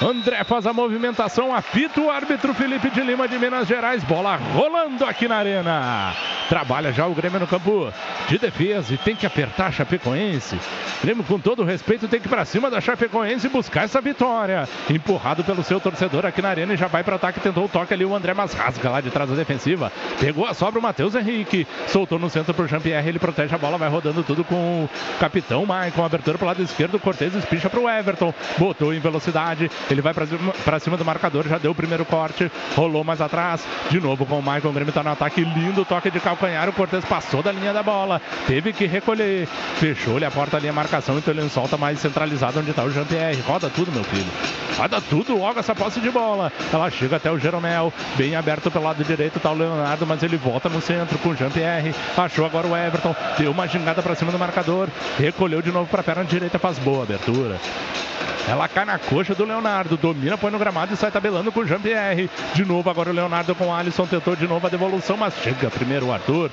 André 0.00 0.44
faz 0.44 0.66
a 0.66 0.74
movimentação, 0.74 1.54
apita 1.54 2.00
o 2.00 2.10
árbitro 2.10 2.52
Felipe 2.52 2.90
de 2.90 3.00
Lima 3.00 3.26
de 3.26 3.38
Minas 3.38 3.66
Gerais. 3.66 4.04
Bola 4.04 4.36
rolando 4.36 5.06
aqui 5.06 5.26
na 5.26 5.36
arena. 5.36 6.14
Trabalha 6.50 6.92
já 6.92 7.06
o 7.06 7.14
Grêmio 7.14 7.40
no 7.40 7.46
campo 7.46 7.92
de 8.28 8.38
defesa 8.38 8.92
e 8.92 8.98
tem 8.98 9.16
que 9.16 9.26
apertar 9.26 9.66
a 9.66 9.72
Chapecoense. 9.72 10.58
Grêmio, 11.02 11.24
com 11.24 11.40
todo 11.40 11.64
respeito, 11.64 12.06
tem 12.08 12.20
que 12.20 12.26
ir 12.26 12.28
pra 12.28 12.44
cima 12.44 12.70
da 12.70 12.80
Chapecoense 12.80 13.46
e 13.46 13.50
buscar 13.50 13.84
essa 13.84 14.00
vitória. 14.00 14.68
Empurrado 14.88 15.42
pelo 15.42 15.64
seu 15.64 15.80
torcedor 15.80 16.26
aqui 16.26 16.42
na 16.42 16.50
arena 16.50 16.74
e 16.74 16.76
já 16.76 16.86
vai 16.88 17.02
para 17.02 17.16
ataque. 17.16 17.40
Tentou 17.40 17.64
o 17.64 17.68
toque 17.68 17.94
ali 17.94 18.04
o 18.04 18.14
André, 18.14 18.34
mas 18.34 18.52
rasga 18.52 18.90
lá 18.90 19.00
de 19.00 19.10
trás 19.10 19.30
da 19.30 19.34
defensiva. 19.34 19.90
Pegou 20.20 20.46
a 20.46 20.52
sobra 20.52 20.78
o 20.78 20.82
Matheus 20.82 21.14
Henrique. 21.14 21.66
Soltou 21.88 22.18
no 22.18 22.28
centro 22.28 22.52
pro 22.52 22.68
Jean-Pierre. 22.68 23.08
Ele 23.08 23.18
protege 23.18 23.54
a 23.54 23.58
bola, 23.58 23.78
vai 23.78 23.88
rodando 23.88 24.22
tudo 24.22 24.44
com 24.44 24.84
o 24.84 24.90
capitão 25.18 25.64
Maicon. 25.64 26.04
Abertura 26.04 26.36
pro 26.36 26.46
lado 26.46 26.62
esquerdo. 26.62 27.00
Cortez 27.00 27.34
espicha 27.34 27.70
pro 27.70 27.88
Everton. 27.88 28.32
Botou 28.58 28.92
em 28.92 29.00
velocidade. 29.00 29.70
Ele 29.90 30.00
vai 30.00 30.12
pra 30.12 30.80
cima, 30.80 30.96
do 30.96 31.04
marcador. 31.04 31.46
Já 31.48 31.58
deu 31.58 31.70
o 31.70 31.74
primeiro 31.74 32.04
corte. 32.04 32.50
Rolou 32.74 33.04
mais 33.04 33.20
atrás. 33.20 33.64
De 33.90 34.00
novo 34.00 34.26
com 34.26 34.38
o 34.38 34.42
Maicon. 34.42 34.68
O 34.68 34.72
Grêmio 34.72 34.92
tá 34.92 35.02
no 35.02 35.10
ataque. 35.10 35.42
Lindo 35.42 35.84
toque 35.84 36.10
de 36.10 36.20
calcanhar. 36.20 36.68
O 36.68 36.72
Cortez 36.72 37.04
passou 37.04 37.42
da 37.42 37.52
linha 37.52 37.72
da 37.72 37.82
bola. 37.82 38.20
Teve 38.46 38.72
que 38.72 38.86
recolher. 38.86 39.46
Fechou-lhe 39.76 40.24
a 40.24 40.30
porta 40.30 40.56
ali 40.56 40.68
a 40.68 40.72
marcação. 40.72 41.18
Então 41.18 41.32
ele 41.32 41.48
solta 41.48 41.76
mais 41.76 41.98
centralizado 42.00 42.60
onde 42.60 42.72
tá 42.72 42.82
o 42.82 42.90
Jean-Pierre. 42.90 43.40
Roda 43.42 43.70
tudo, 43.70 43.92
meu 43.92 44.04
filho. 44.04 44.26
Roda 44.76 45.00
tudo 45.00 45.38
logo 45.38 45.60
essa 45.60 45.74
posse 45.74 46.00
de 46.00 46.10
bola. 46.10 46.52
Ela 46.72 46.90
chega 46.90 47.16
até 47.16 47.30
o 47.30 47.38
Jeromel. 47.38 47.92
Bem 48.16 48.34
aberto 48.34 48.70
pelo 48.70 48.84
lado 48.84 49.04
direito 49.04 49.38
tá 49.38 49.50
o 49.50 49.54
Leonardo. 49.54 50.06
Mas 50.06 50.22
ele 50.22 50.36
volta 50.36 50.68
no 50.68 50.80
centro 50.80 51.18
com 51.18 51.30
o 51.30 51.36
Jean-Pierre. 51.36 51.94
Achou 52.16 52.44
agora 52.44 52.66
o 52.66 52.76
Everton. 52.76 53.14
Deu 53.38 53.52
uma 53.52 53.68
gingada 53.68 54.02
pra 54.02 54.14
cima 54.14 54.32
do 54.32 54.38
marcador. 54.38 54.88
Recolheu 55.18 55.62
de 55.62 55.70
novo 55.70 55.88
pra 55.88 56.02
perna 56.02 56.24
direita. 56.24 56.58
Faz 56.58 56.78
boa 56.78 57.04
abertura. 57.04 57.56
Ela 58.48 58.68
cai 58.68 58.84
na 58.84 58.96
coxa 58.96 59.34
do 59.34 59.44
Leonardo, 59.44 59.66
domina, 59.84 60.38
põe 60.38 60.50
no 60.50 60.58
gramado 60.58 60.94
e 60.94 60.96
sai 60.96 61.10
tabelando 61.10 61.52
com 61.52 61.60
o 61.60 61.66
Jean-Pierre. 61.66 62.30
De 62.54 62.64
novo 62.64 62.88
agora 62.88 63.10
o 63.10 63.12
Leonardo 63.12 63.54
com 63.54 63.66
o 63.66 63.74
Alisson, 63.74 64.06
tentou 64.06 64.34
de 64.34 64.46
novo 64.46 64.66
a 64.66 64.70
devolução, 64.70 65.16
mas 65.16 65.34
chega 65.42 65.70
primeiro 65.70 66.06
o 66.06 66.12
Arthur. 66.12 66.50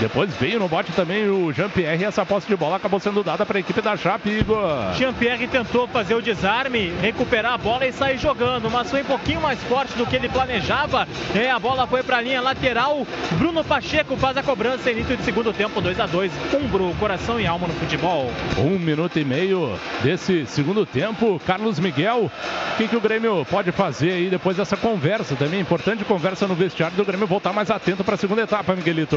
Depois 0.00 0.32
veio 0.36 0.58
no 0.58 0.68
bote 0.68 0.92
também 0.92 1.28
o 1.28 1.52
Jean-Pierre 1.52 2.02
e 2.02 2.04
essa 2.04 2.24
posse 2.24 2.46
de 2.46 2.56
bola 2.56 2.76
acabou 2.76 3.00
sendo 3.00 3.22
dada 3.24 3.44
para 3.44 3.58
a 3.58 3.60
equipe 3.60 3.80
da 3.80 3.96
Chape, 3.96 4.30
Igor. 4.30 4.92
Jean-Pierre 4.94 5.46
tentou 5.48 5.88
fazer 5.88 6.14
o 6.14 6.22
desarme, 6.22 6.92
recuperar 7.00 7.54
a 7.54 7.58
bola 7.58 7.86
e 7.86 7.92
sair 7.92 8.18
jogando, 8.18 8.70
mas 8.70 8.90
foi 8.90 9.02
um 9.02 9.06
pouquinho 9.06 9.40
mais 9.40 9.62
forte 9.64 9.96
do 9.96 10.06
que 10.06 10.16
ele 10.16 10.28
planejava. 10.28 11.06
É, 11.34 11.50
a 11.50 11.58
bola 11.58 11.86
foi 11.86 12.02
para 12.02 12.18
a 12.18 12.20
linha 12.20 12.40
lateral. 12.40 13.06
Bruno 13.32 13.64
Pacheco 13.64 14.16
faz 14.16 14.36
a 14.36 14.42
cobrança 14.42 14.90
início 14.90 15.16
de 15.16 15.22
segundo 15.22 15.52
tempo, 15.52 15.80
2 15.80 16.00
a 16.00 16.06
2 16.06 16.32
Umbro, 16.54 16.94
coração 16.98 17.40
e 17.40 17.46
alma 17.46 17.66
no 17.66 17.74
futebol. 17.74 18.30
Um 18.58 18.78
minuto 18.78 19.18
e 19.18 19.24
meio 19.24 19.78
desse 20.02 20.46
segundo 20.46 20.84
tempo. 20.84 21.40
Carlos 21.46 21.78
Miguel, 21.78 22.30
o 22.74 22.76
que, 22.76 22.88
que 22.88 22.96
o 22.96 23.00
Grêmio 23.00 23.44
pode 23.50 23.72
fazer 23.72 24.12
aí 24.12 24.30
depois 24.30 24.56
dessa 24.56 24.76
conversa 24.76 25.34
também? 25.34 25.60
Importante 25.60 26.04
conversa 26.04 26.46
no 26.46 26.54
vestiário 26.54 26.96
do 26.96 27.04
Grêmio 27.04 27.26
voltar 27.26 27.52
mais 27.52 27.70
atento 27.70 28.04
para 28.04 28.14
a 28.14 28.18
segunda 28.18 28.42
etapa, 28.42 28.74
Miguelito. 28.74 29.16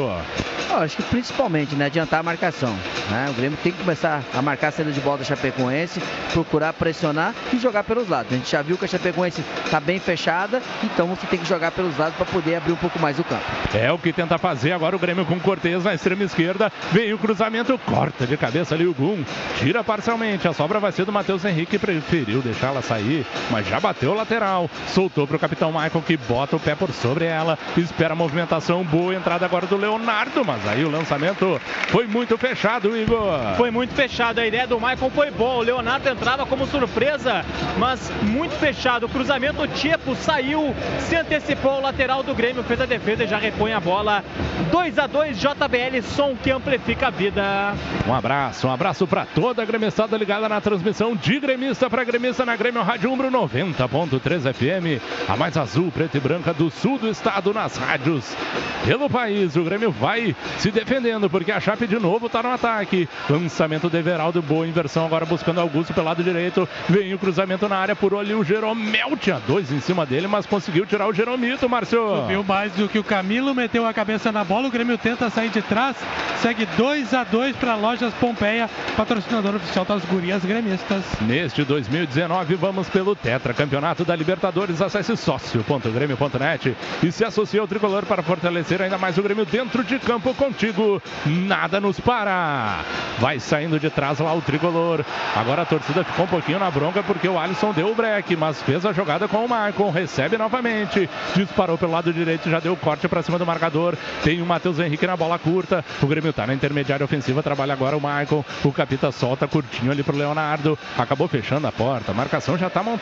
Eu 0.70 0.78
acho 0.78 0.96
que 0.96 1.04
principalmente, 1.04 1.76
né, 1.76 1.86
adiantar 1.86 2.22
a 2.22 2.24
marcação. 2.24 2.74
né? 3.10 3.28
O 3.30 3.34
Grêmio 3.34 3.58
tem 3.62 3.72
que 3.72 3.78
começar 3.80 4.24
a 4.34 4.42
marcar 4.42 4.70
a 4.70 4.72
saída 4.72 4.92
de 4.92 5.00
bola 5.02 5.20
da 5.20 5.24
Chapecoense, 5.24 6.02
procurar 6.34 6.74
pressionar 6.74 7.36
e 7.54 7.58
jogar 7.60 7.84
pelos 7.84 8.08
lados. 8.08 8.32
A 8.32 8.36
gente 8.36 8.50
já 8.50 8.62
viu 8.62 8.78
que 8.78 8.86
a 8.86 8.88
Chapecoense 8.88 9.44
está 9.66 9.80
bem 9.80 10.00
fechada, 10.00 10.62
então 10.84 11.08
você 11.08 11.28
tem 11.28 11.38
que 11.38 11.48
jogar 11.48 11.72
pelos 11.72 11.98
lados 11.98 12.16
para 12.16 12.26
poder 12.26 12.56
abrir 12.56 12.72
um 12.72 12.78
pouco 12.78 12.98
mais 13.00 13.20
o 13.20 13.24
campo. 13.24 13.44
É 13.74 13.92
o 13.92 13.98
que 14.00 14.14
tenta 14.14 14.38
fazer 14.38 14.72
agora 14.72 14.96
o 14.96 15.00
Grêmio 15.00 15.26
com 15.26 15.40
Cortez 15.40 15.84
na 15.84 15.94
extrema 15.94 16.24
esquerda. 16.24 16.72
Vem 16.92 17.14
o 17.14 17.18
cruzamento, 17.18 17.78
corta 17.80 18.26
de 18.26 18.38
cabeça 18.38 18.74
ali 18.74 18.88
o 18.88 18.94
Gum. 18.94 19.24
Tira 19.60 19.84
parcialmente. 19.84 20.48
A 20.48 20.54
sobra 20.54 20.80
vai 20.80 20.92
ser 20.92 21.06
do 21.06 21.12
Matheus 21.12 21.44
Henrique. 21.46 21.78
Preferiu 21.78 22.42
deixar 22.42 22.68
ela 22.68 22.82
sair, 22.82 23.26
mas 23.50 23.68
já 23.68 23.80
bateu 23.80 24.12
o 24.12 24.16
lateral. 24.16 24.70
Soltou 24.88 25.28
para 25.28 25.36
o 25.36 25.40
capitão 25.40 25.72
Michael 25.72 26.04
que 26.06 26.18
bota 26.18 26.56
o 26.56 26.60
pé 26.60 26.76
por 26.76 26.92
sobre 26.92 27.26
ela. 27.26 27.58
Espera 27.78 28.14
a 28.14 28.16
movimentação. 28.16 28.84
Boa 28.84 29.16
entrada 29.16 29.46
agora 29.46 29.66
do 29.66 29.78
Leonardo, 29.78 30.44
mas 30.46 30.68
aí 30.68 30.84
o 30.84 30.90
lançamento 30.90 31.60
foi 31.88 32.08
muito 32.08 32.38
fechado, 32.38 32.96
Igor. 32.96 33.56
Foi 33.58 33.72
muito 33.72 33.94
fechado, 33.94 34.40
a 34.40 34.48
ideia 34.48 34.68
do 34.68 34.80
Michael 34.80 35.12
foi 35.14 35.32
boa. 35.32 35.56
O 35.56 35.62
Leonardo 35.62 36.08
entrava 36.10 36.46
como 36.46 36.66
surpresa, 36.66 37.46
mas 37.78 38.12
muito 38.22 38.56
fechado. 38.56 39.06
O 39.06 39.10
cruzamento, 39.10 39.62
o 39.62 39.68
Tiepo 39.68 40.16
saiu, 40.16 40.76
se 41.00 41.16
antecipou 41.16 41.78
o 41.78 41.82
lateral 41.82 42.24
do 42.24 42.34
Grêmio, 42.34 42.64
fez 42.64 42.82
a 42.82 42.86
defesa 42.86 43.24
e 43.24 43.28
já 43.28 43.38
repõe 43.38 43.74
a 43.74 43.80
bola. 43.80 44.24
2 44.72 45.00
a 45.00 45.08
2 45.08 45.40
JBL, 45.40 46.02
som 46.04 46.36
que 46.36 46.52
amplifica 46.52 47.08
a 47.08 47.10
vida. 47.10 47.74
Um 48.08 48.14
abraço, 48.14 48.68
um 48.68 48.74
abraço 48.74 49.06
para 49.08 49.26
toda 49.26 49.62
a 49.62 49.66
gremissada 49.66 50.18
ligada 50.18 50.48
na 50.48 50.62
transmissão 50.62 51.16
de 51.16 51.40
gremista 51.40 51.90
para 51.90 52.04
gremista 52.04 52.46
na 52.46 52.56
Grêmio 52.56 52.82
Rádio 52.82 53.12
Umbro 53.22 53.48
90.3 53.48 54.52
FM, 54.52 55.30
a 55.30 55.38
mais 55.38 55.56
azul, 55.56 55.92
preta 55.92 56.18
e 56.18 56.20
branca 56.20 56.52
do 56.54 56.72
sul 56.72 56.98
do 56.98 57.08
estado 57.08 57.54
nas 57.54 57.78
rádios. 57.78 58.36
Pelo 58.84 59.08
país, 59.08 59.56
o 59.56 59.64
Grêmio 59.64 59.92
vai 59.92 60.36
se 60.58 60.72
defendendo 60.72 61.30
porque 61.30 61.52
a 61.52 61.60
Chape 61.60 61.86
de 61.86 62.00
novo 62.00 62.26
está 62.26 62.42
no 62.42 62.52
ataque. 62.52 63.08
Lançamento 63.30 63.92
de 63.92 63.98
Everaldo, 64.00 64.42
boa 64.42 64.68
inversão 64.68 65.06
agora 65.06 65.24
buscando 65.24 65.62
Augusto 65.62 65.94
pelo 65.94 66.08
lado 66.08 66.24
direito. 66.24 66.68
Vem 66.90 67.14
o 67.14 67.20
cruzamento 67.20 67.70
na 67.70 67.78
área 67.78 67.96
por 67.96 68.16
ali 68.16 68.34
o 68.34 68.44
Jeromel, 68.44 69.16
tinha 69.18 69.40
dois 69.46 69.72
em 69.72 69.80
cima 69.80 70.04
dele, 70.04 70.26
mas 70.26 70.48
conseguiu 70.48 70.88
tirar 70.88 71.08
o 71.08 71.14
Jeromito, 71.14 71.70
Márcio. 71.70 72.22
Subiu 72.22 72.44
mais 72.44 72.74
do 72.74 72.90
que 72.90 72.98
o 72.98 73.04
Camilo, 73.04 73.54
meteu 73.54 73.86
a 73.86 73.94
cabeça 73.94 74.32
na 74.32 74.44
bola, 74.44 74.68
o 74.68 74.72
Grêmio 74.72 74.98
tenta 74.98 75.30
sair 75.30 75.50
de 75.50 75.62
trás, 75.62 75.96
segue 76.42 76.66
2 76.76 77.14
a 77.14 77.24
2 77.24 77.56
para 77.58 77.76
Lojas 77.76 78.14
Pompeia, 78.16 78.68
patrocinador 78.98 79.56
oficial 79.56 79.86
das 79.86 80.04
gurias 80.06 80.44
gremistas. 80.44 81.04
Neste 81.22 81.64
2019, 81.64 82.56
vamos 82.56 82.90
pelo 82.90 83.11
Tetra 83.16 83.54
Campeonato 83.54 84.04
da 84.04 84.16
Libertadores. 84.16 84.82
Acesse 84.82 85.16
sócio.grêmio.net 85.18 86.76
e 87.04 87.12
se 87.12 87.24
associe 87.24 87.60
ao 87.60 87.68
tricolor 87.68 88.06
para 88.06 88.24
fortalecer 88.24 88.82
ainda 88.82 88.98
mais 88.98 89.18
o 89.18 89.24
Grêmio 89.24 89.46
dentro 89.46 89.84
de 89.84 90.00
campo 90.00 90.34
contigo. 90.34 91.02
Nada 91.26 91.80
nos 91.80 92.00
para. 92.00 92.84
Vai 93.20 93.40
saindo 93.40 93.80
de 93.80 93.90
trás 93.90 94.20
lá 94.20 94.34
o 94.34 94.42
tricolor. 94.42 95.04
Agora 95.36 95.64
a 95.64 95.66
torcida 95.66 96.04
ficou 96.04 96.26
um 96.26 96.30
pouquinho 96.30 96.60
na 96.60 96.72
bronca 96.72 97.04
porque 97.04 97.28
o 97.28 97.38
Alisson 97.38 97.72
deu 97.72 97.92
o 97.92 97.96
break, 97.96 98.36
mas 98.36 98.62
fez 98.62 98.86
a 98.86 98.94
jogada 98.94 99.28
com 99.28 99.44
o 99.44 99.50
Marcon. 99.50 99.92
Recebe 99.92 100.38
novamente. 100.38 101.10
Disparou 101.36 101.78
pelo 101.78 101.92
lado 101.92 102.14
direito, 102.14 102.50
já 102.50 102.60
deu 102.60 102.76
corte 102.76 103.08
para 103.08 103.22
cima 103.22 103.38
do 103.38 103.46
marcador. 103.46 103.98
Tem 104.24 104.42
o 104.42 104.46
Matheus 104.46 104.80
Henrique 104.80 105.06
na 105.06 105.18
bola 105.18 105.38
curta. 105.38 105.84
O 106.02 106.08
Grêmio 106.08 106.34
tá 106.34 106.48
na 106.48 106.54
intermediária 106.54 107.04
ofensiva. 107.04 107.44
Trabalha 107.44 107.74
agora 107.74 107.98
o 107.98 108.02
Marcon. 108.02 108.44
O 108.64 108.72
Capita 108.72 109.12
solta 109.12 109.48
curtinho 109.48 109.92
ali 109.92 110.04
pro 110.04 110.16
Leonardo. 110.16 110.78
Acabou 110.98 111.28
fechando 111.28 111.68
a 111.68 111.72
porta. 111.72 112.12
A 112.12 112.16
marcação 112.16 112.58
já 112.58 112.70
tá 112.70 112.82
montada. 112.82 113.01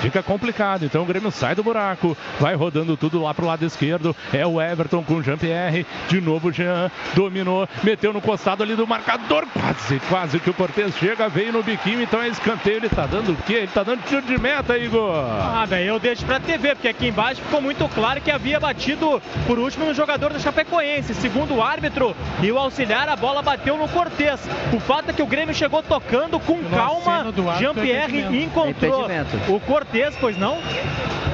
Fica 0.00 0.22
complicado. 0.22 0.84
Então 0.84 1.02
o 1.02 1.06
Grêmio 1.06 1.30
sai 1.30 1.54
do 1.54 1.62
buraco. 1.62 2.16
Vai 2.40 2.54
rodando 2.54 2.96
tudo 2.96 3.22
lá 3.22 3.34
pro 3.34 3.46
lado 3.46 3.64
esquerdo. 3.64 4.14
É 4.32 4.46
o 4.46 4.60
Everton 4.60 5.02
com 5.02 5.14
o 5.14 5.22
Jean-Pierre. 5.22 5.86
De 6.08 6.20
novo 6.20 6.48
o 6.48 6.52
Jean. 6.52 6.90
Dominou. 7.14 7.68
Meteu 7.82 8.12
no 8.12 8.20
costado 8.20 8.62
ali 8.62 8.74
do 8.74 8.86
marcador. 8.86 9.46
Quase, 9.52 10.00
quase 10.08 10.40
que 10.40 10.50
o 10.50 10.54
Cortez 10.54 10.96
chega. 10.96 11.28
Veio 11.28 11.52
no 11.52 11.62
biquinho. 11.62 12.02
Então 12.02 12.22
é 12.22 12.28
escanteio. 12.28 12.76
Ele 12.76 12.88
tá 12.88 13.06
dando 13.06 13.32
o 13.32 13.36
quê? 13.36 13.54
Ele 13.54 13.66
tá 13.68 13.82
dando 13.82 14.02
tiro 14.04 14.22
de 14.22 14.38
meta, 14.38 14.76
Igor. 14.76 15.14
Ah, 15.14 15.64
velho, 15.66 15.88
eu 15.88 15.98
deixo 15.98 16.24
pra 16.24 16.40
TV, 16.40 16.74
porque 16.74 16.88
aqui 16.88 17.08
embaixo 17.08 17.40
ficou 17.40 17.60
muito 17.60 17.88
claro 17.88 18.20
que 18.20 18.30
havia 18.30 18.58
batido 18.58 19.20
por 19.46 19.58
último 19.58 19.86
no 19.86 19.94
jogador 19.94 20.32
da 20.32 20.38
Chapecoense. 20.38 21.14
Segundo 21.14 21.54
o 21.54 21.62
árbitro 21.62 22.14
e 22.42 22.50
o 22.50 22.58
auxiliar, 22.58 23.08
a 23.08 23.16
bola 23.16 23.42
bateu 23.42 23.76
no 23.76 23.88
Cortez. 23.88 24.40
O 24.72 24.80
fato 24.80 25.10
é 25.10 25.12
que 25.12 25.22
o 25.22 25.26
Grêmio 25.26 25.54
chegou 25.54 25.82
tocando 25.82 26.38
com 26.40 26.62
calma. 26.64 27.26
Jean-Pierre 27.58 28.42
encontrou 28.42 29.08
o 29.48 29.60
Cortez, 29.60 30.14
pois 30.20 30.36
não? 30.38 30.58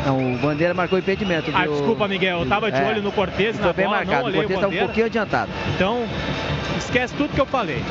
Não, 0.06 0.34
o 0.34 0.38
Bandeira 0.38 0.72
marcou 0.74 0.98
impedimento. 0.98 1.50
Ah, 1.54 1.62
viu? 1.62 1.72
desculpa, 1.72 2.08
Miguel. 2.08 2.40
Eu 2.40 2.46
tava 2.46 2.70
de 2.70 2.80
É. 2.80 2.86
olho 2.88 3.02
no 3.02 3.12
Cortez 3.12 3.58
na 3.58 3.72
bem 3.72 3.84
bola, 3.86 3.98
marcado. 3.98 4.16
não 4.18 4.22
O 4.22 4.26
olhei 4.26 4.40
o 4.40 4.42
Cortez 4.44 4.60
tá 4.60 4.68
um 4.68 4.78
pouquinho 4.86 5.06
adiantado. 5.06 5.50
Então, 5.74 6.04
esquece 6.78 7.14
tudo 7.14 7.34
que 7.34 7.40
eu 7.40 7.46
falei. 7.46 7.82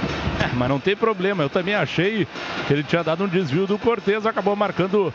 É, 0.42 0.50
mas 0.54 0.70
não 0.70 0.80
tem 0.80 0.96
problema, 0.96 1.44
eu 1.44 1.50
também 1.50 1.76
achei 1.76 2.26
que 2.66 2.74
ele 2.74 2.82
tinha 2.84 3.04
dado 3.04 3.26
um 3.26 3.28
desvio 3.28 3.68
do 3.68 3.78
Cortez, 3.78 4.26
acabou 4.26 4.56
marcando 4.56 5.14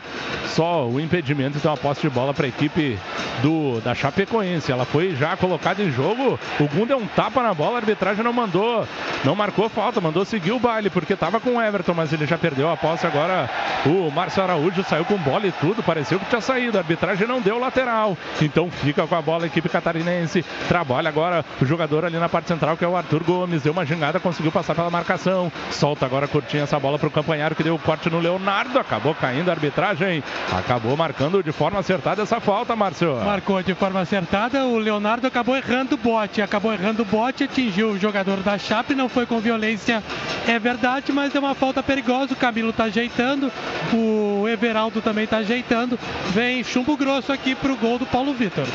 só 0.49 0.87
o 0.87 1.01
impedimento, 1.01 1.57
então 1.57 1.73
a 1.73 1.77
posse 1.79 2.03
de 2.03 2.11
bola 2.11 2.35
para 2.35 2.45
a 2.45 2.49
equipe 2.51 2.99
do, 3.43 3.81
da 3.81 3.95
Chapecoense. 3.95 4.71
Ela 4.71 4.85
foi 4.85 5.17
já 5.17 5.35
colocada 5.35 5.83
em 5.83 5.91
jogo, 5.91 6.39
o 6.61 6.65
Gun 6.69 6.85
deu 6.87 6.99
um 6.99 7.07
tapa 7.07 7.43
na 7.43 7.55
bola, 7.55 7.77
a 7.77 7.81
arbitragem 7.81 8.23
não 8.23 8.35
mandou, 8.35 8.87
não 9.25 9.35
marcou 9.35 9.67
falta, 9.71 9.99
mandou 9.99 10.27
seguir 10.27 10.53
o 10.53 10.59
baile, 10.59 10.91
porque 10.91 11.15
estava 11.15 11.41
com 11.41 11.57
o 11.57 11.63
Everton, 11.63 11.95
mas 11.95 12.13
ele 12.13 12.27
já 12.27 12.37
perdeu 12.37 12.71
a 12.71 12.77
posse 12.77 13.07
agora. 13.07 13.49
O 13.87 14.11
Márcio 14.11 14.43
Araújo 14.43 14.64
saiu 14.85 15.05
com 15.05 15.17
bola 15.17 15.47
e 15.47 15.53
tudo, 15.53 15.83
pareceu 15.83 16.19
que 16.19 16.27
tinha 16.27 16.41
saído, 16.41 16.77
a 16.77 16.81
arbitragem 16.81 17.27
não 17.27 17.41
deu 17.41 17.59
lateral, 17.59 18.17
então 18.41 18.71
fica 18.71 19.07
com 19.07 19.15
a 19.15 19.23
bola 19.23 19.45
a 19.45 19.47
equipe 19.47 19.69
catarinense, 19.69 20.45
trabalha 20.69 21.09
agora 21.09 21.45
o 21.61 21.65
jogador 21.65 22.05
ali 22.05 22.19
na 22.19 22.29
parte 22.29 22.49
central, 22.49 22.77
que 22.77 22.85
é 22.85 22.89
o 22.89 22.97
Arthur 22.97 23.23
Gomes, 23.25 23.63
deu 23.63 23.73
uma 23.73 23.85
gingada, 23.85 24.21
conseguiu 24.21 24.53
passar 24.53 24.75
pela 24.75 24.91
marcação, 24.91 25.51
solta 25.71 26.07
agora 26.07 26.29
curtinho 26.29 26.63
essa 26.63 26.79
bola 26.79 26.99
para 26.99 27.09
o 27.09 27.11
campanharo 27.11 27.55
que 27.55 27.63
deu 27.63 27.75
o 27.75 27.79
corte 27.79 28.11
no 28.11 28.21
Leonardo, 28.21 28.79
acabou 28.79 29.15
caindo 29.15 29.49
a 29.49 29.53
arbitragem, 29.53 30.23
acabou 30.53 30.97
marcando 30.97 31.43
de 31.43 31.53
forma 31.53 31.79
acertada 31.81 32.23
essa 32.23 32.41
falta, 32.41 32.75
Márcio. 32.77 33.17
Marcou 33.25 33.63
de 33.63 33.75
forma 33.75 34.01
acertada, 34.01 34.65
o 34.65 34.79
Leonardo 34.79 35.27
acabou 35.27 35.57
errando 35.57 35.95
o 35.95 35.99
bote, 35.99 36.43
acabou 36.43 36.73
errando 36.73 37.03
o 37.03 37.05
bote, 37.05 37.45
atingiu 37.45 37.91
o 37.91 37.99
jogador 37.99 38.39
da 38.39 38.59
Chape, 38.59 38.95
não 38.95 39.09
foi 39.09 39.27
com 39.27 39.41
violência, 39.41 40.03
é 40.47 40.59
verdade, 40.59 41.13
mas 41.13 41.35
é 41.35 41.39
uma 41.39 41.55
falta 41.55 41.83
perigosa, 41.83 42.33
o 42.33 42.37
Camilo 42.37 42.73
tá 42.73 42.85
ajeitando, 42.85 43.51
o 43.93 44.47
Everaldo 44.55 45.03
também 45.03 45.27
tá 45.27 45.39
ajeitando, 45.39 45.99
vem 46.33 46.65
chumbo 46.65 46.97
grosso 46.97 47.33
aqui 47.33 47.55
pro 47.55 47.77
gol 47.77 47.99
do 47.99 48.07
Paulo 48.07 48.33
Vitor. 48.33 48.67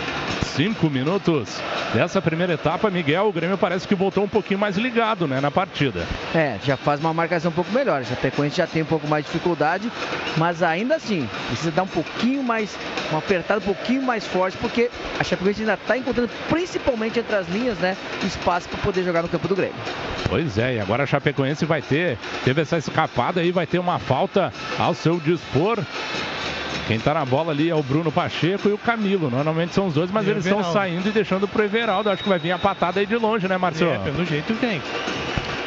Cinco 0.44 0.90
minutos 0.90 1.62
dessa 1.94 2.22
primeira 2.22 2.54
etapa, 2.54 2.90
Miguel, 2.90 3.28
o 3.28 3.32
Grêmio 3.32 3.58
parece 3.58 3.88
que 3.88 3.96
voltou 3.96 4.26
um 4.26 4.28
pouquinho 4.28 4.60
mais 4.60 4.78
ligado 4.78 5.26
né, 5.26 5.40
na 5.40 5.50
partida. 5.50 6.06
É, 6.36 6.58
já 6.66 6.76
faz 6.76 7.00
uma 7.00 7.14
marcação 7.14 7.50
um 7.50 7.54
pouco 7.54 7.72
melhor. 7.72 8.02
A 8.02 8.04
Chapecoense 8.04 8.58
já 8.58 8.68
tem 8.68 8.82
um 8.82 8.86
pouco 8.86 9.08
mais 9.08 9.24
de 9.24 9.32
dificuldade, 9.32 9.90
mas 10.38 10.62
ainda 10.62 10.96
assim, 10.96 11.30
precisa 11.48 11.72
dar 11.72 11.84
um 11.84 11.88
pouquinho 11.88 12.44
mais, 12.44 12.78
uma 13.10 13.20
apertada 13.20 13.62
um 13.62 13.74
pouquinho 13.74 14.02
mais 14.02 14.26
forte, 14.26 14.58
porque 14.58 14.90
a 15.18 15.24
Chapecoense 15.24 15.62
ainda 15.62 15.76
está 15.76 15.98
encontrando, 15.98 16.30
principalmente 16.50 17.20
entre 17.20 17.36
as 17.36 17.48
linhas, 17.48 17.78
né, 17.78 17.96
espaço 18.24 18.68
para 18.68 18.80
poder 18.80 19.04
jogar 19.04 19.22
no 19.22 19.30
campo 19.30 19.48
do 19.48 19.56
Grêmio. 19.56 19.76
Pois 20.28 20.58
é, 20.58 20.76
e 20.76 20.80
agora 20.80 21.04
a 21.04 21.08
Chapecoense 21.08 21.64
vai 21.64 21.82
ter, 21.82 22.18
teve 22.44 22.62
essa 22.62 22.78
escapada 22.78 23.40
aí, 23.40 23.52
vai 23.52 23.66
ter 23.66 23.80
uma 23.80 23.98
falta 23.98 24.52
ao 24.78 24.94
seu 24.94 25.20
dispor. 25.20 25.69
Quem 26.88 27.00
tá 27.00 27.14
na 27.14 27.24
bola 27.24 27.52
ali 27.52 27.70
é 27.70 27.76
o 27.76 27.84
Bruno 27.84 28.12
Pacheco 28.12 28.68
e 28.68 28.74
o 28.74 28.78
Camilo. 28.78 29.30
Normalmente 29.30 29.76
são 29.76 29.86
os 29.86 29.94
dois, 29.94 30.10
mas 30.10 30.26
E 30.26 30.30
o 30.30 30.32
eles 30.32 30.46
estão 30.46 30.64
saindo 30.64 31.08
e 31.08 31.12
deixando 31.12 31.48
pro 31.48 31.64
Everaldo. 31.64 32.10
Acho 32.10 32.24
que 32.24 32.30
vai 32.30 32.40
vir 32.40 32.52
a 32.52 32.58
patada 32.58 33.00
aí 33.00 33.06
de 33.06 33.16
longe, 33.16 33.48
né, 33.48 33.58
Marcelo? 33.58 33.94
É, 33.94 34.00
pelo 34.00 34.26
jeito 34.26 34.54
vem. 34.56 34.82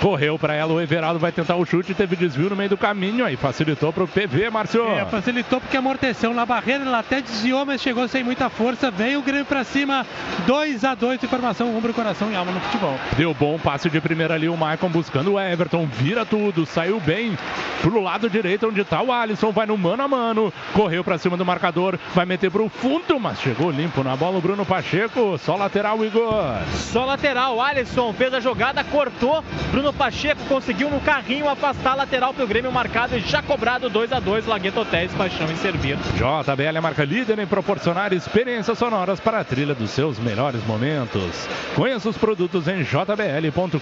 Correu 0.03 0.37
para 0.37 0.53
ela, 0.53 0.73
o 0.73 0.81
Everaldo 0.81 1.21
vai 1.21 1.31
tentar 1.31 1.55
o 1.55 1.65
chute, 1.65 1.95
teve 1.95 2.17
desvio 2.17 2.51
no 2.51 2.57
meio 2.57 2.69
do 2.69 2.77
caminho 2.77 3.25
aí, 3.25 3.37
facilitou 3.37 3.93
pro 3.93 4.09
PV, 4.09 4.51
Márcio. 4.51 4.85
É, 4.89 5.05
facilitou 5.05 5.61
porque 5.61 5.77
amorteceu 5.77 6.35
na 6.35 6.45
barreira, 6.45 6.85
ele 6.85 6.93
até 6.93 7.21
desviou, 7.21 7.65
mas 7.65 7.81
chegou 7.81 8.09
sem 8.09 8.25
muita 8.25 8.51
força. 8.51 8.91
Veio 8.91 9.21
o 9.21 9.23
Grêmio 9.23 9.45
pra 9.45 9.63
cima, 9.63 10.05
2 10.45 10.83
a 10.83 10.97
2 10.97 11.23
informação, 11.23 11.73
ombro, 11.77 11.95
coração 11.95 12.33
e 12.33 12.35
alma 12.35 12.51
no 12.51 12.59
futebol. 12.63 12.99
Deu 13.17 13.33
bom 13.33 13.57
passe 13.61 13.89
de 13.89 14.01
primeira 14.01 14.35
ali, 14.35 14.49
o 14.49 14.57
Maicon 14.57 14.89
buscando 14.89 15.35
o 15.35 15.41
Everton, 15.41 15.87
vira 15.87 16.27
tudo, 16.27 16.67
saiu 16.67 16.99
bem 16.99 17.39
pro 17.81 18.03
lado 18.03 18.29
direito 18.29 18.67
onde 18.67 18.83
tá 18.83 19.01
o 19.01 19.13
Alisson, 19.13 19.53
vai 19.53 19.67
no 19.67 19.79
mano 19.79 19.92
a 20.01 20.09
mano, 20.09 20.53
correu 20.73 21.03
pra 21.05 21.19
cima 21.19 21.37
do 21.37 21.45
marcador, 21.45 21.99
vai 22.15 22.25
meter 22.25 22.51
pro 22.51 22.69
fundo, 22.69 23.19
mas 23.19 23.41
chegou 23.41 23.71
limpo 23.71 24.03
na 24.03 24.17
bola 24.17 24.39
o 24.39 24.41
Bruno 24.41 24.65
Pacheco, 24.65 25.37
só 25.39 25.57
lateral 25.57 26.05
Igor. 26.05 26.57
Só 26.75 27.05
lateral, 27.05 27.61
Alisson 27.61 28.13
fez 28.13 28.33
a 28.33 28.41
jogada, 28.41 28.83
cortou. 28.85 29.45
Bruno 29.71 29.93
Pacheco 29.93 30.43
conseguiu 30.49 30.91
no 30.91 31.01
carrinho 31.01 31.49
afastar 31.49 31.93
a 31.93 31.97
lateral 31.97 32.33
pro 32.33 32.47
Grêmio 32.47 32.73
marcado 32.73 33.17
e 33.17 33.21
já 33.21 33.43
cobrado 33.43 33.89
2 33.89 34.13
a 34.13 34.21
2 34.21 34.47
Lagueto 34.47 34.81
Hotéis, 34.81 35.13
Paixão 35.13 35.51
e 35.51 35.57
Servir. 35.57 35.97
JBL 36.15 36.77
é 36.77 36.81
marca 36.81 37.05
líder 37.05 37.39
em 37.39 37.47
proporcionar 37.47 38.13
experiências 38.13 38.79
sonoras 38.79 39.21
para 39.21 39.41
a 39.41 39.45
trilha 39.45 39.75
dos 39.75 39.91
seus 39.91 40.19
melhores 40.19 40.65
momentos. 40.67 41.49
Conheça 41.75 42.09
os 42.09 42.17
produtos 42.17 42.69
em 42.69 42.83
jbl.com.br. 42.83 43.81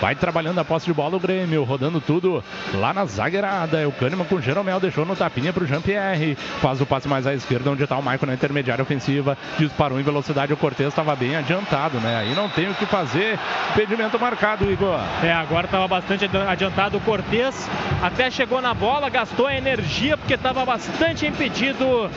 Vai 0.00 0.14
trabalhando 0.14 0.58
a 0.58 0.64
posse 0.64 0.86
de 0.86 0.92
bola 0.92 1.16
o 1.16 1.20
Grêmio, 1.20 1.64
rodando 1.64 2.00
tudo 2.00 2.42
lá 2.74 2.92
na 2.92 3.04
zagueirada. 3.04 3.80
É 3.80 3.86
o 3.86 3.92
Com 4.24 4.34
o 4.36 4.42
Jeromel, 4.42 4.80
deixou 4.80 5.04
no 5.04 5.14
tapinha 5.14 5.52
pro 5.52 5.66
Jean-Pierre. 5.66 6.34
Faz 6.60 6.80
o 6.80 6.86
passe 6.86 7.08
mais 7.08 7.26
à 7.26 7.34
esquerda, 7.34 7.70
onde 7.70 7.82
está 7.82 7.96
o 7.96 8.02
Maicon 8.02 8.26
na 8.26 8.34
intermediária 8.34 8.82
ofensiva. 8.82 9.38
Disparou 9.58 9.98
em 10.00 10.02
velocidade, 10.02 10.52
o 10.52 10.56
Cortez 10.56 10.88
estava 10.88 11.14
bem 11.14 11.36
adiantado, 11.36 11.98
né? 12.00 12.16
Aí 12.16 12.34
não 12.34 12.48
tem 12.48 12.68
o 12.68 12.74
que 12.74 12.84
fazer. 12.86 13.38
Impedimento 13.72 14.18
marcado, 14.18 14.70
Igor. 14.70 15.00
É, 15.22 15.32
agora 15.32 15.66
estava 15.66 15.86
bastante 15.86 16.28
adiantado 16.48 16.96
o 16.96 17.00
Cortez. 17.00 17.68
Até 18.02 18.30
chegou 18.30 18.60
na 18.60 18.74
bola, 18.74 19.08
gastou 19.08 19.46
a 19.46 19.54
energia 19.54 20.16
porque 20.16 20.34
estava 20.34 20.64
bastante 20.64 21.26
impedido 21.26 22.10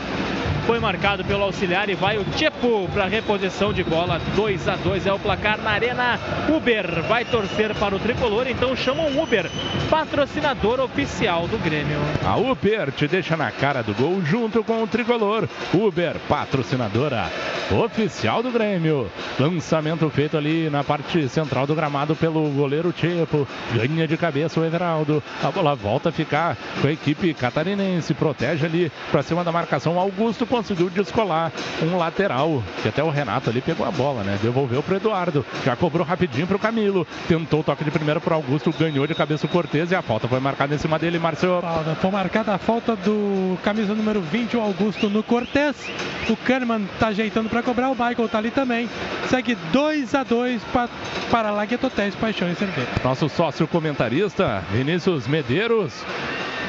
foi 0.65 0.79
marcado 0.79 1.23
pelo 1.23 1.43
auxiliar 1.43 1.89
e 1.89 1.95
vai 1.95 2.17
o 2.17 2.23
Tchepo 2.23 2.87
para 2.93 3.05
reposição 3.05 3.73
de 3.73 3.83
bola. 3.83 4.19
2 4.35 4.67
a 4.67 4.75
2 4.75 5.07
é 5.07 5.13
o 5.13 5.19
placar 5.19 5.59
na 5.61 5.71
Arena. 5.71 6.19
Uber 6.49 7.03
vai 7.03 7.25
torcer 7.25 7.73
para 7.75 7.95
o 7.95 7.99
tricolor, 7.99 8.47
então 8.47 8.75
chama 8.75 9.03
o 9.03 9.21
Uber, 9.21 9.49
patrocinador 9.89 10.79
oficial 10.79 11.47
do 11.47 11.57
Grêmio. 11.57 11.99
A 12.25 12.37
Uber 12.37 12.91
te 12.91 13.07
deixa 13.07 13.35
na 13.35 13.51
cara 13.51 13.81
do 13.81 13.93
gol 13.93 14.21
junto 14.23 14.63
com 14.63 14.83
o 14.83 14.87
tricolor. 14.87 15.47
Uber, 15.73 16.15
patrocinadora 16.27 17.29
oficial 17.71 18.43
do 18.43 18.51
Grêmio. 18.51 19.09
Lançamento 19.39 20.09
feito 20.09 20.37
ali 20.37 20.69
na 20.69 20.83
parte 20.83 21.27
central 21.29 21.65
do 21.65 21.75
gramado 21.75 22.15
pelo 22.15 22.49
goleiro 22.49 22.91
Tchepo. 22.91 23.47
Ganha 23.73 24.07
de 24.07 24.17
cabeça 24.17 24.59
o 24.59 24.65
Everaldo. 24.65 25.23
A 25.43 25.49
bola 25.49 25.75
volta 25.75 26.09
a 26.09 26.11
ficar 26.11 26.57
com 26.81 26.87
a 26.87 26.91
equipe 26.91 27.33
catarinense. 27.33 28.13
Protege 28.13 28.65
ali 28.65 28.91
para 29.11 29.23
cima 29.23 29.43
da 29.43 29.51
marcação. 29.51 29.99
Augusto 29.99 30.45
conseguiu 30.51 30.89
descolar 30.89 31.51
um 31.81 31.97
lateral. 31.97 32.61
Que 32.83 32.89
até 32.89 33.03
o 33.03 33.09
Renato 33.09 33.49
ali 33.49 33.61
pegou 33.61 33.87
a 33.87 33.91
bola, 33.91 34.23
né? 34.23 34.37
Devolveu 34.43 34.83
para 34.83 34.97
Eduardo. 34.97 35.45
Já 35.65 35.75
cobrou 35.75 36.05
rapidinho 36.05 36.45
para 36.45 36.57
o 36.57 36.59
Camilo. 36.59 37.07
Tentou 37.27 37.61
o 37.61 37.63
toque 37.63 37.83
de 37.83 37.89
primeira 37.89 38.19
para 38.19 38.35
Augusto. 38.35 38.73
Ganhou 38.77 39.07
de 39.07 39.15
cabeça 39.15 39.45
o 39.45 39.49
Cortez 39.49 39.91
e 39.91 39.95
a 39.95 40.01
falta 40.01 40.27
foi 40.27 40.39
marcada 40.39 40.75
em 40.75 40.77
cima 40.77 40.99
dele, 40.99 41.17
Marcelo. 41.17 41.63
Foi 42.01 42.11
marcada 42.11 42.53
a 42.53 42.57
falta 42.57 42.95
do 42.95 43.57
camisa 43.63 43.95
número 43.95 44.21
20, 44.21 44.57
o 44.57 44.61
Augusto, 44.61 45.09
no 45.09 45.23
Cortez. 45.23 45.89
O 46.29 46.35
Kahneman 46.35 46.85
tá 46.99 47.07
ajeitando 47.07 47.49
para 47.49 47.63
cobrar. 47.63 47.89
O 47.89 47.95
Michael 47.95 48.27
tá 48.27 48.37
ali 48.37 48.51
também. 48.51 48.89
Segue 49.29 49.55
2 49.71 50.13
a 50.13 50.23
2 50.23 50.61
para, 50.73 50.89
para 51.31 51.51
Lagueto 51.51 51.87
Hotéis, 51.87 52.13
Paixão 52.15 52.51
e 52.51 52.55
Cerveja. 52.55 52.89
Nosso 53.03 53.29
sócio 53.29 53.67
comentarista, 53.67 54.63
Vinícius 54.71 55.27
Medeiros. 55.27 56.03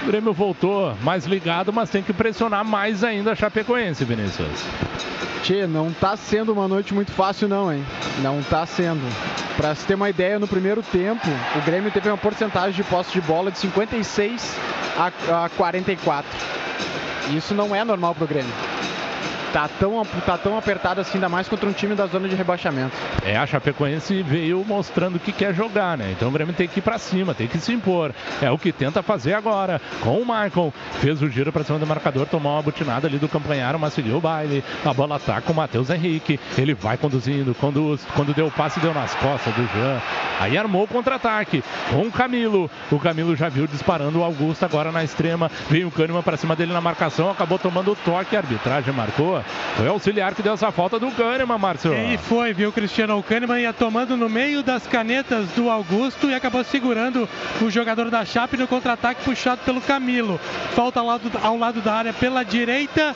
O 0.02 0.06
Grêmio 0.06 0.32
voltou 0.32 0.96
mais 1.02 1.26
ligado, 1.26 1.72
mas 1.72 1.88
tem 1.88 2.02
que 2.02 2.12
pressionar 2.12 2.64
mais 2.64 3.04
ainda 3.04 3.32
a 3.32 3.34
Chapecoense, 3.36 3.71
Vinícius. 4.04 4.64
Tchê, 5.42 5.66
não 5.66 5.92
tá 5.92 6.16
sendo 6.16 6.52
uma 6.52 6.68
noite 6.68 6.92
muito 6.92 7.10
fácil 7.12 7.48
não, 7.48 7.72
hein? 7.72 7.84
Não 8.22 8.42
tá 8.42 8.66
sendo. 8.66 9.00
Para 9.56 9.74
se 9.74 9.86
ter 9.86 9.94
uma 9.94 10.10
ideia, 10.10 10.38
no 10.38 10.46
primeiro 10.46 10.82
tempo, 10.82 11.26
o 11.56 11.60
Grêmio 11.64 11.90
teve 11.90 12.08
uma 12.08 12.18
porcentagem 12.18 12.72
de 12.72 12.84
posse 12.84 13.12
de 13.12 13.20
bola 13.20 13.50
de 13.50 13.58
56 13.58 14.56
a, 14.96 15.44
a 15.44 15.48
44. 15.48 16.30
Isso 17.34 17.54
não 17.54 17.74
é 17.74 17.82
normal 17.84 18.14
pro 18.14 18.26
Grêmio 18.26 18.52
tá 19.52 19.68
tão, 19.68 20.02
tá 20.24 20.38
tão 20.38 20.56
apertado 20.56 21.00
assim, 21.00 21.14
ainda 21.14 21.28
mais 21.28 21.48
contra 21.48 21.68
um 21.68 21.72
time 21.72 21.94
da 21.94 22.06
zona 22.06 22.28
de 22.28 22.34
rebaixamento. 22.34 22.96
É, 23.24 23.36
a 23.36 23.46
Chapecoense 23.46 24.22
veio 24.22 24.64
mostrando 24.66 25.18
que 25.18 25.32
quer 25.32 25.54
jogar, 25.54 25.96
né? 25.98 26.12
Então 26.12 26.28
o 26.28 26.30
Grêmio 26.30 26.54
tem 26.54 26.66
que 26.66 26.78
ir 26.78 26.82
pra 26.82 26.98
cima, 26.98 27.34
tem 27.34 27.46
que 27.46 27.58
se 27.58 27.72
impor. 27.72 28.12
É 28.40 28.50
o 28.50 28.58
que 28.58 28.72
tenta 28.72 29.02
fazer 29.02 29.34
agora 29.34 29.80
com 30.00 30.16
o 30.18 30.20
Michael. 30.20 30.72
Fez 31.00 31.20
o 31.22 31.28
giro 31.28 31.52
pra 31.52 31.64
cima 31.64 31.78
do 31.78 31.86
marcador, 31.86 32.26
tomou 32.26 32.52
uma 32.52 32.62
butinada 32.62 33.06
ali 33.06 33.18
do 33.18 33.28
campanharo, 33.28 33.78
mas 33.78 33.92
seguiu 33.92 34.16
o 34.16 34.20
baile. 34.20 34.64
A 34.84 34.92
bola 34.92 35.18
tá 35.18 35.40
com 35.40 35.52
o 35.52 35.56
Matheus 35.56 35.90
Henrique. 35.90 36.40
Ele 36.56 36.74
vai 36.74 36.96
conduzindo, 36.96 37.54
conduz. 37.54 38.06
Quando 38.14 38.34
deu 38.34 38.46
o 38.46 38.50
passe, 38.50 38.80
deu 38.80 38.94
nas 38.94 39.14
costas 39.14 39.54
do 39.54 39.62
Jean. 39.74 40.00
Aí 40.40 40.56
armou 40.56 40.84
o 40.84 40.88
contra-ataque 40.88 41.62
com 41.90 42.02
o 42.02 42.12
Camilo. 42.12 42.70
O 42.90 42.98
Camilo 42.98 43.36
já 43.36 43.48
viu 43.48 43.66
disparando 43.66 44.20
o 44.20 44.24
Augusto 44.24 44.64
agora 44.64 44.90
na 44.90 45.04
extrema. 45.04 45.50
Veio 45.68 45.88
o 45.88 45.90
Kahneman 45.90 46.22
pra 46.22 46.36
cima 46.36 46.56
dele 46.56 46.72
na 46.72 46.80
marcação, 46.80 47.30
acabou 47.30 47.58
tomando 47.58 47.92
o 47.92 47.96
toque. 47.96 48.36
A 48.36 48.40
arbitragem 48.40 48.92
marcou. 48.92 49.42
Foi 49.76 49.86
o 49.86 49.92
auxiliar 49.92 50.34
que 50.34 50.42
deu 50.42 50.54
essa 50.54 50.70
falta 50.72 50.98
do 50.98 51.10
Kahneman, 51.10 51.58
Márcio. 51.58 51.94
E 51.94 52.16
foi, 52.18 52.52
viu, 52.52 52.72
Cristiano? 52.72 53.18
O 53.18 53.22
Kahneman 53.22 53.60
ia 53.60 53.72
tomando 53.72 54.16
no 54.16 54.28
meio 54.28 54.62
das 54.62 54.86
canetas 54.86 55.48
do 55.50 55.70
Augusto 55.70 56.28
e 56.28 56.34
acabou 56.34 56.64
segurando 56.64 57.28
o 57.60 57.70
jogador 57.70 58.10
da 58.10 58.24
Chape 58.24 58.56
no 58.56 58.66
contra-ataque 58.66 59.22
puxado 59.24 59.62
pelo 59.64 59.80
Camilo. 59.80 60.40
Falta 60.74 61.00
ao 61.00 61.06
lado, 61.06 61.30
ao 61.42 61.56
lado 61.56 61.80
da 61.80 61.94
área 61.94 62.12
pela 62.12 62.42
direita. 62.42 63.14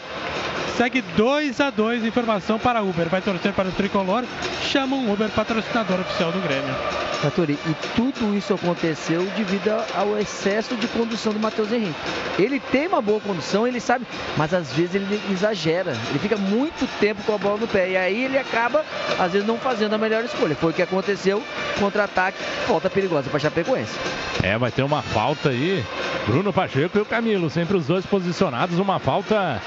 Segue 0.77 1.03
2 1.17 1.61
a 1.61 1.71
2 1.71 2.05
informação 2.05 2.59
para 2.59 2.83
Uber. 2.83 3.09
Vai 3.09 3.23
torcer 3.23 3.53
para 3.53 3.69
o 3.69 3.73
tricolor. 3.73 4.25
Chama 4.63 4.95
um 4.95 5.11
Uber 5.11 5.31
patrocinador 5.31 6.01
oficial 6.01 6.31
do 6.31 6.41
Grêmio. 6.41 6.75
Fatori, 7.21 7.59
e 7.67 7.75
tudo 7.95 8.37
isso 8.37 8.53
aconteceu 8.55 9.23
devido 9.37 9.71
ao 9.95 10.19
excesso 10.19 10.77
de 10.77 10.87
condução 10.89 11.33
do 11.33 11.41
Matheus 11.41 11.73
Henrique. 11.73 11.95
Ele 12.39 12.61
tem 12.61 12.87
uma 12.87 13.01
boa 13.01 13.21
condução, 13.21 13.67
ele 13.67 13.81
sabe, 13.81 14.07
mas 14.37 14.53
às 14.53 14.73
vezes 14.73 14.95
ele 14.95 15.21
exagera. 15.31 15.97
Ele 16.11 16.19
fica 16.19 16.37
muito 16.37 16.87
tempo 17.01 17.23
com 17.23 17.35
a 17.35 17.39
bola 17.39 17.59
no 17.59 17.67
pé. 17.69 17.91
E 17.91 17.97
aí 17.97 18.25
ele 18.25 18.39
acaba, 18.39 18.85
às 19.19 19.33
vezes, 19.33 19.47
não 19.47 19.59
fazendo 19.59 19.95
a 19.95 19.99
melhor 19.99 20.25
escolha. 20.25 20.55
Foi 20.55 20.71
o 20.71 20.75
que 20.75 20.83
aconteceu. 20.83 21.43
Contra-ataque, 21.79 22.39
falta 22.67 22.89
perigosa 22.89 23.29
para 23.29 23.41
Chapecoense. 23.41 23.95
É, 24.43 24.57
vai 24.59 24.71
ter 24.71 24.83
uma 24.83 25.03
falta 25.03 25.49
aí. 25.49 25.85
Bruno 26.27 26.53
Pacheco 26.53 26.99
e 26.99 27.01
o 27.01 27.07
Camilo, 27.07 27.49
sempre 27.51 27.77
os 27.77 27.87
dois 27.87 28.05
posicionados. 28.05 28.79
Uma 28.79 28.99
falta 28.99 29.61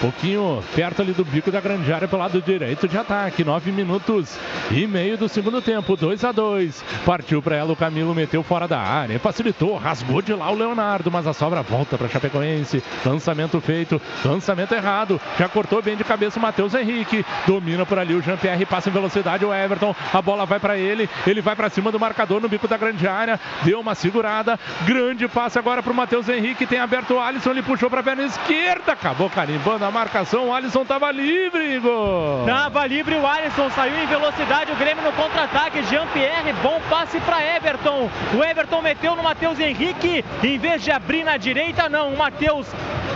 pouquinho 0.00 0.62
perto 0.74 1.02
ali 1.02 1.12
do 1.12 1.24
bico 1.24 1.50
da 1.50 1.60
grande 1.60 1.92
área 1.92 2.08
pelo 2.08 2.22
lado 2.22 2.40
direito 2.40 2.88
de 2.88 2.96
ataque. 2.96 3.44
Nove 3.44 3.70
minutos 3.70 4.38
e 4.70 4.86
meio 4.86 5.16
do 5.16 5.28
segundo 5.28 5.60
tempo, 5.60 5.96
2 5.96 6.24
a 6.24 6.32
2 6.32 6.84
Partiu 7.04 7.42
para 7.42 7.56
ela, 7.56 7.72
o 7.72 7.76
Camilo 7.76 8.14
meteu 8.14 8.42
fora 8.42 8.68
da 8.68 8.78
área, 8.78 9.18
facilitou, 9.18 9.76
rasgou 9.76 10.22
de 10.22 10.32
lá 10.32 10.50
o 10.50 10.54
Leonardo, 10.54 11.10
mas 11.10 11.26
a 11.26 11.32
sobra 11.32 11.62
volta 11.62 11.98
para 11.98 12.08
Chapecoense. 12.08 12.82
Lançamento 13.04 13.60
feito, 13.60 14.00
lançamento 14.24 14.74
errado. 14.74 15.20
Já 15.38 15.48
cortou 15.48 15.82
bem 15.82 15.96
de 15.96 16.04
cabeça 16.04 16.38
o 16.38 16.42
Matheus 16.42 16.74
Henrique. 16.74 17.24
Domina 17.46 17.84
por 17.84 17.98
ali 17.98 18.14
o 18.14 18.22
Jean-Pierre, 18.22 18.66
passa 18.66 18.88
em 18.88 18.92
velocidade 18.92 19.44
o 19.44 19.52
Everton. 19.52 19.94
A 20.12 20.22
bola 20.22 20.46
vai 20.46 20.60
para 20.60 20.76
ele, 20.76 21.08
ele 21.26 21.40
vai 21.40 21.56
para 21.56 21.70
cima 21.70 21.90
do 21.90 21.98
marcador 21.98 22.40
no 22.40 22.48
bico 22.48 22.68
da 22.68 22.76
grande 22.76 23.06
área. 23.06 23.40
Deu 23.62 23.80
uma 23.80 23.94
segurada, 23.94 24.58
grande 24.84 25.26
passe 25.26 25.58
agora 25.58 25.82
para 25.82 25.92
o 25.92 25.96
Matheus 25.96 26.28
Henrique. 26.28 26.66
Tem 26.66 26.78
aberto 26.78 27.14
o 27.14 27.20
Alisson, 27.20 27.50
ele 27.50 27.62
puxou 27.62 27.90
para 27.90 28.00
a 28.00 28.04
perna 28.04 28.24
esquerda, 28.24 28.92
acabou 28.92 29.28
carimbando 29.28 29.87
a 29.88 29.90
marcação. 29.90 30.48
O 30.48 30.54
Alisson 30.54 30.82
estava 30.82 31.10
livre, 31.10 31.74
Igor. 31.74 32.44
Tava 32.46 32.86
livre, 32.86 33.14
o 33.14 33.26
Alisson 33.26 33.70
saiu 33.70 33.98
em 33.98 34.06
velocidade. 34.06 34.70
O 34.70 34.76
Grêmio 34.76 35.02
no 35.02 35.12
contra-ataque. 35.12 35.82
Jean-Pierre, 35.84 36.52
bom 36.62 36.80
passe 36.88 37.18
para 37.20 37.42
Everton. 37.42 38.10
O 38.34 38.44
Everton 38.44 38.82
meteu 38.82 39.16
no 39.16 39.22
Matheus 39.22 39.58
Henrique. 39.58 40.24
Em 40.42 40.58
vez 40.58 40.82
de 40.82 40.90
abrir 40.90 41.24
na 41.24 41.36
direita, 41.36 41.88
não. 41.88 42.12
O 42.12 42.18
Matheus 42.18 42.66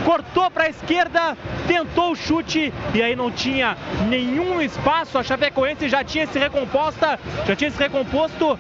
cortou 0.05 0.51
para 0.51 0.65
a 0.65 0.69
esquerda, 0.69 1.37
tentou 1.69 2.11
o 2.11 2.17
chute 2.17 2.73
e 2.93 3.03
aí 3.03 3.15
não 3.15 3.31
tinha 3.31 3.77
nenhum 4.09 4.61
espaço. 4.61 5.19
A 5.19 5.23
Chapecoense 5.23 5.89
já 5.89 6.03
tinha 6.03 6.27
se 6.27 6.39
recomposta, 6.39 7.21
já 7.47 7.55
tinha 7.55 7.71
se 7.71 7.79
recomposto 7.79 8.59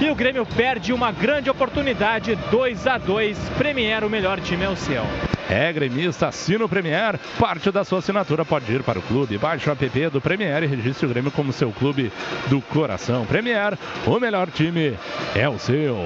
e 0.00 0.08
o 0.08 0.14
Grêmio 0.14 0.46
perde 0.46 0.92
uma 0.92 1.10
grande 1.10 1.50
oportunidade. 1.50 2.36
2 2.50 2.86
a 2.86 2.96
2 2.96 3.38
Premier, 3.58 4.04
o 4.04 4.10
melhor 4.10 4.40
time 4.40 4.64
é 4.64 4.68
o 4.68 4.76
seu. 4.76 5.04
É 5.50 5.72
gremista, 5.72 6.28
assina 6.28 6.64
o 6.64 6.68
Premier. 6.68 7.18
Parte 7.40 7.70
da 7.70 7.84
sua 7.84 8.00
assinatura 8.00 8.44
pode 8.44 8.70
ir 8.70 8.82
para 8.82 8.98
o 8.98 9.02
clube. 9.02 9.38
Baixe 9.38 9.66
o 9.66 9.72
app 9.72 10.10
do 10.10 10.20
Premier 10.20 10.62
e 10.62 10.66
registre 10.66 11.06
o 11.06 11.08
Grêmio 11.08 11.30
como 11.30 11.54
seu 11.54 11.72
clube 11.72 12.12
do 12.48 12.60
coração. 12.60 13.24
Premier, 13.24 13.78
o 14.06 14.20
melhor 14.20 14.50
time 14.50 14.94
é 15.34 15.48
o 15.48 15.58
seu. 15.58 15.96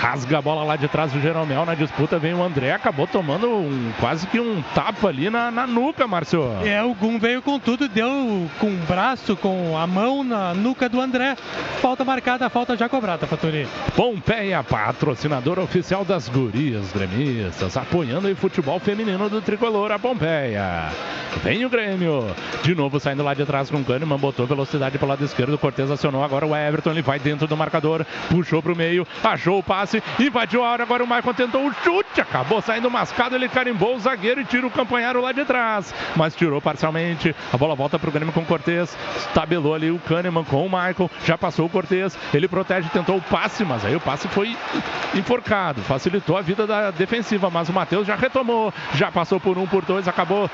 Rasga 0.00 0.38
a 0.38 0.42
bola 0.42 0.64
lá 0.64 0.74
de 0.74 0.88
trás 0.88 1.12
do 1.12 1.20
Jeromel 1.20 1.64
na 1.64 1.76
disputa. 1.76 2.18
Vem 2.18 2.34
o 2.34 2.42
André, 2.42 2.72
acabou 2.72 3.06
tomando 3.06 3.48
um, 3.48 3.92
quase 4.00 4.26
que 4.26 4.40
um 4.40 4.60
tapa 4.74 5.06
ali 5.06 5.30
na, 5.30 5.48
na 5.52 5.64
nuca, 5.64 6.08
Márcio. 6.08 6.42
É, 6.64 6.82
o 6.82 6.92
Gum 6.92 7.20
veio 7.20 7.40
com 7.40 7.60
tudo, 7.60 7.86
deu 7.86 8.50
com 8.58 8.66
o 8.66 8.78
braço, 8.88 9.36
com 9.36 9.78
a 9.78 9.86
mão 9.86 10.24
na 10.24 10.52
nuca 10.54 10.88
do 10.88 11.00
André. 11.00 11.36
Falta 11.80 12.04
marcada, 12.04 12.50
falta 12.50 12.76
já 12.76 12.88
cobrada, 12.88 13.28
Faturi. 13.28 13.68
Pompeia, 13.94 14.60
patrocinador 14.64 15.60
oficial 15.60 16.04
das 16.04 16.28
gurias 16.28 16.90
gremistas, 16.92 17.76
apoiando 17.76 18.28
o 18.28 18.34
futebol 18.34 18.80
feminino 18.80 19.28
do 19.30 19.40
tricolor, 19.40 19.92
a 19.92 19.98
Pompeia. 19.98 20.79
Vem 21.42 21.64
o 21.64 21.70
Grêmio, 21.70 22.34
de 22.62 22.74
novo 22.74 22.98
saindo 23.00 23.22
lá 23.22 23.32
de 23.32 23.44
trás 23.46 23.70
com 23.70 23.78
o 23.78 23.84
Kahneman, 23.84 24.18
botou 24.18 24.46
velocidade 24.46 24.98
pelo 24.98 25.10
lado 25.10 25.24
esquerdo, 25.24 25.54
o 25.54 25.58
Cortez 25.58 25.90
acionou. 25.90 26.22
Agora 26.24 26.44
o 26.44 26.54
Everton, 26.54 26.90
ele 26.90 27.02
vai 27.02 27.18
dentro 27.18 27.46
do 27.46 27.56
marcador, 27.56 28.04
puxou 28.28 28.60
para 28.60 28.72
o 28.72 28.76
meio, 28.76 29.06
achou 29.22 29.58
o 29.58 29.62
passe, 29.62 30.02
invadiu 30.18 30.62
a 30.64 30.70
área, 30.70 30.82
agora 30.82 31.04
o 31.04 31.06
Maicon 31.06 31.32
tentou 31.32 31.66
o 31.66 31.72
chute, 31.72 32.20
acabou 32.20 32.60
saindo 32.60 32.90
mascado, 32.90 33.36
ele 33.36 33.48
carimbou 33.48 33.94
o 33.94 34.00
zagueiro 34.00 34.40
e 34.40 34.44
tira 34.44 34.66
o 34.66 34.70
campanharo 34.70 35.20
lá 35.20 35.32
de 35.32 35.44
trás, 35.44 35.94
mas 36.16 36.34
tirou 36.34 36.60
parcialmente, 36.60 37.34
a 37.52 37.56
bola 37.56 37.74
volta 37.74 37.98
para 37.98 38.10
o 38.10 38.12
Grêmio 38.12 38.34
com 38.34 38.40
o 38.40 38.46
Cortez, 38.46 38.96
tabelou 39.32 39.74
ali 39.74 39.90
o 39.90 39.98
Kahneman 40.00 40.44
com 40.44 40.66
o 40.66 40.68
Michael, 40.68 41.10
já 41.24 41.38
passou 41.38 41.66
o 41.66 41.70
Cortez, 41.70 42.18
ele 42.34 42.48
protege, 42.48 42.88
tentou 42.90 43.16
o 43.16 43.22
passe, 43.22 43.64
mas 43.64 43.84
aí 43.84 43.94
o 43.94 44.00
passe 44.00 44.28
foi 44.28 44.56
enforcado, 45.14 45.80
facilitou 45.82 46.36
a 46.36 46.42
vida 46.42 46.66
da 46.66 46.90
defensiva, 46.90 47.48
mas 47.48 47.68
o 47.68 47.72
Matheus 47.72 48.06
já 48.06 48.16
retomou, 48.16 48.74
já 48.94 49.10
passou 49.10 49.38
por 49.38 49.56
um, 49.56 49.66
por 49.66 49.84
dois, 49.84 50.08
acabou 50.08 50.50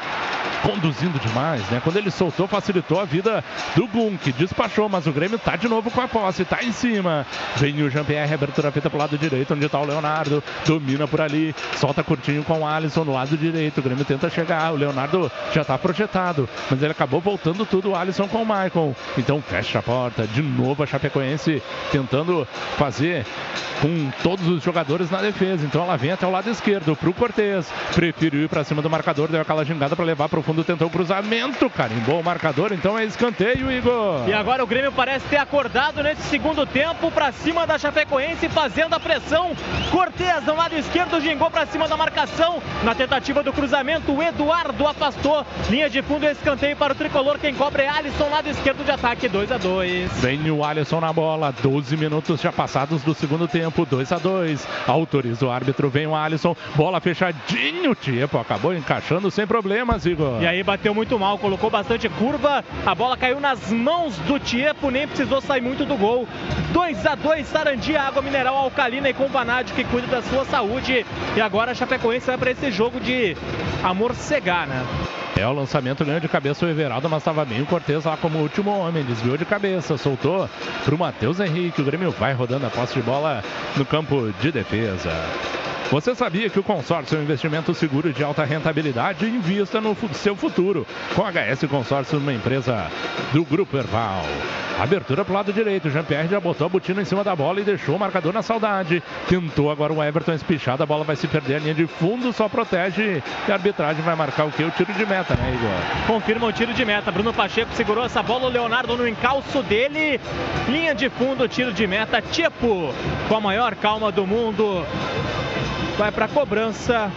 conduzindo 0.62 1.18
demais, 1.20 1.62
né? 1.70 1.80
Quando 1.82 1.96
ele 1.96 2.10
soltou, 2.10 2.48
facilitou 2.48 3.00
a 3.00 3.04
vida 3.04 3.44
do 3.74 3.86
que 4.18 4.32
despachou, 4.32 4.88
mas 4.88 5.06
o 5.06 5.12
Grêmio 5.12 5.38
tá 5.38 5.56
de 5.56 5.68
novo 5.68 5.90
com 5.90 6.00
a 6.00 6.08
posse, 6.08 6.44
tá 6.44 6.62
em 6.62 6.72
cima. 6.72 7.24
Vem 7.56 7.82
o 7.82 7.90
Jean-Pierre, 7.90 8.34
abertura 8.34 8.70
feita 8.70 8.90
pro 8.90 8.98
lado 8.98 9.16
direito, 9.16 9.54
onde 9.54 9.68
tá 9.68 9.80
o 9.80 9.86
Leonardo, 9.86 10.42
domina 10.66 11.06
por 11.06 11.20
ali, 11.20 11.54
solta 11.76 12.02
curtinho 12.02 12.44
com 12.44 12.60
o 12.60 12.66
Alisson 12.66 13.04
no 13.04 13.12
lado 13.12 13.36
direito, 13.36 13.78
o 13.78 13.82
Grêmio 13.82 14.04
tenta 14.04 14.28
chegar, 14.28 14.72
o 14.72 14.76
Leonardo 14.76 15.30
já 15.52 15.62
está 15.62 15.78
projetado, 15.78 16.48
mas 16.70 16.82
ele 16.82 16.92
acabou 16.92 17.20
voltando 17.20 17.64
tudo 17.64 17.90
o 17.90 17.96
Alisson 17.96 18.28
com 18.28 18.42
o 18.42 18.46
Maicon. 18.46 18.94
Então 19.16 19.40
fecha 19.40 19.78
a 19.78 19.82
porta, 19.82 20.26
de 20.26 20.42
novo 20.42 20.82
a 20.82 20.86
Chapecoense 20.86 21.62
tentando 21.90 22.46
fazer 22.76 23.24
com 23.80 24.10
todos 24.22 24.46
os 24.48 24.62
jogadores 24.62 25.10
na 25.10 25.20
defesa. 25.20 25.64
Então 25.64 25.82
ela 25.82 25.96
vem 25.96 26.10
até 26.10 26.26
o 26.26 26.30
lado 26.30 26.50
esquerdo 26.50 26.94
para 26.96 27.08
o 27.08 27.14
Cortez. 27.14 27.70
Preferiu 27.94 28.42
ir 28.42 28.48
para 28.48 28.64
cima 28.64 28.82
do 28.82 28.90
marcador, 28.90 29.28
deu 29.28 29.40
aquela 29.40 29.64
gingada 29.64 29.95
para 29.96 30.04
levar 30.04 30.28
para 30.28 30.38
o 30.38 30.42
fundo, 30.42 30.62
tentou 30.62 30.86
o 30.86 30.90
cruzamento, 30.90 31.68
carimbou 31.70 32.20
o 32.20 32.24
marcador. 32.24 32.72
Então 32.72 32.98
é 32.98 33.04
escanteio, 33.04 33.72
Igor. 33.72 34.28
E 34.28 34.32
agora 34.32 34.62
o 34.62 34.66
Grêmio 34.66 34.92
parece 34.92 35.26
ter 35.26 35.38
acordado 35.38 36.02
nesse 36.02 36.22
segundo 36.22 36.64
tempo 36.66 37.10
para 37.10 37.32
cima 37.32 37.66
da 37.66 37.78
Chapecoense, 37.78 38.48
fazendo 38.48 38.94
a 38.94 39.00
pressão. 39.00 39.56
Cortez 39.90 40.44
no 40.44 40.54
lado 40.54 40.76
esquerdo 40.76 41.20
gingou 41.20 41.50
para 41.50 41.66
cima 41.66 41.88
da 41.88 41.96
marcação. 41.96 42.62
Na 42.84 42.94
tentativa 42.94 43.42
do 43.42 43.52
cruzamento, 43.52 44.12
o 44.12 44.22
Eduardo 44.22 44.86
afastou. 44.86 45.44
Linha 45.70 45.88
de 45.88 46.02
fundo, 46.02 46.26
escanteio 46.26 46.76
para 46.76 46.92
o 46.92 46.96
tricolor. 46.96 47.38
Quem 47.38 47.54
cobra 47.54 47.82
é 47.82 47.88
Alisson, 47.88 48.28
lado 48.28 48.48
esquerdo 48.48 48.84
de 48.84 48.90
ataque, 48.90 49.28
2 49.28 49.52
a 49.52 49.56
2 49.56 50.12
Vem 50.20 50.50
o 50.50 50.64
Alisson 50.64 51.00
na 51.00 51.12
bola, 51.12 51.52
12 51.62 51.96
minutos 51.96 52.40
já 52.40 52.52
passados 52.52 53.02
do 53.02 53.14
segundo 53.14 53.48
tempo, 53.48 53.86
2 53.86 54.12
a 54.12 54.18
2 54.18 54.68
Autoriza 54.86 55.46
o 55.46 55.50
árbitro, 55.50 55.88
vem 55.88 56.06
o 56.06 56.14
Alisson, 56.14 56.54
bola 56.74 57.00
fechadinho, 57.00 57.94
Tiepo 57.94 58.38
acabou 58.38 58.74
encaixando 58.74 59.30
sem 59.30 59.46
problemas, 59.86 60.04
Igor. 60.04 60.42
E 60.42 60.46
aí 60.46 60.62
bateu 60.62 60.94
muito 60.94 61.18
mal, 61.18 61.38
colocou 61.38 61.70
bastante 61.70 62.08
curva, 62.08 62.64
a 62.84 62.94
bola 62.94 63.16
caiu 63.16 63.40
nas 63.40 63.72
mãos 63.72 64.18
do 64.18 64.38
Tiepo, 64.38 64.90
nem 64.90 65.06
precisou 65.06 65.40
sair 65.40 65.60
muito 65.60 65.84
do 65.84 65.96
gol. 65.96 66.26
2 66.72 67.06
a 67.06 67.14
2 67.14 67.46
Sarandia, 67.46 68.02
água 68.02 68.20
mineral 68.20 68.56
alcalina 68.56 69.08
e 69.08 69.14
com 69.14 69.28
vanádio 69.28 69.74
que 69.74 69.84
cuida 69.84 70.08
da 70.08 70.22
sua 70.22 70.44
saúde. 70.44 71.06
E 71.36 71.40
agora 71.40 71.70
a 71.70 71.74
Chapecoense 71.74 72.26
vai 72.26 72.36
para 72.36 72.50
esse 72.50 72.70
jogo 72.70 73.00
de 73.00 73.36
amorcegar, 73.82 74.66
né? 74.66 74.84
É 75.36 75.46
o 75.46 75.52
lançamento 75.52 76.04
ganhou 76.04 76.20
de 76.20 76.28
cabeça 76.28 76.64
o 76.64 76.68
Everaldo, 76.68 77.10
mas 77.10 77.18
estava 77.18 77.44
bem 77.44 77.60
o 77.60 77.66
Cortez 77.66 78.04
lá 78.04 78.16
como 78.16 78.38
último 78.38 78.70
homem. 78.70 79.04
Desviou 79.04 79.36
de 79.36 79.44
cabeça, 79.44 79.98
soltou 79.98 80.48
para 80.84 80.94
o 80.94 80.98
Matheus 80.98 81.38
Henrique. 81.40 81.82
O 81.82 81.84
Grêmio 81.84 82.10
vai 82.10 82.32
rodando 82.32 82.66
a 82.66 82.70
posse 82.70 82.94
de 82.94 83.02
bola 83.02 83.44
no 83.76 83.84
campo 83.84 84.32
de 84.40 84.50
defesa. 84.50 85.10
Você 85.90 86.16
sabia 86.16 86.50
que 86.50 86.58
o 86.58 86.64
consórcio 86.64 87.16
é 87.16 87.20
um 87.20 87.22
investimento 87.22 87.72
seguro 87.72 88.12
de 88.12 88.24
alta 88.24 88.44
rentabilidade? 88.44 89.24
Invista 89.24 89.75
no 89.80 89.96
seu 90.14 90.36
futuro. 90.36 90.86
Com 91.14 91.22
HS 91.22 91.68
Consórcio, 91.68 92.18
uma 92.18 92.32
empresa 92.32 92.90
do 93.32 93.44
Grupo 93.44 93.76
Erval. 93.76 94.24
Abertura 94.78 95.24
para 95.24 95.32
o 95.32 95.34
lado 95.34 95.52
direito. 95.52 95.88
Jean-Pierre 95.88 96.28
já 96.28 96.38
botou 96.38 96.66
a 96.66 96.68
botina 96.68 97.00
em 97.00 97.04
cima 97.04 97.24
da 97.24 97.34
bola 97.34 97.60
e 97.60 97.64
deixou 97.64 97.96
o 97.96 97.98
marcador 97.98 98.32
na 98.32 98.42
saudade. 98.42 99.02
Tentou 99.26 99.70
agora 99.70 99.92
o 99.92 100.04
Everton 100.04 100.34
espichado. 100.34 100.82
A 100.82 100.86
bola 100.86 101.02
vai 101.02 101.16
se 101.16 101.26
perder. 101.26 101.56
A 101.56 101.58
linha 101.60 101.74
de 101.74 101.86
fundo 101.86 102.32
só 102.32 102.48
protege. 102.48 103.22
E 103.48 103.50
a 103.50 103.54
arbitragem 103.54 104.02
vai 104.02 104.14
marcar 104.14 104.44
o 104.44 104.52
quê? 104.52 104.64
O 104.64 104.70
tiro 104.70 104.92
de 104.92 105.06
meta, 105.06 105.34
né, 105.34 105.54
Igor? 105.54 106.06
Confirma 106.06 106.46
o 106.46 106.52
tiro 106.52 106.74
de 106.74 106.84
meta. 106.84 107.10
Bruno 107.10 107.32
Pacheco 107.32 107.72
segurou 107.72 108.04
essa 108.04 108.22
bola. 108.22 108.46
O 108.46 108.50
Leonardo 108.50 108.96
no 108.96 109.08
encalço 109.08 109.62
dele. 109.62 110.20
Linha 110.68 110.94
de 110.94 111.08
fundo, 111.08 111.48
tiro 111.48 111.72
de 111.72 111.86
meta. 111.86 112.20
Tipo, 112.20 112.92
com 113.28 113.36
a 113.36 113.40
maior 113.40 113.74
calma 113.76 114.12
do 114.12 114.26
mundo 114.26 114.84
vai 115.96 116.12
para 116.12 116.26
a 116.26 116.28
cobrança. 116.28 117.10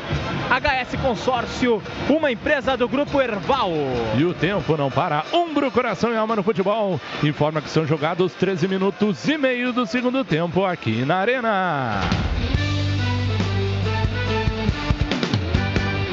HS 0.50 1.00
Consórcio, 1.02 1.82
uma 2.10 2.32
empresa 2.32 2.76
do 2.76 2.88
Grupo 2.88 3.22
Erval. 3.22 3.72
E 4.18 4.24
o 4.24 4.34
tempo 4.34 4.76
não 4.76 4.90
para. 4.90 5.24
Umbro, 5.32 5.70
coração 5.70 6.12
e 6.12 6.18
alma 6.18 6.36
no 6.36 6.44
futebol. 6.44 7.00
Informa 7.24 7.62
que 7.62 7.70
são 7.70 7.86
jogados 7.86 8.34
13 8.34 8.68
minutos 8.68 9.28
e 9.28 9.38
meio 9.38 9.72
do 9.72 9.86
segundo 9.86 10.24
tempo 10.24 10.66
aqui 10.66 11.06
na 11.06 11.18
Arena. 11.18 12.02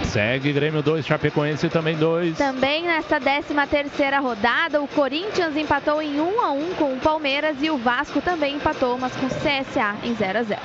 Segue 0.05 0.53
Grêmio 0.53 0.83
2, 0.83 1.07
Chapecoense 1.07 1.69
também 1.69 1.97
2. 1.97 2.39
Também 2.39 2.85
nesta 2.85 3.21
13 3.21 3.55
terceira 3.71 4.19
rodada, 4.19 4.81
o 4.81 4.89
Corinthians 4.89 5.57
empatou 5.57 6.01
em 6.01 6.21
1 6.21 6.41
a 6.41 6.51
1 6.53 6.75
com 6.75 6.95
o 6.95 6.99
Palmeiras 6.99 7.57
e 7.61 7.71
o 7.71 7.77
Vasco 7.77 8.21
também 8.23 8.57
empatou, 8.57 8.97
mas 8.99 9.15
com 9.15 9.27
o 9.27 9.29
CSA 9.29 9.95
em 10.03 10.15
0 10.15 10.39
a 10.39 10.43
0. 10.43 10.61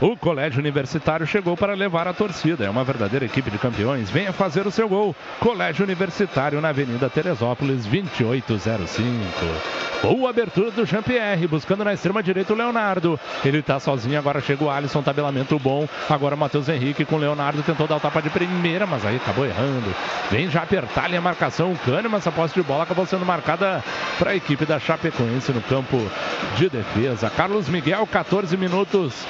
O 0.00 0.16
Colégio 0.16 0.60
Universitário 0.60 1.26
chegou 1.26 1.54
para 1.58 1.74
levar 1.74 2.08
a 2.08 2.14
torcida. 2.14 2.64
É 2.64 2.70
uma 2.70 2.82
verdadeira 2.82 3.26
equipe 3.26 3.50
de 3.50 3.58
campeões. 3.58 4.08
Venha 4.08 4.32
fazer 4.32 4.66
o 4.66 4.70
seu 4.70 4.88
gol. 4.88 5.14
Colégio 5.38 5.84
Universitário 5.84 6.58
na 6.58 6.70
Avenida 6.70 7.10
Teresópolis, 7.10 7.84
2805. 7.84 9.04
Boa 10.00 10.30
abertura 10.30 10.70
do 10.70 10.86
Jean-Pierre, 10.86 11.46
buscando 11.46 11.84
na 11.84 11.92
extrema 11.92 12.22
direita 12.22 12.54
o 12.54 12.56
Leonardo. 12.56 13.20
Ele 13.44 13.58
está 13.58 13.78
sozinho, 13.78 14.18
agora 14.18 14.40
chega 14.40 14.64
o 14.64 14.70
Alisson, 14.70 15.02
tabelamento 15.02 15.58
bom. 15.58 15.86
Agora 16.08 16.34
o 16.34 16.38
Matheus 16.38 16.70
Henrique 16.70 17.04
com 17.04 17.16
o 17.16 17.18
Leonardo, 17.18 17.62
tentou 17.62 17.86
dar 17.86 17.96
o 17.96 18.00
tapa 18.00 18.22
de 18.22 18.30
primeira, 18.30 18.86
mas 18.86 19.04
aí 19.04 19.16
acabou 19.16 19.44
errando. 19.44 19.94
Vem 20.30 20.48
já 20.48 20.62
apertar 20.62 21.04
ali 21.04 21.18
a 21.18 21.20
marcação. 21.20 21.72
O 21.72 21.78
Kahneman, 21.78 22.16
essa 22.16 22.32
posse 22.32 22.54
de 22.54 22.62
bola 22.62 22.84
acabou 22.84 23.04
sendo 23.04 23.26
marcada 23.26 23.84
para 24.18 24.30
a 24.30 24.34
equipe 24.34 24.64
da 24.64 24.80
Chapecoense 24.80 25.52
no 25.52 25.60
campo 25.60 25.98
de 26.56 26.70
defesa. 26.70 27.28
Carlos 27.28 27.68
Miguel, 27.68 28.06
14 28.06 28.56
minutos 28.56 29.26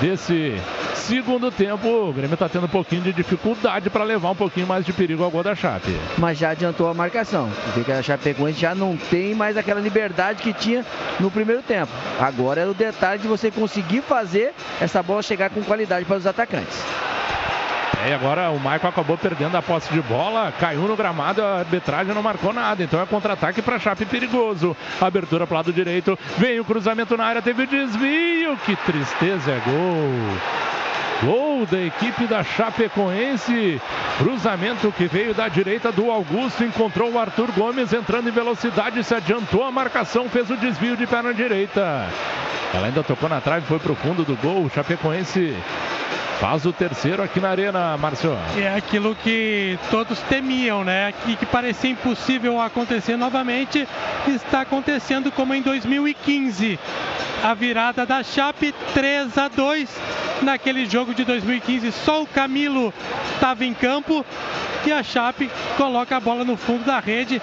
desse 0.00 0.54
segundo 0.94 1.50
tempo. 1.50 1.88
O 1.88 2.12
Grêmio 2.12 2.34
está 2.34 2.48
tendo 2.48 2.66
um 2.66 2.68
pouquinho 2.68 3.02
de 3.02 3.12
dificuldade 3.12 3.90
para 3.90 4.04
levar 4.04 4.30
um 4.30 4.36
pouquinho 4.36 4.66
mais 4.66 4.84
de 4.84 4.92
perigo 4.92 5.22
ao 5.22 5.30
gol 5.30 5.42
da 5.42 5.54
Chape. 5.54 5.96
Mas 6.18 6.38
já 6.38 6.50
adiantou 6.50 6.88
a 6.88 6.94
marcação. 6.94 7.50
Porque 7.74 7.92
a 7.92 8.02
Chapecoense 8.02 8.60
já 8.60 8.74
não 8.74 8.96
tem 8.96 9.34
mais 9.34 9.56
aquela 9.56 9.80
liberdade 9.80 10.42
que 10.42 10.52
tinha 10.52 10.84
no 11.20 11.30
primeiro 11.30 11.62
tempo. 11.62 11.92
Agora 12.20 12.60
é 12.60 12.66
o 12.66 12.74
detalhe 12.74 13.22
de 13.22 13.28
você 13.28 13.50
conseguir 13.50 14.02
fazer 14.02 14.54
essa 14.80 15.02
bola 15.02 15.22
chegar 15.22 15.50
com 15.50 15.62
qualidade 15.62 16.04
para 16.04 16.16
os 16.16 16.26
atacantes. 16.26 16.82
É, 18.02 18.10
e 18.10 18.12
agora 18.12 18.50
o 18.50 18.58
Michael 18.58 18.88
acabou 18.88 19.16
perdendo 19.16 19.56
a 19.56 19.62
posse 19.62 19.92
de 19.92 20.00
bola, 20.02 20.52
caiu 20.58 20.82
no 20.82 20.96
gramado, 20.96 21.42
a 21.42 21.60
arbitragem 21.60 22.12
não 22.12 22.22
marcou 22.22 22.52
nada. 22.52 22.82
Então 22.82 23.00
é 23.00 23.06
contra-ataque 23.06 23.62
para 23.62 23.78
Chape 23.78 24.04
perigoso. 24.04 24.76
Abertura 25.00 25.46
para 25.46 25.54
o 25.54 25.56
lado 25.58 25.72
direito, 25.72 26.18
vem 26.36 26.58
o 26.58 26.64
cruzamento 26.64 27.16
na 27.16 27.24
área, 27.24 27.42
teve 27.42 27.62
o 27.62 27.66
desvio. 27.66 28.56
Que 28.66 28.74
tristeza, 28.74 29.52
é 29.52 29.60
gol. 29.60 30.38
Gol 31.22 31.66
da 31.66 31.80
equipe 31.80 32.26
da 32.26 32.42
Chapecoense. 32.42 33.80
Cruzamento 34.18 34.90
que 34.90 35.06
veio 35.06 35.32
da 35.32 35.46
direita 35.46 35.92
do 35.92 36.10
Augusto. 36.10 36.64
Encontrou 36.64 37.12
o 37.12 37.18
Arthur 37.18 37.52
Gomes 37.52 37.92
entrando 37.92 38.28
em 38.28 38.32
velocidade. 38.32 39.04
Se 39.04 39.14
adiantou 39.14 39.62
a 39.62 39.70
marcação. 39.70 40.28
Fez 40.28 40.50
o 40.50 40.56
desvio 40.56 40.96
de 40.96 41.06
perna 41.06 41.32
direita. 41.32 42.08
Ela 42.74 42.88
ainda 42.88 43.04
tocou 43.04 43.28
na 43.28 43.40
trave. 43.40 43.64
Foi 43.66 43.78
para 43.78 43.92
o 43.92 43.94
fundo 43.94 44.24
do 44.24 44.34
gol. 44.34 44.68
Chapecoense 44.68 45.54
Faz 46.42 46.66
o 46.66 46.72
terceiro 46.72 47.22
aqui 47.22 47.38
na 47.38 47.50
Arena, 47.50 47.96
Márcio. 47.96 48.36
É 48.58 48.74
aquilo 48.74 49.14
que 49.14 49.78
todos 49.92 50.18
temiam, 50.22 50.82
né? 50.82 51.14
E 51.28 51.36
que 51.36 51.46
parecia 51.46 51.90
impossível 51.90 52.60
acontecer 52.60 53.16
novamente, 53.16 53.86
está 54.26 54.62
acontecendo 54.62 55.30
como 55.30 55.54
em 55.54 55.62
2015. 55.62 56.80
A 57.44 57.54
virada 57.54 58.04
da 58.04 58.24
Chape 58.24 58.74
3 58.92 59.38
a 59.38 59.46
2 59.46 59.88
naquele 60.42 60.84
jogo 60.84 61.14
de 61.14 61.24
2015. 61.24 61.92
Só 61.92 62.22
o 62.22 62.26
Camilo 62.26 62.92
estava 63.34 63.64
em 63.64 63.72
campo 63.72 64.26
e 64.84 64.90
a 64.90 65.00
Chape 65.00 65.48
coloca 65.76 66.16
a 66.16 66.20
bola 66.20 66.42
no 66.42 66.56
fundo 66.56 66.84
da 66.84 66.98
rede. 66.98 67.40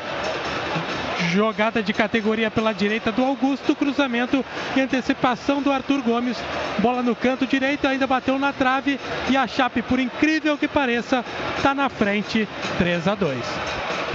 Jogada 1.32 1.84
de 1.84 1.94
categoria 1.94 2.50
pela 2.50 2.74
direita 2.74 3.12
do 3.12 3.24
Augusto, 3.24 3.76
cruzamento 3.76 4.44
e 4.76 4.82
antecipação 4.82 5.62
do 5.62 5.72
Arthur 5.72 6.02
Gomes. 6.02 6.38
Bola 6.80 7.04
no 7.04 7.16
canto 7.16 7.46
direito, 7.46 7.88
ainda 7.88 8.08
bateu 8.08 8.40
na 8.40 8.54
trave 8.54 9.00
e 9.30 9.38
a 9.38 9.46
Chape, 9.46 9.82
por 9.82 10.00
incrível 10.00 10.58
que 10.58 10.68
pareça, 10.68 11.24
está 11.58 11.74
na 11.74 11.90
frente 11.90 12.48
3 12.78 13.08
a 13.08 13.16
2. 13.16 13.38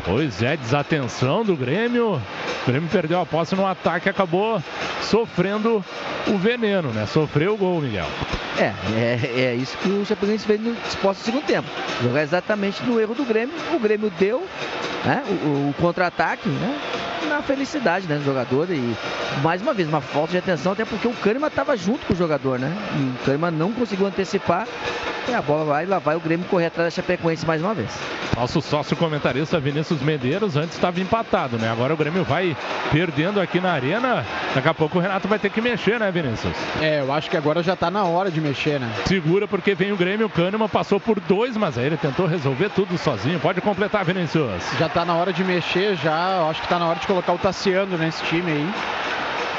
Pois 0.04 0.42
é, 0.42 0.56
desatenção 0.56 1.44
do 1.44 1.56
Grêmio. 1.56 2.20
O 2.62 2.66
Grêmio 2.66 2.88
perdeu 2.90 3.20
a 3.20 3.26
posse 3.26 3.54
no 3.54 3.66
ataque, 3.66 4.08
acabou 4.08 4.62
sofrendo 5.00 5.82
o 6.26 6.38
veneno, 6.38 6.90
né? 6.90 7.06
Sofreu 7.06 7.54
o 7.54 7.56
gol, 7.56 7.80
Miguel. 7.80 8.06
É, 8.58 8.72
é, 8.96 9.40
é 9.40 9.54
isso 9.54 9.76
que 9.78 9.88
o 9.88 10.04
Chapecoense 10.04 10.46
fez 10.46 10.60
no 10.60 10.74
disposto 10.74 11.20
do 11.20 11.24
segundo 11.24 11.44
tempo. 11.44 11.68
Jogar 12.02 12.22
exatamente 12.22 12.82
no 12.82 13.00
erro 13.00 13.14
do 13.14 13.24
Grêmio. 13.24 13.54
O 13.72 13.78
Grêmio 13.78 14.12
deu 14.18 14.46
né, 15.04 15.22
o, 15.26 15.70
o 15.70 15.74
contra-ataque, 15.80 16.48
né? 16.48 16.78
Na 17.28 17.42
felicidade 17.42 18.06
né, 18.06 18.16
do 18.16 18.24
jogador. 18.24 18.70
E 18.70 18.94
mais 19.42 19.62
uma 19.62 19.74
vez, 19.74 19.88
uma 19.88 20.00
falta 20.00 20.32
de 20.32 20.38
atenção, 20.38 20.72
até 20.72 20.84
porque 20.84 21.08
o 21.08 21.12
Kahneman 21.12 21.48
estava 21.48 21.76
junto 21.76 22.06
com 22.06 22.12
o 22.12 22.16
jogador, 22.16 22.58
né? 22.58 22.72
E 22.96 23.02
o 23.02 23.24
Kahneman 23.24 23.50
não 23.50 23.72
conseguiu 23.72 24.06
antecipar. 24.06 24.66
E 25.26 25.32
a 25.32 25.40
bola 25.40 25.64
vai, 25.64 25.86
lá 25.86 25.98
vai 25.98 26.14
o 26.16 26.20
Grêmio 26.20 26.46
correr 26.46 26.66
atrás 26.66 26.86
da 26.92 27.02
Chapecoense 27.02 27.46
mais 27.46 27.62
uma 27.62 27.72
vez. 27.72 27.90
Nosso 28.36 28.60
sócio 28.60 28.96
comentarista 28.96 29.58
Vinícius 29.60 30.02
Medeiros 30.02 30.56
antes 30.56 30.74
estava 30.74 31.00
empatado, 31.00 31.56
né? 31.56 31.70
Agora 31.70 31.94
o 31.94 31.96
Grêmio 31.96 32.24
vai 32.24 32.54
perdendo 32.92 33.40
aqui 33.40 33.58
na 33.60 33.72
arena. 33.72 34.24
Daqui 34.54 34.68
a 34.68 34.74
pouco 34.74 34.98
o 34.98 35.00
Renato 35.00 35.26
vai 35.26 35.38
ter 35.38 35.50
que 35.50 35.60
mexer, 35.62 35.98
né, 35.98 36.10
Vinícius? 36.10 36.52
É, 36.80 37.00
eu 37.00 37.12
acho 37.12 37.30
que 37.30 37.36
agora 37.36 37.62
já 37.62 37.72
está 37.72 37.90
na 37.90 38.04
hora 38.04 38.30
de 38.30 38.40
mexer, 38.40 38.78
né? 38.78 38.92
Segura 39.06 39.48
porque 39.48 39.74
vem 39.74 39.92
o 39.92 39.96
Grêmio, 39.96 40.26
o 40.26 40.30
Kahneman 40.30 40.68
passou 40.68 41.00
por 41.00 41.18
dois, 41.20 41.56
mas 41.56 41.78
aí 41.78 41.86
ele 41.86 41.96
tentou 41.96 42.26
resolver 42.26 42.68
tudo 42.70 42.98
sozinho. 42.98 43.40
Pode 43.40 43.60
completar, 43.60 44.04
Vinícius. 44.04 44.62
Já 44.78 44.86
está 44.86 45.04
na 45.04 45.14
hora 45.14 45.32
de 45.32 45.42
mexer, 45.42 45.96
já. 45.96 46.38
Eu 46.40 46.50
acho 46.50 46.60
que 46.60 46.66
está 46.66 46.78
na 46.78 46.83
hora 46.86 46.98
de 46.98 47.06
colocar 47.06 47.32
o 47.32 47.38
Tassiano 47.38 47.96
nesse 47.96 48.22
time 48.24 48.52
aí. 48.52 48.70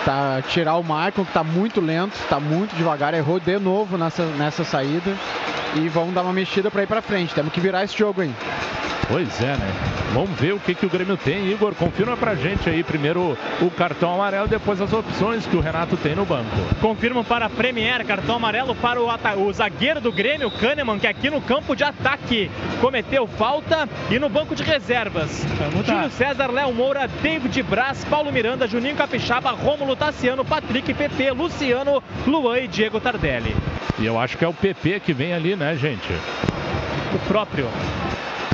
Tá, 0.06 0.40
tirar 0.48 0.76
o 0.76 0.84
Michael, 0.84 1.12
que 1.12 1.34
tá 1.34 1.44
muito 1.44 1.82
lento, 1.82 2.16
tá 2.30 2.40
muito 2.40 2.76
devagar, 2.76 3.16
errou 3.16 3.40
de 3.40 3.58
novo 3.58 3.98
nessa, 3.98 4.24
nessa 4.38 4.64
saída. 4.64 5.16
E 5.76 5.90
vamos 5.90 6.14
dar 6.14 6.22
uma 6.22 6.32
mexida 6.32 6.70
para 6.70 6.84
ir 6.84 6.88
para 6.88 7.02
frente. 7.02 7.34
Temos 7.34 7.52
que 7.52 7.60
virar 7.60 7.84
esse 7.84 7.98
jogo 7.98 8.22
aí. 8.22 8.32
Pois 9.08 9.42
é, 9.42 9.56
né? 9.58 9.96
Vamos 10.14 10.40
ver 10.40 10.54
o 10.54 10.60
que, 10.60 10.74
que 10.74 10.86
o 10.86 10.90
Grêmio 10.90 11.18
tem. 11.18 11.52
Igor, 11.52 11.76
confirma 11.76 12.16
pra 12.16 12.36
gente 12.36 12.70
aí 12.70 12.84
primeiro 12.84 13.38
o 13.62 13.70
cartão 13.70 14.14
amarelo, 14.14 14.48
depois 14.48 14.80
as 14.82 14.92
opções 14.94 15.46
que 15.46 15.56
o 15.56 15.60
Renato 15.60 15.98
tem 15.98 16.16
no 16.16 16.26
banco. 16.26 16.50
Confirmo 16.82 17.24
para 17.24 17.46
a 17.46 17.50
Premier, 17.50 18.04
cartão 18.06 18.38
amarelo 18.38 18.74
para 18.74 19.00
o, 19.00 19.10
o 19.46 19.54
zagueiro 19.54 20.02
do 20.02 20.12
Grêmio, 20.12 20.50
Kahneman, 20.50 20.98
que 20.98 21.06
aqui 21.06 21.30
no 21.30 21.42
campo 21.42 21.76
de 21.76 21.84
ataque 21.84 22.50
cometeu 22.80 23.28
falta 23.28 23.88
e 24.10 24.18
no 24.18 24.30
banco 24.30 24.56
de 24.56 24.64
reservas. 24.64 25.46
Júlio 25.86 26.10
César, 26.12 26.50
Léo 26.52 26.74
Moura, 26.74 27.08
David 27.22 27.62
Braz, 27.64 28.06
Paulo 28.06 28.32
Miranda, 28.32 28.68
Juninho 28.68 28.96
Capixaba, 28.96 29.52
Rômulo 29.52 29.95
Tassiano, 29.96 30.46
Patrick, 30.46 30.94
PP, 30.94 31.32
Luciano, 31.32 32.04
Luan 32.28 32.60
e 32.60 32.68
Diego 32.68 33.00
Tardelli. 33.00 33.56
E 33.98 34.06
eu 34.06 34.20
acho 34.20 34.38
que 34.38 34.46
é 34.46 34.48
o 34.48 34.54
PP 34.54 35.00
que 35.00 35.14
vem 35.14 35.34
ali, 35.34 35.56
né, 35.56 35.76
gente? 35.76 36.12
O 37.14 37.20
próprio. 37.28 37.68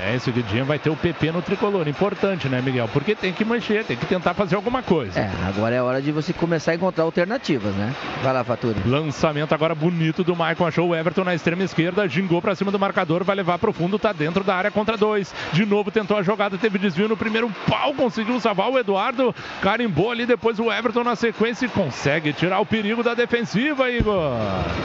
É, 0.04 0.16
esse 0.16 0.32
Guidinha 0.32 0.64
vai 0.64 0.80
ter 0.80 0.90
o 0.90 0.96
PP 0.96 1.32
no 1.32 1.44
tricolor. 1.44 1.88
Importante, 1.88 2.50
né, 2.50 2.60
Miguel? 2.60 2.90
Porque 2.92 3.14
tem 3.14 3.32
que 3.32 3.46
mancher, 3.46 3.86
tem 3.86 3.96
que 3.96 4.06
tentar 4.08 4.34
fazer 4.34 4.56
alguma 4.56 4.82
coisa. 4.82 5.20
É, 5.20 5.30
agora 5.48 5.76
é 5.76 5.82
hora 5.82 6.02
de 6.02 6.12
você 6.12 6.34
começar 6.34 6.72
a 6.72 6.76
encontrar 6.76 7.04
alternativas, 7.04 7.76
né? 7.76 7.94
Vai 8.24 8.34
lá, 8.34 8.44
Fatura. 8.44 8.78
Lançamento 8.84 9.54
agora 9.54 9.76
bonito 9.76 10.24
do 10.24 10.36
Maicon. 10.36 10.66
Achou 10.66 10.90
o 10.90 10.96
Everton 10.96 11.24
na 11.24 11.36
extrema 11.36 11.62
esquerda, 11.62 12.08
gingou 12.08 12.42
pra 12.42 12.56
cima 12.56 12.72
do 12.72 12.80
marcador, 12.80 13.24
vai 13.24 13.36
levar 13.36 13.60
pro 13.60 13.72
fundo, 13.72 14.00
tá 14.00 14.12
dentro 14.12 14.44
da 14.44 14.56
área 14.56 14.72
contra 14.72 14.98
dois. 14.98 15.32
De 15.54 15.68
novo 15.68 15.92
tentou 15.92 16.18
a 16.18 16.24
jogada, 16.24 16.58
teve 16.58 16.80
desvio 16.80 17.08
no 17.08 17.16
primeiro 17.16 17.52
pau, 17.70 17.94
conseguiu 17.94 18.40
salvar 18.40 18.72
o 18.72 18.80
Eduardo. 18.80 19.36
Carimbou 19.62 20.10
ali 20.10 20.26
depois 20.26 20.60
o 20.60 20.72
Everton 20.72 21.04
na 21.04 21.16
sequência 21.16 21.68
e 21.68 21.70
consegue 21.70 22.34
tirar 22.34 22.60
o 22.60 22.66
perigo 22.66 23.04
da 23.04 23.14
defensiva, 23.14 23.92
Igor. 23.92 24.34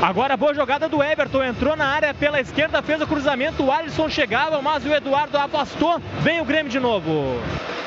Agora 0.02 0.36
boa 0.36 0.52
jogada 0.52 0.90
do 0.90 1.02
Everton, 1.02 1.42
entrou 1.42 1.74
na 1.74 1.86
área 1.86 2.12
pela 2.12 2.38
esquerda, 2.38 2.82
fez 2.82 3.00
o 3.00 3.06
cruzamento, 3.06 3.64
o 3.64 3.72
Alisson 3.72 4.10
chegava, 4.10 4.60
mas 4.60 4.84
o 4.84 4.88
Eduardo 4.88 5.05
afastou, 5.14 6.00
vem 6.20 6.40
o 6.40 6.44
Grêmio 6.44 6.70
de 6.70 6.80
novo. 6.80 7.40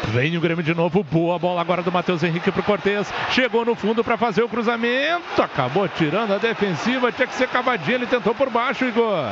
Vem 0.10 0.36
o 0.36 0.42
Grêmio 0.42 0.64
de 0.64 0.74
novo, 0.74 1.04
boa 1.04 1.38
bola 1.38 1.62
agora 1.62 1.84
do 1.84 1.92
Matheus 1.92 2.24
Henrique 2.24 2.52
pro 2.52 2.64
Cortez. 2.64 3.14
Chegou 3.30 3.64
no 3.64 3.76
fundo 3.76 4.04
para 4.04 4.18
fazer 4.18 4.42
o 4.42 4.50
cruzamento, 4.50 5.40
acabou 5.40 5.88
tirando 5.88 6.34
a 6.34 6.38
defensiva, 6.38 7.12
tinha 7.12 7.28
que 7.28 7.36
ser 7.36 7.48
cavadinha, 7.48 7.96
ele 7.96 8.08
tentou 8.08 8.34
por 8.34 8.50
baixo, 8.50 8.86
Igor. 8.86 9.26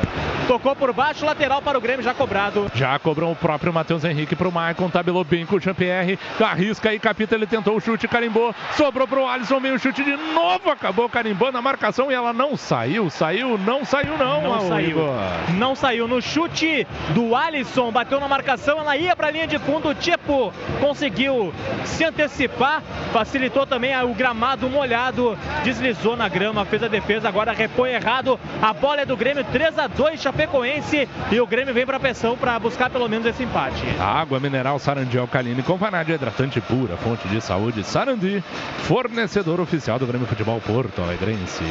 Tocou 0.48 0.76
por 0.76 0.94
baixo, 0.94 1.26
lateral 1.26 1.62
para 1.64 1.78
o 1.78 1.82
Grêmio, 1.82 2.04
já 2.04 2.14
cobrado. 2.14 2.72
Já 2.76 2.98
cobrou 3.00 3.32
o 3.32 3.36
próprio 3.36 3.74
Matheus 3.74 4.04
Henrique 4.04 4.36
pro 4.36 4.52
Maicon, 4.52 4.90
tabelou 4.90 5.24
bem 5.24 5.46
com 5.46 5.56
o 5.56 5.60
Jean-Pierre, 5.60 6.20
arrisca 6.40 6.90
aí, 6.90 7.00
capita, 7.00 7.34
ele 7.34 7.48
tentou 7.48 7.76
o 7.76 7.82
chute, 7.82 8.08
carimbou, 8.08 8.54
sobrou 8.74 9.08
pro 9.08 9.28
Alisson, 9.28 9.60
veio 9.60 9.76
o 9.76 9.80
chute 9.80 10.04
de 10.04 10.16
novo, 10.16 10.70
acabou 10.70 11.10
carimbando 11.10 11.58
a 11.58 11.62
marcação 11.62 12.12
e 12.12 12.14
ela 12.14 12.32
não 12.32 12.56
saiu, 12.56 13.10
saiu, 13.10 13.58
não 13.58 13.84
saiu 13.84 14.16
não, 14.18 14.44
não 14.44 14.68
saiu. 14.68 14.90
Igor. 14.90 15.14
Não 15.58 15.76
saiu 15.76 16.08
no 16.08 16.22
chute 16.22 16.86
do 17.16 17.36
Alisson, 17.36 17.77
bateu 17.92 18.20
na 18.20 18.28
marcação, 18.28 18.80
ela 18.80 18.98
ia 18.98 19.16
para 19.16 19.28
a 19.28 19.32
linha 19.32 19.48
de 19.48 19.60
fundo, 19.60 19.94
tipo 19.94 20.52
conseguiu 20.80 21.54
se 21.86 22.04
antecipar, 22.04 22.82
facilitou 23.14 23.66
também 23.66 23.96
o 24.04 24.14
gramado 24.14 24.70
molhado, 24.70 25.38
deslizou 25.64 26.18
na 26.18 26.28
grama, 26.28 26.66
fez 26.66 26.82
a 26.84 26.88
defesa, 26.88 27.28
agora 27.28 27.54
repõe 27.54 27.92
errado. 27.92 28.40
A 28.62 28.74
bola 28.74 29.02
é 29.02 29.06
do 29.06 29.16
Grêmio, 29.16 29.44
3 29.44 29.78
a 29.78 29.88
2 29.88 30.20
Chapecoense 30.20 31.08
e 31.32 31.40
o 31.40 31.48
Grêmio 31.48 31.74
vem 31.74 31.86
para 31.86 31.98
a 31.98 32.00
pressão 32.00 32.36
para 32.36 32.58
buscar 32.60 32.90
pelo 32.90 33.08
menos 33.08 33.26
esse 33.26 33.44
empate. 33.44 33.84
Água 34.00 34.40
mineral 34.40 34.80
Sarandi 34.80 35.18
Alcaline 35.18 35.62
com 35.62 35.78
vanádio 35.78 36.16
hidratante 36.16 36.60
pura, 36.60 36.98
fonte 36.98 37.28
de 37.28 37.40
saúde 37.42 37.84
Sarandi, 37.84 38.44
fornecedor 38.80 39.60
oficial 39.60 40.00
do 40.00 40.08
Grêmio 40.08 40.28
Futebol 40.28 40.60
Porto 40.62 41.02
Alegrense. 41.02 41.64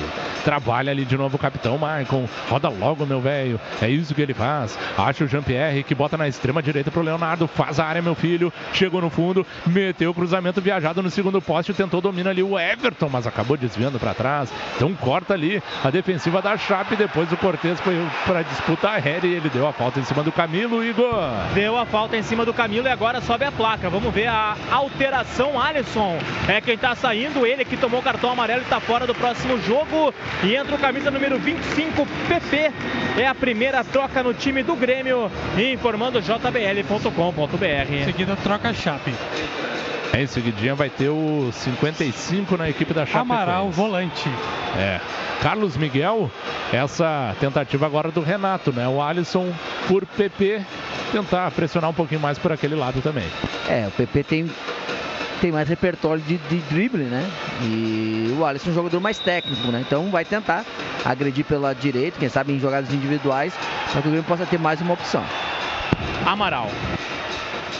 Trabalha 0.44 0.92
ali 0.92 1.04
de 1.04 1.16
novo 1.16 1.36
o 1.36 1.40
capitão 1.40 1.76
Maicon, 1.76 2.28
roda 2.48 2.68
logo 2.68 3.04
meu 3.06 3.20
velho, 3.20 3.60
é 3.82 3.88
isso 3.88 4.14
que 4.14 4.22
ele 4.22 4.34
faz. 4.34 4.78
Acha 4.96 5.24
o 5.24 5.28
Jean-Pierre 5.28 5.82
que 5.82 5.95
bota 5.96 6.16
na 6.16 6.28
extrema 6.28 6.62
direita 6.62 6.90
pro 6.90 7.02
Leonardo, 7.02 7.48
faz 7.48 7.80
a 7.80 7.86
área 7.86 8.02
meu 8.02 8.14
filho, 8.14 8.52
chegou 8.72 9.00
no 9.00 9.10
fundo, 9.10 9.44
meteu 9.66 10.10
o 10.10 10.14
cruzamento 10.14 10.60
viajado 10.60 11.02
no 11.02 11.10
segundo 11.10 11.40
poste, 11.42 11.72
tentou 11.72 12.00
dominar 12.00 12.30
ali 12.30 12.42
o 12.42 12.58
Everton, 12.58 13.08
mas 13.10 13.26
acabou 13.26 13.56
desviando 13.56 13.98
para 13.98 14.14
trás. 14.14 14.52
Então 14.76 14.94
corta 14.94 15.34
ali 15.34 15.62
a 15.82 15.90
defensiva 15.90 16.42
da 16.42 16.56
Chape, 16.56 16.96
depois 16.96 17.32
o 17.32 17.36
Cortez 17.36 17.80
foi 17.80 17.96
para 18.24 18.42
disputa 18.42 18.90
aérea 18.90 19.26
e 19.26 19.34
ele 19.34 19.48
deu 19.48 19.66
a 19.66 19.72
falta 19.72 19.98
em 19.98 20.04
cima 20.04 20.22
do 20.22 20.30
Camilo, 20.30 20.84
Igor. 20.84 21.30
Deu 21.54 21.76
a 21.76 21.86
falta 21.86 22.16
em 22.16 22.22
cima 22.22 22.44
do 22.44 22.52
Camilo 22.52 22.86
e 22.86 22.90
agora 22.90 23.20
sobe 23.20 23.44
a 23.44 23.52
placa. 23.52 23.88
Vamos 23.88 24.12
ver 24.12 24.28
a 24.28 24.56
alteração. 24.70 25.60
Alisson 25.60 26.18
é 26.48 26.60
quem 26.60 26.76
tá 26.76 26.94
saindo, 26.94 27.46
ele 27.46 27.64
que 27.64 27.76
tomou 27.76 28.02
cartão 28.02 28.30
amarelo 28.30 28.62
e 28.62 28.66
tá 28.66 28.80
fora 28.80 29.06
do 29.06 29.14
próximo 29.14 29.58
jogo. 29.62 30.12
E 30.42 30.54
entra 30.54 30.74
o 30.74 30.78
camisa 30.78 31.10
número 31.10 31.38
25, 31.38 32.06
PP. 32.28 32.72
É 33.18 33.26
a 33.26 33.34
primeira 33.34 33.82
troca 33.82 34.22
no 34.22 34.34
time 34.34 34.62
do 34.62 34.76
Grêmio, 34.76 35.30
informando 35.86 36.20
jbl.com.br. 36.20 37.92
Em 37.92 38.04
seguida 38.04 38.34
troca 38.34 38.70
a 38.70 38.74
Chape. 38.74 39.14
É, 40.12 40.20
em 40.20 40.26
seguidinha 40.26 40.74
vai 40.74 40.90
ter 40.90 41.10
o 41.10 41.50
55 41.52 42.56
na 42.56 42.68
equipe 42.68 42.92
da 42.92 43.06
Chape. 43.06 43.20
Amaral, 43.20 43.70
volante. 43.70 44.28
É. 44.76 45.00
Carlos 45.40 45.76
Miguel, 45.76 46.28
essa 46.72 47.36
tentativa 47.38 47.86
agora 47.86 48.10
do 48.10 48.20
Renato, 48.20 48.72
né? 48.72 48.88
O 48.88 49.00
Alisson 49.00 49.52
por 49.86 50.04
PP 50.04 50.60
tentar 51.12 51.52
pressionar 51.52 51.88
um 51.88 51.94
pouquinho 51.94 52.20
mais 52.20 52.36
por 52.36 52.50
aquele 52.50 52.74
lado 52.74 53.00
também. 53.00 53.26
É, 53.68 53.86
o 53.86 53.92
PP 53.92 54.24
tem 54.24 54.50
tem 55.40 55.52
mais 55.52 55.68
repertório 55.68 56.22
de, 56.22 56.36
de 56.36 56.56
drible, 56.62 57.04
né? 57.04 57.24
E 57.62 58.34
o 58.36 58.44
Alisson 58.44 58.70
é 58.70 58.72
um 58.72 58.74
jogador 58.74 58.98
mais 58.98 59.20
técnico, 59.20 59.68
né? 59.68 59.84
Então 59.86 60.10
vai 60.10 60.24
tentar 60.24 60.64
agredir 61.04 61.44
pela 61.44 61.72
direita, 61.74 62.18
quem 62.18 62.28
sabe 62.28 62.54
em 62.54 62.58
jogadas 62.58 62.92
individuais, 62.92 63.54
para 63.92 64.02
que 64.02 64.08
o 64.08 64.10
Grêmio 64.10 64.26
possa 64.26 64.44
ter 64.44 64.58
mais 64.58 64.80
uma 64.80 64.94
opção. 64.94 65.22
Amaral. 66.24 66.70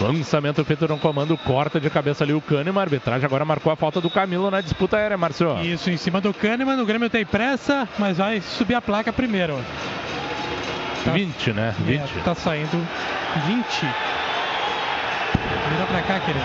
Lançamento 0.01 0.63
feito 0.65 0.87
no 0.87 0.99
comando, 0.99 1.37
corta 1.39 1.81
de 1.81 1.89
cabeça 1.89 2.23
ali 2.23 2.35
o 2.35 2.41
Kahneman. 2.41 2.81
A 2.81 2.85
arbitragem 2.85 3.25
agora 3.25 3.45
marcou 3.47 3.73
a 3.73 3.77
falta 3.77 4.01
do 4.01 4.11
Camilo 4.11 4.51
na 4.51 4.61
disputa 4.61 4.97
aérea, 4.99 5.17
Marcio. 5.17 5.59
Isso, 5.63 5.91
em 5.91 5.97
cima 5.97 6.21
do 6.21 6.35
Kahneman. 6.35 6.81
O 6.81 6.87
Grêmio 6.87 7.09
tem 7.09 7.25
pressa, 7.25 7.89
mas 7.99 8.19
vai 8.19 8.41
subir 8.43 8.75
a 8.75 8.83
placa 8.83 9.11
primeiro. 9.13 9.59
Tá, 11.05 11.13
20, 11.13 11.53
né? 11.53 11.75
20. 11.79 12.01
É, 12.01 12.23
tá 12.23 12.35
saindo 12.35 12.87
20. 13.47 13.65
Vira 15.71 15.87
pra 15.89 16.03
cá, 16.03 16.21
querido. 16.21 16.45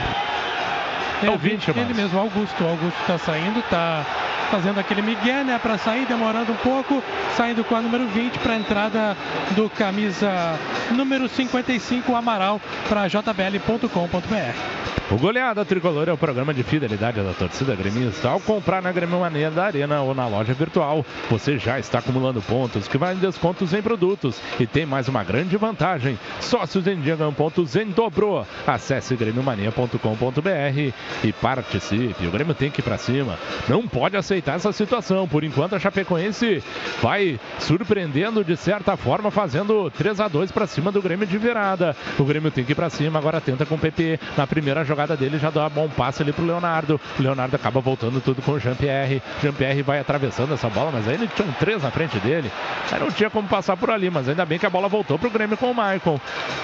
É, 1.24 1.30
o 1.30 1.38
20, 1.38 1.68
Ele 1.70 1.80
Márcio. 1.80 1.96
mesmo, 1.96 2.20
Augusto. 2.20 2.64
O 2.64 2.68
Augusto 2.70 2.98
tá 3.06 3.18
saindo, 3.18 3.62
tá 3.70 4.06
fazendo 4.52 4.80
aquele 4.80 5.02
migué, 5.02 5.46
né, 5.46 5.58
para 5.58 5.78
sair, 5.78 6.06
demorando 6.06 6.52
um 6.52 6.58
pouco, 6.58 7.02
saindo 7.38 7.64
com 7.64 7.74
a 7.74 7.82
número 7.82 8.06
20 8.08 8.38
para 8.40 8.54
a 8.54 8.58
entrada 8.58 9.18
do 9.52 9.70
camisa 9.70 10.60
número 10.92 11.30
55, 11.30 12.14
Amaral, 12.14 12.60
para 12.90 13.08
jbl.com.br. 13.08 14.82
O 15.12 15.18
Goleada 15.18 15.66
Tricolor 15.66 16.08
é 16.08 16.14
o 16.14 16.18
programa 16.18 16.54
de 16.54 16.64
fidelidade 16.64 17.22
da 17.22 17.34
torcida 17.34 17.76
gremista. 17.76 18.30
Ao 18.30 18.40
comprar 18.40 18.82
na 18.82 18.94
Grêmio 18.94 19.20
Mania 19.20 19.52
da 19.52 19.66
Arena 19.66 20.02
ou 20.02 20.16
na 20.16 20.26
loja 20.26 20.54
virtual, 20.54 21.06
você 21.30 21.58
já 21.58 21.78
está 21.78 22.00
acumulando 22.00 22.42
pontos 22.42 22.88
que 22.88 22.98
valem 22.98 23.18
descontos 23.18 23.74
em 23.74 23.82
produtos. 23.82 24.42
E 24.58 24.66
tem 24.66 24.86
mais 24.86 25.10
uma 25.10 25.22
grande 25.22 25.58
vantagem: 25.58 26.18
sócios 26.40 26.88
em 26.88 26.98
dia 27.02 27.18
ganham 27.18 27.34
pontos 27.34 27.76
em 27.76 27.88
dobro. 27.88 28.48
Acesse 28.66 29.18
grêmiomania.com.br 29.18 30.94
e 31.26 31.34
participe. 31.34 32.26
O 32.26 32.32
Grêmio 32.32 32.56
tem 32.56 32.72
que 32.72 32.80
ir 32.80 32.84
para 32.84 32.98
cima. 32.98 33.38
Não 33.68 33.86
pode 33.86 34.16
aceitar 34.16 34.41
essa 34.48 34.72
situação. 34.72 35.28
Por 35.28 35.44
enquanto, 35.44 35.76
a 35.76 35.80
Chapecoense 35.80 36.64
vai 37.02 37.40
surpreendendo 37.60 38.44
de 38.44 38.56
certa 38.56 38.96
forma, 38.96 39.30
fazendo 39.30 39.90
3 39.92 40.20
a 40.20 40.28
2 40.28 40.52
para 40.52 40.68
cima 40.68 40.92
do 40.92 41.02
Grêmio 41.02 41.28
de 41.28 41.38
virada. 41.38 41.96
O 42.18 42.24
Grêmio 42.24 42.52
tem 42.52 42.64
que 42.64 42.72
ir 42.72 42.76
para 42.76 42.90
cima, 42.90 43.20
agora 43.20 43.42
tenta 43.42 43.66
com 43.66 43.76
o 43.76 43.80
PP 43.80 44.20
na 44.38 44.48
primeira 44.48 44.84
jogada 44.84 45.16
dele 45.16 45.38
já 45.38 45.50
dá 45.50 45.68
um 45.68 45.70
bom 45.70 45.90
passe 45.90 46.22
ali 46.22 46.32
pro 46.32 46.46
Leonardo. 46.46 47.00
O 47.20 47.22
Leonardo 47.22 47.56
acaba 47.56 47.80
voltando 47.82 48.22
tudo 48.22 48.42
com 48.42 48.54
o 48.54 48.60
Jean-Pierre. 48.60 49.22
Jean-Pierre 49.42 49.82
vai 49.82 50.00
atravessando 50.00 50.54
essa 50.54 50.70
bola, 50.70 50.92
mas 50.92 51.08
aí 51.08 51.16
ele 51.16 51.28
tinha 51.28 51.48
um 51.48 51.52
três 51.54 51.82
na 51.84 51.92
frente 51.92 52.18
dele. 52.20 52.52
Aí 52.92 53.00
não 53.00 53.12
tinha 53.12 53.30
como 53.30 53.48
passar 53.48 53.76
por 53.76 53.90
ali, 53.90 54.10
mas 54.10 54.30
ainda 54.30 54.46
bem 54.46 54.60
que 54.60 54.66
a 54.66 54.70
bola 54.70 54.88
voltou 54.88 55.18
pro 55.18 55.30
Grêmio 55.30 55.58
com 55.58 55.72
o 55.72 55.76
Michael. 55.76 56.22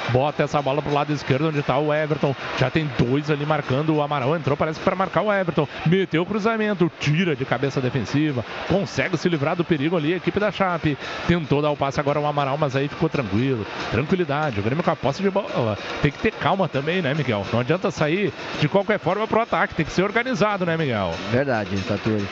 Bota 0.09 0.43
essa 0.43 0.61
bola 0.61 0.81
pro 0.81 0.93
lado 0.93 1.11
esquerdo 1.11 1.49
onde 1.49 1.61
tá 1.61 1.77
o 1.77 1.93
Everton. 1.93 2.35
Já 2.57 2.69
tem 2.69 2.89
dois 2.97 3.29
ali 3.29 3.45
marcando. 3.45 3.95
O 3.95 4.01
Amaral 4.01 4.35
entrou, 4.35 4.55
parece 4.55 4.79
que 4.79 4.85
para 4.85 4.95
marcar 4.95 5.21
o 5.21 5.33
Everton. 5.33 5.67
Meteu 5.85 6.21
o 6.21 6.25
cruzamento, 6.25 6.91
tira 6.99 7.35
de 7.35 7.45
cabeça 7.45 7.66
defensiva. 7.79 8.43
Consegue 8.67 9.17
se 9.17 9.29
livrar 9.29 9.55
do 9.55 9.63
perigo 9.63 9.95
ali, 9.95 10.13
a 10.13 10.17
equipe 10.17 10.39
da 10.39 10.51
Chape. 10.51 10.97
Tentou 11.27 11.61
dar 11.61 11.71
o 11.71 11.77
passe 11.77 11.99
agora 11.99 12.19
o 12.19 12.25
Amaral, 12.25 12.57
mas 12.57 12.75
aí 12.75 12.87
ficou 12.87 13.07
tranquilo. 13.07 13.65
Tranquilidade. 13.91 14.59
O 14.59 14.63
Grêmio 14.63 14.83
com 14.83 14.91
a 14.91 14.95
posse 14.95 15.21
de 15.21 15.29
bola. 15.29 15.77
Tem 16.01 16.11
que 16.11 16.19
ter 16.19 16.31
calma 16.31 16.67
também, 16.67 17.01
né, 17.01 17.13
Miguel? 17.13 17.45
Não 17.53 17.59
adianta 17.59 17.89
sair 17.91 18.17
ir 18.17 18.33
de 18.59 18.67
qualquer 18.67 18.99
forma 18.99 19.27
pro 19.27 19.41
ataque. 19.41 19.75
Tem 19.75 19.85
que 19.85 19.91
ser 19.91 20.03
organizado, 20.03 20.65
né, 20.65 20.75
Miguel? 20.75 21.13
Verdade, 21.31 21.75
Taturi. 21.81 22.27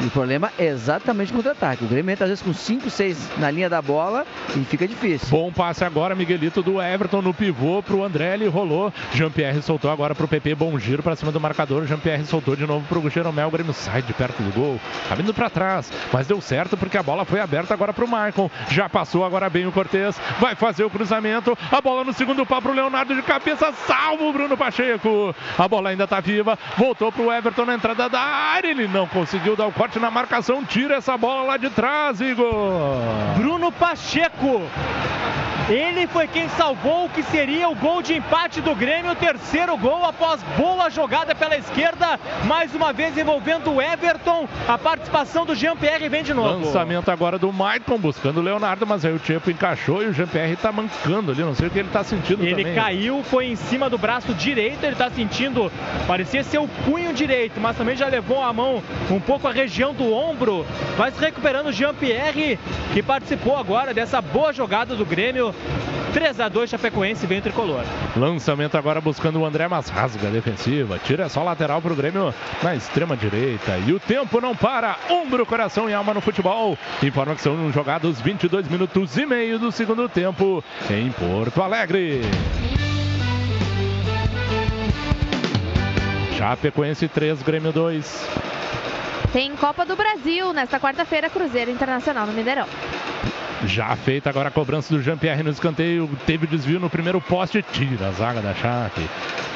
E 0.00 0.06
o 0.06 0.10
problema 0.10 0.52
é 0.58 0.66
exatamente 0.66 1.32
o 1.32 1.36
contra-ataque. 1.36 1.84
O 1.84 1.88
Grêmio 1.88 2.12
entra 2.12 2.24
às 2.24 2.30
vezes 2.30 2.44
com 2.44 2.52
5, 2.52 2.88
6 2.88 3.30
na 3.38 3.50
linha 3.50 3.68
da 3.68 3.82
bola 3.82 4.24
e 4.56 4.64
fica 4.64 4.86
difícil. 4.86 5.28
Bom 5.28 5.52
passe 5.52 5.84
agora, 5.84 6.14
Miguelito 6.14 6.62
do 6.62 6.80
Everton 6.80 7.20
no 7.20 7.34
pivô 7.34 7.82
pro 7.82 8.04
André, 8.04 8.34
ele 8.34 8.46
rolou. 8.46 8.92
Jean-Pierre 9.12 9.60
soltou 9.60 9.90
agora 9.90 10.14
pro 10.14 10.28
PP, 10.28 10.54
bom 10.54 10.78
giro 10.78 11.02
pra 11.02 11.16
cima 11.16 11.32
do 11.32 11.40
marcador. 11.40 11.84
Jean-Pierre 11.84 12.24
soltou 12.26 12.54
de 12.54 12.64
novo 12.64 12.86
pro 12.86 13.10
Jeromel. 13.10 13.48
O 13.48 13.50
Grêmio 13.50 13.72
sai 13.72 14.02
de 14.02 14.12
perto 14.12 14.40
do 14.40 14.52
gol, 14.52 14.77
tá 15.08 15.14
vindo 15.14 15.34
pra 15.34 15.50
trás, 15.50 15.92
mas 16.12 16.26
deu 16.26 16.40
certo 16.40 16.76
porque 16.76 16.98
a 16.98 17.02
bola 17.02 17.24
foi 17.24 17.40
aberta 17.40 17.74
agora 17.74 17.92
pro 17.92 18.08
Maicon. 18.08 18.50
Já 18.70 18.88
passou 18.88 19.24
agora 19.24 19.50
bem 19.50 19.66
o 19.66 19.72
Cortez, 19.72 20.20
vai 20.38 20.54
fazer 20.54 20.84
o 20.84 20.90
cruzamento. 20.90 21.56
A 21.70 21.80
bola 21.80 22.04
no 22.04 22.12
segundo 22.12 22.46
pau 22.46 22.60
pro 22.60 22.72
Leonardo 22.72 23.14
de 23.14 23.22
cabeça, 23.22 23.72
salvo 23.86 24.28
o 24.28 24.32
Bruno 24.32 24.56
Pacheco. 24.56 25.34
A 25.58 25.68
bola 25.68 25.90
ainda 25.90 26.06
tá 26.06 26.20
viva, 26.20 26.58
voltou 26.76 27.12
pro 27.12 27.32
Everton 27.32 27.64
na 27.64 27.74
entrada 27.74 28.08
da 28.08 28.20
área. 28.20 28.70
Ele 28.70 28.88
não 28.88 29.06
conseguiu 29.06 29.56
dar 29.56 29.66
o 29.66 29.72
corte 29.72 29.98
na 29.98 30.10
marcação, 30.10 30.64
tira 30.64 30.96
essa 30.96 31.16
bola 31.16 31.42
lá 31.42 31.56
de 31.56 31.70
trás, 31.70 32.20
Igor. 32.20 32.98
Bruno 33.36 33.72
Pacheco. 33.72 34.62
Ele 35.68 36.06
foi 36.06 36.26
quem 36.26 36.48
salvou 36.50 37.04
o 37.04 37.08
que 37.10 37.22
seria 37.22 37.68
o 37.68 37.74
gol 37.74 38.00
de 38.00 38.14
empate 38.14 38.60
do 38.62 38.74
Grêmio, 38.74 39.12
o 39.12 39.14
terceiro 39.14 39.76
gol 39.76 40.02
após 40.04 40.42
boa 40.56 40.88
jogada 40.88 41.34
pela 41.34 41.56
esquerda, 41.56 42.18
mais 42.46 42.74
uma 42.74 42.90
vez 42.90 43.18
envolvendo 43.18 43.72
o 43.72 43.82
Everton. 43.82 44.48
A 44.66 44.78
participação 44.78 45.44
do 45.44 45.54
Jean-Pierre 45.54 46.08
vem 46.08 46.22
de 46.22 46.32
novo. 46.32 46.64
Lançamento 46.64 47.10
agora 47.10 47.38
do 47.38 47.52
Maicon 47.52 47.98
buscando 47.98 48.38
o 48.38 48.42
Leonardo, 48.42 48.86
mas 48.86 49.04
aí 49.04 49.12
o 49.12 49.18
Tchepo 49.18 49.50
encaixou 49.50 50.02
e 50.02 50.06
o 50.06 50.12
Jean-Pierre 50.14 50.56
tá 50.56 50.72
mancando 50.72 51.32
ali, 51.32 51.42
não 51.42 51.54
sei 51.54 51.68
o 51.68 51.70
que 51.70 51.78
ele 51.78 51.90
tá 51.90 52.02
sentindo 52.02 52.42
Ele 52.42 52.62
também. 52.62 52.74
caiu, 52.74 53.22
foi 53.22 53.46
em 53.46 53.56
cima 53.56 53.90
do 53.90 53.98
braço 53.98 54.32
direito, 54.32 54.82
ele 54.84 54.96
tá 54.96 55.10
sentindo, 55.10 55.70
parecia 56.06 56.42
ser 56.42 56.58
o 56.58 56.68
punho 56.86 57.12
direito, 57.12 57.60
mas 57.60 57.76
também 57.76 57.94
já 57.94 58.06
levou 58.06 58.42
a 58.42 58.52
mão 58.54 58.82
um 59.10 59.20
pouco 59.20 59.46
a 59.46 59.52
região 59.52 59.92
do 59.92 60.10
ombro. 60.14 60.64
Vai 60.96 61.10
se 61.10 61.20
recuperando 61.20 61.66
o 61.66 61.72
Jean-Pierre, 61.72 62.58
que 62.94 63.02
participou 63.02 63.56
agora 63.56 63.92
dessa 63.92 64.22
boa 64.22 64.50
jogada 64.50 64.96
do 64.96 65.04
Grêmio. 65.04 65.54
3 66.12 66.40
a 66.40 66.48
2 66.48 66.70
Chapecoense 66.70 67.26
vem 67.26 67.38
o 67.38 67.42
tricolor. 67.42 67.84
Lançamento 68.16 68.76
agora 68.76 69.00
buscando 69.00 69.40
o 69.40 69.44
André, 69.44 69.68
mas 69.68 69.88
rasga 69.88 70.28
a 70.28 70.30
defensiva. 70.30 70.98
Tira 70.98 71.28
só 71.28 71.42
lateral 71.42 71.82
pro 71.82 71.94
Grêmio 71.94 72.34
na 72.62 72.74
extrema 72.74 73.16
direita. 73.16 73.78
E 73.86 73.92
o 73.92 74.00
tempo 74.00 74.40
não 74.40 74.56
para. 74.56 74.96
Ombro, 75.10 75.44
coração 75.44 75.88
e 75.88 75.94
alma 75.94 76.14
no 76.14 76.20
futebol. 76.20 76.78
Informa 77.02 77.34
que 77.34 77.42
são 77.42 77.70
jogados 77.72 78.20
22 78.20 78.68
minutos 78.68 79.16
e 79.16 79.26
meio 79.26 79.58
do 79.58 79.70
segundo 79.70 80.08
tempo 80.08 80.64
em 80.90 81.10
Porto 81.12 81.62
Alegre. 81.62 82.22
Chapecoense 86.36 87.08
3, 87.08 87.42
Grêmio 87.42 87.72
2. 87.72 88.28
Tem 89.32 89.54
Copa 89.56 89.84
do 89.84 89.94
Brasil 89.94 90.54
nesta 90.54 90.80
quarta-feira, 90.80 91.28
Cruzeiro 91.28 91.70
Internacional 91.70 92.26
no 92.26 92.32
Mineirão. 92.32 92.66
Já 93.64 93.94
feita 93.96 94.30
agora 94.30 94.48
a 94.48 94.52
cobrança 94.52 94.94
do 94.94 95.02
Jean-Pierre 95.02 95.42
no 95.42 95.50
escanteio. 95.50 96.08
Teve 96.24 96.46
desvio 96.46 96.78
no 96.78 96.88
primeiro 96.88 97.20
poste. 97.20 97.62
Tira 97.72 98.08
a 98.08 98.12
zaga 98.12 98.40
da 98.40 98.54
Chape. 98.54 99.08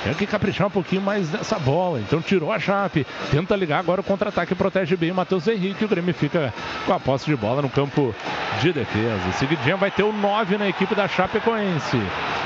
Tem 0.02 0.14
que 0.14 0.26
caprichar 0.26 0.66
um 0.66 0.70
pouquinho 0.70 1.00
mais 1.00 1.30
nessa 1.30 1.56
bola. 1.58 2.00
Então 2.00 2.20
tirou 2.20 2.50
a 2.50 2.58
Chape. 2.58 3.06
Tenta 3.30 3.54
ligar 3.54 3.78
agora 3.78 4.00
o 4.00 4.04
contra-ataque. 4.04 4.56
Protege 4.56 4.96
bem 4.96 5.12
o 5.12 5.14
Matheus 5.14 5.46
Henrique. 5.46 5.84
O 5.84 5.88
Grêmio 5.88 6.12
fica 6.12 6.52
com 6.84 6.92
a 6.92 6.98
posse 6.98 7.26
de 7.26 7.36
bola 7.36 7.62
no 7.62 7.70
campo 7.70 8.12
de 8.60 8.72
defesa. 8.72 9.32
Seguidinha 9.38 9.76
vai 9.76 9.90
ter 9.90 10.02
o 10.02 10.12
9 10.12 10.58
na 10.58 10.68
equipe 10.68 10.96
da 10.96 11.06
Chapecoense. 11.06 12.00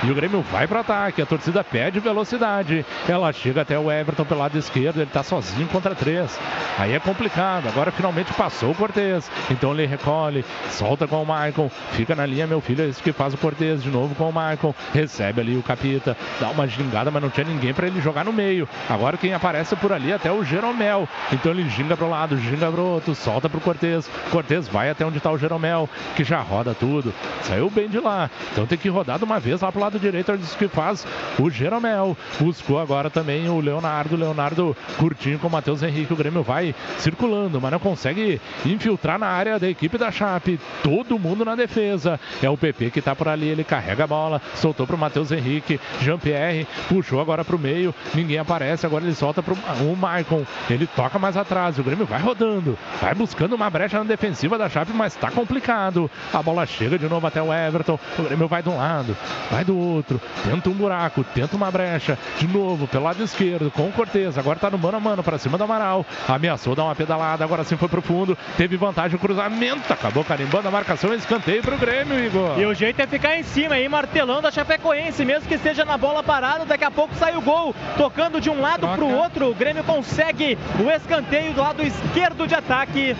E 0.04 0.10
o 0.10 0.14
Grêmio 0.14 0.42
vai 0.52 0.66
para 0.66 0.80
ataque. 0.80 1.22
A 1.22 1.26
torcida 1.26 1.64
pede 1.64 2.00
velocidade. 2.00 2.84
Ela 3.08 3.32
chega 3.32 3.62
até 3.62 3.78
o 3.78 3.90
Everton 3.90 4.26
pelo 4.26 4.40
lado 4.40 4.58
esquerdo. 4.58 4.98
Ele 4.98 5.04
está 5.04 5.22
sozinho 5.22 5.66
contra 5.68 5.94
três. 5.94 6.38
Aí 6.78 6.92
é 6.92 6.98
complicado. 7.16 7.66
Agora 7.68 7.90
finalmente 7.90 8.32
passou 8.34 8.70
o 8.70 8.74
Cortez. 8.74 9.30
Então 9.50 9.72
ele 9.72 9.86
recolhe. 9.86 10.44
Solta 10.68 11.06
com 11.06 11.22
o 11.22 11.26
Maicon. 11.26 11.70
Fica 11.92 12.14
na 12.14 12.26
linha, 12.26 12.46
meu 12.46 12.60
filho. 12.60 12.84
É 12.84 12.88
isso 12.88 13.02
que 13.02 13.12
faz 13.12 13.32
o 13.32 13.38
Cortez. 13.38 13.82
De 13.82 13.90
novo 13.90 14.14
com 14.14 14.28
o 14.28 14.32
Maicon. 14.32 14.74
Recebe 14.92 15.40
ali 15.40 15.56
o 15.56 15.62
Capita. 15.62 16.16
Dá 16.38 16.50
uma 16.50 16.68
gingada, 16.68 17.10
mas 17.10 17.22
não 17.22 17.30
tinha 17.30 17.46
ninguém 17.46 17.72
para 17.72 17.86
ele 17.86 18.00
jogar 18.00 18.24
no 18.24 18.32
meio. 18.32 18.68
Agora 18.88 19.16
quem 19.16 19.32
aparece 19.32 19.74
por 19.76 19.92
ali 19.92 20.12
é 20.12 20.14
até 20.14 20.30
o 20.30 20.44
Jeromel. 20.44 21.08
Então 21.32 21.52
ele 21.52 21.68
ginga 21.70 21.96
pro 21.96 22.10
lado, 22.10 22.36
ginga 22.36 22.70
pro 22.70 22.84
outro. 22.84 23.14
Solta 23.14 23.48
pro 23.48 23.60
Cortez. 23.60 24.08
Cortez 24.30 24.68
vai 24.68 24.90
até 24.90 25.04
onde 25.04 25.16
está 25.16 25.30
o 25.30 25.38
Jeromel. 25.38 25.88
Que 26.14 26.22
já 26.22 26.40
roda 26.40 26.74
tudo. 26.74 27.14
Saiu 27.42 27.70
bem 27.70 27.88
de 27.88 27.98
lá. 27.98 28.30
Então 28.52 28.66
tem 28.66 28.76
que 28.76 28.88
rodar 28.90 29.18
de 29.18 29.24
uma 29.24 29.40
vez 29.40 29.62
lá 29.62 29.72
pro 29.72 29.80
lado 29.80 29.98
direito. 29.98 30.32
É 30.32 30.34
isso 30.34 30.56
que 30.58 30.68
faz 30.68 31.06
o 31.38 31.48
Jeromel. 31.48 32.16
Buscou 32.38 32.78
agora 32.78 33.08
também 33.08 33.48
o 33.48 33.58
Leonardo. 33.58 34.16
Leonardo 34.16 34.76
curtinho 34.98 35.38
com 35.38 35.48
o 35.48 35.50
Matheus 35.50 35.82
Henrique. 35.82 36.12
O 36.12 36.16
Grêmio 36.16 36.42
vai 36.42 36.74
circulando, 37.06 37.60
mas 37.60 37.70
não 37.70 37.78
consegue 37.78 38.40
infiltrar 38.64 39.16
na 39.16 39.28
área 39.28 39.60
da 39.60 39.68
equipe 39.68 39.96
da 39.96 40.10
Chape. 40.10 40.58
Todo 40.82 41.18
mundo 41.20 41.44
na 41.44 41.54
defesa. 41.54 42.18
É 42.42 42.50
o 42.50 42.56
PP 42.56 42.90
que 42.90 43.00
tá 43.00 43.14
por 43.14 43.28
ali. 43.28 43.46
Ele 43.46 43.62
carrega 43.62 44.02
a 44.02 44.06
bola. 44.08 44.42
Soltou 44.56 44.88
pro 44.88 44.98
Matheus 44.98 45.30
Henrique. 45.30 45.78
Jean-Pierre 46.00 46.66
puxou 46.88 47.20
agora 47.20 47.44
pro 47.44 47.58
meio. 47.58 47.94
Ninguém 48.12 48.38
aparece. 48.38 48.84
Agora 48.84 49.04
ele 49.04 49.14
solta 49.14 49.40
pro 49.40 49.54
o 49.54 49.96
Maicon. 49.96 50.44
Ele 50.68 50.84
toca 50.84 51.16
mais 51.16 51.36
atrás. 51.36 51.78
O 51.78 51.84
Grêmio 51.84 52.06
vai 52.06 52.20
rodando. 52.20 52.76
Vai 53.00 53.14
buscando 53.14 53.54
uma 53.54 53.70
brecha 53.70 53.98
na 53.98 54.04
defensiva 54.04 54.58
da 54.58 54.68
Chape, 54.68 54.92
mas 54.92 55.14
tá 55.14 55.30
complicado. 55.30 56.10
A 56.32 56.42
bola 56.42 56.66
chega 56.66 56.98
de 56.98 57.08
novo 57.08 57.24
até 57.24 57.40
o 57.40 57.54
Everton. 57.54 58.00
O 58.18 58.22
Grêmio 58.22 58.48
vai 58.48 58.64
de 58.64 58.68
um 58.68 58.78
lado, 58.78 59.16
vai 59.48 59.64
do 59.64 59.78
outro. 59.78 60.20
Tenta 60.42 60.68
um 60.68 60.72
buraco, 60.72 61.22
tenta 61.22 61.56
uma 61.56 61.70
brecha. 61.70 62.18
De 62.38 62.48
novo, 62.48 62.88
pelo 62.88 63.04
lado 63.04 63.22
esquerdo, 63.22 63.70
com 63.70 63.88
o 63.88 63.92
Cortez. 63.92 64.36
Agora 64.36 64.58
tá 64.58 64.70
no 64.70 64.78
mano 64.78 64.96
a 64.96 65.00
mano 65.00 65.22
pra 65.22 65.38
cima 65.38 65.56
do 65.56 65.64
Amaral. 65.64 66.04
Ameaçou 66.26 66.74
dar 66.74 66.84
uma 66.84 66.95
pedalada. 66.96 67.44
Agora 67.44 67.62
sim 67.64 67.76
foi 67.76 67.88
pro 67.88 68.02
fundo. 68.02 68.36
Teve 68.56 68.76
vantagem 68.76 69.16
o 69.16 69.20
cruzamento. 69.20 69.92
Acabou 69.92 70.24
carimbando 70.24 70.68
a 70.68 70.70
marcação. 70.70 71.14
Escanteio 71.14 71.62
pro 71.62 71.76
Grêmio, 71.76 72.18
Igor. 72.24 72.58
E 72.58 72.66
o 72.66 72.74
jeito 72.74 73.00
é 73.00 73.06
ficar 73.06 73.36
em 73.38 73.42
cima 73.42 73.74
aí, 73.74 73.88
martelando 73.88 74.46
a 74.46 74.50
Chapecoense, 74.50 75.24
mesmo 75.24 75.48
que 75.48 75.54
esteja 75.54 75.84
na 75.84 75.96
bola 75.96 76.22
parada, 76.22 76.64
daqui 76.64 76.84
a 76.84 76.90
pouco 76.90 77.14
sai 77.14 77.36
o 77.36 77.40
gol, 77.40 77.74
tocando 77.96 78.40
de 78.40 78.50
um 78.50 78.60
lado 78.60 78.80
Troca. 78.80 78.96
pro 78.96 79.06
outro, 79.06 79.50
o 79.50 79.54
Grêmio 79.54 79.84
consegue 79.84 80.58
o 80.82 80.90
escanteio 80.90 81.52
do 81.52 81.60
lado 81.60 81.82
esquerdo 81.82 82.46
de 82.46 82.54
ataque. 82.54 83.16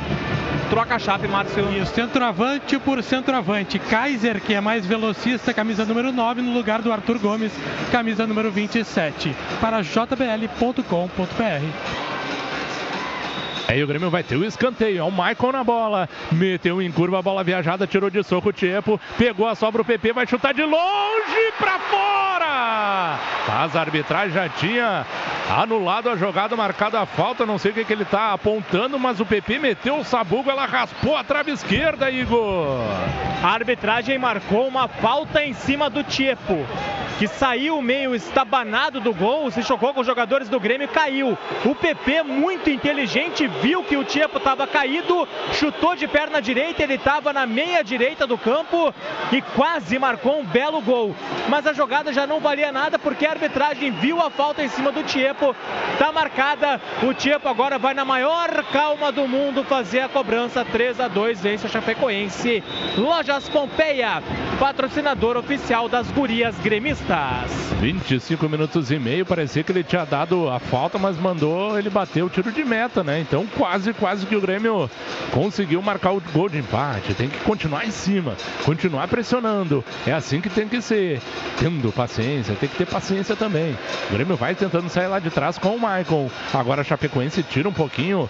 Troca 0.71 0.97
a 0.97 0.99
Chape, 0.99 1.29
Márcio. 1.29 1.71
E 1.73 1.81
o 1.81 1.87
centroavante 1.87 2.79
por 2.79 3.01
centroavante. 3.03 3.79
Kaiser, 3.79 4.41
que 4.41 4.53
é 4.53 4.61
mais 4.61 4.85
velocista, 4.85 5.55
camisa 5.55 5.85
número 5.85 6.13
9, 6.13 6.43
no 6.43 6.53
lugar 6.53 6.83
do 6.83 6.93
Arthur 6.93 7.19
Gomes, 7.19 7.53
camisa 7.93 8.27
número 8.27 8.51
27. 8.51 9.35
Para 9.61 9.81
jbl.com.br. 9.83 10.83
Aí 13.69 13.83
o 13.83 13.87
Grêmio 13.87 14.11
vai 14.11 14.23
ter 14.23 14.37
o 14.37 14.45
escanteio. 14.45 14.99
É 14.99 15.03
o 15.03 15.11
Michael 15.11 15.53
na 15.53 15.65
bola. 15.65 16.09
Meteu 16.31 16.81
em 16.81 16.91
curva 16.91 17.19
a 17.19 17.23
bola 17.23 17.43
viajada, 17.43 17.87
tirou 17.87 18.09
de 18.09 18.23
soco 18.23 18.51
o 18.51 18.53
Tiepo. 18.53 19.01
Pegou 19.19 19.49
a 19.49 19.55
sobra 19.55 19.83
o 19.83 19.85
PP, 19.85 20.13
vai 20.13 20.27
chutar 20.27 20.55
de 20.55 20.63
longe 20.63 21.53
pra 21.59 21.79
fora. 21.79 23.19
Mas 23.49 23.77
a 23.77 23.81
arbitragem 23.81 24.33
já 24.33 24.49
tinha 24.49 25.07
anulado 25.51 26.09
a 26.09 26.17
jogada, 26.17 26.57
marcado 26.57 26.97
a 26.97 27.07
falta. 27.07 27.47
Não 27.47 27.59
sei 27.59 27.73
o 27.73 27.75
que, 27.75 27.85
que 27.85 27.93
ele 27.93 28.05
tá 28.05 28.33
apontando, 28.33 28.99
mas 28.99 29.21
o 29.21 29.27
PP 29.27 29.59
meteu 29.59 29.99
o 29.99 30.05
sabugo, 30.05 30.51
ela 30.51 30.67
raspou 30.67 31.17
a 31.17 31.25
trave 31.25 31.53
esquerda, 31.53 32.11
Igor. 32.11 32.81
A 33.43 33.49
arbitragem 33.49 34.19
marcou 34.19 34.67
uma 34.67 34.89
falta 34.89 35.45
em 35.45 35.53
cima 35.53 35.91
do 35.91 36.03
Tiepo, 36.03 36.67
que 37.19 37.27
saiu 37.27 37.81
meio 37.81 38.15
estabanado 38.15 39.01
do 39.01 39.13
gol, 39.15 39.51
se 39.51 39.63
chocou 39.63 39.93
com 39.95 40.01
os 40.01 40.07
jogadores 40.07 40.49
do 40.49 40.59
Grêmio 40.59 40.87
e 40.87 40.89
caiu. 40.89 41.39
O 41.65 41.75
PP, 41.75 42.23
muito 42.23 42.71
inteligente, 42.71 43.47
viu 43.63 43.83
que 43.83 43.97
o 43.97 44.05
Tiepo 44.05 44.39
estava 44.39 44.67
caído, 44.67 45.27
chutou 45.53 45.95
de 45.95 46.07
perna 46.07 46.41
direita, 46.41 46.83
ele 46.83 46.95
estava 46.95 47.33
na 47.33 47.47
meia 47.47 47.83
direita 47.83 48.27
do 48.27 48.39
campo 48.39 48.93
e 49.33 49.41
quase 49.41 49.99
marcou 49.99 50.41
um 50.41 50.45
belo 50.45 50.81
gol. 50.81 51.15
Mas 51.49 51.67
a 51.67 51.73
jogada 51.73 52.13
já 52.13 52.27
não 52.27 52.41
valia 52.41 52.73
nada 52.73 52.99
porque 52.99 53.27
a 53.27 53.31
arbitragem 53.31 53.91
viu 53.93 54.21
a 54.21 54.31
falta 54.31 54.63
em 54.63 54.69
cima 54.69 54.93
do 54.93 55.03
Tiepo, 55.03 55.55
tá 55.99 56.13
marcada. 56.13 56.81
O 57.03 57.15
Tiepo 57.15 57.49
agora 57.49 57.79
vai 57.79 57.95
na 57.95 58.05
maior 58.05 58.65
calma 58.73 59.11
do 59.13 59.27
mundo 59.29 59.65
fazer 59.65 60.01
a 60.01 60.09
cobrança 60.09 60.65
3 60.65 61.01
a 61.01 61.09
2 61.09 61.41
vence 61.41 61.67
a 61.67 61.71
Chapecoense. 61.71 62.63
Lojas 62.97 63.49
Pompeia, 63.49 64.23
patrocinador 64.59 65.37
oficial 65.37 65.89
das 65.89 66.11
gurias 66.11 66.57
gremistas. 66.59 67.67
25 67.81 68.49
minutos 68.49 68.91
e 68.91 68.99
meio, 68.99 69.27
parecia 69.27 69.63
que 69.63 69.71
ele 69.71 69.85
tinha 69.85 70.05
dado 70.05 70.49
a 70.49 70.59
falta, 70.59 70.99
mas 70.99 71.17
mandou 71.19 71.79
ele 71.79 71.91
bater 71.91 72.23
o 72.23 72.29
tiro 72.29 72.51
de 72.51 72.65
meta, 72.65 73.05
né? 73.05 73.21
Então 73.21 73.46
quase, 73.47 73.93
quase 73.93 74.27
que 74.27 74.37
o 74.37 74.41
Grêmio 74.41 74.91
conseguiu 75.31 75.81
marcar 75.81 76.13
o 76.13 76.23
gol 76.33 76.49
de 76.49 76.59
empate. 76.59 77.15
Tem 77.15 77.29
que 77.29 77.39
continuar 77.41 77.87
em 77.87 77.91
cima, 77.91 78.35
continuar 78.65 79.09
pressionando. 79.09 79.85
É 80.07 80.13
assim 80.13 80.41
que 80.41 80.51
tem 80.51 80.69
que 80.69 80.81
ser. 80.81 81.21
Tendo 81.59 81.93
paciência, 81.93 82.55
tem 82.55 82.69
que 82.69 82.77
ter 82.77 82.87
paciência 82.87 83.37
também. 83.37 83.77
O 84.11 84.15
Grêmio 84.15 84.37
vai 84.37 84.55
tentando 84.55 84.89
sair 84.89 85.07
lá 85.07 85.19
de 85.19 85.31
trás 85.31 85.59
com 85.59 85.77
o 85.77 85.81
Maicon. 85.81 86.31
Agora 86.53 86.81
a 86.81 86.85
Chapecoense 86.85 87.43
tira 87.43 87.69
um 87.69 87.73
pouquinho 87.73 88.29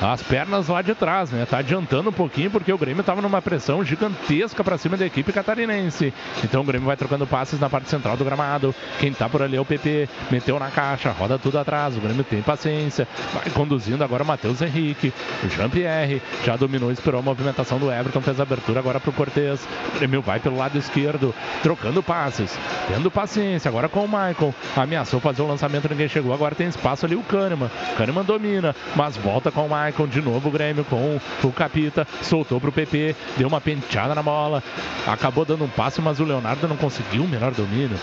as 0.00 0.22
pernas 0.22 0.68
lá 0.68 0.82
de 0.82 0.94
trás, 0.94 1.30
né? 1.30 1.46
Tá 1.46 1.58
adiantando 1.58 2.10
um 2.10 2.12
pouquinho 2.12 2.50
porque 2.50 2.72
o 2.72 2.78
Grêmio 2.78 3.04
tava 3.04 3.22
numa 3.22 3.42
pressão 3.42 3.84
gigantesca 3.84 4.64
para 4.64 4.78
cima 4.78 4.96
da 4.96 5.06
equipe. 5.06 5.32
Catarinense. 5.32 6.12
Então 6.44 6.62
o 6.62 6.64
Grêmio 6.64 6.86
vai 6.86 6.96
trocando 6.96 7.26
passes 7.26 7.58
na 7.58 7.68
parte 7.68 7.88
central 7.88 8.16
do 8.16 8.24
gramado. 8.24 8.74
Quem 8.98 9.12
tá 9.12 9.28
por 9.28 9.42
ali 9.42 9.56
é 9.56 9.60
o 9.60 9.64
PP, 9.64 10.08
meteu 10.30 10.58
na 10.58 10.70
caixa, 10.70 11.10
roda 11.10 11.38
tudo 11.38 11.58
atrás. 11.58 11.96
O 11.96 12.00
Grêmio 12.00 12.24
tem 12.24 12.42
paciência, 12.42 13.06
vai 13.32 13.50
conduzindo 13.50 14.02
agora 14.02 14.22
o 14.22 14.26
Matheus 14.26 14.51
Henrique, 14.60 15.12
o 15.44 15.48
Jean-Pierre, 15.48 16.20
já 16.44 16.56
dominou, 16.56 16.90
esperou 16.90 17.20
a 17.20 17.22
movimentação 17.22 17.78
do 17.78 17.90
Everton, 17.90 18.20
fez 18.20 18.38
a 18.40 18.42
abertura 18.42 18.80
agora 18.80 19.00
Cortez. 19.12 19.66
O 19.94 19.98
Grêmio 19.98 20.20
vai 20.20 20.40
pelo 20.40 20.56
lado 20.56 20.76
esquerdo, 20.76 21.34
trocando 21.62 22.02
passes, 22.02 22.58
tendo 22.88 23.10
paciência, 23.10 23.68
agora 23.68 23.88
com 23.88 24.04
o 24.04 24.08
Michael. 24.08 24.54
Ameaçou 24.76 25.20
fazer 25.20 25.42
o 25.42 25.46
lançamento, 25.46 25.88
ninguém 25.88 26.08
chegou, 26.08 26.32
agora 26.32 26.54
tem 26.54 26.66
espaço 26.66 27.06
ali 27.06 27.14
o 27.14 27.22
Kahneman. 27.22 27.70
Kahneman 27.96 28.24
domina, 28.24 28.74
mas 28.96 29.16
volta 29.16 29.50
com 29.50 29.66
o 29.66 29.68
Michael, 29.68 30.08
de 30.08 30.20
novo 30.20 30.48
o 30.48 30.52
Grêmio 30.52 30.84
com 30.84 31.20
o 31.44 31.52
Capita, 31.52 32.06
soltou 32.22 32.60
pro 32.60 32.72
PP, 32.72 33.14
deu 33.36 33.48
uma 33.48 33.60
penteada 33.60 34.14
na 34.14 34.22
bola, 34.22 34.62
acabou 35.06 35.44
dando 35.44 35.64
um 35.64 35.68
passe, 35.68 36.00
mas 36.00 36.18
o 36.18 36.24
Leonardo 36.24 36.66
não 36.66 36.76
conseguiu 36.76 37.22
o 37.22 37.28
melhor 37.28 37.52
domínio. 37.52 37.98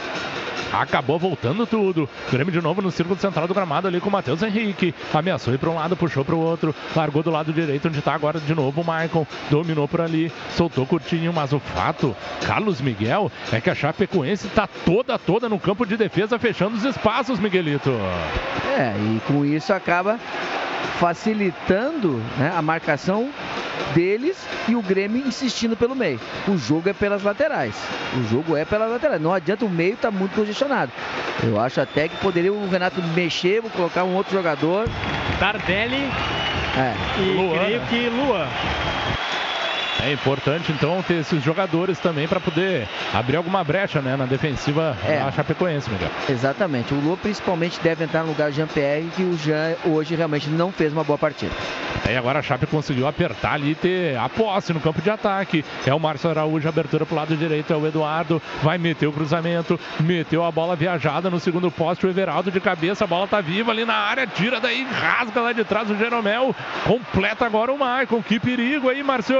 Acabou 0.71 1.17
voltando 1.17 1.65
tudo. 1.65 2.07
Grêmio 2.31 2.51
de 2.51 2.61
novo 2.61 2.81
no 2.81 2.91
círculo 2.91 3.19
central 3.19 3.47
do 3.47 3.53
gramado 3.53 3.87
ali 3.87 3.99
com 3.99 4.09
o 4.09 4.11
Matheus 4.11 4.43
Henrique. 4.43 4.93
Ameaçou 5.13 5.53
ir 5.53 5.57
para 5.57 5.69
um 5.69 5.75
lado, 5.75 5.97
puxou 5.97 6.23
para 6.23 6.35
o 6.35 6.38
outro. 6.39 6.73
Largou 6.95 7.23
do 7.23 7.29
lado 7.29 7.53
direito, 7.53 7.87
onde 7.87 7.99
está 7.99 8.13
agora 8.13 8.39
de 8.39 8.55
novo 8.55 8.81
o 8.81 8.85
Maicon. 8.85 9.25
Dominou 9.49 9.87
por 9.87 10.01
ali, 10.01 10.31
soltou 10.55 10.85
curtinho. 10.85 11.33
Mas 11.33 11.53
o 11.53 11.59
fato, 11.59 12.15
Carlos 12.45 12.81
Miguel, 12.81 13.31
é 13.51 13.61
que 13.61 13.69
a 13.69 13.75
Chapecoense 13.75 14.47
está 14.47 14.67
toda, 14.67 15.17
toda 15.17 15.49
no 15.49 15.59
campo 15.59 15.85
de 15.85 15.97
defesa, 15.97 16.39
fechando 16.39 16.75
os 16.75 16.85
espaços, 16.85 17.39
Miguelito. 17.39 17.91
É, 18.77 18.93
e 18.97 19.21
com 19.27 19.45
isso 19.45 19.73
acaba 19.73 20.19
facilitando 20.99 22.21
né, 22.37 22.51
a 22.55 22.61
marcação 22.61 23.29
deles 23.93 24.37
e 24.67 24.75
o 24.75 24.81
Grêmio 24.81 25.25
insistindo 25.27 25.75
pelo 25.75 25.95
meio. 25.95 26.19
O 26.47 26.57
jogo 26.57 26.89
é 26.89 26.93
pelas 26.93 27.23
laterais. 27.23 27.75
O 28.17 28.23
jogo 28.29 28.55
é 28.55 28.65
pelas 28.65 28.91
laterais. 28.91 29.21
Não 29.21 29.33
adianta 29.33 29.65
o 29.65 29.69
meio 29.69 29.95
tá 29.97 30.11
muito 30.11 30.35
congestionado. 30.35 30.91
Eu 31.43 31.59
acho 31.59 31.79
até 31.79 32.07
que 32.07 32.17
poderia 32.17 32.51
o 32.53 32.69
Renato 32.69 33.01
mexer, 33.15 33.61
vou 33.61 33.71
colocar 33.71 34.03
um 34.03 34.15
outro 34.15 34.33
jogador. 34.33 34.87
Tardelli 35.39 36.09
É. 36.77 36.93
e 37.21 37.33
Luan, 37.35 37.57
creio 37.59 37.81
que 37.87 38.09
Luan. 38.09 38.47
É 40.01 40.13
importante 40.13 40.71
então 40.71 41.01
ter 41.03 41.15
esses 41.15 41.43
jogadores 41.43 41.99
também 41.99 42.27
para 42.27 42.39
poder 42.39 42.87
abrir 43.13 43.35
alguma 43.35 43.63
brecha 43.63 44.01
né, 44.01 44.15
na 44.15 44.25
defensiva 44.25 44.97
É. 45.05 45.19
da 45.19 45.31
Chapecoense, 45.31 45.89
Miguel. 45.89 46.09
Exatamente. 46.29 46.93
O 46.93 46.99
Lua 46.99 47.17
principalmente 47.17 47.79
deve 47.81 48.05
entrar 48.05 48.21
no 48.23 48.29
lugar 48.29 48.49
do 48.49 48.55
Jean-Pierre, 48.55 49.09
que 49.15 49.23
o 49.23 49.37
Jean 49.37 49.75
hoje 49.85 50.15
realmente 50.15 50.49
não 50.49 50.71
fez 50.71 50.93
uma 50.93 51.03
boa 51.03 51.17
partida. 51.17 51.51
Aí 52.05 52.15
agora 52.15 52.39
a 52.39 52.41
Chape 52.41 52.65
conseguiu 52.65 53.07
apertar 53.07 53.53
ali 53.53 53.71
e 53.71 53.75
ter 53.75 54.17
a 54.17 54.29
posse 54.29 54.73
no 54.73 54.79
campo 54.79 55.01
de 55.01 55.09
ataque. 55.09 55.63
É 55.85 55.93
o 55.93 55.99
Márcio 55.99 56.29
Araújo, 56.29 56.67
abertura 56.67 57.05
pro 57.05 57.15
lado 57.15 57.35
direito, 57.35 57.71
é 57.73 57.75
o 57.75 57.85
Eduardo, 57.85 58.41
vai 58.63 58.77
meter 58.77 59.05
o 59.05 59.11
cruzamento, 59.11 59.77
meteu 59.99 60.43
a 60.45 60.51
bola 60.51 60.75
viajada 60.75 61.29
no 61.29 61.39
segundo 61.39 61.69
poste, 61.69 62.07
o 62.07 62.09
Everaldo 62.09 62.49
de 62.51 62.59
cabeça, 62.61 63.03
a 63.03 63.07
bola 63.07 63.27
tá 63.27 63.41
viva 63.41 63.71
ali 63.71 63.83
na 63.85 63.95
área, 63.95 64.25
tira 64.25 64.59
daí, 64.61 64.87
rasga 64.89 65.41
lá 65.41 65.51
de 65.53 65.63
trás 65.65 65.89
o 65.91 65.95
Jeromel, 65.97 66.55
completa 66.85 67.45
agora 67.45 67.71
o 67.71 67.77
Maicon, 67.77 68.23
que 68.23 68.39
perigo 68.39 68.89
aí, 68.89 69.03
Márcio! 69.03 69.35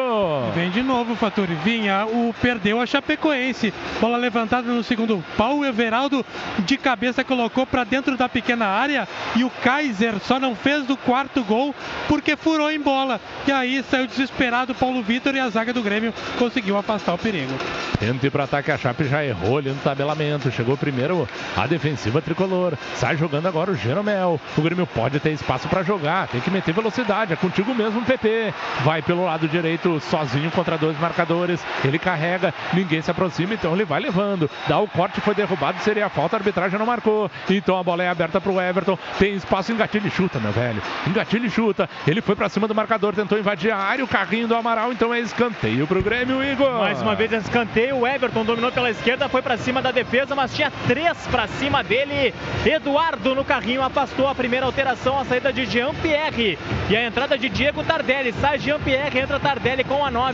Vem 0.54 0.72
de 0.72 0.82
novo, 0.82 1.16
Faturi. 1.16 1.54
Vinha, 1.64 2.06
o 2.06 2.34
perdeu 2.42 2.82
a 2.82 2.86
Chapecoense. 2.86 3.74
Bola 4.00 4.18
levantada 4.18 4.68
no 4.72 4.84
segundo 4.84 5.24
pau. 5.38 5.60
O 5.60 5.66
Everaldo 5.66 6.26
de 6.60 6.78
cabeça 6.78 7.24
colocou 7.24 7.66
para 7.66 7.84
dentro 7.84 8.18
da 8.18 8.28
pequena 8.28 8.66
área. 8.66 9.08
E 9.36 9.44
o 9.44 9.50
Kaiser 9.50 10.20
só 10.20 10.40
não 10.40 10.56
fez 10.56 10.86
do 10.86 10.98
quarto 10.98 11.44
gol 11.44 11.76
porque 12.08 12.36
furou 12.36 12.72
em 12.72 12.80
bola. 12.80 13.20
E 13.48 13.52
aí 13.52 13.84
saiu 13.90 14.08
desesperado 14.08 14.72
o 14.72 14.76
Paulo 14.76 15.04
Vitor 15.04 15.36
e 15.36 15.40
a 15.40 15.50
zaga 15.50 15.74
do 15.74 15.84
Grêmio 15.84 16.14
conseguiu 16.38 16.78
afastar 16.78 17.14
o 17.14 17.18
perigo. 17.18 17.54
Tenta 18.00 18.26
ir 18.26 18.30
para 18.30 18.46
ataque, 18.46 18.72
a 18.72 18.78
Chape 18.78 19.04
já 19.06 19.24
errou 19.24 19.58
ali 19.58 19.70
no 19.70 19.76
tabelamento. 19.76 20.52
Chegou 20.52 20.76
primeiro 20.78 21.28
a 21.56 21.68
defensiva 21.68 22.22
tricolor. 22.22 22.74
Sai 22.96 23.18
jogando 23.18 23.48
agora 23.48 23.72
o 23.72 23.76
Jeromel. 23.76 24.40
O 24.58 24.62
Grêmio 24.62 24.88
pode 24.88 25.20
ter 25.20 25.32
espaço 25.32 25.68
para 25.68 25.84
jogar, 25.84 26.28
tem 26.28 26.42
que 26.42 26.50
meter 26.50 26.74
velocidade. 26.74 27.34
É 27.34 27.36
contigo 27.36 27.76
mesmo, 27.76 28.02
PP. 28.02 28.54
Vai 28.84 29.02
pelo 29.02 29.26
lado 29.26 29.48
direito, 29.48 30.00
sozinho 30.00 30.39
contra 30.50 30.78
dois 30.78 30.98
marcadores. 31.00 31.66
Ele 31.84 31.98
carrega, 31.98 32.54
ninguém 32.74 33.02
se 33.02 33.10
aproxima, 33.12 33.54
então 33.54 33.74
ele 33.74 33.86
vai 33.86 34.00
levando. 34.00 34.50
Dá 34.68 34.80
o 34.80 34.88
corte, 34.88 35.20
foi 35.22 35.34
derrubado, 35.34 35.80
seria 35.80 36.06
a 36.06 36.10
falta, 36.10 36.36
a 36.36 36.40
arbitragem 36.40 36.78
não 36.78 36.86
marcou. 36.86 37.30
Então 37.50 37.78
a 37.78 37.84
bola 37.84 38.04
é 38.04 38.10
aberta 38.10 38.40
para 38.40 38.52
o 38.52 38.62
Everton. 38.62 38.98
Tem 39.18 39.34
espaço, 39.34 39.72
engatilha 39.72 40.08
e 40.08 40.12
chuta, 40.12 40.40
meu 40.40 40.52
velho. 40.52 40.82
Engatilha 41.08 41.48
e 41.48 41.50
chuta. 41.50 41.90
Ele 42.08 42.22
foi 42.22 42.36
para 42.36 42.50
cima 42.50 42.68
do 42.68 42.76
marcador, 42.76 43.14
tentou 43.14 43.38
invadir 43.38 43.72
a 43.72 43.78
área. 43.78 44.04
O 44.04 44.08
carrinho 44.08 44.48
do 44.48 44.56
Amaral, 44.56 44.92
então 44.92 45.14
é 45.14 45.20
escanteio 45.20 45.88
pro 45.88 46.02
Grêmio, 46.02 46.44
Igor. 46.44 46.80
Mais 46.80 47.02
uma 47.02 47.16
vez 47.16 47.32
escanteio, 47.34 47.98
o 47.98 48.08
Everton 48.08 48.46
dominou 48.46 48.72
pela 48.72 48.90
esquerda, 48.90 49.28
foi 49.28 49.42
pra 49.42 49.58
cima 49.58 49.82
da 49.82 49.92
defesa, 49.92 50.36
mas 50.36 50.54
tinha 50.54 50.72
três 50.88 51.18
pra 51.28 51.48
cima 51.48 51.84
dele. 51.84 52.34
Eduardo 52.66 53.36
no 53.36 53.44
carrinho 53.44 53.82
afastou 53.82 54.28
a 54.28 54.36
primeira 54.36 54.66
alteração, 54.66 55.20
a 55.20 55.26
saída 55.26 55.52
de 55.52 55.66
Jean-Pierre. 55.66 56.58
E 56.90 56.96
a 56.96 57.06
entrada 57.06 57.38
de 57.38 57.50
Diego 57.50 57.84
Tardelli. 57.84 58.34
Sai 58.34 58.60
Jean-Pierre, 58.60 59.20
entra 59.20 59.40
Tardelli 59.40 59.84
com 59.84 60.06
a 60.06 60.12
9. 60.12 60.29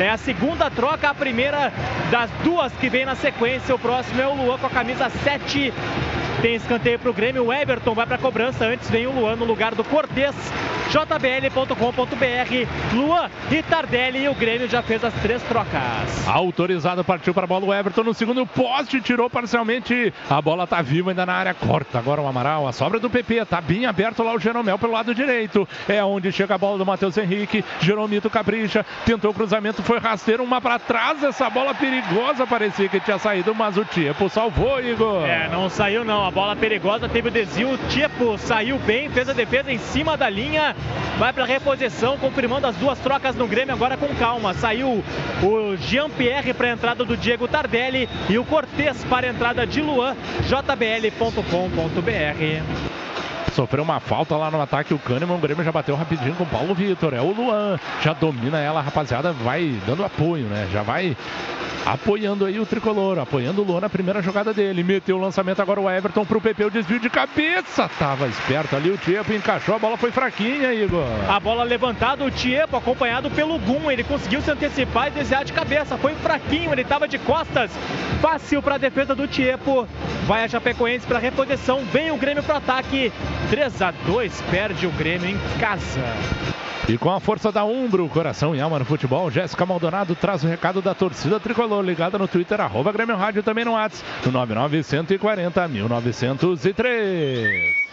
É 0.00 0.10
a 0.10 0.16
segunda 0.16 0.70
troca, 0.70 1.10
a 1.10 1.14
primeira 1.14 1.72
das 2.10 2.30
duas 2.42 2.72
que 2.74 2.88
vem 2.88 3.04
na 3.04 3.14
sequência. 3.14 3.74
O 3.74 3.78
próximo 3.78 4.20
é 4.20 4.26
o 4.26 4.34
Luan 4.34 4.58
com 4.58 4.66
a 4.66 4.70
camisa 4.70 5.08
7. 5.08 5.72
Tem 6.42 6.54
escanteio 6.54 6.98
pro 6.98 7.14
Grêmio, 7.14 7.46
o 7.46 7.52
Everton 7.52 7.94
vai 7.94 8.06
pra 8.06 8.18
cobrança. 8.18 8.66
Antes 8.66 8.90
vem 8.90 9.06
o 9.06 9.10
Luan 9.10 9.36
no 9.36 9.44
lugar 9.44 9.74
do 9.74 9.82
Cortez. 9.82 10.34
jbl.com.br 10.90 12.94
Luan 12.94 13.30
e 13.50 13.62
Tardelli 13.62 14.24
e 14.24 14.28
o 14.28 14.34
Grêmio 14.34 14.68
já 14.68 14.82
fez 14.82 15.02
as 15.02 15.14
três 15.14 15.42
trocas. 15.44 16.28
Autorizado, 16.28 17.02
partiu 17.02 17.32
para 17.32 17.44
a 17.44 17.46
bola 17.46 17.66
o 17.66 17.74
Everton 17.74 18.04
no 18.04 18.14
segundo 18.14 18.46
poste, 18.46 19.00
tirou 19.00 19.30
parcialmente. 19.30 20.12
A 20.28 20.40
bola 20.42 20.66
tá 20.66 20.82
viva 20.82 21.10
ainda 21.10 21.24
na 21.24 21.32
área, 21.32 21.54
corta 21.54 21.98
agora 21.98 22.20
o 22.20 22.26
Amaral. 22.26 22.68
A 22.68 22.72
sobra 22.72 23.00
do 23.00 23.08
PP, 23.08 23.46
tá 23.46 23.60
bem 23.60 23.86
aberto 23.86 24.22
lá 24.22 24.34
o 24.34 24.38
Jeromel 24.38 24.78
pelo 24.78 24.92
lado 24.92 25.14
direito. 25.14 25.66
É 25.88 26.04
onde 26.04 26.30
chega 26.30 26.54
a 26.54 26.58
bola 26.58 26.78
do 26.78 26.86
Matheus 26.86 27.16
Henrique. 27.16 27.64
Jeromito 27.80 28.28
capricha, 28.28 28.84
tentou 29.06 29.30
o 29.30 29.34
cruzamento, 29.36 29.82
foi 29.82 29.98
rasteiro, 29.98 30.42
uma 30.42 30.60
para 30.60 30.78
trás. 30.78 31.22
Essa 31.22 31.50
bola 31.50 31.74
perigosa 31.74 32.46
parecia 32.46 32.88
que 32.88 32.98
tinha 32.98 33.18
saído, 33.18 33.54
mas 33.54 33.76
o 33.76 33.84
Tiepo 33.84 34.30
salvou, 34.30 34.82
Igor. 34.82 35.24
É, 35.26 35.46
não 35.48 35.68
saiu 35.68 36.04
não. 36.04 36.26
A 36.26 36.30
bola 36.30 36.56
perigosa 36.56 37.06
teve 37.08 37.28
o 37.28 37.30
desvio. 37.30 37.74
O 37.74 37.78
Tiepo 37.88 38.38
saiu 38.38 38.78
bem, 38.78 39.10
fez 39.10 39.28
a 39.28 39.34
defesa 39.34 39.70
em 39.70 39.78
cima 39.78 40.16
da 40.16 40.30
linha. 40.30 40.74
Vai 41.18 41.32
para 41.32 41.44
reposição, 41.44 42.16
confirmando 42.16 42.66
as 42.66 42.76
duas 42.76 42.98
trocas 42.98 43.36
no 43.36 43.46
Grêmio 43.46 43.74
agora 43.74 43.96
com 43.96 44.08
calma. 44.16 44.54
Saiu 44.54 45.04
o 45.42 45.76
Jean-Pierre 45.76 46.54
para 46.54 46.68
a 46.68 46.72
entrada 46.72 47.04
do 47.04 47.16
Diego 47.16 47.46
Tardelli 47.46 48.08
e 48.30 48.38
o 48.38 48.44
Cortez 48.44 49.04
para 49.04 49.26
a 49.26 49.30
entrada 49.30 49.66
de 49.66 49.82
Luan. 49.82 50.16
jbl.com.br. 50.48 52.06
Sofreu 53.56 53.82
uma 53.82 53.98
falta 54.00 54.36
lá 54.36 54.50
no 54.50 54.60
ataque 54.60 54.92
o 54.92 54.98
Kahneman, 54.98 55.36
o 55.36 55.38
Grêmio 55.38 55.64
já 55.64 55.72
bateu 55.72 55.96
rapidinho 55.96 56.34
com 56.34 56.44
o 56.44 56.46
Paulo 56.46 56.74
Vitor. 56.74 57.14
É 57.14 57.22
o 57.22 57.32
Luan, 57.32 57.80
já 58.02 58.12
domina 58.12 58.58
ela, 58.58 58.82
rapaziada 58.82 59.32
vai 59.32 59.80
dando 59.86 60.04
apoio, 60.04 60.44
né? 60.44 60.68
Já 60.70 60.82
vai 60.82 61.16
apoiando 61.86 62.44
aí 62.44 62.58
o 62.58 62.66
tricolor, 62.66 63.16
apoiando 63.16 63.62
o 63.62 63.64
Luan 63.64 63.80
na 63.80 63.88
primeira 63.88 64.20
jogada 64.20 64.52
dele. 64.52 64.82
Meteu 64.82 65.16
o 65.16 65.20
lançamento 65.20 65.62
agora 65.62 65.80
o 65.80 65.88
Everton 65.88 66.26
pro 66.26 66.40
PP, 66.40 66.64
o 66.64 66.70
desvio 66.70 66.98
de 66.98 67.08
cabeça. 67.08 67.88
Tava 67.96 68.26
esperto 68.26 68.74
ali 68.74 68.90
o 68.90 68.98
Tiepo, 68.98 69.32
encaixou, 69.32 69.76
a 69.76 69.78
bola 69.78 69.96
foi 69.96 70.10
fraquinha, 70.10 70.74
Igor. 70.74 71.06
A 71.28 71.38
bola 71.38 71.62
levantada, 71.62 72.24
o 72.24 72.30
Tiepo 72.30 72.76
acompanhado 72.76 73.30
pelo 73.30 73.56
Gum. 73.60 73.88
Ele 73.88 74.02
conseguiu 74.02 74.42
se 74.42 74.50
antecipar 74.50 75.08
e 75.08 75.10
desviar 75.12 75.44
de 75.44 75.52
cabeça. 75.52 75.96
Foi 75.96 76.14
fraquinho, 76.16 76.72
ele 76.72 76.82
estava 76.82 77.06
de 77.06 77.18
costas. 77.18 77.70
Fácil 78.20 78.60
para 78.60 78.74
a 78.74 78.78
defesa 78.78 79.14
do 79.14 79.28
Tiepo. 79.28 79.86
Vai 80.26 80.42
a 80.42 80.48
Chapecoense 80.48 81.06
para 81.06 81.20
reposição. 81.20 81.84
Vem 81.92 82.10
o 82.10 82.16
Grêmio 82.16 82.42
para 82.42 82.56
ataque. 82.56 83.12
3 83.50 83.82
a 83.82 83.92
2 83.92 84.42
perde 84.50 84.86
o 84.86 84.90
Grêmio 84.92 85.30
em 85.30 85.38
casa. 85.60 86.00
E 86.88 86.98
com 86.98 87.10
a 87.10 87.20
força 87.20 87.52
da 87.52 87.64
Umbro, 87.64 88.08
coração 88.08 88.54
e 88.54 88.60
alma 88.60 88.78
no 88.78 88.84
futebol, 88.84 89.30
Jéssica 89.30 89.64
Maldonado 89.64 90.14
traz 90.16 90.42
o 90.42 90.48
recado 90.48 90.82
da 90.82 90.94
torcida 90.94 91.38
tricolor, 91.38 91.84
ligada 91.84 92.18
no 92.18 92.26
Twitter, 92.26 92.60
arroba 92.60 92.92
Grêmio 92.92 93.16
Rádio, 93.16 93.42
também 93.42 93.64
no 93.64 93.72
WhatsApp, 93.72 94.04
no 94.24 94.32
99140 94.32 95.68
1903. 95.68 97.85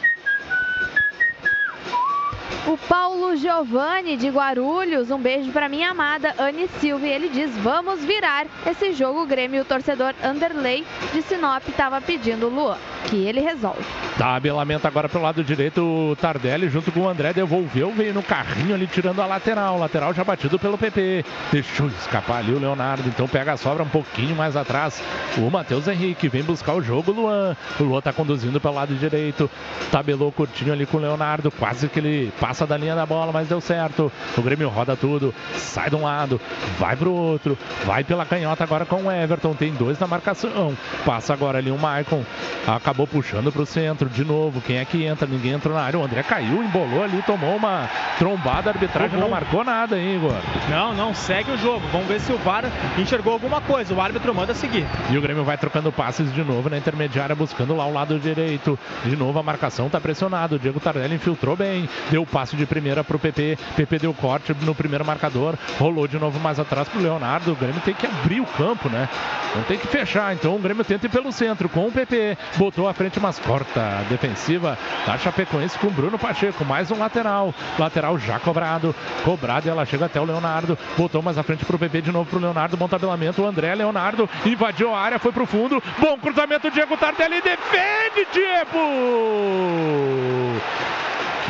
O 2.66 2.77
Paulo 2.77 3.35
Giovanni 3.35 4.16
de 4.16 4.30
Guarulhos, 4.30 5.11
um 5.11 5.19
beijo 5.19 5.51
para 5.51 5.67
minha 5.67 5.90
amada 5.92 6.33
Anne 6.40 6.69
Silva. 6.80 7.06
Ele 7.06 7.27
diz: 7.27 7.51
Vamos 7.58 8.06
virar 8.06 8.48
esse 8.66 8.93
jogo. 8.93 9.24
O 9.24 9.25
Grêmio, 9.25 9.64
o 9.64 9.66
torcedor 9.66 10.14
Anderley 10.24 10.85
de 11.11 11.22
Sinop 11.24 11.61
estava 11.67 12.00
pedindo 12.00 12.48
Luan. 12.48 12.77
que 13.09 13.17
ele 13.17 13.42
resolve. 13.42 13.83
Tabelamento 14.17 14.88
agora 14.88 15.09
pelo 15.09 15.25
lado 15.25 15.43
direito, 15.43 15.82
o 15.82 16.16
Tardelli 16.16 16.69
junto 16.69 16.90
com 16.90 17.01
o 17.01 17.09
André 17.09 17.33
devolveu, 17.33 17.92
veio 17.92 18.14
no 18.14 18.24
carrinho 18.24 18.74
ali 18.74 18.88
tirando 18.88 19.22
a 19.22 19.25
lateral. 19.25 19.77
Lateral 19.77 20.14
já 20.14 20.24
batido 20.24 20.58
pelo 20.58 20.77
PP. 20.77 21.25
Deixou 21.51 21.88
escapar 21.88 22.38
ali 22.38 22.53
o 22.53 22.59
Leonardo, 22.59 23.09
então 23.09 23.27
pega 23.27 23.51
a 23.51 23.58
sobra 23.58 23.83
um 23.83 23.90
pouquinho 23.90 24.38
mais 24.38 24.56
atrás. 24.56 25.03
O 25.38 25.50
Matheus 25.51 25.85
Henrique 25.90 26.30
vem 26.30 26.43
buscar 26.43 26.74
o 26.75 26.82
jogo, 26.82 27.11
Luan. 27.11 27.58
O 27.77 27.83
Luan 27.83 28.00
tá 28.00 28.14
conduzindo 28.14 28.61
pelo 28.61 28.75
lado 28.75 28.95
direito. 28.95 29.51
Tabelou 29.92 30.32
curtinho 30.32 30.72
ali 30.72 30.85
com 30.85 30.95
o 30.95 31.01
Leonardo, 31.01 31.51
quase 31.51 31.90
que 31.90 32.00
ele 32.00 32.32
passa 32.40 32.52
da 32.65 32.77
linha 32.77 32.95
da 32.95 33.06
bola, 33.06 33.32
mas 33.32 33.48
deu 33.48 33.59
certo. 33.59 34.11
O 34.38 34.41
Grêmio 34.41 34.69
roda 34.69 34.95
tudo, 34.95 35.33
sai 35.56 35.90
de 35.90 35.95
um 35.95 36.03
lado, 36.03 36.40
vai 36.77 36.95
pro 36.95 37.11
outro, 37.11 37.57
vai 37.85 38.03
pela 38.03 38.25
canhota 38.25 38.64
agora 38.64 38.85
com 38.85 39.03
o 39.03 39.11
Everton. 39.11 39.53
Tem 39.53 39.73
dois 39.73 39.99
na 39.99 40.07
marcação. 40.07 40.75
Passa 41.06 41.33
agora 41.33 41.57
ali 41.57 41.72
o 41.72 41.77
Maicon. 41.77 42.23
Acabou 42.67 43.07
puxando 43.07 43.51
pro 43.51 43.65
centro 43.65 44.09
de 44.09 44.23
novo. 44.23 44.61
Quem 44.61 44.77
é 44.77 44.85
que 44.85 45.06
entra? 45.06 45.27
Ninguém 45.27 45.53
entrou 45.53 45.75
na 45.75 45.82
área. 45.82 45.99
O 45.99 46.03
André 46.03 46.23
caiu, 46.23 46.64
embolou 46.64 47.03
ali, 47.03 47.22
tomou 47.23 47.56
uma 47.56 47.90
trombada. 48.17 48.69
A 48.69 48.73
arbitragem 48.73 49.19
não 49.19 49.30
marcou 49.30 49.64
nada, 49.64 49.98
hein, 49.98 50.17
Igor? 50.17 50.33
Não, 50.69 50.93
não, 50.93 51.14
segue 51.14 51.51
o 51.51 51.57
jogo. 51.57 51.85
Vamos 51.91 52.07
ver 52.07 52.19
se 52.19 52.32
o 52.32 52.38
VAR 52.38 52.65
enxergou 52.98 53.33
alguma 53.33 53.61
coisa. 53.61 53.93
O 53.93 54.01
árbitro 54.01 54.33
manda 54.33 54.53
seguir. 54.53 54.85
E 55.09 55.17
o 55.17 55.22
Grêmio 55.22 55.43
vai 55.43 55.57
trocando 55.57 55.91
passes 55.91 56.33
de 56.33 56.43
novo 56.43 56.69
na 56.69 56.77
intermediária, 56.77 57.35
buscando 57.35 57.75
lá 57.75 57.85
o 57.85 57.93
lado 57.93 58.19
direito. 58.19 58.77
De 59.06 59.15
novo 59.15 59.40
a 59.40 59.43
marcação 59.43 59.90
tá 59.90 59.99
pressionado. 59.99 60.56
O 60.56 60.59
Diego 60.59 60.80
Tardelli 60.80 61.15
infiltrou 61.15 61.56
bem. 61.56 61.88
Deu 62.11 62.25
passe 62.25 62.42
de 62.51 62.65
primeira 62.65 63.03
pro 63.03 63.17
PP. 63.17 63.57
PP 63.75 63.99
deu 63.99 64.13
corte 64.13 64.53
no 64.61 64.75
primeiro 64.75 65.05
marcador. 65.05 65.55
Rolou 65.80 66.07
de 66.07 66.19
novo 66.19 66.39
mais 66.39 66.59
atrás 66.59 66.88
pro 66.88 67.01
Leonardo. 67.01 67.51
O 67.51 67.55
Grêmio 67.55 67.81
tem 67.81 67.93
que 67.93 68.05
abrir 68.05 68.41
o 68.41 68.45
campo, 68.45 68.89
né? 68.89 69.07
Não 69.55 69.63
tem 69.63 69.77
que 69.77 69.88
fechar. 69.88 70.33
Então 70.33 70.55
o 70.55 70.59
Grêmio 70.59 70.83
tenta 70.83 71.05
ir 71.05 71.09
pelo 71.09 71.31
centro 71.31 71.69
com 71.69 71.88
o 71.88 71.91
PP. 71.91 72.38
Botou 72.57 72.88
à 72.88 72.93
frente, 72.93 73.19
mas 73.19 73.39
corta 73.39 74.05
defensiva 74.09 74.77
da 75.05 75.17
Chapecoense 75.17 75.77
com 75.80 75.88
o 75.88 75.91
Bruno 75.91 76.19
Pacheco. 76.19 76.65
Mais 76.65 76.91
um 76.91 76.99
lateral. 76.99 77.53
Lateral 77.80 78.17
já 78.19 78.39
cobrado. 78.39 78.93
Cobrado 79.23 79.67
e 79.67 79.69
ela 79.69 79.85
chega 79.85 80.05
até 80.05 80.19
o 80.19 80.25
Leonardo. 80.25 80.77
Botou 80.97 81.22
mais 81.22 81.38
à 81.38 81.43
frente 81.43 81.65
pro 81.65 81.80
PP 81.80 82.01
de 82.01 82.11
novo 82.11 82.30
pro 82.30 82.39
Leonardo. 82.39 82.75
Bom 82.77 82.88
tabelamento. 82.88 83.41
O 83.41 83.47
André 83.47 83.73
Leonardo 83.75 84.30
invadiu 84.45 84.93
a 84.93 84.99
área, 84.99 85.19
foi 85.19 85.31
pro 85.31 85.45
fundo. 85.45 85.81
Bom 85.99 86.17
cruzamento. 86.17 86.72
Diego 86.72 86.97
Tardelli 86.97 87.41
defende, 87.41 88.27
Diego! 88.31 88.80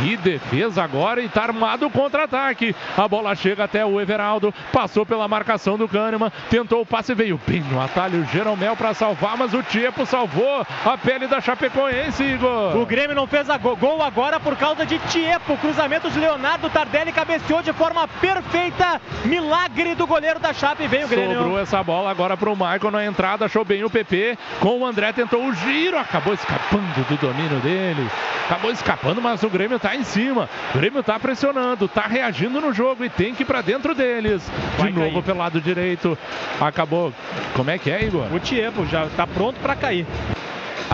Que 0.03 0.17
defesa 0.17 0.83
agora 0.83 1.21
e 1.21 1.29
tá 1.29 1.43
armado 1.43 1.87
o 1.87 1.89
contra-ataque. 1.89 2.75
A 2.97 3.07
bola 3.07 3.33
chega 3.35 3.63
até 3.63 3.85
o 3.85 4.01
Everaldo, 4.01 4.53
passou 4.69 5.05
pela 5.05 5.29
marcação 5.29 5.77
do 5.77 5.87
Kahneman, 5.87 6.29
tentou 6.49 6.81
o 6.81 6.85
passe, 6.85 7.13
veio 7.13 7.39
bem 7.47 7.61
no 7.61 7.81
atalho. 7.81 8.25
Jeromel 8.25 8.75
para 8.75 8.93
salvar, 8.93 9.37
mas 9.37 9.53
o 9.53 9.63
Tiepo 9.63 10.05
salvou 10.05 10.67
a 10.83 10.97
pele 10.97 11.25
da 11.25 11.39
Chapecoense, 11.39 12.21
Igor. 12.21 12.75
O 12.75 12.85
Grêmio 12.85 13.15
não 13.15 13.25
fez 13.25 13.47
gol 13.79 14.01
agora 14.01 14.41
por 14.41 14.57
causa 14.57 14.85
de 14.85 14.99
Tiepo. 14.99 15.55
Cruzamento 15.57 16.11
de 16.11 16.19
Leonardo 16.19 16.69
Tardelli 16.69 17.13
cabeceou 17.13 17.61
de 17.61 17.71
forma 17.71 18.05
perfeita. 18.05 18.99
Milagre 19.23 19.95
do 19.95 20.05
goleiro 20.05 20.37
da 20.37 20.51
Chape. 20.51 20.85
Vem 20.85 21.05
o 21.05 21.07
Grêmio. 21.07 21.37
Sobrou 21.37 21.59
essa 21.59 21.81
bola 21.81 22.11
agora 22.11 22.35
pro 22.35 22.57
Michael 22.57 22.91
na 22.91 23.05
entrada, 23.05 23.45
achou 23.45 23.63
bem 23.63 23.85
o 23.85 23.89
PP. 23.89 24.37
Com 24.59 24.79
o 24.79 24.85
André 24.85 25.13
tentou 25.13 25.45
o 25.45 25.53
giro, 25.53 25.97
acabou 25.97 26.33
escapando 26.33 27.07
do 27.07 27.15
domínio 27.15 27.59
dele. 27.61 28.05
Acabou 28.45 28.69
escapando, 28.69 29.21
mas 29.21 29.41
o 29.43 29.49
Grêmio 29.49 29.79
tá 29.79 29.92
em 29.95 30.03
cima. 30.03 30.49
O 30.73 30.77
Grêmio 30.77 31.03
tá 31.03 31.19
pressionando, 31.19 31.87
tá 31.87 32.01
reagindo 32.07 32.59
no 32.61 32.73
jogo 32.73 33.03
e 33.05 33.09
tem 33.09 33.33
que 33.33 33.43
ir 33.43 33.45
pra 33.45 33.61
dentro 33.61 33.93
deles. 33.93 34.41
De 34.75 34.81
Vai 34.81 34.91
novo 34.91 35.11
cair. 35.11 35.23
pelo 35.23 35.39
lado 35.39 35.61
direito. 35.61 36.17
Acabou. 36.59 37.13
Como 37.55 37.69
é 37.69 37.77
que 37.77 37.89
é, 37.91 38.03
Igor? 38.05 38.27
O 38.33 38.39
Tiepo 38.39 38.85
já 38.85 39.07
tá 39.15 39.25
pronto 39.27 39.59
para 39.59 39.75
cair. 39.75 40.05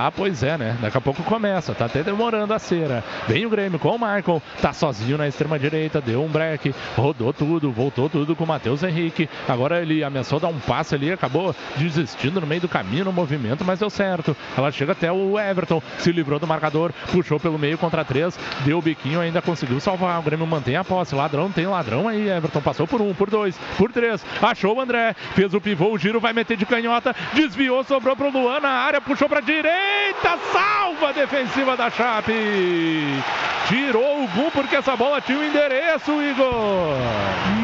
Ah, 0.02 0.10
pois 0.10 0.44
é, 0.44 0.58
né? 0.58 0.78
Daqui 0.80 0.98
a 0.98 1.02
pouco 1.02 1.22
começa, 1.24 1.76
tá 1.76 1.84
até 1.84 2.02
demorando 2.02 2.54
a 2.54 2.58
cera. 2.58 3.04
Vem 3.28 3.46
o 3.46 3.50
Grêmio 3.50 3.78
com 3.78 3.90
o 3.90 4.00
Michael, 4.00 4.42
tá 4.62 4.72
sozinho 4.72 5.18
na 5.18 5.28
extrema 5.28 5.60
direita, 5.60 6.00
deu 6.00 6.24
um 6.24 6.30
break, 6.30 6.74
rodou 6.96 7.34
tudo, 7.34 7.70
voltou 7.70 8.08
tudo 8.10 8.34
com 8.34 8.46
o 8.46 8.48
Matheus 8.48 8.82
Henrique. 8.82 9.30
Agora 9.46 9.82
ele 9.82 10.02
ameaçou 10.02 10.40
dar 10.40 10.48
um 10.48 10.58
passe 10.58 10.96
ali, 10.96 11.12
acabou 11.12 11.54
desistindo 11.76 12.40
no 12.40 12.48
meio 12.48 12.62
do 12.62 12.70
caminho 12.70 13.04
no 13.04 13.12
movimento, 13.12 13.66
mas 13.66 13.80
deu 13.80 13.90
certo. 13.90 14.38
Ela 14.58 14.72
chega 14.72 14.94
até 14.94 15.12
o 15.12 15.38
Everton, 15.38 15.84
se 15.98 16.14
livrou 16.14 16.40
do 16.40 16.48
marcador, 16.48 16.94
puxou 17.12 17.38
pelo 17.38 17.60
meio 17.60 17.78
contra 17.78 18.06
três, 18.06 18.40
deu 18.64 18.78
o 18.78 18.82
biquinho, 18.82 19.20
ainda 19.20 19.42
conseguiu 19.42 19.82
salvar. 19.82 20.18
O 20.18 20.24
Grêmio 20.24 20.48
mantém 20.48 20.78
a 20.78 20.84
posse. 20.86 21.14
Ladrão 21.14 21.52
tem 21.52 21.68
ladrão 21.68 22.08
aí, 22.08 22.30
Everton 22.30 22.62
passou 22.62 22.88
por 22.88 23.02
um, 23.02 23.14
por 23.14 23.30
dois, 23.30 23.60
por 23.78 23.92
três, 23.92 24.26
achou 24.42 24.78
o 24.78 24.80
André, 24.80 25.14
fez 25.36 25.54
o 25.54 25.60
pivô, 25.60 25.92
o 25.92 25.98
giro 25.98 26.22
vai 26.22 26.32
meter 26.32 26.56
de 26.56 26.66
canhota, 26.66 27.14
desviou, 27.34 27.84
sobrou 27.84 28.16
pro 28.16 28.32
Luan 28.32 28.62
na 28.62 28.70
área, 28.70 29.02
puxou 29.02 29.28
pra 29.28 29.42
direita, 29.42 29.89
salva 30.52 31.10
a 31.10 31.12
defensiva 31.12 31.76
da 31.76 31.90
Chape. 31.90 32.34
Tirou 33.68 34.24
o 34.24 34.28
gol 34.30 34.50
porque 34.52 34.76
essa 34.76 34.96
bola 34.96 35.22
tinha 35.22 35.38
o 35.38 35.44
endereço, 35.44 36.12
Igor. 36.24 36.96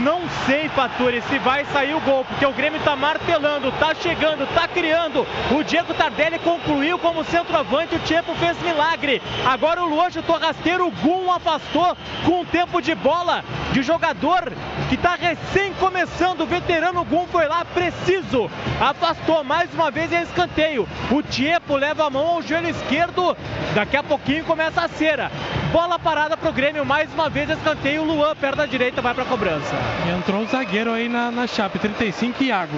Não 0.03 0.21
sei, 0.45 0.69
Faturi, 0.69 1.19
se 1.23 1.39
vai 1.39 1.65
sair 1.65 1.95
o 1.95 1.99
gol, 2.01 2.23
porque 2.25 2.45
o 2.45 2.53
Grêmio 2.53 2.79
tá 2.81 2.95
martelando, 2.95 3.71
tá 3.73 3.91
chegando, 3.95 4.45
tá 4.53 4.67
criando. 4.67 5.25
O 5.49 5.63
Diego 5.63 5.95
Tardelli 5.95 6.37
concluiu 6.37 6.99
como 6.99 7.23
centroavante, 7.23 7.95
o 7.95 7.99
Tiepo 7.99 8.35
fez 8.35 8.55
milagre. 8.61 9.19
Agora 9.43 9.81
o 9.81 9.89
Luan 9.89 10.11
chutou 10.11 10.37
rasteiro, 10.37 10.85
o 10.85 10.91
Gum 10.91 11.31
afastou 11.31 11.97
com 12.23 12.41
um 12.41 12.45
tempo 12.45 12.83
de 12.83 12.93
bola 12.93 13.43
de 13.71 13.81
jogador 13.81 14.53
que 14.89 14.97
tá 14.97 15.15
recém 15.15 15.73
começando. 15.73 16.41
O 16.41 16.45
veterano 16.45 17.03
Gum 17.03 17.25
foi 17.31 17.47
lá 17.47 17.65
preciso, 17.65 18.47
afastou 18.79 19.43
mais 19.43 19.73
uma 19.73 19.89
vez 19.89 20.11
em 20.11 20.21
escanteio. 20.21 20.87
O 21.09 21.23
Tiepo 21.23 21.75
leva 21.75 22.04
a 22.05 22.09
mão 22.09 22.27
ao 22.27 22.41
joelho 22.41 22.69
esquerdo, 22.69 23.35
daqui 23.73 23.97
a 23.97 24.03
pouquinho 24.03 24.45
começa 24.45 24.81
a 24.81 24.87
cera. 24.87 25.31
Bola 25.71 25.97
parada 25.97 26.37
pro 26.37 26.53
Grêmio, 26.53 26.85
mais 26.85 27.11
uma 27.13 27.29
vez 27.29 27.49
escanteio. 27.49 28.03
O 28.03 28.05
Luan, 28.05 28.35
perna 28.35 28.67
direita, 28.67 29.01
vai 29.01 29.13
pra 29.13 29.25
cobrança. 29.25 29.75
Entrou 30.17 30.41
um 30.41 30.47
zagueiro 30.47 30.91
aí 30.91 31.09
na, 31.09 31.31
na 31.31 31.47
chape, 31.47 31.79
35 31.79 32.43
Iago. 32.43 32.77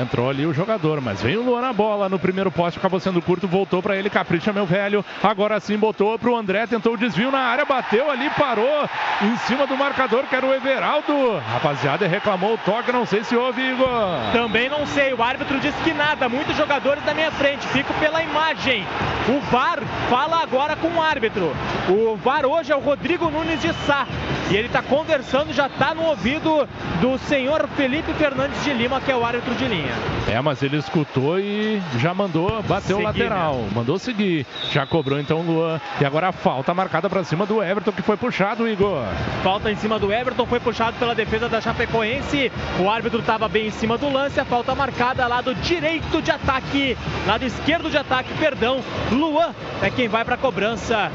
Entrou 0.00 0.30
ali 0.30 0.46
o 0.46 0.54
jogador, 0.54 1.00
mas 1.00 1.20
veio 1.20 1.40
o 1.40 1.44
Luan 1.44 1.60
na 1.60 1.72
bola. 1.72 2.08
No 2.08 2.18
primeiro 2.18 2.50
poste 2.50 2.78
acabou 2.78 2.98
sendo 2.98 3.20
curto, 3.20 3.46
voltou 3.46 3.82
pra 3.82 3.96
ele, 3.96 4.08
capricha 4.08 4.52
meu 4.52 4.64
velho. 4.64 5.04
Agora 5.22 5.60
sim 5.60 5.76
botou 5.76 6.18
pro 6.18 6.36
André, 6.36 6.66
tentou 6.66 6.94
o 6.94 6.96
desvio 6.96 7.30
na 7.30 7.38
área, 7.38 7.64
bateu 7.64 8.10
ali, 8.10 8.30
parou 8.30 8.88
em 9.22 9.36
cima 9.38 9.66
do 9.66 9.76
marcador, 9.76 10.24
que 10.24 10.34
era 10.34 10.46
o 10.46 10.54
Everaldo. 10.54 11.38
Rapaziada, 11.52 12.06
reclamou 12.06 12.54
o 12.54 12.58
toque, 12.58 12.92
não 12.92 13.04
sei 13.04 13.22
se 13.24 13.36
houve, 13.36 13.60
Igor. 13.60 13.88
Também 14.32 14.68
não 14.68 14.86
sei, 14.86 15.12
o 15.12 15.22
árbitro 15.22 15.60
disse 15.60 15.80
que 15.82 15.92
nada, 15.92 16.28
muitos 16.28 16.56
jogadores 16.56 17.04
na 17.04 17.14
minha 17.14 17.30
frente, 17.30 17.66
fico 17.68 17.92
pela 17.94 18.22
imagem. 18.22 18.84
O 19.28 19.40
VAR 19.50 19.80
fala 20.08 20.42
agora 20.42 20.74
com 20.76 20.88
o 20.88 21.02
árbitro. 21.02 21.54
O 21.88 22.16
VAR 22.16 22.44
hoje 22.46 22.72
é 22.72 22.76
o 22.76 22.80
Rodrigo 22.80 23.30
Nunes 23.30 23.60
de 23.60 23.72
Sá. 23.86 24.06
E 24.50 24.56
ele 24.56 24.66
está 24.66 24.82
conversando, 24.82 25.52
já 25.52 25.66
está 25.66 25.94
no 25.94 26.02
ouvido 26.02 26.68
do 27.00 27.18
senhor 27.18 27.68
Felipe 27.76 28.12
Fernandes 28.14 28.62
de 28.64 28.72
Lima, 28.72 29.00
que 29.00 29.10
é 29.10 29.16
o 29.16 29.24
árbitro 29.24 29.54
de 29.54 29.64
linha. 29.66 29.81
É, 30.28 30.40
mas 30.40 30.62
ele 30.62 30.76
escutou 30.76 31.38
e 31.38 31.80
já 31.98 32.14
mandou 32.14 32.62
bater 32.62 32.94
o 32.94 33.00
lateral. 33.02 33.56
né? 33.56 33.68
Mandou 33.74 33.98
seguir. 33.98 34.46
Já 34.70 34.86
cobrou 34.86 35.18
então 35.18 35.40
o 35.40 35.42
Luan. 35.42 35.80
E 36.00 36.04
agora 36.04 36.28
a 36.28 36.32
falta 36.32 36.72
marcada 36.72 37.08
pra 37.10 37.24
cima 37.24 37.44
do 37.46 37.62
Everton, 37.62 37.92
que 37.92 38.02
foi 38.02 38.16
puxado, 38.16 38.68
Igor. 38.68 39.02
Falta 39.42 39.70
em 39.70 39.76
cima 39.76 39.98
do 39.98 40.12
Everton, 40.12 40.46
foi 40.46 40.60
puxado 40.60 40.96
pela 40.98 41.14
defesa 41.14 41.48
da 41.48 41.60
Chapecoense. 41.60 42.50
O 42.80 42.88
árbitro 42.90 43.20
estava 43.20 43.48
bem 43.48 43.66
em 43.66 43.70
cima 43.70 43.98
do 43.98 44.10
lance. 44.12 44.38
A 44.40 44.44
falta 44.44 44.74
marcada 44.74 45.26
lado 45.26 45.54
direito 45.56 46.22
de 46.22 46.30
ataque, 46.30 46.96
lado 47.26 47.44
esquerdo 47.44 47.90
de 47.90 47.96
ataque, 47.96 48.32
perdão. 48.38 48.80
Luan 49.10 49.54
é 49.82 49.90
quem 49.90 50.08
vai 50.08 50.24
para 50.24 50.34
a 50.34 50.38
cobrança. 50.38 51.10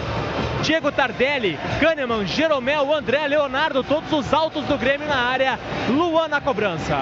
Diego 0.64 0.92
Tardelli, 0.92 1.58
Kahneman, 1.80 2.26
Jeromel, 2.26 2.92
André, 2.94 3.28
Leonardo, 3.28 3.84
todos 3.84 4.12
os 4.12 4.34
altos 4.34 4.66
do 4.66 4.76
Grêmio 4.76 5.08
na 5.08 5.16
área. 5.16 5.60
Luan 5.88 6.28
na 6.28 6.42
cobrança. 6.42 6.98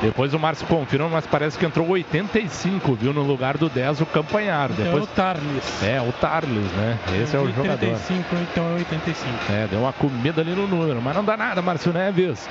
Depois 0.00 0.32
o 0.32 0.38
Márcio 0.38 0.66
confirma, 0.66 0.95
mas 1.10 1.26
parece 1.26 1.58
que 1.58 1.64
entrou 1.66 1.88
85, 1.88 2.94
viu? 2.94 3.12
No 3.12 3.22
lugar 3.22 3.56
do 3.56 3.68
10, 3.68 4.00
o 4.00 4.06
Campanhar. 4.06 4.68
Depois... 4.70 4.96
é 4.96 5.00
o 5.02 5.06
Tarles. 5.06 5.82
É, 5.82 6.00
o 6.00 6.12
Tarles, 6.12 6.72
né? 6.72 6.98
Esse 7.22 7.36
é 7.36 7.38
o 7.38 7.46
jogador. 7.52 7.78
35, 7.78 8.24
então 8.50 8.64
é 8.70 8.74
85. 8.74 9.52
É, 9.52 9.66
deu 9.68 9.80
uma 9.80 9.92
comida 9.92 10.40
ali 10.40 10.54
no 10.54 10.66
número, 10.66 11.00
mas 11.02 11.14
não 11.14 11.24
dá 11.24 11.36
nada, 11.36 11.60
Márcio 11.62 11.92
Neves. 11.92 12.48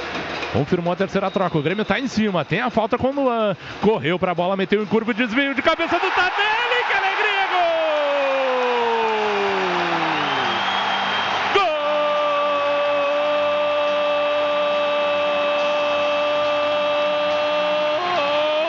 Confirmou 0.53 0.93
a 0.93 0.95
terceira 0.95 1.29
troca. 1.29 1.57
O 1.57 1.61
Grêmio 1.61 1.83
tá 1.83 1.99
em 1.99 2.07
cima, 2.07 2.45
tem 2.45 2.61
a 2.61 2.69
falta 2.69 2.97
com 2.97 3.09
o 3.09 3.13
Luan. 3.13 3.55
Correu 3.81 4.17
pra 4.17 4.33
bola, 4.33 4.55
meteu 4.55 4.81
em 4.81 4.85
curva, 4.85 5.13
desvio 5.13 5.53
de 5.53 5.61
cabeça 5.61 5.99
do 5.99 6.09
Tardelli. 6.11 6.83
Que 6.87 6.93
alegria, 6.93 7.47
gol! 7.51 7.65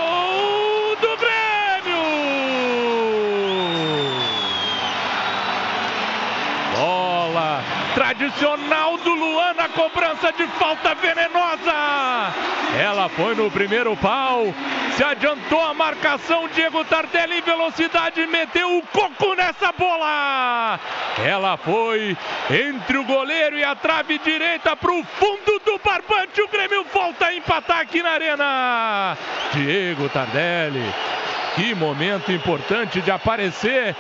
Gol 0.07 0.97
do 1.01 1.17
Grêmio! 1.17 2.03
Bola 6.75 7.63
Tradicional 8.27 8.99
do 8.99 9.15
Luan 9.15 9.55
na 9.55 9.69
cobrança 9.69 10.33
de 10.33 10.49
falta 10.59 10.97
venenosa. 10.97 12.33
Ela 12.77 13.09
foi 13.09 13.37
no 13.37 13.49
primeiro 13.53 13.97
pau. 13.97 14.53
Se 14.97 15.05
adiantou 15.05 15.61
a 15.61 15.73
marcação. 15.73 16.49
Diego 16.49 16.85
Tardelli 16.87 17.39
em 17.39 17.43
velocidade 17.43 18.27
meteu 18.27 18.79
o 18.79 18.83
coco 18.89 19.33
nessa 19.37 19.71
bola. 19.71 20.81
Ela 21.25 21.57
foi 21.57 22.17
entre 22.51 22.99
o 22.99 23.05
goleiro 23.05 23.59
e 23.59 23.63
a 23.63 23.77
trave 23.77 24.19
direita 24.19 24.75
para 24.75 24.91
o 24.91 25.05
fundo 25.05 25.61
do 25.65 25.79
barbante. 25.79 26.43
O 26.43 26.49
Grêmio 26.49 26.85
volta 26.93 27.27
a 27.27 27.35
empatar 27.35 27.79
aqui 27.79 28.03
na 28.03 28.11
arena. 28.11 29.17
Diego 29.53 30.09
Tardelli. 30.09 30.93
Que 31.57 31.75
momento 31.75 32.31
importante 32.31 33.01
de 33.01 33.11
aparecer 33.11 33.97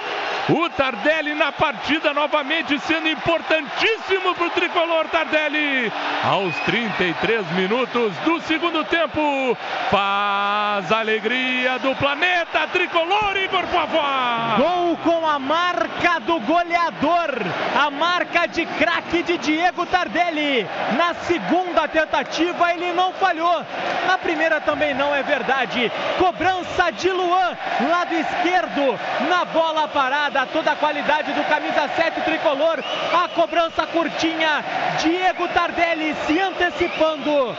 o 0.48 0.68
Tardelli 0.70 1.34
na 1.34 1.50
partida 1.50 2.12
novamente 2.12 2.78
sendo 2.80 3.08
importantíssimo 3.08 4.34
para 4.34 4.46
o 4.46 4.50
tricolor 4.50 5.06
Tardelli. 5.08 5.90
Aos 6.22 6.54
33 6.66 7.50
minutos 7.52 8.14
do 8.18 8.40
segundo 8.42 8.84
tempo, 8.84 9.56
faz 9.90 10.92
a 10.92 10.98
alegria 11.00 11.78
do 11.78 11.94
planeta 11.96 12.66
tricolor, 12.68 13.36
Igor 13.36 13.66
Pavó. 13.68 14.56
Gol 14.58 14.96
com 14.98 15.26
a 15.26 15.38
marca 15.38 16.20
do 16.20 16.38
goleador, 16.40 17.30
a 17.74 17.90
marca 17.90 18.46
de 18.46 18.66
craque 18.66 19.22
de 19.22 19.38
Diego 19.38 19.84
Tardelli. 19.86 20.66
Na 20.96 21.14
segunda 21.14 21.88
tentativa 21.88 22.72
ele 22.72 22.92
não 22.92 23.12
falhou, 23.14 23.64
na 24.06 24.18
primeira 24.18 24.60
também 24.60 24.94
não 24.94 25.14
é 25.14 25.22
verdade. 25.22 25.90
Cobrança 26.18 26.90
de 26.92 27.10
Luan, 27.10 27.45
lado 27.90 28.14
esquerdo, 28.14 28.98
na 29.28 29.44
bola 29.44 29.88
parada 29.88 30.46
toda 30.46 30.72
a 30.72 30.76
qualidade 30.76 31.32
do 31.32 31.44
camisa 31.44 31.88
7 31.94 32.20
tricolor. 32.22 32.82
A 33.12 33.28
cobrança 33.28 33.86
curtinha, 33.86 34.64
Diego 35.00 35.48
Tardelli 35.48 36.14
se 36.26 36.40
antecipando 36.40 37.56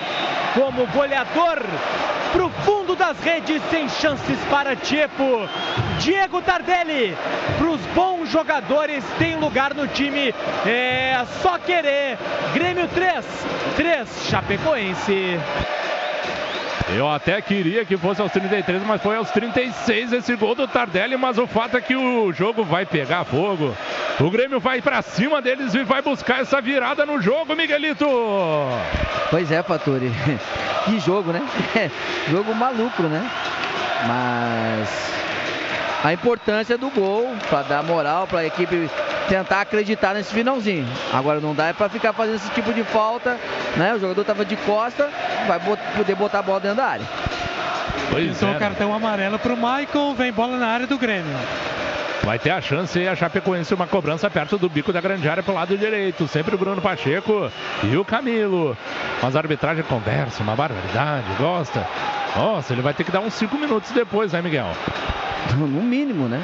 como 0.53 0.87
goleador 0.87 1.63
pro 2.31 2.49
fundo 2.63 2.95
das 2.95 3.19
redes 3.21 3.61
sem 3.69 3.87
chances 3.89 4.39
para 4.49 4.75
Tiepo. 4.75 5.47
Diego 5.99 6.41
Tardelli, 6.41 7.15
pros 7.57 7.81
bons 7.95 8.29
jogadores, 8.29 9.03
tem 9.17 9.35
lugar 9.37 9.73
no 9.73 9.87
time. 9.87 10.33
É 10.65 11.25
só 11.41 11.57
querer. 11.57 12.17
Grêmio 12.53 12.87
3, 12.89 13.25
3 13.75 14.07
Chapecoense. 14.29 15.39
Eu 16.89 17.09
até 17.09 17.41
queria 17.41 17.83
que 17.83 17.97
fosse 17.97 18.21
aos 18.21 18.31
33, 18.31 18.83
mas 18.83 19.01
foi 19.01 19.15
aos 19.15 19.29
36 19.31 20.13
esse 20.13 20.35
gol 20.35 20.55
do 20.55 20.67
Tardelli. 20.67 21.17
Mas 21.17 21.37
o 21.37 21.47
fato 21.47 21.77
é 21.77 21.81
que 21.81 21.95
o 21.95 22.31
jogo 22.31 22.63
vai 22.63 22.85
pegar 22.85 23.25
fogo. 23.25 23.75
O 24.19 24.29
Grêmio 24.29 24.59
vai 24.59 24.81
para 24.81 25.01
cima 25.01 25.41
deles 25.41 25.73
e 25.73 25.83
vai 25.83 26.01
buscar 26.01 26.41
essa 26.41 26.61
virada 26.61 27.05
no 27.05 27.21
jogo, 27.21 27.55
Miguelito. 27.55 28.05
Pois 29.29 29.51
é, 29.51 29.61
Faturi. 29.63 30.11
Que 30.87 31.01
jogo, 31.01 31.33
né? 31.33 31.41
jogo 32.31 32.55
maluco, 32.55 33.03
né? 33.03 33.29
Mas 34.07 35.11
a 36.07 36.13
importância 36.13 36.77
do 36.77 36.89
gol 36.89 37.27
para 37.49 37.63
dar 37.63 37.83
moral 37.83 38.27
para 38.27 38.39
a 38.39 38.45
equipe 38.45 38.89
tentar 39.27 39.59
acreditar 39.59 40.13
nesse 40.13 40.33
finalzinho. 40.33 40.87
Agora 41.11 41.41
não 41.41 41.53
dá 41.53 41.67
é 41.67 41.73
para 41.73 41.89
ficar 41.89 42.13
fazendo 42.13 42.35
esse 42.35 42.49
tipo 42.51 42.71
de 42.71 42.81
falta, 42.85 43.37
né? 43.75 43.93
O 43.93 43.99
jogador 43.99 44.23
tava 44.23 44.45
de 44.45 44.55
costa, 44.55 45.09
vai 45.45 45.59
bot 45.59 45.81
poder 45.97 46.15
botar 46.15 46.39
a 46.39 46.41
bola 46.41 46.61
dentro 46.61 46.77
da 46.77 46.85
área. 46.85 47.05
Pois 48.09 48.41
é. 48.41 48.45
o 48.45 48.57
cartão 48.57 48.93
amarelo 48.93 49.37
pro 49.37 49.57
Michael, 49.57 50.15
vem 50.17 50.31
bola 50.31 50.55
na 50.55 50.67
área 50.67 50.87
do 50.87 50.97
Grêmio. 50.97 51.35
Vai 52.23 52.39
ter 52.39 52.51
a 52.51 52.61
chance 52.61 52.97
e 52.97 53.07
a 53.07 53.13
Chapecoense 53.13 53.73
uma 53.73 53.85
cobrança 53.85 54.29
perto 54.29 54.57
do 54.57 54.69
bico 54.69 54.93
da 54.93 55.01
grande 55.01 55.27
área 55.27 55.43
pro 55.43 55.53
lado 55.53 55.77
direito. 55.77 56.25
Sempre 56.27 56.55
o 56.55 56.57
Bruno 56.57 56.81
Pacheco 56.81 57.51
e 57.83 57.97
o 57.97 58.05
Camilo. 58.05 58.77
Mas 59.21 59.35
a 59.35 59.39
arbitragem 59.39 59.83
conversa, 59.83 60.41
uma 60.41 60.55
barbaridade, 60.55 61.25
gosta. 61.37 61.85
Nossa, 62.37 62.71
ele 62.71 62.83
vai 62.83 62.93
ter 62.93 63.03
que 63.03 63.11
dar 63.11 63.19
uns 63.19 63.33
5 63.33 63.57
minutos 63.57 63.89
depois, 63.91 64.31
né, 64.31 64.41
Miguel? 64.43 64.67
No 65.57 65.81
mínimo, 65.81 66.27
né? 66.27 66.39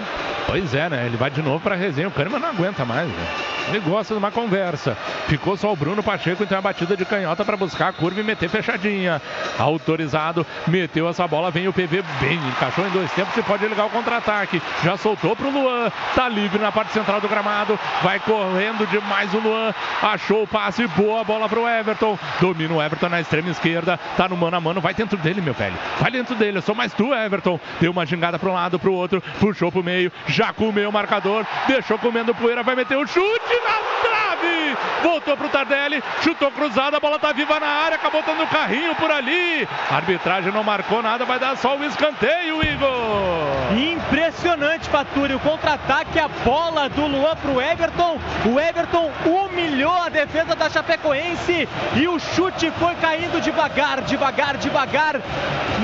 Pois 0.48 0.74
é, 0.74 0.90
né? 0.90 1.06
Ele 1.06 1.18
vai 1.18 1.30
de 1.30 1.42
novo 1.44 1.60
para 1.60 1.76
resenha. 1.76 2.08
O 2.08 2.12
Kahneman 2.12 2.40
não 2.40 2.50
aguenta 2.50 2.84
mais, 2.84 3.08
né? 3.08 3.53
Ele 3.70 3.80
gosta 3.80 4.14
de 4.14 4.18
uma 4.18 4.32
conversa. 4.32 4.98
Ficou 5.28 5.56
só 5.56 5.72
o 5.72 5.76
Bruno 5.76 6.04
Pacheco, 6.04 6.44
então 6.44 6.58
a 6.58 6.62
batida 6.62 6.98
de 6.98 7.06
canhota 7.06 7.46
para 7.46 7.56
buscar 7.56 7.90
a 7.90 7.94
curva 7.94 8.20
e 8.20 8.24
meter 8.24 8.50
fechadinha. 8.50 9.22
Autorizado, 9.58 10.46
meteu 10.68 11.08
essa 11.08 11.28
bola, 11.28 11.50
vem 11.50 11.68
o 11.68 11.74
PV 11.74 12.04
bem, 12.20 12.36
encaixou 12.50 12.86
em 12.86 12.90
dois 12.90 13.12
tempos 13.12 13.36
e 13.38 13.44
pode 13.44 13.66
ligar 13.68 13.86
o 13.86 13.90
contra-ataque. 13.90 14.62
Já 14.84 14.98
soltou 14.98 15.36
pro 15.36 15.50
Luan, 15.50 15.92
tá 16.14 16.28
livre 16.28 16.60
na 16.60 16.72
parte 16.72 16.92
central 16.92 17.22
do 17.22 17.30
gramado, 17.30 17.80
vai 18.02 18.20
correndo 18.20 18.86
demais 18.88 19.34
o 19.34 19.40
Luan, 19.40 19.74
achou 20.02 20.44
o 20.44 20.48
passe, 20.48 20.86
boa 20.88 21.24
bola 21.24 21.48
pro 21.48 21.68
Everton. 21.68 22.18
Domina 22.42 22.74
o 22.74 22.82
Everton 22.82 23.10
na 23.10 23.22
extrema 23.22 23.50
esquerda, 23.50 23.98
tá 24.18 24.28
no 24.28 24.36
mano 24.36 24.58
a 24.58 24.62
mano, 24.62 24.82
vai 24.82 24.94
dentro 24.94 25.18
dele, 25.18 25.42
meu 25.42 25.54
velho. 25.54 25.76
Vai 26.00 26.12
dentro 26.12 26.36
dele, 26.36 26.58
eu 26.58 26.62
sou 26.62 26.76
mais 26.76 26.94
tu, 26.94 27.14
Everton. 27.14 27.60
Deu 27.80 27.92
uma 27.92 28.06
gingada 28.06 28.38
para 28.38 28.50
um 28.50 28.54
lado, 28.54 28.78
pro 28.78 28.94
outro, 28.94 29.24
puxou 29.40 29.72
pro 29.72 29.84
meio, 29.84 30.12
já 30.28 30.52
comeu 30.52 30.90
o 30.90 30.94
marcador, 30.94 31.46
deixou 31.68 31.98
comendo 31.98 32.36
poeira, 32.36 32.62
vai 32.62 32.76
meter 32.76 32.98
o 32.98 33.08
chute 33.08 33.53
na 33.62 33.80
trave! 34.02 34.78
Voltou 35.02 35.36
pro 35.36 35.50
Tardelli, 35.50 36.02
chutou 36.22 36.52
cruzado, 36.52 36.96
a 36.96 37.00
bola 37.00 37.20
tá 37.20 37.32
viva 37.32 37.60
na 37.60 37.68
área, 37.68 37.96
acabou 37.96 38.24
dando 38.24 38.48
carrinho 38.48 38.96
por 38.96 39.12
ali. 39.12 39.68
A 39.92 39.96
arbitragem 39.98 40.52
não 40.52 40.64
marcou 40.64 41.02
nada, 41.02 41.26
vai 41.26 41.40
dar 41.40 41.58
só 41.58 41.76
o 41.76 41.84
escanteio, 41.84 42.64
Igor. 42.64 43.54
Impressionante, 43.78 44.90
Faturi, 44.90 45.34
o 45.34 45.40
contra-ataque, 45.40 46.20
a 46.20 46.28
bola 46.28 46.88
do 46.90 47.06
Luan 47.06 47.36
pro 47.36 47.62
Everton. 47.62 48.18
O 48.46 48.60
Everton 48.60 49.12
humilhou 49.26 50.02
a 50.02 50.10
defesa 50.10 50.56
da 50.56 50.70
Chapecoense 50.70 51.68
e 51.96 52.08
o 52.08 52.20
chute 52.20 52.72
foi 52.80 52.96
caindo 52.96 53.42
devagar, 53.42 54.02
devagar, 54.02 54.58
devagar. 54.58 55.22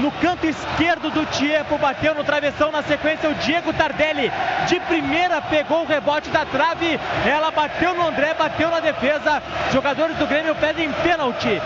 No 0.02 0.12
canto 0.12 0.48
esquerdo 0.48 1.10
do 1.10 1.26
Tiepo, 1.26 1.78
bateu 1.78 2.16
no 2.16 2.24
travessão 2.24 2.72
na 2.72 2.82
sequência 2.84 3.30
o 3.30 3.36
Diego 3.36 3.74
Tardelli. 3.74 4.32
De 4.68 4.80
primeira 4.82 5.42
pegou 5.42 5.82
o 5.82 5.86
rebote 5.86 6.30
da 6.30 6.46
trave, 6.46 7.00
ela 7.26 7.52
bateu 7.60 7.94
no 7.94 8.08
André, 8.08 8.34
bateu 8.34 8.70
na 8.70 8.80
defesa. 8.80 9.44
Jogadores 9.74 10.16
do 10.16 10.26
Grêmio 10.26 10.56
pedem 10.56 10.90
pênalti. 11.04 11.62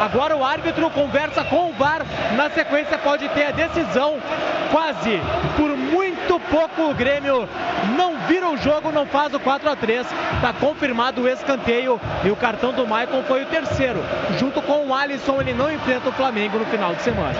Agora 0.00 0.36
o 0.36 0.44
árbitro 0.44 0.90
conversa 0.90 1.44
com 1.44 1.70
o 1.70 1.72
VAR. 1.72 2.02
Na 2.34 2.50
sequência 2.50 2.98
pode 2.98 3.28
ter 3.28 3.44
a 3.44 3.50
decisão. 3.52 4.18
Quase 4.72 5.20
por 5.56 5.70
muito 5.76 6.05
pouco 6.34 6.90
o 6.90 6.94
Grêmio 6.94 7.48
não 7.96 8.18
vira 8.26 8.48
o 8.48 8.56
jogo, 8.56 8.90
não 8.90 9.06
faz 9.06 9.32
o 9.34 9.40
4 9.40 9.70
a 9.70 9.76
3 9.76 10.06
Está 10.34 10.52
confirmado 10.52 11.22
o 11.22 11.28
escanteio 11.28 12.00
e 12.24 12.30
o 12.30 12.36
cartão 12.36 12.72
do 12.72 12.86
Maicon 12.86 13.22
foi 13.22 13.42
o 13.42 13.46
terceiro. 13.46 14.00
Junto 14.38 14.60
com 14.62 14.86
o 14.86 14.94
Alisson, 14.94 15.40
ele 15.40 15.54
não 15.54 15.72
enfrenta 15.72 16.08
o 16.08 16.12
Flamengo 16.12 16.58
no 16.58 16.66
final 16.66 16.94
de 16.94 17.02
semana. 17.02 17.36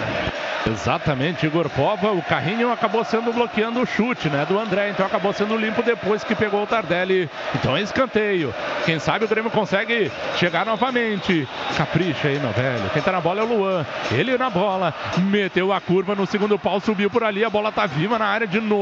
Exatamente, 0.66 1.46
Igor 1.46 1.68
Pova. 1.70 2.10
O 2.10 2.20
carrinho 2.20 2.72
acabou 2.72 3.04
sendo 3.04 3.32
bloqueando 3.32 3.80
o 3.80 3.86
chute, 3.86 4.28
né, 4.28 4.44
do 4.44 4.58
André. 4.58 4.90
Então 4.90 5.06
acabou 5.06 5.32
sendo 5.32 5.56
limpo 5.56 5.82
depois 5.82 6.24
que 6.24 6.34
pegou 6.34 6.62
o 6.62 6.66
Tardelli. 6.66 7.30
Então 7.54 7.76
é 7.76 7.82
escanteio. 7.82 8.52
Quem 8.84 8.98
sabe 8.98 9.24
o 9.24 9.28
Grêmio 9.28 9.50
consegue 9.50 10.10
chegar 10.36 10.66
novamente. 10.66 11.46
Capricha 11.76 12.28
aí, 12.28 12.38
meu 12.40 12.50
velho. 12.50 12.90
Quem 12.92 13.00
tá 13.00 13.12
na 13.12 13.20
bola 13.20 13.42
é 13.42 13.44
o 13.44 13.46
Luan. 13.46 13.86
Ele 14.10 14.36
na 14.36 14.50
bola. 14.50 14.92
Meteu 15.18 15.72
a 15.72 15.80
curva 15.80 16.16
no 16.16 16.26
segundo 16.26 16.58
pau, 16.58 16.80
subiu 16.80 17.08
por 17.08 17.22
ali. 17.22 17.44
A 17.44 17.50
bola 17.50 17.70
tá 17.70 17.86
viva 17.86 18.18
na 18.18 18.26
área 18.26 18.46
de 18.46 18.60
novo. 18.60 18.75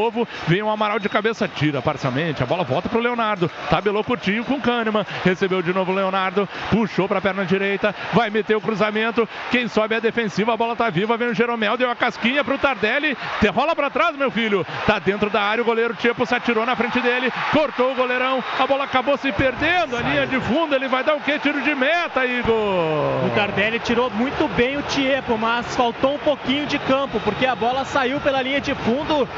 Vem 0.46 0.62
o 0.62 0.70
Amaral 0.70 0.98
de 0.98 1.08
cabeça, 1.08 1.48
tira 1.48 1.80
parcialmente. 1.80 2.42
A 2.42 2.46
bola 2.46 2.64
volta 2.64 2.88
pro 2.88 3.00
Leonardo. 3.00 3.50
Tabelou 3.70 4.04
curtinho 4.04 4.44
com 4.44 4.54
o 4.54 4.60
Kahneman. 4.60 5.04
Recebeu 5.24 5.62
de 5.62 5.72
novo 5.72 5.92
o 5.92 5.94
Leonardo. 5.94 6.48
Puxou 6.70 7.08
pra 7.08 7.20
perna 7.20 7.44
direita. 7.44 7.94
Vai 8.12 8.30
meter 8.30 8.56
o 8.56 8.60
cruzamento. 8.60 9.28
Quem 9.50 9.68
sobe 9.68 9.94
é 9.94 9.98
a 9.98 10.00
defensiva. 10.00 10.52
A 10.52 10.56
bola 10.56 10.76
tá 10.76 10.90
viva. 10.90 11.16
Vem 11.16 11.28
o 11.28 11.34
Jeromel. 11.34 11.76
Deu 11.76 11.90
a 11.90 11.96
casquinha 11.96 12.44
pro 12.44 12.58
Tardelli. 12.58 13.16
Rola 13.54 13.74
pra 13.74 13.90
trás, 13.90 14.16
meu 14.16 14.30
filho. 14.30 14.66
Tá 14.86 14.98
dentro 14.98 15.30
da 15.30 15.42
área. 15.42 15.62
O 15.62 15.64
goleiro 15.64 15.94
Tchepo 15.94 16.26
se 16.26 16.34
atirou 16.34 16.66
na 16.66 16.74
frente 16.76 17.00
dele. 17.00 17.32
Cortou 17.52 17.92
o 17.92 17.94
goleirão. 17.94 18.42
A 18.58 18.66
bola 18.66 18.84
acabou 18.84 19.16
se 19.16 19.30
perdendo. 19.32 19.96
A 19.96 20.00
linha 20.00 20.26
de 20.26 20.40
fundo. 20.40 20.74
Ele 20.74 20.88
vai 20.88 21.04
dar 21.04 21.14
o 21.14 21.20
quê? 21.20 21.38
Tiro 21.38 21.62
de 21.62 21.74
meta, 21.74 22.26
Igor. 22.26 22.54
O 22.54 23.30
Tardelli 23.34 23.78
tirou 23.78 24.10
muito 24.10 24.48
bem 24.48 24.76
o 24.76 24.82
Tiepo, 24.82 25.36
mas 25.38 25.74
faltou 25.76 26.14
um 26.14 26.18
pouquinho 26.18 26.66
de 26.66 26.78
campo, 26.78 27.20
porque 27.20 27.46
a 27.46 27.54
bola 27.54 27.84
saiu 27.84 28.20
pela 28.20 28.42
linha 28.42 28.60
de 28.60 28.74
fundo. 28.74 29.28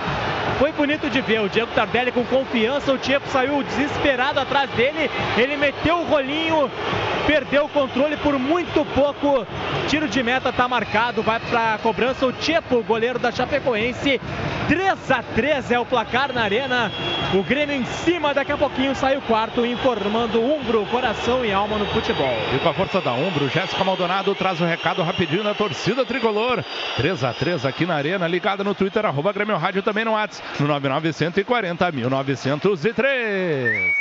Foi 0.59 0.73
bonito 0.73 1.11
de 1.11 1.21
ver 1.21 1.41
o 1.41 1.49
Diego 1.49 1.71
Tardelli 1.75 2.11
com 2.13 2.25
confiança. 2.25 2.93
O 2.93 2.99
Tiepo 2.99 3.29
saiu 3.29 3.63
desesperado 3.63 4.41
atrás 4.41 4.71
dele. 4.71 5.11
Ele 5.37 5.57
meteu 5.57 5.99
o 5.99 6.05
rolinho, 6.05 6.71
perdeu 7.27 7.65
o 7.67 7.69
controle 7.69 8.17
por 8.17 8.39
muito 8.39 8.85
pouco. 8.95 9.47
Tiro 9.89 10.09
de 10.09 10.23
meta 10.23 10.53
tá 10.53 10.67
marcado, 10.67 11.23
vai 11.23 11.39
para 11.41 11.79
cobrança 11.83 12.27
o 12.27 12.33
Tiepo, 12.33 12.83
goleiro 12.83 13.19
da 13.19 13.31
Chapecoense. 13.31 14.21
3 14.69 15.11
a 15.11 15.23
3 15.23 15.71
é 15.71 15.79
o 15.79 15.87
placar 15.87 16.33
na 16.33 16.43
arena. 16.43 16.91
O 17.35 17.43
Grêmio 17.43 17.77
em 17.77 17.85
cima, 17.85 18.33
daqui 18.33 18.51
a 18.51 18.57
pouquinho 18.57 18.95
sai 18.95 19.17
o 19.17 19.23
quarto, 19.23 19.65
informando 19.65 20.41
Umbro, 20.41 20.87
coração 20.87 21.45
e 21.45 21.53
alma 21.53 21.77
no 21.77 21.87
futebol. 21.87 22.35
E 22.55 22.59
com 22.59 22.69
a 22.69 22.75
força 22.75 23.01
da 23.01 23.13
Umbro, 23.13 23.49
Jéssica 23.49 23.85
Maldonado 23.85 24.35
traz 24.35 24.61
um 24.61 24.67
recado 24.67 25.03
rapidinho 25.03 25.45
na 25.45 25.55
torcida 25.55 26.05
tricolor. 26.05 26.65
3 26.97 27.25
a 27.25 27.33
3 27.33 27.67
aqui 27.67 27.85
na 27.87 27.95
arena, 27.95 28.27
ligada 28.27 28.65
no 28.65 28.75
Twitter, 28.75 29.05
arroba 29.05 29.33
Grêmio 29.33 29.57
Rádio 29.57 29.83
também 29.83 30.05
no 30.05 30.13
WhatsApp, 30.13 30.36
no 30.59 30.67
9940 30.67 31.69
1903. 32.11 33.95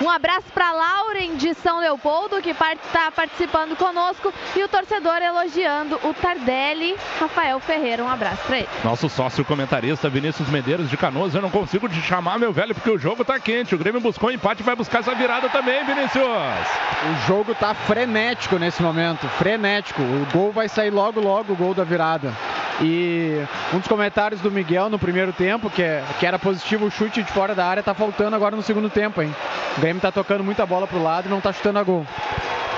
Um 0.00 0.10
abraço 0.10 0.46
para 0.52 0.72
Lauren 0.72 1.36
de 1.36 1.54
São 1.54 1.80
Leopoldo, 1.80 2.42
que 2.42 2.50
está 2.50 3.10
participando 3.10 3.74
conosco, 3.76 4.32
e 4.54 4.62
o 4.62 4.68
torcedor 4.68 5.22
elogiando 5.22 5.98
o 6.04 6.12
Tardelli. 6.12 6.94
Rafael 7.18 7.58
Ferreira, 7.60 8.04
um 8.04 8.08
abraço 8.08 8.42
para 8.46 8.58
ele. 8.58 8.68
Nosso 8.84 9.08
sócio 9.08 9.42
comentarista 9.42 10.10
Vinícius 10.10 10.50
Medeiros 10.50 10.90
de 10.90 10.98
Canoas, 10.98 11.34
eu 11.34 11.40
não 11.40 11.50
consigo 11.50 11.88
te 11.88 12.00
chamar, 12.02 12.38
meu 12.38 12.52
velho, 12.52 12.74
porque 12.74 12.90
o 12.90 12.98
jogo 12.98 13.24
tá 13.24 13.40
quente. 13.40 13.74
O 13.74 13.78
Grêmio 13.78 14.00
buscou 14.00 14.28
um 14.28 14.32
empate 14.32 14.60
e 14.60 14.64
vai 14.64 14.76
buscar 14.76 15.00
essa 15.00 15.14
virada 15.14 15.48
também, 15.48 15.82
Vinícius. 15.84 16.22
O 16.22 17.26
jogo 17.26 17.54
tá 17.54 17.72
frenético 17.72 18.58
nesse 18.58 18.82
momento, 18.82 19.26
frenético. 19.30 20.02
O 20.02 20.26
gol 20.30 20.52
vai 20.52 20.68
sair 20.68 20.90
logo, 20.90 21.20
logo, 21.20 21.54
o 21.54 21.56
gol 21.56 21.72
da 21.72 21.84
virada. 21.84 22.34
E 22.80 23.40
um 23.72 23.78
dos 23.78 23.88
comentários 23.88 24.40
do 24.42 24.50
Miguel 24.50 24.90
no 24.90 24.98
primeiro 24.98 25.32
tempo, 25.32 25.70
que, 25.70 25.82
é, 25.82 26.04
que 26.20 26.26
era 26.26 26.38
positivo 26.38 26.84
o 26.84 26.90
chute 26.90 27.22
de 27.22 27.32
fora 27.32 27.54
da 27.54 27.64
área, 27.64 27.82
tá 27.82 27.94
faltando 27.94 28.36
agora 28.36 28.54
no 28.54 28.62
segundo 28.62 28.90
tempo, 28.90 29.22
hein? 29.22 29.34
O 29.78 29.80
Grêmio 29.86 30.02
tá 30.02 30.10
tocando 30.10 30.42
muita 30.42 30.66
bola 30.66 30.84
pro 30.84 31.00
lado 31.00 31.26
e 31.26 31.30
não 31.30 31.40
tá 31.40 31.52
chutando 31.52 31.78
a 31.78 31.82
gol. 31.84 32.04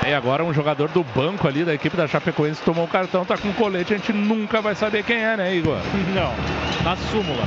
E 0.09 0.15
agora 0.15 0.43
um 0.43 0.55
jogador 0.55 0.89
do 0.89 1.05
banco 1.05 1.47
ali 1.47 1.67
da 1.67 1.75
equipe 1.75 1.95
da 1.95 2.09
Chapecoense 2.09 2.63
tomou 2.63 2.87
o 2.87 2.89
cartão, 2.89 3.27
tá 3.27 3.37
com 3.37 3.53
colete, 3.53 3.93
a 3.93 3.99
gente 3.99 4.11
nunca 4.11 4.63
vai 4.63 4.75
saber 4.75 5.05
quem 5.05 5.19
é, 5.19 5.37
né, 5.37 5.55
Igor? 5.55 5.77
Não, 6.15 6.33
na 6.83 6.97
súmula. 6.97 7.45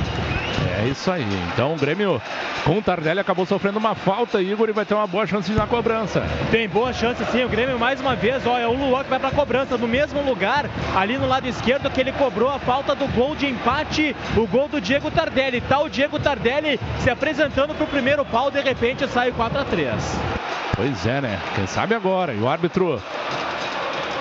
É 0.80 0.86
isso 0.86 1.10
aí. 1.10 1.26
Então 1.52 1.74
o 1.74 1.76
Grêmio 1.76 2.22
com 2.64 2.78
o 2.78 2.82
Tardelli 2.82 3.18
acabou 3.18 3.44
sofrendo 3.44 3.80
uma 3.80 3.96
falta, 3.96 4.40
Igor, 4.40 4.68
e 4.68 4.72
vai 4.72 4.84
ter 4.84 4.94
uma 4.94 5.08
boa 5.08 5.26
chance 5.26 5.50
na 5.50 5.66
cobrança. 5.66 6.22
Tem 6.52 6.68
boa 6.68 6.92
chance 6.92 7.24
sim. 7.32 7.42
O 7.42 7.48
Grêmio 7.48 7.80
mais 7.80 8.00
uma 8.00 8.14
vez, 8.14 8.46
ó, 8.46 8.56
é 8.56 8.66
o 8.66 8.74
Luan 8.74 9.02
que 9.02 9.10
vai 9.10 9.18
pra 9.18 9.32
cobrança 9.32 9.76
no 9.76 9.88
mesmo 9.88 10.22
lugar, 10.22 10.70
ali 10.94 11.18
no 11.18 11.26
lado 11.26 11.48
esquerdo 11.48 11.90
que 11.90 12.00
ele 12.00 12.12
cobrou 12.12 12.48
a 12.48 12.60
falta 12.60 12.94
do 12.94 13.08
gol 13.08 13.34
de 13.34 13.48
empate, 13.48 14.14
o 14.36 14.46
gol 14.46 14.68
do 14.68 14.80
Diego 14.80 15.10
Tardelli. 15.10 15.60
Tá 15.62 15.80
o 15.80 15.88
Diego 15.88 16.16
Tardelli 16.20 16.78
se 17.00 17.10
apresentando 17.10 17.74
pro 17.74 17.88
primeiro 17.88 18.24
pau, 18.24 18.52
de 18.52 18.60
repente 18.60 19.08
sai 19.08 19.32
4 19.32 19.58
a 19.58 19.64
3 19.64 20.18
Pois 20.74 21.06
é, 21.06 21.20
né? 21.20 21.38
Quem 21.54 21.66
sabe 21.66 21.94
agora. 21.94 22.32
E 22.32 22.38
o 22.38 22.48
árbitro 22.52 23.00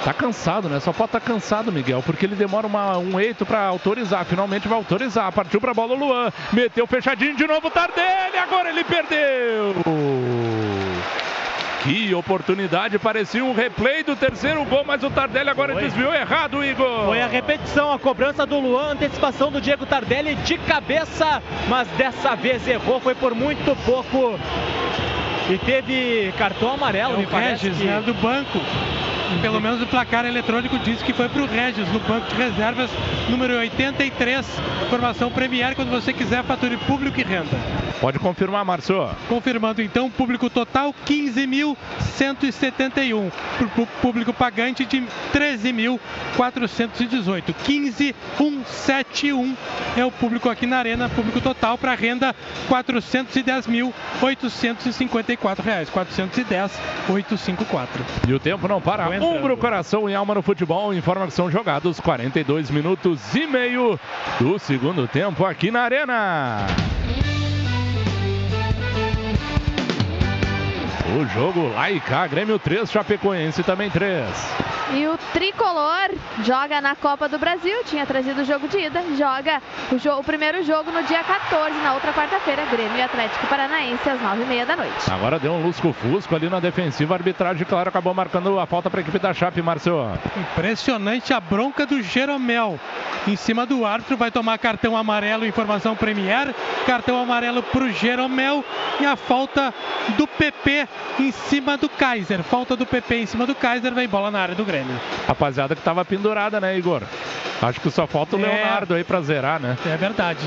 Tá 0.04 0.14
cansado, 0.14 0.68
né? 0.68 0.80
Só 0.80 0.92
pode 0.92 1.10
estar 1.10 1.20
tá 1.20 1.26
cansado, 1.26 1.72
Miguel, 1.72 2.02
porque 2.04 2.26
ele 2.26 2.36
demora 2.36 2.66
uma, 2.66 2.98
um 2.98 3.20
eito 3.20 3.46
para 3.46 3.66
autorizar. 3.66 4.26
Finalmente 4.26 4.68
vai 4.68 4.78
autorizar. 4.78 5.32
Partiu 5.32 5.62
pra 5.62 5.76
bola 5.76 5.94
o 5.94 5.98
Luan. 5.98 6.32
Meteu 6.52 6.88
fechadinho 6.88 7.36
de 7.36 7.46
novo, 7.46 7.70
Tardelli. 7.70 8.38
Agora 8.38 8.70
ele 8.70 8.84
perdeu. 8.84 9.76
Que 11.84 12.14
oportunidade, 12.14 13.00
parecia 13.00 13.44
um 13.44 13.54
replay 13.54 14.04
do 14.04 14.16
terceiro 14.16 14.64
gol, 14.66 14.84
mas 14.86 15.04
o 15.04 15.10
Tardelli 15.10 15.50
agora 15.50 15.74
Foi. 15.74 15.84
desviou 15.84 16.14
errado, 16.14 16.64
Igor. 16.64 17.06
Foi 17.06 17.22
a 17.22 17.28
repetição, 17.28 17.92
a 17.92 17.98
cobrança 17.98 18.46
do 18.46 18.60
Luan, 18.60 18.92
antecipação 18.92 19.52
do 19.52 19.60
Diego 19.60 19.86
Tardelli 19.86 20.36
de 20.36 20.60
cabeça, 20.60 21.42
mas 21.68 21.88
dessa 21.90 22.36
vez 22.36 22.68
errou, 22.68 23.00
foi 23.00 23.16
por 23.16 23.34
muito 23.34 23.76
pouco. 23.84 24.40
E 25.50 25.58
teve 25.58 26.34
cartão 26.38 26.74
amarelo, 26.74 27.16
é 27.16 27.18
me 27.18 27.28
parece. 27.28 27.68
Regis, 27.68 27.82
que... 27.82 27.86
né, 27.86 28.02
do 28.06 28.14
banco. 28.14 28.60
Pelo 29.42 29.62
menos 29.62 29.82
o 29.82 29.88
placar 29.88 30.26
eletrônico 30.26 30.78
diz 30.80 31.02
que 31.02 31.14
foi 31.14 31.30
para 31.30 31.42
o 31.42 31.46
Regis, 31.46 31.88
no 31.88 32.02
banco 32.02 32.28
de 32.28 32.36
reservas, 32.36 32.92
número 33.30 33.58
83, 33.60 34.46
formação 34.90 35.32
Premier, 35.32 35.74
quando 35.74 35.90
você 35.90 36.12
quiser, 36.12 36.44
fature 36.44 36.76
público 36.78 37.18
e 37.18 37.24
renda. 37.24 37.58
Pode 38.02 38.20
confirmar, 38.20 38.66
Márcio. 38.66 39.08
Confirmando 39.30 39.82
então, 39.82 40.10
público 40.10 40.50
total 40.50 40.94
15.171. 41.08 43.32
Público 44.02 44.34
pagante 44.34 44.84
de 44.86 45.02
13.418. 45.32 47.56
15.171 47.64 49.56
é 49.96 50.04
o 50.04 50.12
público 50.12 50.50
aqui 50.50 50.66
na 50.66 50.78
Arena, 50.78 51.08
público 51.10 51.40
total 51.40 51.78
para 51.78 51.94
renda 51.94 52.36
410.854 55.38 55.64
reais. 55.64 55.90
410.854. 55.90 57.88
E 58.28 58.34
o 58.34 58.40
tempo 58.40 58.68
não 58.68 58.82
para. 58.82 59.10
Umbro, 59.10 59.58
coração 59.58 60.10
e 60.10 60.16
alma 60.16 60.36
no 60.36 60.42
futebol 60.42 60.94
informa 60.94 61.28
que 61.28 61.34
são 61.34 61.50
jogados 61.50 62.00
42 62.00 62.70
minutos 62.70 63.36
e 63.36 63.48
meio 63.48 64.00
do 64.40 64.60
segundo 64.60 65.08
tempo 65.08 65.46
aqui 65.46 65.72
na 65.72 65.82
Arena. 65.82 66.66
O 71.04 71.26
jogo 71.26 71.74
lá 71.74 71.90
e 71.90 72.00
cá, 72.00 72.28
Grêmio 72.28 72.60
3, 72.60 72.90
Chapecoense 72.90 73.64
também 73.64 73.90
3. 73.90 74.24
E 74.94 75.08
o 75.08 75.18
tricolor 75.34 76.12
joga 76.44 76.80
na 76.80 76.96
Copa 76.96 77.28
do 77.28 77.40
Brasil, 77.40 77.84
tinha 77.86 78.06
trazido 78.06 78.42
o 78.42 78.46
jogo 78.46 78.68
de 78.68 78.78
ida, 78.78 79.02
joga 79.18 79.62
o, 79.92 79.98
jo 79.98 80.12
o 80.12 80.24
primeiro 80.24 80.64
jogo 80.64 80.92
no 80.92 81.02
dia 81.04 81.24
14, 81.24 81.76
na 81.82 81.94
outra 81.94 82.14
quarta-feira, 82.14 82.66
Grêmio 82.66 82.98
e 82.98 83.02
Atlético 83.02 83.48
Paranaense, 83.48 84.08
às 84.10 84.20
9h30 84.20 84.66
da 84.66 84.76
noite. 84.76 85.12
Agora 85.12 85.40
deu 85.40 85.54
um 85.54 85.64
lusco-fusco 85.66 86.36
ali 86.36 86.50
na 86.50 86.60
defensiva, 86.60 87.16
a 87.16 87.18
arbitragem, 87.18 87.66
claro, 87.66 87.90
acabou 87.90 88.14
marcando 88.14 88.60
a 88.60 88.66
falta 88.66 88.90
para 88.90 89.00
a 89.00 89.02
equipe 89.02 89.18
da 89.18 89.34
Chape, 89.34 89.62
Marcelo. 89.62 90.12
Impressionante 90.38 91.34
a 91.34 91.40
bronca 91.40 91.86
do 91.86 92.02
Jeromel. 92.02 92.80
Em 93.28 93.36
cima 93.36 93.66
do 93.66 93.86
árbitro, 93.86 94.18
vai 94.18 94.30
tomar 94.30 94.58
cartão 94.58 94.98
amarelo, 94.98 95.46
informação 95.46 95.96
Premier, 95.96 96.54
cartão 96.86 97.22
amarelo 97.22 97.64
para 97.64 97.84
o 97.86 97.92
Jeromel 97.92 98.64
e 99.00 99.06
a 99.06 99.16
falta 99.16 99.74
do 100.18 100.28
PP 100.28 100.88
em 101.20 101.32
cima 101.32 101.78
do 101.78 101.90
Kaiser. 101.90 102.44
Falta 102.44 102.76
do 102.76 102.86
PP 102.86 103.16
em 103.16 103.26
cima 103.26 103.46
do 103.46 103.56
Kaiser, 103.56 103.94
vem 103.94 104.08
bola 104.08 104.32
na 104.32 104.40
área 104.40 104.56
do 104.56 104.66
Grêmio. 104.66 105.00
Rapaziada 105.28 105.76
que 105.76 105.82
tava 105.82 106.04
pendurada, 106.06 106.60
né, 106.60 106.78
Igor? 106.78 107.04
Acho 107.62 107.80
que 107.80 107.92
só 107.92 108.08
falta 108.08 108.36
o 108.36 108.40
é, 108.40 108.48
Leonardo 108.48 108.96
aí 108.96 109.04
pra 109.04 109.22
zerar, 109.22 109.60
né? 109.60 109.78
É 109.86 109.96
verdade. 109.96 110.40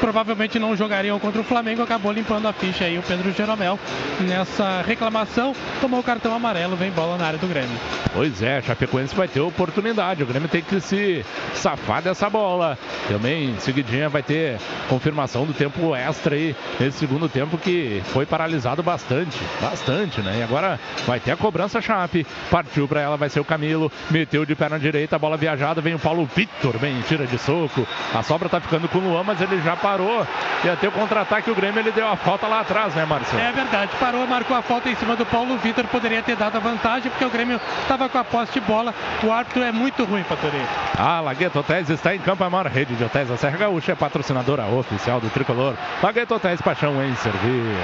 provavelmente 0.00 0.58
não 0.58 0.74
jogariam 0.74 1.18
contra 1.18 1.40
o 1.40 1.44
Flamengo, 1.44 1.82
acabou 1.82 2.10
limpando 2.10 2.48
a 2.48 2.52
ficha 2.52 2.84
aí 2.84 2.98
o 2.98 3.02
Pedro 3.02 3.30
Jeromel. 3.32 3.78
Nessa 4.20 4.80
reclamação, 4.80 5.54
tomou 5.80 6.00
o 6.00 6.02
cartão 6.02 6.34
amarelo, 6.34 6.74
vem 6.74 6.90
bola 6.90 7.18
na 7.18 7.26
área 7.26 7.38
do 7.38 7.46
Grêmio. 7.46 7.76
Pois 8.14 8.42
é, 8.42 8.62
Chapecoense 8.62 9.14
vai 9.14 9.28
ter 9.28 9.40
oportunidade. 9.40 10.22
O 10.22 10.26
Grêmio 10.26 10.48
tem 10.48 10.62
que 10.62 10.80
se 10.80 11.24
safar 11.52 12.00
dessa 12.00 12.30
bola. 12.30 12.78
Também, 13.08 13.50
em 13.50 13.60
seguidinha, 13.60 14.08
vai 14.08 14.22
ter 14.22 14.58
confirmação 14.88 15.44
do 15.44 15.52
tempo 15.52 15.94
extra 15.94 16.34
aí 16.34 16.56
nesse 16.80 16.98
segundo 16.98 17.28
tempo 17.28 17.58
que 17.58 18.00
foi 18.06 18.24
paralisado 18.24 18.82
bastante. 18.82 19.38
Bastante, 19.60 20.22
né? 20.22 20.38
E 20.38 20.42
agora 20.42 20.80
vai 21.06 21.20
ter 21.20 21.32
a 21.32 21.36
cobrança 21.36 21.82
Chape. 21.82 22.26
Partiu 22.50 22.88
pra 22.88 23.02
ela, 23.02 23.18
vai 23.18 23.28
ser 23.28 23.40
o 23.40 23.44
Camilo. 23.44 23.92
Meteu 24.10 24.46
de 24.46 24.54
perna 24.54 24.78
direita, 24.78 25.16
a 25.16 25.18
bola 25.18 25.36
viajada, 25.36 25.82
vem 25.82 25.94
o 25.94 25.98
Paulo 25.98 26.24
Vitor 26.34 26.53
Vitor, 26.54 26.78
bem, 26.78 27.00
tira 27.02 27.26
de 27.26 27.38
soco. 27.38 27.86
A 28.14 28.22
sobra 28.22 28.48
tá 28.48 28.60
ficando 28.60 28.88
com 28.88 28.98
o 28.98 29.00
Luan, 29.00 29.22
mas 29.24 29.40
ele 29.40 29.60
já 29.60 29.76
parou. 29.76 30.26
E 30.64 30.68
até 30.68 30.88
o 30.88 30.92
contra-ataque, 30.92 31.50
o 31.50 31.54
Grêmio 31.54 31.80
ele 31.80 31.92
deu 31.92 32.06
a 32.06 32.16
falta 32.16 32.46
lá 32.46 32.60
atrás, 32.60 32.94
né, 32.94 33.04
Marcelo? 33.04 33.42
É 33.42 33.52
verdade, 33.52 33.90
parou, 33.98 34.26
marcou 34.26 34.56
a 34.56 34.62
falta 34.62 34.88
em 34.88 34.94
cima 34.94 35.16
do 35.16 35.26
Paulo 35.26 35.56
Vitor. 35.58 35.84
Poderia 35.86 36.22
ter 36.22 36.36
dado 36.36 36.56
a 36.56 36.60
vantagem, 36.60 37.10
porque 37.10 37.24
o 37.24 37.30
Grêmio 37.30 37.60
estava 37.82 38.08
com 38.08 38.18
a 38.18 38.24
posse 38.24 38.52
de 38.52 38.60
bola. 38.60 38.94
O 39.22 39.30
árbitro 39.30 39.62
é 39.62 39.72
muito 39.72 40.04
ruim, 40.04 40.22
Fatori. 40.22 40.60
A 40.98 41.20
Lagueto 41.20 41.58
Hotéis 41.58 41.90
está 41.90 42.14
em 42.14 42.18
campo, 42.18 42.44
a 42.44 42.50
maior 42.50 42.66
rede 42.66 42.94
de 42.94 43.04
hotéis 43.04 43.28
da 43.28 43.36
Serra 43.36 43.58
Gaúcha, 43.58 43.92
é 43.92 43.94
patrocinadora 43.94 44.64
oficial 44.66 45.20
do 45.20 45.28
tricolor. 45.30 45.74
Lagueto 46.02 46.34
Hotéis, 46.34 46.60
paixão 46.62 47.02
em 47.04 47.14
servir. 47.16 47.76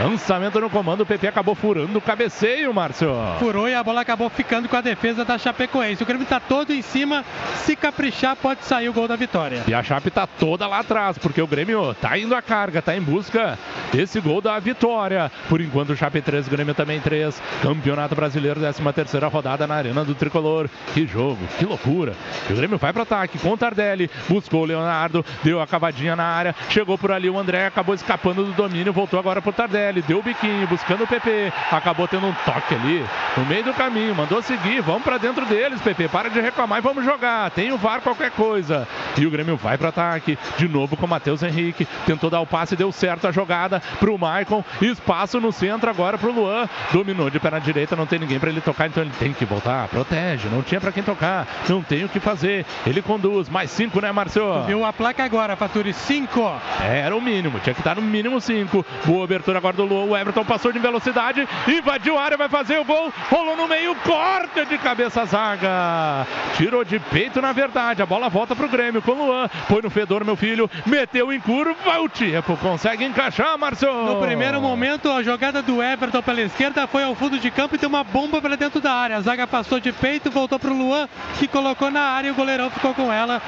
Lançamento 0.00 0.60
no 0.60 0.70
comando, 0.70 1.00
o 1.00 1.06
PP 1.06 1.28
acabou 1.28 1.54
furando 1.54 1.98
o 1.98 2.00
cabeceio, 2.00 2.72
Márcio. 2.72 3.12
Furou 3.38 3.68
e 3.68 3.74
a 3.74 3.82
bola 3.82 4.02
acabou 4.02 4.28
ficando 4.30 4.68
com 4.68 4.76
a 4.76 4.80
defesa 4.80 5.24
da 5.24 5.38
Chapecoense. 5.38 6.02
O 6.02 6.06
Grêmio 6.06 6.24
está 6.24 6.38
todo 6.38 6.72
em 6.72 6.82
cima, 6.82 7.24
se 7.56 7.74
caprichar, 8.18 8.36
pode 8.36 8.64
sair 8.64 8.88
o 8.88 8.92
gol 8.92 9.06
da 9.06 9.16
vitória. 9.16 9.62
E 9.66 9.74
a 9.74 9.82
Chape 9.82 10.08
está 10.08 10.26
toda 10.26 10.66
lá 10.66 10.80
atrás, 10.80 11.16
porque 11.18 11.40
o 11.40 11.46
Grêmio 11.46 11.92
está 11.92 12.18
indo 12.18 12.34
à 12.34 12.42
carga, 12.42 12.80
está 12.80 12.96
em 12.96 13.00
busca 13.00 13.58
desse 13.92 14.20
gol 14.20 14.40
da 14.40 14.58
vitória. 14.58 15.30
Por 15.48 15.60
enquanto, 15.60 15.90
o 15.90 15.96
Chape 15.96 16.20
3, 16.20 16.48
Grêmio 16.48 16.74
também 16.74 17.00
3. 17.00 17.40
Campeonato 17.62 18.14
Brasileiro, 18.14 18.60
13 18.60 18.82
terceira 18.92 19.28
rodada 19.28 19.66
na 19.66 19.74
Arena 19.74 20.04
do 20.04 20.14
Tricolor. 20.14 20.68
Que 20.92 21.06
jogo, 21.06 21.38
que 21.58 21.64
loucura. 21.64 22.14
E 22.48 22.52
o 22.52 22.56
Grêmio 22.56 22.78
vai 22.78 22.92
para 22.92 23.02
ataque 23.02 23.38
com 23.38 23.52
o 23.52 23.56
Tardelli, 23.56 24.10
buscou 24.28 24.62
o 24.62 24.64
Leonardo, 24.64 25.24
deu 25.42 25.60
a 25.60 25.66
cavadinha 25.66 26.16
na 26.16 26.24
área, 26.24 26.54
chegou 26.68 26.98
por 26.98 27.12
ali 27.12 27.30
o 27.30 27.38
André, 27.38 27.66
acabou 27.66 27.94
escapando 27.94 28.44
do 28.44 28.52
domínio, 28.52 28.92
voltou 28.92 29.18
agora 29.18 29.40
pro 29.40 29.52
Tardelli. 29.52 29.68
Tardelli, 29.68 30.02
deu 30.02 30.18
o 30.18 30.22
biquinho, 30.22 30.66
buscando 30.66 31.04
o 31.04 31.06
PP, 31.06 31.52
acabou 31.70 32.08
tendo 32.08 32.26
um 32.26 32.32
toque 32.44 32.74
ali 32.74 33.04
no 33.36 33.44
meio 33.44 33.62
do 33.62 33.74
caminho, 33.74 34.14
mandou 34.14 34.42
seguir, 34.42 34.80
vamos 34.80 35.02
para 35.02 35.18
dentro 35.18 35.44
deles, 35.46 35.80
PP, 35.80 36.08
para 36.08 36.30
de 36.30 36.40
reclamar 36.40 36.78
e 36.78 36.82
vamos 36.82 37.04
jogar, 37.04 37.50
tem 37.50 37.70
o 37.70 37.76
VAR 37.76 38.00
qualquer 38.08 38.30
coisa. 38.30 38.86
E 39.16 39.26
o 39.26 39.30
Grêmio 39.30 39.56
vai 39.56 39.76
para 39.76 39.88
ataque, 39.88 40.38
de 40.56 40.68
novo 40.68 40.96
com 40.96 41.06
o 41.06 41.08
Matheus 41.08 41.42
Henrique, 41.42 41.86
tentou 42.06 42.30
dar 42.30 42.40
o 42.40 42.46
passe, 42.46 42.76
deu 42.76 42.90
certo 42.92 43.26
a 43.26 43.32
jogada 43.32 43.80
pro 43.98 44.16
Maicon, 44.18 44.64
espaço 44.80 45.40
no 45.40 45.52
centro 45.52 45.90
agora 45.90 46.16
pro 46.16 46.32
Luan, 46.32 46.68
dominou 46.92 47.28
de 47.30 47.38
perna 47.38 47.60
direita, 47.60 47.96
não 47.96 48.06
tem 48.06 48.18
ninguém 48.18 48.38
para 48.38 48.50
ele 48.50 48.60
tocar, 48.60 48.86
então 48.86 49.02
ele 49.02 49.12
tem 49.18 49.32
que 49.32 49.44
voltar, 49.44 49.88
protege, 49.88 50.48
não 50.48 50.62
tinha 50.62 50.80
para 50.80 50.92
quem 50.92 51.02
tocar, 51.02 51.46
não 51.68 51.82
tem 51.82 52.04
o 52.04 52.08
que 52.08 52.20
fazer, 52.20 52.64
ele 52.86 53.02
conduz, 53.02 53.48
mais 53.48 53.70
cinco, 53.70 54.00
né, 54.00 54.10
Marcelo? 54.12 54.64
Viu 54.64 54.84
a 54.84 54.92
placa 54.92 55.24
agora, 55.24 55.56
Faturi, 55.56 55.92
cinco. 55.92 56.50
Era 56.80 57.16
o 57.16 57.20
mínimo, 57.20 57.60
tinha 57.60 57.74
que 57.74 57.80
estar 57.80 57.96
no 57.96 58.02
mínimo 58.02 58.40
cinco, 58.40 58.84
boa 59.04 59.24
abertura 59.24 59.58
agora 59.58 59.76
do 59.76 59.84
Luan, 59.84 60.04
o 60.04 60.16
Everton 60.16 60.44
passou 60.44 60.72
de 60.72 60.78
velocidade, 60.78 61.46
invadiu 61.66 62.18
a 62.18 62.22
área, 62.22 62.36
vai 62.36 62.48
fazer 62.48 62.78
o 62.78 62.84
gol, 62.84 63.12
rolou 63.30 63.56
no 63.56 63.68
meio, 63.68 63.94
corta 63.96 64.64
de 64.64 64.78
cabeça 64.78 65.22
a 65.22 65.24
zaga. 65.24 66.26
Tirou 66.56 66.84
de 66.84 66.98
peito, 66.98 67.40
na 67.40 67.52
verdade. 67.52 67.97
A 68.02 68.06
bola 68.06 68.28
volta 68.28 68.54
pro 68.54 68.68
Grêmio 68.68 69.02
com 69.02 69.12
o 69.12 69.26
Luan. 69.26 69.48
Põe 69.68 69.82
no 69.82 69.90
fedor, 69.90 70.24
meu 70.24 70.36
filho. 70.36 70.70
Meteu 70.86 71.32
em 71.32 71.40
curva. 71.40 71.98
O 72.00 72.08
Tiepo 72.08 72.56
consegue 72.56 73.04
encaixar, 73.04 73.58
Márcio. 73.58 73.92
No 74.04 74.20
primeiro 74.20 74.60
momento, 74.60 75.10
a 75.10 75.22
jogada 75.22 75.62
do 75.62 75.82
Everton 75.82 76.22
pela 76.22 76.40
esquerda 76.40 76.86
foi 76.86 77.04
ao 77.04 77.14
fundo 77.14 77.38
de 77.38 77.50
campo 77.50 77.74
e 77.74 77.78
deu 77.78 77.88
uma 77.88 78.04
bomba 78.04 78.40
para 78.40 78.56
dentro 78.56 78.80
da 78.80 78.92
área. 78.92 79.16
A 79.16 79.20
zaga 79.20 79.46
passou 79.46 79.80
de 79.80 79.92
peito, 79.92 80.30
voltou 80.30 80.58
pro 80.58 80.72
Luan, 80.72 81.08
que 81.38 81.48
colocou 81.48 81.90
na 81.90 82.02
área 82.02 82.28
e 82.28 82.30
o 82.30 82.34
goleirão 82.34 82.70
ficou 82.70 82.94
com 82.94 83.12
ela. 83.12 83.40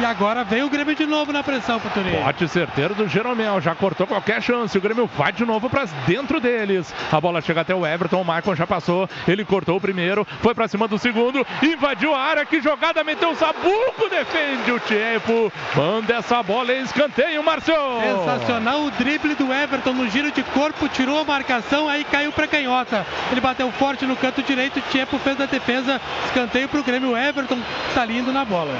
E 0.00 0.04
agora 0.04 0.42
veio 0.42 0.66
o 0.66 0.70
Grêmio 0.70 0.94
de 0.94 1.06
novo 1.06 1.32
na 1.32 1.42
pressão, 1.42 1.78
Futuri. 1.78 2.10
Bote 2.10 2.48
certeiro 2.48 2.94
do 2.94 3.06
Jeromel. 3.06 3.60
Já 3.60 3.74
cortou 3.74 4.06
qualquer 4.06 4.42
chance. 4.42 4.76
O 4.76 4.80
Grêmio 4.80 5.08
vai 5.16 5.30
de 5.30 5.44
novo 5.44 5.70
para 5.70 5.84
dentro 6.06 6.40
deles. 6.40 6.92
A 7.12 7.20
bola 7.20 7.40
chega 7.40 7.60
até 7.60 7.74
o 7.74 7.86
Everton. 7.86 8.20
O 8.20 8.24
Maicon 8.24 8.56
já 8.56 8.66
passou. 8.66 9.08
Ele 9.28 9.44
cortou 9.44 9.76
o 9.76 9.80
primeiro. 9.80 10.26
Foi 10.40 10.52
para 10.52 10.66
cima 10.66 10.88
do 10.88 10.98
segundo. 10.98 11.46
Invadiu 11.62 12.12
a 12.12 12.18
área. 12.18 12.44
Que 12.44 12.60
jogada. 12.60 13.04
Meteu 13.04 13.30
o 13.30 13.36
Sabuco. 13.54 14.08
Defende 14.08 14.70
o 14.72 14.80
tempo. 14.80 15.52
Manda 15.74 16.14
essa 16.14 16.42
bola 16.42 16.72
em 16.72 16.82
escanteio, 16.82 17.42
Márcio. 17.42 17.74
Sensacional 18.02 18.82
o 18.82 18.90
drible 18.92 19.34
do 19.34 19.52
Everton 19.52 19.92
no 19.92 20.08
giro 20.08 20.30
de 20.30 20.42
corpo. 20.42 20.88
Tirou 20.88 21.20
a 21.20 21.24
marcação. 21.24 21.88
Aí 21.88 22.04
caiu 22.04 22.32
para 22.32 22.46
canhota. 22.46 23.06
Ele 23.30 23.40
bateu 23.40 23.70
forte 23.72 24.06
no 24.06 24.16
canto 24.16 24.42
direito. 24.42 24.80
Tiepo 24.90 25.18
fez 25.18 25.40
a 25.40 25.46
defesa. 25.46 26.00
Escanteio 26.26 26.68
para 26.68 26.80
o 26.80 26.84
Grêmio. 26.84 27.10
O 27.10 27.16
Everton 27.16 27.58
tá 27.94 28.04
lindo 28.04 28.32
na 28.32 28.44
bola. 28.44 28.74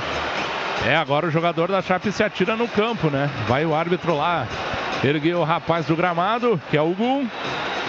É, 0.86 0.96
agora 0.96 1.26
o 1.26 1.30
jogador 1.30 1.70
da 1.70 1.80
Chape 1.80 2.12
se 2.12 2.22
atira 2.22 2.56
no 2.56 2.68
campo, 2.68 3.08
né? 3.08 3.30
Vai 3.48 3.64
o 3.64 3.74
árbitro 3.74 4.14
lá, 4.14 4.46
ergueu 5.02 5.38
o 5.38 5.44
rapaz 5.44 5.86
do 5.86 5.96
gramado, 5.96 6.60
que 6.70 6.76
é 6.76 6.82
o 6.82 6.90
Gum. 6.90 7.26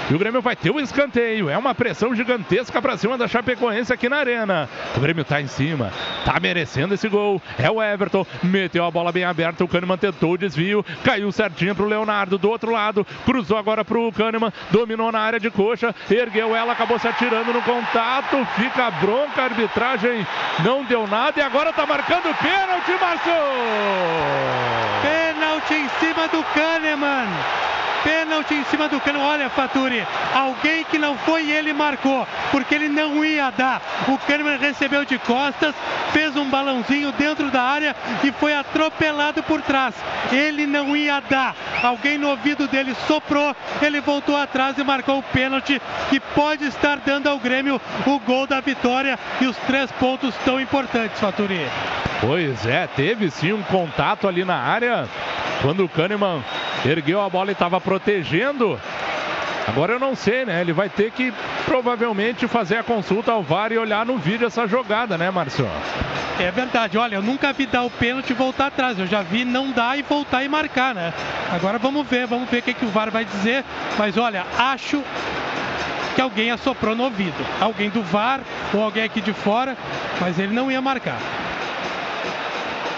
E 0.10 0.14
o 0.14 0.20
Grêmio 0.20 0.40
vai 0.40 0.56
ter 0.56 0.70
o 0.70 0.80
escanteio. 0.80 1.50
É 1.50 1.58
uma 1.58 1.74
pressão 1.74 2.14
gigantesca 2.14 2.80
para 2.80 2.96
cima 2.96 3.18
da 3.18 3.28
Chapecoense 3.28 3.92
aqui 3.92 4.08
na 4.08 4.18
arena. 4.18 4.70
O 4.96 5.00
Grêmio 5.00 5.26
tá 5.26 5.42
em 5.42 5.48
cima, 5.48 5.92
tá 6.24 6.40
merecendo 6.40 6.75
esse 6.94 7.08
gol. 7.08 7.42
É 7.58 7.70
o 7.70 7.82
Everton, 7.82 8.26
meteu 8.44 8.86
a 8.86 8.92
bola 8.92 9.12
bem 9.12 9.24
aberta. 9.24 9.64
O 9.64 9.68
Kahneman 9.68 9.98
tentou 9.98 10.34
o 10.34 10.38
desvio, 10.38 10.86
caiu 11.04 11.32
certinho 11.32 11.76
pro 11.76 11.86
Leonardo 11.86 12.38
do 12.38 12.50
outro 12.50 12.72
lado. 12.72 13.06
Cruzou 13.26 13.58
agora 13.58 13.86
pro 13.86 14.12
Kahneman, 14.12 14.52
dominou 14.72 15.12
na 15.12 15.20
área 15.20 15.40
de 15.40 15.50
coxa, 15.50 15.94
ergueu 16.10 16.56
ela, 16.56 16.74
acabou 16.74 17.00
se 17.00 17.08
atirando 17.08 17.54
no 17.54 17.62
contato. 17.62 18.46
Fica 18.56 18.92
bronca, 18.92 19.42
a 19.42 19.46
arbitragem 19.46 20.26
não 20.64 20.84
deu 20.84 21.08
nada 21.08 21.40
e 21.40 21.44
agora 21.44 21.74
tá 21.74 21.86
marcando 21.86 22.36
pênalti, 22.38 22.92
Márcio! 23.00 23.34
Pênalti 25.02 25.74
em 25.74 25.90
cima 26.00 26.28
do 26.28 26.44
Kahneman. 26.54 27.28
Pênalti 28.06 28.54
em 28.54 28.64
cima 28.66 28.88
do 28.88 29.02
Cano. 29.02 29.20
Olha, 29.20 29.50
Faturi, 29.50 30.06
alguém 30.32 30.84
que 30.84 31.00
não 31.00 31.18
foi 31.18 31.50
ele 31.50 31.74
marcou, 31.74 32.28
porque 32.52 32.76
ele 32.76 32.88
não 32.88 33.26
ia 33.26 33.50
dar. 33.50 33.82
O 34.08 34.16
Kahneman 34.20 34.60
recebeu 34.60 35.04
de 35.04 35.18
costas, 35.18 35.74
fez 36.14 36.36
um 36.36 36.48
balãozinho 36.48 37.12
dentro 37.14 37.50
da 37.50 37.64
área 37.64 37.96
e 38.24 38.32
foi 38.34 38.56
atropelado 38.56 39.42
por 39.42 39.60
trás. 39.64 39.96
Ele 40.32 40.68
não 40.68 40.96
ia 40.96 41.20
dar. 41.20 41.56
Alguém 41.82 42.20
no 42.20 42.30
ouvido 42.30 42.68
dele 42.68 42.96
soprou, 43.08 43.56
ele 43.82 44.00
voltou 44.00 44.38
atrás 44.38 44.78
e 44.78 44.84
marcou 44.84 45.18
o 45.18 45.24
pênalti 45.24 45.82
que 46.12 46.20
pode 46.20 46.66
estar 46.66 46.98
dando 46.98 47.28
ao 47.28 47.40
Grêmio 47.40 47.82
o 48.06 48.20
gol 48.20 48.46
da 48.46 48.62
vitória 48.62 49.18
e 49.42 49.48
os 49.48 49.58
três 49.66 49.92
pontos 49.94 50.36
tão 50.46 50.62
importantes, 50.62 51.20
Faturi. 51.20 51.66
Pois 52.22 52.68
é, 52.68 52.88
teve 52.88 53.32
sim 53.32 53.52
um 53.52 53.64
contato 53.64 54.28
ali 54.28 54.46
na 54.46 54.58
área 54.58 55.08
quando 55.62 55.84
o 55.84 55.90
Kahneman 55.90 56.44
ergueu 56.86 57.22
a 57.22 57.30
bola 57.30 57.50
e 57.50 57.54
estava 57.54 57.82
protegendo. 57.96 58.80
Agora 59.68 59.94
eu 59.94 60.00
não 60.00 60.16
sei, 60.16 60.46
né? 60.46 60.62
Ele 60.62 60.74
vai 60.74 60.90
ter 60.90 61.12
que 61.12 61.34
provavelmente 61.66 62.48
fazer 62.48 62.78
a 62.78 62.84
consulta 62.84 63.32
ao 63.32 63.42
VAR 63.42 63.72
e 63.72 63.78
olhar 63.78 64.06
no 64.06 64.18
vídeo 64.18 64.46
essa 64.46 64.68
jogada, 64.68 65.18
né, 65.18 65.32
Márcio? 65.32 65.68
É 66.40 66.52
verdade, 66.52 66.98
olha, 66.98 67.16
eu 67.16 67.22
nunca 67.22 67.52
vi 67.54 67.66
dar 67.66 67.84
o 67.84 67.90
pênalti 67.90 68.30
e 68.30 68.34
voltar 68.34 68.68
atrás. 68.68 69.00
Eu 69.00 69.08
já 69.08 69.22
vi 69.22 69.44
não 69.44 69.72
dar 69.72 69.98
e 69.98 70.04
voltar 70.04 70.44
e 70.44 70.50
marcar, 70.50 70.94
né? 70.94 71.14
Agora 71.52 71.80
vamos 71.80 72.06
ver, 72.06 72.28
vamos 72.28 72.50
ver 72.50 72.60
o 72.60 72.62
que, 72.62 72.74
que 72.74 72.86
o 72.86 72.90
VAR 72.90 73.10
vai 73.10 73.26
dizer. 73.26 73.64
Mas 73.98 74.18
olha, 74.18 74.46
acho 74.58 75.02
que 76.14 76.22
alguém 76.22 76.52
assoprou 76.52 76.96
no 76.96 77.04
ouvido. 77.06 77.46
Alguém 77.60 77.90
do 77.90 78.04
VAR 78.04 78.42
ou 78.74 78.84
alguém 78.84 79.04
aqui 79.04 79.22
de 79.22 79.34
fora, 79.34 79.76
mas 80.20 80.38
ele 80.38 80.54
não 80.54 80.70
ia 80.70 80.82
marcar. 80.82 81.18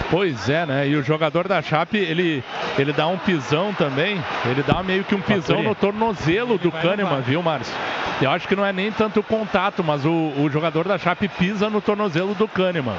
Pois 0.10 0.50
é, 0.50 0.66
né? 0.66 0.88
E 0.88 0.96
o 0.96 1.04
jogador 1.04 1.48
da 1.48 1.62
Chape, 1.62 1.98
ele, 1.98 2.44
ele 2.80 2.94
dá 2.94 3.08
um 3.08 3.18
pisão 3.18 3.74
também. 3.74 4.22
Ele 4.46 4.64
dá 4.64 4.82
meio 4.82 5.04
que 5.04 5.14
um 5.14 5.22
pisão 5.22 5.62
no 5.62 5.76
tornozelo 5.76 6.58
do 6.58 6.72
Kahneman, 6.72 7.22
viu, 7.22 7.42
Márcio? 7.44 7.74
Eu 8.22 8.32
acho 8.32 8.48
que 8.48 8.56
não 8.56 8.66
é 8.66 8.72
nem 8.72 8.92
tanto 8.92 9.20
o 9.20 9.24
contato, 9.24 9.84
mas 9.84 10.06
o, 10.06 10.10
o 10.12 10.50
jogador 10.50 10.88
da 10.88 10.98
Chape 10.98 11.28
pisa 11.28 11.70
no 11.70 11.82
tornozelo 11.82 12.34
do 12.36 12.48
Kahneman. 12.48 12.96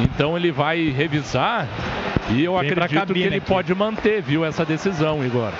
Então 0.00 0.36
ele 0.36 0.50
vai 0.50 0.88
revisar 0.88 1.66
e 2.30 2.44
eu 2.44 2.58
Vem 2.58 2.70
acredito 2.70 3.12
que 3.12 3.20
ele 3.20 3.36
aqui. 3.36 3.46
pode 3.46 3.74
manter, 3.74 4.22
viu, 4.22 4.44
essa 4.44 4.64
decisão, 4.64 5.24
Igor. 5.24 5.50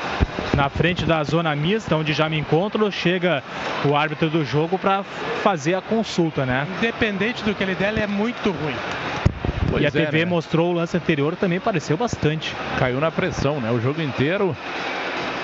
Na 0.57 0.69
frente 0.69 1.05
da 1.05 1.23
zona 1.25 1.55
mista, 1.57 1.97
onde 1.97 2.13
já 2.13 2.29
me 2.29 2.39
encontro, 2.39 2.91
chega 2.91 3.43
o 3.85 3.97
árbitro 3.97 4.31
do 4.31 4.45
jogo 4.45 4.79
para 4.79 5.03
fazer 5.43 5.75
a 5.75 5.81
consulta, 5.83 6.47
né? 6.47 6.67
Independente 6.79 7.43
do 7.43 7.55
que 7.55 7.63
ele 7.63 7.75
der, 7.75 7.89
ele 7.93 8.01
é 8.01 8.07
muito 8.07 8.51
ruim. 8.51 8.75
E 9.81 9.87
a 9.87 9.91
Pois 9.91 10.03
é, 10.03 10.07
TV 10.07 10.19
né? 10.21 10.25
mostrou 10.25 10.71
o 10.71 10.73
lance 10.73 10.97
anterior, 10.97 11.37
também 11.37 11.61
pareceu 11.61 11.97
bastante. 11.97 12.55
Caiu 12.79 13.01
na 13.01 13.11
pressão, 13.11 13.61
né? 13.61 13.71
O 13.71 13.81
jogo 13.81 14.01
inteiro. 14.03 14.57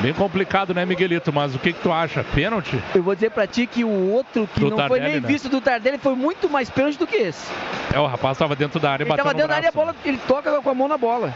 Bem 0.00 0.14
complicado, 0.14 0.72
né, 0.72 0.84
Miguelito? 0.86 1.32
Mas 1.32 1.54
o 1.56 1.58
que, 1.58 1.72
que 1.72 1.80
tu 1.80 1.90
acha? 1.92 2.22
Pênalti? 2.22 2.80
Eu 2.94 3.02
vou 3.02 3.14
dizer 3.16 3.30
pra 3.30 3.48
ti 3.48 3.66
que 3.66 3.82
o 3.82 4.10
outro 4.12 4.48
que 4.54 4.60
Do 4.60 4.70
não 4.70 4.76
foi 4.76 5.00
Tardelli, 5.00 5.12
nem 5.12 5.20
né? 5.20 5.26
visto 5.26 5.48
do 5.48 5.60
Tardelli 5.60 5.98
foi 5.98 6.14
muito 6.14 6.48
mais 6.48 6.70
pênalti 6.70 6.96
do 6.96 7.06
que 7.06 7.16
esse. 7.16 7.50
É, 7.92 7.98
o 7.98 8.06
rapaz 8.06 8.36
estava 8.36 8.54
dentro 8.54 8.78
da 8.78 8.92
área 8.92 9.02
e 9.02 9.04
Ele 9.04 9.08
bateu 9.10 9.24
tava 9.24 9.32
no 9.32 9.38
dentro 9.38 9.48
da 9.50 9.56
área, 9.56 9.68
a 9.70 9.72
bola, 9.72 9.96
ele 10.04 10.20
toca 10.28 10.62
com 10.62 10.70
a 10.70 10.74
mão 10.74 10.86
na 10.86 10.96
bola. 10.96 11.34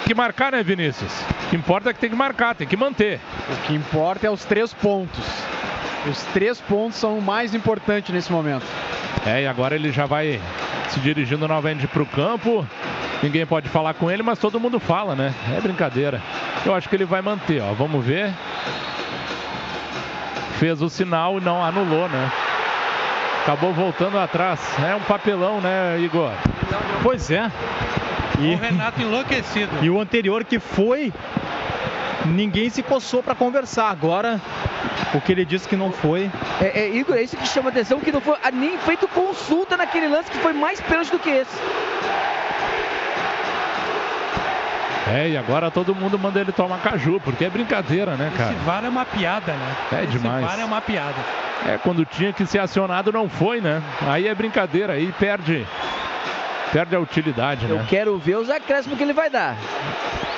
Tem 0.00 0.08
que 0.08 0.14
marcar, 0.14 0.52
né, 0.52 0.62
Vinícius? 0.62 1.12
O 1.46 1.50
que 1.50 1.56
importa 1.56 1.88
é 1.88 1.92
que 1.94 2.00
tem 2.00 2.10
que 2.10 2.16
marcar, 2.16 2.54
tem 2.54 2.66
que 2.66 2.76
manter. 2.76 3.20
O 3.50 3.66
que 3.66 3.72
importa 3.72 4.26
é 4.26 4.30
os 4.30 4.44
três 4.44 4.74
pontos. 4.74 5.24
Os 6.08 6.22
três 6.32 6.60
pontos 6.60 6.96
são 6.98 7.16
o 7.18 7.22
mais 7.22 7.54
importante 7.54 8.12
nesse 8.12 8.30
momento. 8.32 8.64
É, 9.24 9.42
e 9.42 9.46
agora 9.46 9.74
ele 9.76 9.92
já 9.92 10.04
vai 10.04 10.40
se 10.88 10.98
dirigindo 11.00 11.46
novamente 11.46 11.86
para 11.86 12.02
o 12.02 12.06
campo. 12.06 12.66
Ninguém 13.22 13.46
pode 13.46 13.68
falar 13.68 13.94
com 13.94 14.10
ele, 14.10 14.22
mas 14.22 14.38
todo 14.38 14.58
mundo 14.58 14.80
fala, 14.80 15.14
né? 15.14 15.32
É 15.56 15.60
brincadeira. 15.60 16.20
Eu 16.66 16.74
acho 16.74 16.88
que 16.88 16.96
ele 16.96 17.04
vai 17.04 17.22
manter, 17.22 17.62
ó. 17.62 17.72
Vamos 17.72 18.04
ver. 18.04 18.32
Fez 20.58 20.82
o 20.82 20.88
sinal 20.88 21.38
e 21.38 21.40
não 21.40 21.62
anulou, 21.64 22.08
né? 22.08 22.30
Acabou 23.42 23.72
voltando 23.72 24.18
atrás. 24.18 24.60
É 24.84 24.94
um 24.94 25.00
papelão, 25.00 25.60
né, 25.60 25.98
Igor? 26.00 26.32
Pois 27.02 27.30
é. 27.30 27.50
E, 28.40 28.54
O 28.54 28.58
Renato 28.58 29.00
enlouquecido. 29.00 29.70
e 29.82 29.90
o 29.90 30.00
anterior 30.00 30.44
que 30.44 30.58
foi, 30.58 31.12
ninguém 32.26 32.70
se 32.70 32.82
coçou 32.82 33.22
para 33.22 33.34
conversar. 33.34 33.90
Agora, 33.90 34.40
o 35.14 35.20
que 35.20 35.32
ele 35.32 35.44
disse 35.44 35.68
que 35.68 35.76
não 35.76 35.92
foi. 35.92 36.30
É, 36.60 36.80
é, 36.80 36.88
Igor, 36.88 37.16
é 37.16 37.22
isso 37.22 37.36
que 37.36 37.46
chama 37.46 37.70
atenção, 37.70 38.00
que 38.00 38.12
não 38.12 38.20
foi 38.20 38.36
ah, 38.42 38.50
nem 38.50 38.78
feito 38.78 39.06
consulta 39.08 39.76
naquele 39.76 40.08
lance 40.08 40.30
que 40.30 40.38
foi 40.38 40.52
mais 40.52 40.80
pênalti 40.80 41.10
do 41.10 41.18
que 41.18 41.30
esse. 41.30 41.56
É, 45.12 45.28
e 45.28 45.36
agora 45.36 45.70
todo 45.70 45.94
mundo 45.94 46.18
manda 46.18 46.40
ele 46.40 46.52
tomar 46.52 46.78
caju, 46.78 47.20
porque 47.22 47.44
é 47.44 47.50
brincadeira, 47.50 48.16
né, 48.16 48.32
cara? 48.36 48.52
Esse 48.52 48.64
VAR 48.64 48.84
é 48.84 48.88
uma 48.88 49.04
piada, 49.04 49.52
né? 49.52 49.76
É 49.92 50.04
Esse 50.04 50.12
demais. 50.18 50.44
VAR 50.44 50.60
é 50.60 50.64
uma 50.64 50.80
piada. 50.80 51.16
É, 51.66 51.78
quando 51.78 52.04
tinha 52.04 52.32
que 52.32 52.46
ser 52.46 52.60
acionado 52.60 53.12
não 53.12 53.28
foi, 53.28 53.60
né? 53.60 53.82
Aí 54.06 54.26
é 54.26 54.34
brincadeira, 54.34 54.94
aí 54.94 55.12
perde. 55.18 55.66
Perde 56.72 56.96
a 56.96 57.00
utilidade, 57.00 57.68
Eu 57.68 57.76
né? 57.76 57.86
quero 57.86 58.16
ver 58.16 58.36
os 58.36 58.48
acréscimos 58.48 58.96
que 58.96 59.04
ele 59.04 59.12
vai 59.12 59.28
dar. 59.28 59.56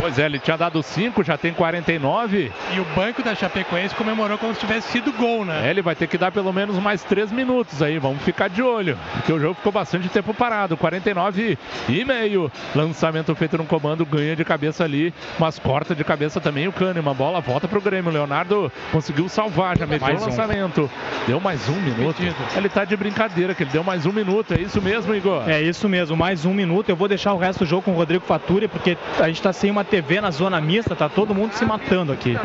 Pois 0.04 0.18
é, 0.18 0.26
ele 0.26 0.38
tinha 0.38 0.58
dado 0.58 0.82
5, 0.82 1.24
já 1.24 1.38
tem 1.38 1.54
49. 1.54 2.52
E 2.74 2.78
o 2.78 2.84
banco 2.94 3.22
da 3.22 3.34
Chapecoense 3.34 3.94
comemorou 3.94 4.36
como 4.36 4.52
se 4.52 4.60
tivesse 4.60 4.88
sido 4.88 5.10
gol, 5.14 5.46
né? 5.46 5.66
É, 5.66 5.70
ele 5.70 5.80
vai 5.80 5.94
ter 5.94 6.06
que 6.06 6.18
dar 6.18 6.30
pelo 6.30 6.52
menos 6.52 6.76
mais 6.76 7.02
3 7.02 7.32
minutos 7.32 7.80
aí, 7.80 7.98
vamos 7.98 8.22
ficar 8.22 8.48
de 8.48 8.60
olho. 8.60 8.98
Porque 9.14 9.32
o 9.32 9.40
jogo 9.40 9.54
ficou 9.54 9.72
bastante 9.72 10.06
tempo 10.10 10.34
parado, 10.34 10.76
49 10.76 11.56
e 11.88 12.04
meio. 12.04 12.52
Lançamento 12.74 13.34
feito 13.34 13.56
no 13.56 13.64
comando, 13.64 14.04
ganha 14.04 14.36
de 14.36 14.44
cabeça 14.44 14.84
ali, 14.84 15.14
mas 15.38 15.58
corta 15.58 15.94
de 15.94 16.04
cabeça 16.04 16.38
também 16.38 16.68
o 16.68 16.72
Kahneman. 16.72 17.14
Bola 17.14 17.40
volta 17.40 17.66
pro 17.66 17.80
Grêmio. 17.80 18.12
Leonardo 18.12 18.70
conseguiu 18.92 19.26
salvar, 19.30 19.78
já 19.78 19.86
meteu 19.86 20.06
Mais 20.06 20.20
o 20.20 20.24
um. 20.24 20.28
lançamento. 20.28 20.90
Deu 21.26 21.40
mais 21.40 21.66
um 21.66 21.80
minuto. 21.80 22.20
Ele 22.54 22.68
tá 22.68 22.84
de 22.84 22.94
brincadeira, 22.94 23.54
que 23.54 23.62
ele 23.62 23.70
deu 23.70 23.82
mais 23.82 24.04
um 24.04 24.12
minuto. 24.12 24.52
É 24.52 24.60
isso 24.60 24.82
mesmo, 24.82 25.14
Igor? 25.14 25.48
É 25.48 25.62
isso 25.62 25.88
mesmo, 25.88 26.14
mais 26.14 26.44
um 26.44 26.52
minuto. 26.52 26.90
Eu 26.90 26.96
vou 26.96 27.08
deixar 27.08 27.32
o 27.32 27.38
resto 27.38 27.60
do 27.60 27.66
jogo 27.66 27.80
com 27.84 27.92
o 27.92 27.94
Rodrigo 27.94 28.26
Faturi, 28.26 28.68
porque 28.68 28.98
a 29.18 29.28
gente 29.28 29.40
tá 29.40 29.50
sem 29.50 29.70
uma 29.70 29.93
TV 29.94 30.20
na 30.20 30.32
zona 30.32 30.60
mista, 30.60 30.96
tá 30.96 31.08
todo 31.08 31.32
mundo 31.32 31.52
se 31.52 31.64
matando 31.64 32.10
aqui. 32.12 32.36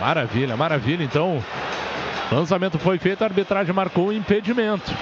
Maravilha, 0.00 0.56
maravilha. 0.56 1.04
Então, 1.04 1.40
lançamento 2.32 2.80
foi 2.80 2.98
feito, 2.98 3.22
a 3.22 3.26
arbitragem 3.26 3.72
marcou 3.72 4.08
o 4.08 4.12
impedimento. 4.12 4.92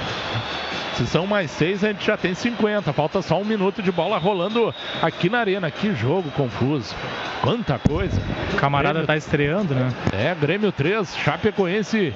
Se 0.97 1.07
são 1.07 1.27
mais 1.27 1.51
seis, 1.51 1.83
a 1.83 1.89
gente 1.89 2.05
já 2.05 2.15
tem 2.19 2.35
50. 2.35 2.93
Falta 2.93 3.23
só 3.23 3.41
um 3.41 3.45
minuto 3.45 3.83
de 3.83 3.91
bola 3.91 4.19
rolando 4.19 4.75
aqui 5.01 5.31
na 5.31 5.39
arena. 5.39 5.71
Que 5.71 5.95
jogo 5.95 6.31
confuso. 6.33 6.95
Quanta 7.41 7.79
coisa. 7.79 8.21
O 8.53 8.57
camarada 8.57 8.95
Grêmio- 8.95 9.07
tá 9.07 9.17
estreando, 9.17 9.75
né? 9.75 9.91
É, 10.13 10.35
Grêmio 10.39 10.71
3, 10.71 11.17
Chapecoense 11.17 12.13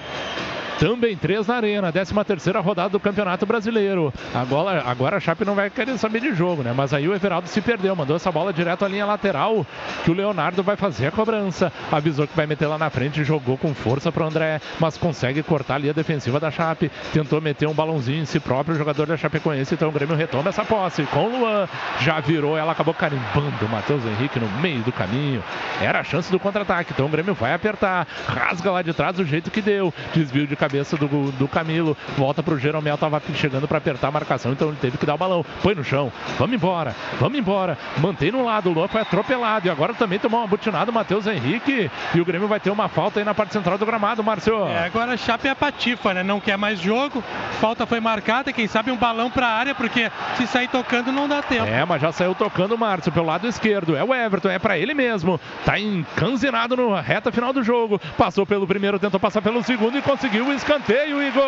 também 0.78 1.16
3 1.16 1.46
na 1.46 1.56
Arena, 1.56 1.92
13 1.92 2.12
terceira 2.24 2.60
rodada 2.60 2.90
do 2.90 3.00
Campeonato 3.00 3.46
Brasileiro. 3.46 4.12
Agora, 4.34 4.82
agora 4.86 5.16
a 5.16 5.20
Chape 5.20 5.44
não 5.44 5.54
vai 5.54 5.70
querer 5.70 5.96
saber 5.98 6.20
de 6.20 6.34
jogo, 6.34 6.62
né? 6.62 6.72
Mas 6.74 6.92
aí 6.92 7.08
o 7.08 7.14
Everaldo 7.14 7.48
se 7.48 7.60
perdeu, 7.60 7.94
mandou 7.94 8.16
essa 8.16 8.30
bola 8.30 8.52
direto 8.52 8.84
à 8.84 8.88
linha 8.88 9.06
lateral, 9.06 9.66
que 10.04 10.10
o 10.10 10.14
Leonardo 10.14 10.62
vai 10.62 10.76
fazer 10.76 11.06
a 11.06 11.10
cobrança. 11.10 11.72
Avisou 11.90 12.26
que 12.26 12.36
vai 12.36 12.46
meter 12.46 12.66
lá 12.66 12.78
na 12.78 12.90
frente, 12.90 13.24
jogou 13.24 13.56
com 13.56 13.74
força 13.74 14.10
para 14.10 14.24
o 14.24 14.26
André, 14.26 14.60
mas 14.78 14.96
consegue 14.96 15.42
cortar 15.42 15.76
ali 15.76 15.90
a 15.90 15.92
defensiva 15.92 16.40
da 16.40 16.50
Chape. 16.50 16.90
Tentou 17.12 17.40
meter 17.40 17.68
um 17.68 17.74
balãozinho 17.74 18.22
em 18.22 18.24
si 18.24 18.40
próprio, 18.40 18.74
o 18.74 18.78
jogador 18.78 19.06
da 19.06 19.16
Chapecoense, 19.16 19.74
então 19.74 19.88
o 19.88 19.92
Grêmio 19.92 20.16
retoma 20.16 20.48
essa 20.48 20.64
posse 20.64 21.02
com 21.04 21.26
o 21.26 21.38
Luan. 21.38 21.68
Já 22.00 22.20
virou, 22.20 22.56
ela 22.56 22.72
acabou 22.72 22.94
carimbando 22.94 23.64
o 23.64 23.68
Matheus 23.68 24.04
Henrique 24.04 24.38
no 24.38 24.48
meio 24.60 24.80
do 24.80 24.92
caminho. 24.92 25.42
Era 25.80 26.00
a 26.00 26.04
chance 26.04 26.30
do 26.30 26.38
contra-ataque, 26.38 26.92
então 26.92 27.06
o 27.06 27.08
Grêmio 27.08 27.34
vai 27.34 27.54
apertar, 27.54 28.06
rasga 28.26 28.70
lá 28.70 28.82
de 28.82 28.92
trás 28.92 29.16
do 29.16 29.24
jeito 29.24 29.50
que 29.50 29.60
deu. 29.60 29.92
Desvio 30.14 30.46
de 30.46 30.56
cabeça 30.62 30.96
do, 30.96 31.32
do 31.32 31.48
Camilo, 31.48 31.96
volta 32.16 32.40
pro 32.40 32.56
Jeromel, 32.56 32.96
tava 32.96 33.20
chegando 33.34 33.66
para 33.66 33.78
apertar 33.78 34.08
a 34.08 34.10
marcação, 34.12 34.52
então 34.52 34.68
ele 34.68 34.76
teve 34.80 34.96
que 34.96 35.04
dar 35.04 35.16
o 35.16 35.18
balão. 35.18 35.44
Põe 35.60 35.74
no 35.74 35.82
chão, 35.82 36.12
vamos 36.38 36.54
embora, 36.54 36.94
vamos 37.18 37.36
embora. 37.36 37.76
Mantém 37.98 38.30
no 38.30 38.44
lado, 38.44 38.70
o 38.70 38.72
Luan 38.72 38.86
foi 38.86 39.00
atropelado 39.00 39.66
e 39.66 39.70
agora 39.70 39.92
também 39.92 40.20
tomou 40.20 40.38
uma 40.38 40.46
butinada 40.46 40.92
o 40.92 40.94
Matheus 40.94 41.26
Henrique 41.26 41.90
e 42.14 42.20
o 42.20 42.24
Grêmio 42.24 42.46
vai 42.46 42.60
ter 42.60 42.70
uma 42.70 42.88
falta 42.88 43.18
aí 43.18 43.24
na 43.24 43.34
parte 43.34 43.52
central 43.52 43.76
do 43.76 43.84
gramado, 43.84 44.22
Márcio. 44.22 44.68
É, 44.68 44.86
agora 44.86 45.14
a 45.14 45.16
Chape 45.16 45.48
é 45.48 45.50
a 45.50 45.56
patifa, 45.56 46.14
né? 46.14 46.22
Não 46.22 46.38
quer 46.38 46.56
mais 46.56 46.78
jogo, 46.78 47.24
falta 47.60 47.84
foi 47.84 47.98
marcada, 47.98 48.52
quem 48.52 48.68
sabe 48.68 48.92
um 48.92 48.96
balão 48.96 49.28
para 49.28 49.48
a 49.48 49.52
área, 49.52 49.74
porque 49.74 50.12
se 50.36 50.46
sair 50.46 50.68
tocando 50.68 51.10
não 51.10 51.26
dá 51.26 51.42
tempo. 51.42 51.66
É, 51.66 51.84
mas 51.84 52.00
já 52.00 52.12
saiu 52.12 52.36
tocando 52.36 52.76
o 52.76 52.78
Márcio 52.78 53.10
pelo 53.10 53.26
lado 53.26 53.48
esquerdo. 53.48 53.96
É 53.96 54.04
o 54.04 54.14
Everton, 54.14 54.50
é 54.50 54.60
para 54.60 54.78
ele 54.78 54.94
mesmo. 54.94 55.40
Tá 55.64 55.76
encanzinado 55.78 56.76
no 56.76 56.94
reta 56.94 57.32
final 57.32 57.52
do 57.52 57.64
jogo. 57.64 58.00
Passou 58.16 58.46
pelo 58.46 58.64
primeiro, 58.64 58.98
tentou 59.00 59.18
passar 59.18 59.42
pelo 59.42 59.62
segundo 59.64 59.98
e 59.98 60.02
conseguiu 60.02 60.51
o 60.52 60.56
escanteio, 60.56 61.22
Igor. 61.22 61.44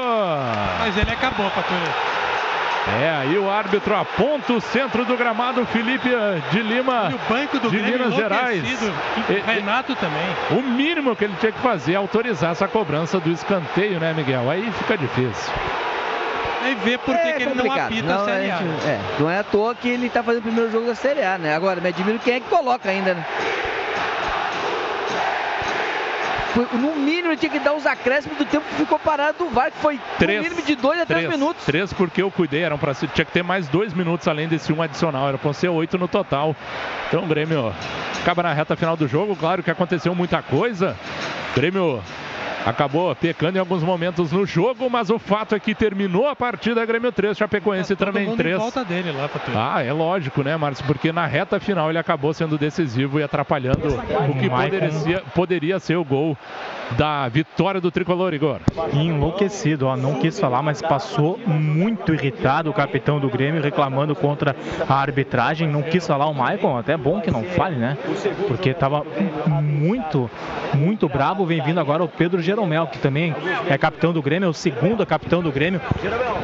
Mas 0.81 0.97
ele 0.97 1.10
acabou, 1.10 1.49
Patrulha. 1.50 2.15
É, 3.00 3.10
aí 3.23 3.39
o 3.39 3.50
árbitro 3.50 3.97
aponta 3.97 4.52
o 4.52 4.60
centro 4.60 5.07
do 5.07 5.16
gramado, 5.16 5.65
Felipe 5.66 6.10
de 6.50 6.60
Lima. 6.60 7.08
E 7.10 7.15
o 7.15 7.20
banco 7.34 7.58
do 7.58 7.70
de 7.70 7.78
Grêmio 7.78 7.99
Minas 8.00 8.15
Gerais. 8.15 8.62
E, 9.31 9.50
Renato 9.50 9.94
também. 9.97 10.23
O 10.50 10.62
mínimo 10.62 11.16
que 11.16 11.24
ele 11.24 11.34
tinha 11.41 11.50
que 11.50 11.60
fazer 11.60 11.94
é 11.94 11.97
autorizar 11.97 12.50
essa 12.52 12.68
cobrança 12.68 13.18
do 13.18 13.31
escanteio, 13.31 13.99
né, 13.99 14.12
Miguel? 14.12 14.50
Aí 14.50 14.70
fica 14.73 14.99
difícil. 14.99 15.52
Aí 16.62 16.74
vê 16.84 16.99
por 16.99 17.15
que, 17.15 17.20
É 17.28 17.33
que 17.34 17.42
ele 17.44 17.55
não 17.55 17.73
apita 17.73 18.12
a 18.15 18.18
Não, 18.18 18.24
Série 18.26 18.50
A. 18.50 18.57
gente- 18.57 18.86
é, 18.86 19.00
não 19.18 19.31
é 19.31 19.39
à 19.39 19.44
toa 19.44 19.74
que 19.74 19.89
ele 19.89 20.10
tá 20.10 20.23
fazendo 20.23 20.41
o 20.41 20.44
primeiro 20.44 20.70
jogo 20.70 20.86
da 20.86 20.94
Série 20.94 21.23
A, 21.23 21.39
né? 21.39 21.55
Agora, 21.55 21.81
me 21.81 21.89
admiro 21.89 22.18
quem 22.18 22.34
é 22.34 22.41
que 22.41 22.49
coloca 22.50 22.89
ainda, 22.91 23.15
né? 23.15 23.24
No 26.73 26.94
mínimo 26.94 27.28
ele 27.28 27.36
tinha 27.36 27.50
que 27.50 27.58
dar 27.58 27.74
os 27.74 27.84
acréscimos 27.84 28.39
do 28.39 28.44
tempo 28.44 28.65
que 28.68 28.74
ficou 28.76 28.99
parado 28.99 29.39
do 29.39 29.50
VAR, 29.50 29.73
que 29.73 29.78
foi 29.78 30.00
Três. 30.18 30.39
no 30.39 30.44
mínimo 30.44 30.66
de 30.66 30.76
dois 30.76 31.00
a 31.00 31.07
três, 31.07 31.28
minutos. 31.28 31.65
Três 31.65 31.92
porque 31.92 32.23
eu 32.23 32.31
cuidei, 32.31 32.62
eram 32.62 32.78
para 32.78 32.94
tinha 32.94 33.24
que 33.24 33.33
ter 33.33 33.42
mais 33.42 33.66
dois 33.68 33.92
minutos 33.92 34.28
além 34.28 34.47
desse 34.47 34.73
um 34.73 34.81
adicional, 34.81 35.28
era 35.28 35.39
para 35.39 35.52
ser 35.52 35.68
oito 35.68 35.99
no 35.99 36.07
total. 36.07 36.55
Então 37.08 37.24
o 37.24 37.26
Grêmio 37.26 37.74
acaba 38.23 38.42
na 38.42 38.52
reta 38.52 38.76
final 38.76 38.97
do 38.97 39.08
jogo, 39.08 39.34
claro 39.34 39.62
que 39.62 39.70
aconteceu 39.70 40.15
muita 40.15 40.42
coisa. 40.42 40.97
O 41.52 41.55
Grêmio 41.57 42.02
acabou 42.65 43.15
pecando 43.15 43.59
em 43.59 43.60
alguns 43.60 43.83
momentos 43.83 44.33
no 44.33 44.47
jogo, 44.47 44.89
mas 44.89 45.10
o 45.10 45.18
fato 45.18 45.55
é 45.55 45.60
que 45.60 45.75
terminou 45.75 46.28
a 46.28 46.34
partida 46.34 46.84
Grêmio 46.84 47.12
3, 47.12 47.36
Chapecoense 47.36 47.94
Todo 47.94 48.07
também 48.09 48.26
mundo 48.26 48.36
3. 48.39 48.57
em 48.57 48.59
volta 48.59 48.84
dele 48.84 49.12
lá. 49.12 49.28
Ah, 49.55 49.83
é 49.83 49.93
lógico, 49.93 50.43
né, 50.43 50.57
Márcio? 50.57 50.84
Porque 50.86 51.12
na 51.12 51.26
reta 51.26 51.60
final 51.60 51.91
ele 51.91 51.99
acabou 51.99 52.33
sendo 52.33 52.57
decisivo 52.57 53.20
e 53.20 53.23
atrapalhando 53.23 53.89
o 54.28 54.34
que 54.39 54.49
poderia, 54.49 55.20
poderia 55.34 55.78
ser 55.78 55.97
o 55.97 56.05
gol 56.05 56.36
da 56.93 57.29
vitória 57.29 57.81
do 57.81 57.91
tricolor, 57.91 58.33
Igor. 58.35 58.61
Enlouquecido, 58.93 59.87
ó, 59.87 59.97
não 59.97 60.15
quis 60.15 60.39
falar, 60.39 60.63
mas 60.63 60.81
passou 60.81 61.39
muito 61.47 62.13
irritado 62.13 62.71
o 62.71 62.73
capitão 62.73 63.19
do 63.19 63.29
Grêmio 63.29 63.63
reclamando 63.63 64.15
contra 64.15 64.55
a 64.89 64.95
arbitragem. 64.95 65.69
Não 65.69 65.83
quis 65.83 66.07
falar 66.07 66.27
o 66.27 66.35
Maicon, 66.35 66.77
até 66.77 66.97
bom 66.97 67.21
que 67.21 67.31
não 67.31 67.43
fale, 67.45 67.77
né? 67.77 67.97
Porque 68.47 68.71
estava 68.71 69.05
muito, 69.47 70.31
muito 70.75 71.09
bravo. 71.09 71.45
Vem 71.47 71.63
vindo 71.63 71.81
agora 71.81 72.03
o 72.03 72.09
Pedro 72.09 72.41
Jeromel, 72.41 72.87
que 72.87 72.99
também 72.99 73.35
é 73.69 73.77
capitão 73.77 74.13
do 74.13 74.23
Grêmio, 74.23 74.47
é 74.47 74.51
o 74.51 74.55
segundo 74.55 75.05
capitão 75.05 75.43
do 75.43 75.51
Grêmio. 75.51 75.81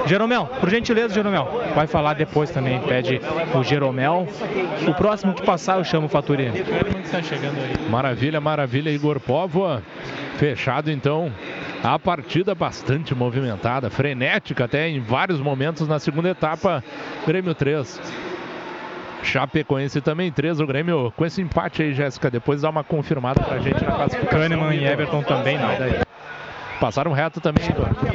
Jeromel, 0.06 0.46
por 0.60 0.70
gentileza, 0.70 1.14
Jeromel. 1.14 1.62
Vai 1.74 1.86
falar 1.86 2.14
depois 2.14 2.50
também, 2.50 2.80
pede 2.80 3.20
o 3.54 3.62
Jeromel. 3.62 4.26
O 4.86 4.94
próximo 4.94 5.34
que 5.34 5.42
passar 5.42 5.78
eu 5.78 5.84
chamo 5.84 6.06
o 6.06 6.08
Faturi. 6.08 6.50
Maravilha, 7.88 8.40
maravilha, 8.40 8.90
Igor 8.90 9.20
Póvoa. 9.20 9.82
Fechado 10.40 10.90
então 10.90 11.30
a 11.84 11.98
partida 11.98 12.54
bastante 12.54 13.14
movimentada, 13.14 13.90
frenética 13.90 14.64
até 14.64 14.88
em 14.88 14.98
vários 14.98 15.38
momentos 15.38 15.86
na 15.86 15.98
segunda 15.98 16.30
etapa. 16.30 16.82
Grêmio 17.26 17.54
3. 17.54 18.00
Chapecoense 19.22 20.00
também 20.00 20.32
3. 20.32 20.60
O 20.60 20.66
Grêmio 20.66 21.12
com 21.14 21.26
esse 21.26 21.42
empate 21.42 21.82
aí, 21.82 21.92
Jéssica. 21.92 22.30
Depois 22.30 22.62
dá 22.62 22.70
uma 22.70 22.82
confirmada 22.82 23.42
pra 23.42 23.58
gente 23.58 23.84
na 23.84 23.92
classificação. 23.92 24.40
Kahneman 24.40 24.74
e 24.76 24.86
Everton 24.86 25.22
também 25.22 25.58
não. 25.58 25.68
Passaram 26.80 27.12
reto 27.12 27.38
também. 27.38 27.68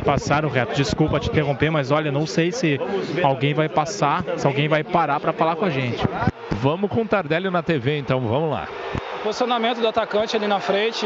Passaram 0.04 0.50
reto. 0.50 0.74
Desculpa 0.74 1.20
te 1.20 1.30
interromper, 1.30 1.70
mas 1.70 1.92
olha, 1.92 2.12
não 2.12 2.26
sei 2.26 2.52
se 2.52 2.80
alguém 3.22 3.54
vai 3.54 3.70
passar, 3.70 4.24
se 4.36 4.48
alguém 4.48 4.68
vai 4.68 4.84
parar 4.84 5.20
para 5.20 5.32
falar 5.32 5.58
com 5.58 5.66
a 5.66 5.70
gente. 5.70 6.04
Vamos 6.54 6.90
com 6.90 7.04
o 7.04 7.08
Tardelli 7.08 7.52
na 7.52 7.62
TV, 7.62 8.00
então 8.00 8.20
vamos 8.22 8.50
lá. 8.50 8.68
Posicionamento 9.26 9.82
do 9.82 9.88
atacante 9.88 10.36
ali 10.36 10.46
na 10.46 10.60
frente, 10.60 11.04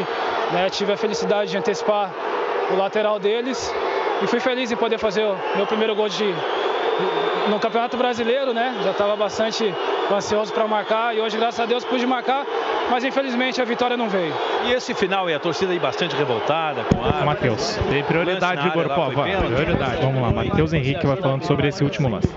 né? 0.52 0.70
tive 0.70 0.92
a 0.92 0.98
felicidade 0.98 1.52
de 1.52 1.58
antecipar 1.58 2.12
o 2.70 2.76
lateral 2.76 3.18
deles 3.18 3.74
e 4.22 4.28
fui 4.28 4.42
feliz 4.42 4.70
em 4.70 4.76
poder 4.76 4.98
fazer 4.98 5.24
o 5.24 5.38
meu 5.56 5.66
primeiro 5.66 5.96
gol 5.96 6.10
de 6.10 6.26
no 7.50 7.60
Campeonato 7.60 7.98
Brasileiro, 7.98 8.54
né? 8.54 8.76
Já 8.84 8.92
estava 8.92 9.16
bastante 9.16 9.74
ansioso 10.12 10.54
para 10.54 10.68
marcar 10.68 11.16
e 11.16 11.20
hoje, 11.20 11.38
graças 11.38 11.60
a 11.60 11.66
Deus, 11.66 11.84
pude 11.84 12.06
marcar, 12.06 12.46
mas 12.90 13.04
infelizmente 13.04 13.62
a 13.62 13.66
vitória 13.66 13.98
não 13.98 14.08
veio. 14.08 14.34
E 14.66 14.72
esse 14.72 14.94
final 14.94 15.30
e 15.30 15.34
a 15.34 15.40
torcida 15.40 15.72
aí 15.72 15.80
bastante 15.80 16.16
revoltada 16.16 16.84
com 16.84 17.04
a 17.04 17.26
Matheus. 17.26 17.78
Tem 17.90 18.04
prioridade, 18.04 18.68
Igor 18.68 18.88
foi 18.88 19.24
pênalti. 19.24 19.48
Prioridade. 19.48 20.02
Vamos 20.02 20.22
lá, 20.22 20.32
Matheus 20.32 20.74
Henrique 20.74 21.06
vai 21.06 21.18
falando 21.18 21.44
sobre 21.44 21.68
esse 21.68 21.84
último 21.84 22.08
lance. 22.08 22.30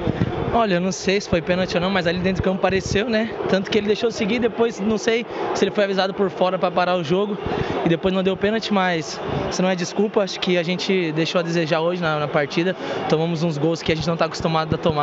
Olha, 0.54 0.74
eu 0.74 0.80
não 0.82 0.92
sei 0.92 1.18
se 1.18 1.30
foi 1.30 1.40
pênalti 1.40 1.74
ou 1.76 1.80
não, 1.80 1.90
mas 1.90 2.06
ali 2.06 2.18
dentro 2.18 2.42
do 2.42 2.44
campo 2.44 2.60
pareceu, 2.60 3.08
né? 3.08 3.30
Tanto 3.48 3.70
que 3.70 3.78
ele 3.78 3.86
deixou 3.86 4.10
seguir, 4.10 4.38
depois 4.38 4.78
não 4.80 4.98
sei 4.98 5.24
se 5.54 5.64
ele 5.64 5.70
foi 5.70 5.84
avisado 5.84 6.12
por 6.12 6.28
fora 6.28 6.58
para 6.58 6.70
parar 6.70 6.94
o 6.96 7.02
jogo 7.02 7.38
e 7.86 7.88
depois 7.88 8.12
não 8.12 8.22
deu 8.22 8.36
pênalti, 8.36 8.70
mas 8.70 9.18
isso 9.50 9.62
não 9.62 9.70
é 9.70 9.74
desculpa. 9.74 10.22
Acho 10.22 10.38
que 10.38 10.58
a 10.58 10.62
gente 10.62 11.10
deixou 11.12 11.38
a 11.38 11.42
desejar 11.42 11.80
hoje 11.80 12.02
na, 12.02 12.18
na 12.18 12.28
partida. 12.28 12.76
Tomamos 13.08 13.42
uns 13.42 13.56
gols 13.56 13.80
que 13.80 13.92
a 13.92 13.94
gente 13.94 14.06
não 14.06 14.12
está 14.12 14.26
acostumado 14.26 14.74
a 14.74 14.76
tomar, 14.76 15.01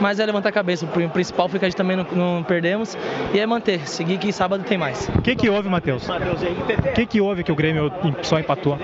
mas 0.00 0.18
é 0.18 0.26
levantar 0.26 0.48
a 0.48 0.52
cabeça. 0.52 0.84
O 0.84 1.08
principal 1.10 1.48
foi 1.48 1.58
que 1.58 1.64
a 1.64 1.68
gente 1.68 1.76
também 1.76 1.96
não, 1.96 2.06
não 2.12 2.42
perdemos 2.42 2.96
e 3.32 3.38
é 3.38 3.46
manter, 3.46 3.86
seguir 3.88 4.18
que 4.18 4.32
sábado 4.32 4.64
tem 4.64 4.76
mais. 4.76 5.08
O 5.14 5.22
que, 5.22 5.36
que 5.36 5.48
houve, 5.48 5.68
Matheus? 5.68 6.08
O 6.08 6.92
que, 6.94 7.06
que 7.06 7.20
houve 7.20 7.44
que 7.44 7.52
o 7.52 7.54
Grêmio 7.54 7.92
só 8.22 8.38
empatou? 8.38 8.78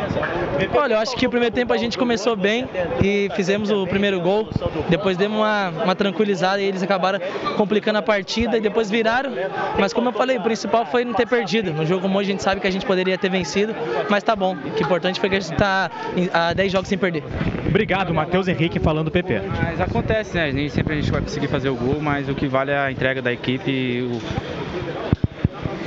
Olha, 0.74 0.94
eu 0.94 0.98
acho 0.98 1.16
que 1.16 1.26
o 1.26 1.30
primeiro 1.30 1.54
tempo 1.54 1.72
a 1.72 1.76
gente 1.76 1.98
começou 1.98 2.36
bem 2.36 2.68
e 3.02 3.28
fizemos 3.34 3.70
o 3.70 3.86
primeiro 3.86 4.20
gol. 4.20 4.48
Depois 4.88 5.16
demos 5.16 5.38
uma, 5.38 5.68
uma 5.68 5.94
tranquilizada 5.94 6.60
e 6.60 6.64
eles 6.64 6.82
acabaram 6.82 7.18
complicando 7.56 7.98
a 7.98 8.02
partida 8.02 8.56
e 8.56 8.60
depois 8.60 8.90
viraram. 8.90 9.30
Mas 9.78 9.92
como 9.92 10.08
eu 10.08 10.12
falei, 10.12 10.38
o 10.38 10.42
principal 10.42 10.86
foi 10.86 11.04
não 11.04 11.14
ter 11.14 11.26
perdido. 11.26 11.72
No 11.72 11.84
jogo 11.84 12.02
como 12.02 12.18
hoje 12.18 12.30
a 12.30 12.32
gente 12.32 12.42
sabe 12.42 12.60
que 12.60 12.66
a 12.66 12.70
gente 12.70 12.86
poderia 12.86 13.16
ter 13.18 13.30
vencido, 13.30 13.74
mas 14.08 14.22
tá 14.22 14.36
bom. 14.36 14.54
O 14.54 14.70
que 14.70 14.82
é 14.82 14.86
importante 14.86 15.18
foi 15.18 15.28
que 15.28 15.36
a 15.36 15.40
gente 15.40 15.56
tá 15.56 15.90
há 16.32 16.52
10 16.52 16.72
jogos 16.72 16.88
sem 16.88 16.98
perder. 16.98 17.24
Obrigado, 17.68 18.14
Matheus 18.14 18.48
Henrique 18.48 18.78
falando 18.78 19.10
PP. 19.10 19.42
Mas 19.62 19.80
acontece, 19.80 20.34
né? 20.36 20.45
Nem 20.52 20.68
sempre 20.68 20.94
a 20.94 21.00
gente 21.00 21.10
vai 21.10 21.20
conseguir 21.20 21.48
fazer 21.48 21.68
o 21.68 21.74
gol, 21.74 22.00
mas 22.00 22.28
o 22.28 22.34
que 22.34 22.46
vale 22.46 22.70
é 22.70 22.78
a 22.78 22.90
entrega 22.90 23.20
da 23.20 23.32
equipe 23.32 24.02
o, 24.02 24.20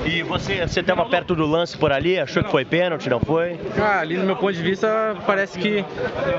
E 0.06 0.24
você 0.24 0.66
você 0.68 0.80
estava 0.80 1.06
perto 1.06 1.36
do 1.36 1.46
lance 1.46 1.78
por 1.78 1.92
ali, 1.92 2.20
achou 2.20 2.44
que 2.44 2.52
foi 2.52 2.66
pênalti, 2.66 3.10
não 3.10 3.20
foi? 3.20 3.60
Ah, 3.80 4.00
ali 4.00 4.18
no 4.18 4.26
meu 4.26 4.36
ponto 4.36 4.54
de 4.54 4.62
vista, 4.62 5.16
parece 5.26 5.60
que, 5.60 5.84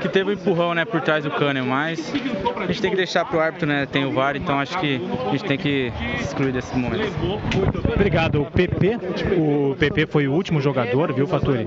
que 0.01 0.09
teve 0.09 0.31
um 0.31 0.33
empurrão, 0.33 0.73
né, 0.73 0.85
por 0.85 1.01
trás 1.01 1.23
do 1.23 1.31
Kahneman, 1.31 1.67
mas 1.67 2.13
a 2.57 2.67
gente 2.67 2.81
tem 2.81 2.91
que 2.91 2.97
deixar 2.97 3.23
pro 3.25 3.39
árbitro, 3.39 3.67
né, 3.67 3.85
tem 3.85 4.05
o 4.05 4.11
VAR, 4.11 4.35
então 4.35 4.59
acho 4.59 4.77
que 4.79 5.01
a 5.27 5.31
gente 5.31 5.43
tem 5.45 5.57
que 5.57 5.91
se 6.17 6.23
excluir 6.23 6.51
desse 6.51 6.75
momento. 6.77 7.11
Obrigado, 7.93 8.41
o 8.41 8.45
PP. 8.45 8.99
O 9.37 9.75
PP 9.75 10.07
foi 10.07 10.27
o 10.27 10.33
último 10.33 10.59
jogador, 10.59 11.13
viu, 11.13 11.27
Faturi? 11.27 11.65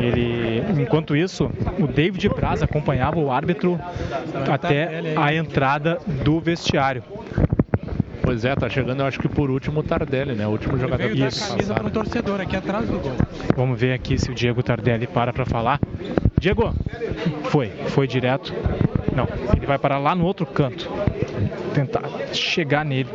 Ele, 0.00 0.64
enquanto 0.80 1.14
isso, 1.16 1.50
o 1.78 1.86
David 1.86 2.28
Braz 2.30 2.62
acompanhava 2.62 3.18
o 3.18 3.30
árbitro 3.30 3.78
até 4.50 5.14
a 5.16 5.34
entrada 5.34 5.98
do 6.24 6.40
vestiário. 6.40 7.02
Pois 8.32 8.46
é, 8.46 8.56
tá 8.56 8.66
chegando, 8.66 9.00
eu 9.00 9.06
acho 9.06 9.20
que 9.20 9.28
por 9.28 9.50
último 9.50 9.80
o 9.80 9.82
Tardelli, 9.82 10.32
né? 10.32 10.46
O 10.46 10.52
último 10.52 10.78
jogador 10.78 11.06
Veio 11.06 11.18
dar 11.18 11.30
que 11.30 11.38
camisa 11.38 11.74
para 11.74 11.86
um 11.86 11.90
torcedor 11.90 12.40
aqui 12.40 12.56
atrás 12.56 12.88
do 12.88 12.98
gol. 12.98 13.12
Vamos 13.54 13.78
ver 13.78 13.92
aqui 13.92 14.16
se 14.16 14.30
o 14.30 14.34
Diego 14.34 14.62
Tardelli 14.62 15.06
para 15.06 15.34
para 15.34 15.44
falar. 15.44 15.78
Diego, 16.40 16.74
foi, 17.50 17.68
foi 17.88 18.06
direto. 18.06 18.54
Não, 19.14 19.28
ele 19.54 19.66
vai 19.66 19.78
parar 19.78 19.98
lá 19.98 20.14
no 20.14 20.24
outro 20.24 20.46
canto. 20.46 20.90
Tentar 21.74 22.04
chegar 22.32 22.86
nele. 22.86 23.10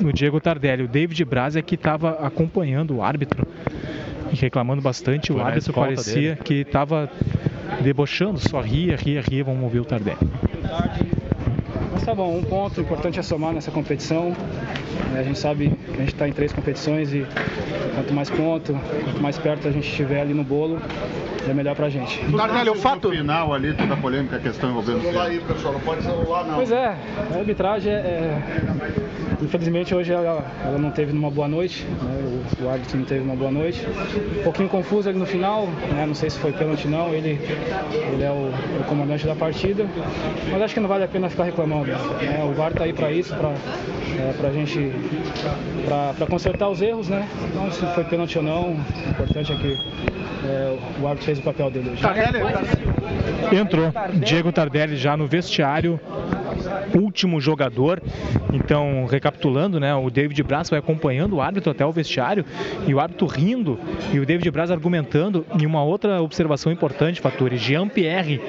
No 0.00 0.12
Diego 0.12 0.40
Tardelli. 0.40 0.84
O 0.84 0.88
David 0.88 1.24
Braz 1.24 1.56
é 1.56 1.62
que 1.62 1.74
estava 1.74 2.24
acompanhando 2.24 2.94
o 2.94 3.02
árbitro 3.02 3.44
e 4.32 4.36
reclamando 4.36 4.80
bastante. 4.80 5.32
O 5.32 5.34
Foi 5.34 5.42
na 5.42 5.48
árbitro 5.48 5.72
parecia 5.72 6.34
dele. 6.34 6.40
que 6.44 6.54
estava 6.54 7.10
debochando, 7.80 8.38
só 8.38 8.60
ria, 8.60 8.94
ria, 8.94 9.20
ria. 9.20 9.42
Vamos 9.42 9.64
ouvir 9.64 9.80
o 9.80 9.84
Tardelli. 9.84 10.18
Mas 11.98 12.06
tá 12.06 12.14
bom, 12.14 12.38
um 12.38 12.44
ponto, 12.44 12.80
importante 12.80 13.18
é 13.18 13.22
somar 13.24 13.52
nessa 13.52 13.72
competição. 13.72 14.32
É, 15.16 15.18
A 15.18 15.22
gente 15.24 15.36
sabe 15.36 15.70
que 15.86 15.94
a 15.94 15.96
gente 15.96 16.14
está 16.14 16.28
em 16.28 16.32
três 16.32 16.52
competições 16.52 17.12
e 17.12 17.26
quanto 17.92 18.14
mais 18.14 18.30
ponto, 18.30 18.72
quanto 18.72 19.20
mais 19.20 19.36
perto 19.36 19.66
a 19.66 19.72
gente 19.72 19.88
estiver 19.88 20.20
ali 20.20 20.32
no 20.32 20.44
bolo, 20.44 20.80
é 21.50 21.54
melhor 21.54 21.74
pra 21.74 21.88
gente. 21.88 22.18
Tardelli, 22.36 22.70
o 22.70 22.74
fato 22.74 23.10
final 23.10 23.52
ali, 23.54 23.72
toda 23.74 23.94
a 23.94 23.96
polêmica, 23.96 24.36
a 24.36 24.40
questão 24.40 24.70
envolvendo 24.70 25.04
o 25.12 25.20
aí, 25.20 25.40
pessoal, 25.40 25.74
não 25.74 25.80
pode 25.80 26.02
celular 26.02 26.44
não. 26.46 26.54
Pois 26.56 26.70
é, 26.70 26.96
a 27.34 27.38
arbitragem 27.38 27.92
é, 27.92 27.96
é- 27.96 29.18
Infelizmente 29.40 29.94
hoje 29.94 30.12
ela, 30.12 30.44
ela 30.64 30.78
não 30.78 30.90
teve 30.90 31.12
numa 31.12 31.30
boa 31.30 31.46
noite, 31.46 31.86
né? 32.02 32.40
o, 32.60 32.64
o 32.64 32.70
árbitro 32.70 32.98
não 32.98 33.04
teve 33.04 33.20
uma 33.20 33.36
boa 33.36 33.50
noite. 33.52 33.86
Um 34.40 34.42
pouquinho 34.42 34.68
confuso 34.68 35.08
ali 35.08 35.16
no 35.18 35.26
final, 35.26 35.66
né? 35.94 36.04
não 36.06 36.14
sei 36.14 36.28
se 36.28 36.38
foi 36.38 36.52
pênalti 36.52 36.88
não, 36.88 37.14
ele, 37.14 37.38
ele 38.12 38.22
é 38.24 38.30
o, 38.30 38.50
o 38.80 38.84
comandante 38.88 39.26
da 39.26 39.36
partida, 39.36 39.86
mas 40.50 40.62
acho 40.62 40.74
que 40.74 40.80
não 40.80 40.88
vale 40.88 41.04
a 41.04 41.08
pena 41.08 41.30
ficar 41.30 41.44
reclamando. 41.44 41.86
né? 41.86 42.44
O 42.50 42.52
VAR 42.54 42.72
tá 42.72 42.82
aí 42.84 42.92
para 42.92 43.12
isso, 43.12 43.32
para 43.36 43.52
é, 44.18 44.32
pra 44.32 44.50
gente 44.50 44.92
pra, 45.86 46.14
pra 46.14 46.26
consertar 46.26 46.68
os 46.68 46.82
erros, 46.82 47.08
né? 47.08 47.28
Então 47.50 47.70
se 47.70 47.86
foi 47.94 48.04
pênalti 48.04 48.38
ou 48.38 48.44
não, 48.44 48.70
o 48.72 49.10
importante 49.10 49.52
é 49.52 49.56
que 49.56 49.78
é, 50.44 50.78
o 51.00 51.06
árbitro 51.06 51.26
fez 51.26 51.38
o 51.38 51.42
papel 51.42 51.70
dele 51.70 51.90
hoje. 51.90 52.02
Entrou 53.54 53.92
Diego 54.24 54.52
Tardelli 54.52 54.96
já 54.96 55.16
no 55.16 55.26
vestiário, 55.26 56.00
último 56.94 57.40
jogador. 57.40 58.02
Então, 58.52 59.06
recapitulando, 59.06 59.78
né, 59.78 59.94
o 59.94 60.10
David 60.10 60.42
Braz 60.42 60.70
vai 60.70 60.78
acompanhando 60.78 61.36
o 61.36 61.40
árbitro 61.40 61.70
até 61.70 61.84
o 61.84 61.92
vestiário 61.92 62.44
e 62.86 62.94
o 62.94 63.00
árbitro 63.00 63.26
rindo 63.26 63.78
e 64.12 64.18
o 64.18 64.26
David 64.26 64.50
Braz 64.50 64.70
argumentando. 64.70 65.44
E 65.60 65.66
uma 65.66 65.82
outra 65.82 66.22
observação 66.22 66.72
importante, 66.72 67.20
Faturi, 67.20 67.56
Jean 67.56 67.88
Pierre, 67.88 68.40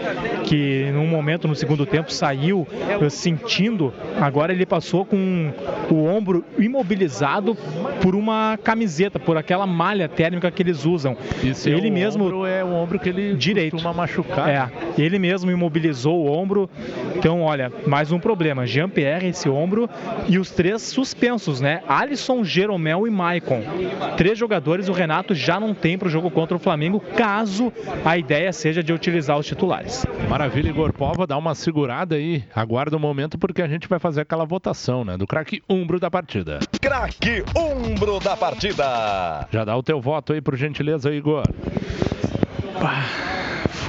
que 0.45 0.89
num 0.93 1.07
momento 1.07 1.47
no 1.47 1.55
segundo 1.55 1.85
tempo 1.85 2.11
saiu 2.11 2.67
eh, 3.01 3.09
sentindo, 3.09 3.93
agora 4.19 4.53
ele 4.53 4.65
passou 4.65 5.05
com 5.05 5.51
o 5.89 6.05
ombro 6.05 6.43
imobilizado 6.57 7.55
por 8.01 8.15
uma 8.15 8.57
camiseta, 8.63 9.19
por 9.19 9.37
aquela 9.37 9.65
malha 9.65 10.07
térmica 10.07 10.49
que 10.51 10.61
eles 10.61 10.85
usam. 10.85 11.17
seu 11.53 11.77
ele 11.77 11.89
mesmo 11.89 12.25
ombro 12.25 12.45
é 12.45 12.63
o 12.63 12.73
ombro 12.73 12.99
que 12.99 13.09
ele 13.09 13.35
direito 13.35 13.71
costuma 13.71 13.93
machucar. 13.93 14.49
É, 14.49 14.69
ele 14.97 15.19
mesmo 15.19 15.51
imobilizou 15.51 16.25
o 16.25 16.31
ombro. 16.31 16.69
Então, 17.15 17.41
olha, 17.41 17.71
mais 17.87 18.11
um 18.11 18.19
problema. 18.19 18.65
Jean-Pierre, 18.65 19.27
esse 19.27 19.49
ombro 19.49 19.89
e 20.27 20.37
os 20.37 20.51
três 20.51 20.81
suspensos, 20.81 21.61
né? 21.61 21.81
Alisson, 21.87 22.43
Jeromel 22.43 23.07
e 23.07 23.09
Maicon. 23.09 23.61
Três 24.17 24.37
jogadores 24.37 24.89
o 24.89 24.93
Renato 24.93 25.33
já 25.33 25.59
não 25.59 25.73
tem 25.73 25.97
para 25.97 26.07
o 26.07 26.11
jogo 26.11 26.29
contra 26.29 26.55
o 26.55 26.59
Flamengo, 26.59 26.99
caso 26.99 27.71
a 28.03 28.17
ideia 28.17 28.51
seja 28.53 28.83
de 28.83 28.93
utilizar 28.93 29.37
os 29.37 29.45
titulares. 29.45 30.05
Maravilha, 30.29 30.69
Igor 30.69 30.93
Pova, 30.93 31.25
dá 31.25 31.37
uma 31.37 31.55
segurada 31.55 32.15
aí. 32.15 32.43
Aguarda 32.55 32.95
o 32.95 32.99
momento 32.99 33.37
porque 33.37 33.61
a 33.61 33.67
gente 33.67 33.87
vai 33.87 33.99
fazer 33.99 34.21
aquela 34.21 34.45
votação, 34.45 35.03
né? 35.03 35.17
Do 35.17 35.27
craque 35.27 35.48
umbro 35.69 35.99
da 35.99 36.09
partida. 36.11 36.59
Craque 36.81 37.43
Umbro 37.55 38.19
da 38.19 38.35
partida. 38.35 39.47
Já 39.51 39.65
dá 39.65 39.75
o 39.75 39.83
teu 39.83 39.99
voto 39.99 40.33
aí, 40.33 40.41
por 40.41 40.55
gentileza, 40.55 41.11
Igor. 41.13 41.43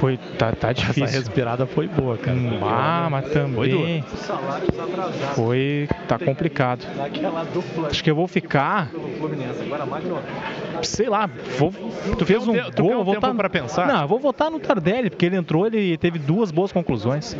Foi, 0.01 0.17
tá, 0.37 0.51
tá 0.51 0.73
difícil. 0.73 1.03
Essa 1.03 1.17
respirada 1.19 1.67
foi 1.67 1.87
boa, 1.87 2.17
cara. 2.17 2.37
Ah, 2.63 3.07
mas 3.11 3.29
também 3.29 3.69
duro. 3.69 4.17
Salários 4.17 4.79
atrasados. 4.79 5.35
foi, 5.35 5.87
tá 6.07 6.17
complicado. 6.17 6.87
Acho 7.87 8.03
que 8.03 8.09
eu 8.09 8.15
vou 8.15 8.27
ficar, 8.27 8.89
sei 10.81 11.07
lá, 11.07 11.29
vou, 11.59 11.71
tu 12.17 12.25
fez 12.25 12.47
um 12.47 12.53
tu 12.71 12.81
gol, 12.81 12.91
um 12.93 13.03
vou 13.03 13.13
votar 13.13 13.35
pra 13.35 13.49
pensar? 13.49 13.87
Não, 13.87 14.01
eu 14.01 14.07
vou 14.07 14.19
votar 14.19 14.49
no 14.49 14.59
Tardelli, 14.59 15.11
porque 15.11 15.27
ele 15.27 15.35
entrou, 15.35 15.67
ele 15.67 15.95
teve 15.97 16.17
duas 16.17 16.49
boas 16.49 16.71
conclusões. 16.71 17.37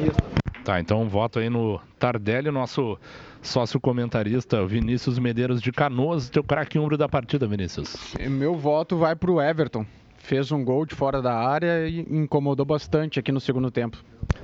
Tá, 0.63 0.79
então 0.79 1.01
um 1.01 1.07
voto 1.07 1.39
aí 1.39 1.49
no 1.49 1.81
Tardelli, 1.97 2.51
nosso 2.51 2.95
sócio 3.41 3.79
comentarista 3.79 4.65
Vinícius 4.65 5.19
Medeiros 5.19 5.61
de 5.61 5.71
Canoas, 5.71 6.29
teu 6.29 6.43
craque 6.43 6.77
umbro 6.77 6.97
da 6.97 7.09
partida, 7.09 7.47
Vinícius. 7.47 8.15
Meu 8.29 8.55
voto 8.55 8.97
vai 8.97 9.15
pro 9.15 9.41
Everton. 9.41 9.85
Fez 10.17 10.51
um 10.51 10.63
gol 10.63 10.85
de 10.85 10.93
fora 10.93 11.21
da 11.21 11.33
área 11.33 11.87
e 11.87 12.01
incomodou 12.01 12.65
bastante 12.65 13.19
aqui 13.19 13.31
no 13.31 13.39
segundo 13.39 13.71
tempo. 13.71 13.97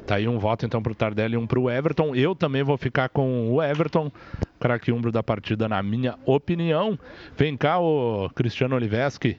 Tá 0.07 0.15
aí 0.15 0.27
um 0.27 0.39
voto 0.39 0.65
então 0.65 0.81
pro 0.81 0.95
Tardelli 0.95 1.35
e 1.35 1.37
um 1.37 1.45
pro 1.45 1.69
Everton. 1.69 2.15
Eu 2.15 2.35
também 2.35 2.63
vou 2.63 2.77
ficar 2.77 3.09
com 3.09 3.53
o 3.53 3.61
Everton, 3.61 4.11
craque 4.59 4.91
umbro 4.91 5.11
da 5.11 5.21
partida, 5.21 5.69
na 5.69 5.81
minha 5.83 6.15
opinião. 6.25 6.97
Vem 7.37 7.55
cá, 7.55 7.79
o 7.79 8.29
Cristiano 8.33 8.75
Oliveski, 8.75 9.37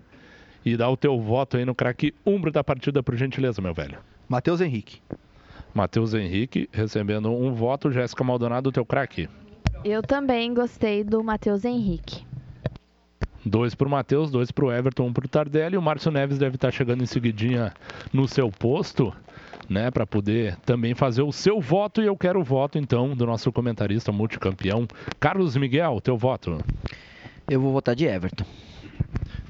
e 0.64 0.76
dá 0.76 0.88
o 0.88 0.96
teu 0.96 1.20
voto 1.20 1.56
aí 1.56 1.64
no 1.64 1.74
craque 1.74 2.14
umbro 2.24 2.52
da 2.52 2.62
partida, 2.62 3.02
por 3.02 3.16
gentileza, 3.16 3.60
meu 3.60 3.74
velho. 3.74 3.98
Matheus 4.28 4.60
Henrique. 4.60 5.00
Matheus 5.74 6.14
Henrique 6.14 6.68
recebendo 6.72 7.30
um 7.30 7.52
voto. 7.52 7.90
Jéssica 7.90 8.22
Maldonado, 8.22 8.70
teu 8.70 8.84
craque. 8.84 9.28
Eu 9.84 10.02
também 10.02 10.52
gostei 10.52 11.04
do 11.04 11.22
Matheus 11.22 11.64
Henrique. 11.64 12.26
Dois 13.44 13.74
pro 13.74 13.88
Matheus, 13.88 14.30
dois 14.30 14.50
pro 14.50 14.72
Everton, 14.72 15.06
um 15.06 15.12
pro 15.12 15.28
Tardelli. 15.28 15.76
O 15.76 15.82
Márcio 15.82 16.10
Neves 16.10 16.36
deve 16.36 16.56
estar 16.56 16.72
chegando 16.72 17.02
em 17.02 17.06
seguidinha 17.06 17.72
no 18.12 18.26
seu 18.26 18.50
posto, 18.50 19.14
né, 19.68 19.90
para 19.90 20.06
poder 20.06 20.56
também 20.66 20.94
fazer 20.94 21.22
o 21.22 21.32
seu 21.32 21.60
voto. 21.60 22.02
E 22.02 22.06
eu 22.06 22.16
quero 22.16 22.40
o 22.40 22.44
voto, 22.44 22.76
então, 22.76 23.14
do 23.14 23.24
nosso 23.24 23.52
comentarista 23.52 24.10
multicampeão, 24.10 24.86
Carlos 25.20 25.56
Miguel, 25.56 26.00
teu 26.00 26.16
voto. 26.16 26.58
Eu 27.48 27.60
vou 27.60 27.72
votar 27.72 27.94
de 27.94 28.04
Everton. 28.04 28.44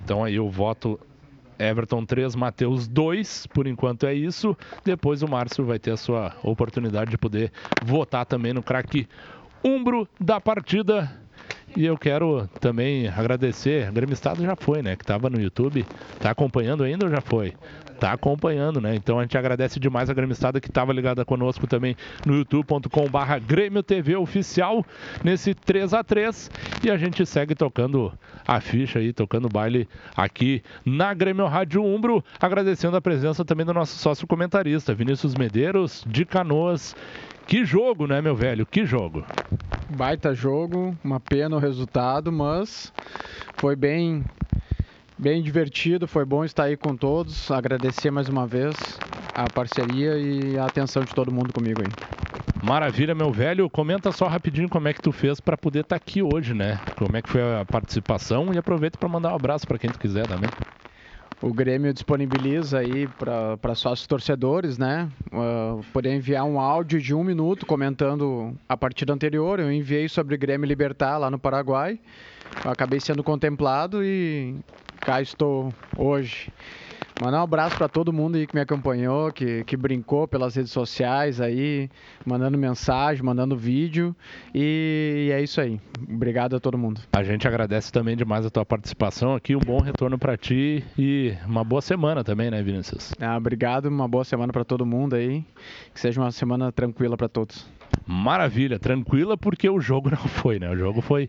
Então 0.04 0.22
aí 0.22 0.38
o 0.38 0.48
voto 0.48 1.00
Everton 1.58 2.04
3, 2.04 2.36
Matheus 2.36 2.86
2, 2.86 3.48
por 3.48 3.66
enquanto 3.66 4.06
é 4.06 4.14
isso. 4.14 4.56
Depois 4.84 5.22
o 5.22 5.28
Márcio 5.28 5.64
vai 5.64 5.78
ter 5.78 5.90
a 5.90 5.96
sua 5.96 6.36
oportunidade 6.42 7.10
de 7.10 7.18
poder 7.18 7.50
votar 7.82 8.24
também 8.24 8.52
no 8.52 8.62
craque 8.62 9.08
umbro 9.64 10.08
da 10.20 10.40
partida. 10.40 11.10
E 11.76 11.84
eu 11.84 11.96
quero 11.96 12.48
também 12.60 13.08
agradecer, 13.08 13.90
Grêmio 13.92 14.14
Estado 14.14 14.42
já 14.42 14.56
foi, 14.56 14.82
né? 14.82 14.96
Que 14.96 15.02
estava 15.02 15.28
no 15.28 15.40
YouTube. 15.40 15.86
Tá 16.18 16.30
acompanhando 16.30 16.82
ainda 16.82 17.06
ou 17.06 17.10
já 17.10 17.20
foi? 17.20 17.54
Tá 18.00 18.12
acompanhando, 18.12 18.80
né? 18.80 18.94
Então 18.94 19.18
a 19.18 19.22
gente 19.22 19.36
agradece 19.36 19.78
demais 19.80 20.08
a 20.08 20.14
Grêmio 20.14 20.32
Estado 20.32 20.60
que 20.60 20.68
estava 20.68 20.92
ligada 20.92 21.24
conosco 21.24 21.66
também 21.66 21.96
no 22.24 22.36
youtube.com/barra 22.36 23.38
Grêmio 23.40 23.82
TV 23.82 24.16
Oficial 24.16 24.84
nesse 25.22 25.52
3 25.52 25.92
a 25.92 26.04
3 26.04 26.50
E 26.84 26.90
a 26.90 26.96
gente 26.96 27.26
segue 27.26 27.56
tocando 27.56 28.12
a 28.46 28.60
ficha 28.60 29.00
aí, 29.00 29.12
tocando 29.12 29.48
baile 29.48 29.88
aqui 30.16 30.62
na 30.86 31.12
Grêmio 31.12 31.46
Rádio 31.46 31.84
Umbro. 31.84 32.24
Agradecendo 32.40 32.96
a 32.96 33.00
presença 33.00 33.44
também 33.44 33.66
do 33.66 33.74
nosso 33.74 33.98
sócio 33.98 34.26
comentarista, 34.26 34.94
Vinícius 34.94 35.34
Medeiros, 35.34 36.04
de 36.06 36.24
Canoas. 36.24 36.94
Que 37.48 37.64
jogo, 37.64 38.06
né, 38.06 38.20
meu 38.20 38.36
velho? 38.36 38.66
Que 38.66 38.84
jogo. 38.84 39.24
Baita 39.96 40.34
jogo, 40.34 40.94
uma 41.02 41.18
pena 41.18 41.56
o 41.56 41.58
resultado, 41.58 42.30
mas 42.30 42.92
foi 43.54 43.74
bem, 43.74 44.22
bem 45.18 45.42
divertido, 45.42 46.06
foi 46.06 46.26
bom 46.26 46.44
estar 46.44 46.64
aí 46.64 46.76
com 46.76 46.94
todos. 46.94 47.50
Agradecer 47.50 48.10
mais 48.10 48.28
uma 48.28 48.46
vez 48.46 49.00
a 49.34 49.48
parceria 49.48 50.18
e 50.18 50.58
a 50.58 50.66
atenção 50.66 51.02
de 51.02 51.14
todo 51.14 51.32
mundo 51.32 51.50
comigo 51.50 51.80
aí. 51.80 51.88
Maravilha, 52.62 53.14
meu 53.14 53.32
velho. 53.32 53.70
Comenta 53.70 54.12
só 54.12 54.26
rapidinho 54.26 54.68
como 54.68 54.86
é 54.88 54.92
que 54.92 55.00
tu 55.00 55.10
fez 55.10 55.40
para 55.40 55.56
poder 55.56 55.80
estar 55.80 55.96
aqui 55.96 56.22
hoje, 56.22 56.52
né? 56.52 56.78
Como 56.98 57.16
é 57.16 57.22
que 57.22 57.30
foi 57.30 57.40
a 57.40 57.64
participação 57.64 58.52
e 58.52 58.58
aproveita 58.58 58.98
para 58.98 59.08
mandar 59.08 59.32
um 59.32 59.36
abraço 59.36 59.66
para 59.66 59.78
quem 59.78 59.90
tu 59.90 59.98
quiser 59.98 60.26
também. 60.26 60.50
O 61.40 61.52
Grêmio 61.52 61.92
disponibiliza 61.92 62.80
aí 62.80 63.06
para 63.06 63.74
sócios 63.76 64.08
torcedores, 64.08 64.76
né? 64.76 65.08
Uh, 65.32 65.84
poder 65.92 66.12
enviar 66.12 66.44
um 66.44 66.58
áudio 66.58 67.00
de 67.00 67.14
um 67.14 67.22
minuto 67.22 67.64
comentando 67.64 68.56
a 68.68 68.76
partida 68.76 69.12
anterior. 69.12 69.60
Eu 69.60 69.72
enviei 69.72 70.08
sobre 70.08 70.34
o 70.34 70.38
Grêmio 70.38 70.66
Libertar 70.66 71.16
lá 71.16 71.30
no 71.30 71.38
Paraguai. 71.38 72.00
Eu 72.64 72.72
acabei 72.72 72.98
sendo 72.98 73.22
contemplado 73.22 74.02
e 74.02 74.56
cá 75.00 75.22
estou 75.22 75.72
hoje. 75.96 76.50
Mandar 77.20 77.40
um 77.40 77.42
abraço 77.42 77.76
para 77.76 77.88
todo 77.88 78.12
mundo 78.12 78.36
aí 78.36 78.46
que 78.46 78.54
me 78.54 78.60
acompanhou, 78.60 79.32
que, 79.32 79.64
que 79.64 79.76
brincou 79.76 80.28
pelas 80.28 80.54
redes 80.54 80.70
sociais 80.70 81.40
aí, 81.40 81.90
mandando 82.24 82.56
mensagem, 82.56 83.24
mandando 83.24 83.56
vídeo. 83.56 84.14
E, 84.54 85.28
é 85.32 85.42
isso 85.42 85.60
aí. 85.60 85.80
Obrigado 86.08 86.54
a 86.54 86.60
todo 86.60 86.78
mundo. 86.78 87.00
A 87.12 87.24
gente 87.24 87.48
agradece 87.48 87.90
também 87.90 88.16
demais 88.16 88.46
a 88.46 88.50
tua 88.50 88.64
participação 88.64 89.34
aqui. 89.34 89.56
Um 89.56 89.60
bom 89.60 89.80
retorno 89.80 90.16
para 90.16 90.36
ti 90.36 90.84
e 90.96 91.34
uma 91.44 91.64
boa 91.64 91.82
semana 91.82 92.22
também, 92.22 92.50
né, 92.50 92.62
Vinícius? 92.62 93.12
Ah, 93.20 93.36
obrigado, 93.36 93.86
uma 93.86 94.06
boa 94.06 94.24
semana 94.24 94.52
para 94.52 94.64
todo 94.64 94.86
mundo 94.86 95.16
aí. 95.16 95.44
Que 95.92 96.00
seja 96.00 96.20
uma 96.20 96.30
semana 96.30 96.70
tranquila 96.70 97.16
para 97.16 97.28
todos. 97.28 97.66
Maravilha, 98.06 98.78
tranquila 98.78 99.36
porque 99.36 99.68
o 99.68 99.80
jogo 99.80 100.08
não 100.14 100.16
foi, 100.16 100.58
né? 100.58 100.70
O 100.70 100.76
jogo 100.76 101.00
foi 101.00 101.28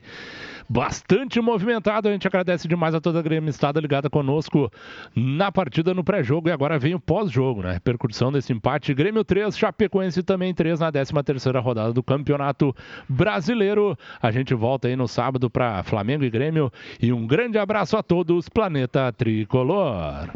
bastante 0.70 1.42
movimentado. 1.42 2.08
A 2.08 2.12
gente 2.12 2.28
agradece 2.28 2.68
demais 2.68 2.94
a 2.94 3.02
toda 3.02 3.20
a 3.20 3.22
gremistada 3.22 3.80
ligada 3.80 4.10
conosco 4.10 4.72
na 5.16 5.52
partida 5.52 5.94
no 5.94 6.04
pré-jogo 6.04 6.50
e 6.50 6.52
agora 6.52 6.78
vem 6.78 6.94
o 6.94 7.00
pós-jogo, 7.00 7.64
né? 7.64 7.74
Repercussão 7.74 8.32
desse 8.32 8.54
empate. 8.54 8.94
Grêmio 8.94 9.24
3, 9.24 9.58
Chapecoense 9.58 10.22
também 10.22 10.54
3 10.54 10.80
na 10.80 10.92
13 10.92 11.12
terceira 11.24 11.60
rodada 11.60 11.92
do 11.92 12.04
Campeonato 12.04 12.76
Brasileiro. 13.08 13.98
A 14.22 14.30
gente 14.30 14.54
volta 14.54 14.88
aí 14.88 14.96
no 14.96 15.08
sábado 15.08 15.50
para 15.50 15.82
Flamengo 15.84 16.24
e 16.24 16.30
Grêmio 16.30 16.72
e 17.02 17.12
um 17.12 17.26
grande 17.26 17.58
abraço 17.58 17.98
a 17.98 18.04
todos, 18.04 18.48
Planeta 18.48 19.12
Tricolor. 19.12 20.28